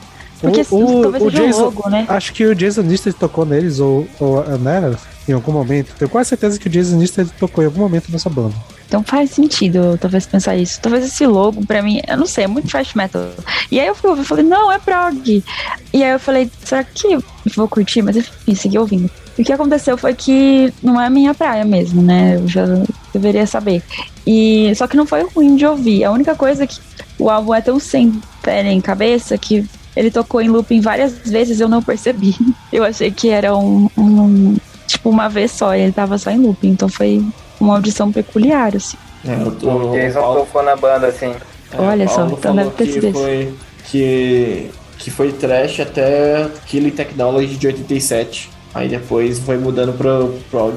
Porque 0.41 0.65
o, 0.71 0.99
o, 0.99 1.03
talvez 1.03 1.25
o 1.25 1.31
Jason, 1.31 1.65
logo, 1.65 1.89
né? 1.91 2.07
Acho 2.09 2.33
que 2.33 2.45
o 2.47 2.55
Jason 2.55 2.83
Nista 2.83 3.13
tocou 3.13 3.45
neles, 3.45 3.79
ou, 3.79 4.09
ou 4.19 4.43
né? 4.59 4.97
em 5.29 5.33
algum 5.33 5.53
momento. 5.53 5.95
Tenho 5.99 6.09
quase 6.09 6.31
certeza 6.31 6.59
que 6.59 6.67
o 6.67 6.71
Jason 6.71 6.97
Nista 6.97 7.27
tocou 7.39 7.63
em 7.63 7.67
algum 7.67 7.81
momento 7.81 8.11
nessa 8.11 8.31
banda. 8.31 8.55
Então 8.91 9.05
faz 9.05 9.31
sentido, 9.31 9.97
talvez, 10.01 10.27
pensar 10.27 10.57
isso. 10.57 10.81
Talvez 10.81 11.05
esse 11.05 11.25
logo, 11.25 11.65
pra 11.65 11.81
mim, 11.81 12.01
eu 12.09 12.17
não 12.17 12.27
sei, 12.27 12.43
é 12.43 12.49
muito 12.49 12.69
thrash 12.69 12.95
metal. 12.95 13.23
E 13.71 13.79
aí 13.79 13.87
eu 13.87 13.95
fui 13.95 14.11
ouvir, 14.11 14.25
falei, 14.25 14.45
não, 14.45 14.73
é 14.73 14.81
prog. 14.81 15.45
E 15.93 16.03
aí 16.03 16.11
eu 16.11 16.19
falei, 16.19 16.51
será 16.65 16.83
que 16.83 17.17
vou 17.55 17.69
curtir? 17.69 18.03
Mas 18.03 18.17
enfim, 18.17 18.53
segui 18.53 18.79
ouvindo. 18.79 19.09
O 19.39 19.45
que 19.45 19.53
aconteceu 19.53 19.97
foi 19.97 20.13
que 20.13 20.75
não 20.83 21.01
é 21.01 21.07
a 21.07 21.11
minha 21.11 21.33
praia 21.33 21.65
mesmo, 21.65 22.03
né? 22.03 22.35
Eu 22.35 22.49
já 22.49 22.65
deveria 23.13 23.47
saber. 23.47 23.81
E 24.27 24.73
só 24.75 24.89
que 24.89 24.97
não 24.97 25.07
foi 25.07 25.23
ruim 25.23 25.55
de 25.55 25.65
ouvir. 25.65 26.03
A 26.03 26.11
única 26.11 26.35
coisa 26.35 26.65
é 26.65 26.67
que 26.67 26.81
o 27.17 27.31
álbum 27.31 27.55
é 27.55 27.61
tão 27.61 27.79
sem 27.79 28.21
pé 28.43 28.73
em 28.73 28.81
cabeça 28.81 29.39
que 29.39 29.65
ele 29.95 30.11
tocou 30.11 30.41
em 30.41 30.49
looping 30.49 30.81
várias 30.81 31.13
vezes 31.19 31.61
eu 31.61 31.69
não 31.69 31.81
percebi. 31.81 32.35
Eu 32.73 32.83
achei 32.83 33.11
que 33.13 33.29
era 33.29 33.57
um, 33.57 33.89
um 33.97 34.57
tipo, 34.87 35.11
uma 35.11 35.29
vez 35.29 35.53
só, 35.53 35.75
ele 35.75 35.93
tava 35.93 36.19
só 36.19 36.31
em 36.31 36.39
looping, 36.39 36.71
então 36.71 36.89
foi 36.89 37.25
uma 37.61 37.75
audição 37.75 38.11
peculiar, 38.11 38.75
assim. 38.75 38.97
É, 39.25 39.35
o, 39.37 39.91
o, 39.91 39.93
Jason 39.93 40.21
Paulo, 40.21 40.41
tocou 40.41 40.63
na 40.63 40.77
banda, 40.77 41.07
assim. 41.09 41.35
É, 41.73 41.81
Olha 41.81 42.09
só, 42.09 42.27
então 42.27 42.57
deve 42.57 42.71
ter 42.71 42.87
sido 42.87 43.13
foi, 43.13 43.55
que, 43.85 44.71
que 44.99 45.11
foi 45.11 45.33
trash 45.33 45.81
até 45.81 46.49
Killing 46.67 46.91
Technology 46.91 47.57
de 47.57 47.67
87. 47.67 48.51
Aí 48.75 48.89
depois 48.89 49.39
foi 49.39 49.59
mudando 49.59 49.93
pro 49.93 50.35
prog. 50.51 50.75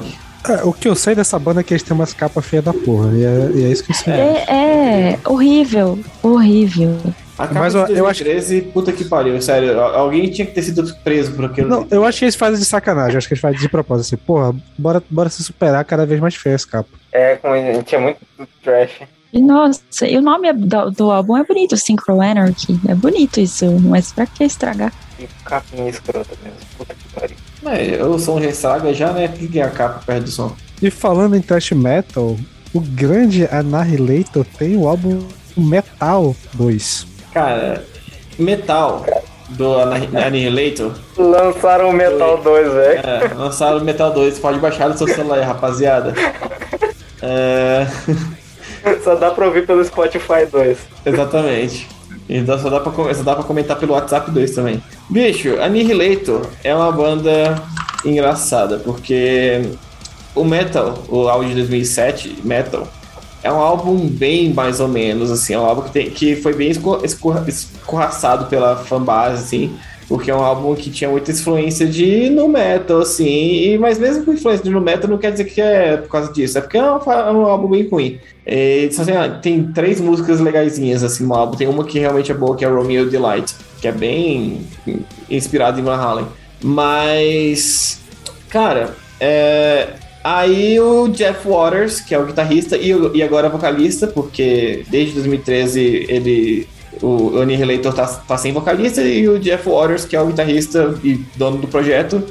É, 0.48 0.62
o 0.62 0.72
que 0.72 0.88
eu 0.88 0.94
sei 0.94 1.14
dessa 1.14 1.38
banda 1.38 1.60
é 1.60 1.64
que 1.64 1.72
eles 1.72 1.82
têm 1.82 1.94
umas 1.94 2.12
capas 2.12 2.44
feias 2.44 2.64
da 2.64 2.74
porra. 2.74 3.10
E 3.14 3.24
é, 3.24 3.50
e 3.54 3.64
é 3.64 3.68
isso 3.68 3.82
que 3.82 3.92
eu 3.92 3.96
sei. 3.96 4.12
É, 4.12 4.44
é 4.48 5.18
horrível, 5.26 5.98
horrível. 6.22 6.98
A 7.36 7.46
capa 7.48 7.60
Mas 7.60 7.72
de 7.72 7.78
eu- 7.78 7.86
eu 7.88 8.06
acho- 8.06 8.22
2013, 8.22 8.60
puta 8.72 8.92
que 8.92 9.04
pariu, 9.04 9.40
sério. 9.42 9.80
al- 9.80 9.94
Alguém 9.96 10.30
tinha 10.30 10.46
que 10.46 10.52
ter 10.52 10.62
sido 10.62 10.84
preso 11.02 11.32
por 11.32 11.46
aquilo. 11.46 11.68
Não, 11.68 11.86
eu 11.90 12.04
acho 12.04 12.20
que 12.20 12.24
eles 12.26 12.36
fazem 12.36 12.60
de 12.60 12.64
sacanagem. 12.64 13.16
Acho 13.16 13.26
que 13.26 13.34
eles 13.34 13.40
fazem 13.42 13.58
de 13.58 13.68
propósito. 13.68 14.14
Assim, 14.14 14.24
porra, 14.24 14.54
bora, 14.78 15.02
bora 15.10 15.28
se 15.28 15.42
superar 15.42 15.84
cada 15.84 16.06
vez 16.06 16.20
mais 16.20 16.34
feia 16.36 16.54
essa 16.54 16.66
capa. 16.68 16.88
É, 17.12 17.36
com, 17.36 17.48
tinha 17.82 18.00
muito 18.00 18.18
trash. 18.62 19.02
E 19.32 19.40
nossa, 19.40 20.06
e 20.06 20.16
o 20.16 20.22
nome 20.22 20.46
é- 20.48 20.52
do, 20.52 20.90
do 20.92 21.10
álbum 21.10 21.36
é 21.36 21.42
bonito, 21.42 21.76
Synchro 21.76 22.20
Anarchy. 22.20 22.78
É 22.88 22.94
bonito 22.94 23.40
isso, 23.40 23.66
mas 23.80 24.12
pra 24.12 24.26
que 24.26 24.44
estragar? 24.44 24.92
E 25.18 25.26
capinha 25.44 25.88
escrota 25.88 26.30
mesmo. 26.42 26.58
Puta 26.78 26.94
que 26.94 27.08
pariu. 27.08 27.36
É, 27.66 28.04
o 28.04 28.16
som 28.18 28.40
já 28.40 28.48
estraga 28.50 28.94
já, 28.94 29.12
né? 29.12 29.26
Que 29.26 29.58
é 29.58 29.62
a 29.64 29.70
capa 29.70 30.00
perto 30.06 30.24
do 30.24 30.30
som? 30.30 30.54
E 30.80 30.88
falando 30.88 31.34
em 31.34 31.40
thrash 31.40 31.72
metal, 31.72 32.36
o 32.72 32.80
grande 32.80 33.44
Annihilator 33.50 34.44
tem 34.56 34.76
o 34.76 34.86
álbum 34.86 35.26
Metal 35.56 36.34
2. 36.52 37.06
Cara, 37.34 37.84
Metal 38.38 39.04
do 39.50 39.74
Anni- 39.80 40.08
Annihilator. 40.16 40.92
Lançaram 41.18 41.90
o 41.90 41.92
Metal 41.92 42.38
2, 42.42 42.72
velho. 42.72 43.00
É, 43.00 43.34
lançaram 43.34 43.78
o 43.78 43.84
Metal 43.84 44.10
2. 44.12 44.38
Pode 44.38 44.58
baixar 44.58 44.88
no 44.88 44.96
seu 44.96 45.06
celular 45.08 45.40
rapaziada. 45.42 46.14
É, 47.26 47.86
Só 49.02 49.14
dá 49.14 49.30
pra 49.30 49.46
ouvir 49.46 49.66
pelo 49.66 49.82
Spotify 49.82 50.44
2. 50.50 50.76
exatamente. 51.06 51.88
Então 52.28 52.58
só 52.58 52.68
dá, 52.68 52.80
pra, 52.80 53.14
só 53.14 53.22
dá 53.22 53.34
pra 53.34 53.44
comentar 53.44 53.78
pelo 53.78 53.94
WhatsApp 53.94 54.30
2 54.30 54.50
também. 54.54 54.82
Bicho, 55.08 55.58
Annihilator 55.58 56.46
é 56.62 56.74
uma 56.74 56.92
banda 56.92 57.54
engraçada, 58.04 58.76
porque 58.78 59.70
o 60.34 60.44
Metal, 60.44 60.98
o 61.08 61.26
álbum 61.26 61.48
de 61.48 61.54
2007, 61.54 62.40
Metal, 62.44 62.86
é 63.44 63.52
um 63.52 63.58
álbum 63.58 64.08
bem 64.08 64.52
mais 64.54 64.80
ou 64.80 64.88
menos, 64.88 65.30
assim, 65.30 65.52
é 65.52 65.58
um 65.58 65.64
álbum 65.66 65.82
que, 65.82 65.92
tem, 65.92 66.10
que 66.10 66.34
foi 66.34 66.54
bem 66.54 66.70
esco- 66.70 67.00
escorra- 67.04 67.44
escorraçado 67.46 68.46
pela 68.46 68.74
fanbase, 68.76 69.44
assim, 69.44 69.76
porque 70.08 70.30
é 70.30 70.34
um 70.34 70.42
álbum 70.42 70.74
que 70.74 70.90
tinha 70.90 71.10
muita 71.10 71.30
influência 71.30 71.86
de 71.86 72.30
no 72.30 72.48
metal, 72.48 73.02
assim, 73.02 73.26
e, 73.28 73.78
mas 73.78 73.98
mesmo 73.98 74.24
com 74.24 74.32
influência 74.32 74.64
de 74.64 74.70
no 74.70 74.80
metal 74.80 75.10
não 75.10 75.18
quer 75.18 75.30
dizer 75.30 75.44
que 75.44 75.60
é 75.60 75.98
por 75.98 76.08
causa 76.08 76.32
disso, 76.32 76.56
é 76.56 76.62
porque 76.62 76.78
é 76.78 76.82
um, 76.82 76.96
é 76.96 77.32
um 77.32 77.44
álbum 77.44 77.68
bem 77.68 77.86
ruim. 77.86 78.18
É, 78.46 78.88
tem, 78.88 79.40
tem 79.42 79.72
três 79.72 80.00
músicas 80.00 80.40
legaisinhas 80.40 81.04
assim 81.04 81.24
no 81.24 81.34
álbum, 81.34 81.56
tem 81.56 81.68
uma 81.68 81.84
que 81.84 81.98
realmente 81.98 82.32
é 82.32 82.34
boa, 82.34 82.56
que 82.56 82.64
é 82.64 82.68
Romeo 82.68 83.10
Delight, 83.10 83.54
que 83.78 83.86
é 83.86 83.92
bem 83.92 84.66
inspirado 85.28 85.78
em 85.78 85.82
Van 85.82 85.96
Halen. 85.96 86.26
Mas, 86.62 88.00
cara, 88.48 88.96
é, 89.20 89.88
aí 90.24 90.80
o 90.80 91.06
Jeff 91.08 91.46
Waters, 91.46 92.00
que 92.00 92.14
é 92.14 92.18
o 92.18 92.24
guitarrista 92.26 92.76
e, 92.76 92.90
e 93.14 93.22
agora 93.22 93.48
vocalista, 93.50 94.06
porque 94.06 94.84
desde 94.88 95.12
2013 95.14 96.06
ele 96.08 96.66
o 97.02 97.38
Annihilator 97.40 97.92
tá, 97.92 98.06
tá 98.06 98.36
sem 98.38 98.52
vocalista 98.52 99.02
e 99.02 99.28
o 99.28 99.38
Jeff 99.38 99.68
Waters, 99.68 100.04
que 100.04 100.16
é 100.16 100.20
o 100.20 100.26
guitarrista 100.26 100.94
e 101.04 101.20
dono 101.36 101.58
do 101.58 101.66
projeto, 101.66 102.22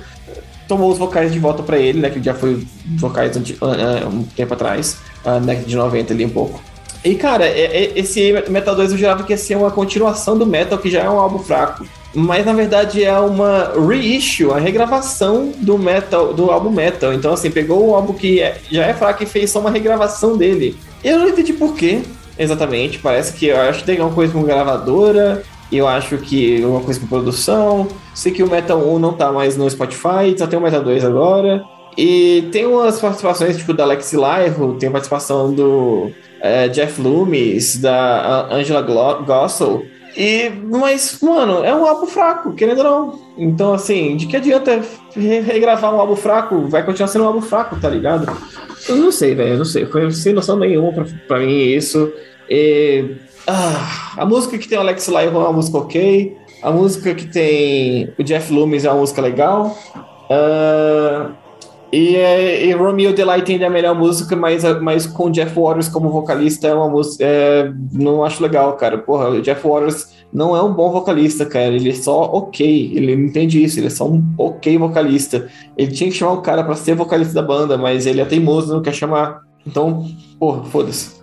tomou 0.68 0.90
os 0.92 0.98
vocais 0.98 1.32
de 1.32 1.38
volta 1.38 1.62
pra 1.62 1.78
ele, 1.78 2.00
né? 2.00 2.10
Que 2.10 2.24
já 2.24 2.34
foi 2.34 2.66
vocais 2.98 3.36
um 3.38 4.24
tempo 4.24 4.54
atrás, 4.54 4.98
na 5.24 5.40
década 5.40 5.68
de 5.68 5.76
90 5.76 6.14
ali 6.14 6.26
um 6.26 6.30
pouco. 6.30 6.62
E 7.04 7.16
cara, 7.16 7.46
é- 7.46 7.84
é- 7.84 7.92
esse 8.00 8.32
Metal 8.50 8.74
2 8.76 8.94
eu 8.94 8.98
jurava 8.98 9.24
que 9.24 9.34
ia 9.34 9.38
ser 9.38 9.56
uma 9.58 9.70
continuação 9.70 10.38
do 10.38 10.48
Metal, 10.48 10.78
que 10.78 10.90
já 10.90 11.02
é 11.02 11.10
um 11.10 11.20
álbum 11.20 11.40
fraco. 11.40 11.86
Mas 12.14 12.46
na 12.46 12.54
verdade 12.54 13.04
é 13.04 13.18
uma 13.18 13.72
reissue, 13.90 14.46
uma 14.46 14.60
regravação 14.60 15.52
do 15.58 15.78
Metal, 15.78 16.34
do 16.34 16.52
álbum 16.52 16.70
Metal. 16.70 17.12
Então, 17.14 17.34
assim, 17.34 17.50
pegou 17.50 17.90
um 17.90 17.96
álbum 17.96 18.14
que 18.14 18.40
é- 18.40 18.58
já 18.72 18.86
é 18.86 18.94
fraco 18.94 19.24
e 19.24 19.26
fez 19.26 19.50
só 19.52 19.60
uma 19.60 19.72
regravação 19.72 20.38
dele. 20.38 20.76
Eu 21.04 21.18
não 21.20 21.28
entendi 21.30 21.54
por 21.54 21.74
quê, 21.76 22.02
exatamente. 22.38 23.00
Parece 23.00 23.34
que 23.34 23.48
eu 23.48 23.60
acho 23.60 23.80
que 23.80 23.86
tem 23.86 23.96
alguma 23.98 24.14
coisa 24.14 24.32
com 24.32 24.44
gravadora. 24.44 25.42
Eu 25.72 25.88
acho 25.88 26.18
que 26.20 26.64
uma 26.64 26.82
coisa 26.82 27.00
com 27.00 27.08
produção. 27.08 27.88
Sei 28.14 28.32
que 28.32 28.44
o 28.44 28.50
Metal 28.50 28.78
1 28.78 29.00
não 29.00 29.14
tá 29.14 29.32
mais 29.32 29.58
no 29.58 29.68
Spotify, 29.70 30.36
só 30.38 30.46
tem 30.46 30.60
o 30.60 30.62
Metal 30.62 30.84
2 30.84 31.04
agora. 31.04 31.64
E 31.98 32.48
tem 32.52 32.66
umas 32.66 33.00
participações, 33.00 33.58
tipo, 33.58 33.74
da 33.74 33.84
Alex 33.84 34.14
Lyro, 34.14 34.76
tem 34.80 34.90
a 34.90 34.92
participação 34.92 35.52
do 35.54 36.12
eh, 36.42 36.68
Jeff 36.70 37.00
Loomis, 37.02 37.78
da 37.80 38.48
A- 38.50 38.56
Angela 38.56 38.82
Gossel. 38.82 39.84
E, 40.16 40.50
mas, 40.50 41.20
mano, 41.22 41.64
é 41.64 41.76
um 41.76 41.86
álbum 41.86 42.06
fraco, 42.06 42.54
querendo 42.54 42.80
ou 42.80 42.84
não. 42.84 43.20
Então, 43.38 43.74
assim, 43.74 44.16
de 44.16 44.28
que 44.28 44.36
adianta 44.38 44.82
re- 45.16 45.40
regravar 45.40 45.94
um 45.94 46.00
álbum 46.00 46.16
fraco? 46.16 46.68
Vai 46.68 46.84
continuar 46.86 47.08
sendo 47.08 47.24
um 47.24 47.28
álbum 47.28 47.42
fraco, 47.42 47.80
tá 47.80 47.90
ligado? 47.90 48.32
Eu 48.88 48.96
não 48.98 49.12
sei, 49.12 49.34
velho, 49.34 49.58
não 49.58 49.66
sei. 49.66 49.86
Foi 49.86 50.12
sem 50.12 50.34
noção 50.34 50.56
nenhuma 50.58 50.92
pra, 50.94 51.06
pra 51.28 51.40
mim 51.40 51.52
isso. 51.64 52.12
E, 52.50 53.16
ah, 53.48 54.14
a 54.18 54.26
música 54.26 54.58
que 54.58 54.68
tem 54.68 54.78
o 54.78 54.82
Alex 54.82 55.08
Lyro 55.08 55.22
é 55.22 55.30
uma 55.40 55.54
música 55.54 55.78
ok. 55.80 56.38
A 56.62 56.72
música 56.72 57.14
que 57.16 57.26
tem 57.28 58.14
o 58.18 58.24
Jeff 58.24 58.54
Loomis 58.54 58.86
é 58.86 58.92
uma 58.92 59.00
música 59.00 59.22
legal. 59.22 59.76
Ah, 60.30 61.32
e, 61.94 62.16
é, 62.16 62.66
e 62.66 62.72
Romeo 62.72 63.14
Delight 63.14 63.52
ainda 63.52 63.66
é 63.66 63.68
a 63.68 63.70
melhor 63.70 63.94
música, 63.94 64.36
mas, 64.36 64.64
mas 64.82 65.06
com 65.06 65.26
o 65.26 65.30
Jeff 65.30 65.54
Waters 65.54 65.88
como 65.88 66.10
vocalista 66.10 66.68
é 66.68 66.74
uma 66.74 66.90
música. 66.90 67.24
é, 67.24 67.72
não 67.92 68.26
acho 68.26 68.42
legal, 68.42 68.74
cara. 68.78 68.98
Porra, 68.98 69.30
o 69.30 69.42
Jeff 69.44 69.62
Waters 69.68 70.12
não 70.34 70.58
é 70.58 70.64
um 70.64 70.74
bom 70.74 70.92
vocalista, 70.92 71.46
cara. 71.46 71.68
Ele 71.68 71.92
é 71.92 71.94
só 71.94 72.24
ok. 72.24 72.94
Ele 72.96 73.16
não 73.16 73.26
entende 73.26 73.64
isso. 73.64 73.80
Ele 73.80 73.86
é 73.86 73.92
só 73.92 74.10
um 74.10 74.24
ok 74.40 74.76
vocalista. 74.76 75.48
Ele 75.78 75.92
tinha 75.92 76.10
que 76.10 76.16
chamar 76.16 76.32
um 76.32 76.42
cara 76.42 76.64
pra 76.64 76.76
ser 76.76 76.96
vocalista 76.96 77.36
da 77.36 77.44
banda, 77.44 77.78
mas 77.78 78.08
ele 78.08 78.22
é 78.22 78.26
teimoso, 78.26 78.74
não 78.74 78.82
quer 78.82 78.96
chamar. 78.96 79.42
Então, 79.64 80.04
porra, 80.40 80.64
foda-se. 80.64 81.22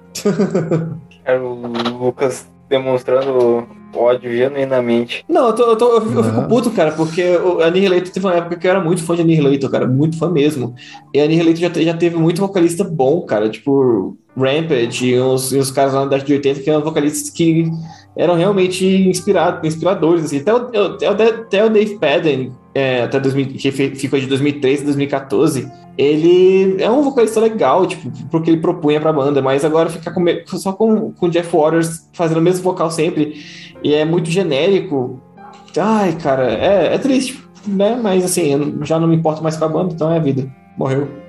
Era 1.25 1.43
o 1.43 1.67
Lucas 1.99 2.47
demonstrando 2.69 3.67
ódio 3.95 4.31
genuinamente. 4.33 5.25
Não, 5.29 5.49
eu, 5.49 5.53
tô, 5.55 5.63
eu, 5.65 5.77
tô- 5.77 5.93
eu 5.95 6.01
fico- 6.01 6.15
eu 6.19 6.25
fico 6.25 6.49
puto, 6.49 6.71
cara, 6.71 6.93
porque 6.93 7.23
o 7.37 7.61
Annihilator 7.61 8.11
teve 8.13 8.27
uma 8.27 8.35
época 8.35 8.57
que 8.57 8.67
eu 8.67 8.71
era 8.71 8.81
muito 8.81 9.03
fã 9.03 9.15
de 9.17 9.23
Annihilator, 9.23 9.71
cara, 9.71 9.87
muito 9.87 10.17
fã 10.19 10.31
mesmo. 10.31 10.75
E 11.15 11.21
Annihilator 11.21 11.57
já, 11.61 11.69
já 11.83 11.95
teve 11.97 12.17
muito 12.17 12.41
vocalista 12.41 12.85
bom, 12.85 13.23
cara, 13.23 13.49
tipo 13.49 14.17
Rampage 14.37 15.07
e 15.09 15.19
os, 15.19 15.53
e 15.53 15.59
os 15.59 15.71
caras 15.71 15.93
lá 15.95 16.01
na 16.05 16.07
década 16.11 16.27
de 16.27 16.33
80 16.35 16.61
que 16.61 16.71
eram 16.71 16.83
vocalistas 16.83 17.31
que 17.31 17.69
eram 18.17 18.35
realmente 18.35 18.85
inspirado, 18.87 19.67
inspiradores, 19.67 20.25
assim. 20.25 20.39
Até 20.39 20.55
o, 20.55 20.59
até 21.11 21.25
até 21.25 21.65
o 21.65 21.71
Dave 21.71 21.99
Padden, 21.99 22.53
é, 22.75 23.03
até 23.03 23.19
2000, 23.21 23.47
que 23.55 23.71
ficou 23.71 24.19
de 24.19 24.27
2013 24.27 24.83
a 24.83 24.85
2014, 24.87 25.73
ele 25.97 26.83
é 26.83 26.91
um 26.91 27.03
vocalista 27.03 27.41
legal, 27.41 27.87
tipo, 27.87 28.11
porque 28.31 28.51
ele 28.51 28.61
propunha 28.61 29.01
pra 29.01 29.13
banda, 29.13 29.43
mas 29.43 29.65
agora 29.65 29.91
ficar 29.91 30.13
com, 30.13 30.25
só 30.47 30.73
com, 30.73 31.13
o 31.21 31.29
Jeff 31.29 31.55
Waters 31.55 32.09
fazendo 32.13 32.39
o 32.39 32.43
mesmo 32.43 32.63
vocal 32.63 32.91
sempre 32.91 33.45
e 33.83 33.95
é 33.95 34.05
muito 34.05 34.31
genérico. 34.31 35.21
Ai, 35.77 36.17
cara, 36.17 36.51
é, 36.51 36.95
é 36.95 36.99
triste, 36.99 37.43
né? 37.67 37.99
Mas 38.03 38.25
assim, 38.25 38.79
já 38.83 38.99
não 38.99 39.09
me 39.09 39.17
importo 39.17 39.43
mais 39.43 39.57
com 39.57 39.65
a 39.65 39.69
banda, 39.69 39.93
então 39.93 40.11
é 40.13 40.17
a 40.17 40.21
vida. 40.21 40.51
Morreu. 40.77 41.20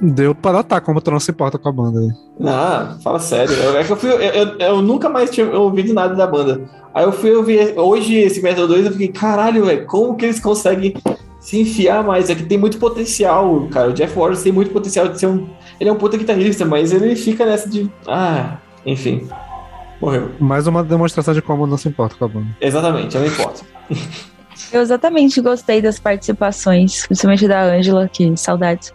Deu 0.00 0.34
pra 0.34 0.52
notar 0.52 0.80
como 0.80 1.00
tu 1.00 1.10
não 1.10 1.20
se 1.20 1.30
importa 1.30 1.58
com 1.58 1.68
a 1.68 1.72
banda. 1.72 2.00
aí. 2.00 2.08
Ah, 2.46 2.96
fala 3.02 3.18
sério. 3.18 3.54
Eu, 3.54 3.76
é 3.78 3.84
que 3.84 3.92
eu, 3.92 3.96
fui, 3.96 4.10
eu, 4.10 4.18
eu- 4.18 4.58
eu 4.58 4.82
nunca 4.82 5.08
mais 5.08 5.30
tinha 5.30 5.46
ouvido 5.58 5.92
nada 5.94 6.14
da 6.14 6.26
banda. 6.26 6.62
Aí 6.94 7.04
eu 7.04 7.12
fui 7.12 7.32
ouvir 7.34 7.78
hoje 7.78 8.16
esse 8.16 8.42
Metal 8.42 8.66
2 8.66 8.86
eu 8.86 8.92
fiquei, 8.92 9.08
caralho, 9.08 9.64
velho, 9.66 9.86
como 9.86 10.16
que 10.16 10.24
eles 10.24 10.40
conseguem 10.40 10.94
se 11.40 11.60
enfiar 11.60 12.02
mais? 12.02 12.28
É 12.30 12.34
que 12.34 12.42
tem 12.44 12.58
muito 12.58 12.78
potencial, 12.78 13.68
cara. 13.70 13.90
O 13.90 13.92
Jeff 13.92 14.18
Waters 14.18 14.42
tem 14.42 14.52
muito 14.52 14.70
potencial 14.72 15.08
de 15.08 15.18
ser 15.18 15.26
um. 15.26 15.46
Ele 15.78 15.88
é 15.90 15.92
um 15.92 15.96
puta 15.96 16.16
guitarrista, 16.16 16.64
mas 16.64 16.92
ele 16.92 17.14
fica 17.14 17.44
nessa 17.46 17.68
de. 17.68 17.88
Ah, 18.06 18.56
enfim. 18.84 19.28
Morreu. 20.00 20.30
Mais 20.40 20.66
uma 20.66 20.82
demonstração 20.82 21.34
de 21.34 21.42
como 21.42 21.66
não 21.66 21.76
se 21.76 21.88
importa 21.88 22.14
com 22.16 22.24
a 22.24 22.28
banda. 22.28 22.46
Exatamente, 22.60 23.14
eu 23.16 23.20
não 23.22 23.28
importo. 23.28 23.64
Eu 24.72 24.80
exatamente 24.82 25.40
gostei 25.40 25.80
das 25.80 25.98
participações, 25.98 27.06
principalmente 27.06 27.48
da 27.48 27.62
Angela, 27.62 28.08
que 28.08 28.36
saudades. 28.36 28.92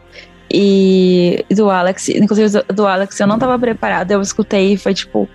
E 0.53 1.43
do 1.51 1.69
Alex, 1.69 2.09
inclusive 2.09 2.61
do- 2.73 2.85
Alex, 2.85 3.19
eu 3.19 3.25
não 3.27 3.39
tava 3.39 3.57
preparada, 3.57 4.13
eu 4.13 4.21
escutei 4.21 4.73
e 4.73 4.77
foi 4.77 4.93
tipo 4.93 5.27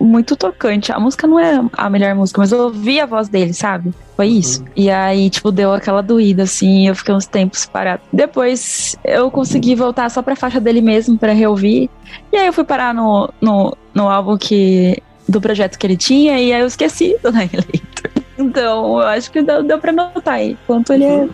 muito 0.00 0.34
tocante. 0.34 0.90
A 0.90 0.98
música 0.98 1.26
não 1.26 1.38
é 1.38 1.62
a 1.74 1.90
melhor 1.90 2.14
música, 2.14 2.40
mas 2.40 2.50
eu 2.50 2.58
ouvi 2.62 2.98
a 2.98 3.04
voz 3.06 3.28
dele, 3.28 3.52
sabe? 3.52 3.92
Foi 4.16 4.26
isso. 4.28 4.64
E 4.74 4.90
aí, 4.90 5.28
tipo, 5.28 5.52
deu 5.52 5.72
aquela 5.74 6.00
doída, 6.02 6.44
assim, 6.44 6.88
eu 6.88 6.94
fiquei 6.94 7.14
uns 7.14 7.26
tempos 7.26 7.66
parado. 7.66 8.00
Depois 8.12 8.96
eu 9.04 9.30
consegui 9.30 9.74
voltar 9.74 10.10
só 10.10 10.22
pra 10.22 10.34
faixa 10.34 10.58
dele 10.58 10.80
mesmo, 10.80 11.18
pra 11.18 11.32
reouvir. 11.34 11.90
E 12.32 12.36
aí 12.38 12.46
eu 12.46 12.52
fui 12.52 12.64
parar 12.64 12.94
no, 12.94 13.28
no, 13.40 13.76
no 13.92 14.08
álbum 14.08 14.38
que, 14.38 15.02
do 15.28 15.40
projeto 15.40 15.78
que 15.78 15.86
ele 15.86 15.96
tinha, 15.96 16.40
e 16.40 16.52
aí 16.52 16.60
eu 16.62 16.66
esqueci 16.66 17.16
do 17.22 17.28
Annihilator. 17.36 18.10
Então, 18.38 18.98
eu 19.00 19.06
acho 19.06 19.30
que 19.30 19.42
deu, 19.42 19.62
deu 19.62 19.78
pra 19.78 19.92
notar 19.92 20.34
aí 20.34 20.56
quanto 20.66 20.92
ele 20.94 21.04
é 21.04 21.28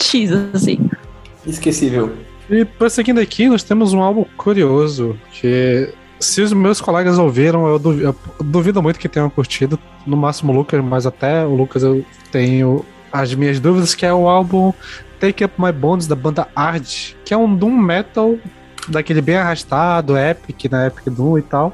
X, 0.00 0.30
assim. 0.54 0.78
Esquecível. 1.44 2.12
E 2.50 2.64
prosseguindo 2.64 3.20
aqui, 3.20 3.48
nós 3.48 3.62
temos 3.62 3.92
um 3.92 4.02
álbum 4.02 4.24
curioso 4.36 5.16
que. 5.32 5.92
Se 6.18 6.42
os 6.42 6.52
meus 6.52 6.82
colegas 6.82 7.16
ouviram, 7.16 7.66
eu 7.66 7.78
duvido, 7.78 8.04
eu 8.04 8.44
duvido 8.44 8.82
muito 8.82 8.98
que 8.98 9.08
tenham 9.08 9.30
curtido. 9.30 9.78
No 10.06 10.18
máximo 10.18 10.52
o 10.52 10.56
Lucas, 10.56 10.84
mas 10.84 11.06
até 11.06 11.46
o 11.46 11.54
Lucas 11.54 11.82
eu 11.82 12.04
tenho 12.30 12.84
as 13.10 13.34
minhas 13.34 13.58
dúvidas, 13.58 13.94
que 13.94 14.04
é 14.04 14.12
o 14.12 14.28
álbum 14.28 14.70
Take 15.18 15.44
Up 15.44 15.54
My 15.58 15.72
Bones 15.72 16.06
da 16.06 16.14
banda 16.14 16.46
Ard, 16.54 17.14
que 17.24 17.32
é 17.32 17.36
um 17.36 17.54
doom 17.54 17.70
metal 17.70 18.36
daquele 18.86 19.22
bem 19.22 19.36
arrastado, 19.36 20.16
epic, 20.18 20.70
na 20.70 20.80
né, 20.80 20.86
Epic 20.88 21.06
Doom 21.06 21.38
e 21.38 21.42
tal. 21.42 21.72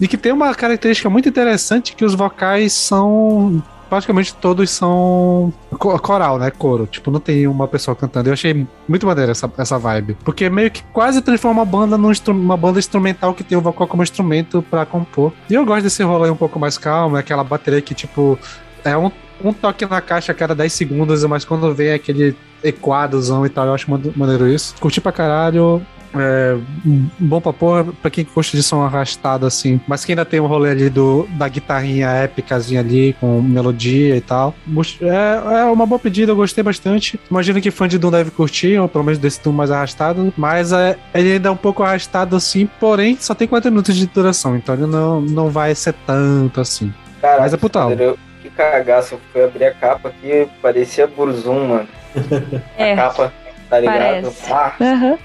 E 0.00 0.06
que 0.06 0.16
tem 0.16 0.32
uma 0.32 0.54
característica 0.54 1.10
muito 1.10 1.28
interessante 1.28 1.96
que 1.96 2.04
os 2.04 2.14
vocais 2.14 2.72
são 2.72 3.62
praticamente 3.94 4.34
todos 4.34 4.70
são 4.70 5.52
coral, 5.78 6.36
né? 6.36 6.50
Coro. 6.50 6.84
Tipo, 6.84 7.12
não 7.12 7.20
tem 7.20 7.46
uma 7.46 7.68
pessoa 7.68 7.94
cantando. 7.94 8.28
Eu 8.28 8.32
achei 8.32 8.66
muito 8.88 9.06
maneira 9.06 9.30
essa, 9.30 9.50
essa 9.56 9.78
vibe. 9.78 10.16
Porque 10.24 10.50
meio 10.50 10.68
que 10.68 10.82
quase 10.92 11.22
transforma 11.22 11.62
a 11.62 11.64
banda 11.64 11.96
numa 11.96 12.56
banda 12.56 12.80
instrumental 12.80 13.32
que 13.34 13.44
tem 13.44 13.56
o 13.56 13.60
vocal 13.60 13.86
como 13.86 14.02
instrumento 14.02 14.62
para 14.68 14.84
compor. 14.84 15.32
E 15.48 15.54
eu 15.54 15.64
gosto 15.64 15.84
desse 15.84 16.02
rolê 16.02 16.28
um 16.28 16.36
pouco 16.36 16.58
mais 16.58 16.76
calmo, 16.76 17.16
aquela 17.16 17.44
bateria 17.44 17.80
que, 17.80 17.94
tipo, 17.94 18.36
é 18.84 18.96
um, 18.96 19.12
um 19.44 19.52
toque 19.52 19.86
na 19.86 20.00
caixa 20.00 20.32
a 20.32 20.34
cada 20.34 20.56
10 20.56 20.72
segundos, 20.72 21.22
mas 21.24 21.44
quando 21.44 21.72
vem 21.72 21.92
aquele 21.92 22.36
equadozão 22.64 23.46
e 23.46 23.48
tal, 23.48 23.66
eu 23.66 23.74
acho 23.74 23.88
maneiro 24.16 24.48
isso. 24.48 24.74
Curti 24.80 25.00
pra 25.00 25.12
caralho. 25.12 25.86
É, 26.16 26.56
bom 27.18 27.40
pra 27.40 27.52
porra, 27.52 27.84
pra 28.00 28.10
quem 28.10 28.26
gosta 28.34 28.56
de 28.56 28.62
som 28.62 28.82
arrastado 28.82 29.46
assim, 29.46 29.80
mas 29.86 30.04
que 30.04 30.12
ainda 30.12 30.24
tem 30.24 30.40
um 30.40 30.46
rolê 30.46 30.70
ali 30.70 30.90
do, 30.90 31.26
da 31.30 31.48
guitarrinha 31.48 32.08
épicazinha 32.08 32.80
ali, 32.80 33.14
com 33.20 33.40
melodia 33.40 34.16
e 34.16 34.20
tal. 34.20 34.54
É, 35.00 35.60
é 35.60 35.64
uma 35.64 35.86
boa 35.86 35.98
pedida, 35.98 36.32
eu 36.32 36.36
gostei 36.36 36.62
bastante. 36.62 37.18
Imagino 37.30 37.60
que 37.60 37.70
fã 37.70 37.88
de 37.88 37.98
Doom 37.98 38.10
deve 38.10 38.30
curtir, 38.30 38.78
ou 38.78 38.88
pelo 38.88 39.04
menos 39.04 39.18
desse 39.18 39.42
Doom 39.42 39.52
mais 39.52 39.70
arrastado, 39.70 40.32
mas 40.36 40.72
é, 40.72 40.96
ele 41.14 41.32
ainda 41.32 41.48
é 41.48 41.52
um 41.52 41.56
pouco 41.56 41.82
arrastado 41.82 42.36
assim, 42.36 42.68
porém 42.78 43.16
só 43.18 43.34
tem 43.34 43.48
40 43.48 43.70
minutos 43.70 43.96
de 43.96 44.06
duração, 44.06 44.56
então 44.56 44.74
ele 44.74 44.86
não, 44.86 45.20
não 45.20 45.50
vai 45.50 45.74
ser 45.74 45.94
tanto 46.06 46.60
assim. 46.60 46.92
Caraca, 47.20 47.40
mas 47.40 47.54
é 47.54 47.56
putal. 47.56 47.90
Que 48.42 48.50
cagaço, 48.50 49.14
eu 49.14 49.20
fui 49.32 49.42
abrir 49.42 49.64
a 49.64 49.74
capa 49.74 50.10
aqui, 50.10 50.46
parecia 50.60 51.06
Burzum, 51.06 51.68
mano. 51.68 51.88
É. 52.76 52.92
A 52.92 52.96
capa, 52.96 53.32
tá 53.68 53.80
ligado? 53.80 53.98
Parece. 53.98 54.52
Ah. 54.52 54.74
Uhum. 54.78 55.18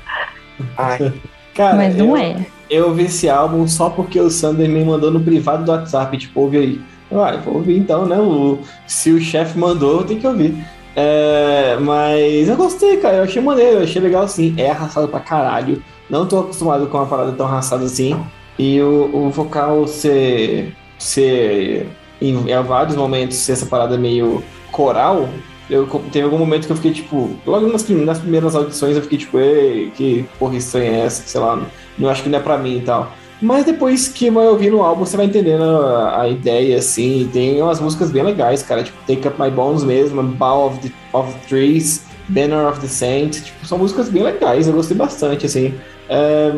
Ai. 0.78 1.14
Cara, 1.54 1.76
Mas 1.76 1.96
não 1.96 2.16
eu, 2.16 2.18
é. 2.18 2.46
Eu 2.70 2.94
vi 2.94 3.06
esse 3.06 3.30
álbum 3.30 3.68
só 3.68 3.90
porque 3.90 4.20
o 4.20 4.30
Sander 4.30 4.70
me 4.70 4.84
mandou 4.84 5.12
no 5.12 5.20
privado 5.20 5.66
do 5.66 5.72
WhatsApp, 5.72 6.18
tipo, 6.18 6.40
ouve 6.42 6.58
aí. 6.58 6.82
Ah, 7.12 7.38
vou 7.44 7.56
ouvir 7.56 7.78
então, 7.78 8.06
né? 8.06 8.18
O, 8.18 8.60
se 8.86 9.12
o 9.12 9.20
chefe 9.20 9.58
mandou, 9.58 10.04
tem 10.04 10.20
que 10.20 10.28
ouvir. 10.28 10.64
É, 10.96 11.78
mas 11.82 12.48
eu 12.48 12.56
gostei, 12.56 12.98
cara. 12.98 13.18
Eu 13.18 13.24
achei 13.24 13.42
maneiro, 13.42 13.78
eu 13.78 13.84
achei 13.84 14.02
legal 14.02 14.24
assim. 14.24 14.54
É 14.58 14.70
arrastado 14.70 15.08
pra 15.08 15.20
caralho. 15.20 15.82
Não 16.10 16.26
tô 16.26 16.40
acostumado 16.40 16.88
com 16.88 16.98
uma 16.98 17.08
parada 17.08 17.32
tão 17.32 17.48
arrastada 17.48 17.86
assim. 17.86 18.20
E 18.58 18.80
o, 18.82 19.10
o 19.14 19.30
vocal 19.30 19.88
ser. 19.88 20.76
ser. 20.98 21.88
Em, 22.22 22.52
em 22.52 22.64
vários 22.64 22.96
momentos 22.96 23.38
ser 23.38 23.54
essa 23.54 23.66
parada 23.66 23.98
meio 23.98 24.44
coral, 24.72 25.30
eu, 25.70 25.88
algum 26.24 26.38
momento 26.38 26.66
que 26.66 26.72
eu 26.72 26.76
fiquei, 26.76 26.92
tipo, 26.92 27.30
logo 27.46 27.68
nas, 27.68 27.88
nas 27.88 28.20
primeiras 28.20 28.56
audições 28.56 28.96
eu 28.96 29.04
fiquei, 29.04 29.18
tipo, 29.20 29.40
ei, 29.40 29.92
que 29.96 30.26
porra 30.40 30.56
estranha 30.56 30.92
é 30.92 31.00
essa? 31.06 31.24
Sei 31.26 31.40
lá, 31.40 31.62
não 31.98 32.10
acho 32.10 32.24
que 32.24 32.30
não 32.30 32.40
é 32.40 32.42
pra 32.42 32.58
mim 32.58 32.78
e 32.78 32.82
tal. 32.82 33.12
Mas 33.42 33.66
depois 33.66 34.08
que 34.08 34.30
vai 34.30 34.48
ouvir 34.48 34.70
no 34.70 34.84
álbum, 34.84 35.06
você 35.06 35.16
vai 35.16 35.28
entendendo 35.28 35.64
a, 35.64 36.24
a, 36.24 36.28
ideia, 36.28 36.78
assim. 36.78 37.30
Tem 37.32 37.62
umas 37.62 37.80
músicas 37.80 38.12
bem 38.12 38.24
legais, 38.24 38.62
cara. 38.62 38.84
Tipo, 38.84 38.98
Take 39.08 39.28
Up 39.28 39.42
My 39.42 39.50
Bones 39.50 39.84
mesmo, 39.84 40.22
Bow 40.24 40.68
of 40.68 40.80
the, 40.80 40.92
of 41.14 41.34
Trees, 41.48 42.04
Banner 42.28 42.68
of 42.68 42.82
the 42.82 42.88
Saint. 42.88 43.42
Tipo, 43.42 43.66
são 43.66 43.78
músicas 43.78 44.10
bem 44.10 44.24
legais, 44.24 44.68
eu 44.68 44.74
gostei 44.74 44.98
bastante, 44.98 45.46
assim. 45.46 45.74
É, 46.10 46.52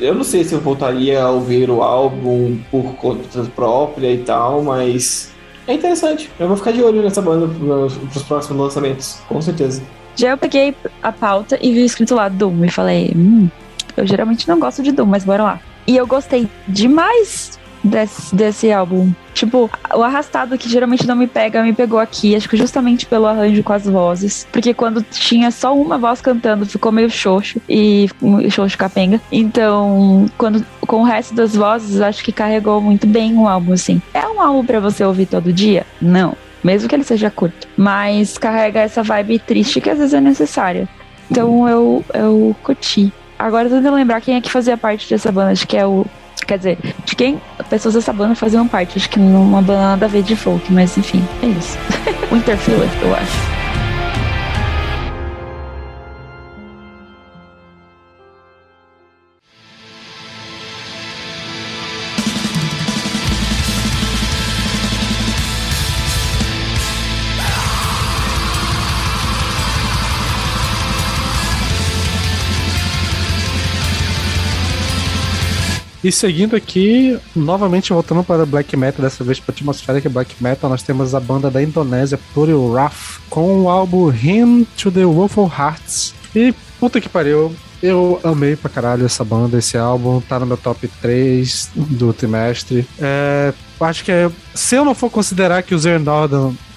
eu 0.00 0.14
não 0.14 0.24
sei 0.24 0.44
se 0.44 0.54
eu 0.54 0.60
voltaria 0.60 1.20
a 1.20 1.30
ouvir 1.30 1.68
o 1.68 1.82
álbum 1.82 2.58
por 2.70 2.94
conta 2.94 3.42
própria 3.54 4.10
e 4.10 4.18
tal, 4.18 4.62
mas 4.62 5.33
é 5.66 5.74
interessante. 5.74 6.30
Eu 6.38 6.48
vou 6.48 6.56
ficar 6.56 6.72
de 6.72 6.82
olho 6.82 7.02
nessa 7.02 7.22
banda 7.22 7.48
pros 8.10 8.22
próximos 8.22 8.60
lançamentos, 8.60 9.18
com 9.28 9.40
certeza. 9.40 9.82
Já 10.16 10.30
eu 10.30 10.38
peguei 10.38 10.74
a 11.02 11.10
pauta 11.10 11.58
e 11.60 11.72
vi 11.72 11.84
escrito 11.84 12.14
lá 12.14 12.28
Doom 12.28 12.64
e 12.64 12.70
falei, 12.70 13.12
hum, 13.14 13.48
eu 13.96 14.06
geralmente 14.06 14.46
não 14.46 14.58
gosto 14.58 14.82
de 14.82 14.92
Doom, 14.92 15.06
mas 15.06 15.24
bora 15.24 15.42
lá. 15.42 15.60
E 15.86 15.96
eu 15.96 16.06
gostei 16.06 16.48
demais 16.68 17.58
desse, 17.84 18.34
desse 18.34 18.72
álbum. 18.72 19.12
Tipo, 19.34 19.70
o 19.94 20.02
arrastado 20.02 20.56
que 20.56 20.68
geralmente 20.68 21.06
não 21.06 21.16
me 21.16 21.26
pega, 21.26 21.62
me 21.62 21.72
pegou 21.72 21.98
aqui, 21.98 22.34
acho 22.34 22.48
que 22.48 22.56
justamente 22.56 23.04
pelo 23.04 23.26
arranjo 23.26 23.62
com 23.62 23.72
as 23.72 23.84
vozes. 23.84 24.46
Porque 24.50 24.72
quando 24.72 25.02
tinha 25.02 25.50
só 25.50 25.76
uma 25.76 25.98
voz 25.98 26.20
cantando, 26.20 26.64
ficou 26.64 26.90
meio 26.90 27.10
xoxo 27.10 27.60
e 27.68 28.08
xoxo 28.50 28.78
capenga. 28.78 29.20
Então, 29.30 30.26
quando 30.38 30.64
com 30.80 31.00
o 31.00 31.04
resto 31.04 31.34
das 31.34 31.54
vozes, 31.54 32.00
acho 32.00 32.24
que 32.24 32.32
carregou 32.32 32.80
muito 32.80 33.06
bem 33.06 33.36
o 33.36 33.46
álbum, 33.46 33.72
assim. 33.72 34.00
É 34.14 34.26
um 34.26 34.40
álbum 34.40 34.64
para 34.64 34.80
você 34.80 35.04
ouvir 35.04 35.26
todo 35.26 35.52
dia? 35.52 35.84
Não. 36.00 36.36
Mesmo 36.62 36.88
que 36.88 36.94
ele 36.94 37.04
seja 37.04 37.30
curto. 37.30 37.68
Mas 37.76 38.38
carrega 38.38 38.80
essa 38.80 39.02
vibe 39.02 39.38
triste 39.40 39.80
que 39.80 39.90
às 39.90 39.98
vezes 39.98 40.14
é 40.14 40.20
necessária. 40.20 40.88
Então 41.30 41.68
eu, 41.68 42.04
eu 42.14 42.56
curti. 42.62 43.12
Agora 43.38 43.68
tentando 43.68 43.94
lembrar 43.94 44.20
quem 44.20 44.36
é 44.36 44.40
que 44.40 44.50
fazia 44.50 44.76
parte 44.76 45.10
dessa 45.10 45.30
banda, 45.30 45.50
acho 45.50 45.66
que 45.66 45.76
é 45.76 45.84
o 45.84 46.06
Quer 46.46 46.58
dizer, 46.58 46.78
de 47.04 47.16
quem 47.16 47.40
pessoas 47.70 47.94
dessa 47.94 48.12
banda 48.12 48.34
faziam 48.34 48.66
parte. 48.68 48.98
Acho 48.98 49.08
que 49.08 49.18
numa 49.18 49.62
banda 49.62 49.80
nada 49.80 50.06
a 50.06 50.08
ver 50.08 50.22
de 50.22 50.36
folk, 50.36 50.72
mas 50.72 50.96
enfim, 50.96 51.24
é 51.42 51.46
isso. 51.46 51.78
Winterfiller, 52.30 52.88
eu 53.02 53.14
acho. 53.14 53.53
E 76.04 76.12
seguindo 76.12 76.54
aqui, 76.54 77.18
novamente 77.34 77.90
voltando 77.90 78.22
para 78.22 78.44
Black 78.44 78.76
Metal, 78.76 79.00
dessa 79.00 79.24
vez 79.24 79.40
para 79.40 79.54
atmosfera 79.54 80.02
que 80.02 80.06
é 80.06 80.10
Black 80.10 80.34
Metal, 80.38 80.68
nós 80.68 80.82
temos 80.82 81.14
a 81.14 81.18
banda 81.18 81.50
da 81.50 81.62
Indonésia, 81.62 82.20
Plurial 82.34 82.60
Wrath, 82.60 83.22
com 83.30 83.62
o 83.62 83.70
álbum 83.70 84.10
Hymn 84.10 84.66
to 84.76 84.92
the 84.92 85.06
Woeful 85.06 85.50
Hearts. 85.50 86.14
E 86.36 86.52
puta 86.78 87.00
que 87.00 87.08
pariu, 87.08 87.56
eu 87.82 88.20
amei 88.22 88.54
pra 88.54 88.68
caralho 88.68 89.06
essa 89.06 89.24
banda, 89.24 89.56
esse 89.56 89.78
álbum, 89.78 90.20
tá 90.20 90.38
no 90.38 90.44
meu 90.44 90.58
top 90.58 90.86
3 91.00 91.70
do 91.74 92.12
trimestre. 92.12 92.86
É, 92.98 93.54
acho 93.80 94.04
que 94.04 94.12
é, 94.12 94.30
se 94.54 94.74
eu 94.74 94.84
não 94.84 94.94
for 94.94 95.08
considerar 95.08 95.62
que 95.62 95.74
o 95.74 95.78
Zero 95.78 96.04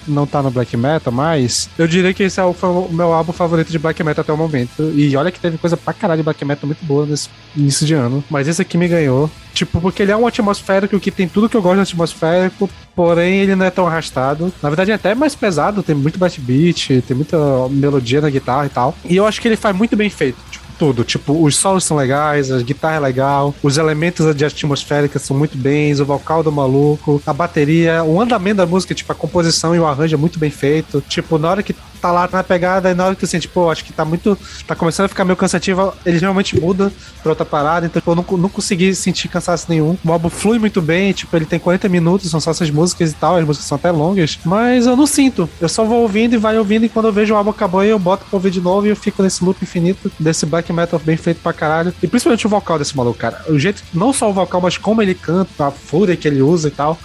não 0.08 0.26
tá 0.26 0.42
no 0.42 0.50
black 0.50 0.76
metal, 0.76 1.12
mas 1.12 1.68
eu 1.78 1.86
diria 1.86 2.12
que 2.12 2.22
esse 2.22 2.40
é 2.40 2.44
o, 2.44 2.88
meu 2.90 3.12
álbum 3.12 3.32
favorito 3.32 3.70
de 3.70 3.78
black 3.78 4.02
metal 4.02 4.22
até 4.22 4.32
o 4.32 4.36
momento. 4.36 4.92
E 4.94 5.16
olha 5.16 5.30
que 5.30 5.40
teve 5.40 5.58
coisa 5.58 5.76
pra 5.76 5.92
caralho 5.92 6.18
de 6.18 6.24
black 6.24 6.44
metal 6.44 6.66
muito 6.66 6.84
boa 6.84 7.06
nesse 7.06 7.28
início 7.56 7.86
de 7.86 7.94
ano. 7.94 8.22
Mas 8.30 8.48
esse 8.48 8.62
aqui 8.62 8.76
me 8.76 8.88
ganhou. 8.88 9.30
Tipo, 9.52 9.80
porque 9.80 10.02
ele 10.02 10.12
é 10.12 10.16
um 10.16 10.26
atmosférico 10.26 11.00
que 11.00 11.10
tem 11.10 11.28
tudo 11.28 11.48
que 11.48 11.56
eu 11.56 11.62
gosto 11.62 11.76
de 11.76 11.82
atmosférico, 11.82 12.70
porém 12.94 13.40
ele 13.40 13.56
não 13.56 13.66
é 13.66 13.70
tão 13.70 13.86
arrastado. 13.86 14.52
Na 14.62 14.68
verdade, 14.68 14.90
é 14.90 14.94
até 14.94 15.14
mais 15.14 15.34
pesado, 15.34 15.82
tem 15.82 15.94
muito 15.94 16.18
bass 16.18 16.36
beat, 16.36 17.02
tem 17.06 17.16
muita 17.16 17.36
melodia 17.70 18.20
na 18.20 18.30
guitarra 18.30 18.66
e 18.66 18.70
tal. 18.70 18.96
E 19.04 19.16
eu 19.16 19.26
acho 19.26 19.40
que 19.40 19.48
ele 19.48 19.56
faz 19.56 19.76
muito 19.76 19.96
bem 19.96 20.10
feito. 20.10 20.38
Tipo, 20.50 20.67
tudo. 20.78 21.04
Tipo, 21.04 21.42
os 21.42 21.56
solos 21.56 21.84
são 21.84 21.96
legais, 21.96 22.50
a 22.50 22.62
guitarra 22.62 22.96
é 22.96 23.00
legal, 23.00 23.54
os 23.62 23.76
elementos 23.76 24.34
de 24.34 24.44
atmosférica 24.44 25.18
são 25.18 25.36
muito 25.36 25.56
bens, 25.56 26.00
o 26.00 26.04
vocal 26.04 26.42
do 26.42 26.52
maluco, 26.52 27.20
a 27.26 27.32
bateria, 27.32 28.04
o 28.04 28.20
andamento 28.20 28.58
da 28.58 28.66
música, 28.66 28.94
tipo, 28.94 29.10
a 29.12 29.14
composição 29.14 29.74
e 29.74 29.80
o 29.80 29.86
arranjo 29.86 30.14
é 30.14 30.18
muito 30.18 30.38
bem 30.38 30.50
feito. 30.50 31.02
Tipo, 31.08 31.38
na 31.38 31.50
hora 31.50 31.62
que 31.62 31.74
tá 31.98 32.12
lá 32.12 32.28
na 32.32 32.42
pegada 32.42 32.90
e 32.90 32.94
na 32.94 33.06
hora 33.06 33.14
que 33.14 33.26
sente, 33.26 33.48
pô, 33.48 33.70
acho 33.70 33.84
que 33.84 33.92
tá 33.92 34.04
muito. 34.04 34.38
tá 34.66 34.74
começando 34.74 35.06
a 35.06 35.08
ficar 35.08 35.24
meio 35.24 35.36
cansativo, 35.36 35.92
ele 36.06 36.18
realmente 36.18 36.58
muda 36.58 36.92
pra 37.22 37.32
outra 37.32 37.44
parada, 37.44 37.86
então 37.86 38.00
tipo, 38.00 38.10
eu 38.10 38.14
não, 38.14 38.38
não 38.38 38.48
consegui 38.48 38.94
sentir 38.94 39.28
cansaço 39.28 39.66
nenhum. 39.68 39.96
O 40.04 40.12
álbum 40.12 40.30
flui 40.30 40.58
muito 40.58 40.80
bem, 40.80 41.12
tipo, 41.12 41.34
ele 41.36 41.44
tem 41.44 41.58
40 41.58 41.88
minutos, 41.88 42.30
são 42.30 42.40
só 42.40 42.52
essas 42.52 42.70
músicas 42.70 43.10
e 43.10 43.14
tal, 43.14 43.36
as 43.36 43.44
músicas 43.44 43.66
são 43.66 43.76
até 43.76 43.90
longas, 43.90 44.38
mas 44.44 44.86
eu 44.86 44.96
não 44.96 45.06
sinto. 45.06 45.48
Eu 45.60 45.68
só 45.68 45.84
vou 45.84 46.02
ouvindo 46.02 46.34
e 46.34 46.38
vai 46.38 46.56
ouvindo, 46.58 46.84
e 46.84 46.88
quando 46.88 47.06
eu 47.06 47.12
vejo 47.12 47.34
o 47.34 47.36
álbum 47.36 47.50
acabou, 47.50 47.82
eu 47.82 47.98
boto 47.98 48.24
pra 48.24 48.36
ouvir 48.36 48.50
de 48.50 48.60
novo 48.60 48.86
e 48.86 48.90
eu 48.90 48.96
fico 48.96 49.22
nesse 49.22 49.44
loop 49.44 49.62
infinito 49.62 50.10
desse 50.18 50.46
black 50.46 50.67
metal 50.72 51.00
bem 51.04 51.16
feito 51.16 51.40
pra 51.40 51.52
caralho. 51.52 51.92
E 52.02 52.06
principalmente 52.06 52.46
o 52.46 52.50
vocal 52.50 52.78
desse 52.78 52.96
maluco, 52.96 53.18
cara. 53.18 53.42
O 53.48 53.58
jeito, 53.58 53.82
não 53.92 54.12
só 54.12 54.28
o 54.30 54.32
vocal, 54.32 54.60
mas 54.60 54.76
como 54.76 55.02
ele 55.02 55.14
canta, 55.14 55.66
a 55.66 55.70
fúria 55.70 56.16
que 56.16 56.26
ele 56.26 56.42
usa 56.42 56.68
e 56.68 56.70
tal. 56.70 56.98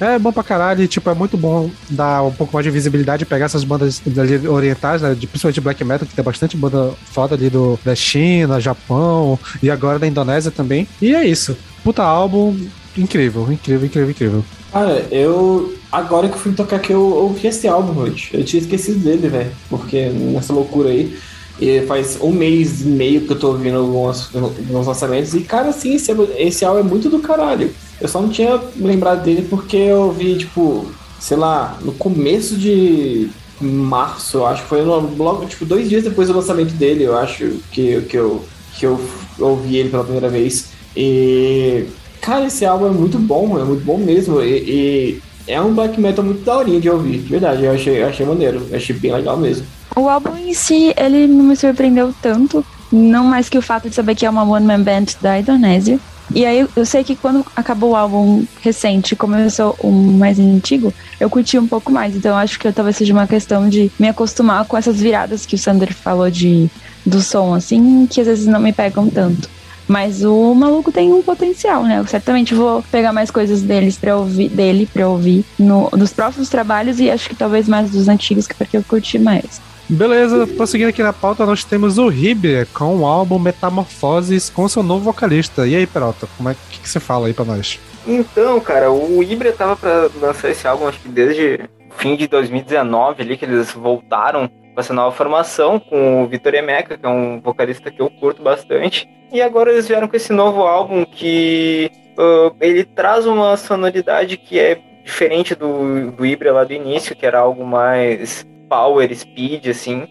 É 0.00 0.18
bom 0.18 0.32
pra 0.32 0.42
caralho, 0.42 0.82
e, 0.82 0.88
tipo, 0.88 1.10
é 1.10 1.14
muito 1.14 1.36
bom 1.36 1.70
dar 1.90 2.22
um 2.22 2.32
pouco 2.32 2.54
mais 2.54 2.64
de 2.64 2.70
visibilidade, 2.70 3.26
pegar 3.26 3.44
essas 3.44 3.64
bandas 3.64 4.00
orientais, 4.48 5.02
né, 5.02 5.14
de, 5.14 5.26
principalmente 5.26 5.60
black 5.60 5.84
metal, 5.84 6.08
que 6.08 6.14
tem 6.14 6.24
bastante 6.24 6.56
banda 6.56 6.94
foda 7.12 7.34
ali 7.34 7.50
do, 7.50 7.78
da 7.84 7.94
China, 7.94 8.58
Japão, 8.58 9.38
e 9.62 9.70
agora 9.70 9.98
da 9.98 10.06
Indonésia 10.06 10.50
também. 10.50 10.88
E 11.02 11.14
é 11.14 11.26
isso. 11.26 11.54
Puta 11.84 12.02
álbum, 12.02 12.56
incrível, 12.96 13.42
incrível, 13.52 13.86
incrível, 13.86 14.10
incrível. 14.10 14.44
Cara, 14.72 15.06
eu. 15.10 15.74
Agora 15.90 16.28
que 16.28 16.34
eu 16.34 16.38
fui 16.38 16.52
tocar 16.52 16.78
que 16.78 16.92
eu 16.92 17.02
ouvi 17.02 17.48
esse 17.48 17.66
álbum 17.66 18.00
hoje. 18.00 18.30
Eu 18.32 18.44
tinha 18.44 18.62
esquecido 18.62 19.00
dele, 19.00 19.28
velho. 19.28 19.50
Porque 19.68 20.06
nessa 20.06 20.52
loucura 20.52 20.90
aí. 20.90 21.18
E 21.60 21.82
faz 21.82 22.18
um 22.20 22.32
mês 22.32 22.80
e 22.80 22.86
meio 22.86 23.20
que 23.20 23.32
eu 23.32 23.38
tô 23.38 23.48
ouvindo 23.48 23.76
alguns, 23.76 24.34
alguns 24.34 24.86
lançamentos. 24.86 25.34
E, 25.34 25.40
cara, 25.42 25.68
assim, 25.68 25.94
esse, 25.94 26.10
esse 26.38 26.64
álbum 26.64 26.80
é 26.80 26.82
muito 26.82 27.10
do 27.10 27.18
caralho. 27.18 27.70
Eu 28.00 28.08
só 28.08 28.20
não 28.20 28.30
tinha 28.30 28.58
lembrado 28.76 29.22
dele 29.22 29.46
porque 29.48 29.76
eu 29.76 30.10
vi, 30.10 30.38
tipo, 30.38 30.86
sei 31.18 31.36
lá, 31.36 31.78
no 31.82 31.92
começo 31.92 32.56
de 32.56 33.28
março, 33.60 34.38
eu 34.38 34.46
acho. 34.46 34.62
Foi 34.62 34.82
logo, 34.82 35.44
tipo, 35.46 35.66
dois 35.66 35.88
dias 35.88 36.04
depois 36.04 36.28
do 36.28 36.34
lançamento 36.34 36.72
dele, 36.72 37.04
eu 37.04 37.16
acho, 37.16 37.58
que, 37.70 38.00
que, 38.02 38.16
eu, 38.16 38.42
que 38.74 38.86
eu 38.86 38.98
ouvi 39.38 39.76
ele 39.76 39.90
pela 39.90 40.04
primeira 40.04 40.28
vez. 40.30 40.68
E. 40.96 41.84
Cara, 42.22 42.46
esse 42.46 42.64
álbum 42.66 42.86
é 42.86 42.90
muito 42.90 43.18
bom, 43.18 43.58
é 43.58 43.64
muito 43.64 43.84
bom 43.84 43.98
mesmo. 43.98 44.42
E, 44.42 45.20
e 45.20 45.22
é 45.46 45.60
um 45.60 45.74
black 45.74 46.00
metal 46.00 46.24
muito 46.24 46.44
daorinha 46.44 46.80
de 46.80 46.88
ouvir, 46.88 47.18
de 47.18 47.28
verdade. 47.28 47.64
Eu 47.64 47.72
achei, 47.72 48.02
achei 48.02 48.24
maneiro, 48.24 48.66
achei 48.72 48.94
bem 48.96 49.12
legal 49.12 49.36
mesmo. 49.36 49.66
O 49.96 50.08
álbum 50.08 50.36
em 50.36 50.54
si, 50.54 50.94
ele 50.96 51.26
não 51.26 51.44
me 51.44 51.56
surpreendeu 51.56 52.14
tanto, 52.22 52.64
não 52.92 53.24
mais 53.24 53.48
que 53.48 53.58
o 53.58 53.62
fato 53.62 53.88
de 53.88 53.94
saber 53.94 54.14
que 54.14 54.24
é 54.24 54.30
uma 54.30 54.44
one-man 54.44 54.82
band 54.82 55.06
da 55.20 55.38
Indonésia. 55.38 55.98
E 56.32 56.46
aí 56.46 56.66
eu 56.76 56.86
sei 56.86 57.02
que 57.02 57.16
quando 57.16 57.44
acabou 57.56 57.90
o 57.90 57.96
álbum 57.96 58.44
recente, 58.60 59.16
começou 59.16 59.76
o 59.80 59.90
mais 59.90 60.38
antigo, 60.38 60.94
eu 61.18 61.28
curti 61.28 61.58
um 61.58 61.66
pouco 61.66 61.90
mais. 61.90 62.14
Então 62.14 62.36
acho 62.36 62.58
que 62.58 62.70
talvez 62.70 62.96
seja 62.96 63.12
uma 63.12 63.26
questão 63.26 63.68
de 63.68 63.90
me 63.98 64.08
acostumar 64.08 64.64
com 64.64 64.76
essas 64.76 65.00
viradas 65.00 65.44
que 65.44 65.56
o 65.56 65.58
Sander 65.58 65.92
falou 65.92 66.30
de 66.30 66.70
do 67.04 67.20
som, 67.20 67.54
assim, 67.54 68.06
que 68.06 68.20
às 68.20 68.26
vezes 68.26 68.46
não 68.46 68.60
me 68.60 68.72
pegam 68.72 69.08
tanto. 69.08 69.48
Mas 69.88 70.22
o 70.22 70.54
maluco 70.54 70.92
tem 70.92 71.12
um 71.12 71.20
potencial, 71.20 71.82
né? 71.82 71.98
Eu 71.98 72.06
certamente 72.06 72.54
vou 72.54 72.80
pegar 72.92 73.12
mais 73.12 73.28
coisas 73.28 73.62
deles 73.62 73.96
para 73.98 74.16
ouvir, 74.16 74.48
dele 74.48 74.86
para 74.86 75.08
ouvir 75.08 75.44
no, 75.58 75.90
nos 75.96 76.12
próximos 76.12 76.48
trabalhos 76.48 77.00
e 77.00 77.10
acho 77.10 77.28
que 77.28 77.34
talvez 77.34 77.66
mais 77.66 77.90
dos 77.90 78.08
antigos, 78.08 78.46
que 78.46 78.52
é 78.52 78.56
porque 78.56 78.76
eu 78.76 78.84
curti 78.84 79.18
mais. 79.18 79.60
Beleza, 79.90 80.46
prosseguindo 80.46 80.90
aqui 80.90 81.02
na 81.02 81.12
pauta, 81.12 81.44
nós 81.44 81.64
temos 81.64 81.98
o 81.98 82.06
Riber 82.06 82.64
com 82.72 82.98
o 82.98 83.06
álbum 83.06 83.40
Metamorfoses 83.40 84.48
com 84.48 84.68
seu 84.68 84.84
novo 84.84 85.04
vocalista. 85.04 85.66
E 85.66 85.74
aí, 85.74 85.84
Peralta, 85.84 86.28
como 86.36 86.48
é 86.48 86.54
que, 86.70 86.78
que 86.78 86.88
você 86.88 87.00
fala 87.00 87.26
aí 87.26 87.34
pra 87.34 87.44
nós? 87.44 87.80
Então, 88.06 88.60
cara, 88.60 88.92
o 88.92 89.20
Ibra 89.20 89.52
tava 89.52 89.74
pra 89.74 90.08
lançar 90.20 90.48
esse 90.48 90.66
álbum, 90.66 90.86
acho 90.86 91.00
que 91.00 91.08
desde 91.08 91.68
fim 91.96 92.14
de 92.14 92.28
2019 92.28 93.20
ali, 93.20 93.36
que 93.36 93.44
eles 93.44 93.72
voltaram 93.72 94.48
com 94.48 94.80
essa 94.80 94.94
nova 94.94 95.14
formação, 95.14 95.80
com 95.80 96.22
o 96.22 96.28
Vitor 96.28 96.54
Emeca, 96.54 96.96
que 96.96 97.04
é 97.04 97.08
um 97.08 97.40
vocalista 97.40 97.90
que 97.90 98.00
eu 98.00 98.08
curto 98.08 98.40
bastante. 98.44 99.08
E 99.32 99.42
agora 99.42 99.72
eles 99.72 99.88
vieram 99.88 100.06
com 100.06 100.16
esse 100.16 100.32
novo 100.32 100.62
álbum 100.62 101.04
que 101.04 101.90
uh, 102.16 102.54
ele 102.60 102.84
traz 102.84 103.26
uma 103.26 103.56
sonoridade 103.56 104.36
que 104.36 104.56
é 104.56 104.80
diferente 105.04 105.56
do, 105.56 106.12
do 106.12 106.24
Ibra 106.24 106.52
lá 106.52 106.62
do 106.62 106.72
início, 106.72 107.16
que 107.16 107.26
era 107.26 107.40
algo 107.40 107.66
mais 107.66 108.46
power, 108.70 109.12
speed, 109.14 109.66
assim. 109.66 110.06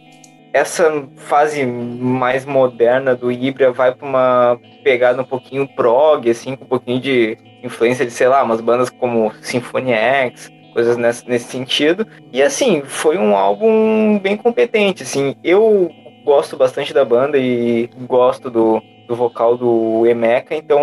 Essa 0.52 1.08
fase 1.16 1.66
mais 1.66 2.46
moderna 2.46 3.16
do 3.16 3.32
Ibra 3.32 3.72
vai 3.72 3.94
para 3.94 4.08
uma 4.08 4.60
pegada 4.84 5.22
um 5.22 5.26
pouquinho 5.26 5.68
prog, 5.68 6.30
assim, 6.30 6.56
com 6.56 6.66
um 6.66 6.68
pouquinho 6.68 7.00
de 7.00 7.38
influência 7.64 8.06
de, 8.06 8.12
sei 8.12 8.28
lá, 8.28 8.44
umas 8.44 8.60
bandas 8.60 8.90
como 8.90 9.32
Symphony 9.42 9.94
X, 9.94 10.52
coisas 10.74 10.98
nesse, 10.98 11.28
nesse 11.28 11.46
sentido. 11.46 12.06
E 12.34 12.42
assim, 12.42 12.82
foi 12.84 13.18
um 13.18 13.36
álbum 13.36 14.20
bem 14.20 14.36
competente, 14.36 15.04
assim. 15.04 15.36
Eu 15.44 15.90
gosto 16.26 16.58
bastante 16.58 16.94
da 16.94 17.06
banda 17.06 17.38
e 17.38 17.90
gosto 18.08 18.50
do, 18.50 18.82
do 19.08 19.16
vocal 19.16 19.56
do 19.56 20.06
Emeka, 20.06 20.56
então 20.56 20.82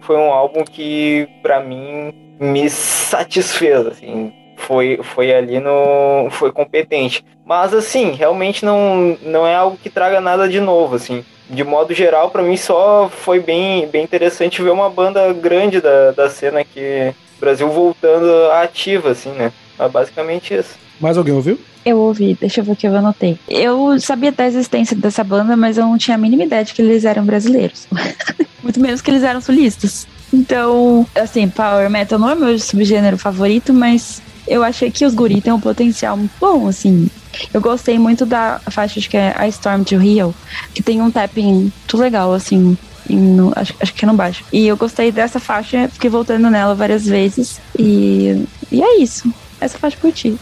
foi 0.00 0.16
um 0.16 0.32
álbum 0.32 0.64
que 0.64 1.28
para 1.42 1.60
mim 1.60 2.12
me 2.40 2.68
satisfez, 2.68 3.86
assim 3.86 4.41
foi, 4.62 5.00
foi 5.02 5.34
ali 5.34 5.58
no. 5.58 6.28
foi 6.30 6.52
competente. 6.52 7.24
Mas 7.44 7.74
assim, 7.74 8.12
realmente 8.12 8.64
não, 8.64 9.16
não 9.22 9.46
é 9.46 9.54
algo 9.54 9.76
que 9.76 9.90
traga 9.90 10.20
nada 10.20 10.48
de 10.48 10.60
novo, 10.60 10.96
assim. 10.96 11.24
De 11.50 11.64
modo 11.64 11.92
geral, 11.92 12.30
para 12.30 12.42
mim 12.42 12.56
só 12.56 13.10
foi 13.10 13.40
bem, 13.40 13.86
bem 13.88 14.04
interessante 14.04 14.62
ver 14.62 14.70
uma 14.70 14.88
banda 14.88 15.32
grande 15.32 15.80
da, 15.80 16.12
da 16.12 16.30
cena 16.30 16.60
aqui, 16.60 17.14
Brasil 17.38 17.68
voltando 17.68 18.50
ativa, 18.52 19.10
assim, 19.10 19.30
né? 19.30 19.52
Mas 19.78 19.90
basicamente 19.90 20.54
isso. 20.54 20.78
Mais 21.00 21.18
alguém 21.18 21.34
ouviu? 21.34 21.58
Eu 21.84 21.98
ouvi, 21.98 22.36
deixa 22.40 22.60
eu 22.60 22.64
ver 22.64 22.72
o 22.72 22.76
que 22.76 22.86
eu 22.86 22.94
anotei. 22.94 23.36
Eu 23.48 23.98
sabia 24.00 24.30
da 24.30 24.46
existência 24.46 24.96
dessa 24.96 25.24
banda, 25.24 25.56
mas 25.56 25.76
eu 25.76 25.84
não 25.84 25.98
tinha 25.98 26.14
a 26.14 26.18
mínima 26.18 26.44
ideia 26.44 26.64
de 26.64 26.72
que 26.72 26.80
eles 26.80 27.04
eram 27.04 27.24
brasileiros. 27.24 27.88
Muito 28.62 28.78
menos 28.78 29.02
que 29.02 29.10
eles 29.10 29.24
eram 29.24 29.40
solistas. 29.40 30.06
Então, 30.32 31.04
assim, 31.14 31.48
Power 31.48 31.90
Metal 31.90 32.18
não 32.18 32.30
é 32.30 32.34
meu 32.36 32.56
subgênero 32.58 33.18
favorito, 33.18 33.74
mas 33.74 34.22
eu 34.46 34.62
achei 34.62 34.90
que 34.90 35.04
os 35.04 35.14
guri 35.14 35.40
têm 35.40 35.52
um 35.52 35.60
potencial 35.60 36.16
muito 36.16 36.32
bom, 36.40 36.68
assim. 36.68 37.08
Eu 37.52 37.60
gostei 37.60 37.98
muito 37.98 38.26
da 38.26 38.60
faixa, 38.70 38.98
acho 38.98 39.08
que 39.08 39.16
é 39.16 39.34
a 39.36 39.48
Storm 39.48 39.84
to 39.84 39.96
Rio, 39.96 40.34
que 40.74 40.82
tem 40.82 41.00
um 41.00 41.10
tapping 41.10 41.52
muito 41.52 41.96
legal, 41.96 42.32
assim. 42.32 42.76
No, 43.08 43.52
acho, 43.56 43.74
acho 43.80 43.94
que 43.94 44.04
é 44.04 44.08
no 44.08 44.14
baixo. 44.14 44.44
E 44.52 44.66
eu 44.66 44.76
gostei 44.76 45.10
dessa 45.10 45.40
faixa, 45.40 45.88
fiquei 45.88 46.08
voltando 46.08 46.48
nela 46.50 46.74
várias 46.74 47.06
vezes. 47.06 47.60
E, 47.78 48.46
e 48.70 48.82
é 48.82 48.98
isso. 48.98 49.32
Essa 49.60 49.78
faixa 49.78 49.96
por 50.00 50.12
ti. 50.12 50.36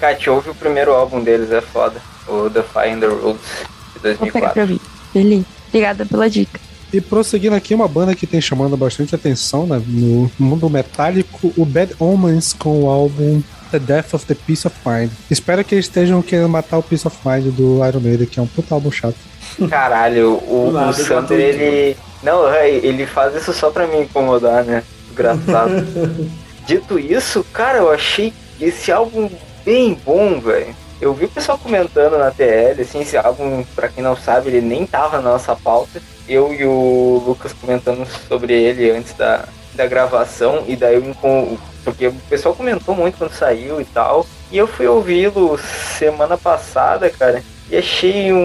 Kat, 0.00 0.30
ouve 0.30 0.50
o 0.50 0.54
primeiro 0.54 0.92
álbum 0.92 1.22
deles, 1.22 1.52
é 1.52 1.60
foda. 1.60 2.00
O 2.26 2.48
The 2.48 2.62
Fire 2.62 3.00
the 3.00 3.06
Roots, 3.06 3.40
de 3.94 4.00
2004. 4.00 4.18
Vou 4.18 4.32
pegar 4.32 4.50
pra 4.50 4.62
ouvir. 4.62 4.80
Beleza. 5.12 5.46
Obrigada 5.68 6.06
pela 6.06 6.28
dica. 6.30 6.60
E 6.92 7.00
prosseguindo 7.00 7.54
aqui, 7.54 7.72
uma 7.72 7.86
banda 7.86 8.14
que 8.14 8.26
tem 8.26 8.40
chamando 8.40 8.76
bastante 8.76 9.14
atenção 9.14 9.64
né, 9.64 9.80
no 9.86 10.30
mundo 10.38 10.68
metálico, 10.68 11.52
o 11.56 11.64
Bad 11.64 11.94
Omens 12.00 12.52
com 12.52 12.82
o 12.82 12.90
álbum 12.90 13.40
The 13.70 13.78
Death 13.78 14.14
of 14.14 14.26
the 14.26 14.34
Peace 14.34 14.66
of 14.66 14.76
Mind. 14.84 15.10
Espero 15.30 15.64
que 15.64 15.74
eles 15.74 15.84
estejam 15.84 16.20
querendo 16.20 16.48
matar 16.48 16.78
o 16.78 16.82
Peace 16.82 17.06
of 17.06 17.16
Mind 17.24 17.54
do 17.54 17.86
Iron 17.86 18.00
Maiden, 18.00 18.26
que 18.26 18.40
é 18.40 18.42
um 18.42 18.46
puta 18.46 18.74
álbum 18.74 18.90
chato. 18.90 19.14
Caralho, 19.68 20.32
o, 20.32 20.72
o 20.74 20.92
Sander, 20.92 21.38
ele. 21.38 21.96
Não, 22.22 22.52
ele 22.54 23.06
faz 23.06 23.34
isso 23.34 23.52
só 23.52 23.70
pra 23.70 23.86
me 23.86 24.02
incomodar, 24.02 24.64
né? 24.64 24.82
Engraçado. 25.12 25.86
Dito 26.66 26.98
isso, 26.98 27.44
cara, 27.52 27.78
eu 27.78 27.90
achei 27.90 28.32
esse 28.60 28.90
álbum 28.90 29.30
bem 29.64 29.98
bom, 30.04 30.40
velho. 30.40 30.74
Eu 31.00 31.14
vi 31.14 31.24
o 31.24 31.28
pessoal 31.28 31.56
comentando 31.56 32.18
na 32.18 32.30
TL, 32.30 32.82
assim, 32.82 33.00
esse 33.00 33.16
álbum, 33.16 33.64
pra 33.74 33.88
quem 33.88 34.04
não 34.04 34.14
sabe, 34.14 34.48
ele 34.50 34.60
nem 34.60 34.84
tava 34.84 35.16
na 35.16 35.30
nossa 35.30 35.56
pauta 35.56 36.00
eu 36.30 36.54
e 36.54 36.64
o 36.64 37.22
Lucas 37.26 37.52
comentando 37.52 38.06
sobre 38.28 38.54
ele 38.54 38.90
antes 38.90 39.12
da, 39.14 39.48
da 39.74 39.86
gravação, 39.86 40.64
e 40.66 40.76
daí 40.76 40.94
eu, 40.94 41.58
porque 41.84 42.08
o 42.08 42.14
pessoal 42.28 42.54
comentou 42.54 42.94
muito 42.94 43.18
quando 43.18 43.32
saiu 43.32 43.80
e 43.80 43.84
tal, 43.84 44.26
e 44.50 44.56
eu 44.56 44.66
fui 44.66 44.86
ouvi-lo 44.86 45.58
semana 45.98 46.38
passada, 46.38 47.10
cara, 47.10 47.42
e 47.70 47.76
achei 47.76 48.32
um, 48.32 48.38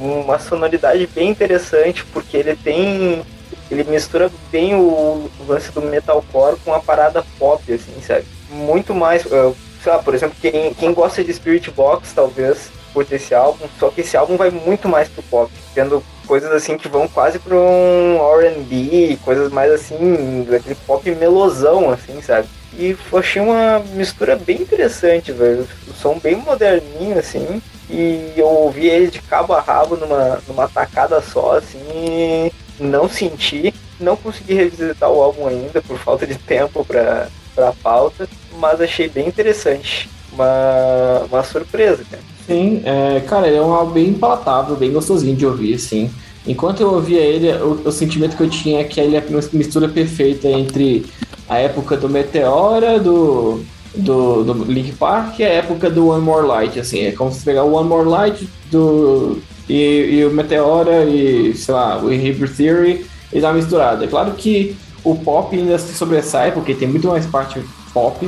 um, 0.00 0.20
uma 0.24 0.38
sonoridade 0.38 1.06
bem 1.06 1.28
interessante, 1.30 2.04
porque 2.06 2.36
ele 2.36 2.56
tem. 2.56 3.22
Ele 3.70 3.84
mistura 3.84 4.30
bem 4.50 4.74
o, 4.74 4.80
o 4.80 5.30
lance 5.46 5.70
do 5.70 5.82
metalcore 5.82 6.56
com 6.64 6.72
a 6.72 6.80
parada 6.80 7.24
pop, 7.38 7.62
assim, 7.72 8.00
sabe? 8.00 8.24
Muito 8.50 8.94
mais. 8.94 9.24
Uh, 9.26 9.54
sei 9.82 9.92
lá, 9.92 9.98
por 9.98 10.14
exemplo, 10.14 10.34
quem, 10.40 10.74
quem 10.74 10.92
gosta 10.92 11.22
de 11.22 11.32
Spirit 11.32 11.70
Box, 11.70 12.12
talvez, 12.14 12.70
curta 12.92 13.14
esse 13.14 13.34
álbum, 13.34 13.66
só 13.78 13.90
que 13.90 14.00
esse 14.00 14.16
álbum 14.16 14.36
vai 14.36 14.50
muito 14.50 14.88
mais 14.88 15.08
pro 15.08 15.22
pop, 15.24 15.52
tendo 15.74 16.02
coisas 16.28 16.52
assim 16.52 16.76
que 16.76 16.88
vão 16.88 17.08
quase 17.08 17.38
para 17.38 17.56
um 17.56 18.18
R&B, 18.38 19.18
coisas 19.24 19.50
mais 19.50 19.72
assim, 19.72 20.46
daquele 20.48 20.74
pop 20.86 21.10
melosão, 21.14 21.90
assim, 21.90 22.20
sabe? 22.20 22.46
E 22.74 22.94
achei 23.14 23.40
uma 23.40 23.80
mistura 23.94 24.36
bem 24.36 24.60
interessante, 24.60 25.32
velho. 25.32 25.66
O 25.88 25.92
som 25.94 26.18
bem 26.18 26.36
moderninho, 26.36 27.18
assim. 27.18 27.62
E 27.90 28.34
eu 28.36 28.46
ouvi 28.46 28.86
ele 28.86 29.08
de 29.10 29.22
cabo 29.22 29.54
a 29.54 29.60
rabo 29.60 29.96
numa, 29.96 30.40
numa 30.46 30.68
tacada 30.68 31.20
só, 31.22 31.56
assim, 31.56 32.50
não 32.78 33.08
senti. 33.08 33.74
Não 33.98 34.16
consegui 34.16 34.54
revisitar 34.54 35.10
o 35.10 35.20
álbum 35.20 35.48
ainda 35.48 35.80
por 35.80 35.98
falta 35.98 36.26
de 36.26 36.36
tempo 36.38 36.84
pra, 36.84 37.28
pra 37.54 37.72
pauta, 37.72 38.28
mas 38.58 38.80
achei 38.80 39.08
bem 39.08 39.26
interessante. 39.26 40.08
Uma, 40.30 41.24
uma 41.28 41.42
surpresa, 41.42 42.04
cara. 42.08 42.37
Sim, 42.48 42.80
é, 42.82 43.20
cara, 43.20 43.46
ele 43.46 43.58
é 43.58 43.62
um 43.62 43.74
álbum 43.74 43.92
bem 43.92 44.14
palatável, 44.14 44.74
bem 44.74 44.90
gostosinho 44.90 45.36
de 45.36 45.44
ouvir, 45.44 45.74
assim. 45.74 46.10
Enquanto 46.46 46.80
eu 46.80 46.94
ouvia 46.94 47.20
ele, 47.20 47.52
o, 47.52 47.82
o, 47.84 47.92
sentimento 47.92 48.38
que 48.38 48.42
eu 48.42 48.48
tinha 48.48 48.80
é 48.80 48.84
que 48.84 48.98
ele 48.98 49.16
é 49.16 49.24
uma 49.28 49.42
mistura 49.52 49.86
perfeita 49.86 50.48
entre 50.48 51.04
a 51.46 51.58
época 51.58 51.94
do 51.98 52.08
Meteora, 52.08 52.98
do, 52.98 53.60
do, 53.94 54.44
do 54.44 54.64
Link 54.64 54.92
Park 54.92 55.38
e 55.38 55.44
a 55.44 55.48
época 55.48 55.90
do 55.90 56.08
One 56.08 56.22
More 56.22 56.46
Light, 56.46 56.80
assim. 56.80 57.00
É 57.00 57.12
como 57.12 57.30
se 57.30 57.44
pegar 57.44 57.64
o 57.64 57.74
One 57.74 57.86
More 57.86 58.08
Light 58.08 58.48
do, 58.70 59.42
e, 59.68 60.20
e 60.20 60.24
o 60.24 60.30
Meteora 60.30 61.04
e, 61.04 61.54
sei 61.54 61.74
lá, 61.74 62.02
o 62.02 62.10
Hebrew 62.10 62.48
Theory 62.48 63.04
e 63.30 63.40
dar 63.42 63.48
uma 63.48 63.58
misturada. 63.58 64.06
É 64.06 64.08
claro 64.08 64.32
que 64.32 64.74
o 65.04 65.14
pop 65.16 65.54
ainda 65.54 65.78
se 65.78 65.92
sobressai, 65.92 66.52
porque 66.52 66.72
tem 66.72 66.88
muito 66.88 67.08
mais 67.08 67.26
parte 67.26 67.60
pop, 67.92 68.26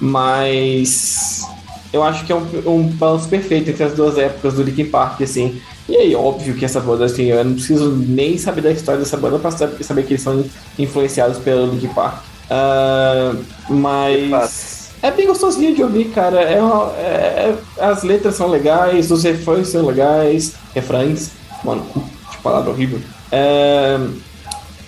mas 0.00 1.46
eu 1.92 2.02
acho 2.02 2.24
que 2.24 2.32
é 2.32 2.36
um, 2.36 2.46
um 2.66 2.82
balanço 2.88 3.28
perfeito 3.28 3.70
entre 3.70 3.82
as 3.82 3.94
duas 3.94 4.16
épocas 4.16 4.54
do 4.54 4.62
Linkin 4.62 4.86
Park, 4.86 5.22
assim. 5.22 5.60
E 5.88 5.96
aí, 5.96 6.14
óbvio 6.14 6.54
que 6.54 6.64
essa 6.64 6.80
banda, 6.80 7.04
assim, 7.04 7.24
eu 7.24 7.44
não 7.44 7.54
preciso 7.54 7.90
nem 7.90 8.38
saber 8.38 8.60
da 8.60 8.70
história 8.70 9.00
dessa 9.00 9.16
banda 9.16 9.38
pra 9.38 9.50
saber 9.50 10.04
que 10.04 10.12
eles 10.12 10.22
são 10.22 10.44
influenciados 10.78 11.38
pelo 11.38 11.66
Linkin 11.66 11.88
Park. 11.88 12.22
Uh, 12.50 13.44
mas 13.68 14.80
é 15.02 15.10
bem 15.10 15.26
gostosinho 15.26 15.74
de 15.74 15.82
ouvir, 15.82 16.10
cara. 16.10 16.42
É, 16.42 16.60
uma, 16.60 16.92
é, 16.92 17.54
as 17.78 18.02
letras 18.02 18.34
são 18.34 18.48
legais, 18.48 19.10
os 19.10 19.24
refrões 19.24 19.68
são 19.68 19.86
legais. 19.86 20.54
Refrões, 20.74 21.30
mano, 21.64 21.84
que 22.30 22.38
palavra 22.42 22.70
horrível. 22.70 23.00
É, 23.32 23.98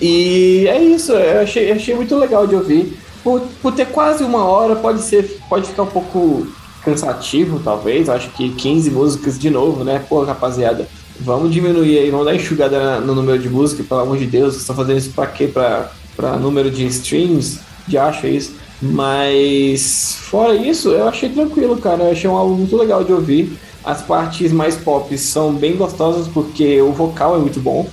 e 0.01 0.66
é 0.69 0.83
isso, 0.83 1.12
eu 1.12 1.41
achei, 1.41 1.73
achei 1.73 1.95
muito 1.95 2.16
legal 2.16 2.47
de 2.47 2.55
ouvir. 2.55 2.99
Por, 3.24 3.41
por 3.62 3.73
ter 3.73 3.87
quase 3.87 4.23
uma 4.24 4.45
hora, 4.45 4.77
pode 4.77 5.01
ser, 5.03 5.39
pode 5.49 5.69
ficar 5.69 5.85
um 5.85 5.87
pouco 5.87 6.47
cansativo, 6.84 7.60
talvez. 7.62 8.09
Acho 8.09 8.30
que 8.30 8.50
15 8.50 8.90
músicas 8.90 9.38
de 9.38 9.50
novo, 9.50 9.84
né? 9.84 10.04
Pô, 10.09 10.22
rapaziada, 10.24 10.88
vamos 11.20 11.52
diminuir 11.52 11.98
aí, 11.98 12.10
vamos 12.10 12.26
dar 12.26 12.34
enxugada 12.34 13.00
no 13.00 13.14
número 13.14 13.38
de 13.38 13.48
música, 13.48 13.82
pelo 13.82 14.00
amor 14.00 14.18
de 14.18 14.26
Deus. 14.26 14.54
Vocês 14.54 14.62
estão 14.62 14.76
fazendo 14.76 14.98
isso 14.98 15.10
pra 15.10 15.26
quê? 15.26 15.46
Pra, 15.46 15.90
pra 16.16 16.36
número 16.36 16.70
de 16.70 16.86
streams? 16.86 17.60
De 17.86 17.98
acho 17.98 18.26
isso. 18.26 18.54
Mas 18.80 20.16
fora 20.22 20.54
isso, 20.54 20.90
eu 20.90 21.06
achei 21.06 21.28
tranquilo, 21.28 21.76
cara. 21.76 22.04
Eu 22.04 22.12
achei 22.12 22.28
um 22.28 22.36
álbum 22.36 22.54
muito 22.54 22.76
legal 22.76 23.04
de 23.04 23.12
ouvir. 23.12 23.56
As 23.84 24.02
partes 24.02 24.52
mais 24.52 24.76
pop 24.76 25.16
são 25.16 25.52
bem 25.54 25.76
gostosas 25.76 26.26
porque 26.28 26.80
o 26.80 26.92
vocal 26.92 27.36
é 27.36 27.38
muito 27.38 27.60
bom. 27.60 27.88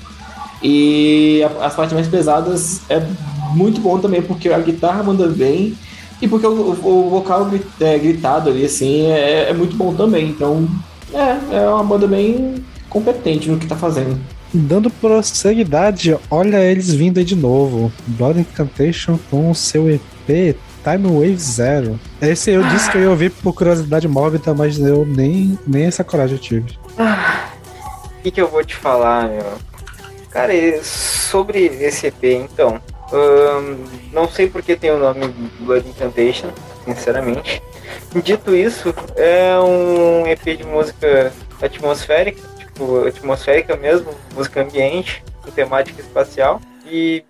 E 0.62 1.42
as 1.62 1.76
partes 1.76 1.94
mais 1.94 2.08
pesadas 2.08 2.82
é 2.90 3.06
muito 3.54 3.80
bom 3.80 4.00
também 4.00 4.22
porque 4.22 4.50
a 4.50 4.60
guitarra 4.60 5.04
manda 5.04 5.28
bem 5.28 5.76
e 6.22 6.28
porque 6.28 6.46
o, 6.46 6.52
o 6.52 7.10
vocal 7.10 7.50
é, 7.80 7.98
gritado 7.98 8.50
ali, 8.50 8.66
assim, 8.66 9.08
é, 9.08 9.50
é, 9.50 9.54
muito 9.54 9.76
bom 9.76 9.94
também. 9.94 10.30
Então, 10.30 10.68
é, 11.14 11.58
é 11.58 11.70
uma 11.70 11.84
banda 11.84 12.08
bem 12.08 12.64
competente 12.90 13.50
no 13.50 13.58
que 13.58 13.68
tá 13.68 13.76
fazendo. 13.76 14.20
Dando 14.54 14.90
prosseguidade, 14.90 16.18
olha 16.30 16.58
eles 16.58 16.94
vindo 16.94 17.20
aí 17.20 17.24
de 17.24 17.36
novo. 17.36 17.92
Blood 18.08 18.40
Incantation 18.40 19.20
com 19.30 19.52
o 19.52 19.56
seu 19.56 19.90
EP 19.90 20.56
Time 20.84 21.08
Wave 21.08 21.38
Zero. 21.38 22.00
Esse 22.22 22.52
eu 22.52 22.64
disse 22.64 22.90
que 22.90 22.98
eu 22.98 23.02
ia 23.02 23.10
ouvir 23.10 23.32
por 23.32 23.54
curiosidade 23.54 24.08
mórbida, 24.08 24.54
mas 24.54 24.80
eu 24.80 25.06
nem, 25.06 25.58
nem 25.68 25.86
essa 25.86 26.04
coragem 26.04 26.36
eu 26.36 26.42
tive. 26.42 26.80
Ah, 26.98 27.50
o 28.06 28.24
que, 28.24 28.32
que 28.32 28.42
eu 28.42 28.48
vou 28.48 28.64
te 28.64 28.76
falar, 28.76 29.30
meu? 29.30 29.46
Cara, 30.32 30.54
sobre 30.84 31.66
esse 31.66 32.08
EP, 32.08 32.24
então, 32.24 32.80
não 34.12 34.28
sei 34.28 34.50
porque 34.50 34.76
tem 34.76 34.92
o 34.92 35.00
nome 35.00 35.28
Blood 35.60 35.88
Incantation, 35.88 36.50
sinceramente. 36.86 37.62
Dito 38.24 38.56
isso, 38.56 38.94
é 39.16 39.58
um 39.60 40.28
EP 40.28 40.58
de 40.58 40.64
música 40.64 41.32
atmosférica, 41.62 42.42
tipo, 42.58 43.06
atmosférica 43.06 43.76
mesmo, 43.76 44.14
música 44.34 44.62
ambiente, 44.62 45.24
com 45.44 45.52
temática 45.52 46.02
espacial. 46.02 46.62
E 46.86 47.24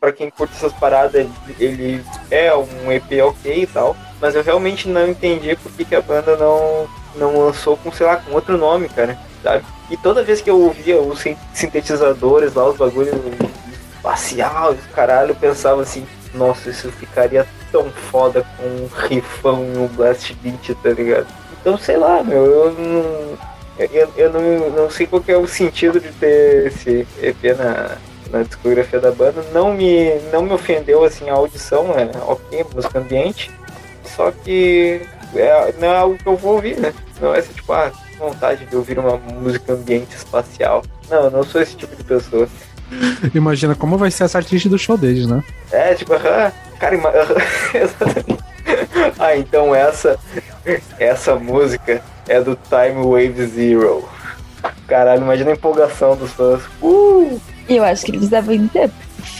para 0.00 0.12
quem 0.12 0.30
curte 0.30 0.54
essas 0.56 0.72
paradas, 0.72 1.26
ele 1.58 2.04
é 2.30 2.54
um 2.54 2.90
EP 2.90 3.24
ok 3.24 3.62
e 3.62 3.66
tal. 3.66 3.96
Mas 4.20 4.34
eu 4.34 4.42
realmente 4.42 4.88
não 4.88 5.08
entendi 5.08 5.56
por 5.56 5.72
que, 5.72 5.84
que 5.84 5.94
a 5.94 6.00
banda 6.00 6.36
não, 6.36 6.88
não 7.16 7.46
lançou 7.46 7.76
com, 7.76 7.90
sei 7.92 8.06
lá, 8.06 8.16
com 8.16 8.32
outro 8.32 8.58
nome, 8.58 8.88
cara, 8.88 9.18
sabe? 9.42 9.64
E 9.90 9.96
toda 9.96 10.22
vez 10.22 10.40
que 10.40 10.50
eu 10.50 10.60
ouvia 10.60 11.00
os 11.00 11.24
sintetizadores 11.52 12.54
lá, 12.54 12.68
os 12.68 12.76
bagulhos 12.76 13.14
espacial, 14.00 14.74
caralho, 14.94 15.30
eu 15.30 15.34
pensava 15.34 15.82
assim, 15.82 16.06
nossa, 16.34 16.70
isso 16.70 16.90
ficaria 16.92 17.46
tão 17.70 17.90
foda 17.90 18.44
com 18.56 18.64
um 18.64 18.88
rifão 19.08 19.64
e 19.74 19.78
um 19.78 19.86
blast 19.88 20.34
beat, 20.42 20.74
tá 20.82 20.90
ligado? 20.90 21.26
Então, 21.60 21.76
sei 21.76 21.96
lá, 21.96 22.22
meu, 22.22 22.44
eu 22.44 22.72
não. 22.72 23.50
Eu, 23.78 24.12
eu 24.16 24.32
não, 24.32 24.70
não 24.70 24.90
sei 24.90 25.06
qual 25.06 25.22
é 25.26 25.36
o 25.36 25.46
sentido 25.46 26.00
de 26.00 26.10
ter 26.12 26.66
esse 26.66 27.06
EP 27.22 27.56
na, 27.56 27.96
na 28.30 28.42
discografia 28.42 29.00
da 29.00 29.10
banda. 29.10 29.42
Não 29.52 29.72
me, 29.72 30.14
não 30.32 30.42
me 30.42 30.52
ofendeu 30.52 31.02
assim 31.02 31.30
a 31.30 31.34
audição, 31.34 31.86
é 31.92 32.10
ok, 32.26 32.66
música 32.74 32.98
ambiente. 32.98 33.50
Só 34.04 34.30
que 34.30 35.00
é, 35.34 35.74
não 35.78 35.88
é 35.88 35.96
algo 35.96 36.18
que 36.18 36.26
eu 36.26 36.36
vou 36.36 36.54
ouvir, 36.54 36.78
né? 36.78 36.92
Não 37.20 37.34
é 37.34 37.40
tipo, 37.40 37.72
ah, 37.72 37.90
vontade 38.18 38.66
de 38.66 38.76
ouvir 38.76 38.98
uma 38.98 39.16
música 39.16 39.72
ambiente 39.72 40.14
espacial. 40.14 40.82
Não, 41.08 41.24
eu 41.24 41.30
não 41.30 41.42
sou 41.42 41.60
esse 41.60 41.74
tipo 41.74 41.96
de 41.96 42.04
pessoa. 42.04 42.46
Imagina 43.34 43.74
como 43.74 43.96
vai 43.96 44.10
ser 44.10 44.24
essa 44.24 44.38
artista 44.38 44.68
do 44.68 44.78
show 44.78 44.96
deles, 44.96 45.26
né? 45.26 45.42
É, 45.70 45.94
tipo, 45.94 46.14
uh, 46.14 46.52
cara, 46.78 46.94
ima... 46.94 47.10
ah, 49.18 49.36
então 49.36 49.74
essa 49.74 50.18
essa 50.98 51.34
música 51.36 52.02
é 52.28 52.40
do 52.40 52.58
Time 52.68 53.04
Wave 53.04 53.46
Zero. 53.46 54.04
Caralho, 54.86 55.22
imagina 55.22 55.50
a 55.50 55.54
empolgação 55.54 56.16
dos 56.16 56.32
fãs. 56.32 56.60
Uh! 56.82 57.40
Eu 57.68 57.84
acho 57.84 58.04
que 58.04 58.12
eles 58.12 58.28
devem 58.28 58.66
ter 58.68 58.90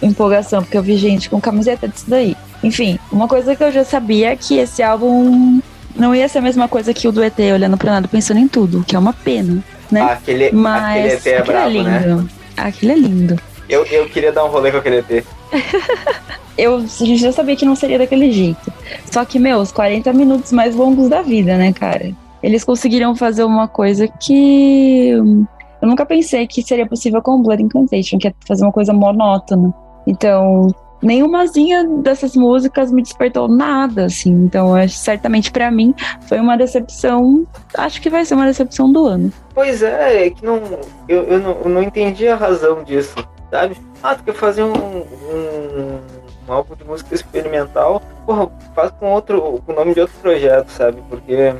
empolgação, 0.02 0.62
porque 0.62 0.78
eu 0.78 0.82
vi 0.82 0.96
gente 0.96 1.28
com 1.28 1.40
camiseta 1.40 1.88
disso 1.88 2.04
daí. 2.08 2.36
Enfim, 2.62 2.98
uma 3.10 3.26
coisa 3.26 3.56
que 3.56 3.62
eu 3.62 3.72
já 3.72 3.84
sabia 3.84 4.32
é 4.32 4.36
que 4.36 4.58
esse 4.58 4.82
álbum 4.82 5.60
não 5.96 6.14
ia 6.14 6.28
ser 6.28 6.38
a 6.38 6.42
mesma 6.42 6.68
coisa 6.68 6.94
que 6.94 7.08
o 7.08 7.12
do 7.12 7.22
ET, 7.22 7.38
olhando 7.38 7.76
pra 7.76 7.92
nada, 7.92 8.08
pensando 8.08 8.38
em 8.38 8.48
tudo, 8.48 8.84
que 8.84 8.94
é 8.94 8.98
uma 8.98 9.12
pena, 9.12 9.62
né? 9.90 10.02
Ah, 10.02 10.12
aquele, 10.12 10.52
Mas, 10.52 11.14
aquele 11.14 11.14
ET 11.14 11.26
é 11.26 11.42
brabo, 11.42 11.66
é 11.66 11.72
lindo. 11.72 11.90
né? 11.90 12.28
Aquilo 12.66 12.92
é 12.92 12.96
lindo. 12.96 13.40
Eu, 13.68 13.84
eu 13.86 14.08
queria 14.08 14.32
dar 14.32 14.44
um 14.44 14.48
rolê 14.48 14.70
com 14.70 14.78
aquele 14.78 14.96
ET. 14.98 15.24
eu, 16.58 16.76
a 16.76 16.80
gente 16.80 17.18
já 17.18 17.32
sabia 17.32 17.56
que 17.56 17.64
não 17.64 17.76
seria 17.76 17.98
daquele 17.98 18.32
jeito. 18.32 18.72
Só 19.10 19.24
que, 19.24 19.38
meu, 19.38 19.58
os 19.58 19.70
40 19.70 20.12
minutos 20.12 20.52
mais 20.52 20.74
longos 20.74 21.08
da 21.08 21.22
vida, 21.22 21.56
né, 21.56 21.72
cara? 21.72 22.12
Eles 22.42 22.64
conseguiram 22.64 23.14
fazer 23.14 23.44
uma 23.44 23.68
coisa 23.68 24.08
que 24.08 25.10
eu 25.10 25.88
nunca 25.88 26.04
pensei 26.04 26.46
que 26.46 26.62
seria 26.62 26.86
possível 26.86 27.22
com 27.22 27.42
Blood 27.42 27.62
Incantation, 27.62 28.18
que 28.18 28.28
é 28.28 28.34
fazer 28.46 28.64
uma 28.64 28.72
coisa 28.72 28.92
monótona. 28.92 29.72
Então, 30.06 30.68
nenhumazinha 31.02 31.84
dessas 31.84 32.36
músicas 32.36 32.92
me 32.92 33.02
despertou 33.02 33.48
nada, 33.48 34.06
assim. 34.06 34.30
Então, 34.30 34.74
certamente 34.88 35.50
para 35.50 35.70
mim 35.70 35.94
foi 36.28 36.38
uma 36.40 36.56
decepção. 36.56 37.46
Acho 37.74 38.00
que 38.00 38.10
vai 38.10 38.24
ser 38.24 38.34
uma 38.34 38.46
decepção 38.46 38.90
do 38.92 39.06
ano. 39.06 39.32
Pois 39.54 39.82
é, 39.82 40.26
é 40.26 40.30
que 40.30 40.44
não, 40.44 40.60
eu, 41.08 41.24
eu, 41.24 41.38
não, 41.38 41.56
eu 41.64 41.68
não 41.68 41.82
entendi 41.82 42.28
a 42.28 42.36
razão 42.36 42.82
disso, 42.82 43.14
sabe? 43.50 43.76
Ah, 44.02 44.14
tu 44.14 44.24
quer 44.24 44.34
fazer 44.34 44.62
um, 44.62 44.72
um, 44.72 46.00
um 46.48 46.52
álbum 46.52 46.74
de 46.74 46.84
música 46.84 47.14
experimental? 47.14 48.02
Porra, 48.24 48.50
faz 48.74 48.90
com 48.92 49.10
outro, 49.12 49.60
com 49.66 49.72
o 49.72 49.74
nome 49.74 49.94
de 49.94 50.00
outro 50.00 50.16
projeto, 50.20 50.68
sabe? 50.70 51.02
Porque 51.08 51.54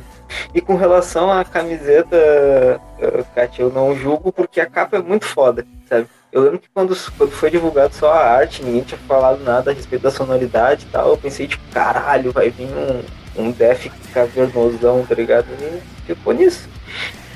e 0.53 0.61
com 0.61 0.75
relação 0.75 1.31
à 1.31 1.43
camiseta, 1.43 2.15
uh, 2.17 3.25
Kátia, 3.35 3.63
eu 3.63 3.71
não 3.71 3.95
julgo 3.95 4.31
porque 4.31 4.59
a 4.61 4.65
capa 4.65 4.97
é 4.97 5.01
muito 5.01 5.25
foda, 5.25 5.65
sabe? 5.87 6.07
Eu 6.31 6.43
lembro 6.43 6.59
que 6.59 6.69
quando, 6.73 6.95
foi 6.95 7.51
divulgado 7.51 7.93
só 7.93 8.13
a 8.13 8.25
arte, 8.25 8.63
ninguém 8.63 8.83
tinha 8.83 8.99
falado 9.07 9.43
nada 9.43 9.71
a 9.71 9.73
respeito 9.73 10.03
da 10.03 10.11
sonoridade 10.11 10.85
e 10.87 10.91
tal. 10.91 11.09
Eu 11.09 11.17
pensei, 11.17 11.45
tipo, 11.47 11.63
caralho, 11.73 12.31
vai 12.31 12.49
vir 12.49 12.67
um, 12.67 13.43
um 13.43 13.51
def 13.51 13.87
cavernosão, 14.13 15.05
tá 15.05 15.13
ligado? 15.13 15.47
E 15.61 15.81
ficou 16.05 16.33
nisso. 16.33 16.69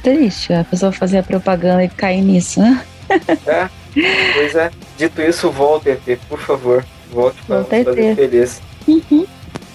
Triste 0.01 0.53
a 0.53 0.63
pessoa 0.63 0.91
fazer 0.91 1.17
a 1.17 1.23
propaganda 1.23 1.83
e 1.83 1.89
cair 1.89 2.21
nisso, 2.21 2.61
né? 2.61 2.85
É, 3.45 3.69
pois 4.33 4.55
é. 4.55 4.71
Dito 4.97 5.21
isso, 5.21 5.49
volta, 5.49 5.89
ET, 5.89 6.19
por 6.27 6.39
favor. 6.39 6.85
Volte 7.11 7.41
para 7.43 7.59
nos 7.59 7.67
fazer 7.67 8.15
feliz. 8.15 8.61
Uhum. 8.87 9.25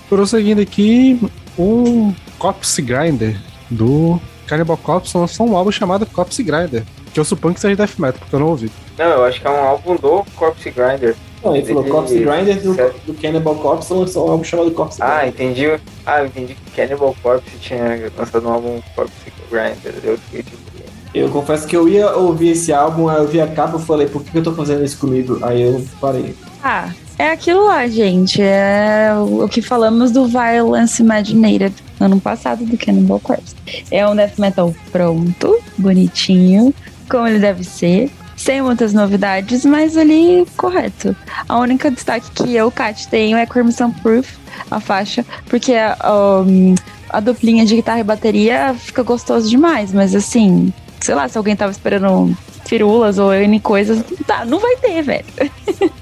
Prosseguindo 0.09 0.61
aqui, 0.61 1.19
o 1.57 2.13
Corpse 2.39 2.83
Grinder 2.83 3.37
do 3.71 4.21
Cannibal 4.47 4.77
Corpse 4.77 5.17
lançou 5.17 5.49
um 5.49 5.57
álbum 5.57 5.71
chamado 5.71 6.05
Corpse 6.05 6.43
Grinder. 6.43 6.83
Que 7.13 7.21
eu 7.21 7.25
suponho 7.25 7.55
que 7.55 7.61
seja 7.61 7.77
death 7.77 7.99
metal, 7.99 8.19
porque 8.21 8.35
eu 8.35 8.41
não 8.41 8.49
ouvi. 8.49 8.71
Não, 8.99 9.07
eu 9.07 9.25
acho 9.25 9.41
que 9.41 9.47
é 9.47 9.51
um 9.51 9.65
álbum 9.65 9.97
do 9.97 10.25
Corpse 10.37 10.71
Grinder. 10.71 11.17
Não, 11.43 11.57
ele 11.57 11.67
falou 11.67 11.85
Corpse 11.85 12.19
Grinder 12.19 12.61
do, 12.61 12.75
do 13.07 13.15
Cannibal 13.15 13.55
Corpse 13.57 13.93
lançou 13.93 14.29
um 14.29 14.33
álbum 14.33 14.45
chamado 14.45 14.71
Corpse 14.73 14.99
Grinder. 14.99 15.19
Ah, 15.19 15.27
entendi. 15.27 15.81
Ah, 16.05 16.21
eu 16.21 16.27
entendi 16.27 16.55
que 16.55 16.71
Cannibal 16.73 17.17
Corpse 17.23 17.57
tinha 17.59 18.13
lançado 18.17 18.47
um 18.47 18.53
álbum 18.53 18.81
Corpse 18.95 19.33
Grinder. 19.51 19.95
Eu 20.05 20.19
fiquei 20.19 20.43
tipo. 20.43 20.71
Eu 21.13 21.29
confesso 21.29 21.67
que 21.67 21.77
eu 21.77 21.89
ia 21.89 22.15
ouvir 22.15 22.51
esse 22.51 22.73
álbum, 22.73 23.09
aí 23.09 23.19
eu 23.19 23.27
vi 23.27 23.41
a 23.41 23.47
capa 23.49 23.77
e 23.79 23.83
falei, 23.83 24.07
por 24.07 24.23
que 24.23 24.39
eu 24.39 24.43
tô 24.45 24.53
fazendo 24.53 24.85
isso 24.85 24.97
comigo? 24.97 25.39
Aí 25.43 25.61
eu 25.61 25.85
parei. 26.01 26.37
Ah, 26.63 26.93
é 27.19 27.33
aquilo 27.33 27.67
lá, 27.67 27.89
gente. 27.89 28.41
É 28.41 29.11
o 29.19 29.49
que 29.49 29.61
falamos 29.61 30.13
do 30.13 30.27
Violence 30.29 31.03
Imaginated 31.03 31.75
ano 31.99 32.21
passado 32.21 32.65
do 32.65 32.79
Cannibal 32.79 33.19
Corpse. 33.19 33.57
É 33.91 34.07
um 34.07 34.15
death 34.15 34.39
metal 34.39 34.73
pronto, 34.93 35.59
bonitinho, 35.77 36.73
como 37.11 37.27
ele 37.27 37.39
deve 37.39 37.65
ser, 37.65 38.11
sem 38.37 38.63
muitas 38.63 38.95
novidades, 38.95 39.65
mas 39.67 39.97
ali 39.97 40.47
correto. 40.57 41.15
A 41.49 41.59
única 41.59 41.91
destaque 41.91 42.31
que 42.31 42.55
eu, 42.55 42.71
Kat, 42.71 43.09
tenho 43.09 43.37
é 43.37 43.45
Crimson 43.45 43.91
Proof, 43.91 44.39
a 44.71 44.81
faixa, 44.81 45.27
porque 45.47 45.75
um, 46.05 46.75
a 47.11 47.21
duplinha 47.21 47.67
de 47.67 47.77
guitarra 47.77 48.01
e 48.01 48.05
bateria 48.05 48.75
fica 48.75 49.03
gostoso 49.03 49.49
demais, 49.49 49.93
mas 49.93 50.15
assim, 50.15 50.73
sei 51.01 51.15
lá, 51.15 51.29
se 51.29 51.37
alguém 51.37 51.57
tava 51.57 51.73
esperando 51.73 52.35
firulas 52.65 53.19
ou 53.19 53.35
N 53.35 53.59
coisas, 53.61 54.03
tá, 54.27 54.45
não 54.45 54.59
vai 54.59 54.77
ter, 54.77 55.03
velho. 55.03 55.25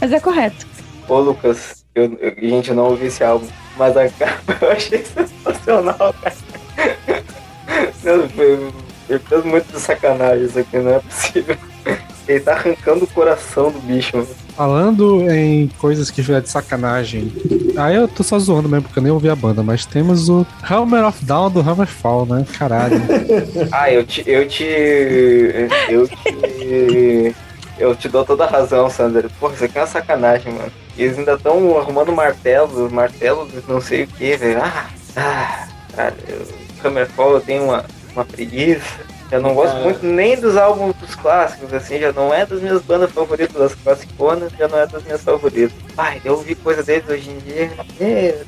mas 0.00 0.12
é 0.12 0.20
correto. 0.20 0.66
Ô, 1.08 1.18
Lucas, 1.18 1.84
eu, 1.94 2.16
eu, 2.20 2.48
gente, 2.48 2.70
eu 2.70 2.76
não 2.76 2.90
ouvi 2.90 3.06
esse 3.06 3.24
álbum, 3.24 3.46
mas 3.76 3.96
a 3.96 4.08
capa 4.08 4.56
eu 4.60 4.70
achei 4.70 5.04
sensacional, 5.04 6.14
cara. 6.22 6.36
Foi, 8.34 8.72
ele 9.12 9.22
fez 9.28 9.44
muito 9.44 9.72
de 9.72 9.80
sacanagem 9.80 10.46
isso 10.46 10.58
aqui, 10.58 10.78
não 10.78 10.94
é 10.94 10.98
possível. 11.00 11.56
Ele 12.26 12.40
tá 12.40 12.52
arrancando 12.52 13.04
o 13.04 13.08
coração 13.08 13.70
do 13.70 13.78
bicho. 13.80 14.16
Mano. 14.16 14.28
Falando 14.56 15.30
em 15.30 15.68
coisas 15.78 16.10
que 16.10 16.20
é 16.32 16.40
de 16.40 16.48
sacanagem. 16.48 17.32
Aí 17.76 17.96
eu 17.96 18.06
tô 18.06 18.22
só 18.22 18.38
zoando 18.38 18.68
mesmo, 18.68 18.84
porque 18.84 18.98
eu 18.98 19.02
nem 19.02 19.12
ouvi 19.12 19.28
a 19.28 19.34
banda, 19.34 19.62
mas 19.62 19.84
temos 19.84 20.28
o 20.28 20.46
Hammer 20.62 21.04
of 21.04 21.24
Down 21.24 21.50
do 21.50 21.60
Hammerfall, 21.60 22.26
né? 22.26 22.46
Caralho. 22.56 23.02
ah, 23.72 23.90
eu 23.90 24.04
te. 24.06 24.22
Eu 24.26 24.46
te. 24.46 24.64
Eu 25.88 26.08
te. 26.08 27.34
Eu 27.78 27.96
te 27.96 28.08
dou 28.08 28.24
toda 28.24 28.44
a 28.44 28.48
razão, 28.48 28.88
Sander. 28.88 29.28
Porra, 29.40 29.54
isso 29.54 29.64
aqui 29.64 29.78
é 29.78 29.80
uma 29.80 29.86
sacanagem, 29.86 30.52
mano. 30.52 30.70
Eles 30.96 31.18
ainda 31.18 31.34
estão 31.34 31.76
arrumando 31.78 32.12
martelos, 32.12 32.92
martelos, 32.92 33.48
não 33.66 33.80
sei 33.80 34.04
o 34.04 34.06
que, 34.06 34.36
velho. 34.36 34.62
Ah, 34.62 34.86
ah. 35.16 35.68
cara, 35.96 36.14
eu, 36.28 36.46
Hammerfall 36.84 37.32
eu 37.34 37.40
tenho 37.40 37.64
uma, 37.64 37.84
uma 38.14 38.24
preguiça. 38.24 39.00
Eu 39.30 39.40
não 39.40 39.54
gosto 39.54 39.72
Cara. 39.72 39.84
muito 39.84 40.04
nem 40.04 40.38
dos 40.38 40.56
álbuns 40.58 40.94
dos 40.96 41.14
clássicos, 41.14 41.72
assim, 41.72 41.98
já 41.98 42.12
não 42.12 42.34
é 42.34 42.44
das 42.44 42.60
minhas 42.60 42.82
bandas 42.82 43.10
favoritas, 43.12 43.56
das 43.56 43.74
classiconas, 43.74 44.52
já 44.58 44.68
não 44.68 44.78
é 44.78 44.86
das 44.86 45.02
minhas 45.04 45.22
favoritas. 45.22 45.72
Ai, 45.96 46.20
eu 46.24 46.34
ouvi 46.34 46.54
coisa 46.54 46.82
deles 46.82 47.08
hoje 47.08 47.30
em 47.30 47.38
dia. 47.38 47.70
Meu 47.76 47.84
Deus. 47.98 48.46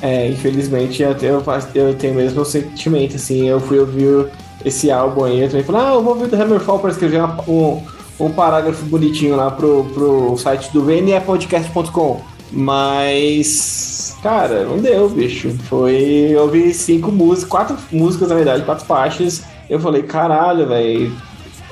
É, 0.00 0.28
infelizmente 0.28 1.02
eu, 1.02 1.14
tenho- 1.14 1.42
eu, 1.74 1.94
tenho 1.94 2.12
o 2.12 2.16
mesmo 2.16 2.44
sentimento, 2.44 3.16
assim, 3.16 3.48
eu 3.48 3.60
fui 3.60 3.78
ouvir 3.80 4.28
esse 4.64 4.90
álbum 4.92 5.24
aí, 5.24 5.40
eu 5.42 5.48
também 5.48 5.64
falei, 5.64 5.80
ah, 5.82 5.94
eu 5.94 6.02
vou 6.02 6.14
ouvir 6.14 6.28
do 6.28 6.40
Hammerfall 6.40 6.78
para 6.78 6.90
escrever 6.90 7.18
uma- 7.18 7.42
um, 7.48 7.82
um 8.20 8.30
parágrafo 8.30 8.84
bonitinho 8.84 9.34
lá 9.36 9.50
pro, 9.50 9.84
pro 9.92 10.36
site 10.38 10.70
do 10.72 10.84
vnepodcast.com. 10.84 12.20
Mas, 12.52 13.91
cara, 14.22 14.64
não 14.64 14.78
deu, 14.78 15.08
bicho. 15.08 15.50
Foi. 15.68 16.28
Eu 16.30 16.42
ouvi 16.42 16.72
cinco 16.72 17.10
músicas, 17.10 17.50
quatro 17.50 17.76
músicas, 17.90 18.28
na 18.28 18.34
verdade, 18.34 18.64
quatro 18.64 18.84
faixas. 18.84 19.42
Eu 19.68 19.80
falei, 19.80 20.02
caralho, 20.02 20.66
velho. 20.68 21.12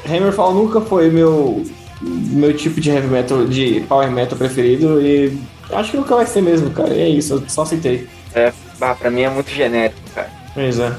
Hammerfall 0.06 0.54
nunca 0.54 0.80
foi 0.80 1.10
meu, 1.10 1.64
meu 2.00 2.56
tipo 2.56 2.80
de 2.80 2.90
heavy 2.90 3.08
metal, 3.08 3.44
de 3.44 3.80
power 3.88 4.10
metal 4.10 4.36
preferido 4.36 5.00
e 5.00 5.38
acho 5.72 5.90
que 5.90 5.96
nunca 5.96 6.16
vai 6.16 6.26
ser 6.26 6.42
mesmo, 6.42 6.70
cara. 6.70 6.94
E 6.94 7.00
é 7.02 7.08
isso, 7.08 7.34
eu 7.34 7.42
só 7.48 7.62
aceitei. 7.62 8.08
É, 8.34 8.52
bah, 8.78 8.94
pra 8.94 9.10
mim 9.10 9.22
é 9.22 9.30
muito 9.30 9.50
genérico, 9.50 9.98
cara. 10.14 10.30
Pois 10.54 10.78
é. 10.78 10.92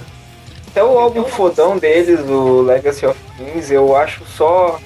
Até 0.67 0.83
o 0.83 0.97
álbum 0.97 1.23
fodão 1.25 1.77
deles, 1.77 2.19
o 2.21 2.61
Legacy 2.61 3.05
of 3.05 3.19
Kings, 3.37 3.73
eu 3.73 3.95
acho 3.95 4.21
só 4.25 4.79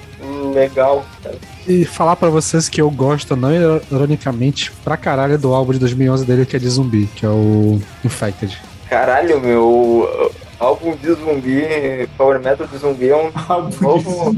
legal. 0.52 1.04
sabe? 1.22 1.38
E 1.66 1.84
falar 1.84 2.14
pra 2.14 2.30
vocês 2.30 2.68
que 2.68 2.80
eu 2.80 2.88
gosto, 2.90 3.34
não 3.34 3.50
ironicamente, 3.52 4.70
pra 4.84 4.96
caralho 4.96 5.36
do 5.36 5.52
álbum 5.52 5.72
de 5.72 5.80
2011 5.80 6.24
dele, 6.24 6.46
que 6.46 6.54
é 6.54 6.58
de 6.58 6.68
zumbi, 6.68 7.08
que 7.14 7.26
é 7.26 7.28
o 7.28 7.80
Infected. 8.04 8.56
Caralho, 8.88 9.40
meu 9.40 10.32
álbum 10.60 10.94
de 10.94 11.12
zumbi, 11.12 12.08
Power 12.16 12.40
Metal 12.40 12.66
de 12.68 12.78
zumbi 12.78 13.08
é 13.08 13.16
um 13.16 13.32
novo 13.80 14.36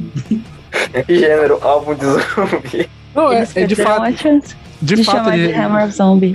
gênero, 1.08 1.58
álbum 1.60 1.94
de 1.94 2.06
zumbi. 2.06 2.90
Não, 3.14 3.32
é, 3.32 3.46
é 3.54 3.66
de 3.66 3.76
fato. 3.76 4.10
De, 4.80 4.94
de, 4.94 5.04
fato, 5.04 5.30
de 5.32 5.52
Hammer 5.52 5.84
of 5.84 5.92
Zombie. 5.92 6.34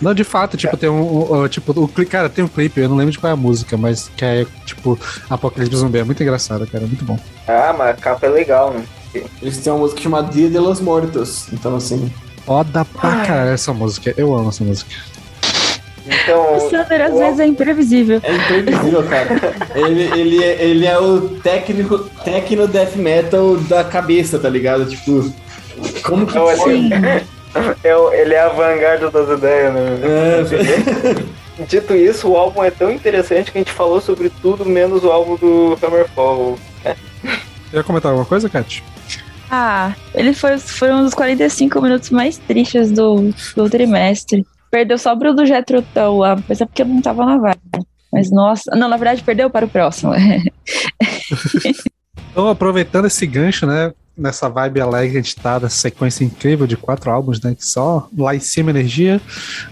Não, 0.00 0.14
de 0.14 0.24
fato, 0.24 0.56
tipo, 0.56 0.76
tem 0.76 0.88
um. 0.88 1.02
um, 1.02 1.42
um, 1.42 1.48
tipo, 1.48 1.72
o 1.72 2.06
cara, 2.06 2.28
tem 2.28 2.44
um 2.44 2.48
clipe, 2.48 2.80
eu 2.80 2.88
não 2.88 2.96
lembro 2.96 3.12
de 3.12 3.18
qual 3.18 3.30
é 3.30 3.34
a 3.34 3.36
música, 3.36 3.76
mas 3.76 4.08
que 4.16 4.24
é, 4.24 4.46
tipo, 4.64 4.98
Apocalipse 5.28 5.76
Zumbi. 5.76 5.98
É 5.98 6.04
muito 6.04 6.22
engraçado, 6.22 6.66
cara, 6.66 6.84
é 6.84 6.86
muito 6.86 7.04
bom. 7.04 7.18
Ah, 7.46 7.74
mas 7.76 7.90
a 7.90 7.94
capa 7.94 8.26
é 8.26 8.30
legal, 8.30 8.72
né? 8.72 8.82
Eles 9.42 9.58
têm 9.58 9.72
uma 9.72 9.80
música 9.80 10.00
chamada 10.00 10.30
Dia 10.32 10.48
de 10.48 10.58
los 10.58 10.80
Mortos. 10.80 11.46
Então, 11.52 11.76
assim. 11.76 12.12
Foda 12.46 12.84
pra 12.84 13.24
caralho 13.26 13.50
essa 13.50 13.72
música. 13.72 14.14
Eu 14.16 14.34
amo 14.34 14.48
essa 14.50 14.62
música. 14.64 14.94
Então, 16.06 16.56
O 16.56 16.70
Sander 16.70 17.02
às 17.02 17.12
o 17.12 17.18
vezes 17.18 17.40
é 17.40 17.46
imprevisível. 17.46 18.20
É 18.22 18.32
imprevisível, 18.34 19.02
cara. 19.04 19.28
ele, 19.74 20.02
ele, 20.18 20.42
é, 20.44 20.62
ele 20.64 20.86
é 20.86 20.98
o 20.98 21.20
técnico, 21.40 21.98
techno 22.24 22.66
death 22.66 22.96
metal 22.96 23.56
da 23.56 23.84
cabeça, 23.84 24.38
tá 24.38 24.48
ligado? 24.48 24.86
Tipo. 24.86 25.32
Como 26.02 26.26
que 26.26 26.36
Olha, 26.38 26.56
pode? 26.56 26.72
Sim. 26.72 26.90
é 27.84 27.96
o- 27.96 28.12
ele 28.12 28.34
é 28.34 28.40
a 28.40 28.48
vanguarda 28.48 29.10
das 29.10 29.38
ideias, 29.38 29.74
né? 29.74 29.80
É, 31.58 31.64
Dito 31.68 31.94
isso, 31.94 32.28
o 32.28 32.36
álbum 32.36 32.64
é 32.64 32.70
tão 32.70 32.90
interessante 32.90 33.52
que 33.52 33.58
a 33.58 33.60
gente 33.60 33.72
falou 33.72 34.00
sobre 34.00 34.30
tudo 34.40 34.64
menos 34.64 35.04
o 35.04 35.10
álbum 35.10 35.36
do 35.36 35.78
Hammerfall. 35.82 36.58
Quer 37.70 37.84
comentar 37.84 38.10
alguma 38.10 38.26
coisa, 38.26 38.48
Kat? 38.48 38.82
Ah, 39.50 39.94
ele 40.14 40.32
foi, 40.32 40.58
foi 40.58 40.92
um 40.92 41.02
dos 41.02 41.14
45 41.14 41.82
minutos 41.82 42.10
mais 42.10 42.38
tristes 42.38 42.92
do, 42.92 43.34
do 43.56 43.68
trimestre. 43.68 44.46
Perdeu 44.70 44.96
só 44.96 45.16
pro 45.16 45.34
do 45.34 45.42
Tull 45.92 46.18
lá, 46.18 46.40
mas 46.48 46.60
é 46.60 46.66
porque 46.66 46.82
eu 46.82 46.86
não 46.86 47.02
tava 47.02 47.26
na 47.26 47.36
vibe. 47.36 47.60
né? 47.74 47.82
Mas 48.12 48.30
nossa, 48.30 48.70
não, 48.76 48.88
na 48.88 48.96
verdade 48.96 49.22
perdeu 49.22 49.50
para 49.50 49.66
o 49.66 49.68
próximo. 49.68 50.12
Então, 52.32 52.48
aproveitando 52.48 53.06
esse 53.06 53.26
gancho, 53.26 53.66
né? 53.66 53.92
Nessa 54.16 54.48
vibe 54.48 54.80
alegre 54.80 55.10
que 55.10 55.18
a 55.18 55.20
gente 55.22 55.34
tá, 55.34 55.58
dessa 55.58 55.74
sequência 55.74 56.22
incrível 56.22 56.64
de 56.64 56.76
quatro 56.76 57.10
álbuns, 57.10 57.40
né? 57.40 57.56
Que 57.56 57.66
só 57.66 58.08
lá 58.16 58.36
em 58.36 58.40
cima 58.40 58.70
energia, 58.70 59.20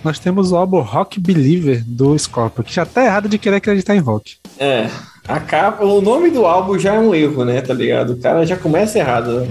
nós 0.02 0.18
temos 0.18 0.50
o 0.50 0.57
álbum 0.57 0.81
Rock 0.81 1.20
Believer 1.20 1.84
do 1.86 2.18
Scorpio, 2.18 2.65
que 2.65 2.74
já 2.74 2.84
tá 2.84 3.05
errado 3.05 3.28
de 3.28 3.39
querer 3.39 3.57
acreditar 3.57 3.94
em 3.94 4.00
rock. 4.00 4.39
é. 4.58 4.90
A 5.28 5.39
capa, 5.39 5.84
o 5.84 6.00
nome 6.00 6.31
do 6.31 6.47
álbum 6.47 6.78
já 6.78 6.94
é 6.94 6.98
um 6.98 7.15
erro, 7.15 7.44
né? 7.44 7.60
Tá 7.60 7.74
ligado? 7.74 8.15
O 8.15 8.16
cara 8.16 8.47
já 8.47 8.57
começa 8.57 8.98
errado. 8.98 9.40
Né? 9.40 9.48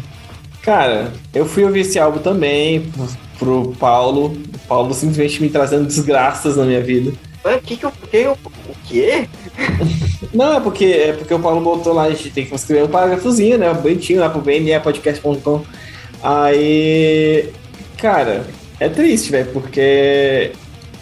Cara, 0.67 1.13
eu 1.33 1.45
fui 1.45 1.63
ouvir 1.63 1.79
esse 1.79 1.97
álbum 1.97 2.19
também 2.19 2.91
pro, 3.39 3.73
Paulo. 3.79 4.33
O 4.53 4.59
Paulo 4.67 4.93
simplesmente 4.93 5.41
me 5.41 5.49
trazendo 5.49 5.85
desgraças 5.85 6.57
na 6.57 6.65
minha 6.65 6.81
vida. 6.81 7.13
O 7.45 7.61
que 7.61 7.77
que 7.77 7.85
eu... 7.85 7.91
Que 8.11 8.17
eu 8.17 8.33
o 8.33 8.75
quê? 8.85 9.29
Não, 10.33 10.57
é 10.57 10.59
porque, 10.59 10.83
é 10.83 11.13
porque 11.13 11.33
o 11.33 11.39
Paulo 11.39 11.61
botou 11.61 11.93
lá, 11.93 12.03
a 12.03 12.09
gente 12.09 12.31
tem 12.31 12.45
que 12.45 12.53
escrever 12.53 12.83
um 12.83 12.89
parágrafozinho, 12.89 13.57
né? 13.57 13.73
Bonitinho 13.73 14.19
lá 14.19 14.29
pro 14.29 14.41
vnepodcast.com. 14.41 15.63
Aí, 16.21 17.49
cara, 17.97 18.45
é 18.77 18.89
triste, 18.89 19.31
velho, 19.31 19.49
porque 19.53 20.51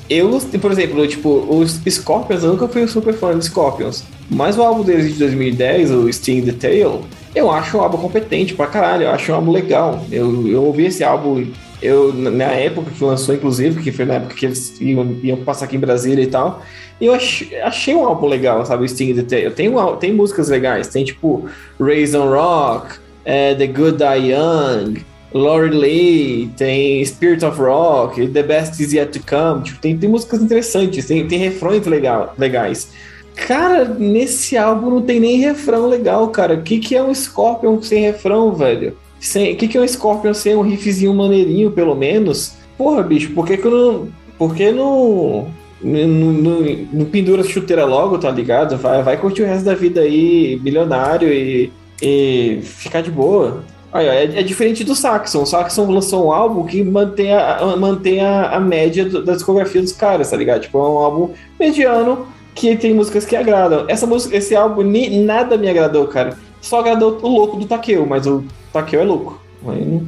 eu, 0.08 0.30
por 0.62 0.72
exemplo, 0.72 1.08
tipo, 1.08 1.44
os 1.50 1.82
Scorpions, 1.90 2.44
eu 2.44 2.52
nunca 2.52 2.68
fui 2.68 2.84
um 2.84 2.88
super 2.88 3.16
fã 3.16 3.36
de 3.36 3.46
Scorpions. 3.46 4.04
Mas 4.30 4.60
o 4.60 4.62
álbum 4.62 4.84
deles 4.84 5.12
de 5.12 5.18
2010, 5.18 5.90
o 5.90 6.14
Sting 6.14 6.44
the 6.44 6.52
Tail, 6.52 7.04
eu 7.36 7.52
acho 7.52 7.78
um 7.78 7.82
álbum 7.82 7.98
competente 7.98 8.56
pra 8.56 8.68
caralho, 8.68 9.04
eu 9.04 9.12
acho 9.12 9.32
um 9.32 9.36
álbum 9.36 9.52
legal. 9.52 10.04
Eu, 10.12 10.48
eu 10.48 10.64
ouvi 10.64 10.86
esse 10.86 11.04
álbum, 11.04 11.46
eu, 11.82 12.14
na 12.14 12.46
época 12.46 12.92
que 12.92 13.04
lançou, 13.04 13.36
inclusive, 13.36 13.84
que 13.84 13.92
foi 13.92 14.06
na 14.06 14.16
época 14.16 14.34
que 14.34 14.46
eles 14.46 14.80
iam, 14.80 15.18
iam 15.22 15.38
passar 15.38 15.66
aqui 15.66 15.76
em 15.76 15.80
Brasília 15.80 16.24
e 16.24 16.28
tal. 16.28 16.62
Eu 17.00 17.14
ach, 17.14 17.44
achei 17.64 17.94
um 17.94 18.06
álbum 18.06 18.28
legal, 18.28 18.66
sabe? 18.66 18.86
O 18.86 18.88
Sting 18.88 19.14
the 19.14 19.24
Tail. 19.24 19.52
Tem, 19.52 19.70
tem 20.00 20.14
músicas 20.14 20.48
legais, 20.48 20.88
tem 20.88 21.04
tipo 21.04 21.46
Raise 21.80 22.16
on 22.16 22.30
Rock, 22.30 22.96
eh, 23.26 23.54
The 23.56 23.68
Good 23.68 23.98
Die 23.98 24.32
Young, 24.32 25.04
Lori 25.34 25.70
Lee, 25.70 26.50
tem 26.56 27.04
Spirit 27.04 27.44
of 27.44 27.60
Rock, 27.60 28.26
The 28.28 28.44
Best 28.44 28.82
Is 28.82 28.94
Yet 28.94 29.20
to 29.20 29.26
Come. 29.28 29.64
Tipo, 29.64 29.80
tem, 29.80 29.98
tem 29.98 30.10
músicas 30.10 30.42
interessantes, 30.42 31.06
tem, 31.06 31.28
tem 31.28 31.38
refrões 31.38 31.86
legal, 31.86 32.34
legais. 32.38 32.94
Cara, 33.36 33.84
nesse 33.86 34.58
álbum 34.58 34.90
não 34.90 35.02
tem 35.02 35.20
nem 35.20 35.38
refrão 35.40 35.88
legal, 35.88 36.28
cara. 36.30 36.54
O 36.56 36.62
que, 36.64 36.80
que 36.80 36.96
é 36.96 37.04
um 37.04 37.14
Scorpion 37.14 37.82
sem 37.82 38.02
refrão, 38.02 38.54
velho? 38.54 38.96
Sem, 39.20 39.54
o 39.54 39.58
que, 39.58 39.68
que 39.68 39.78
é 39.78 39.82
um 39.82 39.88
Scorpion 39.88 40.34
sem 40.34 40.56
um 40.56 40.62
riffzinho 40.62 41.14
maneirinho, 41.14 41.72
pelo 41.72 41.96
menos? 41.96 42.54
Porra, 42.78 43.04
bicho, 43.04 43.32
por 43.34 43.46
que, 43.46 43.58
que 43.58 43.68
não. 43.68 44.08
Por 44.38 44.56
que 44.56 44.72
não. 44.72 45.48
Não, 45.82 46.08
não, 46.08 46.62
não 46.94 47.06
pendura 47.06 47.44
chuteira 47.44 47.86
logo, 47.86 48.18
tá 48.18 48.32
ligado? 48.32 48.78
Vai, 48.78 49.04
vai 49.04 49.18
curtir 49.18 49.44
o 49.44 49.46
resto 49.46 49.66
da 49.66 49.76
vida 49.76 50.02
aí, 50.02 50.60
milionário 50.64 51.32
e, 51.32 51.72
e 52.02 52.60
ficar 52.64 53.02
de 53.02 53.12
boa. 53.12 53.64
É, 53.94 54.40
é 54.40 54.44
diferente 54.44 54.84
do 54.84 54.96
Saxon. 54.96 55.44
O 55.44 55.46
Saxon 55.46 55.90
lançou 55.92 56.26
um 56.28 56.32
álbum 56.32 56.66
que 56.66 56.84
mantém 56.84 57.32
a, 57.34 57.58
a- 57.58 57.78
mantém 57.78 58.20
a, 58.22 58.50
a 58.50 58.60
média 58.60 59.06
do- 59.06 59.24
da 59.24 59.34
discografia 59.36 59.82
dos 59.82 59.92
caras, 59.92 60.32
tá 60.32 60.38
ligado? 60.38 60.62
Tipo, 60.62 60.80
é 60.80 60.82
um 60.82 60.98
álbum 60.98 61.30
mediano 61.60 62.26
que 62.56 62.76
tem 62.78 62.94
músicas 62.94 63.26
que 63.26 63.36
agradam. 63.36 63.86
Essa 63.88 64.08
música, 64.08 64.36
esse 64.36 64.56
álbum 64.56 64.82
ni, 64.82 65.24
nada 65.24 65.58
me 65.58 65.70
agradou, 65.70 66.08
cara. 66.08 66.38
Só 66.62 66.80
agradou 66.80 67.20
o 67.22 67.28
louco 67.28 67.58
do 67.58 67.66
Takeo, 67.66 68.08
mas 68.08 68.26
o 68.26 68.44
Takeo 68.72 69.02
é 69.02 69.04
louco. 69.04 69.40
Aí 69.68 70.02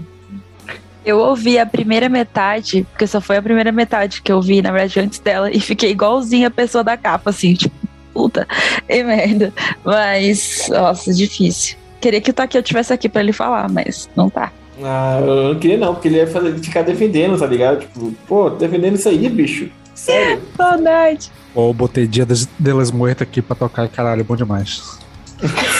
Eu 1.05 1.19
ouvi 1.19 1.59
a 1.59 1.65
primeira 1.65 2.07
metade, 2.07 2.87
porque 2.89 3.05
só 3.05 3.19
foi 3.19 3.37
a 3.37 3.41
primeira 3.41 3.71
metade 3.71 4.21
que 4.21 4.31
eu 4.31 4.41
vi, 4.41 4.61
na 4.61 4.71
verdade, 4.71 4.99
antes 5.01 5.19
dela, 5.19 5.51
e 5.51 5.59
fiquei 5.59 5.91
igualzinha 5.91 6.47
a 6.47 6.51
pessoa 6.51 6.83
da 6.83 6.95
capa, 6.95 7.29
assim, 7.29 7.53
tipo, 7.53 7.75
puta, 8.13 8.47
e 8.89 9.03
merda. 9.03 9.53
Mas, 9.83 10.67
nossa, 10.69 11.13
difícil. 11.13 11.77
Queria 11.99 12.21
que 12.21 12.31
o 12.31 12.33
Takeo 12.33 12.63
tivesse 12.63 12.93
aqui 12.93 13.09
pra 13.09 13.21
ele 13.21 13.33
falar, 13.33 13.69
mas 13.69 14.09
não 14.15 14.29
tá. 14.29 14.51
Ah, 14.81 15.19
eu 15.21 15.53
não 15.53 15.59
queria 15.59 15.77
não, 15.77 15.93
porque 15.93 16.07
ele 16.07 16.17
ia 16.17 16.27
fazer, 16.27 16.57
ficar 16.59 16.83
defendendo, 16.83 17.37
tá 17.37 17.45
ligado? 17.45 17.81
Tipo, 17.81 18.11
pô, 18.27 18.49
defendendo 18.49 18.95
isso 18.95 19.09
aí, 19.09 19.27
bicho. 19.27 19.69
Sério. 19.97 20.41
Saudade. 20.55 21.31
Ou 21.55 21.73
botei 21.73 22.05
Dia 22.07 22.25
das 22.25 22.45
Delas 22.59 22.91
Muertas 22.91 23.27
aqui 23.27 23.41
pra 23.41 23.55
tocar, 23.55 23.87
caralho, 23.89 24.23
bom 24.23 24.35
demais. 24.35 24.97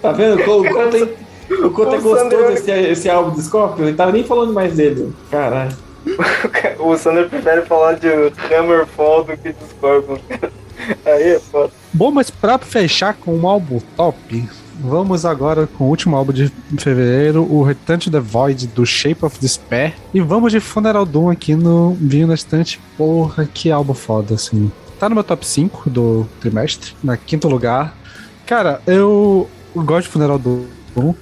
Tá 0.00 0.12
vendo? 0.12 0.40
O 0.40 0.44
Couto 0.44 0.96
é- 0.96 1.54
o 1.66 1.70
Couto 1.70 1.96
O 1.96 2.00
gostou 2.00 2.30
Sandro- 2.30 2.48
desse 2.54 2.70
esse 2.70 3.10
álbum 3.10 3.30
do 3.34 3.40
Scorpion? 3.42 3.86
Ele 3.86 3.96
tava 3.96 4.12
nem 4.12 4.22
falando 4.22 4.52
mais 4.52 4.74
dele. 4.76 5.12
Caralho. 5.30 5.76
O 6.78 6.96
Sander 6.96 7.28
prefere 7.28 7.62
falar 7.62 7.94
de 7.94 8.06
Hammerfall 8.08 9.24
do 9.24 9.36
que 9.36 9.52
de 9.52 9.64
Scorpion. 9.70 10.16
Aí 11.04 11.30
é 11.34 11.40
foda. 11.40 11.72
Bom, 11.92 12.12
mas 12.12 12.30
pra 12.30 12.56
fechar 12.58 13.14
com 13.14 13.34
um 13.36 13.46
álbum 13.48 13.80
top, 13.96 14.48
vamos 14.80 15.24
agora 15.24 15.66
com 15.66 15.84
o 15.84 15.88
último 15.88 16.16
álbum 16.16 16.32
de 16.32 16.52
fevereiro, 16.78 17.42
o 17.50 17.62
Return 17.62 18.02
to 18.02 18.10
the 18.10 18.20
Void 18.20 18.66
do 18.68 18.86
Shape 18.86 19.24
of 19.24 19.38
Despair. 19.40 19.94
E 20.14 20.20
vamos 20.20 20.52
de 20.52 20.60
Funeral 20.60 21.04
Doom 21.04 21.30
aqui 21.30 21.54
no 21.54 21.96
Vinho 22.00 22.26
na 22.26 22.34
Estante. 22.34 22.80
Porra, 22.96 23.48
que 23.52 23.70
álbum 23.70 23.94
foda, 23.94 24.34
assim. 24.34 24.70
Tá 24.98 25.08
no 25.08 25.14
meu 25.14 25.24
top 25.24 25.46
5 25.46 25.90
do 25.90 26.26
trimestre, 26.40 26.92
na 27.02 27.16
quinto 27.16 27.48
lugar. 27.48 27.96
Cara, 28.46 28.80
eu 28.86 29.48
gosto 29.74 30.06
de 30.06 30.12
Funeral 30.12 30.38
Doom. 30.38 30.66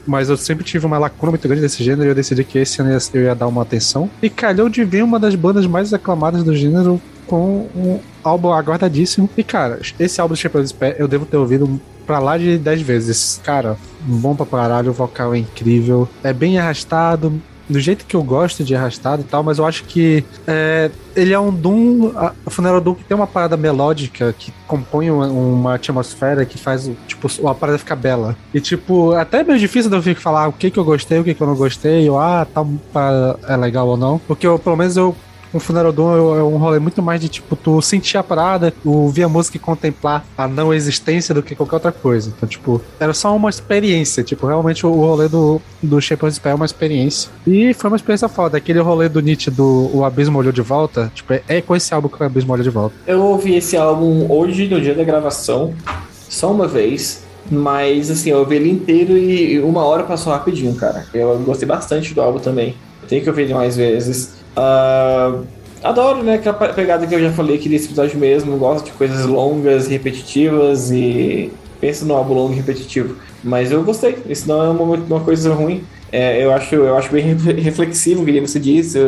Mas 0.07 0.31
eu 0.31 0.39
sempre 0.39 0.65
tive 0.65 0.87
uma 0.87 0.97
lacuna 0.97 1.33
muito 1.33 1.47
grande 1.47 1.61
desse 1.61 1.85
gênero 1.85 2.05
e 2.05 2.09
eu 2.09 2.15
decidi 2.15 2.43
que 2.45 2.59
esse 2.59 2.81
ano 2.81 2.99
eu 3.13 3.23
ia 3.23 3.35
dar 3.35 3.47
uma 3.47 3.61
atenção. 3.61 4.09
E 4.23 4.31
calhou 4.31 4.71
de 4.71 4.83
ver 4.85 5.05
uma 5.05 5.19
das 5.19 5.35
bandas 5.35 5.67
mais 5.67 5.93
aclamadas 5.93 6.43
do 6.43 6.57
gênero 6.57 6.99
com 7.27 7.69
um 7.77 8.01
álbum 8.27 8.53
aguardadíssimo. 8.53 9.29
E, 9.37 9.43
cara, 9.43 9.81
esse 9.99 10.21
álbum 10.21 10.35
do 10.35 10.37
Shepherd's 10.37 10.73
Pie 10.73 10.97
eu 10.99 11.09
devo 11.09 11.25
ter 11.25 11.37
ouvido 11.37 11.81
pra 12.07 12.19
lá 12.19 12.39
de 12.39 12.59
10 12.59 12.83
vezes. 12.83 13.41
Cara, 13.45 13.77
bom 14.01 14.35
pra 14.35 14.47
caralho, 14.47 14.91
o 14.91 14.95
vocal 14.95 15.35
é 15.35 15.39
incrível. 15.39 16.09
É 16.23 16.33
bem 16.33 16.59
arrastado, 16.59 17.41
do 17.69 17.81
jeito 17.81 18.07
que 18.07 18.15
eu 18.15 18.23
gosto 18.23 18.63
de 18.63 18.75
arrastado 18.75 19.23
e 19.23 19.25
tal, 19.25 19.43
mas 19.43 19.59
eu 19.59 19.67
acho 19.67 19.85
que 19.85 20.25
é, 20.47 20.91
ele 21.15 21.33
é 21.33 21.39
um 21.39 21.53
Doom, 21.53 22.13
a 22.17 22.33
Funeral 22.49 22.81
Doom 22.81 22.95
que 22.95 23.05
tem 23.05 23.17
uma 23.17 23.27
parada 23.27 23.57
melódica 23.57 24.35
que 24.39 24.53
compõe 24.67 25.11
uma, 25.11 25.27
uma, 25.27 25.75
atmosfera 25.75 26.45
que 26.45 26.59
faz, 26.59 26.91
tipo, 27.07 27.29
a 27.49 27.55
parada 27.55 27.79
ficar 27.79 27.97
bela. 27.97 28.37
E, 28.55 28.61
tipo, 28.61 29.13
até 29.13 29.41
é 29.41 29.45
meio 29.45 29.59
difícil 29.59 29.91
de 29.91 29.97
eu 29.97 30.17
falar 30.17 30.47
o 30.49 30.53
que 30.53 30.71
que 30.71 30.79
eu 30.79 30.85
gostei, 30.85 31.19
o 31.19 31.25
que 31.25 31.35
que 31.35 31.41
eu 31.41 31.47
não 31.47 31.57
gostei, 31.57 32.09
ou 32.09 32.19
ah, 32.19 32.47
tal, 32.53 32.69
tá, 32.93 33.37
é 33.49 33.57
legal 33.57 33.89
ou 33.89 33.97
não, 33.97 34.19
porque 34.19 34.47
eu, 34.47 34.59
pelo 34.59 34.77
menos 34.77 34.97
eu 34.97 35.15
um 35.53 35.61
Funeral 35.61 35.93
Doom 35.93 36.37
é 36.37 36.43
um 36.43 36.57
rolê 36.57 36.79
muito 36.79 37.03
mais 37.03 37.21
de 37.21 37.29
tipo, 37.29 37.57
tu 37.57 37.81
sentir 37.81 38.19
a 38.19 38.23
parada, 38.23 38.73
ouvir 38.85 39.23
a 39.25 39.29
música 39.29 39.57
e 39.57 39.61
contemplar 39.61 40.25
a 40.37 40.47
não 40.47 40.73
existência 40.73 41.35
do 41.35 41.43
que 41.43 41.55
qualquer 41.55 41.77
outra 41.77 41.93
coisa. 41.93 42.33
Então, 42.37 42.49
tipo, 42.49 42.81
era 42.99 43.13
só 43.15 43.35
uma 43.35 43.51
experiência. 43.51 44.23
Tipo, 44.23 44.47
realmente 44.47 44.87
o 44.87 44.91
rolê 44.91 45.29
do, 45.29 45.61
do 45.83 46.01
Shape 46.01 46.25
of 46.25 46.35
Spell 46.35 46.53
é 46.53 46.55
uma 46.55 46.67
experiência. 46.67 47.31
E 47.47 47.73
foi 47.75 47.91
uma 47.91 47.97
experiência 47.97 48.29
foda. 48.29 48.57
Aquele 48.57 48.81
rolê 48.81 49.09
do 49.09 49.21
Nietzsche 49.21 49.51
do 49.51 49.91
O 49.93 50.05
Abismo 50.05 50.39
Olhou 50.39 50.53
de 50.53 50.63
Volta, 50.63 51.11
tipo, 51.15 51.33
é, 51.33 51.43
é 51.49 51.61
com 51.61 51.75
esse 51.75 51.93
álbum 51.95 52.09
que 52.09 52.23
o 52.23 52.27
Abismo 52.27 52.53
Olhou 52.53 52.65
de 52.65 52.71
Volta. 52.71 52.95
Eu 53.07 53.23
ouvi 53.23 53.55
esse 53.55 53.77
álbum 53.77 54.31
hoje, 54.31 54.69
no 54.69 54.81
dia 54.81 54.95
da 54.95 55.05
gravação, 55.05 55.75
só 56.29 56.51
uma 56.51 56.67
vez. 56.67 57.25
Mas, 57.51 58.11
assim, 58.11 58.31
eu 58.31 58.39
ouvi 58.39 58.57
ele 58.57 58.71
inteiro 58.71 59.17
e 59.17 59.61
uma 59.61 59.85
hora 59.85 60.03
passou 60.03 60.33
rapidinho, 60.33 60.75
cara. 60.75 61.07
Eu 61.15 61.39
gostei 61.41 61.67
bastante 61.67 62.13
do 62.13 62.21
álbum 62.21 62.41
também. 62.41 62.75
Tenho 63.09 63.23
que 63.23 63.29
ouvir 63.29 63.43
ele 63.43 63.55
mais 63.55 63.77
vezes. 63.77 64.36
Uh, 64.57 65.47
adoro, 65.83 66.23
né? 66.23 66.35
Aquela 66.35 66.55
pegada 66.55 67.07
que 67.07 67.15
eu 67.15 67.21
já 67.21 67.33
falei 67.33 67.57
aqui 67.57 67.69
nesse 67.69 67.87
episódio 67.87 68.19
mesmo. 68.19 68.57
Gosto 68.57 68.87
de 68.87 68.93
coisas 68.93 69.27
longas, 69.27 69.87
repetitivas 69.87 70.91
e 70.91 71.53
penso 71.81 72.07
no 72.07 72.15
álbum 72.15 72.35
longo 72.35 72.53
e 72.53 72.57
repetitivo. 72.57 73.17
Mas 73.45 73.71
eu 73.71 73.85
gostei. 73.85 74.19
Isso 74.29 74.49
não 74.49 74.65
é 74.65 74.69
uma, 74.69 74.97
uma 74.97 75.21
coisa 75.21 75.53
ruim. 75.53 75.85
É, 76.11 76.43
eu, 76.43 76.53
acho, 76.53 76.75
eu 76.75 76.97
acho 76.97 77.11
bem 77.11 77.35
reflexivo, 77.59 78.25
que 78.25 78.41
você 78.41 78.59
disse. 78.59 78.99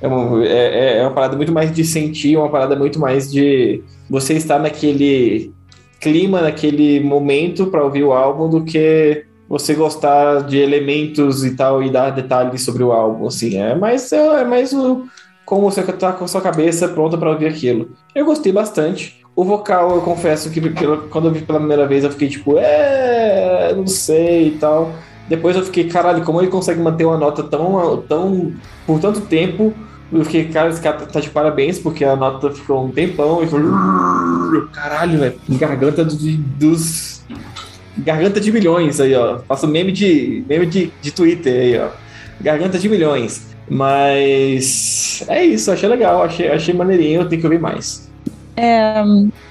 É 0.00 0.06
uma, 0.08 0.44
é, 0.44 0.98
é 0.98 1.02
uma 1.02 1.12
parada 1.12 1.36
muito 1.36 1.52
mais 1.52 1.72
de 1.72 1.84
sentir, 1.84 2.36
uma 2.36 2.48
parada 2.48 2.74
muito 2.74 2.98
mais 2.98 3.30
de 3.30 3.82
você 4.10 4.34
estar 4.34 4.58
naquele 4.58 5.52
clima, 6.00 6.40
naquele 6.40 7.00
momento 7.00 7.66
para 7.66 7.84
ouvir 7.84 8.04
o 8.04 8.12
álbum 8.12 8.48
do 8.48 8.64
que 8.64 9.24
você 9.48 9.74
gostar 9.74 10.42
de 10.42 10.58
elementos 10.58 11.44
e 11.44 11.56
tal 11.56 11.82
e 11.82 11.90
dar 11.90 12.10
detalhes 12.10 12.62
sobre 12.62 12.82
o 12.82 12.92
álbum, 12.92 13.26
assim. 13.26 13.56
É 13.56 13.74
mais, 13.74 14.12
é, 14.12 14.42
é 14.42 14.44
mais 14.44 14.72
o, 14.72 15.06
como 15.44 15.70
você 15.70 15.82
tá 15.82 16.12
com 16.12 16.24
a 16.24 16.28
sua 16.28 16.42
cabeça 16.42 16.88
pronta 16.88 17.16
para 17.16 17.30
ouvir 17.30 17.46
aquilo. 17.46 17.90
Eu 18.14 18.26
gostei 18.26 18.52
bastante. 18.52 19.18
O 19.34 19.44
vocal, 19.44 19.94
eu 19.94 20.02
confesso 20.02 20.50
que 20.50 20.60
quando 21.10 21.28
eu 21.28 21.32
vi 21.32 21.42
pela 21.42 21.60
primeira 21.60 21.86
vez, 21.86 22.04
eu 22.04 22.10
fiquei 22.10 22.28
tipo, 22.28 22.58
é, 22.58 23.72
não 23.74 23.86
sei 23.86 24.48
e 24.48 24.50
tal. 24.58 24.92
Depois 25.28 25.56
eu 25.56 25.64
fiquei, 25.64 25.88
caralho, 25.88 26.24
como 26.24 26.40
ele 26.40 26.50
consegue 26.50 26.80
manter 26.80 27.04
uma 27.04 27.16
nota 27.16 27.42
tão, 27.42 28.02
tão 28.08 28.52
por 28.86 28.98
tanto 28.98 29.20
tempo? 29.22 29.72
Eu 30.12 30.24
fiquei, 30.24 30.48
cara, 30.48 30.70
esse 30.70 30.80
cara 30.80 30.98
tá 31.06 31.20
de 31.20 31.30
parabéns, 31.30 31.78
porque 31.78 32.04
a 32.04 32.16
nota 32.16 32.50
ficou 32.50 32.84
um 32.84 32.90
tempão 32.90 33.42
e 33.42 33.46
foi. 33.46 33.60
Caralho, 34.72 35.18
velho. 35.18 35.34
Garganta 35.50 36.04
dos 36.04 37.17
Garganta 37.98 38.40
de 38.40 38.52
milhões 38.52 39.00
aí, 39.00 39.14
ó. 39.14 39.38
Faço 39.46 39.66
meme 39.66 39.92
de 39.92 40.44
meme 40.48 40.66
de, 40.66 40.92
de 41.00 41.10
Twitter 41.10 41.52
aí, 41.52 41.78
ó. 41.78 41.88
Garganta 42.40 42.78
de 42.78 42.88
milhões. 42.88 43.48
Mas 43.70 45.24
é 45.28 45.44
isso, 45.44 45.70
achei 45.70 45.88
legal, 45.88 46.22
achei, 46.22 46.48
achei 46.48 46.72
maneirinho, 46.72 47.28
tem 47.28 47.38
que 47.38 47.44
ouvir 47.44 47.60
mais. 47.60 48.08
É, 48.56 49.02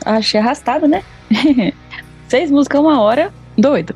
achei 0.04 0.40
arrastado, 0.40 0.88
né? 0.88 1.04
Seis 2.28 2.50
músicas, 2.50 2.82
uma 2.82 3.00
hora, 3.02 3.32
doido. 3.58 3.96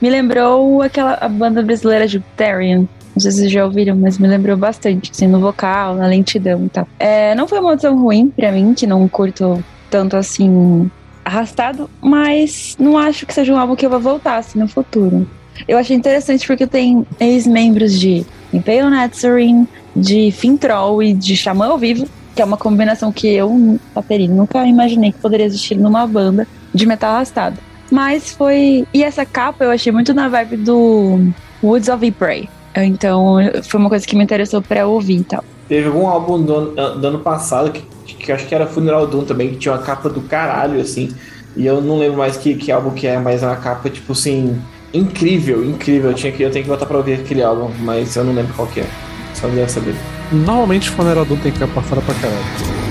Me 0.00 0.10
lembrou 0.10 0.82
aquela 0.82 1.16
banda 1.28 1.62
brasileira 1.62 2.06
de 2.06 2.20
Therian. 2.36 2.80
Não 3.14 3.20
sei 3.20 3.30
se 3.30 3.38
vocês 3.38 3.52
já 3.52 3.64
ouviram, 3.64 3.96
mas 3.96 4.18
me 4.18 4.28
lembrou 4.28 4.56
bastante, 4.56 5.10
assim, 5.10 5.26
no 5.26 5.40
vocal, 5.40 5.94
na 5.94 6.06
lentidão 6.06 6.66
e 6.66 6.68
tal. 6.68 6.86
É, 6.98 7.34
não 7.34 7.48
foi 7.48 7.58
uma 7.58 7.72
opção 7.72 7.98
ruim 7.98 8.28
pra 8.28 8.52
mim, 8.52 8.74
que 8.74 8.86
não 8.86 9.08
curto 9.08 9.62
tanto 9.90 10.16
assim 10.16 10.90
arrastado, 11.30 11.88
mas 12.02 12.76
não 12.78 12.98
acho 12.98 13.24
que 13.24 13.32
seja 13.32 13.52
um 13.52 13.56
álbum 13.56 13.76
que 13.76 13.86
eu 13.86 13.90
vou 13.90 14.00
voltar 14.00 14.38
assim 14.38 14.58
no 14.58 14.66
futuro. 14.66 15.26
Eu 15.68 15.78
achei 15.78 15.96
interessante 15.96 16.46
porque 16.46 16.66
tem 16.66 17.06
ex-membros 17.20 17.98
de 17.98 18.26
Impale 18.52 18.90
Nazarene, 18.90 19.68
de 19.94 20.32
Fintroll 20.32 21.02
e 21.02 21.12
de 21.12 21.36
Xamã 21.36 21.68
ao 21.68 21.78
vivo, 21.78 22.06
que 22.34 22.42
é 22.42 22.44
uma 22.44 22.56
combinação 22.56 23.12
que 23.12 23.28
eu, 23.28 23.78
Paterino, 23.94 24.34
nunca 24.34 24.66
imaginei 24.66 25.12
que 25.12 25.18
poderia 25.18 25.46
existir 25.46 25.76
numa 25.76 26.06
banda 26.06 26.48
de 26.74 26.86
metal 26.86 27.14
arrastado. 27.14 27.58
Mas 27.90 28.32
foi. 28.32 28.86
E 28.94 29.02
essa 29.02 29.26
capa 29.26 29.64
eu 29.64 29.70
achei 29.70 29.92
muito 29.92 30.14
na 30.14 30.28
vibe 30.28 30.58
do 30.58 31.32
Woods 31.62 31.88
of 31.88 32.10
Prey. 32.12 32.48
Então 32.76 33.36
foi 33.64 33.80
uma 33.80 33.88
coisa 33.88 34.06
que 34.06 34.16
me 34.16 34.22
interessou 34.22 34.62
pra 34.62 34.86
ouvir 34.86 35.18
e 35.18 35.24
tal. 35.24 35.44
Teve 35.68 35.88
algum 35.88 36.06
álbum 36.06 36.40
do, 36.40 36.70
do 36.70 37.06
ano 37.06 37.18
passado 37.18 37.72
que 37.72 37.82
que 38.20 38.30
acho 38.30 38.46
que 38.46 38.54
era 38.54 38.66
Funeral 38.66 39.06
Doom 39.06 39.24
também, 39.24 39.50
que 39.50 39.56
tinha 39.56 39.72
uma 39.72 39.82
capa 39.82 40.08
do 40.08 40.20
caralho, 40.20 40.80
assim. 40.80 41.10
E 41.56 41.66
eu 41.66 41.80
não 41.80 41.98
lembro 41.98 42.18
mais 42.18 42.36
que, 42.36 42.54
que 42.54 42.70
álbum 42.70 42.90
que 42.90 43.06
é, 43.06 43.18
mas 43.18 43.42
é 43.42 43.46
uma 43.46 43.56
capa, 43.56 43.90
tipo 43.90 44.12
assim, 44.12 44.60
incrível, 44.94 45.64
incrível. 45.64 46.10
Eu, 46.10 46.14
tinha 46.14 46.32
que, 46.32 46.42
eu 46.42 46.50
tenho 46.50 46.64
que 46.64 46.68
voltar 46.68 46.86
pra 46.86 46.96
ouvir 46.96 47.14
aquele 47.14 47.42
álbum, 47.42 47.70
mas 47.80 48.14
eu 48.14 48.24
não 48.24 48.32
lembro 48.32 48.54
qual 48.54 48.68
que 48.68 48.80
é. 48.80 48.86
Só 49.34 49.48
deve 49.48 49.70
saber. 49.70 49.94
Normalmente 50.30 50.90
Funeral 50.90 51.24
Doom 51.24 51.38
tem 51.38 51.52
capa 51.52 51.80
fora 51.82 52.00
pra 52.02 52.14
caralho. 52.14 52.89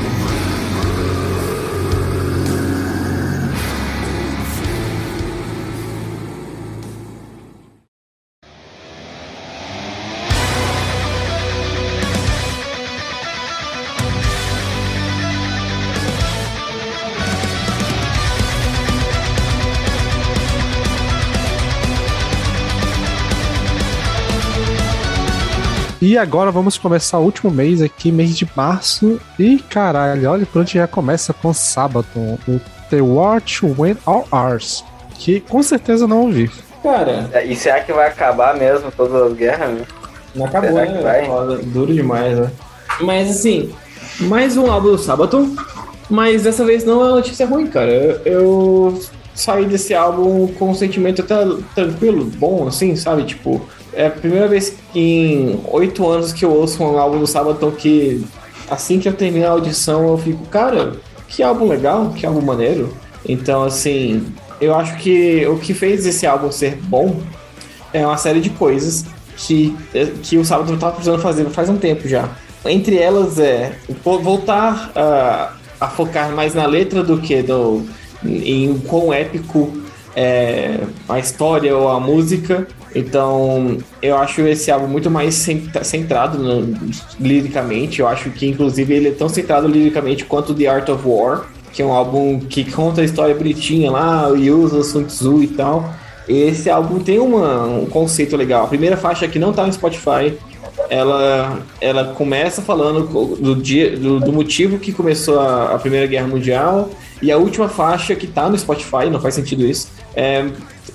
E 26.10 26.18
agora 26.18 26.50
vamos 26.50 26.76
começar 26.76 27.20
o 27.20 27.24
último 27.24 27.52
mês 27.52 27.84
aqui, 27.84 28.12
mês 28.12 28.36
de 28.36 28.50
março. 28.56 29.22
E 29.38 29.60
caralho, 29.60 30.28
olha 30.28 30.44
por 30.44 30.64
onde 30.64 30.74
já 30.74 30.88
começa 30.88 31.34
com 31.34 31.54
Sabaton, 31.54 32.36
o 32.48 32.60
The 32.90 33.00
Watch 33.00 33.64
When 33.64 33.96
All 34.08 34.28
Ours, 34.32 34.84
que 35.20 35.40
com 35.40 35.62
certeza 35.62 36.08
não 36.08 36.22
ouvi. 36.22 36.50
Cara. 36.82 37.30
É, 37.32 37.46
e 37.46 37.56
será 37.56 37.82
que 37.82 37.94
vai 37.94 38.08
acabar 38.08 38.58
mesmo 38.58 38.92
todas 38.92 39.22
as 39.22 39.34
guerras? 39.34 39.70
Né? 39.70 39.86
Não 40.34 40.48
acabou, 40.48 40.72
será 40.72 40.92
né? 40.92 41.00
Vai? 41.04 41.58
Duro 41.66 41.94
demais, 41.94 42.40
né? 42.40 42.52
Mas 43.02 43.30
assim, 43.30 43.72
mais 44.22 44.58
um 44.58 44.66
álbum 44.72 44.94
do 44.94 44.98
Sabaton, 44.98 45.56
mas 46.10 46.42
dessa 46.42 46.66
vez 46.66 46.84
não 46.84 47.04
é 47.04 47.06
uma 47.06 47.16
notícia 47.18 47.46
ruim, 47.46 47.68
cara. 47.68 47.92
Eu, 47.92 48.22
eu 48.26 49.00
saí 49.40 49.66
desse 49.66 49.94
álbum 49.94 50.48
com 50.48 50.72
um 50.72 50.76
sentimento 50.76 51.22
até 51.22 51.36
tranquilo, 51.74 52.26
bom, 52.26 52.68
assim, 52.68 52.96
sabe? 52.96 53.24
Tipo, 53.24 53.62
é 53.94 54.08
a 54.08 54.12
primeira 54.12 54.48
vez 54.48 54.76
em 54.94 55.60
oito 55.72 56.08
anos 56.08 56.34
que 56.34 56.44
eu 56.44 56.52
ouço 56.52 56.84
um 56.84 56.98
álbum 56.98 57.20
do 57.20 57.28
Sabaton 57.28 57.72
que 57.72 58.24
assim 58.70 59.00
que 59.00 59.08
eu 59.08 59.14
termino 59.14 59.48
a 59.48 59.52
audição 59.52 60.10
eu 60.10 60.18
fico, 60.18 60.46
cara, 60.48 60.94
que 61.28 61.42
álbum 61.42 61.68
legal, 61.68 62.12
que 62.12 62.26
álbum 62.26 62.42
maneiro. 62.42 62.94
Então, 63.28 63.64
assim, 63.64 64.26
eu 64.60 64.76
acho 64.76 64.98
que 64.98 65.46
o 65.48 65.58
que 65.58 65.74
fez 65.74 66.06
esse 66.06 66.28
álbum 66.28 66.52
ser 66.52 66.76
bom 66.76 67.22
é 67.94 68.06
uma 68.06 68.18
série 68.18 68.42
de 68.42 68.50
coisas 68.50 69.06
que, 69.38 69.76
que 70.22 70.38
o 70.38 70.44
Sabaton 70.44 70.74
estava 70.74 70.94
precisando 70.94 71.22
fazer 71.22 71.46
faz 71.46 71.70
um 71.70 71.78
tempo 71.78 72.08
já. 72.10 72.30
Entre 72.66 72.98
elas 72.98 73.40
é 73.40 73.78
voltar 74.04 74.92
a, 74.94 75.54
a 75.80 75.88
focar 75.88 76.32
mais 76.34 76.54
na 76.54 76.66
letra 76.66 77.02
do 77.02 77.20
que 77.20 77.42
no, 77.42 77.88
em 78.24 78.78
quão 78.80 79.14
épico 79.14 79.72
é 80.16 80.80
a 81.08 81.20
história 81.20 81.76
ou 81.76 81.90
a 81.90 82.00
música 82.00 82.68
então, 82.96 83.78
eu 84.02 84.18
acho 84.18 84.42
esse 84.42 84.72
álbum 84.72 84.88
muito 84.88 85.12
mais 85.12 85.36
centrado 85.84 86.38
no, 86.38 86.76
liricamente. 87.20 88.00
Eu 88.00 88.08
acho 88.08 88.32
que, 88.32 88.48
inclusive, 88.48 88.94
ele 88.94 89.10
é 89.10 89.12
tão 89.12 89.30
centrado 89.30 89.68
liricamente 89.68 90.26
quanto 90.26 90.54
The 90.54 90.68
Art 90.68 90.90
of 90.90 91.08
War, 91.08 91.46
que 91.72 91.82
é 91.82 91.86
um 91.86 91.92
álbum 91.92 92.40
que 92.40 92.70
conta 92.72 93.02
a 93.02 93.04
história 93.04 93.36
bonitinha 93.36 93.92
lá, 93.92 94.30
o 94.30 94.36
Yuzo, 94.36 94.84
Sun 94.84 95.04
Tzu 95.04 95.44
e 95.44 95.48
tal. 95.50 95.94
Esse 96.28 96.70
álbum 96.70 97.00
tem 97.00 97.20
uma, 97.20 97.66
um 97.66 97.86
conceito 97.86 98.36
legal. 98.36 98.66
A 98.66 98.68
primeira 98.68 98.98
faixa 98.98 99.28
que 99.28 99.40
não 99.40 99.54
tá 99.54 99.66
no 99.66 99.74
Spotify, 99.74 100.38
ela, 100.90 101.60
ela 101.82 102.14
começa 102.14 102.62
falando 102.62 103.36
do, 103.36 103.56
dia, 103.56 103.98
do, 103.98 104.20
do 104.20 104.32
motivo 104.32 104.80
que 104.80 104.92
começou 104.92 105.40
a, 105.40 105.76
a, 105.76 105.80
Primeira 105.80 106.08
Guerra 106.08 106.28
Mundial, 106.28 106.90
e 107.22 107.32
a 107.32 107.38
última 107.38 107.68
faixa 107.68 108.16
que 108.16 108.28
tá 108.28 108.50
no 108.50 108.58
Spotify, 108.58 109.10
não 109.12 109.20
faz 109.20 109.36
sentido 109.36 109.66
isso, 109.66 109.90
é 110.16 110.46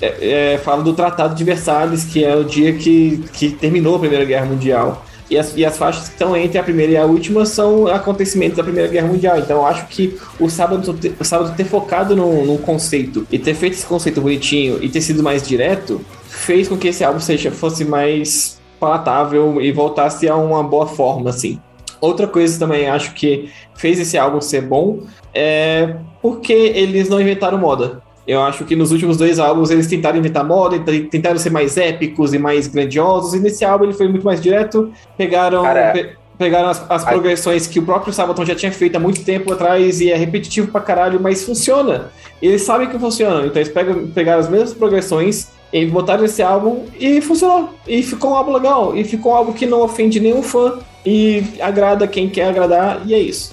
é, 0.00 0.54
é, 0.54 0.58
fala 0.58 0.82
do 0.82 0.92
Tratado 0.92 1.34
de 1.34 1.44
Versalhes, 1.44 2.04
que 2.04 2.24
é 2.24 2.34
o 2.34 2.44
dia 2.44 2.72
que, 2.72 3.24
que 3.32 3.50
terminou 3.50 3.96
a 3.96 3.98
Primeira 3.98 4.24
Guerra 4.24 4.46
Mundial. 4.46 5.04
E 5.30 5.38
as, 5.38 5.56
e 5.56 5.64
as 5.64 5.76
faixas 5.78 6.08
que 6.08 6.10
estão 6.10 6.36
entre 6.36 6.58
a 6.58 6.62
primeira 6.62 6.92
e 6.92 6.96
a 6.98 7.06
última 7.06 7.46
são 7.46 7.86
acontecimentos 7.86 8.58
da 8.58 8.62
Primeira 8.62 8.90
Guerra 8.90 9.08
Mundial. 9.08 9.38
Então 9.38 9.58
eu 9.58 9.66
acho 9.66 9.86
que 9.86 10.18
o 10.38 10.50
sábado, 10.50 10.94
o 11.18 11.24
sábado 11.24 11.56
ter 11.56 11.64
focado 11.64 12.14
no, 12.14 12.44
no 12.44 12.58
conceito 12.58 13.26
e 13.32 13.38
ter 13.38 13.54
feito 13.54 13.72
esse 13.72 13.86
conceito 13.86 14.20
bonitinho 14.20 14.78
e 14.82 14.88
ter 14.88 15.00
sido 15.00 15.22
mais 15.22 15.42
direto 15.42 16.00
fez 16.28 16.68
com 16.68 16.76
que 16.76 16.88
esse 16.88 17.02
álbum 17.02 17.20
seja, 17.20 17.50
fosse 17.50 17.84
mais 17.84 18.60
palatável 18.78 19.60
e 19.60 19.72
voltasse 19.72 20.28
a 20.28 20.36
uma 20.36 20.62
boa 20.62 20.86
forma, 20.86 21.30
assim. 21.30 21.58
Outra 22.00 22.26
coisa 22.26 22.58
também 22.58 22.88
acho 22.88 23.14
que 23.14 23.50
fez 23.74 23.98
esse 23.98 24.18
álbum 24.18 24.40
ser 24.40 24.62
bom 24.62 25.00
é 25.32 25.96
porque 26.20 26.52
eles 26.52 27.08
não 27.08 27.20
inventaram 27.20 27.58
moda. 27.58 28.02
Eu 28.26 28.42
acho 28.42 28.64
que 28.64 28.74
nos 28.74 28.90
últimos 28.90 29.16
dois 29.18 29.38
álbuns 29.38 29.70
eles 29.70 29.86
tentaram 29.86 30.18
inventar 30.18 30.44
moda, 30.44 30.78
tentaram 31.10 31.38
ser 31.38 31.50
mais 31.50 31.76
épicos 31.76 32.32
e 32.32 32.38
mais 32.38 32.66
grandiosos, 32.66 33.34
e 33.34 33.40
nesse 33.40 33.64
álbum 33.64 33.84
ele 33.84 33.92
foi 33.92 34.08
muito 34.08 34.24
mais 34.24 34.40
direto. 34.40 34.90
Pegaram, 35.16 35.62
pe- 35.92 36.16
pegaram 36.38 36.68
as, 36.68 36.84
as 36.90 37.04
progressões 37.04 37.66
que 37.66 37.78
o 37.78 37.82
próprio 37.84 38.12
Sabaton 38.12 38.44
já 38.44 38.54
tinha 38.54 38.72
feito 38.72 38.96
há 38.96 38.98
muito 39.00 39.22
tempo 39.24 39.52
atrás 39.52 40.00
e 40.00 40.10
é 40.10 40.16
repetitivo 40.16 40.70
pra 40.72 40.80
caralho, 40.80 41.20
mas 41.20 41.44
funciona. 41.44 42.10
Eles 42.40 42.62
sabem 42.62 42.88
que 42.88 42.98
funciona, 42.98 43.46
então 43.46 43.56
eles 43.60 43.68
pegam, 43.72 44.06
pegaram 44.08 44.40
as 44.40 44.48
mesmas 44.48 44.72
progressões 44.74 45.48
e 45.74 45.84
botaram 45.86 46.22
nesse 46.22 46.40
álbum 46.40 46.84
e 47.00 47.20
funcionou. 47.20 47.70
E 47.86 48.00
ficou 48.02 48.30
um 48.30 48.34
álbum 48.36 48.52
legal, 48.52 48.96
e 48.96 49.02
ficou 49.02 49.32
um 49.32 49.34
álbum 49.34 49.52
que 49.52 49.66
não 49.66 49.82
ofende 49.82 50.20
nenhum 50.20 50.40
fã 50.40 50.78
e 51.04 51.42
agrada 51.60 52.06
quem 52.06 52.28
quer 52.30 52.46
agradar, 52.48 53.02
e 53.04 53.12
é 53.12 53.18
isso. 53.18 53.52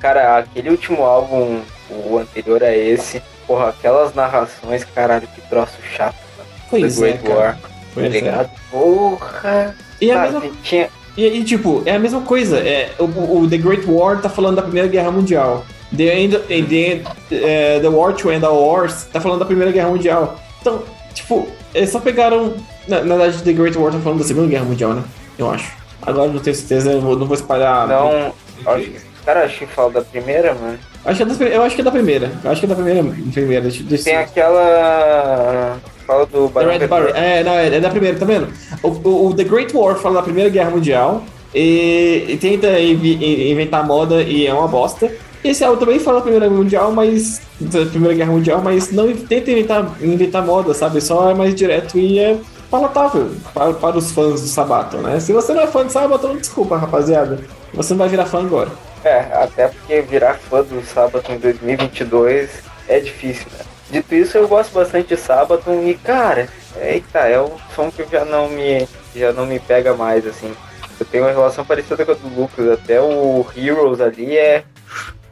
Cara, 0.00 0.38
aquele 0.38 0.70
último 0.70 1.04
álbum, 1.04 1.60
o 2.06 2.18
anterior 2.18 2.64
a 2.64 2.76
esse, 2.76 3.22
porra, 3.46 3.68
aquelas 3.68 4.12
narrações, 4.14 4.82
caralho, 4.84 5.28
que 5.32 5.40
troço 5.48 5.78
chato, 5.96 6.16
mano. 6.36 6.48
Pois 6.68 6.98
The 6.98 7.06
é, 7.08 7.12
Great 7.12 7.24
cara. 7.28 7.38
War, 7.38 7.54
tá 7.60 7.68
Pois 7.94 8.06
é. 8.06 8.08
ligado? 8.08 8.50
Porra! 8.70 9.76
E 10.00 10.10
é 10.10 10.14
a 10.14 10.22
mesma 10.22 10.42
tinha, 10.64 10.88
E, 11.16 11.26
e, 11.26 11.44
tipo, 11.44 11.82
é 11.86 11.94
a 11.94 11.98
mesma 11.98 12.20
coisa. 12.22 12.58
É, 12.58 12.90
o, 12.98 13.04
o 13.04 13.48
The 13.48 13.58
Great 13.58 13.86
War 13.88 14.20
tá 14.20 14.28
falando 14.28 14.56
da 14.56 14.62
Primeira 14.62 14.88
Guerra 14.88 15.10
Mundial. 15.12 15.64
The, 15.96 16.20
end, 16.20 16.38
the, 16.38 16.54
end- 16.54 17.04
é, 17.30 17.78
the 17.80 17.88
War 17.88 18.12
to 18.14 18.30
End 18.32 18.44
All 18.44 18.60
Wars 18.60 19.04
tá 19.12 19.20
falando 19.20 19.40
da 19.40 19.44
Primeira 19.44 19.70
Guerra 19.72 19.88
Mundial. 19.88 20.40
Então, 20.60 20.82
tipo, 21.14 21.48
eles 21.74 21.90
só 21.90 22.00
pegaram. 22.00 22.54
Na, 22.88 23.02
na 23.02 23.16
verdade, 23.16 23.42
The 23.42 23.52
Great 23.52 23.76
War 23.78 23.92
tá 23.92 23.98
falando 23.98 24.18
da 24.20 24.24
Segunda 24.24 24.48
Guerra 24.48 24.64
Mundial, 24.64 24.92
né? 24.94 25.02
Eu 25.38 25.50
acho. 25.50 25.72
Agora 26.02 26.30
não 26.32 26.40
tenho 26.40 26.56
certeza, 26.56 26.92
eu 26.92 27.00
não 27.02 27.26
vou 27.26 27.34
espalhar. 27.34 27.86
não, 27.86 28.32
acho 28.66 28.84
que, 28.84 29.00
cara, 29.24 29.44
acho 29.44 29.58
que 29.58 29.66
fala 29.66 29.90
da 29.90 30.00
primeira, 30.02 30.54
mano. 30.54 30.78
Acho 31.04 31.16
que 31.16 31.22
é 31.22 31.26
da, 31.34 31.44
eu 31.46 31.62
acho 31.62 31.74
que 31.74 31.80
é 31.80 31.84
da 31.84 31.90
primeira. 31.90 32.30
Eu 32.44 32.50
acho 32.50 32.60
que 32.60 32.66
é 32.66 32.68
da 32.68 32.74
primeira. 32.74 33.02
primeira 33.32 33.62
deixa, 33.62 33.82
deixa, 33.82 34.04
Tem 34.04 34.16
aquela. 34.16 35.78
Fala 36.06 36.26
do 36.26 36.48
Barão 36.48 36.70
Red 36.70 36.88
É, 37.14 37.42
não, 37.44 37.52
é, 37.52 37.68
é 37.76 37.80
da 37.80 37.88
primeira, 37.90 38.18
tá 38.18 38.24
vendo? 38.26 38.48
O, 38.82 38.88
o- 38.88 39.26
o 39.28 39.34
The 39.34 39.44
Great 39.44 39.74
War 39.76 39.94
fala 39.96 40.16
da 40.16 40.22
Primeira 40.22 40.50
Guerra 40.50 40.70
Mundial 40.70 41.22
e, 41.54 42.24
e 42.28 42.36
tenta 42.36 42.78
invi- 42.80 43.50
inventar 43.52 43.86
moda 43.86 44.20
e 44.22 44.46
é 44.46 44.52
uma 44.52 44.66
bosta. 44.68 45.10
Esse 45.42 45.64
álbum 45.64 45.80
também 45.80 45.98
fala 45.98 46.18
da 46.18 46.22
Primeira 46.22 46.50
Mundial, 46.50 46.92
mas. 46.92 47.40
Da 47.60 47.86
Primeira 47.86 48.14
Guerra 48.14 48.32
Mundial, 48.32 48.60
mas 48.62 48.92
não 48.92 49.14
tenta 49.14 49.50
inventar, 49.50 49.90
inventar 50.02 50.44
moda, 50.44 50.74
sabe? 50.74 51.00
Só 51.00 51.30
é 51.30 51.34
mais 51.34 51.54
direto 51.54 51.98
e 51.98 52.18
é 52.18 52.38
palatável 52.70 53.30
para, 53.52 53.72
para 53.72 53.98
os 53.98 54.12
fãs 54.12 54.40
do 54.42 54.46
Sabaton, 54.46 54.98
né? 54.98 55.18
Se 55.18 55.32
você 55.32 55.52
não 55.52 55.62
é 55.62 55.66
fã 55.66 55.84
de 55.84 55.92
Sabaton, 55.92 56.36
desculpa, 56.36 56.76
rapaziada. 56.76 57.40
Você 57.74 57.92
não 57.92 57.98
vai 57.98 58.08
virar 58.08 58.26
fã 58.26 58.40
agora. 58.40 58.70
É, 59.02 59.18
até 59.32 59.68
porque 59.68 60.02
virar 60.02 60.34
fã 60.34 60.62
do 60.62 60.82
Sabaton 60.84 61.32
em 61.32 61.38
2022 61.38 62.50
é 62.88 63.00
difícil, 63.00 63.46
né? 63.58 63.64
Dito 63.90 64.14
isso, 64.14 64.38
eu 64.38 64.46
gosto 64.46 64.72
bastante 64.72 65.08
de 65.08 65.16
Sabaton 65.16 65.82
e, 65.82 65.94
cara, 65.94 66.48
eita, 66.80 67.20
é 67.20 67.40
um 67.40 67.50
som 67.74 67.90
que 67.90 68.04
já 68.10 68.24
não 68.24 68.48
me, 68.48 68.86
já 69.16 69.32
não 69.32 69.46
me 69.46 69.58
pega 69.58 69.94
mais, 69.94 70.26
assim. 70.26 70.52
Eu 70.98 71.06
tenho 71.06 71.24
uma 71.24 71.32
relação 71.32 71.64
parecida 71.64 72.04
com 72.04 72.12
a 72.12 72.14
do 72.14 72.40
Lucas, 72.40 72.68
até 72.68 73.00
o 73.00 73.44
Heroes 73.56 74.00
ali 74.00 74.36
é, 74.36 74.64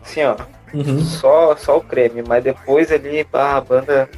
assim, 0.09 0.23
ó, 0.25 0.37
Uhum. 0.75 1.01
só, 1.01 1.57
só 1.57 1.79
o 1.79 1.81
creme, 1.81 2.23
mas 2.27 2.45
depois 2.45 2.91
ali, 2.93 3.25
pá, 3.25 3.57
a 3.57 3.61
banda... 3.61 4.09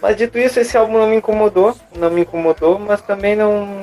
Mas 0.00 0.16
dito 0.16 0.38
isso, 0.38 0.58
esse 0.58 0.76
álbum 0.78 0.98
não 0.98 1.08
me 1.08 1.16
incomodou, 1.16 1.76
não 1.94 2.10
me 2.10 2.22
incomodou, 2.22 2.78
mas 2.78 3.02
também 3.02 3.36
não, 3.36 3.80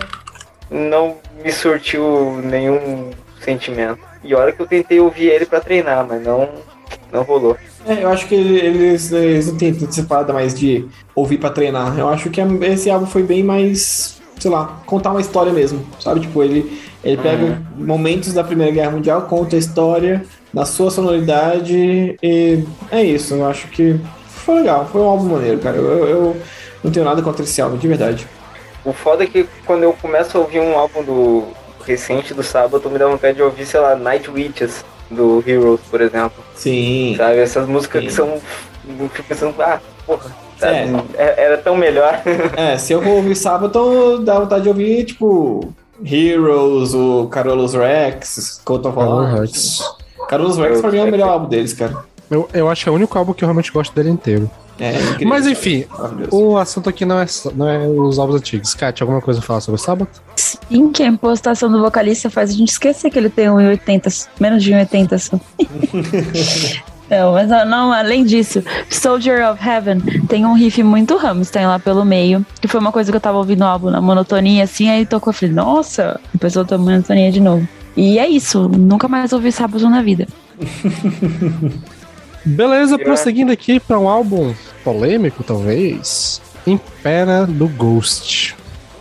não 0.69 1.17
me 1.43 1.51
surtiu 1.51 2.41
nenhum 2.43 3.11
sentimento. 3.39 3.99
E 4.23 4.33
olha 4.33 4.51
que 4.51 4.59
eu 4.59 4.65
tentei 4.65 4.99
ouvir 4.99 5.27
ele 5.27 5.45
pra 5.45 5.59
treinar, 5.61 6.07
mas 6.09 6.23
não, 6.23 6.49
não 7.11 7.21
rolou. 7.21 7.55
É, 7.85 8.03
eu 8.03 8.09
acho 8.09 8.27
que 8.27 8.33
eles, 8.33 9.11
eles 9.11 9.47
não 9.47 9.57
têm 9.59 9.77
essa 9.87 10.03
parada 10.03 10.33
mais 10.33 10.55
de 10.55 10.87
ouvir 11.13 11.37
pra 11.37 11.51
treinar. 11.51 11.97
Eu 11.99 12.09
acho 12.09 12.31
que 12.31 12.41
esse 12.41 12.89
álbum 12.89 13.05
foi 13.05 13.21
bem 13.21 13.43
mais, 13.43 14.19
sei 14.39 14.49
lá, 14.49 14.81
contar 14.87 15.11
uma 15.11 15.21
história 15.21 15.53
mesmo, 15.53 15.85
sabe? 15.99 16.21
Tipo, 16.21 16.41
ele, 16.41 16.81
ele 17.03 17.17
pega 17.21 17.61
momentos 17.77 18.33
da 18.33 18.43
Primeira 18.43 18.71
Guerra 18.73 18.91
Mundial, 18.91 19.21
conta 19.23 19.55
a 19.55 19.59
história 19.59 20.25
na 20.57 20.65
sua 20.65 20.89
sonoridade 20.89 22.17
e 22.21 22.63
é 22.91 23.03
isso. 23.03 23.35
Eu 23.35 23.45
acho 23.45 23.67
que 23.67 23.99
foi 24.27 24.55
legal, 24.55 24.87
foi 24.91 25.01
um 25.01 25.05
álbum 25.05 25.25
maneiro, 25.35 25.59
cara. 25.59 25.77
Eu, 25.77 25.85
eu- 25.85 26.07
eu 26.07 26.37
não 26.83 26.91
tenho 26.91 27.05
nada 27.05 27.21
contra 27.21 27.43
esse 27.43 27.61
álbum, 27.61 27.77
de 27.77 27.87
verdade. 27.87 28.27
O 28.83 28.91
foda 28.91 29.23
é 29.23 29.27
que 29.27 29.47
quando 29.65 29.83
eu 29.83 29.93
começo 29.93 30.35
a 30.37 30.41
ouvir 30.41 30.59
um 30.59 30.75
álbum 30.77 31.03
do 31.03 31.43
recente 31.85 32.33
do 32.33 32.41
sábado, 32.41 32.89
me 32.89 32.97
dá 32.97 33.07
vontade 33.07 33.35
de 33.35 33.43
ouvir, 33.43 33.65
sei 33.67 33.79
lá, 33.79 33.95
Night 33.95 34.29
Witches 34.31 34.83
do 35.11 35.43
Heroes, 35.45 35.79
por 35.91 36.01
exemplo. 36.01 36.43
Sim. 36.55 37.13
Sabe? 37.17 37.37
Essas 37.37 37.67
músicas 37.67 38.01
Sim. 38.01 38.07
que 38.07 38.13
são. 38.13 38.27
Eu 38.99 39.09
fico 39.09 39.27
pensando, 39.27 39.53
ah, 39.61 39.79
porra, 40.07 40.31
sabe? 40.57 40.75
É. 41.17 41.23
É- 41.23 41.43
Era 41.45 41.57
tão 41.57 41.75
melhor. 41.75 42.19
É, 42.57 42.77
se 42.77 42.93
eu 42.93 43.01
vou 43.01 43.17
ouvir 43.17 43.35
Sabaton, 43.35 44.23
dá 44.23 44.39
vontade 44.39 44.63
de 44.63 44.69
ouvir, 44.69 45.03
tipo, 45.05 45.71
Heroes, 46.03 46.93
o 46.95 47.27
Carolus 47.27 47.73
Rex, 47.75 48.59
Cult 48.65 48.87
of 48.87 48.97
Carolus 48.97 49.97
Arms. 50.31 50.57
Rex. 50.57 50.81
Pra 50.81 50.91
mim 50.91 50.97
é 50.97 51.03
o 51.03 51.11
melhor 51.11 51.29
álbum 51.29 51.47
deles, 51.47 51.73
cara. 51.73 51.95
Eu, 52.29 52.49
eu 52.53 52.69
acho 52.69 52.83
que 52.83 52.89
é 52.89 52.91
o 52.91 52.95
único 52.95 53.17
álbum 53.17 53.33
que 53.33 53.43
eu 53.43 53.47
realmente 53.47 53.71
gosto 53.71 53.93
dele 53.95 54.09
inteiro. 54.09 54.49
É 54.79 54.91
incrível. 54.91 55.27
Mas 55.27 55.47
enfim, 55.47 55.85
Maravilhoso. 55.89 56.37
o 56.37 56.57
assunto 56.57 56.89
aqui 56.89 57.03
não 57.03 57.19
é, 57.19 57.25
não 57.55 57.67
é 57.67 57.87
os 57.87 58.19
álbuns 58.19 58.37
antigos. 58.37 58.73
Kat, 58.73 59.01
alguma 59.01 59.21
coisa 59.21 59.39
a 59.39 59.43
falar 59.43 59.61
sobre 59.61 59.79
o 59.79 59.83
sábado? 59.83 60.09
Sim, 60.35 60.91
que 60.91 61.01
a 61.01 61.07
impostação 61.07 61.71
do 61.71 61.81
vocalista 61.81 62.29
faz 62.29 62.51
a 62.51 62.53
gente 62.53 62.69
esquecer 62.69 63.09
que 63.09 63.17
ele 63.17 63.29
tem 63.29 63.47
1,80, 63.47 64.27
menos 64.39 64.63
de 64.63 64.71
1,80 64.71 65.17
só. 65.17 65.39
Não, 67.09 67.31
mas 67.31 67.49
ah, 67.53 67.63
não, 67.63 67.93
além 67.93 68.25
disso, 68.25 68.61
Soldier 68.89 69.49
of 69.49 69.65
Heaven 69.65 70.01
tem 70.27 70.45
um 70.45 70.53
riff 70.53 70.83
muito 70.83 71.15
Rammstein 71.15 71.65
lá 71.65 71.79
pelo 71.79 72.03
meio, 72.03 72.45
que 72.59 72.67
foi 72.67 72.81
uma 72.81 72.91
coisa 72.91 73.09
que 73.09 73.15
eu 73.15 73.21
tava 73.21 73.37
ouvindo 73.37 73.59
no 73.59 73.65
álbum 73.65 73.89
na 73.89 74.01
monotonia, 74.01 74.65
assim, 74.65 74.89
aí 74.89 75.05
tocou, 75.05 75.31
eu 75.31 75.33
falei, 75.33 75.55
nossa, 75.55 76.19
depois 76.33 76.53
eu 76.53 76.65
tô 76.65 76.77
monotonia 76.77 77.31
de 77.31 77.39
novo. 77.39 77.65
E 77.97 78.19
é 78.19 78.27
isso, 78.29 78.69
nunca 78.69 79.07
mais 79.07 79.33
ouvi 79.33 79.51
sábado 79.51 79.89
na 79.89 80.01
vida. 80.01 80.27
Beleza, 82.45 82.95
Eu- 82.95 82.99
prosseguindo 82.99 83.51
aqui 83.51 83.79
para 83.79 83.99
um 83.99 84.07
álbum 84.07 84.53
polêmico, 84.83 85.43
talvez. 85.43 86.41
Impera 86.65 87.45
do 87.45 87.67
Ghost. 87.67 88.55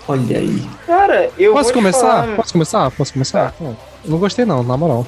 Olha 0.09 0.39
aí. 0.39 0.63
Cara, 0.87 1.31
eu 1.39 1.53
Posso 1.53 1.73
começar? 1.73 2.01
falar, 2.01 2.37
Posso 2.37 2.53
começar? 2.53 2.91
Posso 2.93 3.13
começar? 3.13 3.55
Não, 3.61 3.77
não 4.05 4.19
gostei 4.19 4.45
não, 4.45 4.63
na 4.63 4.77
moral. 4.77 5.07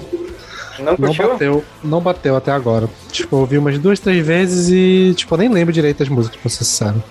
Não 0.79 0.97
Não 0.97 1.15
bateu, 1.15 1.65
não 1.83 2.01
bateu 2.01 2.37
até 2.37 2.53
agora. 2.53 2.89
Tipo, 3.11 3.37
eu 3.37 3.41
ouvi 3.41 3.59
umas 3.59 3.79
duas, 3.79 3.99
três 3.99 4.25
vezes 4.25 4.69
e, 4.71 5.13
tipo, 5.17 5.35
eu 5.35 5.39
nem 5.39 5.49
lembro 5.49 5.73
direito 5.73 5.99
das 5.99 6.09
músicas, 6.09 6.39
pra 6.41 6.49
ser 6.51 6.65
sincero. 6.65 7.03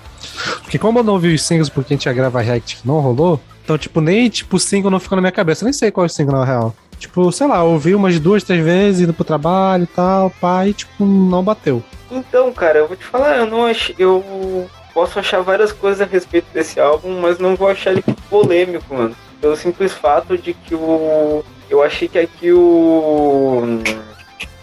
Porque 0.62 0.78
como 0.78 0.98
eu 0.98 1.02
não 1.02 1.14
ouvi 1.14 1.34
os 1.34 1.42
singles 1.42 1.68
porque 1.68 1.92
a 1.92 1.96
gente 1.96 2.06
ia 2.06 2.12
gravar 2.12 2.40
react 2.40 2.76
que 2.76 2.86
não 2.86 3.00
rolou, 3.00 3.38
então, 3.68 3.76
tipo, 3.76 4.00
nem, 4.00 4.30
tipo, 4.30 4.56
o 4.56 4.58
single 4.58 4.90
não 4.90 4.98
ficou 4.98 5.16
na 5.16 5.20
minha 5.20 5.30
cabeça. 5.30 5.62
Eu 5.62 5.66
nem 5.66 5.74
sei 5.74 5.90
qual 5.90 6.06
é 6.06 6.06
o 6.06 6.10
single 6.10 6.38
na 6.38 6.44
real. 6.46 6.74
Tipo, 6.98 7.30
sei 7.30 7.46
lá, 7.46 7.62
ouvi 7.62 7.94
umas 7.94 8.18
duas, 8.18 8.42
três 8.42 8.64
vezes 8.64 9.02
indo 9.02 9.12
pro 9.12 9.26
trabalho 9.26 9.84
e 9.84 9.86
tal, 9.86 10.30
pai, 10.40 10.72
tipo, 10.72 11.04
não 11.04 11.44
bateu. 11.44 11.84
Então, 12.10 12.50
cara, 12.50 12.78
eu 12.78 12.88
vou 12.88 12.96
te 12.96 13.04
falar, 13.04 13.36
eu 13.36 13.44
não 13.46 13.66
acho. 13.66 13.94
Eu 13.98 14.66
posso 14.94 15.18
achar 15.18 15.42
várias 15.42 15.70
coisas 15.70 16.00
a 16.00 16.06
respeito 16.06 16.46
desse 16.50 16.80
álbum, 16.80 17.20
mas 17.20 17.38
não 17.38 17.54
vou 17.54 17.68
achar 17.68 17.90
ele 17.90 18.02
polêmico, 18.30 18.94
mano. 18.94 19.14
Pelo 19.38 19.54
simples 19.54 19.92
fato 19.92 20.38
de 20.38 20.54
que 20.54 20.74
o. 20.74 21.44
Eu 21.68 21.82
achei 21.82 22.08
que 22.08 22.18
aqui 22.18 22.50
o. 22.50 23.82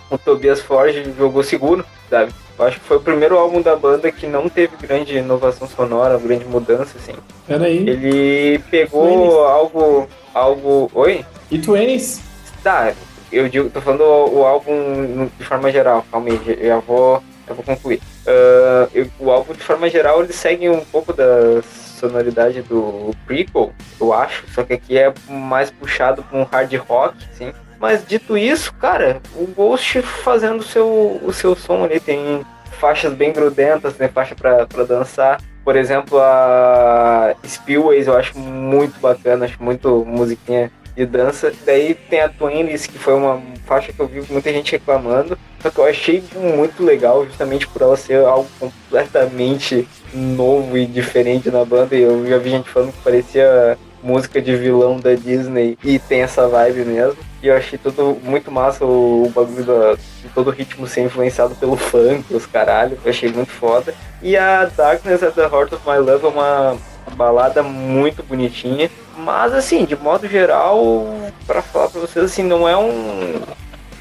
O 0.10 0.18
Tobias 0.18 0.62
Forge 0.62 1.14
jogou 1.18 1.44
seguro, 1.44 1.86
sabe? 2.10 2.32
Eu 2.58 2.66
acho 2.66 2.80
que 2.80 2.86
foi 2.86 2.98
o 2.98 3.02
primeiro 3.02 3.38
álbum 3.38 3.62
da 3.62 3.76
banda 3.76 4.12
que 4.12 4.26
não 4.28 4.48
teve 4.48 4.76
grande 4.78 5.18
inovação 5.18 5.68
sonora, 5.68 6.18
grande 6.18 6.46
mudança, 6.46 6.98
assim. 6.98 7.14
Pera 7.48 7.66
aí. 7.66 7.78
Ele 7.90 8.60
pegou 8.72 9.46
algo. 9.46 10.08
algo. 10.34 10.92
Oi? 10.94 11.26
E 11.52 11.60
Twenties? 11.60 12.22
Tá, 12.64 12.94
eu 13.32 13.50
digo, 13.50 13.70
tô 13.70 13.82
falando 13.82 14.02
o, 14.02 14.40
o 14.40 14.46
álbum 14.46 15.28
de 15.38 15.44
forma 15.46 15.72
geral, 15.72 16.06
calma 16.12 16.30
aí, 16.30 16.40
já- 16.66 16.80
vou, 16.80 17.22
já 17.48 17.54
vou 17.54 17.64
concluir. 17.64 18.02
Ah, 18.26 18.88
eu- 18.94 19.08
o 19.20 19.30
álbum 19.32 19.54
de 19.54 19.60
forma 19.62 19.90
geral 19.90 20.24
ele 20.24 20.32
segue 20.34 20.70
um 20.70 20.84
pouco 20.86 21.12
da 21.14 21.62
sonoridade 22.00 22.62
do 22.62 23.12
prequel, 23.26 23.72
eu 24.00 24.14
acho, 24.14 24.44
só 24.54 24.64
que 24.64 24.74
aqui 24.74 24.98
é 24.98 25.14
mais 25.30 25.70
puxado 25.72 26.24
pra 26.24 26.38
um 26.40 26.44
hard 26.44 26.74
rock, 26.88 27.16
sim. 27.34 27.52
Mas 27.80 28.06
dito 28.06 28.38
isso, 28.38 28.74
cara, 28.74 29.22
o 29.36 29.46
Ghost 29.48 30.02
fazendo 30.02 30.60
o 30.60 30.64
seu, 30.64 31.20
o 31.24 31.34
seu 31.34 31.56
som 31.56 31.84
ali, 31.84 32.00
tem 32.00 32.46
faixas 32.80 33.14
bem 33.14 33.32
grudentas, 33.32 33.96
tem 33.96 34.08
faixa 34.08 34.36
pra, 34.36 34.66
dançar. 34.84 35.42
Por 35.64 35.76
exemplo, 35.76 36.20
a 36.20 37.36
Spillways 37.44 38.08
eu 38.08 38.16
acho 38.16 38.38
muito 38.38 39.00
bacana, 39.00 39.46
acho 39.46 39.62
muito 39.62 40.06
musiquinha 40.06 40.72
de 40.96 41.06
dança. 41.06 41.52
Daí 41.66 41.96
tem 41.96 42.22
a 42.22 42.30
Twins, 42.30 42.86
que 42.86 42.98
foi 42.98 43.14
uma 43.14 43.42
faixa 43.66 43.92
que 43.92 44.00
eu 44.00 44.08
vi 44.08 44.22
muita 44.32 44.52
gente 44.52 44.72
reclamando, 44.72 45.38
só 45.62 45.70
que 45.70 45.80
eu 45.80 45.86
achei 45.86 46.24
muito 46.36 46.84
legal, 46.84 47.26
justamente 47.26 47.68
por 47.68 47.82
ela 47.82 47.98
ser 47.98 48.24
algo 48.24 48.48
completamente 48.60 49.88
novo 50.14 50.78
e 50.78 50.86
diferente 50.86 51.50
na 51.50 51.66
banda. 51.66 51.96
E 51.96 52.02
eu 52.02 52.28
já 52.28 52.38
vi 52.38 52.52
gente 52.52 52.70
falando 52.70 52.94
que 52.94 53.02
parecia 53.02 53.78
música 54.06 54.40
de 54.40 54.56
vilão 54.56 55.00
da 55.00 55.16
Disney 55.16 55.78
e 55.84 55.98
tem 55.98 56.22
essa 56.22 56.48
vibe 56.48 56.86
mesmo. 56.86 57.18
E 57.42 57.48
eu 57.48 57.58
achei 57.58 57.78
tudo 57.78 58.18
muito 58.24 58.52
massa 58.52 58.86
o, 58.86 59.26
o 59.26 59.30
bagulho 59.30 59.64
da, 59.64 59.98
todo 60.34 60.48
o 60.48 60.52
ritmo 60.52 60.88
ser 60.88 61.02
influenciado 61.02 61.56
pelo 61.56 61.76
funk, 61.76 62.34
os 62.34 62.46
caralho. 62.46 62.98
Eu 63.04 63.10
achei 63.10 63.30
muito 63.32 63.52
foda. 63.52 63.94
E 64.22 64.38
a 64.38 64.66
Darkness 64.66 65.24
at 65.24 65.34
the 65.34 65.44
Heart 65.44 65.74
of 65.74 65.90
My 65.90 65.98
Love 65.98 66.26
é 66.26 66.30
uma 66.30 66.78
balada 67.16 67.64
muito 67.64 68.22
bonitinha. 68.24 68.90
Mas 69.18 69.54
assim, 69.54 69.86
de 69.86 69.96
modo 69.96 70.28
geral, 70.28 71.06
para 71.48 71.62
falar 71.62 71.90
pra 71.90 72.02
vocês, 72.02 72.26
assim, 72.26 72.44
não 72.44 72.68
é 72.68 72.78
um. 72.78 73.42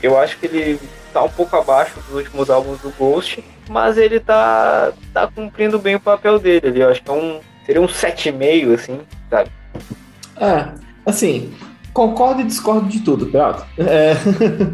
Eu 0.03 0.19
acho 0.19 0.39
que 0.39 0.47
ele 0.47 0.79
tá 1.13 1.23
um 1.23 1.31
pouco 1.31 1.57
abaixo 1.57 1.95
dos 2.01 2.17
últimos 2.17 2.51
álbuns 2.51 2.81
do 2.81 2.91
Ghost, 2.91 3.43
mas 3.69 3.97
ele 3.97 4.21
tá, 4.21 4.93
tá 5.15 5.27
cumprindo 5.29 5.79
bem 5.79 5.95
o 5.95 6.01
papel 6.01 6.39
dele. 6.39 6.83
Eu 6.83 6.91
acho 6.91 7.03
que 7.03 7.11
é 7.11 7.15
um. 7.15 7.41
Seria 7.65 7.81
um 7.81 7.87
7,5, 7.87 8.75
assim, 8.75 9.01
sabe? 9.31 9.51
É, 10.37 10.69
assim, 11.07 11.53
concordo 11.95 12.41
e 12.41 12.45
discordo 12.45 12.89
de 12.89 13.01
tudo, 13.01 13.27
Peralta. 13.27 13.67
É... 13.79 14.17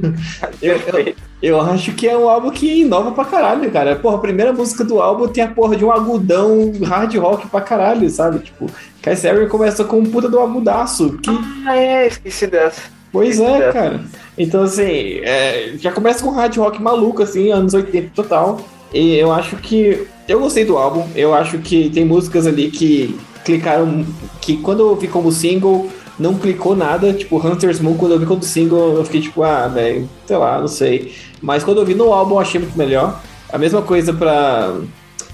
eu, 0.63 0.77
eu, 0.77 1.15
eu, 1.43 1.61
acho 1.61 1.93
que 1.93 2.09
é 2.09 2.17
um 2.17 2.29
álbum 2.29 2.51
que 2.51 2.81
inova 2.81 3.13
pra 3.13 3.27
caralho, 3.27 3.71
cara. 3.71 3.97
Porra, 3.97 4.17
a 4.17 4.21
primeira 4.21 4.53
música 4.53 4.83
do 4.83 5.01
álbum 5.01 5.29
tem 5.29 5.45
a 5.45 5.49
porra 5.49 5.77
de 5.77 5.85
um 5.85 5.93
agudão 5.93 6.73
hard 6.83 7.15
rock 7.17 7.47
pra 7.49 7.61
caralho, 7.61 8.09
sabe? 8.09 8.39
Tipo, 8.41 8.67
Cass 9.03 9.23
começa 9.51 9.85
com 9.85 9.99
um 9.99 10.07
puta 10.07 10.29
do 10.29 10.41
agudaço. 10.41 11.19
Que... 11.19 11.31
Ah, 11.67 11.77
é, 11.77 12.07
esqueci 12.07 12.47
dessa. 12.47 12.83
Pois 13.13 13.39
esqueci 13.39 13.53
é, 13.53 13.59
dessa. 13.59 13.73
cara. 13.73 14.01
Então, 14.39 14.63
assim, 14.63 15.21
é, 15.23 15.75
já 15.79 15.93
começa 15.93 16.25
com 16.25 16.31
hard 16.31 16.57
rock 16.57 16.83
maluco, 16.83 17.23
assim, 17.23 17.51
anos 17.51 17.75
80 17.75 18.13
total. 18.15 18.61
E 18.93 19.17
eu 19.17 19.31
acho 19.31 19.57
que. 19.57 20.07
Eu 20.27 20.41
gostei 20.41 20.65
do 20.65 20.77
álbum. 20.77 21.07
Eu 21.15 21.35
acho 21.35 21.59
que 21.59 21.91
tem 21.91 22.05
músicas 22.05 22.47
ali 22.47 22.71
que 22.71 23.19
clicaram. 23.45 24.05
Que 24.41 24.57
quando 24.59 24.81
eu 24.81 24.89
ouvi 24.91 25.09
como 25.09 25.31
single, 25.33 25.89
não 26.19 26.35
clicou 26.35 26.75
nada. 26.77 27.13
Tipo, 27.13 27.37
Hunter's 27.45 27.81
Moon, 27.81 27.97
quando 27.97 28.13
eu 28.13 28.19
vi 28.19 28.27
como 28.27 28.43
single, 28.43 28.97
eu 28.97 29.05
fiquei 29.05 29.21
tipo, 29.21 29.43
ah, 29.43 29.69
velho, 29.69 30.09
sei 30.27 30.37
lá, 30.37 30.59
não 30.61 30.69
sei. 30.69 31.15
Mas 31.41 31.65
quando 31.65 31.79
eu 31.79 31.87
vi 31.87 31.95
no 31.95 32.13
álbum, 32.13 32.35
eu 32.37 32.41
achei 32.41 32.61
muito 32.61 32.77
melhor. 32.77 33.21
A 33.53 33.59
mesma 33.59 33.83
coisa 33.83 34.13
pra. 34.13 34.75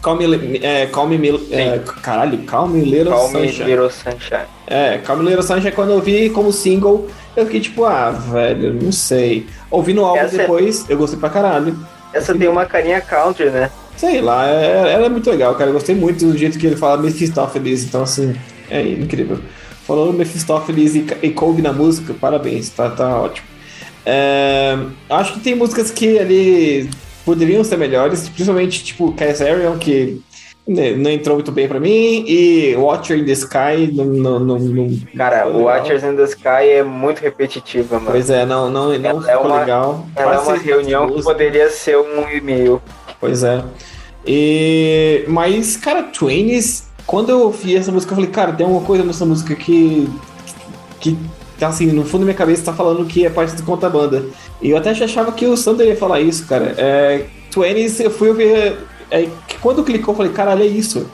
Calm 0.03 0.19
Me, 0.19 0.61
é, 0.63 0.87
Calm 0.87 1.09
Me, 1.09 1.49
é, 1.51 1.81
caralho, 2.01 2.39
Calm 2.45 2.69
Me 2.71 2.83
Little 2.83 3.13
Calm 3.13 3.33
Sunshine. 3.33 3.65
Little 3.65 3.91
Sunshine. 3.91 4.47
É, 4.67 4.99
Calm 4.99 5.19
Me 5.19 5.25
Little 5.31 5.43
Sunshine, 5.43 5.73
quando 5.73 5.91
eu 5.91 6.01
vi 6.01 6.31
como 6.31 6.53
single, 6.53 7.09
eu 7.35 7.45
fiquei 7.47 7.61
tipo, 7.61 7.85
ah, 7.85 8.11
velho, 8.11 8.75
não 8.75 8.93
sei. 8.93 9.47
Ouvi 9.69 9.93
no 9.95 10.05
álbum 10.05 10.21
Essa 10.21 10.37
é- 10.37 10.39
depois, 10.39 10.89
eu 10.89 10.97
gostei 10.97 11.19
pra 11.19 11.29
caralho. 11.29 11.77
Essa 12.13 12.35
tem 12.35 12.47
uma 12.47 12.65
carinha 12.65 13.01
country, 13.01 13.51
né? 13.51 13.71
Sei 13.97 14.21
lá, 14.21 14.49
é- 14.49 14.93
ela 14.93 15.07
é 15.07 15.09
muito 15.09 15.31
legal, 15.31 15.55
cara. 15.55 15.71
Eu 15.71 15.75
gostei 15.75 15.95
muito 15.95 16.25
do 16.27 16.37
jeito 16.37 16.59
que 16.59 16.67
ele 16.67 16.77
fala 16.77 17.01
Mephistófeles, 17.03 17.85
então 17.85 18.03
assim, 18.03 18.35
é 18.71 18.83
incrível. 18.83 19.39
Falando 19.87 20.13
Mephistófeles 20.13 20.95
e, 20.95 21.07
e 21.23 21.31
coube 21.31 21.63
na 21.63 21.73
música, 21.73 22.13
parabéns, 22.15 22.69
tá, 22.71 22.91
tá 22.91 23.21
ótimo. 23.21 23.47
É, 24.05 24.77
acho 25.11 25.35
que 25.35 25.41
tem 25.41 25.55
músicas 25.55 25.91
que 25.91 26.07
ele 26.07 26.89
poderiam 27.25 27.65
ser 27.65 27.77
melhores, 27.77 28.29
principalmente 28.29 28.85
tipo 28.85 29.13
Kaiserion, 29.13 29.77
que 29.79 30.21
né, 30.67 30.93
não 30.97 31.11
entrou 31.11 31.37
muito 31.37 31.51
bem 31.53 31.67
pra 31.69 31.79
mim, 31.81 32.25
e 32.27 32.75
Watcher 32.77 33.19
in 33.19 33.25
the 33.25 33.33
Sky 33.33 33.91
não. 33.93 34.05
não, 34.05 34.39
não, 34.41 34.59
não 34.59 34.99
Cara, 35.17 35.47
o. 35.49 35.63
Watchers 35.65 36.03
in 36.05 36.17
the 36.17 36.25
Sky 36.25 36.69
é 36.71 36.83
muito 36.83 37.21
repetitiva, 37.21 37.97
mano. 37.99 38.11
Pois 38.11 38.29
é, 38.31 38.45
não, 38.45 38.69
não, 38.71 38.89
não 38.99 39.11
Ela 39.11 39.31
é 39.31 39.35
ficou 39.35 39.47
uma- 39.51 39.61
legal. 39.61 40.07
Ela 40.17 40.35
é 40.35 40.39
uma 40.39 40.57
reunião 40.57 41.11
que 41.11 41.23
poderia 41.23 41.71
ser 41.71 41.97
um 41.97 42.29
e-mail. 42.33 42.81
Pois 43.21 43.43
é. 43.43 43.63
E... 44.27 45.25
Mas, 45.29 45.77
cara, 45.77 46.03
Twains, 46.03 46.87
quando 47.07 47.31
eu 47.31 47.41
ouvi 47.43 47.77
essa 47.77 47.93
música, 47.93 48.13
eu 48.13 48.17
falei, 48.17 48.31
cara, 48.31 48.53
tem 48.53 48.67
alguma 48.67 48.85
coisa 48.85 49.05
nessa 49.05 49.25
música 49.25 49.55
que. 49.55 50.09
que 51.01 51.17
tá 51.59 51.69
assim, 51.69 51.87
no 51.87 52.05
fundo 52.05 52.21
da 52.21 52.27
minha 52.27 52.37
cabeça 52.37 52.65
tá 52.65 52.73
falando 52.73 53.07
que 53.07 53.25
é 53.25 53.31
parte 53.31 53.55
do 53.55 53.63
conta 53.63 53.89
banda. 53.89 54.25
E 54.61 54.71
eu 54.71 54.77
até 54.77 54.91
achava 54.91 55.33
que 55.33 55.47
o 55.47 55.57
Sander 55.57 55.87
ia 55.87 55.97
falar 55.97 56.21
isso, 56.21 56.47
cara. 56.47 56.75
É, 56.77 57.25
eu 58.01 58.11
fui 58.11 58.29
ouvir. 58.29 58.77
É, 59.11 59.29
quando 59.63 59.85
clicou, 59.85 60.13
eu 60.13 60.17
falei, 60.17 60.33
caralho, 60.33 60.63
é 60.63 60.67
isso. 60.67 61.07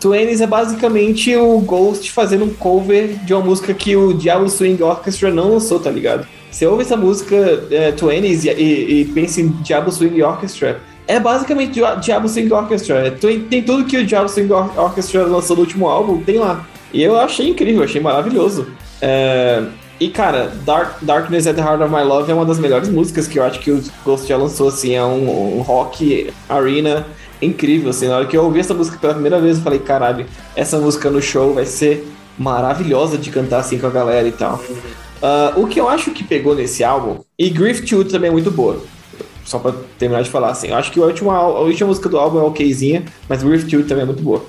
Twains 0.00 0.40
é 0.40 0.46
basicamente 0.46 1.34
o 1.36 1.58
Ghost 1.60 2.12
fazendo 2.12 2.44
um 2.44 2.52
cover 2.52 3.24
de 3.24 3.32
uma 3.32 3.42
música 3.42 3.72
que 3.72 3.96
o 3.96 4.12
Diablo 4.12 4.48
Swing 4.48 4.82
Orchestra 4.82 5.30
não 5.30 5.52
lançou, 5.52 5.80
tá 5.80 5.90
ligado? 5.90 6.26
Você 6.50 6.66
ouve 6.66 6.82
essa 6.82 6.96
música 6.96 7.36
é, 7.70 7.94
e, 8.12 8.50
e, 8.50 9.00
e 9.00 9.04
pensa 9.06 9.40
em 9.40 9.48
Diablo 9.48 9.90
Swing 9.90 10.22
Orchestra, 10.22 10.80
é 11.06 11.18
basicamente 11.20 11.72
Dia- 11.72 11.94
Diablo 11.94 12.28
Swing 12.28 12.52
Orchestra. 12.52 13.06
É, 13.06 13.10
tem, 13.10 13.40
tem 13.40 13.62
tudo 13.62 13.84
que 13.84 13.96
o 13.98 14.04
Diablo 14.06 14.28
Swing 14.28 14.52
Or- 14.52 14.70
Orchestra 14.78 15.24
lançou 15.24 15.56
no 15.56 15.62
último 15.62 15.88
álbum, 15.88 16.22
tem 16.22 16.38
lá. 16.38 16.66
E 16.92 17.02
eu 17.02 17.18
achei 17.18 17.48
incrível, 17.48 17.82
achei 17.82 18.00
maravilhoso. 18.00 18.66
É, 19.00 19.62
e 20.00 20.08
cara, 20.08 20.52
Dark, 20.64 21.02
Darkness 21.02 21.46
at 21.46 21.56
the 21.56 21.62
Heart 21.62 21.80
of 21.82 21.94
My 21.94 22.02
Love 22.02 22.30
é 22.30 22.34
uma 22.34 22.44
das 22.44 22.58
melhores 22.58 22.88
músicas 22.88 23.26
que 23.26 23.38
eu 23.38 23.44
acho 23.44 23.60
que 23.60 23.70
o 23.70 23.82
Ghost 24.04 24.26
já 24.28 24.36
lançou, 24.36 24.68
assim, 24.68 24.94
é 24.94 25.04
um, 25.04 25.58
um 25.58 25.62
rock 25.62 26.30
arena 26.48 27.06
incrível, 27.40 27.90
assim, 27.90 28.08
na 28.08 28.16
hora 28.16 28.26
que 28.26 28.36
eu 28.36 28.44
ouvi 28.44 28.60
essa 28.60 28.74
música 28.74 28.98
pela 28.98 29.12
primeira 29.14 29.38
vez, 29.40 29.58
eu 29.58 29.62
falei, 29.64 29.78
caralho, 29.78 30.26
essa 30.54 30.78
música 30.78 31.10
no 31.10 31.20
show 31.20 31.52
vai 31.54 31.66
ser 31.66 32.06
maravilhosa 32.38 33.16
de 33.18 33.30
cantar 33.30 33.60
assim 33.60 33.78
com 33.78 33.86
a 33.86 33.90
galera 33.90 34.26
e 34.28 34.32
tal. 34.32 34.62
Ah, 35.22 35.52
o 35.56 35.66
que 35.66 35.80
eu 35.80 35.88
acho 35.88 36.10
que 36.10 36.22
pegou 36.24 36.54
nesse 36.54 36.84
álbum, 36.84 37.20
e 37.38 37.48
Grief 37.50 37.80
2 37.80 38.10
também 38.12 38.28
é 38.28 38.32
muito 38.32 38.50
boa, 38.50 38.80
só 39.46 39.58
pra 39.60 39.72
terminar 39.98 40.22
de 40.22 40.28
falar 40.28 40.50
assim, 40.50 40.68
eu 40.68 40.76
acho 40.76 40.90
que 40.92 41.00
a 41.00 41.04
última, 41.04 41.32
a 41.34 41.60
última 41.60 41.88
música 41.88 42.08
do 42.08 42.18
álbum 42.18 42.40
é 42.40 42.42
okzinha, 42.42 43.04
mas 43.28 43.42
Grief 43.42 43.64
2 43.64 43.86
também 43.86 44.02
é 44.02 44.06
muito 44.06 44.22
boa. 44.22 44.44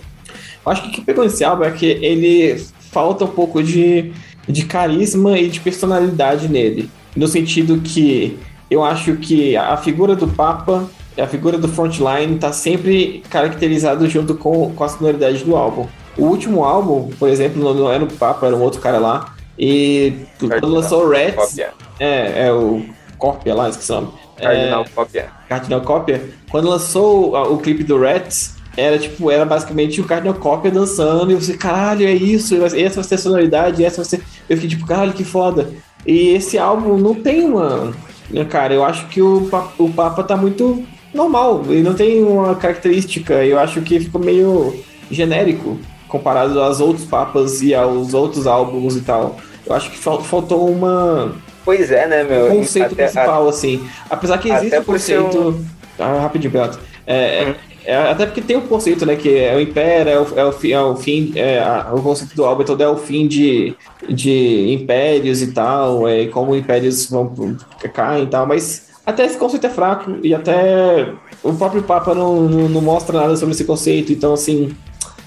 Eu 0.66 0.72
acho 0.72 0.82
que 0.84 0.90
o 0.90 0.92
que 0.92 1.02
pegou 1.02 1.24
nesse 1.24 1.44
álbum 1.44 1.64
é 1.64 1.72
que 1.72 1.86
ele 1.86 2.62
falta 2.92 3.24
um 3.24 3.30
pouco 3.30 3.64
de, 3.64 4.12
de 4.48 4.66
carisma 4.66 5.38
e 5.40 5.48
de 5.48 5.60
personalidade 5.60 6.50
nele. 6.50 6.90
No 7.16 7.28
sentido 7.28 7.80
que 7.80 8.38
eu 8.70 8.84
acho 8.84 9.16
que 9.18 9.56
a 9.56 9.78
figura 9.78 10.16
do 10.16 10.28
Papa, 10.28 10.90
a 11.18 11.28
figura 11.28 11.58
do 11.58 11.68
Frontline, 11.68 12.38
tá 12.38 12.52
sempre 12.52 13.24
caracterizado 13.30 14.10
junto 14.10 14.36
com, 14.36 14.74
com 14.74 14.84
a 14.84 14.90
sonoridade 14.90 15.44
do 15.44 15.56
álbum. 15.56 15.88
O 16.18 16.26
último 16.26 16.64
álbum, 16.64 17.12
por 17.20 17.30
exemplo, 17.30 17.74
não, 17.74 17.92
era 17.92 18.04
o 18.04 18.12
Papa, 18.12 18.48
era 18.48 18.56
um 18.56 18.62
outro 18.62 18.82
cara 18.82 18.98
lá. 18.98 19.36
E 19.58 20.14
quando 20.40 20.68
lançou 20.68 21.06
o 21.06 21.10
Rats, 21.10 21.58
é, 22.00 22.48
é 22.48 22.52
o 22.52 22.84
Corpia 23.18 23.56
lá, 23.56 23.70
esqueci 23.70 23.92
o 23.92 23.96
nome. 23.96 24.27
Cardinal 24.42 24.86
Cópia. 24.94 25.30
Cardinal 25.50 25.82
Cópia, 25.82 26.22
quando 26.50 26.70
lançou 26.70 27.34
o, 27.34 27.54
o 27.54 27.58
clipe 27.58 27.84
do 27.84 28.00
Rats, 28.00 28.56
era 28.76 28.98
tipo, 29.00 29.32
era 29.32 29.46
basicamente 29.46 30.00
o 30.00 30.04
Cardinal 30.06 30.36
Cópia 30.36 30.70
dançando, 30.72 31.32
e 31.32 31.36
você, 31.36 31.56
caralho, 31.58 32.06
é 32.06 32.14
isso, 32.14 32.56
essa 32.64 32.96
vai 32.96 33.04
ser 33.04 33.16
a 33.16 33.18
sonoridade, 33.18 33.84
essa 33.84 33.98
vai 33.98 34.06
ser. 34.06 34.22
Eu 34.48 34.56
fiquei 34.58 34.70
tipo, 34.70 34.86
caralho, 34.86 35.14
que 35.14 35.24
foda. 35.24 35.70
E 36.06 36.30
esse 36.30 36.58
álbum 36.58 36.98
não 36.98 37.16
tem 37.16 37.44
uma. 37.46 37.94
né, 38.30 38.46
Cara, 38.46 38.74
eu 38.74 38.84
acho 38.86 39.08
que 39.08 39.22
o, 39.22 39.50
o 39.80 39.90
Papa 39.92 40.24
tá 40.24 40.38
muito 40.38 40.84
normal, 41.14 41.64
ele 41.70 41.82
não 41.82 41.94
tem 41.96 42.24
uma 42.24 42.54
característica, 42.56 43.34
eu 43.44 43.58
acho 43.58 43.82
que 43.82 44.00
ficou 44.00 44.22
meio 44.22 44.76
genérico 45.10 45.80
comparado 46.08 46.62
aos 46.62 46.80
outros 46.80 47.06
Papas 47.06 47.62
e 47.62 47.74
aos 47.74 48.14
outros 48.14 48.46
álbuns 48.46 48.96
e 48.96 49.02
tal. 49.02 49.38
Eu 49.66 49.74
acho 49.74 49.90
que 49.90 49.98
fal- 49.98 50.22
faltou 50.22 50.70
uma, 50.70 51.34
Pois 51.68 51.92
é, 51.92 52.08
né, 52.08 52.24
meu? 52.24 52.46
um 52.54 52.58
conceito 52.60 52.86
Até- 52.94 52.96
principal, 52.96 53.50
assim. 53.50 53.86
Apesar 54.10 54.38
que 54.38 54.50
existe 54.50 54.68
o 54.68 54.80
ser 54.80 54.86
conceito. 54.86 55.66
Ah, 56.00 56.20
rapidinho, 56.22 56.50
Beato. 56.54 56.80
É, 57.06 57.44
Uhum. 57.44 57.56
é- 57.86 57.96
até 58.12 58.26
porque 58.26 58.40
tem 58.40 58.56
um 58.56 58.62
conceito, 58.62 59.06
né? 59.06 59.18
Que 59.18 59.38
é 59.38 59.54
o 59.54 59.60
Império, 59.60 60.10
é 60.10 60.18
o, 60.18 60.28
é 60.40 60.46
o, 60.46 60.52
fi- 60.54 60.72
é 60.72 60.80
o 60.80 60.96
fim. 60.96 61.34
é, 61.36 61.60
a- 61.60 61.90
o 61.94 62.02
conceito 62.02 62.34
do 62.38 62.46
álbum 62.46 62.64
todo 62.64 62.82
é 62.82 62.88
o 62.88 62.96
fim 62.96 63.28
de, 63.28 63.76
de 64.08 64.72
impérios 64.72 65.42
e 65.42 65.52
tal, 65.52 66.08
é, 66.08 66.28
como 66.28 66.56
impérios 66.56 67.10
vão 67.10 67.58
caem 67.94 68.24
e 68.24 68.28
tal, 68.28 68.46
mas 68.48 68.88
até 69.06 69.26
esse 69.26 69.36
conceito 69.38 69.68
é 69.68 69.70
fraco 69.70 70.16
e 70.24 70.34
até 70.34 71.10
o 71.44 71.52
próprio 71.54 71.84
Papa 71.84 72.16
não, 72.16 72.44
não, 72.44 72.70
não 72.70 72.82
mostra 72.82 73.20
nada 73.20 73.36
sobre 73.36 73.54
esse 73.54 73.66
conceito, 73.66 74.14
então 74.14 74.32
assim. 74.34 74.74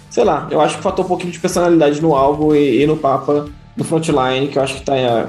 Sei 0.09 0.25
lá, 0.25 0.49
eu 0.51 0.59
acho 0.61 0.79
que 0.79 0.83
faltou 0.83 1.05
um 1.05 1.09
pouquinho 1.09 1.33
de 1.33 1.39
personalidade 1.39 2.01
no 2.03 2.17
álbum 2.17 2.55
e, 2.55 2.83
e 2.83 2.87
no 2.87 2.97
Papa, 2.97 3.47
no 3.77 3.85
Frontline, 3.85 4.49
que 4.49 4.59
eu 4.59 4.63
acho 4.63 4.77
que 4.77 4.83
tá 4.83 4.97
é, 4.97 5.27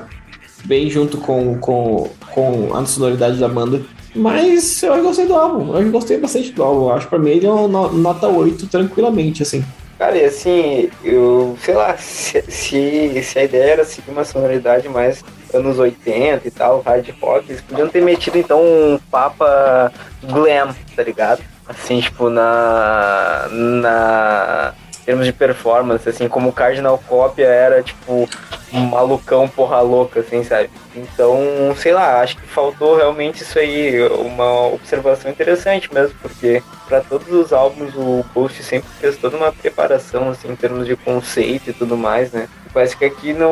bem 0.66 0.90
junto 0.90 1.18
com, 1.18 1.58
com, 1.60 2.10
com 2.34 2.76
a 2.76 2.86
sonoridade 2.86 3.38
da 3.40 3.48
banda. 3.48 3.82
Mas 4.16 4.84
eu 4.84 5.02
gostei 5.04 5.26
do 5.26 5.36
álbum, 5.36 5.76
eu 5.78 5.90
gostei 5.92 6.18
bastante 6.18 6.52
do 6.52 6.64
álbum. 6.64 6.90
Acho 6.92 7.06
que 7.06 7.10
pra 7.12 7.20
mim 7.20 7.30
ele 7.32 7.46
é 7.46 7.50
uma 7.52 7.68
no- 7.68 7.94
nota 7.94 8.28
8 8.28 8.68
tranquilamente, 8.68 9.42
assim. 9.44 9.64
Cara, 9.98 10.18
e 10.18 10.26
assim, 10.26 10.90
eu 11.04 11.56
sei 11.64 11.76
lá, 11.76 11.96
se, 12.00 12.44
se, 12.50 13.24
se 13.24 13.40
a 13.40 13.44
ideia 13.44 13.72
era 13.74 13.86
seguir 13.86 14.12
uma 14.12 14.26
sonoridade 14.26 14.90
mais 14.90 15.24
anos 15.54 15.78
80 15.80 16.46
e 16.48 16.52
tal, 16.52 16.82
hard 16.82 17.08
rock, 17.22 17.50
eles 17.52 17.62
podiam 17.62 17.88
ter 17.88 18.02
metido 18.02 18.38
então 18.38 18.62
um 18.62 19.00
papa 19.12 19.92
glam, 20.24 20.74
tá 20.96 21.04
ligado? 21.04 21.42
Assim, 21.68 22.02
tipo, 22.02 22.30
na. 22.30 23.48
na. 23.52 24.74
Termos 25.06 25.26
de 25.26 25.34
performance, 25.34 26.08
assim, 26.08 26.28
como 26.28 26.50
o 26.50 26.54
Cardinal 26.54 26.98
Copia 27.08 27.48
era, 27.48 27.82
tipo, 27.82 28.30
um 28.74 28.80
malucão 28.82 29.48
porra 29.48 29.82
louca, 29.82 30.22
assim, 30.22 30.44
sabe? 30.44 30.70
Então, 30.96 31.40
sei 31.76 31.94
lá, 31.94 32.22
acho 32.22 32.38
que 32.38 32.48
faltou 32.48 32.96
realmente 32.96 33.44
isso 33.44 33.60
aí, 33.60 34.02
uma 34.08 34.68
observação 34.68 35.30
interessante 35.30 35.94
mesmo, 35.94 36.16
porque 36.22 36.64
para 36.88 37.02
todos 37.02 37.28
os 37.30 37.52
álbuns 37.52 37.94
o 37.96 38.24
Ghost 38.34 38.64
sempre 38.64 38.90
fez 39.00 39.18
toda 39.18 39.38
uma 39.38 39.52
preparação, 39.52 40.30
assim, 40.30 40.52
em 40.52 40.56
termos 40.56 40.86
de 40.86 40.96
conceito 40.96 41.70
e 41.70 41.74
tudo 41.74 41.98
mais, 41.98 42.32
né? 42.32 42.48
Parece 42.74 42.96
que 42.96 43.06
aqui 43.06 43.34
não, 43.34 43.52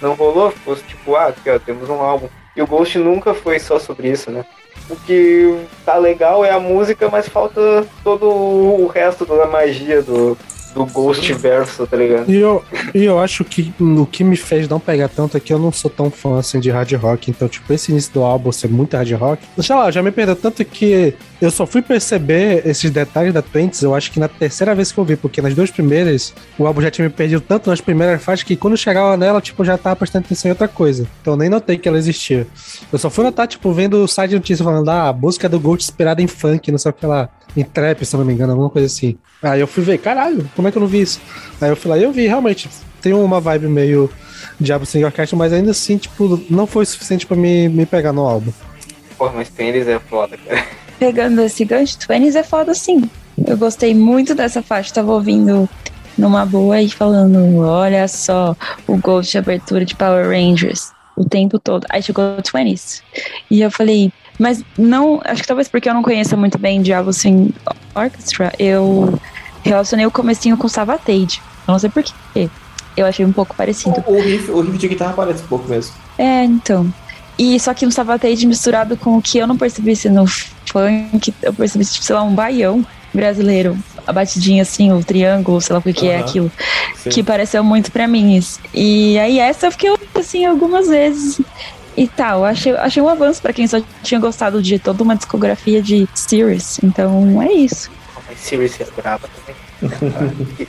não 0.00 0.14
rolou, 0.14 0.50
fosse 0.50 0.82
tipo, 0.84 1.14
ah, 1.16 1.26
aqui 1.26 1.50
ó, 1.50 1.58
temos 1.58 1.88
um 1.88 2.00
álbum. 2.00 2.28
E 2.56 2.62
o 2.62 2.66
Ghost 2.66 2.98
nunca 2.98 3.34
foi 3.34 3.58
só 3.58 3.78
sobre 3.78 4.08
isso, 4.08 4.30
né? 4.30 4.44
O 4.88 4.96
que 4.96 5.64
tá 5.84 5.96
legal 5.96 6.44
é 6.44 6.50
a 6.50 6.60
música, 6.60 7.08
mas 7.08 7.28
falta 7.28 7.86
todo 8.02 8.28
o 8.28 8.86
resto 8.86 9.24
da 9.24 9.46
magia 9.46 10.02
do, 10.02 10.36
do 10.74 10.86
Ghost 10.86 11.32
verso, 11.34 11.86
tá 11.86 11.96
ligado? 11.96 12.30
E 12.30 12.36
eu, 12.36 12.64
e 12.94 13.04
eu 13.04 13.18
acho 13.18 13.44
que 13.44 13.72
o 13.80 14.06
que 14.06 14.24
me 14.24 14.36
fez 14.36 14.68
não 14.68 14.80
pegar 14.80 15.08
tanto 15.08 15.36
é 15.36 15.40
que 15.40 15.52
eu 15.52 15.58
não 15.58 15.72
sou 15.72 15.90
tão 15.90 16.10
fã 16.10 16.38
assim 16.38 16.60
de 16.60 16.70
hard 16.70 16.92
rock. 16.94 17.30
Então, 17.30 17.48
tipo, 17.48 17.72
esse 17.72 17.92
início 17.92 18.12
do 18.12 18.22
álbum 18.22 18.50
ser 18.52 18.68
muito 18.68 18.96
hard 18.96 19.12
rock. 19.12 19.42
Sei 19.58 19.74
lá, 19.74 19.90
já 19.90 20.02
me 20.02 20.10
perdeu 20.10 20.36
tanto 20.36 20.64
que 20.64 21.14
eu 21.40 21.50
só 21.50 21.66
fui 21.66 21.82
perceber 21.82 22.66
esses 22.66 22.90
detalhes 22.90 23.34
da 23.34 23.42
Twenties, 23.42 23.82
eu 23.82 23.94
acho 23.94 24.12
que 24.12 24.20
na 24.20 24.28
terceira 24.28 24.74
vez 24.74 24.92
que 24.92 24.98
eu 24.98 25.04
vi, 25.04 25.16
porque 25.16 25.42
nas 25.42 25.54
duas 25.54 25.70
primeiras, 25.70 26.32
o 26.58 26.66
álbum 26.66 26.80
já 26.80 26.90
tinha 26.90 27.06
me 27.06 27.12
perdido 27.12 27.40
tanto 27.40 27.68
nas 27.68 27.80
primeiras 27.80 28.22
faixas 28.22 28.44
que 28.44 28.54
quando 28.54 28.76
chegava 28.76 29.16
nela, 29.16 29.40
tipo, 29.40 29.64
já 29.64 29.76
tava 29.76 29.96
prestando 29.96 30.24
atenção 30.24 30.48
em 30.48 30.52
outra 30.52 30.68
coisa. 30.68 31.06
Então 31.20 31.34
eu 31.34 31.36
nem 31.36 31.48
notei 31.48 31.76
que 31.78 31.88
ela 31.88 31.98
existia. 31.98 32.46
Eu 32.92 32.98
só 32.98 33.10
fui 33.10 33.24
notar, 33.24 33.48
tipo, 33.48 33.72
vendo 33.72 34.02
o 34.02 34.08
site 34.08 34.30
de 34.30 34.36
notícias 34.36 34.64
falando, 34.64 34.88
ah, 34.88 35.08
a 35.08 35.12
música 35.12 35.48
do 35.48 35.58
Gold 35.58 35.82
inspirada 35.82 36.22
em 36.22 36.26
funk, 36.26 36.70
não 36.70 36.78
sei 36.78 36.90
o 36.90 36.94
que 36.94 37.06
lá. 37.06 37.28
Em 37.56 37.62
trap, 37.62 38.04
se 38.04 38.16
não 38.16 38.24
me 38.24 38.32
engano, 38.32 38.52
alguma 38.52 38.70
coisa 38.70 38.86
assim. 38.86 39.16
Aí 39.42 39.60
eu 39.60 39.66
fui 39.66 39.82
ver, 39.82 39.98
caralho, 39.98 40.48
como 40.56 40.68
é 40.68 40.72
que 40.72 40.78
eu 40.78 40.80
não 40.80 40.86
vi 40.86 41.02
isso? 41.02 41.20
Aí 41.60 41.68
eu 41.70 41.76
fui 41.76 41.90
lá 41.90 41.98
e 41.98 42.02
eu 42.02 42.12
vi, 42.12 42.26
realmente, 42.26 42.68
tem 43.00 43.12
uma 43.12 43.40
vibe 43.40 43.68
meio 43.68 44.10
Diabo 44.58 44.86
Sem 44.86 45.04
Orquestra, 45.04 45.36
mas 45.36 45.52
ainda 45.52 45.72
assim, 45.72 45.98
tipo, 45.98 46.40
não 46.48 46.66
foi 46.66 46.84
o 46.84 46.86
suficiente 46.86 47.26
pra 47.26 47.36
me, 47.36 47.68
me 47.68 47.84
pegar 47.84 48.12
no 48.12 48.22
álbum. 48.22 48.52
Porra, 49.18 49.32
mas 49.36 49.48
Tênis 49.50 49.86
é 49.86 49.98
foda, 49.98 50.36
cara. 50.36 50.64
Pegando 50.98 51.42
esse 51.42 51.64
gancho, 51.64 51.98
Twenties 51.98 52.36
é 52.36 52.42
foda 52.42 52.74
sim. 52.74 53.02
Eu 53.46 53.56
gostei 53.56 53.94
muito 53.94 54.34
dessa 54.34 54.62
faixa, 54.62 54.94
tava 54.94 55.12
ouvindo 55.12 55.68
numa 56.16 56.46
boa 56.46 56.80
e 56.80 56.88
falando, 56.88 57.58
olha 57.58 58.06
só, 58.06 58.56
o 58.86 58.96
Ghost 58.96 59.32
de 59.32 59.38
abertura 59.38 59.84
de 59.84 59.96
Power 59.96 60.28
Rangers 60.28 60.92
o 61.16 61.24
tempo 61.24 61.58
todo. 61.58 61.86
Aí 61.90 62.02
chegou 62.02 62.36
o 62.38 62.42
Twenties. 62.42 63.02
E 63.50 63.60
eu 63.60 63.70
falei, 63.70 64.12
mas 64.38 64.62
não, 64.76 65.20
acho 65.24 65.42
que 65.42 65.48
talvez 65.48 65.68
porque 65.68 65.88
eu 65.88 65.94
não 65.94 66.02
conheço 66.02 66.36
muito 66.36 66.58
bem 66.58 66.82
Diablo 66.82 67.12
Swing 67.12 67.54
Orchestra, 67.94 68.52
eu 68.58 69.18
relacionei 69.62 70.06
o 70.06 70.10
comecinho 70.10 70.56
com 70.56 70.68
Savatage. 70.68 71.40
Eu 71.66 71.72
não 71.72 71.78
sei 71.78 71.90
porquê. 71.90 72.48
Eu 72.96 73.06
achei 73.06 73.24
um 73.24 73.32
pouco 73.32 73.54
parecido. 73.54 74.02
O, 74.06 74.14
o, 74.14 74.20
riff, 74.20 74.50
o 74.50 74.60
riff 74.60 74.78
de 74.78 74.88
guitarra 74.88 75.12
parece 75.14 75.42
um 75.44 75.46
pouco 75.46 75.68
mesmo. 75.68 75.94
É, 76.18 76.44
então. 76.44 76.92
E 77.38 77.58
só 77.58 77.72
que 77.72 77.86
um 77.86 77.90
Savatage 77.90 78.46
misturado 78.46 78.96
com 78.96 79.16
o 79.16 79.22
que 79.22 79.38
eu 79.38 79.46
não 79.46 79.56
percebi 79.56 79.94
no 80.10 80.26
funk, 80.26 81.32
eu 81.42 81.52
percebi, 81.52 81.84
tipo, 81.84 82.04
sei 82.04 82.14
lá, 82.14 82.22
um 82.22 82.34
baião 82.34 82.84
brasileiro, 83.12 83.76
a 84.06 84.12
batidinha 84.12 84.62
assim, 84.62 84.92
o 84.92 85.02
triângulo, 85.04 85.60
sei 85.60 85.72
lá 85.74 85.78
o 85.78 85.82
que, 85.82 85.92
que 85.92 86.08
é 86.08 86.18
aquilo, 86.18 86.50
Sim. 86.96 87.10
que 87.10 87.22
pareceu 87.22 87.62
muito 87.62 87.92
para 87.92 88.06
mim. 88.06 88.40
E 88.74 89.18
aí 89.18 89.38
essa 89.38 89.66
eu 89.66 89.72
fiquei 89.72 89.90
assim 90.14 90.44
algumas 90.44 90.88
vezes 90.88 91.40
e 91.96 92.08
tal. 92.08 92.44
Achei, 92.44 92.74
achei 92.76 93.02
um 93.02 93.08
avanço 93.08 93.40
para 93.40 93.52
quem 93.52 93.66
só 93.66 93.80
tinha 94.02 94.20
gostado 94.20 94.62
de 94.62 94.78
toda 94.78 95.02
uma 95.02 95.16
discografia 95.16 95.82
de 95.82 96.08
Sirius. 96.14 96.78
Então 96.82 97.40
é 97.42 97.52
isso. 97.52 97.90
Mas 98.28 98.38
Sirius 98.38 98.80
é 98.80 98.86
brava 98.96 99.28
também. 99.28 100.66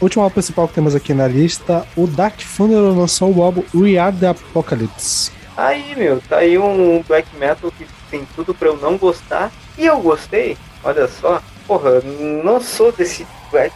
Último 0.00 0.22
álbum 0.22 0.34
principal 0.34 0.68
que 0.68 0.74
temos 0.74 0.94
aqui 0.94 1.14
na 1.14 1.26
lista, 1.26 1.86
o 1.96 2.06
Dark 2.06 2.38
Funeral 2.40 2.94
lançou 2.94 3.34
o 3.34 3.42
álbum 3.42 3.62
We 3.74 3.96
Are 3.96 4.14
the 4.14 4.28
Apocalypse. 4.28 5.30
Aí, 5.56 5.94
meu, 5.96 6.20
tá 6.28 6.36
aí 6.38 6.58
um 6.58 7.02
black 7.08 7.34
metal 7.36 7.72
que 7.72 7.86
tem 8.10 8.26
tudo 8.36 8.52
para 8.54 8.68
eu 8.68 8.76
não 8.76 8.98
gostar. 8.98 9.50
E 9.78 9.86
eu 9.86 9.98
gostei, 10.00 10.56
olha 10.84 11.08
só. 11.08 11.40
Porra, 11.66 12.02
não 12.44 12.60
sou 12.60 12.92
desse 12.92 13.26
black 13.50 13.74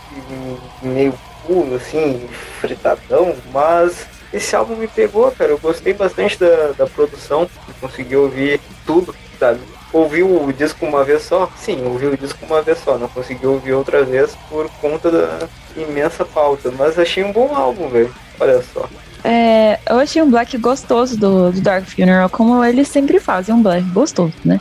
meio 0.83 1.15
puro, 1.47 1.75
assim, 1.75 2.29
fritadão, 2.61 3.35
mas 3.53 4.07
esse 4.33 4.55
álbum 4.55 4.77
me 4.77 4.87
pegou, 4.87 5.31
cara. 5.33 5.51
Eu 5.51 5.59
gostei 5.59 5.93
bastante 5.93 6.39
da, 6.39 6.73
da 6.77 6.87
produção, 6.87 7.49
consegui 7.81 8.17
ouvir 8.17 8.61
tudo, 8.87 9.15
sabe? 9.39 9.61
Ouvi 9.93 10.23
o 10.23 10.53
disco 10.53 10.87
uma 10.87 11.03
vez 11.03 11.23
só? 11.23 11.51
Sim, 11.57 11.85
ouvi 11.85 12.07
o 12.07 12.17
disco 12.17 12.45
uma 12.47 12.63
vez 12.63 12.79
só. 12.79 12.97
Não 12.97 13.09
consegui 13.09 13.47
ouvir 13.47 13.73
outra 13.73 14.05
vez 14.05 14.37
por 14.49 14.71
conta 14.81 15.11
da 15.11 15.49
imensa 15.77 16.25
pauta. 16.25 16.73
Mas 16.79 16.99
achei 16.99 17.25
um 17.25 17.33
bom 17.33 17.55
álbum, 17.55 17.89
velho. 17.89 18.15
Olha 18.39 18.63
só. 18.73 18.89
É, 19.23 19.79
eu 19.89 19.99
achei 19.99 20.23
um 20.23 20.31
black 20.31 20.57
gostoso 20.57 21.19
do, 21.19 21.53
do, 21.53 21.61
Dark 21.61 21.85
Funeral, 21.85 22.31
como 22.31 22.65
eles 22.65 22.89
sempre 22.89 23.21
fazem 23.21 23.55
um 23.55 23.63
black 23.63 23.87
gostoso, 23.91 24.33
né? 24.45 24.59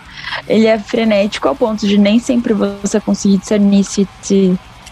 Ele 0.48 0.68
é 0.68 0.78
frenético 0.78 1.48
ao 1.48 1.56
ponto 1.56 1.88
de 1.88 1.98
nem 1.98 2.20
sempre 2.20 2.54
você 2.54 3.00
conseguir 3.00 3.38
discernir 3.38 3.86
se, 3.86 4.08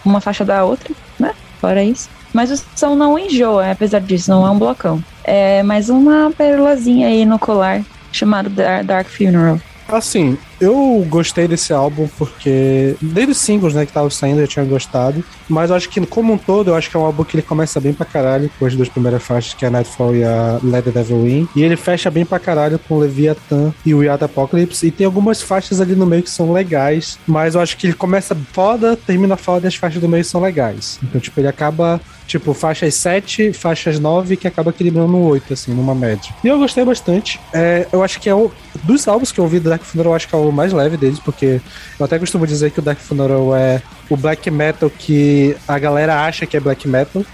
uma 0.04 0.20
faixa 0.20 0.44
da 0.44 0.64
outra, 0.64 0.94
né? 1.18 1.34
Fora 1.60 1.82
isso. 1.82 2.08
Mas 2.32 2.50
o 2.50 2.62
som 2.76 2.94
não 2.94 3.18
enjoa, 3.18 3.70
apesar 3.70 4.00
disso, 4.00 4.30
não 4.30 4.46
é 4.46 4.50
um 4.50 4.58
blocão. 4.58 5.02
É 5.24 5.62
mais 5.62 5.88
uma 5.88 6.30
perolazinha 6.36 7.08
aí 7.08 7.24
no 7.24 7.38
colar 7.38 7.82
chamado 8.12 8.50
Dark 8.84 9.08
Funeral. 9.08 9.60
Assim, 9.90 10.36
eu 10.60 11.02
gostei 11.08 11.48
desse 11.48 11.72
álbum 11.72 12.06
porque 12.18 12.94
desde 13.00 13.32
os 13.32 13.38
singles, 13.38 13.72
né, 13.72 13.86
que 13.86 13.90
estavam 13.90 14.10
saindo 14.10 14.38
eu 14.38 14.46
tinha 14.46 14.62
gostado, 14.62 15.24
mas 15.48 15.70
eu 15.70 15.76
acho 15.76 15.88
que 15.88 16.04
como 16.04 16.34
um 16.34 16.36
todo, 16.36 16.68
eu 16.68 16.74
acho 16.74 16.90
que 16.90 16.96
é 16.96 17.00
um 17.00 17.06
álbum 17.06 17.24
que 17.24 17.36
ele 17.36 17.42
começa 17.42 17.80
bem 17.80 17.94
pra 17.94 18.04
caralho 18.04 18.50
com 18.58 18.66
as 18.66 18.74
duas 18.74 18.90
primeiras 18.90 19.22
faixas, 19.22 19.54
que 19.54 19.64
é 19.64 19.68
a 19.68 19.70
Nightfall 19.70 20.14
e 20.14 20.22
a 20.24 20.60
Let 20.62 20.84
the 20.84 20.90
Devil 20.90 21.26
In, 21.26 21.48
e 21.56 21.62
ele 21.62 21.74
fecha 21.74 22.10
bem 22.10 22.26
pra 22.26 22.38
caralho 22.38 22.78
com 22.78 22.98
Leviathan 22.98 23.72
e 23.86 23.94
o 23.94 24.02
Yard 24.02 24.22
Apocalypse, 24.22 24.86
e 24.86 24.90
tem 24.90 25.06
algumas 25.06 25.40
faixas 25.40 25.80
ali 25.80 25.94
no 25.94 26.04
meio 26.04 26.22
que 26.22 26.30
são 26.30 26.52
legais, 26.52 27.18
mas 27.26 27.54
eu 27.54 27.62
acho 27.62 27.74
que 27.78 27.86
ele 27.86 27.94
começa 27.94 28.36
foda, 28.52 28.94
termina 28.94 29.38
foda 29.38 29.66
e 29.66 29.68
as 29.68 29.74
faixas 29.74 30.02
do 30.02 30.08
meio 30.08 30.24
são 30.24 30.42
legais. 30.42 30.98
Então, 31.02 31.18
tipo, 31.18 31.40
ele 31.40 31.48
acaba 31.48 31.98
Tipo, 32.28 32.52
faixas 32.52 32.94
7, 32.94 33.54
faixas 33.54 33.98
9, 33.98 34.36
que 34.36 34.46
acaba 34.46 34.68
equilibrando 34.68 35.08
no 35.08 35.24
8, 35.28 35.54
assim, 35.54 35.72
numa 35.72 35.94
média. 35.94 36.30
E 36.44 36.46
eu 36.46 36.58
gostei 36.58 36.84
bastante. 36.84 37.40
É, 37.54 37.88
eu 37.90 38.02
acho 38.02 38.20
que 38.20 38.28
é 38.28 38.34
o. 38.34 38.52
Dos 38.84 39.08
álbuns 39.08 39.32
que 39.32 39.40
eu 39.40 39.44
ouvi 39.44 39.58
do 39.58 39.70
Dark 39.70 39.82
Funeral, 39.82 40.12
eu 40.12 40.16
acho 40.16 40.28
que 40.28 40.34
é 40.34 40.38
o 40.38 40.52
mais 40.52 40.72
leve 40.72 40.98
deles, 40.98 41.18
porque 41.18 41.60
eu 41.98 42.04
até 42.04 42.18
costumo 42.18 42.46
dizer 42.46 42.70
que 42.70 42.80
o 42.80 42.82
Dark 42.82 42.98
Funeral 42.98 43.56
é 43.56 43.82
o 44.10 44.16
black 44.16 44.50
metal 44.50 44.90
que 44.90 45.56
a 45.66 45.78
galera 45.78 46.22
acha 46.22 46.46
que 46.46 46.56
é 46.56 46.60
black 46.60 46.86
metal 46.86 47.24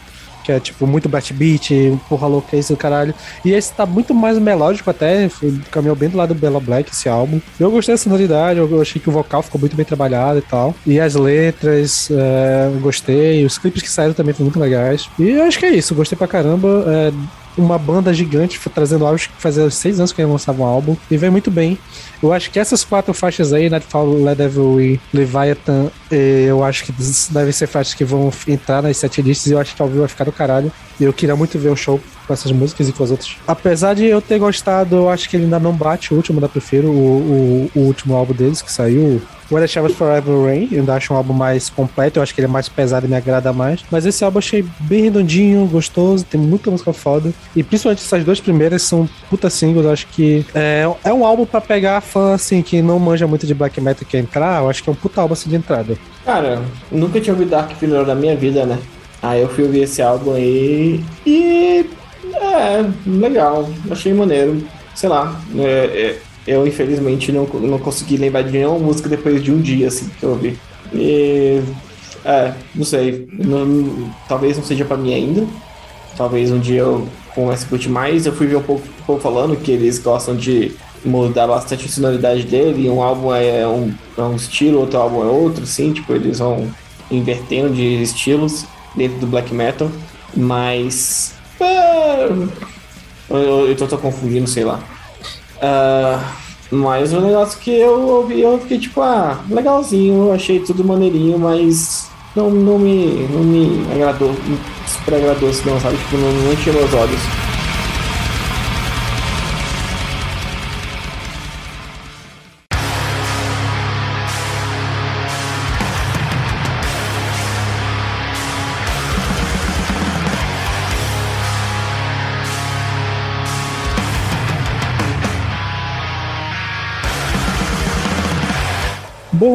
que 0.44 0.52
é 0.52 0.60
tipo 0.60 0.86
muito 0.86 1.08
beat, 1.08 1.70
porra 2.08 2.26
louca 2.26 2.56
isso 2.56 2.72
do 2.72 2.76
caralho. 2.76 3.14
E 3.44 3.52
esse 3.52 3.72
tá 3.72 3.86
muito 3.86 4.14
mais 4.14 4.38
melódico 4.38 4.90
até, 4.90 5.28
caminhou 5.70 5.96
bem 5.96 6.08
do 6.08 6.16
lado 6.16 6.34
do 6.34 6.40
Bella 6.40 6.60
Black 6.60 6.90
esse 6.92 7.08
álbum. 7.08 7.40
Eu 7.58 7.70
gostei 7.70 7.94
da 7.94 7.98
sonoridade, 7.98 8.58
eu 8.58 8.80
achei 8.80 9.00
que 9.00 9.08
o 9.08 9.12
vocal 9.12 9.42
ficou 9.42 9.60
muito 9.60 9.74
bem 9.74 9.84
trabalhado 9.84 10.38
e 10.38 10.42
tal. 10.42 10.74
E 10.86 11.00
as 11.00 11.14
letras, 11.14 12.10
é, 12.10 12.70
gostei, 12.80 13.44
os 13.44 13.58
clipes 13.58 13.82
que 13.82 13.90
saíram 13.90 14.14
também 14.14 14.34
foram 14.34 14.46
muito 14.46 14.60
legais. 14.60 15.08
E 15.18 15.30
eu 15.30 15.44
acho 15.44 15.58
que 15.58 15.66
é 15.66 15.70
isso, 15.70 15.94
gostei 15.94 16.16
pra 16.16 16.28
caramba. 16.28 16.84
É, 16.86 17.12
uma 17.56 17.78
banda 17.78 18.12
gigante 18.12 18.60
trazendo 18.70 19.04
álbuns 19.04 19.26
que 19.26 19.40
fazia 19.40 19.68
seis 19.70 19.98
anos 19.98 20.12
que 20.12 20.20
ele 20.20 20.30
lançava 20.30 20.62
um 20.62 20.66
álbum 20.66 20.96
e 21.10 21.16
vem 21.16 21.30
muito 21.30 21.50
bem. 21.50 21.78
Eu 22.22 22.32
acho 22.32 22.50
que 22.50 22.58
essas 22.58 22.84
quatro 22.84 23.12
faixas 23.12 23.52
aí, 23.52 23.68
Nightfall, 23.68 24.22
Led 24.22 24.38
Devil 24.38 24.80
e 24.80 25.00
Leviathan, 25.12 25.90
eh, 26.10 26.46
eu 26.48 26.64
acho 26.64 26.84
que 26.84 26.92
devem 27.30 27.52
ser 27.52 27.66
faixas 27.66 27.94
que 27.94 28.04
vão 28.04 28.32
entrar 28.48 28.82
nas 28.82 28.96
sete 28.96 29.20
listas 29.22 29.46
e 29.46 29.52
eu 29.52 29.58
acho 29.58 29.74
que 29.74 29.82
ao 29.82 29.88
vivo 29.88 30.00
vai 30.00 30.08
ficar 30.08 30.24
do 30.24 30.32
caralho. 30.32 30.72
Eu 31.00 31.12
queria 31.12 31.36
muito 31.36 31.58
ver 31.58 31.70
um 31.70 31.76
show 31.76 32.00
com 32.26 32.32
essas 32.32 32.52
músicas 32.52 32.88
e 32.88 32.92
com 32.92 33.04
as 33.04 33.10
outras. 33.10 33.36
Apesar 33.46 33.94
de 33.94 34.06
eu 34.06 34.20
ter 34.20 34.38
gostado, 34.38 34.96
eu 34.96 35.08
acho 35.10 35.28
que 35.28 35.36
ele 35.36 35.44
ainda 35.44 35.58
não 35.58 35.72
bate 35.72 36.12
o 36.12 36.16
último 36.16 36.40
da 36.40 36.48
Prefiro, 36.48 36.88
o, 36.88 37.70
o, 37.74 37.80
o 37.80 37.80
último 37.80 38.14
álbum 38.14 38.32
deles 38.32 38.62
que 38.62 38.72
saiu, 38.72 39.20
When 39.50 39.62
I 39.62 39.68
Shall 39.68 39.88
Forever 39.90 40.42
Rain, 40.42 40.68
eu 40.72 40.80
ainda 40.80 40.94
acho 40.94 41.12
um 41.12 41.16
álbum 41.16 41.34
mais 41.34 41.68
completo, 41.68 42.18
eu 42.18 42.22
acho 42.22 42.34
que 42.34 42.40
ele 42.40 42.46
é 42.46 42.50
mais 42.50 42.68
pesado 42.68 43.06
e 43.06 43.08
me 43.08 43.16
agrada 43.16 43.52
mais. 43.52 43.84
Mas 43.90 44.06
esse 44.06 44.24
álbum 44.24 44.36
eu 44.36 44.40
achei 44.40 44.64
bem 44.80 45.02
redondinho, 45.02 45.66
gostoso, 45.66 46.24
tem 46.24 46.40
muita 46.40 46.70
música 46.70 46.92
foda. 46.92 47.32
E 47.54 47.62
principalmente 47.62 48.02
essas 48.02 48.24
duas 48.24 48.40
primeiras 48.40 48.82
são 48.82 49.08
puta 49.28 49.50
singles, 49.50 49.84
eu 49.84 49.92
acho 49.92 50.06
que 50.08 50.46
é, 50.54 50.88
é 51.04 51.12
um 51.12 51.24
álbum 51.24 51.44
para 51.44 51.60
pegar 51.60 52.00
fã 52.00 52.34
assim 52.34 52.62
que 52.62 52.80
não 52.80 52.98
manja 52.98 53.26
muito 53.26 53.46
de 53.46 53.54
black 53.54 53.80
metal 53.80 54.02
e 54.02 54.06
quer 54.06 54.18
entrar, 54.18 54.62
eu 54.62 54.70
acho 54.70 54.82
que 54.82 54.88
é 54.88 54.92
um 54.92 54.96
puta 54.96 55.20
álbum 55.20 55.34
assim 55.34 55.50
de 55.50 55.56
entrada. 55.56 55.96
Cara, 56.24 56.62
nunca 56.90 57.20
tinha 57.20 57.34
ouvido 57.34 57.50
Dark 57.50 57.70
Funeral 57.72 58.06
na 58.06 58.14
minha 58.14 58.34
vida, 58.34 58.64
né? 58.64 58.78
Aí 59.24 59.40
eu 59.40 59.48
fui 59.48 59.64
ouvir 59.64 59.84
esse 59.84 60.02
álbum 60.02 60.34
aí 60.34 61.02
e. 61.24 61.86
É, 62.34 62.84
legal, 63.06 63.66
achei 63.90 64.12
maneiro. 64.12 64.62
Sei 64.94 65.08
lá, 65.08 65.40
é, 65.56 65.62
é, 65.66 66.18
eu 66.46 66.66
infelizmente 66.66 67.32
não, 67.32 67.46
não 67.46 67.78
consegui 67.78 68.18
lembrar 68.18 68.42
de 68.42 68.52
nenhuma 68.52 68.78
música 68.78 69.08
depois 69.08 69.42
de 69.42 69.50
um 69.50 69.62
dia 69.62 69.88
assim 69.88 70.10
que 70.20 70.22
eu 70.22 70.30
ouvi. 70.30 70.58
E. 70.92 71.62
É, 72.22 72.52
não 72.74 72.84
sei. 72.84 73.26
Não, 73.32 74.12
talvez 74.28 74.58
não 74.58 74.64
seja 74.64 74.84
pra 74.84 74.98
mim 74.98 75.14
ainda. 75.14 75.46
Talvez 76.18 76.50
um 76.50 76.58
dia 76.58 76.80
eu 76.80 77.08
comece 77.34 77.64
a 77.64 77.68
curtir 77.68 77.88
mais. 77.88 78.26
Eu 78.26 78.32
fui 78.34 78.46
ver 78.46 78.56
um 78.56 78.62
pouco, 78.62 78.86
um 78.86 79.04
pouco 79.06 79.22
falando 79.22 79.56
que 79.56 79.70
eles 79.70 79.98
gostam 79.98 80.36
de 80.36 80.72
mudar 81.02 81.46
bastante 81.46 81.86
a 81.86 81.88
sonoridade 81.88 82.42
dele. 82.42 82.90
Um 82.90 83.02
álbum 83.02 83.34
é 83.34 83.66
um, 83.66 83.90
é 84.18 84.20
um 84.20 84.36
estilo, 84.36 84.80
outro 84.80 84.98
álbum 84.98 85.22
é 85.22 85.26
outro, 85.30 85.64
sim. 85.64 85.94
Tipo, 85.94 86.12
eles 86.12 86.40
vão 86.40 86.68
invertendo 87.10 87.72
de 87.74 88.02
estilos 88.02 88.66
dentro 88.94 89.18
do 89.18 89.26
black 89.26 89.52
metal, 89.54 89.90
mas. 90.36 91.34
é, 91.60 92.28
eu, 93.30 93.68
eu 93.68 93.76
tô, 93.76 93.86
tô 93.86 93.98
confundindo, 93.98 94.46
sei 94.48 94.64
lá. 94.64 94.80
Ah, 95.60 96.32
mas 96.70 97.12
o 97.12 97.20
negócio 97.20 97.58
que 97.60 97.70
eu 97.70 98.00
ouvi, 98.08 98.40
eu 98.40 98.58
fiquei 98.60 98.78
tipo, 98.78 99.00
ah, 99.00 99.40
legalzinho, 99.48 100.32
achei 100.32 100.60
tudo 100.60 100.84
maneirinho, 100.84 101.38
mas 101.38 102.10
não, 102.34 102.50
não, 102.50 102.78
me, 102.78 103.26
não 103.30 103.44
me 103.44 103.86
agradou, 103.92 104.34
super 104.86 105.14
agradou, 105.14 105.52
se 105.52 105.66
não, 105.66 105.80
sabe? 105.80 105.96
Tipo, 105.96 106.16
não, 106.16 106.32
não 106.32 106.52
encheu 106.52 106.72
meus 106.72 106.92
olhos. 106.92 107.43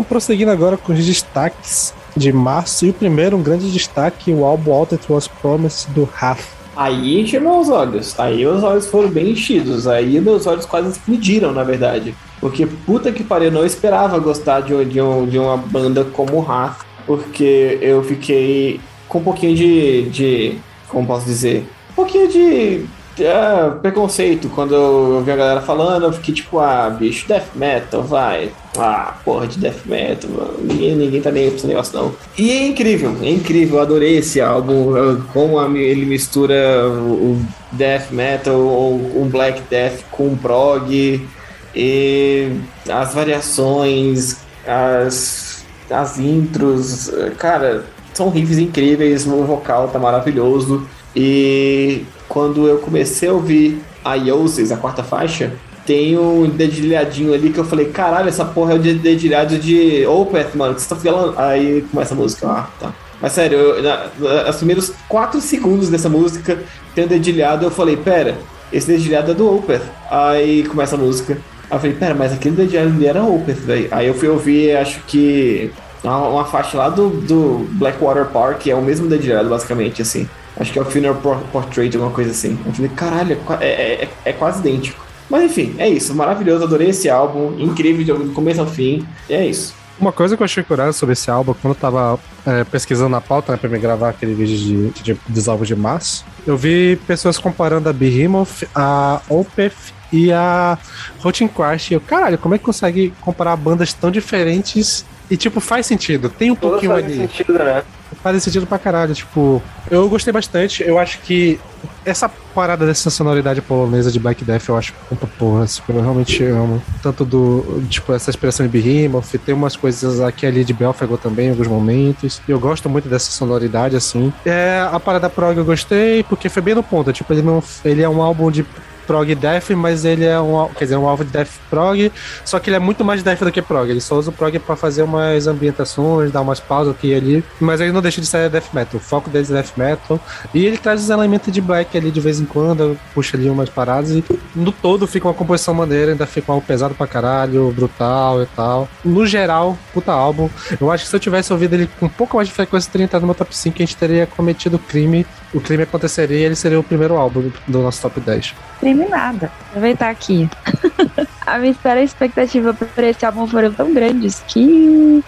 Prosseguindo 0.09 0.51
agora 0.51 0.75
com 0.75 0.91
os 0.91 1.05
destaques 1.05 1.93
de 2.17 2.33
março. 2.33 2.85
E 2.85 2.89
o 2.89 2.93
primeiro, 2.93 3.37
um 3.37 3.43
grande 3.43 3.71
destaque, 3.71 4.31
o 4.31 4.43
álbum 4.43 4.83
That 4.85 5.05
Was 5.09 5.27
Promised 5.27 5.91
do 5.93 6.03
Raf. 6.11 6.43
Aí 6.75 7.21
encheu 7.21 7.41
meus 7.41 7.69
olhos. 7.69 8.19
Aí 8.19 8.45
os 8.45 8.63
olhos 8.63 8.87
foram 8.87 9.09
bem 9.09 9.31
enchidos. 9.31 9.85
Aí 9.87 10.19
meus 10.19 10.47
olhos 10.47 10.65
quase 10.65 10.89
explodiram, 10.89 11.51
na 11.51 11.63
verdade. 11.63 12.15
Porque 12.41 12.65
puta 12.65 13.11
que 13.11 13.23
pariu, 13.23 13.47
eu 13.47 13.51
não 13.51 13.65
esperava 13.65 14.17
gostar 14.19 14.61
de, 14.61 14.85
de, 14.85 15.01
um- 15.01 15.25
de 15.27 15.37
uma 15.37 15.57
banda 15.57 16.03
como 16.05 16.37
o 16.37 16.41
Raf. 16.41 16.81
Porque 17.05 17.77
eu 17.81 18.03
fiquei 18.03 18.79
com 19.07 19.19
um 19.19 19.23
pouquinho 19.23 19.55
de. 19.55 20.03
de 20.09 20.57
como 20.87 21.05
posso 21.05 21.25
dizer? 21.25 21.67
Um 21.91 21.93
pouquinho 21.95 22.27
de. 22.27 22.85
Ah, 23.25 23.77
preconceito 23.81 24.49
quando 24.49 24.75
eu 24.75 25.15
ouvi 25.15 25.31
a 25.31 25.35
galera 25.35 25.61
falando, 25.61 26.05
eu 26.05 26.13
fiquei 26.13 26.33
tipo, 26.33 26.59
ah, 26.59 26.89
bicho, 26.89 27.27
death 27.27 27.55
metal, 27.55 28.03
vai. 28.03 28.51
Ah, 28.77 29.15
porra 29.25 29.47
de 29.47 29.59
death 29.59 29.85
metal, 29.85 30.29
ninguém, 30.59 30.95
ninguém 30.95 31.21
tá 31.21 31.31
nem 31.31 31.43
aí 31.43 31.49
pra 31.49 31.57
esse 31.57 31.67
negócio 31.67 31.97
não. 31.97 32.15
E 32.37 32.51
é 32.51 32.67
incrível, 32.67 33.15
é 33.21 33.29
incrível, 33.29 33.77
eu 33.77 33.81
adorei 33.81 34.17
esse 34.17 34.39
álbum, 34.39 35.21
como 35.33 35.59
ele 35.77 36.05
mistura 36.05 36.87
o 36.87 37.19
o 37.19 37.45
death 37.71 38.11
metal, 38.11 38.59
ou 38.59 38.95
o 38.95 39.27
black 39.31 39.61
death 39.69 40.03
com 40.11 40.35
prog, 40.35 41.27
e 41.75 42.51
as 42.89 43.13
variações, 43.13 44.37
as, 44.65 45.65
as 45.89 46.19
intros, 46.19 47.11
cara, 47.37 47.85
são 48.13 48.29
riffs 48.29 48.57
incríveis, 48.57 49.25
o 49.27 49.43
vocal 49.43 49.87
tá 49.89 49.99
maravilhoso, 49.99 50.87
e 51.15 52.03
quando 52.29 52.67
eu 52.67 52.77
comecei 52.77 53.27
a 53.27 53.33
ouvir 53.33 53.81
a 54.05 54.13
Ioses, 54.13 54.71
a 54.71 54.77
quarta 54.77 55.03
faixa, 55.03 55.51
tem 55.85 56.17
um 56.17 56.47
dedilhadinho 56.47 57.33
ali 57.33 57.49
que 57.49 57.57
eu 57.57 57.65
falei, 57.65 57.87
caralho, 57.87 58.29
essa 58.29 58.45
porra 58.45 58.73
é 58.73 58.75
o 58.75 58.79
de- 58.79 58.93
dedilhado 58.93 59.57
de 59.57 60.05
Opeth, 60.05 60.55
mano, 60.55 60.75
que 60.75 60.81
você 60.81 60.89
tá 60.89 60.95
falando? 60.95 61.33
Aí 61.37 61.83
começa 61.91 62.13
a 62.13 62.17
música, 62.17 62.47
ah, 62.47 62.67
tá. 62.79 62.93
Mas 63.19 63.33
sério, 63.33 63.57
eu, 63.57 63.83
na, 63.83 64.05
na, 64.19 64.49
os 64.49 64.57
primeiros 64.57 64.93
4 65.09 65.41
segundos 65.41 65.89
dessa 65.89 66.07
música 66.07 66.59
tem 66.93 67.05
um 67.05 67.07
dedilhado, 67.07 67.65
eu 67.65 67.71
falei, 67.71 67.97
pera, 67.97 68.37
esse 68.71 68.87
dedilhado 68.87 69.31
é 69.31 69.33
do 69.33 69.53
Opeth. 69.55 69.81
Aí 70.09 70.63
começa 70.63 70.95
a 70.95 70.97
música. 70.97 71.33
Aí 71.69 71.75
eu 71.75 71.79
falei, 71.79 71.95
pera, 71.95 72.13
mas 72.13 72.31
aquele 72.31 72.55
dedilhado 72.55 72.89
ali 72.89 73.07
era 73.07 73.23
Opeth, 73.23 73.53
velho. 73.53 73.87
Aí 73.91 74.07
eu 74.07 74.13
fui 74.13 74.29
ouvir, 74.29 74.77
acho 74.77 75.01
que 75.07 75.71
uma, 76.03 76.27
uma 76.29 76.45
faixa 76.45 76.77
lá 76.77 76.89
do, 76.89 77.09
do 77.09 77.67
Blackwater 77.71 78.25
Park, 78.25 78.67
é 78.67 78.75
o 78.75 78.81
mesmo 78.81 79.07
dedilhado, 79.07 79.49
basicamente, 79.49 80.01
assim. 80.01 80.29
Acho 80.57 80.71
que 80.73 80.79
é 80.79 80.81
o 80.81 80.85
Funeral 80.85 81.15
Por- 81.15 81.37
Portrait, 81.51 81.95
alguma 81.95 82.13
coisa 82.13 82.31
assim. 82.31 82.57
Eu 82.65 82.73
falei, 82.73 82.91
caralho, 82.95 83.33
é 83.33 83.35
qua- 83.35 83.57
é, 83.61 83.67
é, 84.03 84.09
é 84.25 84.33
quase 84.33 84.59
idêntico. 84.59 85.05
Mas 85.29 85.43
enfim, 85.43 85.75
é 85.77 85.87
isso. 85.87 86.13
Maravilhoso, 86.15 86.63
adorei 86.63 86.89
esse 86.89 87.09
álbum. 87.09 87.55
Incrível 87.59 88.17
do 88.19 88.31
começo 88.33 88.59
ao 88.59 88.67
fim. 88.67 89.05
E 89.29 89.33
é 89.33 89.45
isso. 89.45 89.73
Uma 89.99 90.11
coisa 90.13 90.35
que 90.37 90.41
eu 90.41 90.45
achei 90.45 90.63
curiosa 90.63 90.93
sobre 90.93 91.13
esse 91.13 91.29
álbum, 91.29 91.53
quando 91.61 91.73
eu 91.73 91.79
tava 91.79 92.17
é, 92.45 92.63
pesquisando 92.63 93.09
na 93.09 93.19
pauta, 93.19 93.51
né, 93.51 93.57
pra 93.57 93.69
me 93.69 93.77
gravar 93.77 94.09
aquele 94.09 94.33
vídeo 94.33 94.91
de, 94.93 95.03
de, 95.03 95.19
dos 95.27 95.49
álbuns 95.49 95.67
de 95.67 95.75
março, 95.75 96.23
eu 96.47 96.55
vi 96.55 96.95
pessoas 97.05 97.37
comparando 97.37 97.89
a 97.89 97.93
Behemoth, 97.93 98.63
a 98.73 99.19
Opeth 99.27 99.73
e 100.11 100.31
a 100.31 100.77
Rotten 101.19 101.49
Crash. 101.49 101.91
E 101.91 101.95
eu, 101.95 102.01
caralho, 102.01 102.37
como 102.37 102.55
é 102.55 102.57
que 102.57 102.63
consegue 102.63 103.13
comparar 103.21 103.55
bandas 103.57 103.93
tão 103.93 104.09
diferentes 104.09 105.05
e, 105.29 105.37
tipo, 105.37 105.59
faz 105.59 105.85
sentido? 105.85 106.29
Tem 106.29 106.51
um 106.51 106.55
Todas 106.55 106.81
pouquinho 106.81 106.91
fazem 106.93 107.19
ali. 107.21 107.27
sentido, 107.27 107.53
né? 107.59 107.83
Faz 108.23 108.43
sentido 108.43 108.65
pra 108.65 108.79
caralho. 108.79 109.13
Tipo, 109.13 109.61
eu 109.89 110.09
gostei 110.09 110.33
bastante. 110.33 110.83
Eu 110.83 110.97
acho 110.97 111.19
que 111.21 111.59
essa 112.03 112.27
parada 112.53 112.85
dessa 112.85 113.09
sonoridade 113.09 113.61
polonesa 113.61 114.11
de 114.11 114.19
Black 114.19 114.43
Death 114.43 114.67
eu 114.67 114.75
acho 114.77 114.93
puta 115.07 115.27
porra. 115.27 115.63
assim, 115.63 115.81
eu 115.87 116.01
realmente 116.01 116.43
amo. 116.43 116.81
Tanto 117.03 117.23
do, 117.23 117.83
tipo, 117.87 118.11
essa 118.13 118.29
expressão 118.29 118.65
de 118.67 118.71
Behemoth. 118.71 119.37
Tem 119.45 119.53
umas 119.53 119.75
coisas 119.75 120.19
aqui 120.19 120.45
ali 120.45 120.63
de 120.65 120.73
Belfagor 120.73 121.17
também 121.17 121.47
em 121.47 121.49
alguns 121.51 121.67
momentos. 121.67 122.41
E 122.47 122.51
eu 122.51 122.59
gosto 122.59 122.89
muito 122.89 123.07
dessa 123.07 123.31
sonoridade, 123.31 123.95
assim. 123.95 124.33
É, 124.45 124.87
a 124.91 124.99
parada 124.99 125.29
prog 125.29 125.55
eu 125.57 125.63
gostei, 125.65 126.23
porque 126.23 126.49
foi 126.49 126.61
bem 126.61 126.75
no 126.75 126.83
ponto. 126.83 127.13
Tipo, 127.13 127.31
ele 127.33 127.41
não. 127.43 127.63
Ele 127.85 128.01
é 128.01 128.09
um 128.09 128.21
álbum 128.21 128.49
de 128.49 128.65
prog 129.09 129.33
death, 129.33 129.71
mas 129.71 130.05
ele 130.05 130.23
é 130.23 130.39
um, 130.39 130.69
quer 130.69 130.83
dizer, 130.83 130.95
um 130.95 131.07
álbum 131.07 131.23
de 131.23 131.31
death 131.31 131.49
prog, 131.67 132.11
só 132.45 132.59
que 132.59 132.69
ele 132.69 132.77
é 132.77 132.79
muito 132.79 133.03
mais 133.03 133.23
death 133.23 133.39
do 133.39 133.51
que 133.51 133.59
prog. 133.59 133.89
Ele 133.89 133.99
só 133.99 134.15
usa 134.15 134.29
o 134.29 134.33
prog 134.33 134.59
pra 134.59 134.75
fazer 134.75 135.01
umas 135.01 135.47
ambientações, 135.47 136.31
dar 136.31 136.41
umas 136.41 136.59
pausas 136.59 136.93
aqui 136.93 137.07
e 137.07 137.15
ali, 137.15 137.43
mas 137.59 137.81
ele 137.81 137.91
não 137.91 138.03
deixa 138.03 138.21
de 138.21 138.27
ser 138.27 138.47
death 138.51 138.71
metal. 138.71 138.99
O 138.99 139.03
foco 139.03 139.27
dele 139.27 139.47
é 139.49 139.53
death 139.53 139.71
metal 139.75 140.19
e 140.53 140.63
ele 140.63 140.77
traz 140.77 141.01
os 141.01 141.09
elementos 141.09 141.51
de 141.51 141.59
black 141.59 141.97
ali 141.97 142.11
de 142.11 142.19
vez 142.19 142.39
em 142.39 142.45
quando, 142.45 142.95
puxa 143.15 143.35
ali 143.35 143.49
umas 143.49 143.67
paradas 143.67 144.11
e 144.11 144.23
no 144.55 144.71
todo 144.71 145.07
fica 145.07 145.27
uma 145.27 145.33
composição 145.33 145.73
maneira, 145.73 146.11
ainda 146.11 146.27
fica 146.27 146.51
álbum 146.51 146.63
pesado 146.63 146.93
pra 146.93 147.07
caralho, 147.07 147.71
brutal 147.71 148.43
e 148.43 148.45
tal. 148.45 148.87
No 149.03 149.25
geral, 149.25 149.75
puta 149.91 150.11
álbum. 150.11 150.51
Eu 150.79 150.91
acho 150.91 151.05
que 151.05 151.09
se 151.09 151.15
eu 151.15 151.19
tivesse 151.19 151.51
ouvido 151.51 151.73
ele 151.73 151.89
com 151.99 152.05
um 152.05 152.09
pouco 152.09 152.35
mais 152.35 152.47
de 152.47 152.53
frequência, 152.53 152.91
teria 152.91 153.05
entrado 153.05 153.21
no 153.23 153.27
meu 153.27 153.35
top 153.35 153.55
5, 153.57 153.75
a 153.75 153.79
gente 153.79 153.97
teria 153.97 154.27
cometido 154.27 154.77
crime. 154.77 155.25
O 155.53 155.59
crime 155.59 155.83
aconteceria 155.83 156.37
e 156.37 156.43
ele 156.43 156.55
seria 156.55 156.79
o 156.79 156.83
primeiro 156.83 157.15
álbum 157.15 157.51
do 157.67 157.81
nosso 157.81 158.01
top 158.01 158.19
10. 158.19 158.55
Crime 158.79 159.05
nada. 159.07 159.51
Aproveitar 159.69 160.09
aqui. 160.09 160.49
a 161.45 161.57
minha 161.57 161.71
espera 161.71 162.01
e 162.01 162.05
expectativa 162.05 162.73
por 162.73 163.03
esse 163.03 163.25
álbum 163.25 163.47
foram 163.47 163.73
tão 163.73 163.91
grandes 163.93 164.43
que 164.47 165.23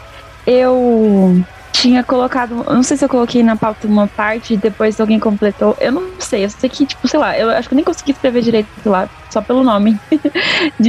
eu 0.46 1.44
tinha 1.72 2.04
colocado. 2.04 2.64
Não 2.66 2.84
sei 2.84 2.98
se 2.98 3.06
eu 3.06 3.10
coloquei 3.10 3.42
na 3.42 3.56
pauta 3.56 3.88
uma 3.88 4.08
parte 4.08 4.54
e 4.54 4.58
depois 4.58 5.00
alguém 5.00 5.20
completou. 5.20 5.76
Eu 5.80 5.92
não 5.92 6.12
sei. 6.20 6.46
Eu 6.46 6.50
sei 6.50 6.70
que, 6.70 6.86
tipo, 6.86 7.08
sei 7.08 7.20
lá, 7.20 7.38
eu 7.38 7.50
acho 7.50 7.68
que 7.68 7.76
nem 7.76 7.84
consegui 7.84 8.12
escrever 8.12 8.44
direito 8.44 8.70
lá, 8.86 9.10
só 9.30 9.42
pelo 9.42 9.64
nome. 9.64 10.00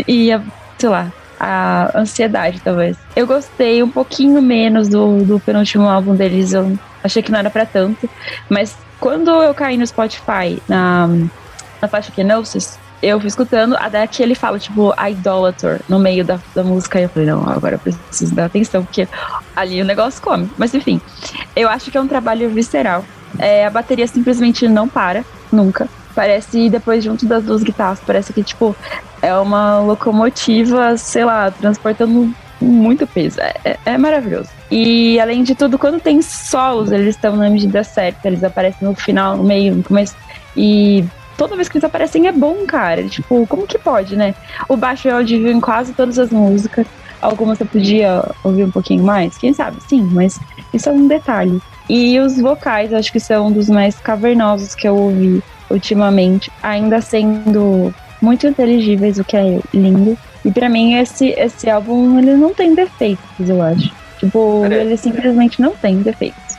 E, 0.06 0.28
sei 0.78 0.88
lá, 0.88 1.10
a 1.40 1.90
ansiedade, 1.98 2.60
talvez. 2.60 2.96
Eu 3.16 3.26
gostei 3.26 3.82
um 3.82 3.88
pouquinho 3.88 4.40
menos 4.42 4.88
do, 4.88 5.24
do 5.24 5.40
penúltimo 5.40 5.88
álbum 5.88 6.14
deles. 6.14 6.52
Eu 6.52 6.78
achei 7.02 7.22
que 7.22 7.30
não 7.30 7.38
era 7.38 7.50
pra 7.50 7.66
tanto. 7.66 8.08
Mas 8.48 8.76
quando 9.00 9.30
eu 9.30 9.54
caí 9.54 9.76
no 9.76 9.86
Spotify, 9.86 10.62
na, 10.68 11.08
na 11.80 11.88
faixa 11.88 12.12
Kenosis, 12.12 12.78
eu 13.02 13.18
fui 13.18 13.26
escutando, 13.26 13.74
até 13.76 14.06
que 14.06 14.22
ele 14.22 14.34
fala, 14.34 14.58
tipo, 14.58 14.94
Idolator 14.96 15.80
no 15.88 15.98
meio 15.98 16.24
da, 16.24 16.38
da 16.54 16.62
música. 16.62 17.00
E 17.00 17.02
eu 17.02 17.08
falei, 17.08 17.28
não, 17.28 17.48
agora 17.50 17.74
eu 17.74 17.78
preciso 17.78 18.32
dar 18.34 18.44
atenção, 18.44 18.84
porque 18.84 19.08
ali 19.56 19.82
o 19.82 19.84
negócio 19.84 20.22
come. 20.22 20.48
Mas 20.56 20.72
enfim, 20.72 21.00
eu 21.56 21.68
acho 21.68 21.90
que 21.90 21.98
é 21.98 22.00
um 22.00 22.06
trabalho 22.06 22.48
visceral. 22.50 23.04
É, 23.38 23.66
a 23.66 23.70
bateria 23.70 24.06
simplesmente 24.06 24.68
não 24.68 24.88
para, 24.88 25.24
nunca. 25.50 25.88
Parece, 26.14 26.68
depois 26.70 27.02
junto 27.02 27.26
das 27.26 27.42
duas 27.42 27.62
guitarras, 27.62 27.98
parece 28.06 28.32
que, 28.32 28.44
tipo, 28.44 28.76
é 29.20 29.34
uma 29.34 29.80
locomotiva, 29.80 30.96
sei 30.96 31.24
lá, 31.24 31.50
transportando 31.50 32.32
muito 32.62 33.06
peso. 33.06 33.40
É, 33.40 33.54
é- 33.64 33.78
é 33.84 33.98
maravilhoso. 33.98 34.48
E 34.70 35.18
além 35.20 35.42
de 35.42 35.54
tudo, 35.54 35.78
quando 35.78 36.00
tem 36.00 36.22
solos, 36.22 36.92
eles 36.92 37.14
estão 37.14 37.36
na 37.36 37.50
medida 37.50 37.84
certa, 37.84 38.28
eles 38.28 38.42
aparecem 38.44 38.86
no 38.88 38.94
final, 38.94 39.36
no 39.36 39.44
meio, 39.44 39.74
no 39.74 39.82
começo. 39.82 40.14
E 40.56 41.04
toda 41.36 41.56
vez 41.56 41.68
que 41.68 41.76
eles 41.76 41.84
aparecem 41.84 42.26
é 42.26 42.32
bom, 42.32 42.64
cara. 42.66 43.06
Tipo, 43.08 43.46
como 43.46 43.66
que 43.66 43.78
pode, 43.78 44.16
né? 44.16 44.34
O 44.68 44.76
baixo 44.76 45.08
é 45.08 45.12
audível 45.12 45.50
em 45.52 45.60
quase 45.60 45.92
todas 45.92 46.18
as 46.18 46.30
músicas. 46.30 46.86
Algumas 47.20 47.60
eu 47.60 47.66
podia 47.66 48.24
ouvir 48.42 48.64
um 48.64 48.70
pouquinho 48.70 49.04
mais, 49.04 49.36
quem 49.38 49.52
sabe? 49.52 49.76
Sim, 49.88 50.08
mas 50.12 50.38
isso 50.72 50.88
é 50.88 50.92
um 50.92 51.06
detalhe. 51.06 51.60
E 51.88 52.18
os 52.18 52.40
vocais, 52.40 52.92
acho 52.92 53.12
que 53.12 53.20
são 53.20 53.48
um 53.48 53.52
dos 53.52 53.68
mais 53.68 53.96
cavernosos 54.00 54.74
que 54.74 54.88
eu 54.88 54.96
ouvi 54.96 55.42
ultimamente, 55.70 56.50
ainda 56.62 57.00
sendo 57.00 57.92
muito 58.20 58.46
inteligíveis, 58.46 59.18
o 59.18 59.24
que 59.24 59.36
é 59.36 59.60
lindo. 59.74 60.16
E 60.44 60.50
pra 60.50 60.68
mim 60.68 60.94
esse 60.94 61.28
esse 61.30 61.70
álbum 61.70 62.18
ele 62.18 62.34
não 62.34 62.52
tem 62.52 62.74
defeitos, 62.74 63.48
eu 63.48 63.62
acho. 63.62 63.92
Tipo, 64.18 64.62
Cara, 64.62 64.76
ele 64.76 64.96
simplesmente 64.96 65.60
não 65.60 65.72
tem 65.72 66.00
defeitos. 66.02 66.56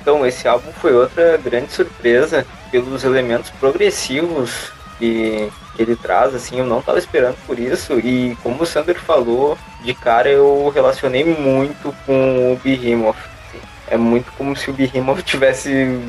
Então, 0.00 0.26
esse 0.26 0.48
álbum 0.48 0.72
foi 0.72 0.94
outra 0.94 1.36
grande 1.36 1.70
surpresa 1.72 2.46
pelos 2.70 3.04
elementos 3.04 3.50
progressivos 3.50 4.72
que, 4.98 5.48
que 5.76 5.82
ele 5.82 5.94
traz, 5.94 6.34
assim, 6.34 6.58
eu 6.58 6.66
não 6.66 6.80
estava 6.80 6.98
esperando 6.98 7.36
por 7.46 7.58
isso, 7.58 7.98
e 7.98 8.36
como 8.42 8.62
o 8.62 8.66
Sander 8.66 8.98
falou, 8.98 9.58
de 9.82 9.94
cara 9.94 10.28
eu 10.28 10.70
relacionei 10.74 11.24
muito 11.24 11.94
com 12.06 12.52
o 12.52 12.56
Behemoth. 12.64 13.16
assim. 13.16 13.60
é 13.88 13.96
muito 13.96 14.32
como 14.32 14.56
se 14.56 14.70
o 14.70 14.72
Behemoth 14.72 15.22
tivesse 15.26 16.00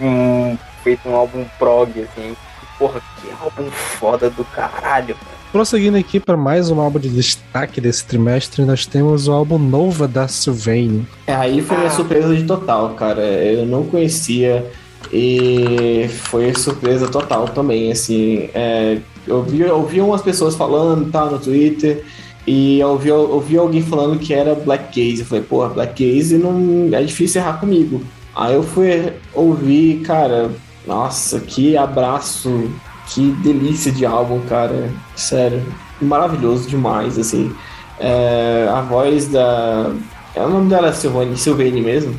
um, 0.00 0.56
feito 0.82 1.08
um 1.08 1.16
álbum 1.16 1.44
prog, 1.58 1.90
assim. 2.02 2.36
Porra, 2.78 3.00
que 3.20 3.30
álbum 3.40 3.70
foda 3.70 4.30
do 4.30 4.44
caralho. 4.44 5.16
Prosseguindo 5.52 5.98
aqui 5.98 6.18
para 6.18 6.34
mais 6.34 6.70
um 6.70 6.80
álbum 6.80 6.98
de 6.98 7.10
destaque 7.10 7.78
desse 7.78 8.06
trimestre, 8.06 8.64
nós 8.64 8.86
temos 8.86 9.28
o 9.28 9.32
álbum 9.32 9.58
Nova 9.58 10.08
da 10.08 10.26
Sylvain. 10.26 11.06
É, 11.26 11.34
aí 11.34 11.60
foi 11.60 11.76
minha 11.76 11.90
surpresa 11.90 12.34
de 12.34 12.44
total, 12.44 12.94
cara. 12.94 13.20
Eu 13.20 13.66
não 13.66 13.84
conhecia 13.84 14.66
e 15.12 16.08
foi 16.08 16.54
surpresa 16.54 17.06
total 17.06 17.48
também, 17.48 17.92
assim. 17.92 18.48
É, 18.54 18.96
eu, 19.26 19.42
vi, 19.42 19.60
eu 19.60 19.86
vi 19.86 20.00
umas 20.00 20.22
pessoas 20.22 20.54
falando 20.54 21.12
tá, 21.12 21.26
no 21.26 21.38
Twitter 21.38 22.02
e 22.46 22.80
eu 22.80 22.88
ouvi, 22.88 23.10
eu 23.10 23.60
alguém 23.60 23.82
falando 23.82 24.18
que 24.18 24.32
era 24.32 24.54
Black 24.54 24.86
Gaze. 24.86 25.20
Eu 25.20 25.26
falei, 25.26 25.44
porra, 25.44 25.68
Black 25.68 26.02
Gaze 26.02 26.38
não 26.38 26.88
é 26.92 27.02
difícil 27.02 27.42
errar 27.42 27.60
comigo. 27.60 28.02
Aí 28.34 28.54
eu 28.54 28.62
fui 28.62 29.12
ouvir, 29.34 30.00
cara, 30.00 30.50
nossa, 30.86 31.40
que 31.40 31.76
abraço, 31.76 32.70
que 33.06 33.30
delícia 33.42 33.92
de 33.92 34.06
álbum, 34.06 34.40
cara. 34.48 34.90
Sério, 35.14 35.62
maravilhoso 36.00 36.68
demais, 36.68 37.18
assim. 37.18 37.54
É, 37.98 38.68
a 38.70 38.80
voz 38.80 39.28
da. 39.28 39.92
É 40.34 40.40
o 40.40 40.48
nome 40.48 40.70
dela, 40.70 40.92
Silvane, 40.92 41.36
Silvane 41.36 41.80
mesmo? 41.80 42.14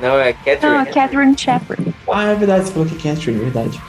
Não, 0.00 0.18
é 0.18 0.32
Catherine. 0.32 0.78
Ah, 0.78 0.86
Catherine 0.86 1.38
Shepard. 1.38 1.94
Ah, 2.10 2.24
é 2.24 2.34
verdade, 2.34 2.66
você 2.66 2.72
falou 2.72 2.88
que 2.88 3.08
é 3.08 3.12
Catherine, 3.12 3.40
é 3.40 3.44
verdade. 3.44 3.80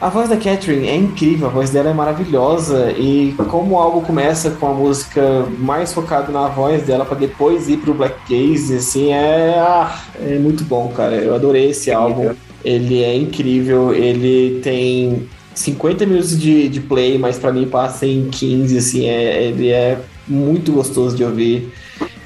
A 0.00 0.08
voz 0.08 0.28
da 0.28 0.36
Catherine 0.36 0.86
é 0.86 0.94
incrível, 0.94 1.48
a 1.48 1.50
voz 1.50 1.70
dela 1.70 1.90
é 1.90 1.92
maravilhosa 1.92 2.92
e 2.92 3.34
como 3.48 3.74
o 3.74 3.78
álbum 3.78 4.00
começa 4.00 4.50
com 4.50 4.68
a 4.68 4.72
música 4.72 5.44
mais 5.58 5.92
focada 5.92 6.30
na 6.30 6.46
voz 6.46 6.84
dela 6.84 7.04
para 7.04 7.18
depois 7.18 7.68
ir 7.68 7.78
pro 7.78 7.94
Black 7.94 8.14
Gaze, 8.30 8.76
assim, 8.76 9.12
é, 9.12 9.56
ah, 9.58 9.98
é 10.20 10.38
muito 10.38 10.62
bom, 10.62 10.92
cara. 10.96 11.16
Eu 11.16 11.34
adorei 11.34 11.70
esse 11.70 11.90
álbum. 11.90 12.32
Ele 12.64 13.02
é 13.02 13.14
incrível, 13.16 13.94
ele 13.94 14.60
tem 14.60 15.28
50 15.54 16.06
minutos 16.06 16.38
de, 16.38 16.68
de 16.68 16.80
play, 16.80 17.18
mas 17.18 17.38
para 17.38 17.52
mim 17.52 17.66
passa 17.66 18.06
em 18.06 18.28
15, 18.28 18.78
assim, 18.78 19.06
é, 19.06 19.44
ele 19.44 19.68
é 19.68 19.98
muito 20.26 20.72
gostoso 20.72 21.16
de 21.16 21.24
ouvir. 21.24 21.72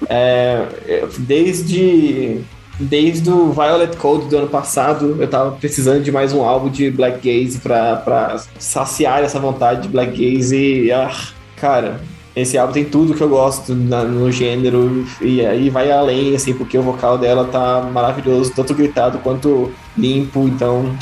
É, 0.08 0.66
é, 0.86 1.08
desde 1.18 2.40
desde 2.78 3.30
o 3.30 3.52
Violet 3.52 3.96
Code 3.96 4.28
do 4.28 4.38
ano 4.38 4.48
passado, 4.48 5.16
eu 5.20 5.28
tava 5.28 5.52
precisando 5.52 6.02
de 6.02 6.10
mais 6.10 6.32
um 6.32 6.42
álbum 6.42 6.68
de 6.68 6.90
Black 6.90 7.18
Gaze 7.18 7.58
pra, 7.58 7.96
pra 7.96 8.42
saciar 8.58 9.22
essa 9.22 9.38
vontade 9.38 9.82
de 9.82 9.88
Black 9.88 10.12
Gaze 10.12 10.56
e, 10.56 10.92
ah, 10.92 11.14
cara, 11.56 12.00
esse 12.34 12.56
álbum 12.56 12.72
tem 12.72 12.84
tudo 12.84 13.14
que 13.14 13.20
eu 13.20 13.28
gosto 13.28 13.74
na- 13.74 14.04
no 14.04 14.30
gênero 14.30 15.04
e 15.20 15.44
aí 15.44 15.68
vai 15.70 15.90
além, 15.90 16.34
assim, 16.34 16.54
porque 16.54 16.78
o 16.78 16.82
vocal 16.82 17.18
dela 17.18 17.46
tá 17.46 17.82
maravilhoso, 17.92 18.52
tanto 18.54 18.74
gritado 18.74 19.18
quanto 19.18 19.70
limpo, 19.96 20.48
então, 20.48 20.96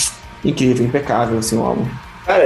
incrível, 0.45 0.87
impecável, 0.87 1.39
assim, 1.39 1.57
o 1.57 1.65
álbum. 1.65 1.87
Cara, 2.27 2.45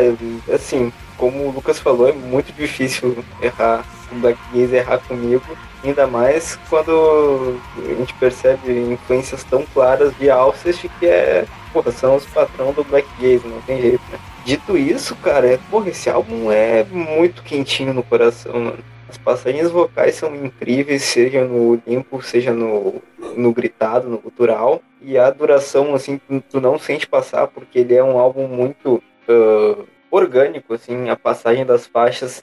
assim, 0.52 0.92
como 1.16 1.46
o 1.46 1.50
Lucas 1.50 1.78
falou, 1.78 2.08
é 2.08 2.12
muito 2.12 2.52
difícil 2.52 3.16
errar 3.40 3.84
o 4.12 4.16
Black 4.16 4.38
Gaze 4.52 4.76
errar 4.76 4.98
comigo, 4.98 5.42
ainda 5.82 6.06
mais 6.06 6.58
quando 6.68 7.58
a 7.78 7.94
gente 7.94 8.14
percebe 8.14 8.92
influências 8.92 9.42
tão 9.44 9.64
claras 9.72 10.12
de 10.18 10.30
Alcest 10.30 10.88
que 11.00 11.06
é, 11.06 11.44
porra, 11.72 11.90
são 11.90 12.16
os 12.16 12.26
patrão 12.26 12.72
do 12.72 12.84
Black 12.84 13.08
Gaze, 13.20 13.46
não 13.46 13.60
tem 13.62 13.80
jeito, 13.80 14.02
né? 14.12 14.18
Dito 14.44 14.76
isso, 14.76 15.16
cara, 15.16 15.47
é, 15.47 15.58
porra, 15.70 15.89
esse 15.89 16.10
álbum 16.10 16.52
é 16.52 16.84
muito 16.84 17.42
quentinho 17.42 17.94
no 17.94 18.02
coração, 18.02 18.52
mano. 18.52 18.78
As 19.08 19.16
passagens 19.16 19.70
vocais 19.70 20.16
são 20.16 20.34
incríveis, 20.34 21.02
seja 21.02 21.44
no 21.44 21.81
limpo, 21.86 22.20
seja 22.23 22.52
no, 22.52 23.00
no 23.36 23.52
gritado, 23.52 24.08
no 24.08 24.18
cultural. 24.18 24.82
E 25.00 25.16
a 25.16 25.31
duração, 25.31 25.94
assim, 25.94 26.20
tu 26.50 26.60
não 26.60 26.78
sente 26.78 27.06
passar, 27.06 27.47
porque 27.47 27.78
ele 27.78 27.94
é 27.94 28.02
um 28.02 28.18
álbum 28.18 28.47
muito 28.48 29.02
ah, 29.28 29.82
orgânico, 30.10 30.74
assim, 30.74 31.08
a 31.08 31.16
passagem 31.16 31.64
das 31.64 31.86
faixas 31.86 32.42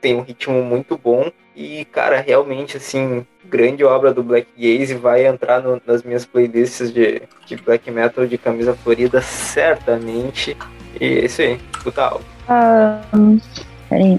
tem 0.00 0.16
um 0.16 0.22
ritmo 0.22 0.62
muito 0.62 0.96
bom 0.96 1.30
e, 1.56 1.84
cara, 1.86 2.20
realmente, 2.20 2.76
assim, 2.76 3.26
grande 3.44 3.82
obra 3.84 4.12
do 4.14 4.22
Black 4.22 4.48
Gaze 4.56 4.94
vai 4.94 5.26
entrar 5.26 5.60
no- 5.60 5.82
nas 5.84 6.02
minhas 6.04 6.24
playlists 6.24 6.92
de, 6.92 7.22
de 7.46 7.56
black 7.56 7.90
metal 7.90 8.24
de 8.26 8.38
camisa 8.38 8.74
florida, 8.74 9.20
certamente. 9.20 10.56
E 11.00 11.04
é 11.04 11.24
isso 11.26 11.42
aí, 11.42 11.58
escuta 11.76 12.02
álbum. 12.02 12.24
Ah, 12.48 13.00
peraí. 13.88 14.18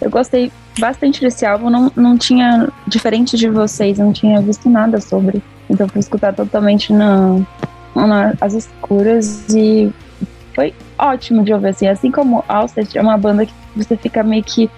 Eu 0.00 0.10
gostei 0.10 0.50
bastante 0.78 1.20
desse 1.20 1.44
álbum. 1.46 1.70
Não, 1.70 1.90
não 1.96 2.18
tinha, 2.18 2.68
diferente 2.86 3.36
de 3.36 3.48
vocês, 3.48 3.98
não 3.98 4.12
tinha 4.12 4.40
visto 4.40 4.68
nada 4.68 5.00
sobre. 5.00 5.42
Então 5.68 5.88
fui 5.88 6.00
escutar 6.00 6.32
totalmente 6.34 6.92
na, 6.92 7.40
na- 7.94 8.34
as 8.40 8.54
escuras 8.54 9.46
e 9.54 9.90
foi 10.54 10.74
ótimo 10.98 11.42
de 11.44 11.52
ouvir. 11.52 11.68
Assim, 11.68 11.88
assim 11.88 12.10
como 12.10 12.44
Alcest 12.48 12.96
é 12.96 13.00
uma 13.00 13.16
banda 13.16 13.46
que 13.46 13.52
você 13.74 13.96
fica 13.96 14.22
meio 14.22 14.42
que 14.44 14.70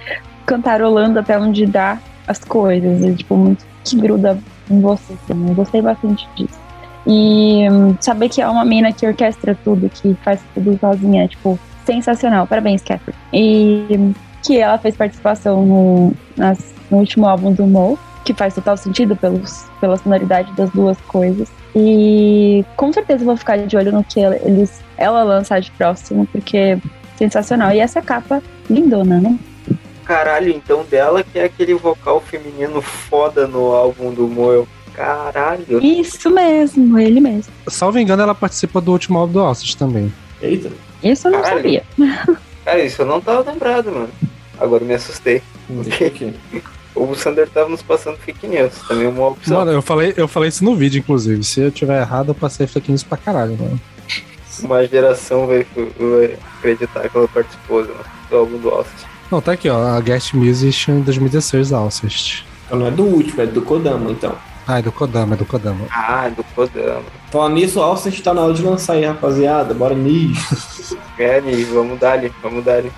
cantarolando 0.47 1.19
até 1.19 1.39
onde 1.39 1.67
dá 1.67 1.99
as 2.27 2.39
coisas. 2.41 3.03
E, 3.05 3.15
tipo, 3.15 3.37
muito 3.37 3.65
que 3.85 3.97
gruda 3.97 4.39
em 4.71 4.81
você. 4.81 5.13
Assim. 5.13 5.49
Eu 5.49 5.55
gostei 5.55 5.83
bastante 5.83 6.29
disso. 6.37 6.59
E 7.09 7.67
hum, 7.71 7.97
saber 8.01 8.29
que 8.29 8.43
é 8.43 8.47
uma 8.49 8.65
mina 8.65 8.93
que 8.93 9.07
orquestra 9.07 9.57
tudo, 9.65 9.89
que 9.89 10.15
faz 10.23 10.41
tudo 10.55 10.79
sozinha, 10.79 11.25
é, 11.25 11.29
tipo, 11.29 11.59
sensacional. 11.87 12.47
Parabéns, 12.47 12.83
Catherine. 12.83 13.17
E 13.33 13.87
hum, 13.99 14.13
que 14.45 14.59
ela 14.59 14.77
fez 14.79 14.95
participação 14.95 15.65
no, 15.65 16.13
nas- 16.37 16.75
no 16.91 16.99
último 16.99 17.27
álbum 17.27 17.53
do 17.53 17.67
Mo, 17.67 17.99
que 18.25 18.35
faz 18.35 18.55
total 18.55 18.77
sentido 18.77 19.17
pelos, 19.17 19.65
pela 19.81 19.97
sonoridade 19.97 20.53
das 20.53 20.69
duas 20.71 20.99
coisas. 21.03 21.49
E 21.75 22.65
com 22.77 22.93
certeza 22.93 23.25
vou 23.25 23.37
ficar 23.37 23.57
de 23.59 23.77
olho 23.77 23.91
no 23.93 24.05
que 24.05 24.21
eles, 24.21 24.83
ela 24.99 25.23
lançar 25.23 25.61
de 25.61 25.71
próximo, 25.73 26.27
porque 26.31 26.79
sensacional. 27.17 27.73
E 27.73 27.81
essa 27.81 28.03
capa 28.03 28.43
lindona, 28.69 29.19
né? 29.19 29.39
Caralho, 30.05 30.49
então 30.51 30.85
dela 30.91 31.23
que 31.23 31.39
é 31.39 31.45
aquele 31.45 31.75
vocal 31.75 32.21
feminino 32.21 32.81
foda 32.81 33.47
no 33.47 33.73
álbum 33.73 34.11
do 34.13 34.27
Moel. 34.27 34.67
Caralho. 34.99 35.79
Isso 35.81 36.29
mesmo, 36.29 36.99
ele 36.99 37.21
mesmo. 37.21 37.53
Salvo 37.69 38.01
engano, 38.01 38.21
ela 38.23 38.35
participa 38.35 38.81
do 38.81 38.91
último 38.91 39.17
álbum 39.17 39.35
do 39.35 39.41
Alcest 39.41 39.77
também. 39.79 40.13
Eita, 40.43 40.73
Isso 41.03 41.29
eu 41.29 41.33
não 41.33 41.41
Caralho. 41.41 41.63
sabia. 41.63 41.85
Cara, 42.65 42.85
isso 42.85 43.01
eu 43.03 43.07
não 43.07 43.21
tava 43.21 43.49
lembrado, 43.51 43.93
mano. 43.93 44.09
Agora 44.59 44.83
eu 44.83 44.89
me 44.89 44.95
assustei. 44.95 45.41
deixa 45.69 46.07
aqui. 46.07 46.35
O 46.95 47.15
Sander 47.15 47.49
tava 47.49 47.69
nos 47.69 47.81
passando 47.81 48.17
fake 48.17 48.49
news, 48.49 48.73
também 48.89 49.07
é 49.07 49.09
uma 49.09 49.29
opção. 49.29 49.59
Mano, 49.59 49.71
eu 49.71 49.81
falei, 49.81 50.13
eu 50.17 50.27
falei 50.27 50.49
isso 50.49 50.65
no 50.65 50.75
vídeo, 50.75 50.99
inclusive. 50.99 51.45
Se 51.45 51.61
eu 51.61 51.71
tiver 51.71 52.01
errado, 52.01 52.31
eu 52.31 52.35
passei 52.35 52.67
fake 52.67 52.91
news 52.91 53.05
pra 53.05 53.17
caralho, 53.17 53.57
mano. 53.57 53.81
Uma 54.65 54.85
geração 54.85 55.47
vai, 55.47 55.65
vai 55.97 56.37
acreditar 56.59 57.09
que 57.09 57.17
ela 57.17 57.29
participou 57.29 57.85
do, 57.85 57.95
do 58.29 58.37
álbum 58.37 58.59
do 58.59 58.69
Alcest. 58.71 59.07
Não, 59.31 59.41
tá 59.41 59.53
aqui, 59.53 59.69
ó. 59.69 59.81
A 59.81 60.01
Guest 60.01 60.35
Musician 60.35 60.99
2016 61.03 61.71
da 61.71 61.77
Alcest. 61.77 62.45
Então 62.67 62.81
não 62.81 62.87
é 62.89 62.91
do 62.91 63.05
último, 63.05 63.43
é 63.43 63.47
do 63.47 63.63
Kodama, 63.63 64.11
então. 64.11 64.35
Ah, 64.71 64.81
é 64.81 64.83
do 64.83 64.93
Kodama, 64.93 65.35
é 65.35 65.39
do 65.39 65.47
Kodama. 65.47 65.87
Ah, 65.91 66.29
do 66.29 66.45
Kodama. 66.45 67.03
Falando 67.31 67.55
nisso, 67.55 67.81
o 67.81 67.83
Alcest 67.83 68.23
tá 68.23 68.35
na 68.35 68.43
hora 68.43 68.53
de 68.53 68.63
lançar 68.63 68.93
aí, 68.93 69.05
rapaziada. 69.07 69.73
Bora 69.73 69.95
nisso. 69.95 70.99
É, 71.19 71.41
Ni, 71.41 71.65
vamos 71.65 71.99
dar 71.99 72.13
ali, 72.13 72.33
vamos 72.41 72.65
dar 72.65 72.77
ali. 72.77 72.93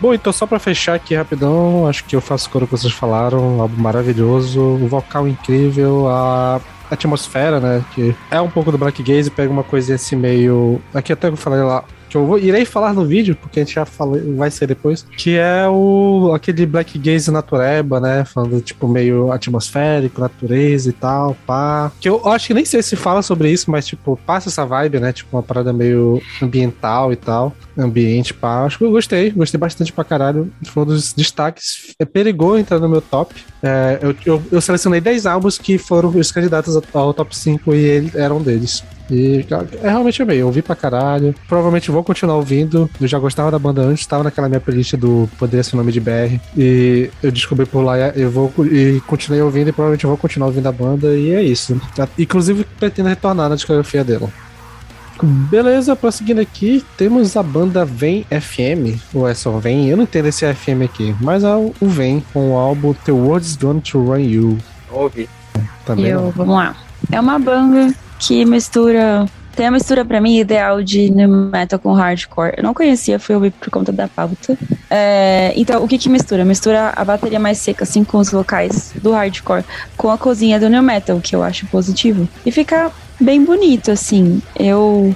Bom, 0.00 0.12
então 0.12 0.32
só 0.32 0.46
pra 0.48 0.58
fechar 0.58 0.94
aqui 0.94 1.14
rapidão, 1.14 1.86
acho 1.86 2.04
que 2.04 2.16
eu 2.16 2.20
faço 2.20 2.50
coro 2.50 2.66
que 2.66 2.72
vocês 2.72 2.92
falaram, 2.92 3.58
um 3.58 3.62
álbum 3.62 3.80
maravilhoso, 3.80 4.60
o 4.60 4.88
vocal 4.88 5.28
incrível, 5.28 6.08
a 6.08 6.60
atmosfera, 6.90 7.60
né, 7.60 7.84
que 7.94 8.16
é 8.32 8.40
um 8.40 8.50
pouco 8.50 8.72
do 8.72 8.76
Black 8.78 9.00
Gaze, 9.00 9.30
pega 9.30 9.48
uma 9.52 9.62
coisinha 9.62 9.94
assim 9.94 10.16
meio... 10.16 10.80
Aqui 10.92 11.12
até 11.12 11.28
eu 11.28 11.36
falei 11.36 11.62
lá, 11.62 11.84
que 12.12 12.16
eu 12.18 12.26
vou, 12.26 12.38
irei 12.38 12.66
falar 12.66 12.92
no 12.92 13.06
vídeo, 13.06 13.34
porque 13.34 13.58
a 13.58 13.64
gente 13.64 13.74
já 13.74 13.86
falou, 13.86 14.20
vai 14.36 14.50
ser 14.50 14.66
depois, 14.66 15.02
que 15.16 15.38
é 15.38 15.66
o 15.66 16.30
aquele 16.34 16.66
Black 16.66 16.98
Gaze 16.98 17.30
natureba, 17.30 17.98
né, 17.98 18.22
falando 18.26 18.60
tipo 18.60 18.86
meio 18.86 19.32
atmosférico, 19.32 20.20
natureza 20.20 20.90
e 20.90 20.92
tal, 20.92 21.34
pá. 21.46 21.90
Que 21.98 22.10
eu 22.10 22.28
acho 22.28 22.48
que 22.48 22.54
nem 22.54 22.66
sei 22.66 22.82
se 22.82 22.96
fala 22.96 23.22
sobre 23.22 23.50
isso, 23.50 23.70
mas 23.70 23.86
tipo, 23.86 24.18
passa 24.26 24.50
essa 24.50 24.66
vibe, 24.66 25.00
né, 25.00 25.10
tipo 25.10 25.34
uma 25.34 25.42
parada 25.42 25.72
meio 25.72 26.20
ambiental 26.42 27.14
e 27.14 27.16
tal, 27.16 27.56
ambiente, 27.78 28.34
pá. 28.34 28.66
Acho 28.66 28.76
que 28.76 28.84
eu 28.84 28.90
gostei, 28.90 29.30
gostei 29.30 29.58
bastante 29.58 29.90
pra 29.90 30.04
caralho. 30.04 30.52
Foi 30.66 30.82
um 30.82 30.86
dos 30.86 31.14
destaques. 31.14 31.94
É 31.98 32.04
perigou 32.04 32.58
entrar 32.58 32.78
no 32.78 32.90
meu 32.90 33.00
top. 33.00 33.34
É, 33.62 33.98
eu, 34.02 34.14
eu, 34.26 34.42
eu 34.52 34.60
selecionei 34.60 35.00
10 35.00 35.24
álbuns 35.24 35.56
que 35.56 35.78
foram 35.78 36.10
os 36.10 36.30
candidatos 36.30 36.76
ao, 36.76 36.82
ao 36.92 37.14
top 37.14 37.34
5 37.34 37.74
e 37.74 37.78
ele 37.78 38.12
era 38.14 38.34
um 38.34 38.42
deles. 38.42 38.84
E 39.10 39.44
é 39.82 39.88
realmente 39.90 40.22
amei, 40.22 40.40
eu 40.40 40.46
ouvi 40.46 40.62
pra 40.62 40.74
caralho. 40.74 41.34
Provavelmente 41.48 41.90
vou 41.90 42.02
continuar 42.02 42.36
ouvindo. 42.36 42.88
Eu 43.00 43.06
já 43.06 43.18
gostava 43.18 43.50
da 43.50 43.58
banda 43.58 43.82
antes, 43.82 44.06
tava 44.06 44.24
naquela 44.24 44.48
minha 44.48 44.60
playlist 44.60 44.94
do 44.94 45.28
Poderia 45.38 45.62
Ser 45.62 45.76
Nome 45.76 45.92
de 45.92 46.00
BR. 46.00 46.38
E 46.56 47.10
eu 47.22 47.30
descobri 47.30 47.66
por 47.66 47.82
lá, 47.82 47.96
eu 48.10 48.30
vou 48.30 48.52
e 48.60 49.00
continuei 49.06 49.42
ouvindo 49.42 49.68
e 49.68 49.72
provavelmente 49.72 50.06
vou 50.06 50.16
continuar 50.16 50.48
ouvindo 50.48 50.66
a 50.68 50.72
banda. 50.72 51.16
E 51.16 51.32
é 51.32 51.42
isso. 51.42 51.80
Inclusive, 52.18 52.64
pretendo 52.78 53.08
retornar 53.08 53.48
na 53.48 53.54
discografia 53.54 54.04
dela. 54.04 54.28
Beleza, 55.22 55.94
prosseguindo 55.94 56.40
aqui, 56.40 56.84
temos 56.96 57.36
a 57.36 57.42
banda 57.44 57.84
Vem 57.84 58.24
FM, 58.24 58.98
ou 59.14 59.28
é 59.28 59.34
só 59.34 59.56
Vem, 59.58 59.88
eu 59.88 59.96
não 59.96 60.02
entendo 60.02 60.26
esse 60.26 60.52
FM 60.52 60.82
aqui, 60.84 61.14
mas 61.20 61.44
é 61.44 61.54
o 61.54 61.72
Vem 61.80 62.24
com 62.32 62.52
o 62.52 62.56
álbum 62.56 62.92
The 62.92 63.12
World's 63.12 63.54
Gone 63.54 63.80
to 63.82 64.02
Run 64.02 64.18
You. 64.18 64.58
Ouvir. 64.90 65.28
Também 65.86 66.06
eu, 66.06 66.22
não. 66.22 66.30
vamos 66.30 66.56
lá. 66.56 66.76
é 67.10 67.20
uma 67.20 67.38
banda 67.38 67.94
que 68.22 68.44
mistura. 68.44 69.26
Tem 69.54 69.66
a 69.66 69.70
mistura 69.70 70.02
pra 70.02 70.18
mim 70.18 70.38
ideal 70.38 70.82
de 70.82 71.10
new 71.10 71.28
metal 71.28 71.78
com 71.78 71.92
hardcore. 71.92 72.54
Eu 72.56 72.62
não 72.62 72.72
conhecia, 72.72 73.18
fui 73.18 73.34
ouvir 73.34 73.50
por 73.50 73.68
conta 73.68 73.92
da 73.92 74.08
pauta. 74.08 74.56
É, 74.88 75.52
então, 75.54 75.84
o 75.84 75.88
que 75.88 75.98
que 75.98 76.08
mistura? 76.08 76.42
Mistura 76.42 76.90
a 76.96 77.04
bateria 77.04 77.38
mais 77.38 77.58
seca, 77.58 77.84
assim, 77.84 78.02
com 78.02 78.16
os 78.16 78.30
vocais 78.30 78.94
do 79.02 79.12
hardcore, 79.12 79.62
com 79.94 80.10
a 80.10 80.16
cozinha 80.16 80.58
do 80.58 80.70
new 80.70 80.82
metal, 80.82 81.20
que 81.20 81.36
eu 81.36 81.42
acho 81.42 81.66
positivo. 81.66 82.26
E 82.46 82.50
fica 82.50 82.90
bem 83.20 83.44
bonito, 83.44 83.90
assim. 83.90 84.40
Eu 84.56 85.14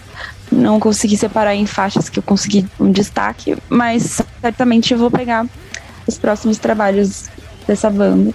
não 0.52 0.78
consegui 0.78 1.16
separar 1.16 1.54
em 1.54 1.64
faixas 1.64 2.10
que 2.10 2.18
eu 2.18 2.22
consegui 2.22 2.66
um 2.78 2.90
destaque, 2.90 3.56
mas 3.70 4.20
certamente 4.42 4.92
eu 4.92 4.98
vou 4.98 5.10
pegar 5.10 5.46
os 6.06 6.18
próximos 6.18 6.58
trabalhos 6.58 7.30
dessa 7.66 7.88
banda. 7.88 8.34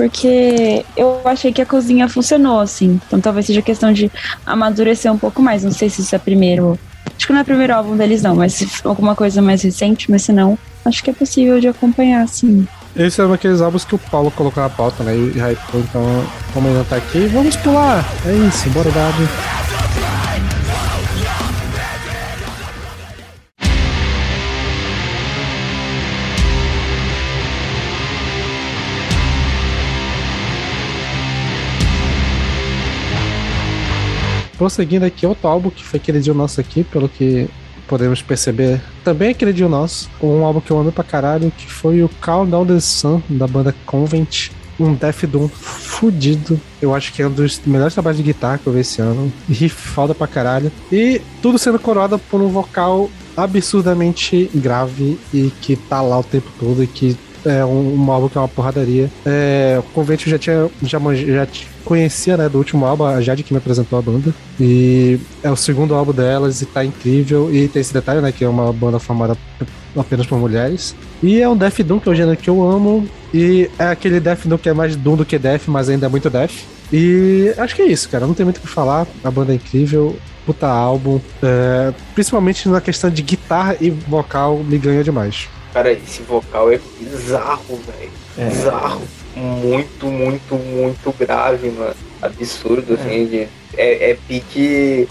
Porque 0.00 0.84
eu 0.96 1.20
achei 1.24 1.52
que 1.52 1.60
a 1.60 1.66
cozinha 1.66 2.08
funcionou, 2.08 2.60
assim. 2.60 2.98
Então 3.06 3.20
talvez 3.20 3.46
seja 3.46 3.60
questão 3.60 3.92
de 3.92 4.10
amadurecer 4.46 5.12
um 5.12 5.18
pouco 5.18 5.42
mais. 5.42 5.62
Não 5.62 5.72
sei 5.72 5.90
se 5.90 6.00
isso 6.00 6.14
é 6.14 6.18
primeiro. 6.18 6.78
Acho 7.16 7.26
que 7.26 7.32
não 7.32 7.40
é 7.40 7.42
o 7.42 7.46
primeiro 7.46 7.74
álbum 7.74 7.94
deles, 7.94 8.22
não, 8.22 8.34
mas 8.34 8.80
alguma 8.82 9.14
coisa 9.14 9.42
mais 9.42 9.60
recente, 9.60 10.10
mas 10.10 10.22
se 10.22 10.32
não, 10.32 10.58
acho 10.86 11.04
que 11.04 11.10
é 11.10 11.12
possível 11.12 11.60
de 11.60 11.68
acompanhar, 11.68 12.22
assim. 12.22 12.66
Esse 12.96 13.20
é 13.20 13.24
um 13.24 13.30
daqueles 13.30 13.60
álbuns 13.60 13.84
que 13.84 13.94
o 13.94 13.98
Paulo 13.98 14.30
colocou 14.30 14.62
na 14.62 14.70
pauta, 14.70 15.04
né? 15.04 15.14
E 15.14 15.38
hypou, 15.38 15.80
então, 15.80 16.02
como 16.54 16.68
ele 16.68 16.78
não 16.78 16.84
tá 16.84 16.96
aqui, 16.96 17.26
vamos 17.26 17.56
pular! 17.56 18.04
É 18.24 18.32
isso, 18.32 18.70
bora 18.70 18.90
dar. 18.90 19.12
Prosseguindo 34.60 35.06
aqui, 35.06 35.24
outro 35.24 35.48
álbum 35.48 35.70
que 35.70 35.82
foi 35.82 35.98
queridinho 35.98 36.34
nosso 36.34 36.60
aqui, 36.60 36.84
pelo 36.84 37.08
que 37.08 37.48
podemos 37.88 38.20
perceber, 38.20 38.78
também 39.02 39.30
é 39.30 39.34
queridinho 39.34 39.70
nosso. 39.70 40.10
Um 40.22 40.44
álbum 40.44 40.60
que 40.60 40.70
eu 40.70 40.78
amo 40.78 40.92
pra 40.92 41.02
caralho, 41.02 41.50
que 41.56 41.66
foi 41.66 42.02
o 42.02 42.10
Countdown 42.20 42.66
the 42.66 42.78
Sun, 42.78 43.22
da 43.26 43.46
banda 43.46 43.74
Convent. 43.86 44.50
Um 44.78 44.92
Death 44.92 45.24
Doom 45.24 45.48
fudido. 45.48 46.60
Eu 46.80 46.94
acho 46.94 47.10
que 47.10 47.22
é 47.22 47.26
um 47.26 47.30
dos 47.30 47.58
melhores 47.64 47.94
trabalhos 47.94 48.18
de 48.18 48.22
guitarra 48.22 48.58
que 48.58 48.66
eu 48.66 48.72
vi 48.74 48.80
esse 48.80 49.00
ano. 49.00 49.32
Riff 49.48 49.74
foda 49.74 50.14
pra 50.14 50.26
caralho. 50.26 50.70
E 50.92 51.22
tudo 51.40 51.58
sendo 51.58 51.78
coroado 51.78 52.18
por 52.18 52.42
um 52.42 52.48
vocal 52.48 53.10
absurdamente 53.34 54.50
grave 54.54 55.18
e 55.32 55.50
que 55.62 55.74
tá 55.74 56.02
lá 56.02 56.18
o 56.18 56.24
tempo 56.24 56.50
todo 56.60 56.84
e 56.84 56.86
que 56.86 57.16
é 57.44 57.64
um, 57.64 57.94
um 57.94 58.12
álbum 58.12 58.28
que 58.28 58.38
é 58.38 58.40
uma 58.40 58.48
porradaria. 58.48 59.10
É, 59.24 59.76
o 59.78 59.82
Convent 59.94 60.26
eu 60.26 60.30
já 60.30 60.38
tinha 60.38 60.70
já, 60.82 60.98
já 60.98 61.46
conhecia, 61.84 62.36
né, 62.36 62.48
do 62.48 62.58
último 62.58 62.84
álbum, 62.84 63.04
a 63.04 63.20
Jade 63.20 63.42
que 63.42 63.52
me 63.52 63.58
apresentou 63.58 63.98
a 63.98 64.02
banda. 64.02 64.34
E 64.58 65.18
é 65.42 65.50
o 65.50 65.56
segundo 65.56 65.94
álbum 65.94 66.12
delas 66.12 66.60
e 66.62 66.66
tá 66.66 66.84
incrível. 66.84 67.52
E 67.52 67.68
tem 67.68 67.80
esse 67.80 67.92
detalhe, 67.92 68.20
né, 68.20 68.32
que 68.32 68.44
é 68.44 68.48
uma 68.48 68.72
banda 68.72 68.98
formada 68.98 69.36
apenas 69.96 70.26
por 70.26 70.38
mulheres. 70.38 70.94
E 71.22 71.40
é 71.40 71.48
um 71.48 71.56
Death 71.56 71.80
Doom, 71.80 72.00
que 72.00 72.08
é 72.08 72.12
o 72.12 72.14
gênero 72.14 72.36
que 72.36 72.48
eu 72.48 72.62
amo. 72.62 73.06
E 73.32 73.70
é 73.78 73.84
aquele 73.84 74.20
Death 74.20 74.46
Doom 74.46 74.58
que 74.58 74.68
é 74.68 74.72
mais 74.72 74.96
Doom 74.96 75.16
do 75.16 75.24
que 75.24 75.38
Death, 75.38 75.62
mas 75.66 75.88
ainda 75.88 76.06
é 76.06 76.08
muito 76.08 76.30
Death. 76.30 76.52
E 76.92 77.52
acho 77.56 77.74
que 77.74 77.82
é 77.82 77.86
isso, 77.86 78.08
cara. 78.08 78.26
Não 78.26 78.34
tem 78.34 78.44
muito 78.44 78.58
o 78.58 78.60
que 78.60 78.68
falar. 78.68 79.06
A 79.22 79.30
banda 79.30 79.52
é 79.52 79.56
incrível. 79.56 80.16
Puta 80.44 80.66
álbum. 80.66 81.20
É, 81.42 81.92
principalmente 82.14 82.68
na 82.68 82.80
questão 82.80 83.10
de 83.10 83.22
guitarra 83.22 83.76
e 83.80 83.90
vocal, 83.90 84.58
me 84.58 84.78
ganha 84.78 85.04
demais. 85.04 85.48
Cara, 85.72 85.92
esse 85.92 86.22
vocal 86.22 86.72
é 86.72 86.80
bizarro, 86.98 87.76
velho. 87.86 88.10
É. 88.38 88.48
Bizarro. 88.48 89.02
Muito, 89.36 90.06
muito, 90.06 90.54
muito 90.56 91.14
grave, 91.16 91.70
mano. 91.70 91.94
Absurdo, 92.20 92.94
assim. 92.94 93.26
De, 93.26 93.48
é, 93.76 94.10
é 94.10 94.18
pique 94.26 95.08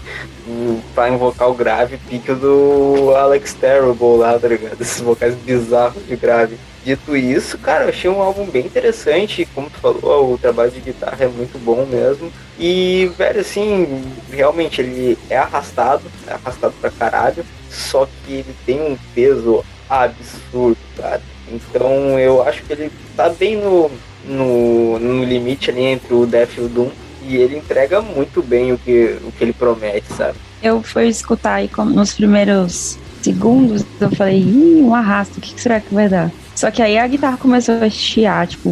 pra 0.94 1.12
um 1.12 1.18
vocal 1.18 1.54
grave, 1.54 1.98
pique 2.10 2.34
do 2.34 3.14
Alex 3.16 3.54
Terrible 3.54 4.18
lá, 4.18 4.38
tá 4.38 4.48
ligado? 4.48 4.82
Esses 4.82 5.02
vocais 5.02 5.36
bizarros 5.36 6.06
de 6.06 6.16
grave. 6.16 6.58
Dito 6.84 7.16
isso, 7.16 7.58
cara, 7.58 7.86
eu 7.86 7.90
achei 7.90 8.10
um 8.10 8.22
álbum 8.22 8.46
bem 8.46 8.66
interessante. 8.66 9.48
Como 9.54 9.70
tu 9.70 9.80
falou, 9.80 10.34
o 10.34 10.38
trabalho 10.38 10.72
de 10.72 10.80
guitarra 10.80 11.26
é 11.26 11.28
muito 11.28 11.58
bom 11.60 11.86
mesmo. 11.86 12.32
E, 12.58 13.12
velho, 13.18 13.42
assim, 13.42 14.04
realmente 14.32 14.82
ele 14.82 15.18
é 15.30 15.38
arrastado, 15.38 16.04
é 16.28 16.34
arrastado 16.34 16.74
pra 16.80 16.90
caralho. 16.90 17.46
Só 17.70 18.08
que 18.26 18.34
ele 18.34 18.56
tem 18.66 18.82
um 18.82 18.98
peso 19.14 19.64
absurdo, 19.90 20.78
cara. 20.96 21.22
Então 21.52 22.20
eu 22.20 22.44
acho 22.44 22.64
que 22.64 22.74
ele 22.74 22.92
tá 23.16 23.30
bem 23.30 23.58
no, 23.58 23.90
no, 24.26 25.00
no 25.00 25.24
limite 25.24 25.72
ali 25.72 25.82
entre 25.82 26.14
o 26.14 26.26
Death 26.26 26.58
e 26.58 26.62
o 26.62 26.68
Doom. 26.70 26.90
E 27.24 27.36
ele 27.36 27.58
entrega 27.58 28.02
muito 28.02 28.42
bem 28.42 28.72
o 28.72 28.78
que, 28.78 29.18
o 29.24 29.32
que 29.32 29.44
ele 29.44 29.54
promete, 29.54 30.12
sabe? 30.14 30.38
Eu 30.64 30.82
fui 30.82 31.08
escutar 31.08 31.56
aí 31.56 31.70
nos 31.78 32.14
primeiros 32.14 32.98
segundos, 33.22 33.86
eu 34.00 34.10
falei, 34.12 34.40
ih, 34.40 34.82
um 34.82 34.96
arrasto, 34.96 35.38
o 35.38 35.42
que, 35.42 35.60
será 35.60 35.80
que 35.80 35.94
vai 35.94 36.08
dar? 36.08 36.32
Só 36.56 36.72
que 36.72 36.82
aí 36.82 36.98
a 36.98 37.08
guitarra 37.08 37.38
começou 37.38 37.76
a 37.76 37.90
chiar, 37.90 38.48
tipo, 38.48 38.72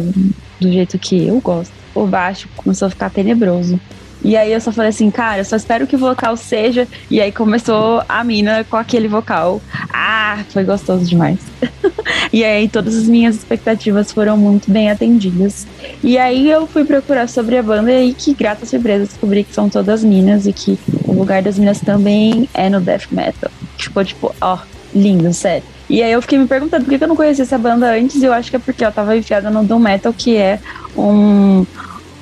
do 0.60 0.72
jeito 0.72 0.98
que 0.98 1.28
eu 1.28 1.40
gosto. 1.40 1.72
O 1.94 2.06
baixo 2.06 2.48
começou 2.56 2.86
a 2.86 2.90
ficar 2.90 3.10
tenebroso. 3.10 3.80
E 4.22 4.36
aí 4.36 4.52
eu 4.52 4.60
só 4.60 4.72
falei 4.72 4.90
assim, 4.90 5.10
cara, 5.10 5.44
só 5.44 5.56
espero 5.56 5.86
que 5.86 5.96
o 5.96 5.98
vocal 5.98 6.36
seja. 6.36 6.86
E 7.10 7.20
aí 7.20 7.30
começou 7.30 8.02
a 8.08 8.22
mina 8.24 8.64
com 8.64 8.76
aquele 8.76 9.08
vocal. 9.08 9.60
Ah, 9.92 10.44
foi 10.50 10.64
gostoso 10.64 11.04
demais. 11.04 11.38
e 12.32 12.44
aí 12.44 12.68
todas 12.68 12.96
as 12.96 13.04
minhas 13.04 13.36
expectativas 13.36 14.12
foram 14.12 14.36
muito 14.36 14.70
bem 14.70 14.90
atendidas. 14.90 15.66
E 16.02 16.18
aí 16.18 16.50
eu 16.50 16.66
fui 16.66 16.84
procurar 16.84 17.28
sobre 17.28 17.56
a 17.56 17.62
banda 17.62 17.92
e 17.92 18.12
que 18.12 18.34
grata 18.34 18.66
surpresa 18.66 19.04
descobri 19.04 19.44
que 19.44 19.54
são 19.54 19.68
todas 19.68 20.02
minas 20.02 20.46
e 20.46 20.52
que 20.52 20.78
o 21.04 21.12
lugar 21.12 21.42
das 21.42 21.58
minas 21.58 21.80
também 21.80 22.48
é 22.54 22.68
no 22.68 22.80
death 22.80 23.06
metal. 23.10 23.50
Ficou 23.78 24.04
tipo, 24.04 24.34
ó, 24.40 24.58
lindo, 24.94 25.32
sério. 25.32 25.64
E 25.88 26.02
aí 26.02 26.12
eu 26.12 26.20
fiquei 26.20 26.38
me 26.38 26.46
perguntando 26.46 26.84
por 26.84 26.96
que 26.96 27.02
eu 27.02 27.08
não 27.08 27.16
conhecia 27.16 27.44
essa 27.44 27.56
banda 27.56 27.90
antes, 27.92 28.22
e 28.22 28.24
eu 28.26 28.32
acho 28.32 28.50
que 28.50 28.56
é 28.56 28.58
porque 28.58 28.84
eu 28.84 28.92
tava 28.92 29.16
enfiada 29.16 29.48
no 29.48 29.64
Doom 29.64 29.78
Metal, 29.78 30.12
que 30.12 30.36
é 30.36 30.60
um, 30.94 31.64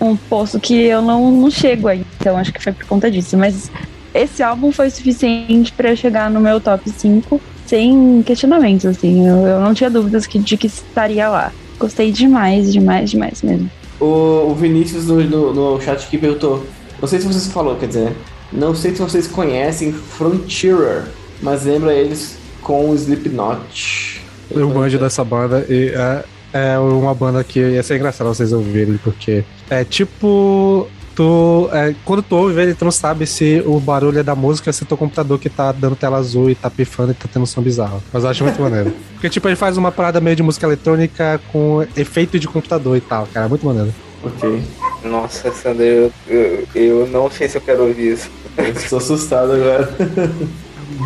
um 0.00 0.16
poço 0.16 0.60
que 0.60 0.74
eu 0.74 1.02
não, 1.02 1.30
não 1.30 1.50
chego 1.50 1.88
aí. 1.88 2.04
Então 2.20 2.36
acho 2.36 2.52
que 2.52 2.62
foi 2.62 2.72
por 2.72 2.84
conta 2.86 3.10
disso. 3.10 3.36
Mas 3.36 3.70
esse 4.14 4.42
álbum 4.42 4.72
foi 4.72 4.90
suficiente 4.90 5.72
para 5.72 5.94
chegar 5.94 6.30
no 6.30 6.40
meu 6.40 6.60
top 6.60 6.88
5 6.88 7.40
sem 7.66 8.22
questionamentos, 8.22 8.86
assim. 8.86 9.26
Eu, 9.26 9.46
eu 9.46 9.60
não 9.60 9.74
tinha 9.74 9.90
dúvidas 9.90 10.26
que, 10.26 10.38
de 10.38 10.56
que 10.56 10.66
estaria 10.66 11.28
lá. 11.28 11.52
Gostei 11.78 12.10
demais, 12.10 12.72
demais, 12.72 13.10
demais 13.10 13.42
mesmo. 13.42 13.70
O, 14.00 14.50
o 14.50 14.54
Vinícius 14.54 15.06
no, 15.06 15.22
no, 15.22 15.52
no 15.52 15.80
chat 15.80 16.04
aqui 16.04 16.16
perguntou. 16.16 16.64
Não 17.00 17.08
sei 17.08 17.20
se 17.20 17.26
você 17.26 17.50
falou, 17.50 17.76
quer 17.76 17.88
dizer, 17.88 18.16
não 18.50 18.74
sei 18.74 18.94
se 18.94 19.02
vocês 19.02 19.26
conhecem 19.26 19.92
Frontierer, 19.92 21.04
mas 21.42 21.64
lembra 21.64 21.92
eles 21.92 22.38
com 22.62 22.90
o 22.90 22.94
Slipknot. 22.94 24.22
Eu 24.50 24.68
manjo 24.70 24.98
dessa 24.98 25.22
banda 25.22 25.66
e 25.68 25.88
é, 25.88 26.24
é 26.56 26.78
uma 26.78 27.14
banda 27.14 27.44
que 27.44 27.60
ia 27.60 27.82
ser 27.82 27.96
engraçado 27.96 28.28
vocês 28.28 28.52
ouvirem, 28.52 28.98
porque 28.98 29.44
é 29.68 29.84
tipo. 29.84 30.88
Tu, 31.14 31.70
é, 31.72 31.94
quando 32.04 32.22
tu 32.22 32.36
ouve 32.36 32.60
ele, 32.60 32.74
tu 32.74 32.84
não 32.84 32.92
sabe 32.92 33.26
se 33.26 33.62
o 33.64 33.80
barulho 33.80 34.18
é 34.18 34.22
da 34.22 34.34
música, 34.34 34.70
se 34.70 34.84
é 34.84 34.86
teu 34.86 34.98
computador 34.98 35.38
que 35.38 35.48
tá 35.48 35.72
dando 35.72 35.96
tela 35.96 36.18
azul 36.18 36.50
e 36.50 36.54
tá 36.54 36.68
pifando 36.68 37.12
e 37.12 37.14
tá 37.14 37.26
tendo 37.32 37.44
um 37.44 37.46
som 37.46 37.62
bizarro. 37.62 38.02
Mas 38.12 38.22
eu 38.22 38.28
acho 38.28 38.44
muito 38.44 38.60
maneiro. 38.60 38.92
Porque, 39.14 39.30
tipo, 39.30 39.48
ele 39.48 39.56
faz 39.56 39.78
uma 39.78 39.90
parada 39.90 40.20
meio 40.20 40.36
de 40.36 40.42
música 40.42 40.66
eletrônica 40.66 41.40
com 41.50 41.86
efeito 41.96 42.38
de 42.38 42.46
computador 42.46 42.98
e 42.98 43.00
tal, 43.00 43.26
cara. 43.32 43.48
Muito 43.48 43.64
maneiro. 43.64 43.94
Ok. 44.22 44.62
Nossa, 45.04 45.50
Sander, 45.52 46.10
eu, 46.28 46.66
eu, 46.74 47.00
eu 47.00 47.06
não 47.06 47.30
sei 47.30 47.48
se 47.48 47.56
eu 47.56 47.62
quero 47.62 47.86
ouvir 47.86 48.12
isso. 48.12 48.30
Eu 48.58 48.72
estou 48.72 48.98
assustado 48.98 49.52
agora. 49.52 49.88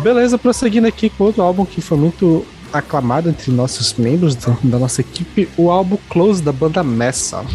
Beleza, 0.03 0.37
prosseguindo 0.37 0.87
aqui 0.87 1.09
com 1.09 1.23
outro 1.23 1.41
álbum 1.41 1.65
que 1.65 1.79
foi 1.81 1.97
muito 1.97 2.45
aclamado 2.73 3.29
entre 3.29 3.51
nossos 3.51 3.93
membros 3.93 4.35
da, 4.35 4.55
da 4.63 4.77
nossa 4.77 5.01
equipe, 5.01 5.49
o 5.57 5.71
álbum 5.71 5.97
Close 6.09 6.41
da 6.41 6.51
banda 6.51 6.83
Messa. 6.83 7.45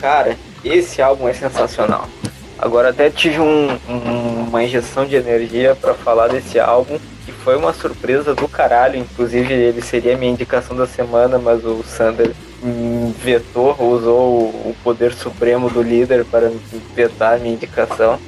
Cara, 0.00 0.36
esse 0.64 1.02
álbum 1.02 1.28
é 1.28 1.32
sensacional. 1.32 2.08
Agora 2.58 2.90
até 2.90 3.08
tive 3.08 3.40
um, 3.40 3.78
um, 3.88 4.48
uma 4.48 4.64
injeção 4.64 5.06
de 5.06 5.14
energia 5.14 5.76
para 5.76 5.94
falar 5.94 6.28
desse 6.28 6.58
álbum 6.58 6.98
que 7.24 7.30
foi 7.30 7.56
uma 7.56 7.72
surpresa 7.72 8.34
do 8.34 8.48
caralho. 8.48 8.98
Inclusive 8.98 9.52
ele 9.52 9.80
seria 9.80 10.16
minha 10.16 10.32
indicação 10.32 10.76
da 10.76 10.86
semana, 10.86 11.38
mas 11.38 11.64
o 11.64 11.84
Sander 11.84 12.32
vetou, 13.22 13.76
usou 13.78 14.40
o 14.40 14.76
poder 14.82 15.12
supremo 15.12 15.70
do 15.70 15.82
líder 15.82 16.24
para 16.24 16.50
vetar 16.94 17.38
minha 17.38 17.54
indicação. 17.54 18.18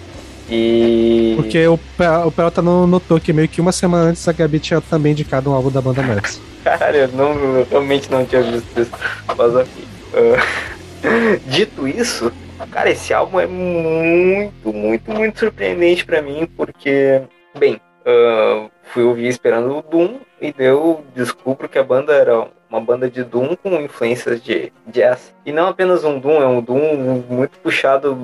E. 0.50 1.34
Porque 1.36 1.66
o, 1.66 1.78
o 2.26 2.32
Pelota 2.32 2.60
não 2.60 2.86
notou 2.86 3.20
que 3.20 3.32
meio 3.32 3.48
que 3.48 3.60
uma 3.60 3.72
semana 3.72 4.10
antes 4.10 4.26
a 4.26 4.32
Gabi 4.32 4.58
tinha 4.58 4.80
também 4.80 5.12
indicado 5.12 5.50
um 5.50 5.54
álbum 5.54 5.70
da 5.70 5.80
banda 5.80 6.02
Mets. 6.02 6.40
Caralho, 6.64 6.96
eu, 6.96 7.08
não, 7.08 7.32
eu 7.32 7.66
realmente 7.70 8.10
não 8.10 8.24
tinha 8.24 8.42
visto 8.42 8.80
isso. 8.80 8.90
Mas 9.26 9.54
ok. 9.54 9.84
Uh, 10.12 11.40
dito 11.46 11.86
isso, 11.86 12.32
cara, 12.70 12.90
esse 12.90 13.14
álbum 13.14 13.40
é 13.40 13.46
muito, 13.46 14.72
muito, 14.72 15.10
muito 15.10 15.38
surpreendente 15.38 16.04
para 16.04 16.20
mim, 16.20 16.48
porque, 16.56 17.22
bem, 17.58 17.80
uh, 18.00 18.70
fui 18.92 19.04
ouvir 19.04 19.28
esperando 19.28 19.78
o 19.78 19.82
Doom 19.82 20.18
e 20.40 20.54
eu 20.58 21.04
descubro 21.14 21.68
que 21.68 21.78
a 21.78 21.84
banda 21.84 22.12
era 22.12 22.48
uma 22.68 22.80
banda 22.80 23.10
de 23.10 23.24
Doom 23.24 23.56
com 23.56 23.80
influências 23.80 24.42
de 24.42 24.72
jazz. 24.86 25.34
E 25.44 25.52
não 25.52 25.68
apenas 25.68 26.04
um 26.04 26.18
Doom, 26.18 26.42
é 26.42 26.46
um 26.46 26.60
Doom 26.60 27.24
muito 27.28 27.58
puxado 27.58 28.16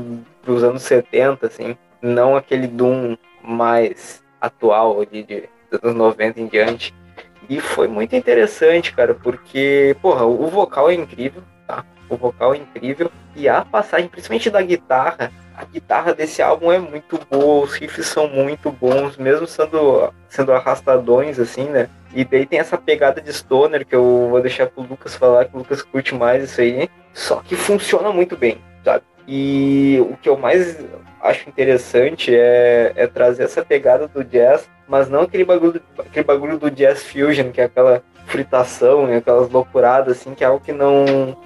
pros 0.43 0.63
anos 0.63 0.83
70, 0.83 1.47
assim, 1.47 1.77
não 2.07 2.37
aquele 2.37 2.67
Doom 2.67 3.17
mais 3.43 4.23
atual 4.41 5.05
de, 5.05 5.23
de 5.23 5.49
dos 5.71 5.83
anos 5.83 5.97
90 5.97 6.41
em 6.41 6.47
diante. 6.47 6.95
E 7.49 7.61
foi 7.61 7.87
muito 7.87 8.17
interessante, 8.17 8.93
cara, 8.93 9.15
porque, 9.15 9.97
porra, 10.03 10.25
o 10.25 10.47
vocal 10.49 10.91
é 10.91 10.95
incrível, 10.95 11.43
tá? 11.67 11.85
O 12.09 12.17
vocal 12.17 12.55
é 12.55 12.59
incrível 12.59 13.11
e 13.35 13.49
a 13.49 13.65
passagem, 13.65 14.09
principalmente 14.09 14.51
da 14.51 14.63
guitarra, 14.63 15.31
a 15.57 15.65
guitarra 15.65 16.15
desse 16.15 16.43
álbum 16.43 16.73
é 16.73 16.79
muito 16.79 17.21
boa, 17.31 17.65
os 17.65 17.75
riffs 17.75 18.07
são 18.07 18.29
muito 18.29 18.71
bons, 18.71 19.17
mesmo 19.17 19.47
sendo, 19.47 20.13
sendo 20.29 20.53
arrastadões, 20.53 21.39
assim, 21.39 21.65
né? 21.65 21.89
E 22.15 22.25
daí 22.25 22.47
tem 22.47 22.59
essa 22.59 22.79
pegada 22.79 23.21
de 23.21 23.33
stoner 23.33 23.87
que 23.87 23.95
eu 23.95 24.29
vou 24.31 24.41
deixar 24.41 24.67
pro 24.67 24.83
Lucas 24.83 25.15
falar, 25.15 25.45
que 25.45 25.55
o 25.55 25.59
Lucas 25.59 25.83
curte 25.83 26.15
mais 26.15 26.45
isso 26.45 26.61
aí. 26.61 26.89
Só 27.13 27.37
que 27.37 27.57
funciona 27.57 28.13
muito 28.13 28.37
bem, 28.37 28.59
sabe? 28.85 29.05
E 29.27 29.99
o 30.09 30.17
que 30.17 30.29
eu 30.29 30.37
mais 30.37 30.79
acho 31.21 31.49
interessante 31.49 32.35
é, 32.35 32.93
é 32.95 33.07
trazer 33.07 33.45
essa 33.45 33.65
pegada 33.65 34.07
do 34.07 34.23
jazz, 34.23 34.69
mas 34.87 35.09
não 35.09 35.23
aquele 35.23 35.45
bagulho, 35.45 35.81
aquele 35.99 36.25
bagulho 36.25 36.59
do 36.59 36.71
jazz 36.71 37.03
fusion, 37.03 37.51
que 37.51 37.61
é 37.61 37.65
aquela 37.65 38.03
fritação, 38.27 39.07
né? 39.07 39.17
aquelas 39.17 39.51
loucuradas, 39.51 40.19
assim, 40.19 40.35
que 40.35 40.45
é 40.45 40.47
algo 40.47 40.65
que 40.65 40.73
não, 40.73 41.37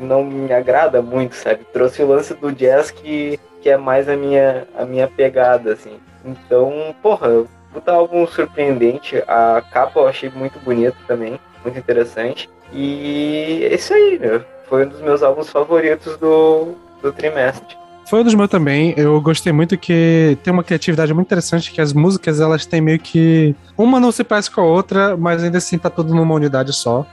não 0.00 0.24
me 0.24 0.52
agrada 0.52 1.02
muito, 1.02 1.34
sabe? 1.34 1.64
Trouxe 1.72 2.02
o 2.02 2.08
lance 2.08 2.34
do 2.34 2.52
jazz 2.52 2.90
que, 2.90 3.38
que 3.60 3.68
é 3.68 3.76
mais 3.76 4.08
a 4.08 4.16
minha, 4.16 4.66
a 4.74 4.84
minha 4.84 5.06
pegada, 5.06 5.72
assim. 5.72 5.98
Então, 6.24 6.94
porra, 7.02 7.44
puta 7.72 7.92
álbum 7.92 8.26
surpreendente. 8.26 9.22
A 9.26 9.62
capa 9.70 10.00
eu 10.00 10.08
achei 10.08 10.30
muito 10.30 10.58
bonita 10.60 10.96
também, 11.06 11.38
muito 11.62 11.78
interessante. 11.78 12.48
E 12.72 13.68
é 13.70 13.74
isso 13.74 13.92
aí, 13.92 14.18
meu. 14.18 14.42
Foi 14.68 14.84
um 14.84 14.88
dos 14.88 15.00
meus 15.00 15.22
álbuns 15.22 15.48
favoritos 15.48 16.16
do, 16.16 16.74
do 17.02 17.12
trimestre. 17.12 17.76
Foi 18.08 18.20
um 18.20 18.24
dos 18.24 18.34
meus 18.34 18.48
também. 18.48 18.94
Eu 18.96 19.20
gostei 19.20 19.52
muito 19.52 19.76
que 19.76 20.38
tem 20.42 20.52
uma 20.52 20.62
criatividade 20.62 21.12
muito 21.12 21.26
interessante, 21.26 21.72
que 21.72 21.80
as 21.80 21.92
músicas 21.92 22.40
elas 22.40 22.64
têm 22.64 22.80
meio 22.80 23.00
que. 23.00 23.54
Uma 23.76 23.98
não 23.98 24.12
se 24.12 24.22
parece 24.22 24.50
com 24.50 24.60
a 24.60 24.64
outra, 24.64 25.16
mas 25.16 25.42
ainda 25.42 25.58
assim 25.58 25.76
tá 25.76 25.90
tudo 25.90 26.14
numa 26.14 26.34
unidade 26.34 26.72
só. 26.72 27.04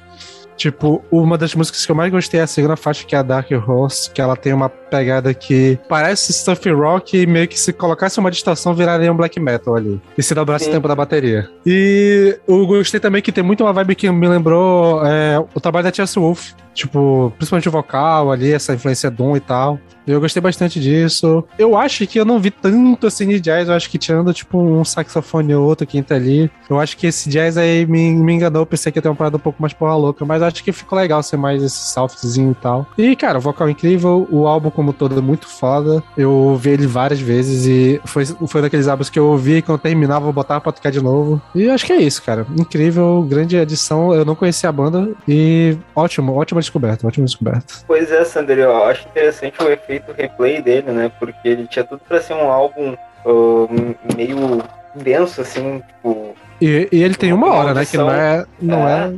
Tipo, 0.56 1.04
uma 1.12 1.38
das 1.38 1.56
músicas 1.56 1.86
que 1.86 1.92
eu 1.92 1.96
mais 1.96 2.12
gostei 2.12 2.40
é 2.40 2.44
a 2.44 2.48
segunda 2.48 2.76
faixa, 2.76 3.06
que 3.06 3.16
é 3.16 3.18
a 3.18 3.24
Dark 3.24 3.50
Horse, 3.52 4.12
que 4.12 4.22
ela 4.22 4.36
tem 4.36 4.54
uma 4.54 4.70
pegada 4.70 5.34
que 5.34 5.80
parece 5.90 6.32
stuff 6.32 6.70
rock 6.70 7.18
e 7.18 7.26
meio 7.26 7.48
que 7.48 7.60
se 7.60 7.74
colocasse 7.74 8.20
uma 8.20 8.30
distorção 8.30 8.74
viraria 8.74 9.12
um 9.12 9.16
black 9.16 9.40
metal 9.40 9.76
ali. 9.76 10.00
E 10.18 10.22
se 10.22 10.36
dobrasse 10.36 10.70
o 10.70 10.72
tempo 10.72 10.88
da 10.88 10.96
bateria. 10.96 11.50
E 11.66 12.38
eu 12.48 12.66
gostei 12.68 13.00
também 13.00 13.22
que 13.22 13.32
tem 13.32 13.44
muito 13.44 13.64
uma 13.64 13.74
vibe 13.74 13.96
que 13.96 14.12
me 14.12 14.28
lembrou 14.28 15.06
é, 15.06 15.44
o 15.54 15.60
trabalho 15.60 15.86
da 15.86 15.94
Chess 15.94 16.16
Wolf. 16.20 16.52
Tipo, 16.74 17.32
principalmente 17.38 17.70
o 17.70 17.72
vocal 17.72 18.32
ali, 18.32 18.52
essa 18.52 18.74
influência 18.74 19.12
Doom 19.12 19.38
e 19.38 19.40
tal. 19.40 19.80
Eu 20.06 20.20
gostei 20.20 20.42
bastante 20.42 20.80
disso. 20.80 21.46
Eu 21.58 21.78
acho 21.78 22.06
que 22.06 22.20
eu 22.20 22.26
não 22.26 22.40
vi 22.40 22.52
tanto 22.52 23.08
assim 23.08 23.28
de 23.28 23.40
jazz. 23.40 23.70
Eu 23.70 23.74
acho 23.74 23.90
que 23.90 23.98
tirando, 23.98 24.34
tipo, 24.34 24.58
um 24.58 24.84
saxofone 24.84 25.56
ou 25.56 25.66
outro 25.66 25.88
que 25.88 25.98
entra 25.98 26.18
ali. 26.18 26.52
Eu 26.70 26.80
acho 26.80 26.98
que 26.98 27.08
esse 27.08 27.30
jazz 27.30 27.58
aí 27.58 27.86
me, 27.86 28.12
me 28.12 28.34
enganou. 28.34 28.64
Eu 28.64 28.66
pensei 28.66 28.92
que 28.92 28.98
ia 28.98 29.02
ter 29.02 29.08
uma 29.08 29.16
parada 29.16 29.38
um 29.38 29.40
pouco 29.40 29.62
mais 29.62 29.74
porra 29.74 29.96
louca. 29.96 30.26
Mas 30.26 30.42
acho 30.42 30.64
que 30.64 30.72
ficou 30.72 31.00
legal 31.00 31.24
ser 31.24 31.38
mais 31.38 31.64
esse 31.64 31.94
softzinho 31.94 32.52
e 32.52 32.56
tal. 32.56 32.86
E, 32.98 33.16
cara, 33.16 33.38
o 33.38 33.42
vocal 33.42 33.70
incrível. 33.70 34.28
O 34.30 34.46
álbum 34.46 34.70
como 34.70 34.92
todo 34.92 35.18
é 35.18 35.22
muito 35.22 35.48
foda. 35.48 36.04
Eu 36.18 36.32
ouvi 36.32 36.72
ele 36.72 36.88
várias 36.88 37.22
vezes 37.22 37.66
e 37.66 38.02
foi, 38.04 38.26
foi 38.26 38.62
daqueles 38.62 38.88
álbuns 38.88 39.10
que 39.10 39.20
eu 39.20 39.28
ouvi 39.28 39.58
e 39.58 39.62
quando 39.62 39.80
terminava 39.80 40.28
eu 40.28 40.34
botava 40.34 40.60
pra 40.60 40.72
tocar 40.72 40.92
de 40.92 41.02
novo. 41.02 41.42
E 41.56 41.70
acho 41.70 41.86
que 41.86 41.94
é 41.94 42.02
isso, 42.02 42.22
cara. 42.22 42.46
Incrível, 42.58 43.26
grande 43.30 43.56
edição. 43.56 44.14
Eu 44.14 44.26
não 44.26 44.36
conhecia 44.36 44.68
a 44.68 44.72
banda 44.72 45.12
e 45.28 45.78
ótimo, 45.96 46.36
ótima 46.36 46.60
descoberta, 46.64 47.08
ótima 47.08 47.26
descoberta. 47.26 47.74
Pois 47.86 48.12
é, 48.12 48.24
Sander, 48.26 48.60
eu 48.60 48.84
acho 48.86 49.08
interessante 49.08 49.62
o 49.62 49.70
efeito 49.70 50.12
replay 50.12 50.62
dele, 50.62 50.92
né? 50.92 51.12
Porque 51.20 51.48
ele 51.48 51.68
tinha 51.68 51.86
tudo 51.86 52.02
pra 52.08 52.22
ser 52.22 52.34
um 52.34 52.52
álbum 52.52 52.96
uh, 53.26 53.96
meio 54.16 54.64
denso, 54.96 55.42
assim, 55.42 55.82
tipo. 55.88 56.36
E, 56.60 56.88
e 56.92 57.04
ele 57.04 57.16
tem 57.16 57.34
uma, 57.34 57.48
uma 57.48 57.56
hora, 57.56 57.70
audição, 57.72 58.08
né? 58.08 58.46
Que 58.60 58.66
não 58.66 58.78
é. 58.80 58.84
Não 58.84 58.90
é... 58.90 59.08
é... 59.08 59.14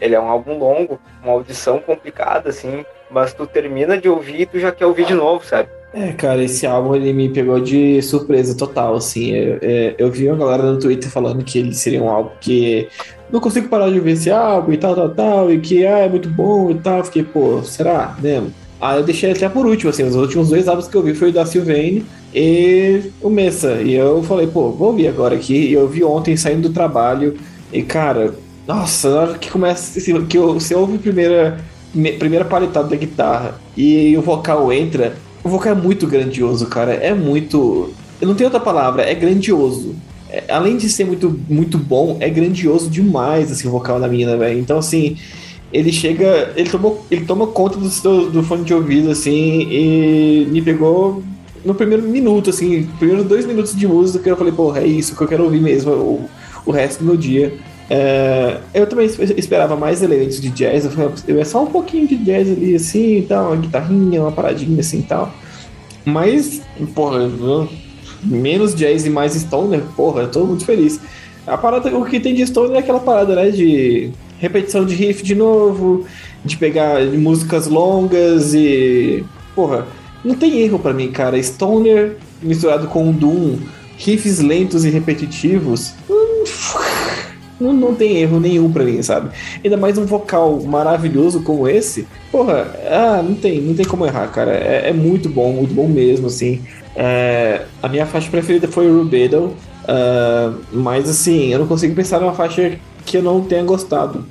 Ele 0.00 0.14
é 0.16 0.20
um 0.20 0.28
álbum 0.28 0.58
longo, 0.58 1.00
uma 1.22 1.32
audição 1.32 1.78
complicada, 1.78 2.48
assim, 2.48 2.84
mas 3.08 3.32
tu 3.32 3.46
termina 3.46 3.96
de 3.96 4.08
ouvir 4.08 4.40
e 4.40 4.46
tu 4.46 4.58
já 4.58 4.72
quer 4.72 4.86
ouvir 4.86 5.06
de 5.06 5.14
novo, 5.14 5.44
sabe? 5.44 5.68
É, 5.94 6.10
cara, 6.12 6.42
esse 6.42 6.66
álbum 6.66 6.94
ele 6.96 7.12
me 7.12 7.28
pegou 7.28 7.60
de 7.60 8.00
surpresa 8.00 8.56
total, 8.56 8.94
assim. 8.94 9.30
Eu, 9.30 9.58
é, 9.60 9.94
eu 9.98 10.10
vi 10.10 10.26
uma 10.26 10.38
galera 10.38 10.62
no 10.62 10.78
Twitter 10.78 11.10
falando 11.10 11.44
que 11.44 11.58
ele 11.58 11.74
seria 11.74 12.02
um 12.02 12.08
álbum 12.08 12.30
que 12.40 12.88
não 13.32 13.40
consigo 13.40 13.68
parar 13.68 13.90
de 13.90 13.98
ouvir 13.98 14.12
esse 14.12 14.30
álbum 14.30 14.72
e 14.72 14.76
tal, 14.76 14.94
tal, 14.94 15.08
tal, 15.08 15.52
e 15.52 15.58
que 15.58 15.86
ah, 15.86 15.98
é 15.98 16.08
muito 16.08 16.28
bom 16.28 16.70
e 16.70 16.74
tal. 16.74 17.02
Fiquei, 17.04 17.22
pô, 17.22 17.62
será 17.62 18.16
mesmo? 18.20 18.52
Aí 18.80 18.98
eu 18.98 19.04
deixei 19.04 19.32
até 19.32 19.48
por 19.48 19.66
último, 19.66 19.90
assim, 19.90 20.02
os 20.02 20.14
últimos 20.16 20.48
dois 20.48 20.68
álbuns 20.68 20.88
que 20.88 20.96
eu 20.96 21.02
vi 21.02 21.14
foi 21.14 21.30
o 21.30 21.32
da 21.32 21.46
Sylvain 21.46 22.04
e 22.34 23.10
o 23.20 23.30
Messa. 23.30 23.80
E 23.82 23.94
eu 23.94 24.22
falei, 24.22 24.46
pô, 24.46 24.70
vou 24.72 24.88
ouvir 24.88 25.08
agora 25.08 25.34
aqui. 25.34 25.54
E 25.54 25.72
eu 25.72 25.88
vi 25.88 26.04
ontem 26.04 26.36
saindo 26.36 26.68
do 26.68 26.74
trabalho. 26.74 27.36
E, 27.72 27.82
cara, 27.82 28.34
nossa, 28.66 29.10
na 29.10 29.20
hora 29.20 29.38
que 29.38 29.50
começa. 29.50 29.98
Assim, 29.98 30.26
que 30.26 30.36
eu, 30.36 30.54
você 30.54 30.74
ouve 30.74 30.96
a 30.96 30.98
primeira, 30.98 31.60
primeira 32.18 32.44
paletada 32.44 32.88
da 32.88 32.96
guitarra 32.96 33.54
e 33.76 34.16
o 34.16 34.20
vocal 34.20 34.72
entra 34.72 35.14
o 35.44 35.48
vocal 35.48 35.72
é 35.72 35.74
muito 35.74 36.06
grandioso, 36.06 36.66
cara. 36.66 36.94
É 36.94 37.12
muito. 37.12 37.92
Eu 38.20 38.28
não 38.28 38.34
tenho 38.34 38.46
outra 38.46 38.60
palavra, 38.60 39.02
é 39.02 39.14
grandioso. 39.14 39.96
É, 40.32 40.44
além 40.48 40.78
de 40.78 40.88
ser 40.88 41.04
muito, 41.04 41.38
muito 41.48 41.76
bom, 41.76 42.16
é 42.18 42.30
grandioso 42.30 42.88
demais 42.88 43.52
assim, 43.52 43.68
o 43.68 43.70
vocal 43.70 44.00
da 44.00 44.08
menina, 44.08 44.34
velho. 44.36 44.58
Então, 44.58 44.78
assim, 44.78 45.18
ele 45.70 45.92
chega. 45.92 46.52
Ele, 46.56 46.70
tomou, 46.70 47.04
ele 47.10 47.26
toma 47.26 47.46
conta 47.48 47.78
do, 47.78 47.88
do, 47.88 48.30
do, 48.30 48.42
fone 48.42 48.64
de 48.64 48.72
ouvido, 48.72 49.10
assim, 49.10 49.68
e 49.70 50.46
me 50.50 50.62
pegou 50.62 51.22
no 51.64 51.74
primeiro 51.74 52.02
minuto, 52.02 52.50
assim, 52.50 52.88
primeiros 52.98 53.26
dois 53.26 53.46
minutos 53.46 53.76
de 53.76 53.86
música, 53.86 54.28
eu 54.28 54.36
falei, 54.36 54.52
porra, 54.52 54.80
é 54.80 54.86
isso 54.86 55.14
que 55.14 55.22
eu 55.22 55.28
quero 55.28 55.44
ouvir 55.44 55.60
mesmo 55.60 55.92
o, 55.92 56.30
o 56.66 56.70
resto 56.72 57.00
do 57.00 57.04
meu 57.04 57.16
dia. 57.16 57.54
É, 57.90 58.58
eu 58.72 58.86
também 58.86 59.06
esperava 59.36 59.76
mais 59.76 60.02
elementos 60.02 60.40
de 60.40 60.48
jazz, 60.50 60.88
eu 61.28 61.38
é 61.38 61.44
só 61.44 61.62
um 61.62 61.66
pouquinho 61.66 62.08
de 62.08 62.16
jazz 62.16 62.50
ali, 62.50 62.74
assim, 62.74 63.24
tal, 63.28 63.48
uma 63.48 63.56
guitarrinha, 63.56 64.22
uma 64.22 64.32
paradinha 64.32 64.80
assim 64.80 65.02
tal. 65.02 65.32
Mas, 66.04 66.62
porra, 66.94 67.30
menos 68.22 68.74
jazz 68.74 69.04
e 69.06 69.10
mais 69.10 69.34
stoner, 69.34 69.82
porra, 69.96 70.22
eu 70.22 70.30
tô 70.30 70.44
muito 70.44 70.64
feliz. 70.64 71.00
A 71.46 71.58
parada, 71.58 71.96
o 71.96 72.04
que 72.04 72.20
tem 72.20 72.34
de 72.34 72.46
stoner 72.46 72.76
é 72.76 72.78
aquela 72.78 73.00
parada, 73.00 73.34
né, 73.34 73.50
de 73.50 74.12
repetição 74.38 74.84
de 74.84 74.94
riff 74.94 75.22
de 75.22 75.34
novo, 75.34 76.04
de 76.44 76.56
pegar 76.56 77.00
músicas 77.06 77.66
longas 77.66 78.54
e. 78.54 79.24
Porra, 79.54 79.86
não 80.24 80.34
tem 80.34 80.60
erro 80.60 80.78
para 80.78 80.92
mim, 80.92 81.10
cara. 81.10 81.40
Stoner 81.42 82.16
misturado 82.42 82.88
com 82.88 83.12
Doom, 83.12 83.58
riffs 83.96 84.40
lentos 84.40 84.84
e 84.84 84.90
repetitivos. 84.90 85.94
Não, 87.60 87.72
não 87.72 87.94
tem 87.94 88.16
erro 88.16 88.40
nenhum 88.40 88.72
pra 88.72 88.82
mim, 88.82 89.00
sabe? 89.02 89.30
Ainda 89.62 89.76
mais 89.76 89.96
um 89.96 90.04
vocal 90.04 90.60
maravilhoso 90.62 91.44
como 91.44 91.68
esse. 91.68 92.08
Porra, 92.32 92.74
ah, 92.90 93.22
não 93.22 93.36
tem, 93.36 93.60
não 93.60 93.72
tem 93.72 93.86
como 93.86 94.04
errar, 94.04 94.26
cara. 94.32 94.50
É, 94.50 94.88
é 94.88 94.92
muito 94.92 95.28
bom, 95.28 95.52
muito 95.52 95.72
bom 95.72 95.86
mesmo, 95.86 96.26
assim. 96.26 96.60
É, 96.94 97.64
a 97.82 97.88
minha 97.88 98.06
faixa 98.06 98.30
preferida 98.30 98.68
foi 98.68 98.90
o 98.90 98.98
Rubedo, 98.98 99.54
uh, 99.84 100.54
mas 100.72 101.08
assim, 101.08 101.48
eu 101.48 101.58
não 101.58 101.66
consigo 101.66 101.94
pensar 101.94 102.20
numa 102.20 102.34
faixa 102.34 102.78
que 103.04 103.16
eu 103.16 103.22
não 103.22 103.40
tenha 103.42 103.62
gostado. 103.62 104.24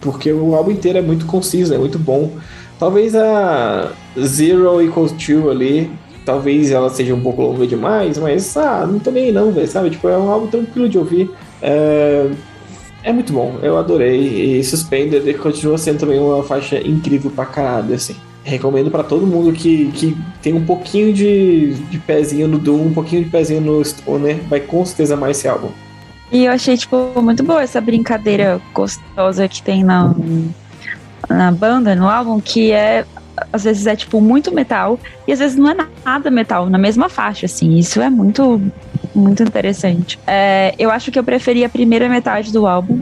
Porque 0.00 0.32
o 0.32 0.54
álbum 0.54 0.70
inteiro 0.70 0.98
é 0.98 1.02
muito 1.02 1.26
conciso, 1.26 1.74
é 1.74 1.78
muito 1.78 1.98
bom. 1.98 2.32
Talvez 2.78 3.14
a 3.14 3.92
Zero 4.18 4.82
Equals 4.82 5.12
Two 5.12 5.50
ali, 5.50 5.90
talvez 6.24 6.70
ela 6.70 6.88
seja 6.88 7.14
um 7.14 7.20
pouco 7.20 7.42
longa 7.42 7.66
demais, 7.66 8.16
mas 8.18 8.56
ah, 8.56 8.86
não 8.86 8.98
tô 8.98 9.10
nem 9.10 9.30
não, 9.30 9.54
sabe? 9.66 9.90
Tipo, 9.90 10.08
é 10.08 10.16
um 10.16 10.30
álbum 10.30 10.46
tranquilo 10.46 10.88
de 10.88 10.96
ouvir. 10.96 11.30
É, 11.60 12.30
é 13.02 13.12
muito 13.12 13.32
bom, 13.32 13.58
eu 13.62 13.76
adorei. 13.76 14.58
E 14.58 14.64
Suspended 14.64 15.34
continua 15.38 15.76
sendo 15.76 16.00
também 16.00 16.18
uma 16.18 16.42
faixa 16.42 16.80
incrível 16.80 17.30
pra 17.30 17.44
caralho, 17.44 17.94
assim. 17.94 18.16
Recomendo 18.42 18.90
para 18.90 19.02
todo 19.02 19.26
mundo 19.26 19.52
que, 19.52 19.90
que 19.92 20.16
tem 20.42 20.54
um 20.54 20.64
pouquinho 20.64 21.12
de, 21.12 21.74
de 21.74 21.98
pezinho 21.98 22.48
no 22.48 22.58
Doom, 22.58 22.86
um 22.86 22.92
pouquinho 22.92 23.24
de 23.24 23.30
pezinho 23.30 23.60
no 23.60 23.84
Stoner, 23.84 24.38
vai 24.48 24.60
com 24.60 24.84
certeza 24.84 25.16
mais 25.16 25.36
esse 25.36 25.48
álbum. 25.48 25.68
E 26.32 26.44
eu 26.44 26.52
achei, 26.52 26.76
tipo, 26.76 27.12
muito 27.20 27.42
boa 27.42 27.62
essa 27.62 27.80
brincadeira 27.80 28.60
gostosa 28.72 29.48
que 29.48 29.62
tem 29.62 29.84
na, 29.84 30.14
na 31.28 31.52
banda, 31.52 31.94
no 31.94 32.08
álbum, 32.08 32.40
que 32.40 32.72
é 32.72 33.04
às 33.52 33.64
vezes 33.64 33.86
é 33.86 33.96
tipo 33.96 34.20
muito 34.20 34.54
metal 34.54 35.00
e 35.26 35.32
às 35.32 35.38
vezes 35.38 35.56
não 35.56 35.70
é 35.70 35.76
nada 36.04 36.30
metal 36.30 36.68
na 36.68 36.76
mesma 36.76 37.08
faixa 37.08 37.46
assim 37.46 37.78
isso 37.78 38.02
é 38.02 38.10
muito 38.10 38.60
muito 39.14 39.42
interessante. 39.42 40.18
É, 40.26 40.74
eu 40.78 40.90
acho 40.90 41.10
que 41.10 41.18
eu 41.18 41.24
preferi 41.24 41.64
a 41.64 41.68
primeira 41.68 42.08
metade 42.08 42.52
do 42.52 42.66
álbum, 42.66 43.00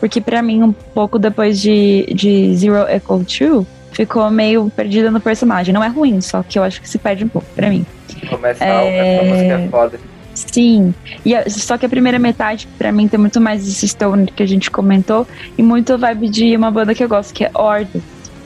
porque 0.00 0.20
para 0.20 0.42
mim, 0.42 0.62
um 0.62 0.72
pouco 0.72 1.18
depois 1.18 1.60
de, 1.60 2.06
de 2.14 2.54
Zero 2.56 2.88
Echo 2.88 3.24
True, 3.24 3.66
ficou 3.96 4.30
meio 4.30 4.70
perdida 4.76 5.10
no 5.10 5.20
personagem. 5.20 5.72
Não 5.72 5.82
é 5.82 5.88
ruim, 5.88 6.20
só 6.20 6.42
que 6.42 6.58
eu 6.58 6.62
acho 6.62 6.80
que 6.80 6.88
se 6.88 6.98
perde 6.98 7.24
um 7.24 7.28
pouco 7.28 7.48
pra 7.54 7.70
mim. 7.70 7.86
Começa 8.28 8.62
é... 8.62 9.20
a 9.20 9.24
música 9.24 9.54
é 9.54 9.68
foda. 9.68 10.00
Sim, 10.34 10.94
e 11.24 11.34
a, 11.34 11.48
só 11.48 11.78
que 11.78 11.86
a 11.86 11.88
primeira 11.88 12.18
metade, 12.18 12.68
para 12.76 12.92
mim, 12.92 13.08
tem 13.08 13.18
muito 13.18 13.40
mais 13.40 13.66
esse 13.66 13.88
stone 13.88 14.26
que 14.26 14.42
a 14.42 14.46
gente 14.46 14.70
comentou, 14.70 15.26
e 15.56 15.62
muito 15.62 15.96
vibe 15.96 16.28
de 16.28 16.54
uma 16.54 16.70
banda 16.70 16.94
que 16.94 17.02
eu 17.02 17.08
gosto, 17.08 17.32
que 17.32 17.44
é 17.44 17.50
Ordo. 17.54 18.02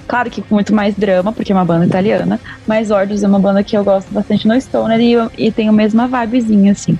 Claro 0.06 0.30
que 0.30 0.40
com 0.40 0.54
muito 0.54 0.72
mais 0.72 0.94
drama, 0.94 1.32
porque 1.32 1.50
é 1.50 1.54
uma 1.54 1.64
banda 1.64 1.86
italiana, 1.86 2.38
mas 2.64 2.92
Orders 2.92 3.24
é 3.24 3.28
uma 3.28 3.40
banda 3.40 3.64
que 3.64 3.76
eu 3.76 3.82
gosto 3.82 4.12
bastante 4.12 4.46
no 4.46 4.60
Stoner 4.60 5.00
e, 5.00 5.46
e 5.46 5.50
tem 5.50 5.68
a 5.68 5.72
mesma 5.72 6.06
vibezinha, 6.06 6.72
assim. 6.72 6.96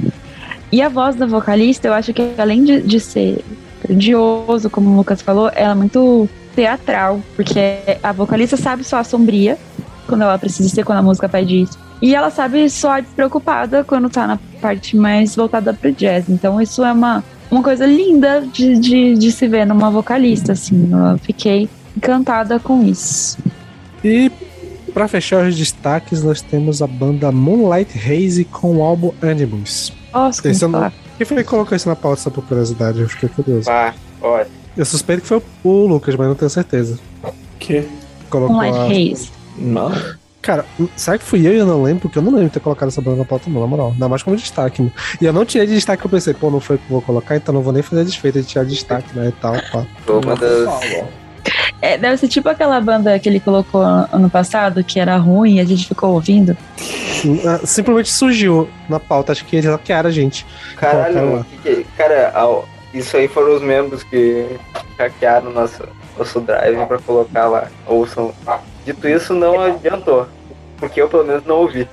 E 0.73 0.83
a 0.83 0.89
voz 0.89 1.15
da 1.15 1.27
vocalista, 1.27 1.87
eu 1.87 1.93
acho 1.93 2.13
que 2.13 2.33
além 2.37 2.65
de, 2.65 2.81
de 2.83 2.99
ser 2.99 3.45
grandioso, 3.85 4.69
como 4.71 4.91
o 4.91 4.97
Lucas 4.97 5.23
falou, 5.23 5.51
ela 5.55 5.73
é 5.73 5.75
muito 5.75 6.29
teatral, 6.55 7.21
porque 7.37 7.61
a 8.03 8.13
vocalista 8.13 8.57
sabe 8.57 8.85
soar 8.85 9.05
sombria 9.05 9.59
quando 10.07 10.23
ela 10.23 10.39
precisa 10.39 10.69
ser, 10.69 10.85
quando 10.85 10.99
a 10.99 11.03
música 11.03 11.29
pede 11.29 11.63
isso. 11.63 11.79
E 12.03 12.15
ela 12.15 12.31
sabe 12.31 12.69
soar 12.71 13.03
despreocupada 13.03 13.85
quando 13.85 14.09
tá 14.09 14.27
na 14.27 14.39
parte 14.61 14.97
mais 14.97 15.37
voltada 15.37 15.73
pro 15.75 15.93
jazz. 15.93 16.29
Então 16.29 16.61
isso 16.61 16.83
é 16.85 16.93
uma, 16.93 17.23
uma 17.51 17.63
coisa 17.63 17.87
linda 17.87 18.41
de, 18.41 18.79
de, 18.79 19.15
de 19.15 19.33
se 19.33 19.47
ver 19.47 19.67
numa 19.67 19.91
vocalista, 19.91 20.53
assim. 20.53 20.91
Eu 20.91 21.19
fiquei 21.19 21.69
encantada 21.97 22.59
com 22.59 22.83
isso. 22.83 23.39
E 24.03 24.31
para 24.95 25.07
fechar 25.07 25.47
os 25.47 25.57
destaques, 25.57 26.23
nós 26.23 26.41
temos 26.41 26.81
a 26.83 26.87
banda 26.87 27.31
Moonlight 27.31 27.97
Haze 27.99 28.45
com 28.45 28.79
o 28.79 28.83
álbum 28.83 29.13
Animals. 29.23 29.93
Nossa, 30.13 30.43
não- 30.49 30.73
falar. 30.73 30.93
Quem 31.19 31.27
foi 31.27 31.37
que 31.45 31.51
colocou 31.51 31.77
isso 31.77 31.87
na 31.87 31.95
pauta 31.95 32.23
só 32.23 32.31
por 32.31 32.43
curiosidade? 32.47 32.99
Eu 32.99 33.09
fiquei 33.09 33.29
curioso. 33.29 33.67
Pá, 33.67 33.95
olha. 34.23 34.49
Eu 34.77 34.85
suspeito 34.85 35.23
que 35.23 35.29
foi 35.29 35.43
o 35.65 35.87
Lucas, 35.87 36.15
mas 36.17 36.29
não 36.29 36.35
tenho 36.35 36.51
certeza. 36.51 36.99
Que? 37.59 37.87
Colocou 38.29 38.61
a... 38.61 38.63
Moonlight 38.65 39.13
Haze. 39.13 39.31
Não. 39.59 39.93
Cara, 40.41 40.65
será 40.97 41.19
que 41.19 41.25
fui 41.25 41.47
eu 41.47 41.53
e 41.53 41.59
eu 41.59 41.67
não 41.67 41.83
lembro? 41.83 42.03
Porque 42.03 42.17
eu 42.19 42.23
não 42.23 42.31
lembro 42.31 42.47
de 42.47 42.55
ter 42.55 42.61
colocado 42.61 42.89
essa 42.89 43.01
banda 43.03 43.19
na 43.19 43.25
pauta, 43.27 43.51
não, 43.51 43.61
na 43.61 43.67
moral. 43.67 43.91
Ainda 43.93 44.09
mais 44.09 44.23
como 44.23 44.37
destaque, 44.37 44.81
né? 44.81 44.91
E 45.21 45.27
eu 45.27 45.33
não 45.35 45.45
tirei 45.45 45.67
de 45.67 45.75
destaque, 45.75 46.03
eu 46.05 46.11
pensei, 46.11 46.33
pô, 46.33 46.51
não 46.51 46.61
foi 46.61 46.77
o 46.77 46.79
que 46.79 46.85
eu 46.87 46.91
vou 46.93 47.03
colocar, 47.03 47.37
então 47.37 47.53
não 47.53 47.61
vou 47.61 47.73
nem 47.75 47.83
fazer 47.83 48.05
desfeita 48.05 48.41
de 48.41 48.47
tirar 48.47 48.65
de 48.65 48.71
destaque, 48.71 49.15
né? 49.15 49.29
E 49.29 49.33
tal, 49.33 49.55
pá. 49.71 49.85
Uma 50.09 50.35
das. 50.37 50.67
É, 51.83 51.97
deve 51.99 52.17
ser 52.19 52.29
tipo 52.29 52.49
aquela 52.49 52.81
banda 52.81 53.19
que 53.19 53.29
ele 53.29 53.41
colocou 53.41 53.81
ano 53.83 54.31
passado, 54.31 54.83
que 54.85 54.99
era 55.01 55.17
ruim 55.17 55.57
e 55.57 55.61
a 55.61 55.65
gente 55.65 55.87
ficou 55.87 56.13
ouvindo. 56.15 56.57
Ah, 57.47 57.61
Simplesmente 57.67 58.11
surgiu 58.11 58.69
na 58.89 59.01
pauta, 59.01 59.33
acho 59.33 59.45
que 59.45 59.57
eles 59.57 59.67
hackearam 59.71 60.09
a 60.09 60.13
gente. 60.13 60.47
Caralho, 60.77 61.37
lá. 61.37 61.47
que 61.63 61.75
que- 61.77 61.87
cara, 61.97 62.31
ao- 62.35 62.67
isso 62.93 63.17
aí 63.17 63.29
foram 63.29 63.57
os 63.57 63.63
membros 63.63 64.03
que 64.03 64.47
hackearam 64.99 65.51
nosso, 65.53 65.83
nosso 66.19 66.41
drive 66.41 66.85
pra 66.87 66.99
colocar 66.99 67.47
lá. 67.49 67.69
Ouçam. 67.87 68.33
Dito 68.85 69.09
isso, 69.09 69.35
não 69.35 69.61
adiantou. 69.61 70.27
Porque 70.79 71.01
eu 71.01 71.09
pelo 71.09 71.25
menos 71.25 71.45
não 71.45 71.57
ouvi. 71.57 71.87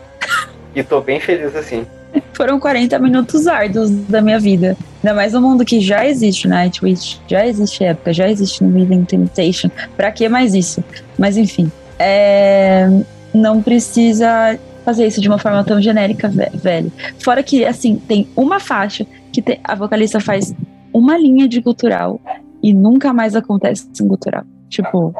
E 0.75 0.83
tô 0.83 1.01
bem 1.01 1.19
feliz 1.19 1.55
assim. 1.55 1.85
Foram 2.33 2.59
40 2.59 2.97
minutos 2.99 3.47
árduos 3.47 3.89
da 3.89 4.21
minha 4.21 4.39
vida. 4.39 4.77
Ainda 5.03 5.13
mais 5.15 5.33
no 5.33 5.41
mundo 5.41 5.65
que 5.65 5.79
já 5.81 6.05
existe 6.07 6.47
Nightwish, 6.47 7.19
já 7.27 7.45
existe 7.45 7.83
época, 7.83 8.13
já 8.13 8.29
existe 8.29 8.63
no 8.63 8.77
Living 8.77 9.03
Temptation. 9.03 9.69
Pra 9.95 10.11
que 10.11 10.27
mais 10.29 10.53
isso? 10.53 10.83
Mas 11.17 11.35
enfim. 11.37 11.71
é, 11.99 12.87
Não 13.33 13.61
precisa 13.61 14.57
fazer 14.85 15.05
isso 15.05 15.19
de 15.19 15.27
uma 15.27 15.37
forma 15.37 15.63
tão 15.63 15.81
genérica, 15.81 16.27
ve- 16.29 16.49
velho. 16.53 16.91
Fora 17.19 17.43
que, 17.43 17.65
assim, 17.65 17.97
tem 18.07 18.27
uma 18.35 18.59
faixa 18.59 19.05
que 19.33 19.43
a 19.63 19.75
vocalista 19.75 20.19
faz 20.19 20.53
uma 20.97 21.17
linha 21.17 21.47
de 21.47 21.61
gutural 21.61 22.19
e 22.61 22.73
nunca 22.73 23.13
mais 23.13 23.35
acontece 23.35 23.87
em 24.01 24.07
gutural. 24.07 24.43
Tipo, 24.69 25.13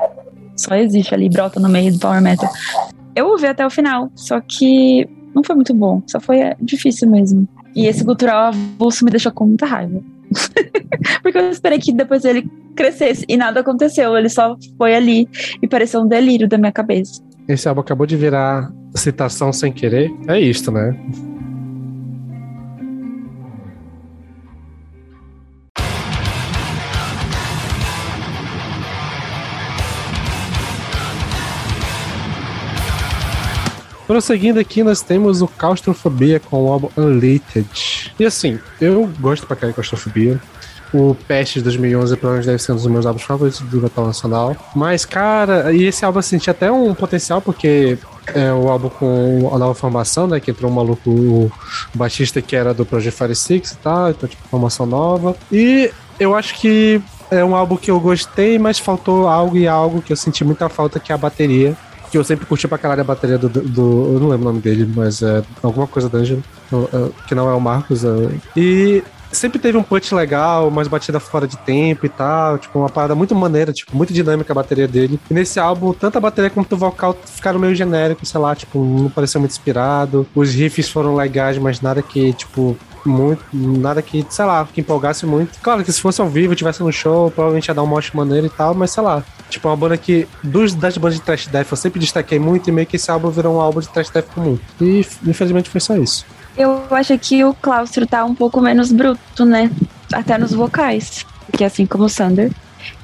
só 0.55 0.75
existe 0.75 1.13
ali, 1.13 1.29
brota 1.29 1.59
no 1.59 1.69
meio 1.69 1.93
do 1.93 1.99
power 1.99 2.21
metal. 2.21 2.49
Eu 3.15 3.27
ouvi 3.27 3.45
até 3.45 3.65
o 3.65 3.69
final, 3.69 4.09
só 4.15 4.41
que 4.41 5.07
não 5.33 5.43
foi 5.43 5.55
muito 5.55 5.73
bom, 5.73 6.01
só 6.07 6.19
foi 6.19 6.39
é, 6.39 6.57
difícil 6.59 7.09
mesmo. 7.09 7.47
E 7.75 7.85
esse 7.85 8.03
gutural 8.03 8.47
avulso 8.47 9.05
me 9.05 9.11
deixou 9.11 9.31
com 9.31 9.45
muita 9.45 9.65
raiva. 9.65 10.01
Porque 11.21 11.37
eu 11.37 11.49
esperei 11.51 11.79
que 11.79 11.93
depois 11.93 12.25
ele 12.25 12.49
crescesse 12.75 13.23
e 13.27 13.37
nada 13.37 13.59
aconteceu, 13.59 14.17
ele 14.17 14.29
só 14.29 14.55
foi 14.77 14.95
ali 14.95 15.27
e 15.61 15.67
pareceu 15.67 16.01
um 16.01 16.07
delírio 16.07 16.47
da 16.47 16.57
minha 16.57 16.71
cabeça. 16.71 17.21
Esse 17.47 17.67
álbum 17.69 17.81
acabou 17.81 18.05
de 18.05 18.15
virar 18.17 18.71
citação 18.95 19.53
sem 19.53 19.71
querer. 19.71 20.11
É 20.27 20.39
isto, 20.39 20.71
né? 20.71 20.97
Prosseguindo 34.07 34.57
aqui, 34.57 34.83
nós 34.83 35.01
temos 35.01 35.41
o 35.41 35.47
Claustrofobia 35.47 36.39
com 36.39 36.63
o 36.63 36.71
álbum 36.71 36.89
Unlated. 36.95 37.67
E 38.17 38.25
assim, 38.25 38.57
eu 38.79 39.11
gosto 39.19 39.45
pra 39.45 39.55
caralho 39.55 39.73
de 39.73 39.75
Claustrofobia. 39.75 40.39
O 40.93 41.13
Pest 41.27 41.55
de 41.55 41.61
2011 41.63 42.15
provavelmente 42.15 42.45
deve 42.45 42.63
ser 42.63 42.71
um 42.71 42.75
dos 42.75 42.87
meus 42.87 43.05
álbuns 43.05 43.23
favoritos 43.23 43.59
do 43.59 43.81
metal 43.81 44.05
nacional. 44.05 44.55
Mas, 44.73 45.03
cara, 45.03 45.73
e 45.73 45.83
esse 45.83 46.05
álbum 46.05 46.19
assim, 46.19 46.37
tinha 46.37 46.51
até 46.51 46.71
um 46.71 46.95
potencial, 46.95 47.41
porque 47.41 47.97
é 48.27 48.53
o 48.53 48.69
álbum 48.69 48.87
com 48.87 49.49
a 49.53 49.57
nova 49.57 49.73
formação, 49.73 50.25
né? 50.25 50.39
Que 50.39 50.51
entrou 50.51 50.71
um 50.71 50.73
maluco, 50.73 51.09
o 51.09 51.51
baixista 51.93 52.41
que 52.41 52.55
era 52.55 52.73
do 52.73 52.85
Project 52.85 53.17
Fire 53.17 53.35
Six 53.35 53.71
e 53.71 53.77
tal, 53.77 54.11
então, 54.11 54.29
tipo, 54.29 54.47
formação 54.47 54.85
nova. 54.85 55.35
E 55.51 55.91
eu 56.17 56.33
acho 56.33 56.55
que 56.55 57.01
é 57.29 57.43
um 57.43 57.53
álbum 57.53 57.75
que 57.75 57.91
eu 57.91 57.99
gostei, 57.99 58.57
mas 58.57 58.79
faltou 58.79 59.27
algo 59.27 59.57
e 59.57 59.67
algo 59.67 60.01
que 60.01 60.13
eu 60.13 60.17
senti 60.17 60.45
muita 60.45 60.69
falta, 60.69 60.99
que 60.99 61.11
é 61.11 61.15
a 61.15 61.17
bateria. 61.17 61.75
Que 62.11 62.17
eu 62.17 62.23
sempre 62.23 62.45
curti 62.45 62.67
pra 62.67 62.77
caralho 62.77 63.01
a 63.01 63.03
bateria 63.03 63.37
do, 63.37 63.49
do- 63.49 64.13
Eu 64.13 64.19
não 64.19 64.29
lembro 64.29 64.47
o 64.47 64.49
nome 64.51 64.61
dele, 64.61 64.89
mas 64.95 65.21
é 65.21 65.43
alguma 65.61 65.85
coisa 65.87 66.07
Dungeon, 66.07 66.39
que 67.27 67.35
não 67.35 67.49
é 67.49 67.53
o 67.53 67.59
Marcos. 67.59 68.05
é- 68.05 68.09
e 68.55 69.03
sempre 69.37 69.59
teve 69.59 69.77
um 69.77 69.83
punch 69.83 70.13
legal, 70.13 70.67
umas 70.67 70.87
batidas 70.87 71.23
fora 71.23 71.47
de 71.47 71.57
tempo 71.57 72.05
e 72.05 72.09
tal, 72.09 72.57
tipo, 72.57 72.77
uma 72.79 72.89
parada 72.89 73.15
muito 73.15 73.35
maneira, 73.35 73.71
tipo, 73.71 73.95
muito 73.95 74.13
dinâmica 74.13 74.51
a 74.51 74.55
bateria 74.55 74.87
dele. 74.87 75.19
E 75.29 75.33
nesse 75.33 75.59
álbum, 75.59 75.93
tanto 75.93 76.17
a 76.17 76.21
bateria 76.21 76.49
quanto 76.49 76.73
o 76.73 76.77
vocal 76.77 77.15
ficaram 77.25 77.59
meio 77.59 77.75
genéricos, 77.75 78.29
sei 78.29 78.39
lá, 78.39 78.55
tipo, 78.55 78.83
não 78.83 79.09
pareceu 79.09 79.39
muito 79.39 79.51
inspirado. 79.51 80.27
Os 80.35 80.53
riffs 80.53 80.89
foram 80.89 81.15
legais, 81.15 81.57
mas 81.57 81.81
nada 81.81 82.01
que, 82.01 82.33
tipo, 82.33 82.77
muito, 83.05 83.43
nada 83.53 84.01
que, 84.01 84.25
sei 84.29 84.45
lá, 84.45 84.67
que 84.71 84.81
empolgasse 84.81 85.25
muito. 85.25 85.59
Claro 85.61 85.83
que 85.83 85.91
se 85.91 86.01
fosse 86.01 86.21
ao 86.21 86.27
vivo, 86.27 86.55
tivesse 86.55 86.83
no 86.83 86.91
show, 86.91 87.31
provavelmente 87.31 87.67
ia 87.67 87.73
dar 87.73 87.83
um 87.83 87.87
mosh 87.87 88.11
maneiro 88.11 88.47
e 88.47 88.49
tal, 88.49 88.73
mas 88.73 88.91
sei 88.91 89.03
lá. 89.03 89.23
Tipo, 89.49 89.69
uma 89.69 89.77
banda 89.77 89.97
que, 89.97 90.27
dos, 90.43 90.73
das 90.73 90.97
bandas 90.97 91.15
de 91.15 91.21
trash 91.21 91.47
death, 91.47 91.67
eu 91.71 91.77
sempre 91.77 91.99
destaquei 91.99 92.37
muito 92.37 92.69
e 92.69 92.73
meio 92.73 92.85
que 92.85 92.97
esse 92.97 93.09
álbum 93.09 93.29
virou 93.29 93.55
um 93.55 93.61
álbum 93.61 93.79
de 93.79 93.87
trash 93.87 94.09
death 94.09 94.27
comum. 94.33 94.59
E, 94.81 95.05
infelizmente, 95.25 95.69
foi 95.69 95.79
só 95.79 95.95
isso. 95.95 96.25
Eu 96.57 96.83
acho 96.91 97.17
que 97.19 97.43
o 97.43 97.53
Claustro 97.53 98.07
tá 98.07 98.25
um 98.25 98.33
pouco 98.33 98.59
menos 98.59 98.91
bruto, 98.91 99.45
né? 99.45 99.69
Até 100.11 100.37
nos 100.37 100.53
vocais. 100.53 101.25
Porque 101.49 101.63
assim 101.63 101.85
como 101.85 102.05
o 102.05 102.09
Sander, 102.09 102.51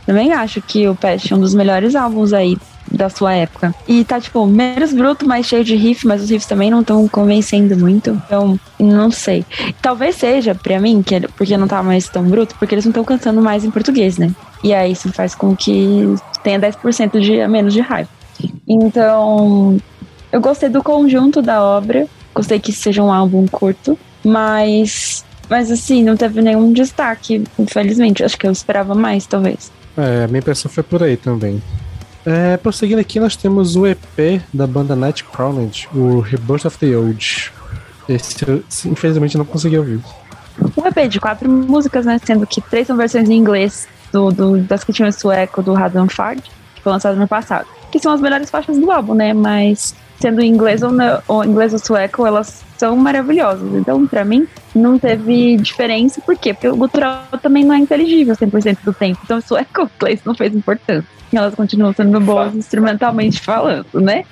também 0.06 0.34
acho 0.34 0.62
que 0.62 0.88
o 0.88 0.96
Pest 0.96 1.32
é 1.32 1.36
um 1.36 1.40
dos 1.40 1.54
melhores 1.54 1.96
álbuns 1.96 2.34
aí 2.34 2.58
da 2.92 3.10
sua 3.10 3.34
época. 3.34 3.74
E 3.88 4.04
tá, 4.04 4.20
tipo, 4.20 4.46
menos 4.46 4.94
bruto, 4.94 5.28
mais 5.28 5.46
cheio 5.46 5.64
de 5.64 5.76
riff, 5.76 6.06
mas 6.06 6.22
os 6.22 6.30
riffs 6.30 6.48
também 6.48 6.70
não 6.70 6.82
estão 6.82 7.08
convencendo 7.08 7.78
muito. 7.78 8.10
Então, 8.26 8.60
não 8.80 9.10
sei. 9.10 9.46
Talvez 9.82 10.16
seja, 10.16 10.54
pra 10.54 10.80
mim, 10.80 11.02
que 11.02 11.22
porque 11.30 11.58
não 11.58 11.68
tá 11.68 11.82
mais 11.82 12.08
tão 12.08 12.24
bruto, 12.24 12.56
porque 12.60 12.76
eles 12.76 12.86
não 12.86 12.92
estão 12.92 13.04
cantando 13.04 13.42
mais 13.42 13.64
em 13.64 13.72
português, 13.72 14.18
né? 14.18 14.32
E 14.64 14.74
aí 14.74 14.92
isso 14.92 15.12
faz 15.12 15.34
com 15.34 15.56
que 15.56 16.16
tenha 16.44 16.60
10% 16.60 17.20
de, 17.20 17.42
a 17.42 17.48
menos 17.48 17.74
de 17.74 17.82
raiva. 17.82 18.10
Então, 18.68 19.78
eu 20.32 20.42
gostei 20.42 20.70
do 20.70 20.84
conjunto 20.84 21.42
da 21.42 21.64
obra. 21.64 22.08
Gostei 22.34 22.60
que 22.60 22.72
seja 22.72 23.02
um 23.04 23.12
álbum 23.12 23.46
curto, 23.48 23.98
mas, 24.24 25.24
mas 25.50 25.70
assim, 25.72 26.04
não 26.04 26.18
teve 26.18 26.42
nenhum 26.42 26.74
destaque, 26.74 27.44
infelizmente. 27.60 28.24
Acho 28.24 28.38
que 28.38 28.48
eu 28.48 28.52
esperava 28.52 28.96
mais, 28.96 29.26
talvez. 29.26 29.72
É, 29.96 30.24
a 30.24 30.28
minha 30.28 30.40
impressão 30.40 30.72
foi 30.72 30.82
por 30.84 31.04
aí 31.04 31.16
também. 31.18 31.62
É, 32.26 32.58
prosseguindo 32.58 33.02
aqui, 33.02 33.20
nós 33.20 33.36
temos 33.36 33.76
o 33.76 33.86
EP 33.86 34.42
da 34.54 34.66
banda 34.66 34.96
Nightcrawler, 34.96 35.70
o 35.94 36.20
Rebirth 36.22 36.66
of 36.66 36.78
the 36.80 36.98
Old. 36.98 37.52
Esse 38.10 38.48
eu, 38.48 38.64
infelizmente, 38.86 39.38
não 39.38 39.46
consegui 39.46 39.78
ouvir. 39.78 40.00
Um 40.78 40.88
EP 40.88 41.10
de 41.10 41.20
quatro 41.20 41.50
músicas, 41.50 42.06
né? 42.06 42.20
Sendo 42.24 42.48
que 42.48 42.62
três 42.62 42.88
são 42.88 42.96
versões 42.98 43.30
em 43.30 43.34
inglês 43.38 43.88
do, 44.12 44.32
do- 44.32 44.58
das 44.62 44.84
que 44.84 44.94
tinham 44.94 45.12
sueco 45.12 45.62
do 45.62 45.74
Radon 45.74 46.08
Fard, 46.08 46.42
que 46.76 46.82
foi 46.82 46.92
lançado 46.92 47.18
no 47.18 47.28
passado. 47.28 47.68
Que 47.92 48.00
são 48.00 48.12
as 48.12 48.22
melhores 48.22 48.50
faixas 48.50 48.78
do 48.78 48.90
álbum, 48.92 49.14
né? 49.14 49.34
Mas 49.34 49.94
sendo 50.24 50.42
inglês 50.42 50.82
ou, 50.82 50.90
não, 50.90 51.22
ou 51.28 51.44
inglês 51.44 51.74
ou 51.74 51.80
sueco, 51.80 52.26
elas 52.26 52.64
são 52.78 52.96
maravilhosas. 52.96 53.74
Então, 53.74 54.08
pra 54.08 54.24
mim, 54.24 54.48
não 54.74 54.98
teve 54.98 55.58
diferença. 55.58 56.22
Por 56.22 56.38
quê? 56.38 56.54
Porque 56.54 56.70
o 56.70 56.78
gutural 56.78 57.26
também 57.42 57.66
não 57.66 57.76
é 57.76 57.80
inteligível 57.80 58.34
100% 58.34 58.78
do 58.86 58.94
tempo. 58.94 59.20
Então, 59.26 59.42
sueco 59.42 59.82
ou 59.84 59.90
inglês 59.98 60.22
não 60.24 60.34
fez 60.34 60.56
importância. 60.56 61.06
Elas 61.34 61.54
continuam 61.56 61.92
sendo 61.94 62.22
boas 62.22 62.56
instrumentalmente 62.56 63.42
falando, 63.42 64.00
né? 64.00 64.24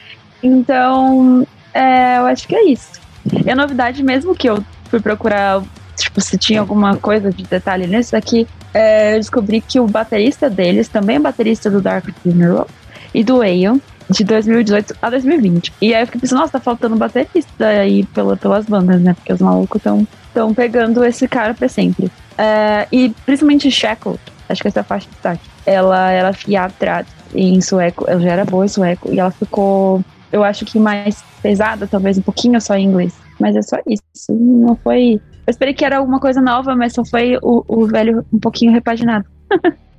Então, 0.41 1.45
é, 1.73 2.19
eu 2.19 2.25
acho 2.27 2.47
que 2.47 2.55
é 2.55 2.71
isso. 2.71 3.01
E 3.45 3.49
a 3.49 3.55
novidade 3.55 4.01
mesmo 4.01 4.33
que 4.33 4.49
eu 4.49 4.63
fui 4.85 5.01
procurar, 5.01 5.61
tipo, 5.97 6.21
se 6.21 6.37
tinha 6.37 6.61
alguma 6.61 6.95
coisa 6.95 7.31
de 7.31 7.43
detalhe 7.43 7.85
nisso 7.85 8.13
daqui, 8.13 8.47
é, 8.73 9.15
eu 9.15 9.19
descobri 9.19 9.59
que 9.59 9.77
o 9.77 9.87
baterista 9.87 10.49
deles 10.49 10.87
também 10.87 11.17
é 11.17 11.19
baterista 11.19 11.69
do 11.69 11.81
Dark 11.81 12.05
Funeral 12.23 12.67
e 13.13 13.23
do 13.23 13.41
Aeon, 13.41 13.79
de 14.11 14.23
2018 14.23 14.95
a 15.01 15.09
2020. 15.09 15.73
E 15.81 15.93
aí 15.93 16.01
eu 16.01 16.05
fiquei 16.05 16.21
pensando, 16.21 16.39
nossa, 16.39 16.53
tá 16.53 16.59
faltando 16.59 16.95
baterista 16.95 17.65
aí 17.65 18.05
pela, 18.07 18.35
pelas 18.37 18.65
bandas, 18.65 19.01
né? 19.01 19.13
Porque 19.13 19.33
os 19.33 19.41
malucos 19.41 19.79
estão 19.79 20.07
tão 20.33 20.53
pegando 20.53 21.03
esse 21.03 21.27
cara 21.27 21.53
pra 21.53 21.67
sempre. 21.67 22.11
É, 22.37 22.87
e 22.91 23.09
principalmente 23.25 23.71
Shackle, 23.71 24.19
acho 24.49 24.61
que 24.61 24.67
essa 24.67 24.83
faixa 24.83 25.07
de 25.07 25.13
destaque. 25.13 25.49
Ela, 25.65 26.11
é 26.11 26.31
teatral, 26.33 27.03
em 27.33 27.61
sueco. 27.61 28.05
Ela 28.07 28.19
já 28.19 28.31
era 28.31 28.45
boa 28.45 28.65
em 28.65 28.69
sueco. 28.69 29.11
E 29.11 29.19
ela 29.19 29.31
ficou, 29.31 30.03
eu 30.31 30.43
acho 30.43 30.65
que 30.65 30.79
mais 30.79 31.23
pesada, 31.41 31.87
talvez 31.87 32.17
um 32.17 32.21
pouquinho 32.21 32.59
só 32.59 32.75
em 32.75 32.85
inglês. 32.85 33.13
Mas 33.39 33.55
é 33.55 33.61
só 33.61 33.77
isso. 33.87 34.03
Não 34.29 34.75
foi. 34.75 35.21
Eu 35.47 35.51
esperei 35.51 35.73
que 35.73 35.85
era 35.85 35.97
alguma 35.97 36.19
coisa 36.19 36.41
nova, 36.41 36.75
mas 36.75 36.93
só 36.93 37.03
foi 37.05 37.37
o, 37.41 37.63
o 37.67 37.87
velho 37.87 38.25
um 38.31 38.39
pouquinho 38.39 38.71
repaginado. 38.71 39.25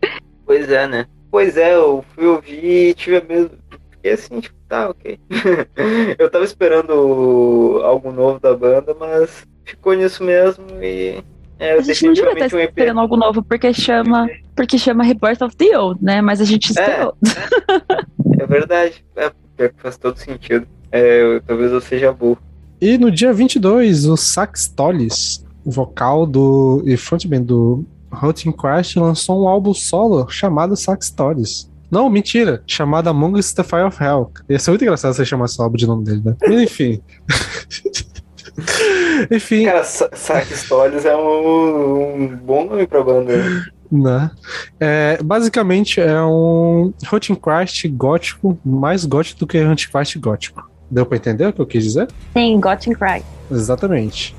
Pois 0.45 0.69
é, 0.69 0.87
né? 0.87 1.07
Pois 1.31 1.57
é, 1.57 1.75
eu 1.75 2.05
fui 2.15 2.27
ouvir 2.27 2.91
e 2.91 2.95
tive 2.95 3.23
medo. 3.27 3.53
Fiquei 4.03 4.13
assim, 4.15 4.41
tipo, 4.41 4.57
tá, 4.69 4.91
ok. 4.91 5.17
eu 6.19 6.29
tava 6.29 6.45
esperando 6.45 7.81
algo 7.85 8.11
novo 8.11 8.41
da 8.41 8.53
banda, 8.53 8.97
mas 8.99 9.47
ficou 9.65 9.93
nisso 9.95 10.25
mesmo 10.25 10.65
e. 10.83 11.23
É, 11.57 11.75
a 11.75 11.81
gente 11.81 12.05
não 12.07 12.13
devia 12.13 12.33
estar 12.33 12.57
um 12.57 12.61
esperando 12.61 12.99
algo 12.99 13.17
novo, 13.17 13.41
porque 13.45 13.73
chama, 13.73 14.29
porque 14.57 14.77
chama 14.77 15.05
Rebirth 15.05 15.43
of 15.43 15.55
the 15.55 15.79
Old, 15.79 16.03
né? 16.03 16.21
Mas 16.21 16.41
a 16.41 16.45
gente 16.45 16.71
esperou. 16.71 17.15
É 18.41 18.47
verdade. 18.47 19.05
É, 19.15 19.31
pior 19.57 19.69
que 19.71 19.81
faz 19.81 19.97
todo 19.97 20.17
sentido. 20.19 20.67
É, 20.91 21.23
eu- 21.23 21.41
talvez 21.43 21.71
eu 21.71 21.81
seja 21.81 22.13
burro. 22.13 22.39
E 22.81 22.99
no 22.99 23.09
dia 23.13 23.33
22, 23.33 24.07
o 24.07 24.17
Sax 24.17 24.67
Tollis, 24.67 25.47
vocal 25.65 26.27
do 26.27 26.83
e 26.85 26.97
frontman 26.97 27.45
do 27.45 27.85
Hunting 28.21 28.51
Crash, 28.51 28.97
lançou 28.97 29.45
um 29.45 29.47
álbum 29.47 29.73
solo 29.73 30.29
chamado 30.29 30.75
Sax 30.77 31.11
Tollis. 31.11 31.71
Não, 31.93 32.09
mentira, 32.09 32.63
chamado 32.67 33.09
Among 33.11 33.39
Us 33.39 33.53
the 33.53 33.63
Fire 33.63 33.83
of 33.85 34.03
Hell. 34.03 34.31
Ia 34.49 34.59
ser 34.59 34.71
muito 34.71 34.83
engraçado 34.83 35.13
você 35.13 35.27
chamar 35.27 35.45
esse 35.45 35.61
álbum 35.61 35.77
de 35.77 35.87
nome 35.87 36.05
dele, 36.05 36.23
né? 36.25 36.35
Enfim. 36.63 37.03
enfim, 39.31 39.65
Cara, 39.65 39.85
Sa- 39.85 40.11
Saque 40.15 40.57
Stories 40.57 41.05
é 41.05 41.17
um, 41.17 42.25
um 42.25 42.37
bom 42.37 42.65
nome 42.65 42.87
pra 42.87 43.03
banda. 43.03 43.33
né? 43.91 44.31
É, 44.81 45.19
basicamente 45.23 46.01
é 46.01 46.21
um 46.23 46.93
Hunting 47.13 47.35
Crash 47.35 47.85
gótico, 47.91 48.59
mais 48.65 49.05
gótico 49.05 49.41
do 49.41 49.47
que 49.47 49.63
Hunting 49.63 49.89
Crash 49.91 50.17
gótico. 50.17 50.71
Deu 50.91 51.07
pra 51.07 51.17
entender 51.17 51.47
o 51.47 51.53
que 51.53 51.61
eu 51.61 51.67
quis 51.67 51.85
dizer? 51.85 52.09
Sim, 52.35 52.61
Cry. 52.95 53.23
Exatamente. 53.51 54.35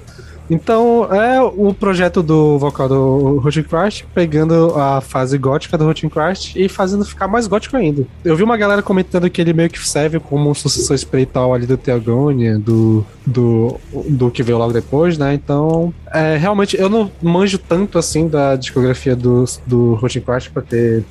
Então, 0.53 1.11
é 1.11 1.41
o 1.41 1.73
projeto 1.73 2.21
do 2.21 2.59
vocal 2.59 2.87
do 2.87 3.39
Routine 3.39 3.65
Crash 3.65 4.05
pegando 4.13 4.75
a 4.75 5.01
fase 5.01 5.35
gótica 5.35 5.77
do 5.77 5.85
Routine 5.85 6.11
Crash 6.11 6.55
e 6.55 6.69
fazendo 6.69 7.03
ficar 7.03 7.27
mais 7.27 7.47
gótico 7.47 7.75
ainda. 7.75 8.05
Eu 8.23 8.35
vi 8.35 8.43
uma 8.43 8.55
galera 8.55 8.83
comentando 8.83 9.27
que 9.31 9.41
ele 9.41 9.51
meio 9.51 9.69
que 9.69 9.79
serve 9.79 10.19
como 10.19 10.49
um 10.49 10.53
sucessor 10.53 10.95
espiritual 10.95 11.53
ali 11.55 11.65
do 11.65 11.75
Theogonia, 11.75 12.59
do, 12.59 13.03
do, 13.25 13.79
do 14.09 14.29
que 14.29 14.43
veio 14.43 14.59
logo 14.59 14.71
depois, 14.71 15.17
né? 15.17 15.33
Então, 15.33 15.91
é, 16.13 16.37
realmente, 16.37 16.79
eu 16.79 16.87
não 16.87 17.11
manjo 17.19 17.57
tanto 17.57 17.97
assim 17.97 18.27
da 18.27 18.55
discografia 18.55 19.15
do, 19.15 19.45
do 19.65 19.95
Routine 19.95 20.23
Crash 20.23 20.49
pra 20.49 20.61
ter 20.61 21.03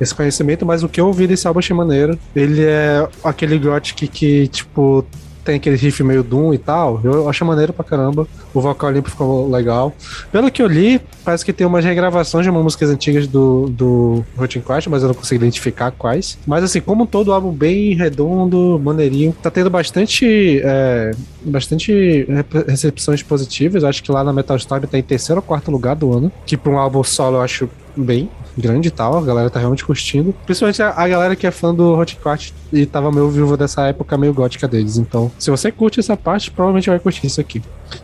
esse 0.00 0.14
conhecimento, 0.14 0.64
mas 0.64 0.82
o 0.82 0.88
que 0.88 1.00
eu 1.00 1.06
ouvi 1.06 1.26
desse 1.26 1.46
álbum 1.46 1.58
achei 1.58 1.76
maneiro. 1.76 2.18
Ele 2.34 2.64
é 2.64 3.06
aquele 3.22 3.58
gothic 3.58 4.08
que, 4.08 4.48
tipo, 4.48 5.04
tem 5.46 5.56
aquele 5.56 5.76
riff 5.76 6.02
meio 6.02 6.24
Doom 6.24 6.52
e 6.52 6.58
tal. 6.58 7.00
Eu 7.04 7.28
achei 7.28 7.46
maneiro 7.46 7.72
pra 7.72 7.84
caramba. 7.84 8.26
O 8.52 8.60
vocal 8.60 8.90
limpo 8.90 9.08
ficou 9.08 9.48
legal. 9.48 9.94
Pelo 10.32 10.50
que 10.50 10.60
eu 10.60 10.66
li, 10.66 11.00
parece 11.24 11.44
que 11.44 11.52
tem 11.52 11.66
umas 11.66 11.84
regravações 11.84 12.44
de 12.44 12.50
umas 12.50 12.64
músicas 12.64 12.90
antigas 12.90 13.26
do, 13.28 13.68
do 13.68 14.24
Routine 14.36 14.64
Crash, 14.64 14.88
mas 14.88 15.02
eu 15.02 15.08
não 15.08 15.14
consigo 15.14 15.42
identificar 15.42 15.92
quais. 15.92 16.36
Mas 16.46 16.64
assim, 16.64 16.80
como 16.80 17.06
todo 17.06 17.32
álbum 17.32 17.52
bem 17.52 17.94
redondo, 17.94 18.80
maneirinho, 18.82 19.34
tá 19.40 19.50
tendo 19.50 19.70
bastante, 19.70 20.60
é, 20.64 21.12
bastante 21.42 22.26
recepções 22.66 23.22
positivas. 23.22 23.84
Acho 23.84 24.02
que 24.02 24.10
lá 24.10 24.24
na 24.24 24.32
Metal 24.32 24.56
Storm 24.56 24.82
tá 24.82 24.98
em 24.98 25.02
terceiro 25.02 25.38
ou 25.38 25.42
quarto 25.42 25.70
lugar 25.70 25.94
do 25.94 26.12
ano. 26.12 26.32
Que 26.44 26.56
pra 26.56 26.72
um 26.72 26.78
álbum 26.78 27.04
solo 27.04 27.36
eu 27.36 27.42
acho 27.42 27.68
bem 27.96 28.28
grande 28.56 28.88
e 28.88 28.90
tal, 28.90 29.16
a 29.16 29.22
galera 29.22 29.50
tá 29.50 29.58
realmente 29.58 29.84
curtindo. 29.84 30.34
Principalmente 30.44 30.82
a, 30.82 30.90
a 30.90 31.08
galera 31.08 31.36
que 31.36 31.46
é 31.46 31.50
fã 31.50 31.74
do 31.74 31.96
Hot 31.96 32.16
Crash 32.16 32.52
e 32.72 32.86
tava 32.86 33.10
meio 33.12 33.28
viúva 33.28 33.56
dessa 33.56 33.86
época 33.86 34.16
meio 34.16 34.32
gótica 34.32 34.66
deles. 34.66 34.96
Então, 34.96 35.30
se 35.38 35.50
você 35.50 35.70
curte 35.70 36.00
essa 36.00 36.16
parte, 36.16 36.50
provavelmente 36.50 36.88
vai 36.88 36.98
curtir 36.98 37.26
isso 37.26 37.40
aqui. 37.40 37.62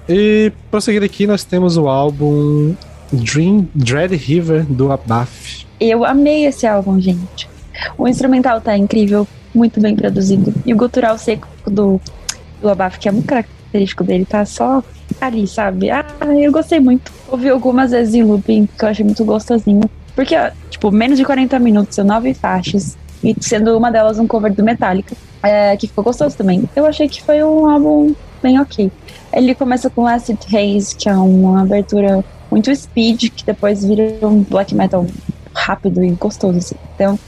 E 0.09 0.53
prosseguindo 0.71 1.05
aqui, 1.05 1.27
nós 1.27 1.45
temos 1.45 1.77
o 1.77 1.89
álbum 1.89 2.75
Dream 3.13 3.69
Dread 3.75 4.15
River 4.17 4.65
do 4.65 4.91
Abaf. 4.91 5.67
Eu 5.81 6.05
amei 6.05 6.47
esse 6.47 6.67
álbum, 6.67 7.01
gente. 7.01 7.49
O 7.99 8.07
instrumental 8.07 8.61
tá 8.61 8.77
incrível, 8.77 9.27
muito 9.55 9.81
bem 9.81 9.97
produzido. 9.97 10.53
E 10.65 10.73
o 10.73 10.77
gutural 10.77 11.19
seco 11.19 11.49
do, 11.67 12.01
do 12.61 12.69
Abaf, 12.69 12.99
que 12.99 13.09
é 13.09 13.13
muito 13.13 13.27
característico 13.27 13.62
dele, 14.05 14.25
tá 14.25 14.45
só 14.45 14.83
ali, 15.21 15.47
sabe? 15.47 15.91
Ah, 15.91 16.05
eu 16.39 16.53
gostei 16.53 16.81
muito. 16.81 17.13
Ouvi 17.29 17.49
algumas 17.49 17.91
vezes 17.91 18.15
em 18.15 18.23
looping, 18.23 18.69
que 18.79 18.85
eu 18.85 18.89
achei 18.89 19.05
muito 19.05 19.25
gostosinho. 19.25 19.89
Porque, 20.15 20.37
tipo, 20.71 20.91
menos 20.91 21.19
de 21.19 21.25
40 21.25 21.59
minutos, 21.59 21.95
são 21.95 22.05
nove 22.05 22.35
faixas. 22.35 22.97
E 23.23 23.35
sendo 23.41 23.77
uma 23.77 23.91
delas 23.91 24.19
um 24.19 24.27
cover 24.27 24.53
do 24.53 24.63
Metallica, 24.63 25.15
é, 25.43 25.77
que 25.77 25.87
ficou 25.87 26.05
gostoso 26.05 26.37
também. 26.37 26.69
Eu 26.75 26.87
achei 26.87 27.09
que 27.09 27.23
foi 27.23 27.43
um 27.43 27.69
álbum 27.69 28.15
bem 28.43 28.61
ok. 28.61 28.91
Ele 29.33 29.55
começa 29.55 29.89
com 29.89 30.07
Acid 30.07 30.39
Haze, 30.53 30.95
que 30.97 31.09
é 31.09 31.15
uma 31.15 31.63
abertura 31.63 32.25
muito 32.51 32.75
speed, 32.75 33.31
que 33.31 33.45
depois 33.45 33.85
vira 33.85 34.19
um 34.23 34.43
black 34.43 34.75
metal 34.75 35.07
rápido 35.55 36.05
e 36.05 36.11
gostoso. 36.11 36.59
Assim. 36.59 36.75
Então, 36.95 37.19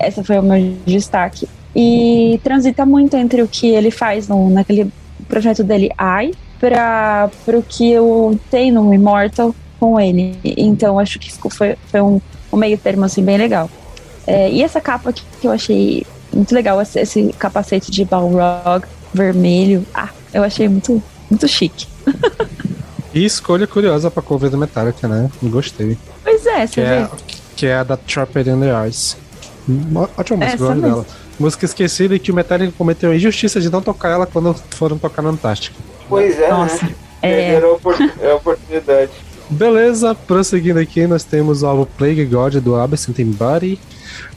esse 0.00 0.22
foi 0.22 0.38
o 0.38 0.42
meu 0.42 0.74
destaque. 0.84 1.48
E 1.74 2.40
transita 2.42 2.84
muito 2.84 3.16
entre 3.16 3.42
o 3.42 3.48
que 3.48 3.68
ele 3.68 3.90
faz 3.90 4.28
no, 4.28 4.50
naquele 4.50 4.90
projeto 5.28 5.62
dele, 5.64 5.90
I, 6.00 6.32
para 6.58 7.30
o 7.48 7.62
que 7.62 7.90
eu 7.90 8.38
tenho 8.50 8.82
no 8.82 8.92
Immortal 8.94 9.54
com 9.78 10.00
ele. 10.00 10.38
Então, 10.44 10.98
acho 10.98 11.18
que 11.18 11.30
foi, 11.50 11.76
foi 11.90 12.00
um, 12.00 12.20
um 12.52 12.56
meio 12.56 12.78
termo 12.78 13.04
assim, 13.04 13.22
bem 13.22 13.36
legal. 13.36 13.68
É, 14.26 14.50
e 14.50 14.62
essa 14.62 14.80
capa 14.80 15.12
que, 15.12 15.22
que 15.40 15.46
eu 15.46 15.52
achei 15.52 16.04
muito 16.32 16.54
legal, 16.54 16.80
esse, 16.80 16.98
esse 16.98 17.32
capacete 17.38 17.90
de 17.90 18.04
Balrog 18.04 18.84
vermelho. 19.14 19.84
Ah, 19.94 20.08
eu 20.34 20.42
achei 20.42 20.68
muito, 20.68 21.02
muito 21.30 21.46
chique. 21.48 21.86
E 23.14 23.24
escolha 23.24 23.66
curiosa 23.66 24.10
pra 24.10 24.22
cover 24.22 24.50
do 24.50 24.58
Metallica, 24.58 25.06
né? 25.08 25.30
Gostei. 25.42 25.96
Pois 26.22 26.44
é, 26.46 26.66
Que 26.66 26.74
você 26.74 26.80
é, 26.80 27.02
vê. 27.04 27.08
que 27.56 27.66
é 27.66 27.74
a 27.76 27.82
da 27.84 27.96
Trapped 27.96 28.48
in 28.50 28.60
the 28.60 28.84
Eyes. 28.84 29.16
Ó- 29.94 30.08
Ótima 30.18 30.44
música, 30.44 30.64
gosto 30.64 30.80
dela. 30.80 31.06
Música 31.38 31.64
esquecida 31.64 32.14
e 32.14 32.18
que 32.18 32.30
o 32.30 32.34
Metallica 32.34 32.72
cometeu 32.76 33.10
a 33.10 33.16
injustiça 33.16 33.60
de 33.60 33.70
não 33.70 33.82
tocar 33.82 34.10
ela 34.10 34.26
quando 34.26 34.54
foram 34.70 34.96
tocar 34.98 35.22
no 35.22 35.28
Antártico. 35.30 35.76
Pois 36.08 36.38
é, 36.38 36.48
Nossa, 36.48 36.86
né? 36.86 36.94
é, 37.22 37.54
Era 37.54 37.66
a 37.66 38.24
é 38.24 38.32
a 38.32 38.36
oportunidade. 38.36 39.12
Beleza, 39.48 40.14
prosseguindo 40.14 40.80
aqui, 40.80 41.06
nós 41.06 41.22
temos 41.22 41.62
o 41.62 41.66
álbum 41.66 41.84
Plague 41.96 42.24
God 42.24 42.56
do 42.56 42.74
Absent 42.74 43.16
Body, 43.24 43.78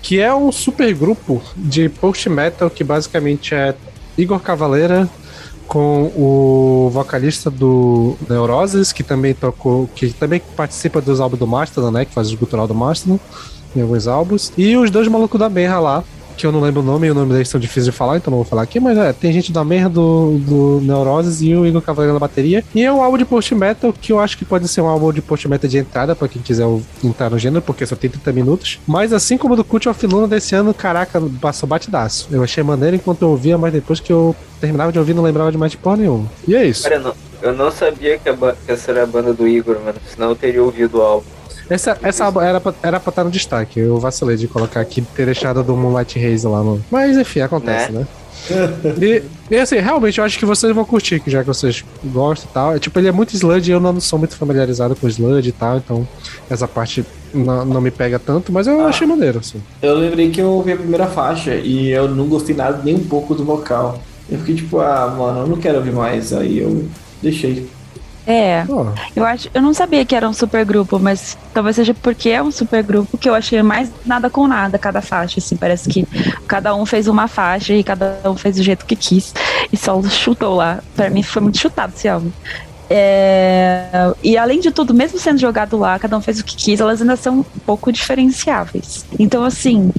que 0.02 0.20
é 0.20 0.34
um 0.34 0.52
super 0.52 0.94
grupo 0.94 1.42
de 1.56 1.90
post-metal 1.90 2.70
que 2.70 2.84
basicamente 2.84 3.56
é 3.56 3.74
Igor 4.18 4.40
Cavaleira 4.40 5.10
com 5.70 6.12
o 6.16 6.90
vocalista 6.92 7.50
do 7.50 8.18
Neuroses, 8.28 8.92
que 8.92 9.04
também 9.04 9.36
tocou, 9.36 9.88
que 9.96 10.12
também 10.12 10.42
participa 10.56 11.00
dos 11.00 11.20
álbuns 11.20 11.40
do 11.40 11.48
Mastodon, 11.48 11.92
né, 11.92 12.06
que 12.06 12.14
faz 12.14 12.32
o 12.32 12.38
gutural 12.38 12.68
do 12.68 12.74
Mastodon 12.74 13.20
em 13.76 13.82
alguns 13.82 14.08
álbuns, 14.08 14.52
e 14.58 14.76
os 14.76 14.90
dois 14.90 15.08
malucos 15.08 15.40
da 15.40 15.48
Berra 15.48 15.80
lá, 15.80 16.04
que 16.40 16.46
eu 16.46 16.52
não 16.52 16.62
lembro 16.62 16.82
o 16.82 16.84
nome 16.84 17.08
e 17.08 17.12
o 17.12 17.14
nome 17.14 17.34
deles 17.34 17.50
são 17.50 17.60
difíceis 17.60 17.86
de 17.86 17.92
falar, 17.92 18.18
então 18.18 18.32
não 18.32 18.38
vou 18.38 18.46
falar 18.46 18.62
aqui, 18.62 18.80
mas 18.80 18.98
é, 18.98 19.12
tem 19.12 19.32
gente 19.34 19.52
da 19.52 19.64
Merra 19.64 19.90
do, 19.90 20.38
do 20.40 20.80
Neuroses 20.82 21.42
e 21.42 21.54
o 21.54 21.66
Igor 21.66 21.82
Cavaleiro 21.82 22.14
na 22.14 22.20
bateria. 22.20 22.64
E 22.74 22.82
é 22.82 22.92
um 22.92 23.04
álbum 23.04 23.18
de 23.18 23.26
post-metal 23.26 23.94
que 23.94 24.14
eu 24.14 24.20
acho 24.20 24.38
que 24.38 24.46
pode 24.46 24.68
ser 24.70 24.80
um 24.80 24.88
álbum 24.88 25.12
de 25.12 25.22
post-metal 25.22 25.70
de 25.70 25.78
entrada 25.78 26.16
pra 26.16 26.30
quem 26.30 26.42
quiser 26.42 26.66
entrar 27.04 27.30
no 27.30 27.38
gênero, 27.38 27.62
porque 27.62 27.86
só 27.86 27.96
tem 27.96 28.10
30 28.10 28.32
minutos. 28.32 28.80
Mas 28.88 29.12
assim 29.12 29.38
como 29.38 29.54
o 29.54 29.58
do 29.58 29.66
Cult 29.66 29.90
of 29.90 30.08
Luna 30.08 30.28
desse 30.28 30.56
ano, 30.56 30.74
caraca, 30.74 31.22
passou 31.42 31.68
batidaço. 31.68 32.30
Eu 32.32 32.42
achei 32.42 32.64
maneiro 32.64 32.96
enquanto 32.96 33.24
eu 33.24 33.30
ouvia, 33.30 33.58
mas 33.58 33.74
depois 33.74 34.00
que 34.00 34.12
eu 34.12 34.34
terminava 34.62 34.92
de 34.94 35.00
ouvir, 35.00 35.14
não 35.14 35.24
lembrava 35.24 35.52
de 35.52 35.58
mais 35.58 35.72
de 35.72 35.78
porra 35.78 35.98
nenhuma. 35.98 36.26
E 36.48 36.56
é 36.56 36.66
isso. 36.66 36.84
Cara, 36.84 36.96
eu 36.96 37.02
não, 37.02 37.14
eu 37.42 37.54
não 37.54 37.70
sabia 37.70 38.18
que, 38.18 38.30
a 38.30 38.34
que 38.34 38.72
essa 38.72 38.92
era 38.92 39.04
a 39.04 39.06
banda 39.06 39.34
do 39.34 39.46
Igor, 39.46 39.78
mano. 39.84 39.98
Senão 40.14 40.30
eu 40.30 40.36
teria 40.36 40.64
ouvido 40.64 41.00
o 41.00 41.02
álbum. 41.02 41.39
Essa, 41.70 41.98
essa 42.02 42.26
era 42.42 42.60
pra, 42.60 42.74
era 42.82 43.00
pra 43.00 43.10
estar 43.10 43.24
no 43.24 43.30
destaque. 43.32 43.80
Eu 43.80 43.98
vacilei 44.00 44.36
de 44.38 44.48
colocar 44.48 44.82
aqui, 44.82 45.02
ter 45.16 45.26
deixado 45.26 45.64
do 45.64 45.76
Moonlight 45.76 46.18
Haze 46.18 46.48
lá 46.48 46.64
no. 46.64 46.82
Mas 46.90 47.16
enfim, 47.18 47.42
acontece, 47.42 47.92
né? 47.92 48.08
E, 49.02 49.22
e 49.52 49.58
assim, 49.58 49.78
realmente 49.78 50.18
eu 50.18 50.24
acho 50.24 50.40
que 50.40 50.46
vocês 50.46 50.74
vão 50.74 50.86
curtir, 50.86 51.22
já 51.28 51.42
que 51.42 51.48
vocês 51.48 51.84
gostam 52.06 52.50
e 52.50 52.54
tal. 52.54 52.76
É, 52.76 52.80
tipo, 52.80 52.98
ele 52.98 53.08
é 53.08 53.12
muito 53.12 53.36
sludge 53.36 53.70
e 53.70 53.74
eu 53.74 53.80
não 53.80 54.00
sou 54.00 54.18
muito 54.18 54.36
familiarizado 54.36 54.96
com 54.96 55.08
sludge 55.08 55.50
e 55.50 55.52
tal, 55.52 55.78
então 55.78 56.08
essa 56.50 56.68
parte 56.68 57.06
não, 57.34 57.66
não 57.66 57.82
me 57.82 57.92
pega 57.92 58.18
tanto, 58.18 58.52
mas 58.52 58.66
eu 58.66 58.80
Ah. 58.82 58.88
achei 58.88 59.06
maneiro, 59.06 59.40
assim. 59.40 59.62
Eu 59.82 59.96
lembrei 59.96 60.30
que 60.32 60.42
eu 60.42 60.48
ouvi 60.52 60.72
a 60.72 60.78
primeira 60.78 61.06
faixa 61.08 61.54
e 61.56 61.90
eu 61.90 62.08
não 62.08 62.28
gostei 62.28 62.56
nada 62.56 62.82
nem 62.84 62.96
um 62.96 63.04
pouco 63.04 63.36
do 63.36 63.44
vocal. 63.44 64.02
Eu 64.32 64.40
fiquei 64.40 64.56
tipo, 64.56 64.80
ah, 64.80 65.14
mano, 65.18 65.42
eu 65.42 65.48
não 65.48 65.58
quero 65.58 65.78
ouvir 65.78 65.92
mais. 65.92 66.32
Aí 66.34 66.60
eu 66.60 66.86
deixei. 67.22 67.68
É. 68.32 68.66
Ó, 68.70 68.86
Eu 69.16 69.26
acho, 69.26 69.50
eu 69.54 69.62
não 69.62 69.74
sabia 69.74 70.06
que 70.06 70.16
era 70.16 70.30
um 70.30 70.34
supergrupo, 70.34 71.00
mas 71.00 71.36
talvez 71.54 71.76
seja 71.76 71.94
porque 71.96 72.30
é 72.30 72.42
um 72.42 72.52
supergrupo 72.52 73.18
que 73.18 73.28
eu 73.28 73.34
achei 73.34 73.62
mais 73.64 73.92
nada 74.06 74.30
com 74.30 74.48
nada 74.48 74.78
cada 74.78 75.02
faixa, 75.02 75.40
assim, 75.40 75.58
parece 75.58 75.90
que 75.90 76.08
cada 76.48 76.76
um 76.76 76.86
fez 76.86 77.08
uma 77.08 77.28
faixa 77.28 77.74
e 77.74 77.84
cada 77.84 78.20
um 78.26 78.36
fez 78.36 78.58
do 78.58 78.64
jeito 78.64 78.86
que 78.86 78.96
quis 78.96 79.34
e 79.74 79.76
só 79.76 80.00
chutou 80.04 80.56
lá. 80.56 80.80
Pra 80.96 81.10
mim 81.10 81.24
foi 81.24 81.42
muito 81.42 81.58
chutado 81.58 81.94
esse 81.96 82.08
álbum. 82.08 82.32
É, 82.92 84.14
e 84.24 84.38
além 84.38 84.60
de 84.60 84.72
tudo, 84.72 84.94
mesmo 84.94 85.20
sendo 85.20 85.40
jogado 85.40 85.78
lá, 85.78 85.98
cada 85.98 86.18
um 86.18 86.22
fez 86.22 86.40
o 86.40 86.44
que 86.44 86.56
quis, 86.56 86.80
elas 86.80 87.02
ainda 87.02 87.16
são 87.16 87.40
um 87.40 87.44
pouco 87.66 87.92
diferenciáveis. 87.92 89.06
Então, 89.20 89.44
assim, 89.44 89.92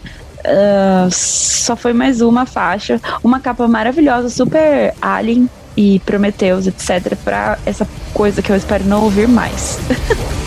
ah, 0.44 1.08
só 1.10 1.76
foi 1.76 1.92
mais 1.92 2.20
uma 2.20 2.46
faixa, 2.46 3.00
uma 3.22 3.40
capa 3.40 3.66
maravilhosa, 3.68 4.28
super 4.28 4.94
Alien 5.00 5.48
e 5.76 5.98
Prometheus, 6.00 6.66
etc, 6.66 7.16
pra 7.24 7.58
essa 7.64 7.86
coisa 8.12 8.42
que 8.42 8.50
eu 8.50 8.56
espero 8.56 8.84
não 8.84 9.04
ouvir 9.04 9.28
mais. 9.28 9.78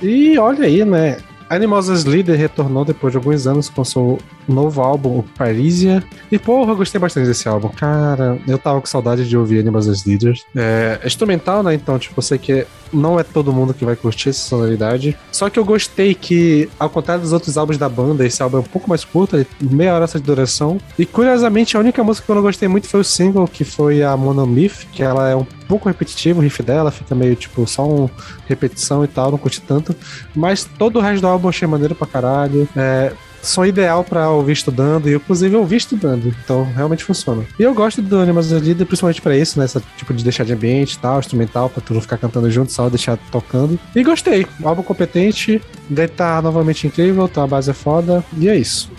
E 0.00 0.38
olha 0.38 0.64
aí, 0.64 0.84
né? 0.84 1.18
Animals 1.50 1.88
as 1.88 2.04
Leader 2.04 2.36
retornou 2.38 2.84
depois 2.84 3.12
de 3.12 3.16
alguns 3.16 3.46
anos 3.46 3.68
com 3.68 3.84
seu 3.84 4.18
novo 4.48 4.80
álbum, 4.80 5.18
o 5.18 5.22
Parisia. 5.22 6.02
E 6.30 6.38
porra, 6.38 6.72
eu 6.72 6.76
gostei 6.76 7.00
bastante 7.00 7.26
desse 7.26 7.48
álbum. 7.48 7.68
Cara, 7.68 8.38
eu 8.46 8.58
tava 8.58 8.80
com 8.80 8.86
saudade 8.86 9.28
de 9.28 9.36
ouvir 9.36 9.60
Animals 9.60 9.88
as 9.88 10.04
Leaders. 10.04 10.44
É, 10.54 10.98
é 11.02 11.06
instrumental, 11.06 11.62
né? 11.62 11.74
Então, 11.74 11.98
tipo, 11.98 12.18
eu 12.18 12.22
sei 12.22 12.38
que 12.38 12.66
não 12.92 13.18
é 13.18 13.22
todo 13.22 13.52
mundo 13.52 13.74
que 13.74 13.84
vai 13.84 13.96
curtir 13.96 14.30
essa 14.30 14.40
sonoridade. 14.48 15.16
Só 15.30 15.48
que 15.50 15.58
eu 15.58 15.64
gostei 15.64 16.14
que, 16.14 16.68
ao 16.78 16.88
contrário 16.88 17.22
dos 17.22 17.32
outros 17.32 17.56
álbuns 17.58 17.76
da 17.78 17.88
banda, 17.88 18.24
esse 18.26 18.42
álbum 18.42 18.58
é 18.58 18.60
um 18.60 18.64
pouco 18.64 18.88
mais 18.88 19.04
curto, 19.04 19.36
ele- 19.36 19.46
meia 19.60 19.94
hora 19.94 20.06
de 20.06 20.18
duração. 20.20 20.78
E 20.98 21.04
curiosamente, 21.04 21.76
a 21.76 21.80
única 21.80 22.02
música 22.02 22.24
que 22.24 22.30
eu 22.30 22.36
não 22.36 22.42
gostei 22.42 22.68
muito 22.68 22.88
foi 22.88 23.00
o 23.00 23.04
single, 23.04 23.46
que 23.46 23.64
foi 23.64 24.02
a 24.02 24.16
Monomyth, 24.16 24.86
que 24.92 25.02
ela 25.02 25.28
é 25.28 25.36
um 25.36 25.46
pouco 25.68 25.88
repetitiva, 25.88 26.40
o 26.40 26.42
riff 26.42 26.62
dela 26.62 26.90
fica 26.90 27.14
meio 27.14 27.36
tipo 27.36 27.66
só 27.66 27.86
um 27.86 28.08
repetição 28.46 29.04
e 29.04 29.08
tal, 29.08 29.30
não 29.30 29.38
curti 29.38 29.60
tanto. 29.60 29.94
Mas 30.34 30.64
todo 30.64 30.98
o 30.98 31.02
resto 31.02 31.20
do 31.20 31.26
álbum 31.26 31.48
achei 31.48 31.68
maneiro 31.68 31.94
pra 31.94 32.06
caralho. 32.06 32.68
É, 32.74 33.12
som 33.42 33.64
ideal 33.64 34.02
pra 34.02 34.30
ouvir 34.30 34.52
estudando, 34.52 35.08
e 35.08 35.14
inclusive 35.14 35.54
eu 35.54 35.60
ouvi 35.60 35.76
estudando, 35.76 36.34
então 36.44 36.64
realmente 36.64 37.04
funciona. 37.04 37.44
E 37.58 37.62
eu 37.62 37.72
gosto 37.74 38.02
do 38.02 38.18
Animals 38.18 38.52
as 38.52 38.62
Leader 38.62 38.86
principalmente 38.86 39.22
pra 39.22 39.36
isso, 39.36 39.58
né? 39.58 39.64
Essa 39.64 39.82
tipo 39.96 40.12
de 40.12 40.24
deixar 40.24 40.44
de 40.44 40.52
ambiente 40.52 40.94
e 40.94 40.98
tal, 40.98 41.18
instrumental, 41.18 41.68
pra 41.70 41.80
tu 41.80 41.94
não 41.94 42.00
ficar 42.00 42.18
cantando 42.18 42.50
junto, 42.50 42.72
só 42.72 42.88
deixar 42.88 43.16
tocando. 43.30 43.78
E 43.94 44.02
gostei, 44.02 44.46
álbum 44.64 44.82
competente, 44.82 45.62
deve 45.88 46.12
tá 46.12 46.42
novamente 46.42 46.86
incrível, 46.86 47.28
tá, 47.28 47.44
a 47.44 47.46
base 47.46 47.70
é 47.70 47.74
foda, 47.74 48.24
e 48.36 48.48
é 48.48 48.56
isso. 48.56 48.90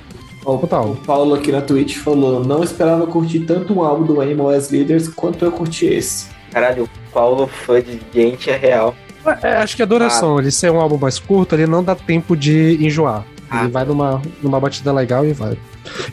Total. 0.42 0.92
O 0.92 0.96
Paulo 0.96 1.36
aqui 1.36 1.52
na 1.52 1.62
Twitch 1.62 1.98
falou: 1.98 2.44
não 2.44 2.64
esperava 2.64 3.06
curtir 3.06 3.42
tanto 3.42 3.74
um 3.74 3.84
álbum 3.84 4.06
do 4.06 4.22
Animal 4.22 4.50
as 4.50 4.72
Leaders 4.72 5.08
quanto 5.08 5.46
eu 5.46 5.52
curti 5.52 5.86
esse. 5.86 6.28
Caralho, 6.52 6.84
o 6.84 6.90
Paulo 7.12 7.48
fã 7.48 7.82
de 7.82 8.00
gente 8.14 8.50
é 8.50 8.56
real. 8.58 8.96
É, 9.44 9.58
acho 9.58 9.76
que 9.76 9.84
a 9.84 9.86
duração, 9.86 10.40
ele 10.40 10.50
ser 10.50 10.72
um 10.72 10.80
álbum 10.80 10.98
mais 10.98 11.20
curto, 11.20 11.54
ele 11.54 11.68
não 11.68 11.84
dá 11.84 11.94
tempo 11.96 12.36
de 12.36 12.78
enjoar. 12.84 13.24
Ah. 13.50 13.64
Ele 13.64 13.72
vai 13.72 13.84
numa, 13.86 14.22
numa 14.42 14.60
batida 14.60 14.92
legal 14.94 15.26
e 15.26 15.34
vai. 15.34 15.58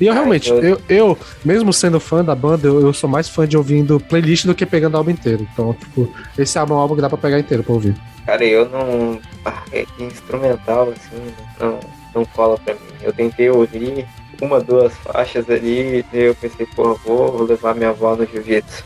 E 0.01 0.07
eu 0.07 0.13
Ah, 0.13 0.15
realmente, 0.17 0.49
eu- 0.51 0.63
eu, 0.63 0.81
eu, 0.89 1.19
mesmo 1.45 1.73
sendo 1.73 2.01
fã 2.01 2.25
da 2.25 2.35
banda, 2.35 2.67
eu, 2.67 2.81
eu 2.81 2.93
sou 2.93 3.09
mais 3.09 3.29
fã 3.29 3.47
de 3.47 3.57
ouvindo 3.57 4.01
playlist 4.01 4.47
do 4.47 4.55
que 4.55 4.65
pegando 4.67 4.95
o 4.95 4.97
álbum 4.99 5.11
inteiro. 5.11 5.47
Então, 5.53 5.73
tipo, 5.75 6.11
esse 6.39 6.59
álbum 6.59 6.75
é 6.75 6.77
um 6.79 6.81
álbum 6.81 6.95
que 6.97 7.01
dá 7.03 7.09
pra 7.09 7.19
pegar 7.19 7.39
inteiro 7.39 7.63
pra 7.63 7.75
ouvir. 7.75 7.95
Cara, 8.25 8.45
eu 8.45 8.69
não. 8.69 9.21
Ah, 9.45 9.63
é 9.73 9.85
que 9.85 10.03
instrumental, 10.05 10.91
assim, 10.91 11.23
não, 11.61 11.79
não 12.15 12.25
cola 12.25 12.59
pra 12.59 12.75
mim. 12.75 12.81
Eu 13.03 13.13
tentei 13.13 13.49
ouvir 13.51 14.07
uma, 14.41 14.59
duas 14.61 14.93
faixas 14.95 15.49
ali, 15.49 16.05
e 16.13 16.19
eu 16.19 16.35
pensei, 16.35 16.67
porra, 16.75 16.95
vou 17.05 17.43
levar 17.45 17.75
minha 17.75 17.91
avó 17.91 18.17
no 18.17 18.27
jiu-jitsu. 18.27 18.83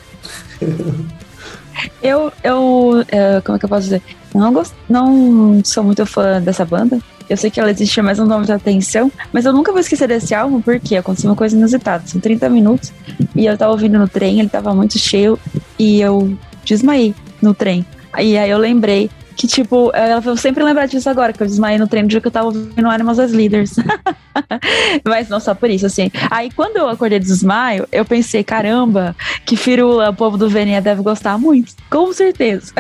Eu, 2.03 2.33
eu 2.43 3.05
eh, 3.09 3.41
como 3.45 3.57
é 3.57 3.59
que 3.59 3.65
eu 3.65 3.69
posso 3.69 3.85
dizer? 3.85 4.03
Eu 4.35 4.41
não, 4.41 4.53
gosto, 4.53 4.75
não 4.89 5.61
sou 5.65 5.85
muito 5.85 6.05
fã 6.07 6.41
dessa 6.41 6.65
banda. 6.65 6.99
Eu 7.29 7.37
sei 7.37 7.51
que 7.51 7.61
ela 7.61 7.71
existe, 7.71 8.03
mas 8.03 8.19
não 8.19 8.27
dou 8.27 8.39
muita 8.39 8.55
atenção. 8.55 9.11
Mas 9.33 9.45
eu 9.45 9.53
nunca 9.53 9.71
vou 9.71 9.81
esquecer 9.81 10.09
desse 10.09 10.35
álbum, 10.35 10.61
porque 10.61 10.97
aconteceu 10.97 11.31
uma 11.31 11.37
coisa 11.37 11.57
inusitada. 11.57 12.03
São 12.07 12.21
30 12.21 12.49
minutos 12.49 12.93
e 13.37 13.47
eu 13.47 13.57
tava 13.57 13.73
ouvindo 13.73 13.99
no 13.99 14.09
trem, 14.09 14.41
ele 14.41 14.49
tava 14.49 14.75
muito 14.75 14.99
cheio 14.99 15.39
e 15.79 16.01
eu 16.01 16.37
desmaiei 16.65 17.15
no 17.41 17.55
trem. 17.55 17.87
E 18.19 18.37
aí 18.37 18.51
eu 18.51 18.59
lembrei 18.59 19.09
que, 19.41 19.47
tipo, 19.47 19.91
ela 19.95 20.23
eu 20.23 20.37
sempre 20.37 20.63
lembrar 20.63 20.85
disso 20.85 21.09
agora, 21.09 21.33
que 21.33 21.43
eu 21.43 21.47
desmaiei 21.47 21.79
no 21.79 21.89
trem 21.89 22.03
no 22.03 22.09
dia 22.11 22.21
que 22.21 22.27
eu 22.27 22.31
tava 22.31 22.49
ouvindo 22.49 22.87
Animals 22.87 23.19
as 23.19 23.33
Leaders. 23.33 23.75
Mas 25.03 25.31
não 25.31 25.41
só 25.41 25.55
por 25.55 25.71
isso, 25.71 25.87
assim. 25.87 26.11
Aí 26.31 26.51
quando 26.51 26.77
eu 26.77 26.87
acordei 26.87 27.19
do 27.19 27.25
desmaio, 27.25 27.89
eu 27.91 28.05
pensei, 28.05 28.45
caramba, 28.45 29.17
que 29.47 29.57
firula 29.57 30.11
o 30.11 30.15
povo 30.15 30.37
do 30.37 30.47
Venia 30.47 30.83
deve 30.83 31.01
gostar 31.01 31.39
muito. 31.39 31.73
Com 31.89 32.13
certeza. 32.13 32.75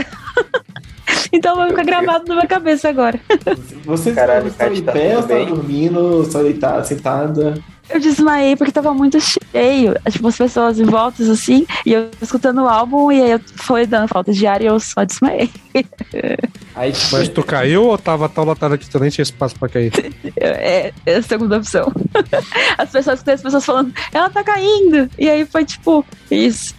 então 1.33 1.57
vai 1.57 1.71
ficar 1.71 1.85
gravado 1.85 2.27
na 2.29 2.35
minha 2.35 2.47
cabeça 2.47 2.91
agora. 2.91 3.19
Você 3.87 4.13
Caralho, 4.13 4.49
está 4.49 4.67
em 4.67 4.83
Kat, 4.83 4.83
tá 4.83 4.93
pé, 4.93 5.15
tudo 5.15 5.17
ou 5.17 5.29
tá 5.29 5.35
bem? 5.35 5.47
dormindo, 5.47 6.31
só 6.31 6.43
deitada, 6.43 6.85
sentada? 6.85 7.55
Eu 7.93 8.01
desmaiei 8.01 8.57
porque 8.57 8.73
tava 8.73 8.94
muito 8.94 9.19
cheio. 9.20 9.94
Tipo, 10.10 10.28
as 10.28 10.36
pessoas 10.36 10.78
em 10.78 10.85
voltas 10.85 11.28
assim, 11.28 11.67
e 11.85 11.93
eu 11.93 12.09
escutando 12.23 12.62
o 12.62 12.69
álbum, 12.69 13.10
e 13.10 13.20
aí 13.20 13.31
eu 13.33 13.41
foi 13.57 13.86
dando 13.86 14.09
falta 14.09 14.33
de 14.33 14.47
ar 14.47 14.62
e 14.62 14.67
eu 14.67 14.78
só 14.78 15.05
desmaiei. 15.05 15.51
Aí, 16.75 16.93
Mas 17.12 17.28
tu 17.28 17.43
caiu 17.43 17.85
ou 17.85 17.99
tava 17.99 18.28
tão 18.28 18.44
lotado 18.44 18.78
que 18.78 18.89
tu 18.89 18.99
nem 19.01 19.10
tinha 19.10 19.23
espaço 19.23 19.57
pra 19.59 19.69
cair? 19.69 19.93
É, 20.41 20.93
é 21.05 21.17
a 21.17 21.23
segunda 21.23 21.59
opção. 21.59 21.93
As 22.78 22.91
pessoas, 22.91 23.23
tem 23.23 23.35
as 23.35 23.43
pessoas 23.43 23.65
falando, 23.65 23.93
ela 24.12 24.31
tá 24.31 24.43
caindo. 24.43 25.10
E 25.19 25.28
aí 25.28 25.44
foi 25.44 25.65
tipo, 25.65 26.05
isso. 26.31 26.75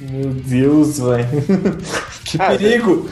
Meu 0.00 0.30
Deus, 0.30 0.98
velho. 0.98 1.28
que 2.24 2.36
Ah, 2.40 2.48
perigo! 2.56 3.08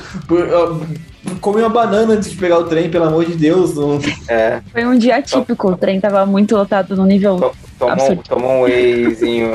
Come 1.41 1.61
uma 1.61 1.69
banana 1.69 2.15
antes 2.15 2.31
de 2.31 2.37
pegar 2.37 2.59
o 2.59 2.65
trem, 2.65 2.91
pelo 2.91 3.05
amor 3.07 3.25
de 3.25 3.35
Deus. 3.35 3.75
Não... 3.75 3.99
É, 4.29 4.61
Foi 4.73 4.85
um 4.85 4.99
dia 4.99 5.21
típico. 5.23 5.69
O 5.73 5.77
trem 5.77 6.01
tava 6.01 6.25
muito 6.27 6.55
lotado 6.57 6.95
no 6.97 7.05
nível. 7.07 7.37
to- 7.37 7.53
toma, 7.79 7.91
um, 7.91 7.95
Absurdo. 7.95 8.23
toma 8.29 8.47
um 8.47 8.61
wheyzinho. 8.63 9.49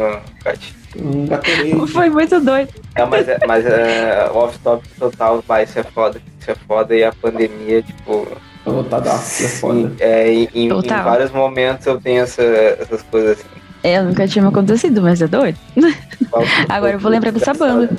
Um 0.97 1.25
gatorade. 1.27 1.75
Foi 1.93 2.09
muito 2.09 2.39
doido. 2.39 2.69
É, 2.95 3.05
mas 3.05 3.27
é, 3.29 3.37
mas 3.47 3.65
é 3.65 4.29
off-top 4.33 4.87
total, 4.99 5.43
vai, 5.47 5.63
isso 5.63 5.77
é 5.79 5.83
foda. 5.83 6.19
Isso 6.39 6.51
é 6.51 6.55
foda 6.67 6.95
e 6.95 7.03
a 7.03 7.13
pandemia, 7.13 7.81
tipo, 7.83 8.27
Tô 8.65 8.71
lotadaço, 8.71 9.45
é 9.45 9.47
foda. 9.47 9.91
é, 9.99 10.33
em, 10.33 10.49
em- 10.55 10.69
vários 10.69 11.31
momentos 11.31 11.85
eu 11.85 11.99
tenho 12.01 12.23
essa- 12.23 12.41
essas 12.43 13.01
coisas 13.03 13.37
assim. 13.39 13.47
É, 13.83 14.01
nunca 14.01 14.27
tinha 14.27 14.41
me 14.43 14.49
acontecido, 14.49 15.01
mas 15.01 15.21
é 15.21 15.27
doido. 15.27 15.57
Agora 16.67 16.93
eu 16.93 16.99
vou 16.99 17.09
lembrar 17.11 17.31
dessa 17.31 17.53
banda. 17.53 17.89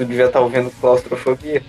Tu 0.00 0.06
devia 0.06 0.24
estar 0.24 0.40
ouvindo 0.40 0.70
claustrofobia. 0.80 1.60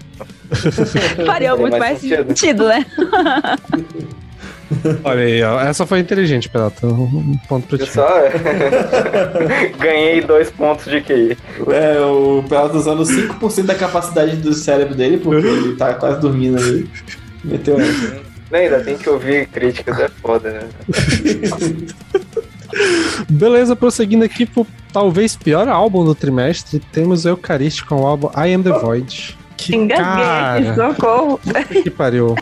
Faria 1.25 1.53
muito 1.53 1.77
mais 1.77 1.81
mais 1.81 1.99
sentido. 1.99 2.27
sentido, 2.29 2.65
né? 2.65 2.85
Olha 5.03 5.21
aí, 5.21 5.43
ó. 5.43 5.59
Essa 5.59 5.85
foi 5.85 5.99
inteligente, 5.99 6.47
Pelota. 6.47 6.87
Um 6.87 7.37
ponto 7.49 7.67
pra 7.67 7.77
ti. 7.77 7.91
só 7.91 8.07
ganhei 9.77 10.21
dois 10.21 10.49
pontos 10.49 10.85
de 10.85 11.01
QI. 11.01 11.37
É, 11.73 11.99
o 11.99 12.41
Pelado 12.47 12.77
usando 12.77 13.03
5% 13.03 13.65
da 13.65 13.75
capacidade 13.75 14.37
do 14.37 14.53
cérebro 14.53 14.95
dele, 14.95 15.17
porque 15.17 15.45
ele 15.45 15.75
tá 15.75 15.93
quase 15.95 16.21
dormindo 16.21 16.57
ali. 16.57 16.89
Meteu 17.43 17.77
essa. 17.81 18.17
Ainda 18.53 18.79
tem 18.79 18.97
que 18.97 19.09
ouvir 19.09 19.47
críticas, 19.47 19.99
é 19.99 20.07
foda, 20.07 20.51
né? 20.51 20.69
Beleza, 23.29 23.75
prosseguindo 23.75 24.23
aqui 24.25 24.45
pro 24.45 24.65
talvez 24.91 25.35
pior 25.35 25.67
álbum 25.67 26.03
do 26.03 26.13
trimestre, 26.13 26.81
temos 26.91 27.25
o 27.25 27.29
Eucarístico 27.29 27.89
com 27.89 28.01
o 28.01 28.07
álbum 28.07 28.29
I 28.35 28.53
Am 28.53 28.63
The 28.63 28.71
Void. 28.79 29.37
Que 29.57 29.75
Engasguei, 29.75 30.05
cara, 30.05 30.75
socorro. 30.75 31.39
que 31.83 31.89
pariu. 31.89 32.35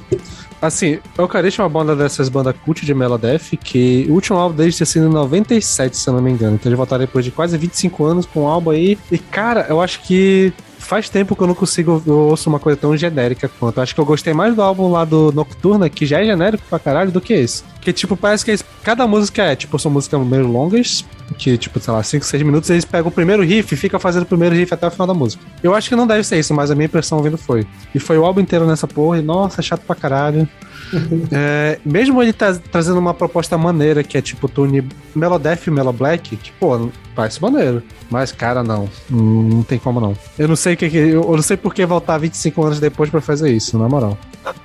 Assim, 0.62 1.00
o 1.18 1.22
Eucarístico 1.22 1.62
é 1.62 1.66
uma 1.66 1.70
banda 1.70 1.96
dessas 1.96 2.28
bandas 2.28 2.54
cult 2.66 2.86
de 2.86 2.94
Melodeath, 2.94 3.56
que 3.64 4.06
o 4.10 4.14
último 4.14 4.38
álbum 4.38 4.56
deles 4.56 4.76
tinha 4.76 4.86
sido 4.86 5.08
em 5.08 5.12
97, 5.12 5.96
se 5.96 6.10
eu 6.10 6.14
não 6.14 6.22
me 6.22 6.32
engano. 6.32 6.56
Então 6.56 6.70
eles 6.70 6.78
voltaram 6.78 7.06
depois 7.06 7.24
de 7.24 7.32
quase 7.32 7.58
25 7.58 8.04
anos 8.06 8.26
com 8.26 8.44
um 8.44 8.48
álbum 8.48 8.72
aí. 8.72 8.98
E, 9.12 9.18
cara, 9.18 9.66
eu 9.70 9.82
acho 9.82 10.02
que 10.02 10.52
faz 10.90 11.08
tempo 11.08 11.36
que 11.36 11.44
eu 11.44 11.48
não 11.48 11.54
consigo 11.54 12.02
eu 12.06 12.18
ouço 12.18 12.50
uma 12.50 12.60
coisa 12.60 12.76
tão 12.76 12.98
genérica 12.98 13.48
quanto. 13.60 13.80
Acho 13.80 13.94
que 13.94 14.02
eu 14.02 14.06
gostei 14.06 14.34
mais 14.34 14.56
do 14.56 14.62
álbum 14.64 14.90
lá 14.92 15.06
do 15.06 15.32
Nocturna, 15.32 15.88
que 15.88 16.04
já 16.04 16.20
é 16.20 16.26
genérico 16.26 16.64
pra 16.68 16.80
caralho, 16.80 17.12
do 17.12 17.22
que 17.22 17.32
esse. 17.34 17.64
Que, 17.80 17.94
tipo, 17.94 18.18
parece 18.18 18.44
que 18.44 18.50
eles- 18.52 18.66
cada 18.84 19.06
música 19.06 19.44
é, 19.44 19.56
tipo, 19.56 19.78
são 19.78 19.92
músicas 19.92 20.20
meio 20.26 20.48
longas, 20.48 21.06
que, 21.38 21.58
tipo, 21.58 21.80
sei 21.80 21.94
lá, 21.94 22.02
5, 22.04 22.26
6 22.26 22.44
minutos, 22.44 22.70
eles 22.70 22.86
pegam 22.86 23.10
o 23.10 23.12
primeiro 23.12 23.44
riff 23.44 23.74
e 23.74 23.78
ficam 23.78 24.00
fazendo 24.00 24.24
o 24.24 24.26
primeiro 24.26 24.56
riff 24.56 24.74
até 24.74 24.88
o 24.88 24.92
final 24.92 25.08
da 25.08 25.14
música. 25.14 25.44
Eu 25.64 25.74
acho 25.76 25.90
que 25.90 25.96
não 25.96 26.06
deve 26.08 26.24
ser 26.24 26.40
isso, 26.40 26.54
mas 26.54 26.70
a 26.72 26.76
minha 26.76 26.86
impressão 26.86 27.18
ouvindo 27.18 27.38
foi. 27.38 27.66
E 27.94 28.00
foi 28.00 28.18
o 28.18 28.26
álbum 28.26 28.42
inteiro 28.42 28.66
nessa 28.66 28.88
porra, 28.88 29.18
e 29.20 29.22
nossa, 29.22 29.62
chato 29.62 29.82
pra 29.82 29.96
caralho. 29.96 30.48
É, 31.32 31.78
mesmo 31.86 32.20
ele 32.24 32.34
tá 32.34 32.52
trazendo 32.72 32.98
uma 32.98 33.14
proposta 33.14 33.56
maneira, 33.60 34.04
que 34.04 34.18
é 34.18 34.22
tipo 34.22 34.48
tune 34.48 34.88
Melodeath 35.16 35.68
e 35.68 35.72
Melo 35.72 35.94
Black, 35.94 36.36
que, 36.36 36.52
pô, 36.54 36.90
parece 37.16 37.40
maneiro. 37.42 37.84
Mas, 38.10 38.32
cara, 38.32 38.64
não. 38.64 38.90
Não, 39.08 39.62
tem 39.62 39.78
como 39.78 40.00
não. 40.00 40.18
Eu 40.38 40.48
não 40.48 40.56
sei 40.56 40.74
o 40.74 40.78
que, 40.78 40.90
que- 40.90 40.98
eu 40.98 41.22
não 41.36 41.44
sei 41.44 41.58
por 41.58 41.76
que 41.76 41.86
voltar 41.86 42.18
25 42.18 42.64
anos 42.64 42.80
depois 42.80 43.10
pra 43.12 43.22
fazer 43.22 43.52
isso, 43.52 43.78
na 43.78 43.88
moral. 43.88 44.18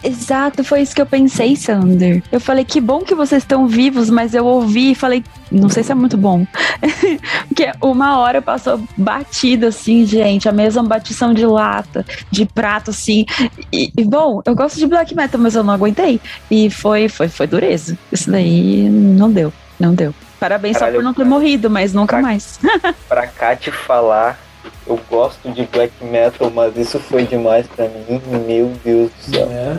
Exato, 0.02 0.62
foi 0.64 0.82
isso 0.82 0.94
que 0.94 1.00
eu 1.02 1.06
pensei, 1.06 1.56
Sander. 1.56 2.22
Eu 2.30 2.40
falei, 2.40 2.64
que 2.64 2.80
bom 2.80 3.00
que 3.00 3.14
vocês 3.14 3.42
estão 3.42 3.66
vivos, 3.66 4.10
mas 4.10 4.34
eu 4.34 4.44
ouvi 4.44 4.92
e 4.92 4.94
falei, 4.94 5.24
não 5.50 5.68
sei 5.68 5.82
se 5.82 5.92
é 5.92 5.94
muito 5.94 6.16
bom. 6.16 6.46
Porque 7.48 7.70
uma 7.82 8.18
hora 8.18 8.40
passou 8.42 8.82
batida, 8.96 9.68
assim, 9.68 10.04
gente, 10.06 10.48
a 10.48 10.52
mesma 10.52 10.82
batição 10.82 11.32
de 11.32 11.44
lata, 11.46 12.04
de 12.30 12.46
prato, 12.46 12.90
assim. 12.90 13.24
E, 13.72 13.92
e, 13.96 14.04
bom, 14.04 14.42
eu 14.44 14.54
gosto 14.54 14.78
de 14.78 14.86
black 14.86 15.14
metal, 15.14 15.40
mas 15.40 15.54
eu 15.54 15.62
não 15.64 15.74
aguentei. 15.74 16.20
E 16.50 16.70
foi, 16.70 17.08
foi, 17.08 17.28
foi 17.28 17.46
dureza. 17.46 17.96
Isso 18.12 18.30
daí 18.30 18.88
não 18.88 19.30
deu, 19.30 19.52
não 19.78 19.94
deu. 19.94 20.14
Parabéns 20.38 20.76
Caralho, 20.76 20.96
só 20.96 20.98
por 21.00 21.04
não 21.04 21.14
ter 21.14 21.24
morrido, 21.24 21.70
mas 21.70 21.94
nunca 21.94 22.16
pra- 22.16 22.22
mais. 22.22 22.58
Pra 23.08 23.26
cá 23.26 23.56
te 23.56 23.70
falar, 23.70 24.38
eu 24.86 24.98
gosto 25.10 25.50
de 25.50 25.64
black 25.66 25.92
metal, 26.04 26.50
mas 26.50 26.76
isso 26.76 26.98
foi 26.98 27.24
demais 27.26 27.66
pra 27.66 27.88
mim. 27.88 28.20
Meu 28.46 28.72
Deus 28.84 29.10
do 29.26 29.34
céu. 29.34 29.48
É. 29.50 29.76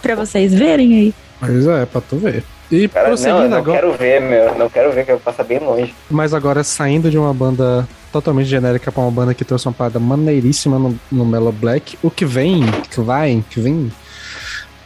pra 0.00 0.14
vocês 0.14 0.52
verem 0.54 0.94
aí. 0.94 1.14
Mas 1.40 1.66
é, 1.66 1.86
pra 1.86 2.00
tu 2.00 2.16
ver. 2.16 2.44
E 2.70 2.88
Cara, 2.88 3.08
não, 3.08 3.12
eu 3.12 3.16
prosseguindo 3.16 3.48
não 3.48 3.58
agora. 3.58 3.80
quero 3.80 3.92
ver, 3.92 4.20
meu. 4.20 4.58
Não 4.58 4.70
quero 4.70 4.92
ver, 4.92 5.04
que 5.04 5.12
eu 5.12 5.20
passar 5.20 5.44
bem 5.44 5.58
longe. 5.58 5.94
Mas 6.10 6.32
agora 6.32 6.64
saindo 6.64 7.10
de 7.10 7.18
uma 7.18 7.34
banda 7.34 7.86
totalmente 8.10 8.46
genérica 8.48 8.92
pra 8.92 9.02
uma 9.02 9.10
banda 9.10 9.34
que 9.34 9.44
trouxe 9.44 9.66
uma 9.66 9.74
parada 9.74 9.98
maneiríssima 9.98 10.78
no, 10.78 10.98
no 11.10 11.24
Mellow 11.24 11.52
Black, 11.52 11.98
o 12.02 12.10
que 12.10 12.24
vem, 12.24 12.62
que 12.90 13.00
vai, 13.00 13.42
que 13.48 13.58
vem, 13.60 13.90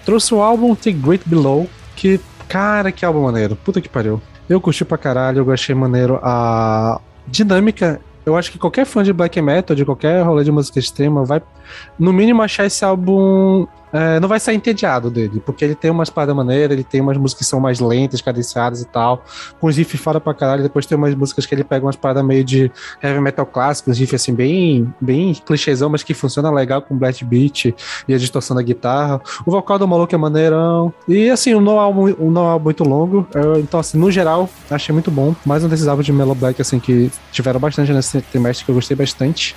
trouxe 0.04 0.32
o 0.32 0.40
álbum 0.40 0.74
The 0.74 0.92
Great 0.92 1.28
Below, 1.28 1.68
que, 1.96 2.20
cara, 2.48 2.92
que 2.92 3.04
álbum 3.04 3.22
maneiro, 3.22 3.56
puta 3.56 3.80
que 3.80 3.88
pariu. 3.88 4.22
Eu 4.48 4.60
curti 4.60 4.84
pra 4.84 4.96
caralho, 4.96 5.40
eu 5.40 5.52
achei 5.52 5.74
maneiro 5.74 6.20
a 6.22 7.00
dinâmica. 7.26 8.00
Eu 8.26 8.36
acho 8.36 8.50
que 8.50 8.58
qualquer 8.58 8.84
fã 8.84 9.04
de 9.04 9.12
black 9.12 9.40
metal, 9.40 9.76
de 9.76 9.84
qualquer 9.84 10.20
rolê 10.22 10.42
de 10.42 10.50
música 10.50 10.80
extrema, 10.80 11.24
vai, 11.24 11.40
no 11.96 12.12
mínimo, 12.12 12.42
achar 12.42 12.66
esse 12.66 12.84
álbum. 12.84 13.68
É, 13.96 14.20
não 14.20 14.28
vai 14.28 14.38
sair 14.38 14.56
entediado 14.56 15.10
dele, 15.10 15.40
porque 15.44 15.64
ele 15.64 15.74
tem 15.74 15.90
umas 15.90 16.10
paradas 16.10 16.34
maneiras, 16.36 16.72
ele 16.72 16.84
tem 16.84 17.00
umas 17.00 17.16
músicas 17.16 17.44
que 17.44 17.50
são 17.50 17.60
mais 17.60 17.80
lentas, 17.80 18.20
cadenciadas 18.20 18.80
e 18.82 18.86
tal 18.86 19.24
com 19.60 19.66
os 19.68 19.76
riffs 19.76 20.00
fora 20.00 20.20
pra 20.20 20.34
caralho. 20.34 20.62
Depois 20.62 20.86
tem 20.86 20.96
umas 20.96 21.14
músicas 21.14 21.46
que 21.46 21.54
ele 21.54 21.64
pega 21.64 21.84
umas 21.86 21.96
paradas 21.96 22.24
meio 22.24 22.44
de 22.44 22.70
heavy 23.02 23.20
metal 23.20 23.46
clássico, 23.46 23.90
uns 23.90 23.98
riffs 23.98 24.20
assim, 24.20 24.34
bem, 24.34 24.92
bem 25.00 25.32
clichêzão, 25.34 25.88
mas 25.88 26.02
que 26.02 26.12
funciona 26.14 26.50
legal 26.50 26.82
com 26.82 26.96
blast 26.96 27.24
beat 27.24 27.66
e 28.06 28.14
a 28.14 28.18
distorção 28.18 28.56
da 28.56 28.62
guitarra. 28.62 29.20
O 29.46 29.50
vocal 29.50 29.78
do 29.78 29.86
maluco 29.88 30.14
é 30.14 30.18
maneirão. 30.18 30.92
E 31.08 31.30
assim, 31.30 31.54
o 31.54 31.60
não 31.60 31.78
álbum, 31.78 32.14
o 32.18 32.30
não 32.30 32.46
álbum 32.46 32.64
muito 32.64 32.84
longo. 32.84 33.26
Eu- 33.34 33.58
então, 33.60 33.80
assim, 33.80 33.98
no 33.98 34.10
geral, 34.10 34.48
achei 34.70 34.92
muito 34.92 35.10
bom. 35.10 35.34
Mais 35.44 35.64
um 35.64 35.68
desses 35.68 35.86
álbuns 35.88 36.04
de 36.06 36.12
Mellow 36.12 36.34
Black, 36.34 36.60
assim, 36.60 36.78
que 36.78 37.10
tiveram 37.32 37.58
bastante 37.60 37.92
nesse 37.92 38.20
trimestre, 38.20 38.64
que 38.64 38.70
eu 38.70 38.74
gostei 38.74 38.96
bastante. 38.96 39.54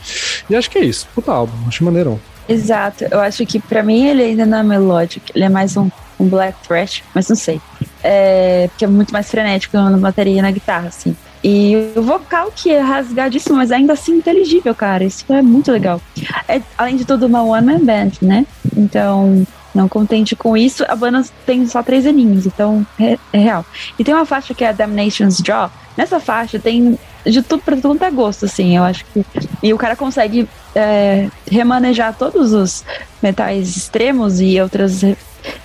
E 0.49 0.55
acho 0.55 0.69
que 0.69 0.77
é 0.77 0.83
isso. 0.85 1.07
Puta 1.13 1.31
álbum, 1.31 1.53
achei 1.67 1.83
maneirão. 1.83 2.19
Exato. 2.49 3.05
Eu 3.09 3.19
acho 3.19 3.45
que 3.45 3.59
pra 3.59 3.83
mim 3.83 4.07
ele 4.07 4.23
ainda 4.23 4.45
não 4.45 4.57
é 4.57 4.63
melodic, 4.63 5.31
ele 5.35 5.45
é 5.45 5.49
mais 5.49 5.77
um, 5.77 5.89
um 6.19 6.27
black 6.27 6.57
thrash, 6.67 7.03
mas 7.13 7.29
não 7.29 7.35
sei. 7.35 7.61
É, 8.03 8.67
porque 8.69 8.85
é 8.85 8.87
muito 8.87 9.13
mais 9.13 9.29
frenético 9.29 9.77
na 9.77 9.97
bateria 9.97 10.39
e 10.39 10.41
na 10.41 10.49
guitarra, 10.49 10.87
assim. 10.87 11.15
E 11.43 11.93
o 11.95 12.01
vocal 12.01 12.51
que 12.53 12.71
é 12.71 12.79
rasgadíssimo, 12.79 13.55
mas 13.55 13.71
ainda 13.71 13.93
assim 13.93 14.17
inteligível, 14.17 14.73
cara. 14.73 15.03
Isso 15.03 15.23
é 15.29 15.41
muito 15.41 15.71
legal. 15.71 16.01
É, 16.47 16.59
além 16.77 16.97
de 16.97 17.05
tudo, 17.05 17.27
uma 17.27 17.43
one 17.43 17.65
man 17.65 17.85
band, 17.85 18.11
né? 18.21 18.45
Então, 18.75 19.45
não 19.73 19.87
contente 19.87 20.35
com 20.35 20.57
isso, 20.57 20.83
a 20.87 20.95
banda 20.95 21.23
tem 21.45 21.65
só 21.67 21.83
três 21.83 22.05
aninhos, 22.05 22.45
então 22.45 22.85
é, 22.99 23.17
é 23.31 23.37
real. 23.37 23.65
E 23.97 24.03
tem 24.03 24.13
uma 24.13 24.25
faixa 24.25 24.53
que 24.53 24.63
é 24.63 24.69
a 24.69 24.71
Damnation's 24.71 25.37
Jaw. 25.37 25.71
Nessa 25.95 26.19
faixa 26.19 26.59
tem 26.59 26.97
de 27.25 27.41
tudo 27.41 27.61
pra 27.61 27.77
quanto 27.77 28.03
é 28.03 28.11
gosto, 28.11 28.45
assim. 28.45 28.75
Eu 28.75 28.83
acho 28.83 29.05
que. 29.05 29.25
E 29.61 29.73
o 29.73 29.77
cara 29.77 29.95
consegue 29.95 30.47
é, 30.75 31.29
remanejar 31.49 32.15
todos 32.17 32.53
os 32.53 32.83
metais 33.21 33.75
extremos 33.75 34.39
e 34.39 34.59
outras 34.61 35.01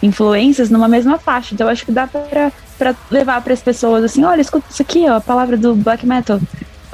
influências 0.02 0.70
numa 0.70 0.88
mesma 0.88 1.18
faixa. 1.18 1.54
Então 1.54 1.66
eu 1.66 1.72
acho 1.72 1.84
que 1.84 1.92
dá 1.92 2.06
pra, 2.06 2.52
pra 2.78 2.94
levar 3.10 3.40
para 3.42 3.52
as 3.52 3.62
pessoas 3.62 4.04
assim: 4.04 4.24
olha, 4.24 4.40
escuta 4.40 4.66
isso 4.70 4.82
aqui, 4.82 5.08
ó, 5.08 5.16
a 5.16 5.20
palavra 5.20 5.56
do 5.56 5.74
black 5.74 6.06
metal. 6.06 6.40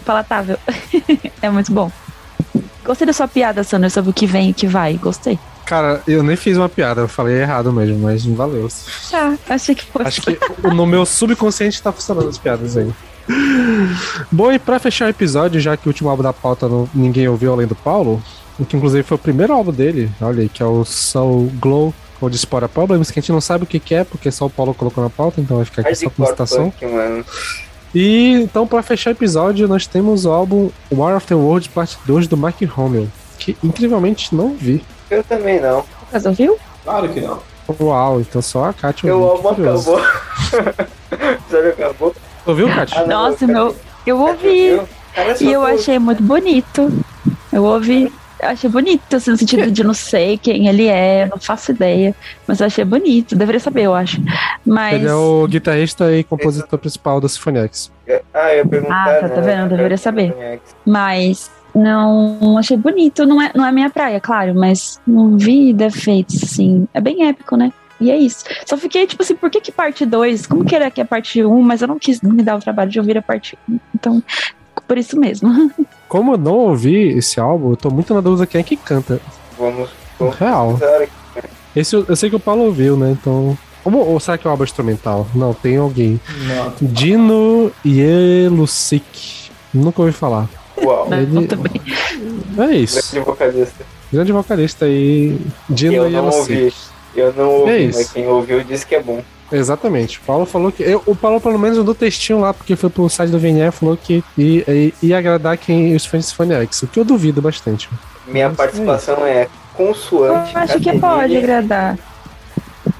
Palatável. 0.04 0.58
é 1.42 1.50
muito 1.50 1.72
bom. 1.72 1.90
Gostei 2.84 3.06
da 3.06 3.12
sua 3.12 3.28
piada, 3.28 3.62
Sandra, 3.62 3.90
sobre 3.90 4.10
o 4.10 4.14
que 4.14 4.26
vem 4.26 4.48
e 4.48 4.50
o 4.52 4.54
que 4.54 4.66
vai. 4.66 4.94
Gostei. 4.94 5.38
Cara, 5.66 6.02
eu 6.08 6.22
nem 6.22 6.34
fiz 6.34 6.56
uma 6.56 6.68
piada, 6.68 7.02
eu 7.02 7.08
falei 7.08 7.42
errado 7.42 7.72
mesmo, 7.72 7.98
mas 7.98 8.24
valeu. 8.24 8.66
Tá, 9.08 9.36
achei 9.48 9.74
que 9.74 9.84
fosse. 9.84 10.08
Acho 10.08 10.22
que 10.22 10.38
no 10.74 10.84
meu 10.84 11.06
subconsciente 11.06 11.80
tá 11.80 11.92
funcionando 11.92 12.28
as 12.28 12.38
piadas 12.38 12.76
aí. 12.76 12.92
Bom, 14.30 14.52
e 14.52 14.58
pra 14.58 14.78
fechar 14.78 15.06
o 15.06 15.10
episódio, 15.10 15.60
já 15.60 15.76
que 15.76 15.86
o 15.86 15.90
último 15.90 16.08
álbum 16.10 16.22
da 16.22 16.32
pauta 16.32 16.68
não- 16.68 16.88
ninguém 16.94 17.28
ouviu 17.28 17.52
além 17.52 17.66
do 17.66 17.74
Paulo, 17.74 18.22
o 18.58 18.64
que 18.64 18.76
inclusive 18.76 19.02
foi 19.02 19.16
o 19.16 19.18
primeiro 19.18 19.52
álbum 19.52 19.72
dele, 19.72 20.10
olha 20.20 20.42
aí, 20.42 20.48
que 20.48 20.62
é 20.62 20.66
o 20.66 20.84
Soul 20.84 21.50
Glow 21.60 21.94
ou 22.20 22.28
de 22.28 22.36
Spora 22.38 22.68
Problems, 22.68 23.10
que 23.10 23.18
a 23.18 23.22
gente 23.22 23.32
não 23.32 23.40
sabe 23.40 23.64
o 23.64 23.66
que, 23.66 23.80
que 23.80 23.94
é, 23.94 24.04
porque 24.04 24.30
só 24.30 24.46
o 24.46 24.50
Paulo 24.50 24.74
colocou 24.74 25.02
na 25.02 25.10
pauta, 25.10 25.40
então 25.40 25.56
vai 25.56 25.64
ficar 25.64 25.82
aqui 25.82 25.94
só 25.94 26.10
com 26.10 26.26
citação. 26.26 26.72
E 27.94 28.32
então, 28.42 28.66
pra 28.66 28.82
fechar 28.82 29.10
o 29.10 29.14
episódio, 29.14 29.66
nós 29.66 29.86
temos 29.86 30.24
o 30.24 30.30
álbum 30.30 30.70
War 30.92 31.16
of 31.16 31.26
the 31.26 31.34
Worlds 31.34 31.66
Parte 31.68 31.98
2 32.06 32.28
do 32.28 32.36
Mark 32.36 32.56
Hamill, 32.76 33.08
que 33.38 33.56
incrivelmente 33.64 34.34
não 34.34 34.54
vi. 34.54 34.84
Eu 35.10 35.24
também 35.24 35.60
não. 35.60 35.82
Mas 36.12 36.24
ouviu? 36.24 36.56
Claro 36.84 37.08
que 37.08 37.20
não. 37.20 37.40
Uau, 37.80 38.20
então 38.20 38.40
só 38.42 38.66
a 38.66 38.72
Kátia 38.72 39.06
Meu 39.08 39.24
álbum 39.24 39.54
curioso. 39.54 39.96
acabou. 39.96 42.14
Acabou? 42.40 42.64
Ouviu, 42.64 42.68
Kátia? 42.68 43.00
Ah, 43.00 43.06
não, 43.06 43.30
Nossa, 43.30 43.46
cara, 43.46 43.52
meu. 43.52 43.76
Eu 44.06 44.20
ouvi. 44.20 44.80
E 45.40 45.52
eu 45.52 45.64
achei 45.64 45.98
muito 45.98 46.22
bonito. 46.22 46.90
Eu 47.52 47.64
ouvi. 47.64 48.12
Eu 48.42 48.48
achei 48.48 48.70
bonito, 48.70 49.16
assim, 49.16 49.30
no 49.30 49.36
sentido 49.36 49.70
de 49.70 49.84
não 49.84 49.92
sei 49.92 50.38
quem 50.38 50.66
ele 50.66 50.86
é, 50.86 51.26
não 51.26 51.38
faço 51.38 51.72
ideia. 51.72 52.14
Mas 52.46 52.60
eu 52.60 52.66
achei 52.66 52.84
bonito. 52.84 53.36
Deveria 53.36 53.60
saber, 53.60 53.82
eu 53.82 53.94
acho. 53.94 54.20
Mas. 54.64 54.94
Ele 54.94 55.08
é 55.08 55.14
o 55.14 55.46
guitarrista 55.46 56.10
e 56.12 56.24
compositor 56.24 56.78
principal 56.78 57.20
da 57.20 57.28
Symphony 57.28 57.58
X. 57.58 57.92
Ah, 58.32 58.52
eu 58.52 58.58
ia 58.58 58.66
perguntar. 58.66 59.08
Ah, 59.08 59.20
tá, 59.20 59.28
tá 59.28 59.40
né? 59.40 59.42
vendo? 59.42 59.72
Eu 59.72 59.76
deveria 59.76 59.98
saber. 59.98 60.34
Mas 60.86 61.50
não 61.74 62.56
achei 62.56 62.76
bonito. 62.76 63.26
Não 63.26 63.42
é, 63.42 63.50
não 63.54 63.66
é 63.66 63.72
minha 63.72 63.90
praia, 63.90 64.20
claro, 64.20 64.54
mas 64.54 64.98
não 65.06 65.36
vi 65.36 65.72
defeitos, 65.74 66.42
assim. 66.42 66.88
É 66.94 67.00
bem 67.00 67.28
épico, 67.28 67.56
né? 67.56 67.70
E 68.00 68.10
é 68.10 68.16
isso. 68.16 68.44
Só 68.64 68.76
fiquei 68.76 69.06
tipo 69.06 69.22
assim, 69.22 69.34
por 69.34 69.50
que 69.50 69.60
que 69.60 69.70
parte 69.70 70.06
2? 70.06 70.46
Como 70.46 70.64
que 70.64 70.74
era 70.74 70.90
que 70.90 71.00
é 71.00 71.04
parte 71.04 71.44
1? 71.44 71.52
Um? 71.54 71.60
Mas 71.62 71.82
eu 71.82 71.88
não 71.88 71.98
quis 71.98 72.20
me 72.22 72.42
dar 72.42 72.56
o 72.56 72.60
trabalho 72.60 72.90
de 72.90 72.98
ouvir 72.98 73.18
a 73.18 73.22
parte 73.22 73.58
1. 73.68 73.78
Então, 73.94 74.22
por 74.88 74.96
isso 74.98 75.18
mesmo. 75.18 75.70
Como 76.08 76.32
eu 76.34 76.38
não 76.38 76.54
ouvi 76.54 77.08
esse 77.16 77.38
álbum, 77.38 77.70
eu 77.70 77.76
tô 77.76 77.90
muito 77.90 78.12
na 78.14 78.20
dúvida 78.20 78.46
quem 78.46 78.60
é 78.60 78.64
que 78.64 78.76
canta. 78.76 79.20
Vamos. 79.58 79.90
vamos 80.18 80.36
Real. 80.36 80.78
aqui. 81.00 81.48
Esse 81.76 81.94
eu, 81.94 82.04
eu 82.08 82.16
sei 82.16 82.28
que 82.30 82.36
o 82.36 82.40
Paulo 82.40 82.62
ouviu, 82.64 82.96
né? 82.96 83.10
Então. 83.12 83.56
Ou, 83.84 83.94
ou 83.94 84.18
será 84.20 84.36
que 84.36 84.46
é 84.46 84.48
um 84.48 84.52
álbum 84.52 84.64
instrumental? 84.64 85.26
Não, 85.34 85.54
tem 85.54 85.76
alguém. 85.76 86.20
Não. 86.48 86.74
Dino 86.80 87.70
Yelusik. 87.86 89.50
Nunca 89.72 90.02
ouvi 90.02 90.12
falar. 90.12 90.48
Uau. 90.82 91.08
Não, 91.08 91.18
Ele- 91.18 91.46
também. 91.46 91.72
É 92.58 92.76
isso. 92.76 93.12
Grande 93.12 93.26
vocalista. 93.26 93.84
Grande 94.12 94.32
vocalista 94.32 94.84
aí. 94.86 95.38
Dino 95.68 95.94
Eu 95.94 96.10
não 96.10 96.24
ouvi. 96.24 96.54
Yelusik. 96.54 96.76
Eu 97.14 97.32
não 97.32 97.48
ouvi, 97.50 97.84
É 97.84 97.86
mas 97.86 98.12
quem 98.12 98.26
ouviu 98.26 98.62
disse 98.62 98.86
que 98.86 98.94
é 98.94 99.02
bom. 99.02 99.22
Exatamente. 99.52 100.18
O 100.18 100.22
Paulo 100.22 100.46
falou 100.46 100.70
que. 100.70 100.82
eu- 100.82 101.02
o 101.06 101.14
Paulo, 101.16 101.40
pelo 101.40 101.58
menos, 101.58 101.76
mandou 101.78 101.94
textinho 101.94 102.38
lá, 102.40 102.54
porque 102.54 102.76
foi 102.76 102.88
pro 102.88 103.08
site 103.08 103.30
do 103.30 103.38
VNE 103.38 103.62
e 103.66 103.70
falou 103.72 103.96
que 103.96 104.22
ia, 104.38 104.64
ia- 104.70 104.92
ia 105.02 105.18
agradar 105.18 105.56
quem 105.58 105.94
os 105.96 106.06
fãs 106.06 106.24
de 106.24 106.30
Symphony 106.30 106.54
X, 106.66 106.82
o 106.82 106.86
que 106.86 107.00
eu 107.00 107.04
duvido 107.04 107.42
bastante. 107.42 107.88
Minha 108.28 108.48
Mas 108.48 108.56
participação 108.56 109.26
é 109.26 109.44
Eu 109.44 109.48
consoante. 109.76 110.56
acho 110.56 110.78
que 110.78 110.98
pode 111.00 111.36
agradar. 111.36 111.98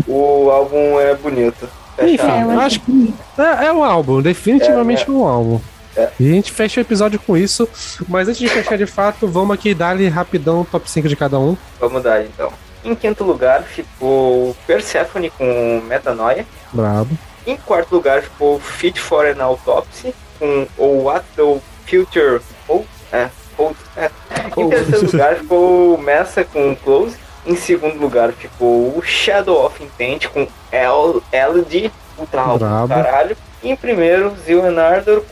O 0.07 0.51
álbum 0.51 0.99
é 0.99 1.15
bonito. 1.15 1.69
Enfim. 2.03 2.27
É, 2.27 2.43
eu 2.43 2.51
eu 2.53 2.61
acho 2.61 2.81
que 2.81 3.15
é, 3.39 3.67
é 3.67 3.73
um 3.73 3.85
álbum, 3.85 4.21
definitivamente 4.23 5.05
É, 5.07 5.11
um 5.13 5.25
álbum. 5.27 5.61
É. 5.97 6.09
E 6.19 6.31
a 6.31 6.33
gente 6.35 6.51
fecha 6.53 6.81
o 6.81 6.83
episódio 6.83 7.21
com 7.25 7.37
isso. 7.37 7.69
Mas 8.09 8.27
antes 8.29 8.41
de 8.41 8.49
fechar 8.49 8.79
de 8.79 8.87
fato, 8.87 9.27
vamos 9.29 9.55
aqui 9.55 9.75
dar-lhe 9.75 10.09
rapidão 10.09 10.63
o 10.63 10.65
top 10.65 10.91
5 10.91 11.09
de 11.09 11.15
cada 11.17 11.39
um. 11.39 11.57
Vamos 11.79 12.03
dar 12.03 12.23
então. 12.25 12.51
Em 12.85 12.95
quinto 12.95 13.25
lugar 13.25 13.63
ficou 13.63 14.57
Persephone 14.67 15.31
com 15.31 15.83
Metanoia. 15.87 16.47
Brabo. 16.73 17.17
Em 17.47 17.57
quarto 17.57 17.93
lugar 17.93 18.23
ficou 18.23 18.59
Fit 18.59 19.01
for 19.01 19.27
an 19.27 19.43
Autopsy 19.43 20.15
com 20.39 20.67
o 20.79 21.03
What 21.05 21.25
the 21.37 21.61
Future 21.87 22.41
Holds. 22.67 22.89
É, 23.13 23.29
holds, 23.57 23.79
é. 23.97 24.11
Em 24.57 24.69
terceiro 24.69 25.07
lugar 25.07 25.37
ficou 25.37 25.99
Messa 25.99 26.45
com 26.45 26.75
Close. 26.77 27.17
Em 27.47 27.57
segundo 27.57 27.99
lugar 27.99 28.33
ficou 28.33 28.97
o 28.97 29.03
Shadow 29.03 29.65
of 29.65 29.83
Intent 29.83 30.27
com 30.29 30.47
LD, 30.73 31.91
Ultra 32.19 32.45
Brabo. 32.59 32.89
caralho. 32.89 33.37
E 33.63 33.71
em 33.71 33.77
primeiro, 33.77 34.35
Zil 34.45 34.63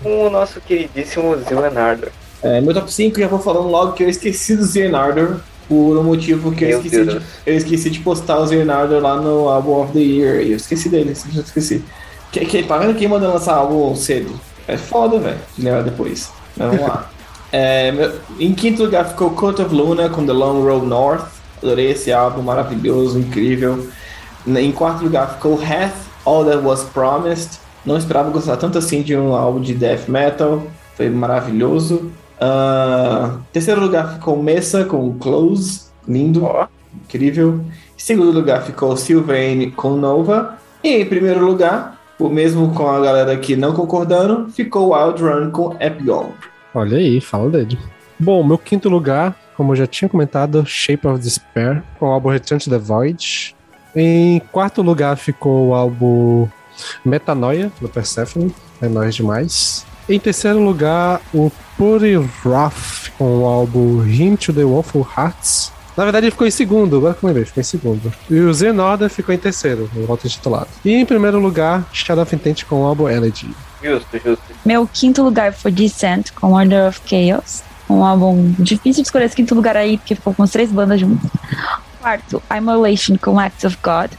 com 0.03 0.27
o 0.27 0.31
nosso 0.31 0.61
queridíssimo 0.61 1.37
Zil 1.39 1.65
and 1.65 1.81
Ardor. 1.81 2.11
É, 2.43 2.61
meu 2.61 2.73
top 2.73 2.93
5, 2.93 3.19
já 3.19 3.27
vou 3.27 3.41
falando 3.41 3.69
logo 3.69 3.93
que 3.93 4.05
eu 4.05 4.09
esqueci 4.09 4.55
do 4.55 4.65
Xenardor 4.65 5.41
por 5.69 5.99
um 5.99 6.03
motivo 6.03 6.51
que 6.53 6.65
eu 6.65 6.81
esqueci, 6.81 7.05
de, 7.05 7.21
eu 7.47 7.55
esqueci 7.55 7.91
de 7.91 8.01
postar 8.01 8.39
o 8.41 8.49
Xenardor 8.49 9.03
lá 9.03 9.17
no 9.17 9.49
Album 9.49 9.83
of 9.83 9.93
the 9.93 9.99
Year. 10.01 10.37
Eu 10.37 10.57
esqueci 10.57 10.89
dele, 10.89 11.15
eu 11.35 11.43
esqueci. 11.43 11.85
Que, 12.33 12.45
que, 12.45 12.63
tá 12.63 12.79
vendo 12.79 12.97
quem 12.97 13.09
manda 13.09 13.29
lançar 13.29 13.55
álbum 13.55 13.95
cedo? 13.95 14.39
É 14.67 14.77
foda, 14.77 15.19
velho, 15.19 15.39
de 15.57 15.65
lembrar 15.65 15.83
depois. 15.83 16.31
Mas 16.57 16.69
vamos 16.69 16.89
lá. 16.89 17.11
É, 17.51 17.91
meu- 17.93 18.13
em 18.39 18.53
quinto 18.53 18.83
lugar 18.83 19.09
ficou 19.09 19.31
Cult 19.31 19.63
of 19.63 19.75
Luna 19.75 20.11
com 20.11 20.27
The 20.27 20.35
Long 20.35 20.63
Road 20.63 20.85
North. 20.85 21.25
Adorei 21.63 21.93
esse 21.93 22.13
álbum, 22.13 22.43
maravilhoso, 22.43 23.19
incrível. 23.19 23.89
Em 24.47 24.71
quarto 24.71 25.03
lugar 25.03 25.35
ficou 25.35 25.55
Hath 25.55 25.95
All 26.27 26.45
That 26.45 26.59
Was 26.59 26.85
Promised. 26.85 27.59
Não 27.87 27.97
esperava 27.97 28.29
gostar 28.29 28.59
tanto 28.59 28.77
assim 28.77 29.01
de 29.01 29.17
um 29.17 29.35
álbum 29.35 29.63
de 29.63 29.73
death 29.73 30.09
metal. 30.09 30.63
Foi 30.95 31.09
maravilhoso. 31.09 32.13
Uh, 32.41 33.41
terceiro 33.53 33.81
lugar 33.81 34.15
ficou 34.15 34.41
Mesa 34.43 34.85
com 34.85 35.19
Close. 35.19 35.89
Lindo. 36.07 36.45
Ó. 36.45 36.67
Incrível. 37.05 37.61
Em 37.97 38.01
segundo 38.01 38.31
lugar 38.31 38.63
ficou 38.63 38.97
Sylvain 38.97 39.71
com 39.71 39.97
Nova. 39.97 40.59
E 40.83 40.97
em 40.97 41.05
primeiro 41.05 41.45
lugar, 41.45 42.01
o 42.19 42.29
mesmo 42.29 42.73
com 42.73 42.89
a 42.89 43.01
galera 43.01 43.33
aqui 43.33 43.57
não 43.57 43.73
concordando, 43.73 44.49
ficou 44.51 44.95
Wild 44.95 45.23
Run 45.23 45.51
com 45.51 45.77
Epigon. 45.81 46.33
Olha 46.75 46.99
aí, 46.99 47.21
fala 47.21 47.51
dele. 47.51 47.79
Bom, 48.19 48.43
meu 48.45 48.59
quinto 48.59 48.89
lugar, 48.89 49.37
como 49.57 49.73
eu 49.73 49.77
já 49.77 49.87
tinha 49.87 50.09
comentado, 50.09 50.65
Shape 50.67 51.07
of 51.07 51.21
Despair, 51.21 51.83
com 51.99 52.07
o 52.07 52.11
álbum 52.11 52.31
Return 52.31 52.63
to 52.63 52.71
the 52.71 52.79
Void. 52.79 53.57
Em 53.95 54.41
quarto 54.53 54.83
lugar 54.83 55.17
ficou 55.17 55.69
o 55.69 55.75
álbum 55.75 56.49
Metanoia, 57.05 57.73
do 57.81 57.89
Persephone, 57.89 58.55
é 58.81 58.89
nóis 58.89 59.15
demais. 59.15 59.87
Em 60.09 60.19
terceiro 60.19 60.59
lugar, 60.59 61.21
o 61.35 61.53
Puri 61.77 62.17
Wrath, 62.17 63.11
com 63.19 63.43
o 63.43 63.45
álbum 63.45 64.01
Hymn 64.01 64.37
to 64.37 64.55
the 64.55 64.65
Woeful 64.65 65.07
Hearts. 65.17 65.71
Na 65.95 66.05
verdade, 66.05 66.27
ele 66.27 66.31
ficou 66.31 66.47
em 66.47 66.51
segundo, 66.51 66.97
agora 66.97 67.13
que 67.13 67.23
eu 67.23 67.27
lembrei, 67.27 67.45
ficou 67.45 67.61
em 67.61 67.65
segundo. 67.65 68.13
E 68.31 68.39
o 68.39 68.55
Zen 68.55 68.79
Order 68.79 69.11
ficou 69.11 69.35
em 69.35 69.39
terceiro, 69.39 69.91
no 69.95 70.07
volta 70.07 70.29
titulado. 70.29 70.69
E 70.83 70.95
em 70.95 71.05
primeiro 71.05 71.39
lugar, 71.39 71.87
Shadow 71.93 72.23
of 72.23 72.35
Intent 72.35 72.65
com 72.65 72.83
o 72.83 72.87
álbum 72.87 73.09
Elegy. 73.09 73.51
Justo, 73.83 74.19
justo. 74.25 74.45
Meu 74.65 74.89
quinto 74.91 75.23
lugar 75.23 75.53
foi 75.53 75.71
Descent 75.73 76.31
com 76.33 76.53
Order 76.53 76.89
of 76.89 77.01
Chaos. 77.05 77.63
Um 77.91 78.03
álbum 78.03 78.55
difícil 78.59 79.03
de 79.03 79.09
escolher 79.09 79.27
esse 79.27 79.37
quinto 79.37 79.55
lugar 79.55 79.77
aí, 79.77 79.99
porque 79.99 80.15
ficou 80.15 80.33
com 80.33 80.43
as 80.43 80.51
três 80.51 80.71
bandas 80.71 81.01
juntas. 81.01 81.31
Quarto, 82.01 82.43
Immolation 82.57 83.17
com 83.19 83.39
Acts 83.39 83.65
of 83.65 83.77
God. 83.83 84.11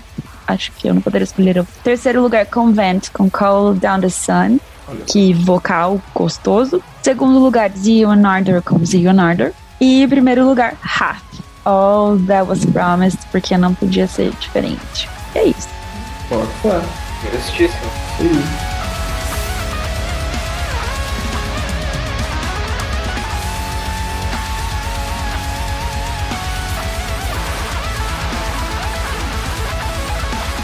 Acho 0.49 0.71
que 0.71 0.87
eu 0.87 0.95
não 0.95 1.01
poderia 1.01 1.25
escolher. 1.25 1.59
outro. 1.59 1.71
Terceiro 1.83 2.21
lugar, 2.23 2.43
Convent 2.47 3.09
com 3.13 3.29
Call 3.29 3.75
Down 3.75 3.99
the 4.01 4.09
Sun. 4.09 4.59
Que 5.05 5.31
vocal 5.31 6.01
gostoso. 6.15 6.81
Segundo 7.03 7.37
lugar, 7.37 7.69
Zion 7.77 8.23
Order 8.25 8.59
com 8.63 8.83
Zion 8.83 9.19
Order. 9.23 9.53
E 9.79 10.07
primeiro 10.07 10.43
lugar, 10.47 10.75
Half. 10.81 11.21
All 11.65 12.17
That 12.25 12.49
Was 12.49 12.65
Promised, 12.65 13.19
porque 13.31 13.55
não 13.55 13.75
podia 13.75 14.07
ser 14.07 14.31
diferente. 14.39 15.07
É 15.35 15.43
isso. 15.43 15.69
Pode 16.27 16.47
falar. 16.63 16.83
Justíssimo. 17.31 18.78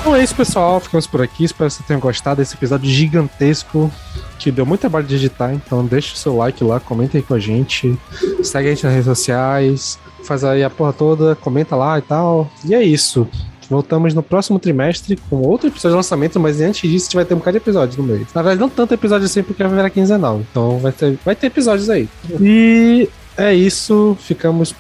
Então 0.06 0.16
é 0.16 0.24
isso, 0.24 0.35
pessoal. 0.35 0.80
Ficamos 0.80 1.08
por 1.08 1.19
aqui. 1.19 1.45
Espero 1.45 1.67
que 1.67 1.77
vocês 1.77 1.88
tenham 1.88 2.00
gostado 2.00 2.38
desse 2.38 2.53
episódio 2.53 2.88
gigantesco 2.88 3.92
que 4.38 4.51
deu 4.51 4.64
muito 4.64 4.82
trabalho 4.82 5.08
de 5.08 5.16
editar. 5.16 5.51
Então 5.51 5.84
deixa 5.84 6.14
o 6.14 6.16
seu 6.16 6.38
like 6.38 6.64
lá, 6.64 6.80
comenta 6.80 7.17
aí 7.17 7.24
com 7.24 7.34
a 7.34 7.40
gente, 7.40 7.98
segue 8.43 8.67
a 8.67 8.72
gente 8.72 8.84
nas 8.84 8.93
redes 8.93 9.08
sociais, 9.08 9.98
faz 10.24 10.43
aí 10.43 10.64
a 10.64 10.69
porra 10.69 10.93
toda, 10.93 11.35
comenta 11.35 11.75
lá 11.75 11.98
e 11.98 12.03
tal. 12.03 12.48
E 12.64 12.75
é 12.75 12.84
isso. 12.84 13.27
Voltamos 13.67 14.14
no 14.14 14.22
próximo 14.22 14.59
trimestre 14.59 15.17
com 15.27 15.38
outro 15.38 15.69
episódio 15.69 15.90
de 15.90 15.95
lançamento, 15.95 16.40
mas 16.40 16.61
antes 16.61 16.88
disso 16.88 17.06
a 17.06 17.08
gente 17.08 17.16
vai 17.16 17.25
ter 17.25 17.34
um 17.34 17.38
bocado 17.38 17.58
de 17.58 17.64
episódios 17.64 17.98
no 17.98 18.03
meio. 18.03 18.27
Na 18.35 18.43
verdade, 18.43 18.61
não 18.61 18.69
tanto 18.69 18.93
episódio 18.93 19.25
assim, 19.25 19.42
porque 19.42 19.64
vai 19.64 19.75
virar 19.75 19.90
quinzenal. 19.90 20.40
Então 20.40 20.77
vai 20.77 20.92
ter, 20.92 21.17
vai 21.25 21.35
ter 21.35 21.48
episódios 21.48 21.90
aí. 21.90 22.08
E 22.40 23.09
é 23.35 23.56
isso. 23.56 24.16
Ficamos. 24.19 24.75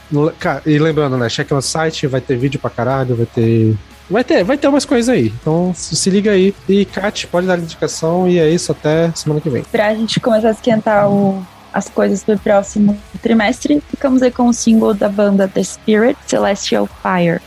e 0.67 0.77
lembrando, 0.77 1.17
né? 1.17 1.27
Cheque 1.29 1.51
no 1.51 1.63
site, 1.63 2.05
vai 2.05 2.21
ter 2.21 2.37
vídeo 2.37 2.59
pra 2.59 2.69
caralho, 2.69 3.15
vai 3.15 3.25
ter. 3.25 3.75
Vai 4.09 4.23
ter, 4.23 4.43
vai 4.43 4.57
ter 4.57 4.67
umas 4.67 4.85
coisas 4.85 5.09
aí. 5.09 5.33
Então 5.41 5.73
se 5.73 6.09
liga 6.09 6.31
aí. 6.31 6.53
E 6.69 6.85
Kat, 6.85 7.25
pode 7.27 7.47
dar 7.47 7.57
indicação. 7.57 8.27
E 8.27 8.39
é 8.39 8.49
isso, 8.49 8.71
até 8.71 9.11
semana 9.15 9.41
que 9.41 9.49
vem. 9.49 9.63
Pra 9.63 9.93
gente 9.95 10.19
começar 10.19 10.49
a 10.49 10.51
esquentar 10.51 11.09
o- 11.09 11.43
as 11.73 11.89
coisas 11.89 12.23
pro 12.23 12.37
próximo 12.37 12.97
trimestre, 13.21 13.81
ficamos 13.89 14.21
aí 14.21 14.31
com 14.31 14.47
o 14.47 14.53
single 14.53 14.93
da 14.93 15.09
banda 15.09 15.47
The 15.47 15.63
Spirit, 15.63 16.17
Celestial 16.27 16.87
Fire. 17.01 17.41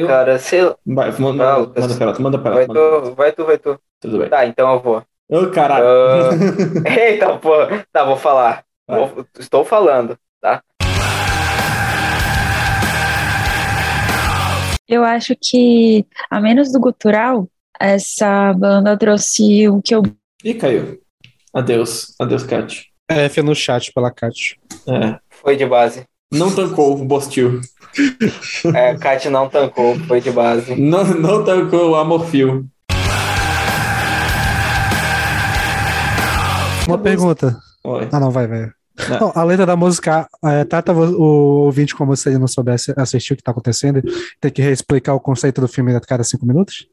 Eu- 0.00 0.06
cara, 0.08 0.38
sei 0.38 0.62
lá. 0.62 0.76
Vai, 0.86 1.10
manda, 1.12 1.18
Vai, 1.18 1.26
manda, 1.32 1.56
Lucas. 1.56 1.82
manda 1.82 1.94
pra 1.96 2.04
ela, 2.06 2.18
manda 2.20 2.38
pra 2.38 2.50
Vai 2.52 2.66
manda. 2.66 2.80
tu, 2.80 3.14
vai 3.14 3.32
tu, 3.32 3.44
vai 3.46 3.58
tu. 3.58 3.80
Tudo 4.00 4.18
bem. 4.18 4.28
Tá, 4.28 4.46
então 4.46 4.72
eu 4.72 4.80
vou. 4.80 5.02
Ô, 5.28 5.46
caralho. 5.50 5.84
Ah, 5.86 6.90
Eita, 7.00 7.36
pô. 7.38 7.52
Tá, 7.92 8.04
vou 8.04 8.16
falar. 8.16 8.64
Vou- 8.88 9.24
estou 9.38 9.64
falando, 9.64 10.18
tá? 10.40 10.62
Eu 14.88 15.04
acho 15.04 15.36
que, 15.40 16.04
a 16.28 16.40
menos 16.40 16.72
do 16.72 16.80
gutural, 16.80 17.46
essa 17.78 18.52
banda 18.54 18.96
trouxe 18.96 19.68
o 19.68 19.80
que 19.80 19.94
eu. 19.94 20.02
Ih, 20.44 20.54
caiu. 20.54 21.00
Adeus. 21.54 22.14
Adeus, 22.18 22.42
Kat. 22.42 22.86
F 23.08 23.42
no 23.42 23.54
chat 23.54 23.92
pela 23.92 24.10
Kat. 24.10 24.56
É. 24.88 25.18
Foi 25.28 25.56
de 25.56 25.64
base. 25.66 26.04
Não 26.32 26.48
tancou 26.54 26.92
o 26.92 27.04
Bostil. 27.04 27.60
É, 28.72 28.96
Kat 28.96 29.28
não 29.28 29.48
tancou, 29.48 29.98
foi 30.06 30.20
de 30.20 30.30
base. 30.30 30.80
Não, 30.80 31.02
não 31.04 31.42
tancou 31.44 31.90
o 31.90 31.96
Amorfil. 31.96 32.66
Uma 36.86 36.98
pergunta. 36.98 37.58
Oi. 37.82 38.08
Ah, 38.12 38.20
não, 38.20 38.30
vai, 38.30 38.46
vai. 38.46 38.70
Não. 39.08 39.20
Não, 39.20 39.32
a 39.34 39.42
letra 39.42 39.66
da 39.66 39.74
música 39.74 40.28
é, 40.44 40.62
trata 40.64 40.92
o 40.92 41.64
ouvinte 41.64 41.96
como 41.96 42.14
se 42.14 42.28
ele 42.28 42.38
não 42.38 42.46
soubesse 42.46 42.94
assistir 42.96 43.32
o 43.32 43.36
que 43.36 43.42
tá 43.42 43.50
acontecendo, 43.50 44.00
tem 44.40 44.52
que 44.52 44.62
reexplicar 44.62 45.16
o 45.16 45.20
conceito 45.20 45.60
do 45.60 45.66
filme 45.66 45.92
a 45.96 46.00
cada 46.00 46.22
cinco 46.22 46.46
minutos? 46.46 46.86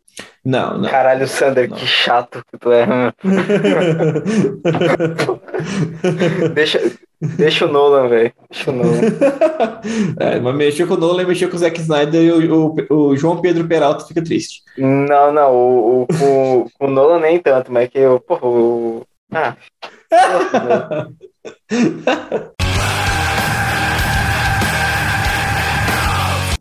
Não, 0.43 0.80
não. 0.80 0.90
Caralho, 0.90 1.27
Sander, 1.27 1.69
Não. 1.69 1.77
que 1.77 1.85
chato 1.85 2.41
que 2.51 2.57
tu 2.57 2.72
é. 2.72 3.14
deixa, 6.56 6.82
deixa 7.22 7.66
o 7.66 7.72
Nolan, 7.72 8.08
velho. 8.08 8.32
Deixa 8.50 8.72
o 8.72 8.74
Nolan. 8.74 9.02
é, 10.20 10.40
mas 10.40 10.56
mexeu 10.56 10.88
com 10.88 10.94
o 10.94 10.98
Nolan, 10.98 11.26
mexeu 11.26 11.50
com 11.50 11.56
o 11.56 11.60
Zack 11.60 11.80
Snyder 11.80 12.22
e 12.24 12.32
o, 12.52 12.76
o- 12.90 12.96
o 13.10 13.18
João 13.18 13.42
Pedro 13.42 13.68
Peralta 13.68 14.06
fica 14.06 14.24
triste. 14.24 14.62
Não, 14.78 15.32
não, 15.32 15.52
o, 15.54 16.02
o, 16.04 16.08
com, 16.08 16.68
com 16.78 16.86
o 16.88 16.92
Nolan 16.92 17.20
nem 17.20 17.40
tanto, 17.40 17.72
mas 17.72 17.90
que 17.90 17.98
eu, 18.00 18.20
porra, 18.20 18.48
o. 18.48 19.04
Ah. 19.34 19.56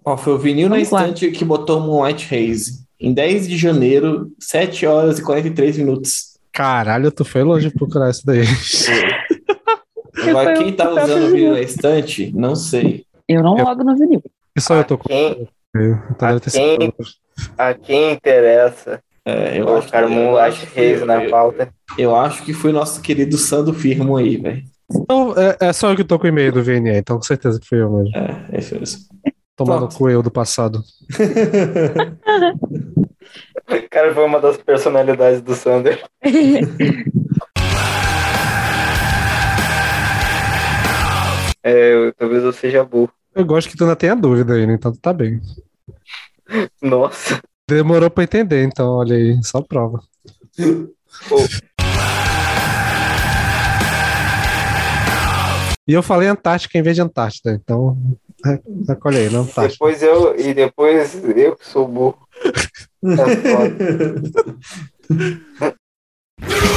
Ó, 0.05 0.17
foi 0.17 0.35
o 0.35 0.39
Vinil 0.39 0.69
na 0.69 0.77
lá. 0.77 0.83
Estante 0.83 1.31
que 1.31 1.45
botou 1.45 1.81
Moonlight 1.81 2.33
Haze. 2.35 2.85
Em 2.99 3.13
10 3.13 3.49
de 3.49 3.57
janeiro, 3.59 4.31
7 4.39 4.87
horas 4.87 5.19
e 5.19 5.23
43 5.23 5.79
minutos. 5.79 6.37
Caralho, 6.53 7.11
tu 7.11 7.25
foi 7.25 7.43
longe 7.43 7.71
procurar 7.71 8.11
isso 8.11 8.25
daí. 8.25 8.45
Agora, 10.19 10.55
foi 10.57 10.65
quem 10.65 10.73
o 10.73 10.77
tá 10.77 10.91
usando 10.91 11.25
o 11.25 11.31
vinil. 11.31 11.53
Na 11.53 11.61
Estante, 11.61 12.33
não 12.35 12.55
sei. 12.57 13.05
Eu 13.29 13.43
não 13.43 13.57
Eu- 13.59 13.65
logo 13.65 13.85
no 13.85 13.97
vinil. 13.97 14.23
E 14.57 14.61
só 14.61 14.75
eu 14.77 14.85
tô 14.85 14.97
com. 14.99 15.09
Quem, 15.09 15.49
sido 16.49 16.79
quem- 16.79 16.93
a 17.59 17.75
quem 17.75 18.13
interessa 18.13 19.01
É, 19.25 19.61
eu, 19.61 19.67
o 19.67 19.77
acho, 19.77 19.91
cara 19.91 20.11
eu, 20.11 20.39
acho 20.39 20.61
que 20.61 20.67
foi, 20.69 20.93
Haze 20.95 21.05
na 21.05 21.23
eu, 21.25 21.31
pauta. 21.31 21.69
eu 21.99 22.17
acho 22.17 22.43
que 22.45 22.53
foi 22.55 22.73
nosso 22.73 23.03
querido 23.03 23.37
Sandro 23.37 23.75
Firmo 23.75 24.17
aí, 24.17 24.37
velho. 24.37 24.63
Então, 24.91 25.35
é, 25.37 25.57
é 25.69 25.73
só 25.73 25.91
eu 25.91 25.97
que 25.97 26.05
tô 26.05 26.17
com 26.19 26.25
o 26.27 26.29
e-mail 26.29 26.53
do 26.53 26.63
VNE, 26.63 26.97
então 26.97 27.17
com 27.17 27.23
certeza 27.23 27.59
que 27.61 27.67
fui 27.67 27.83
eu 27.83 27.91
mesmo. 27.91 28.17
É, 28.17 28.47
é 28.53 28.59
isso 28.61 28.79
mesmo. 28.79 29.01
Tomando 29.57 29.81
Pronto. 29.89 29.97
com 29.99 30.09
eu 30.09 30.23
do 30.23 30.31
passado. 30.31 30.83
O 33.69 33.89
cara 33.91 34.15
foi 34.15 34.25
uma 34.25 34.39
das 34.41 34.57
personalidades 34.59 35.41
do 35.41 35.53
Sander. 35.55 36.01
É, 41.69 41.93
eu- 41.95 42.13
talvez 42.15 42.45
eu 42.45 42.53
seja 42.53 42.85
burro. 42.85 43.11
Eu 43.35 43.45
gosto 43.45 43.69
que 43.69 43.77
tu 43.77 43.83
ainda 43.83 43.97
tenha 43.97 44.15
dúvida 44.15 44.55
ainda, 44.55 44.73
então 44.73 44.93
tu 44.93 45.01
tá 45.01 45.13
bem. 45.13 45.41
Nossa. 46.81 47.41
Demorou 47.69 48.09
pra 48.09 48.23
entender, 48.23 48.63
então 48.63 48.89
olha 48.89 49.17
aí, 49.17 49.43
só 49.43 49.61
prova. 49.61 50.01
E 55.89 55.93
eu 55.93 56.03
falei 56.05 56.29
Antártica 56.29 56.79
em 56.79 56.83
vez 56.83 56.95
de 56.95 57.03
Antártida, 57.03 57.53
então 57.53 57.97
é, 58.47 58.61
recolhe 58.89 59.19
aí, 59.19 59.29
na 59.31 59.41
Antártida. 59.41 59.69
Depois 59.73 60.03
eu. 60.03 60.39
E 60.39 60.55
depois 60.55 61.21
eu 61.37 61.57
que 61.57 61.67
sou 61.67 61.89
burro. 61.89 62.19
É 63.03 63.17
foda. 63.53 63.77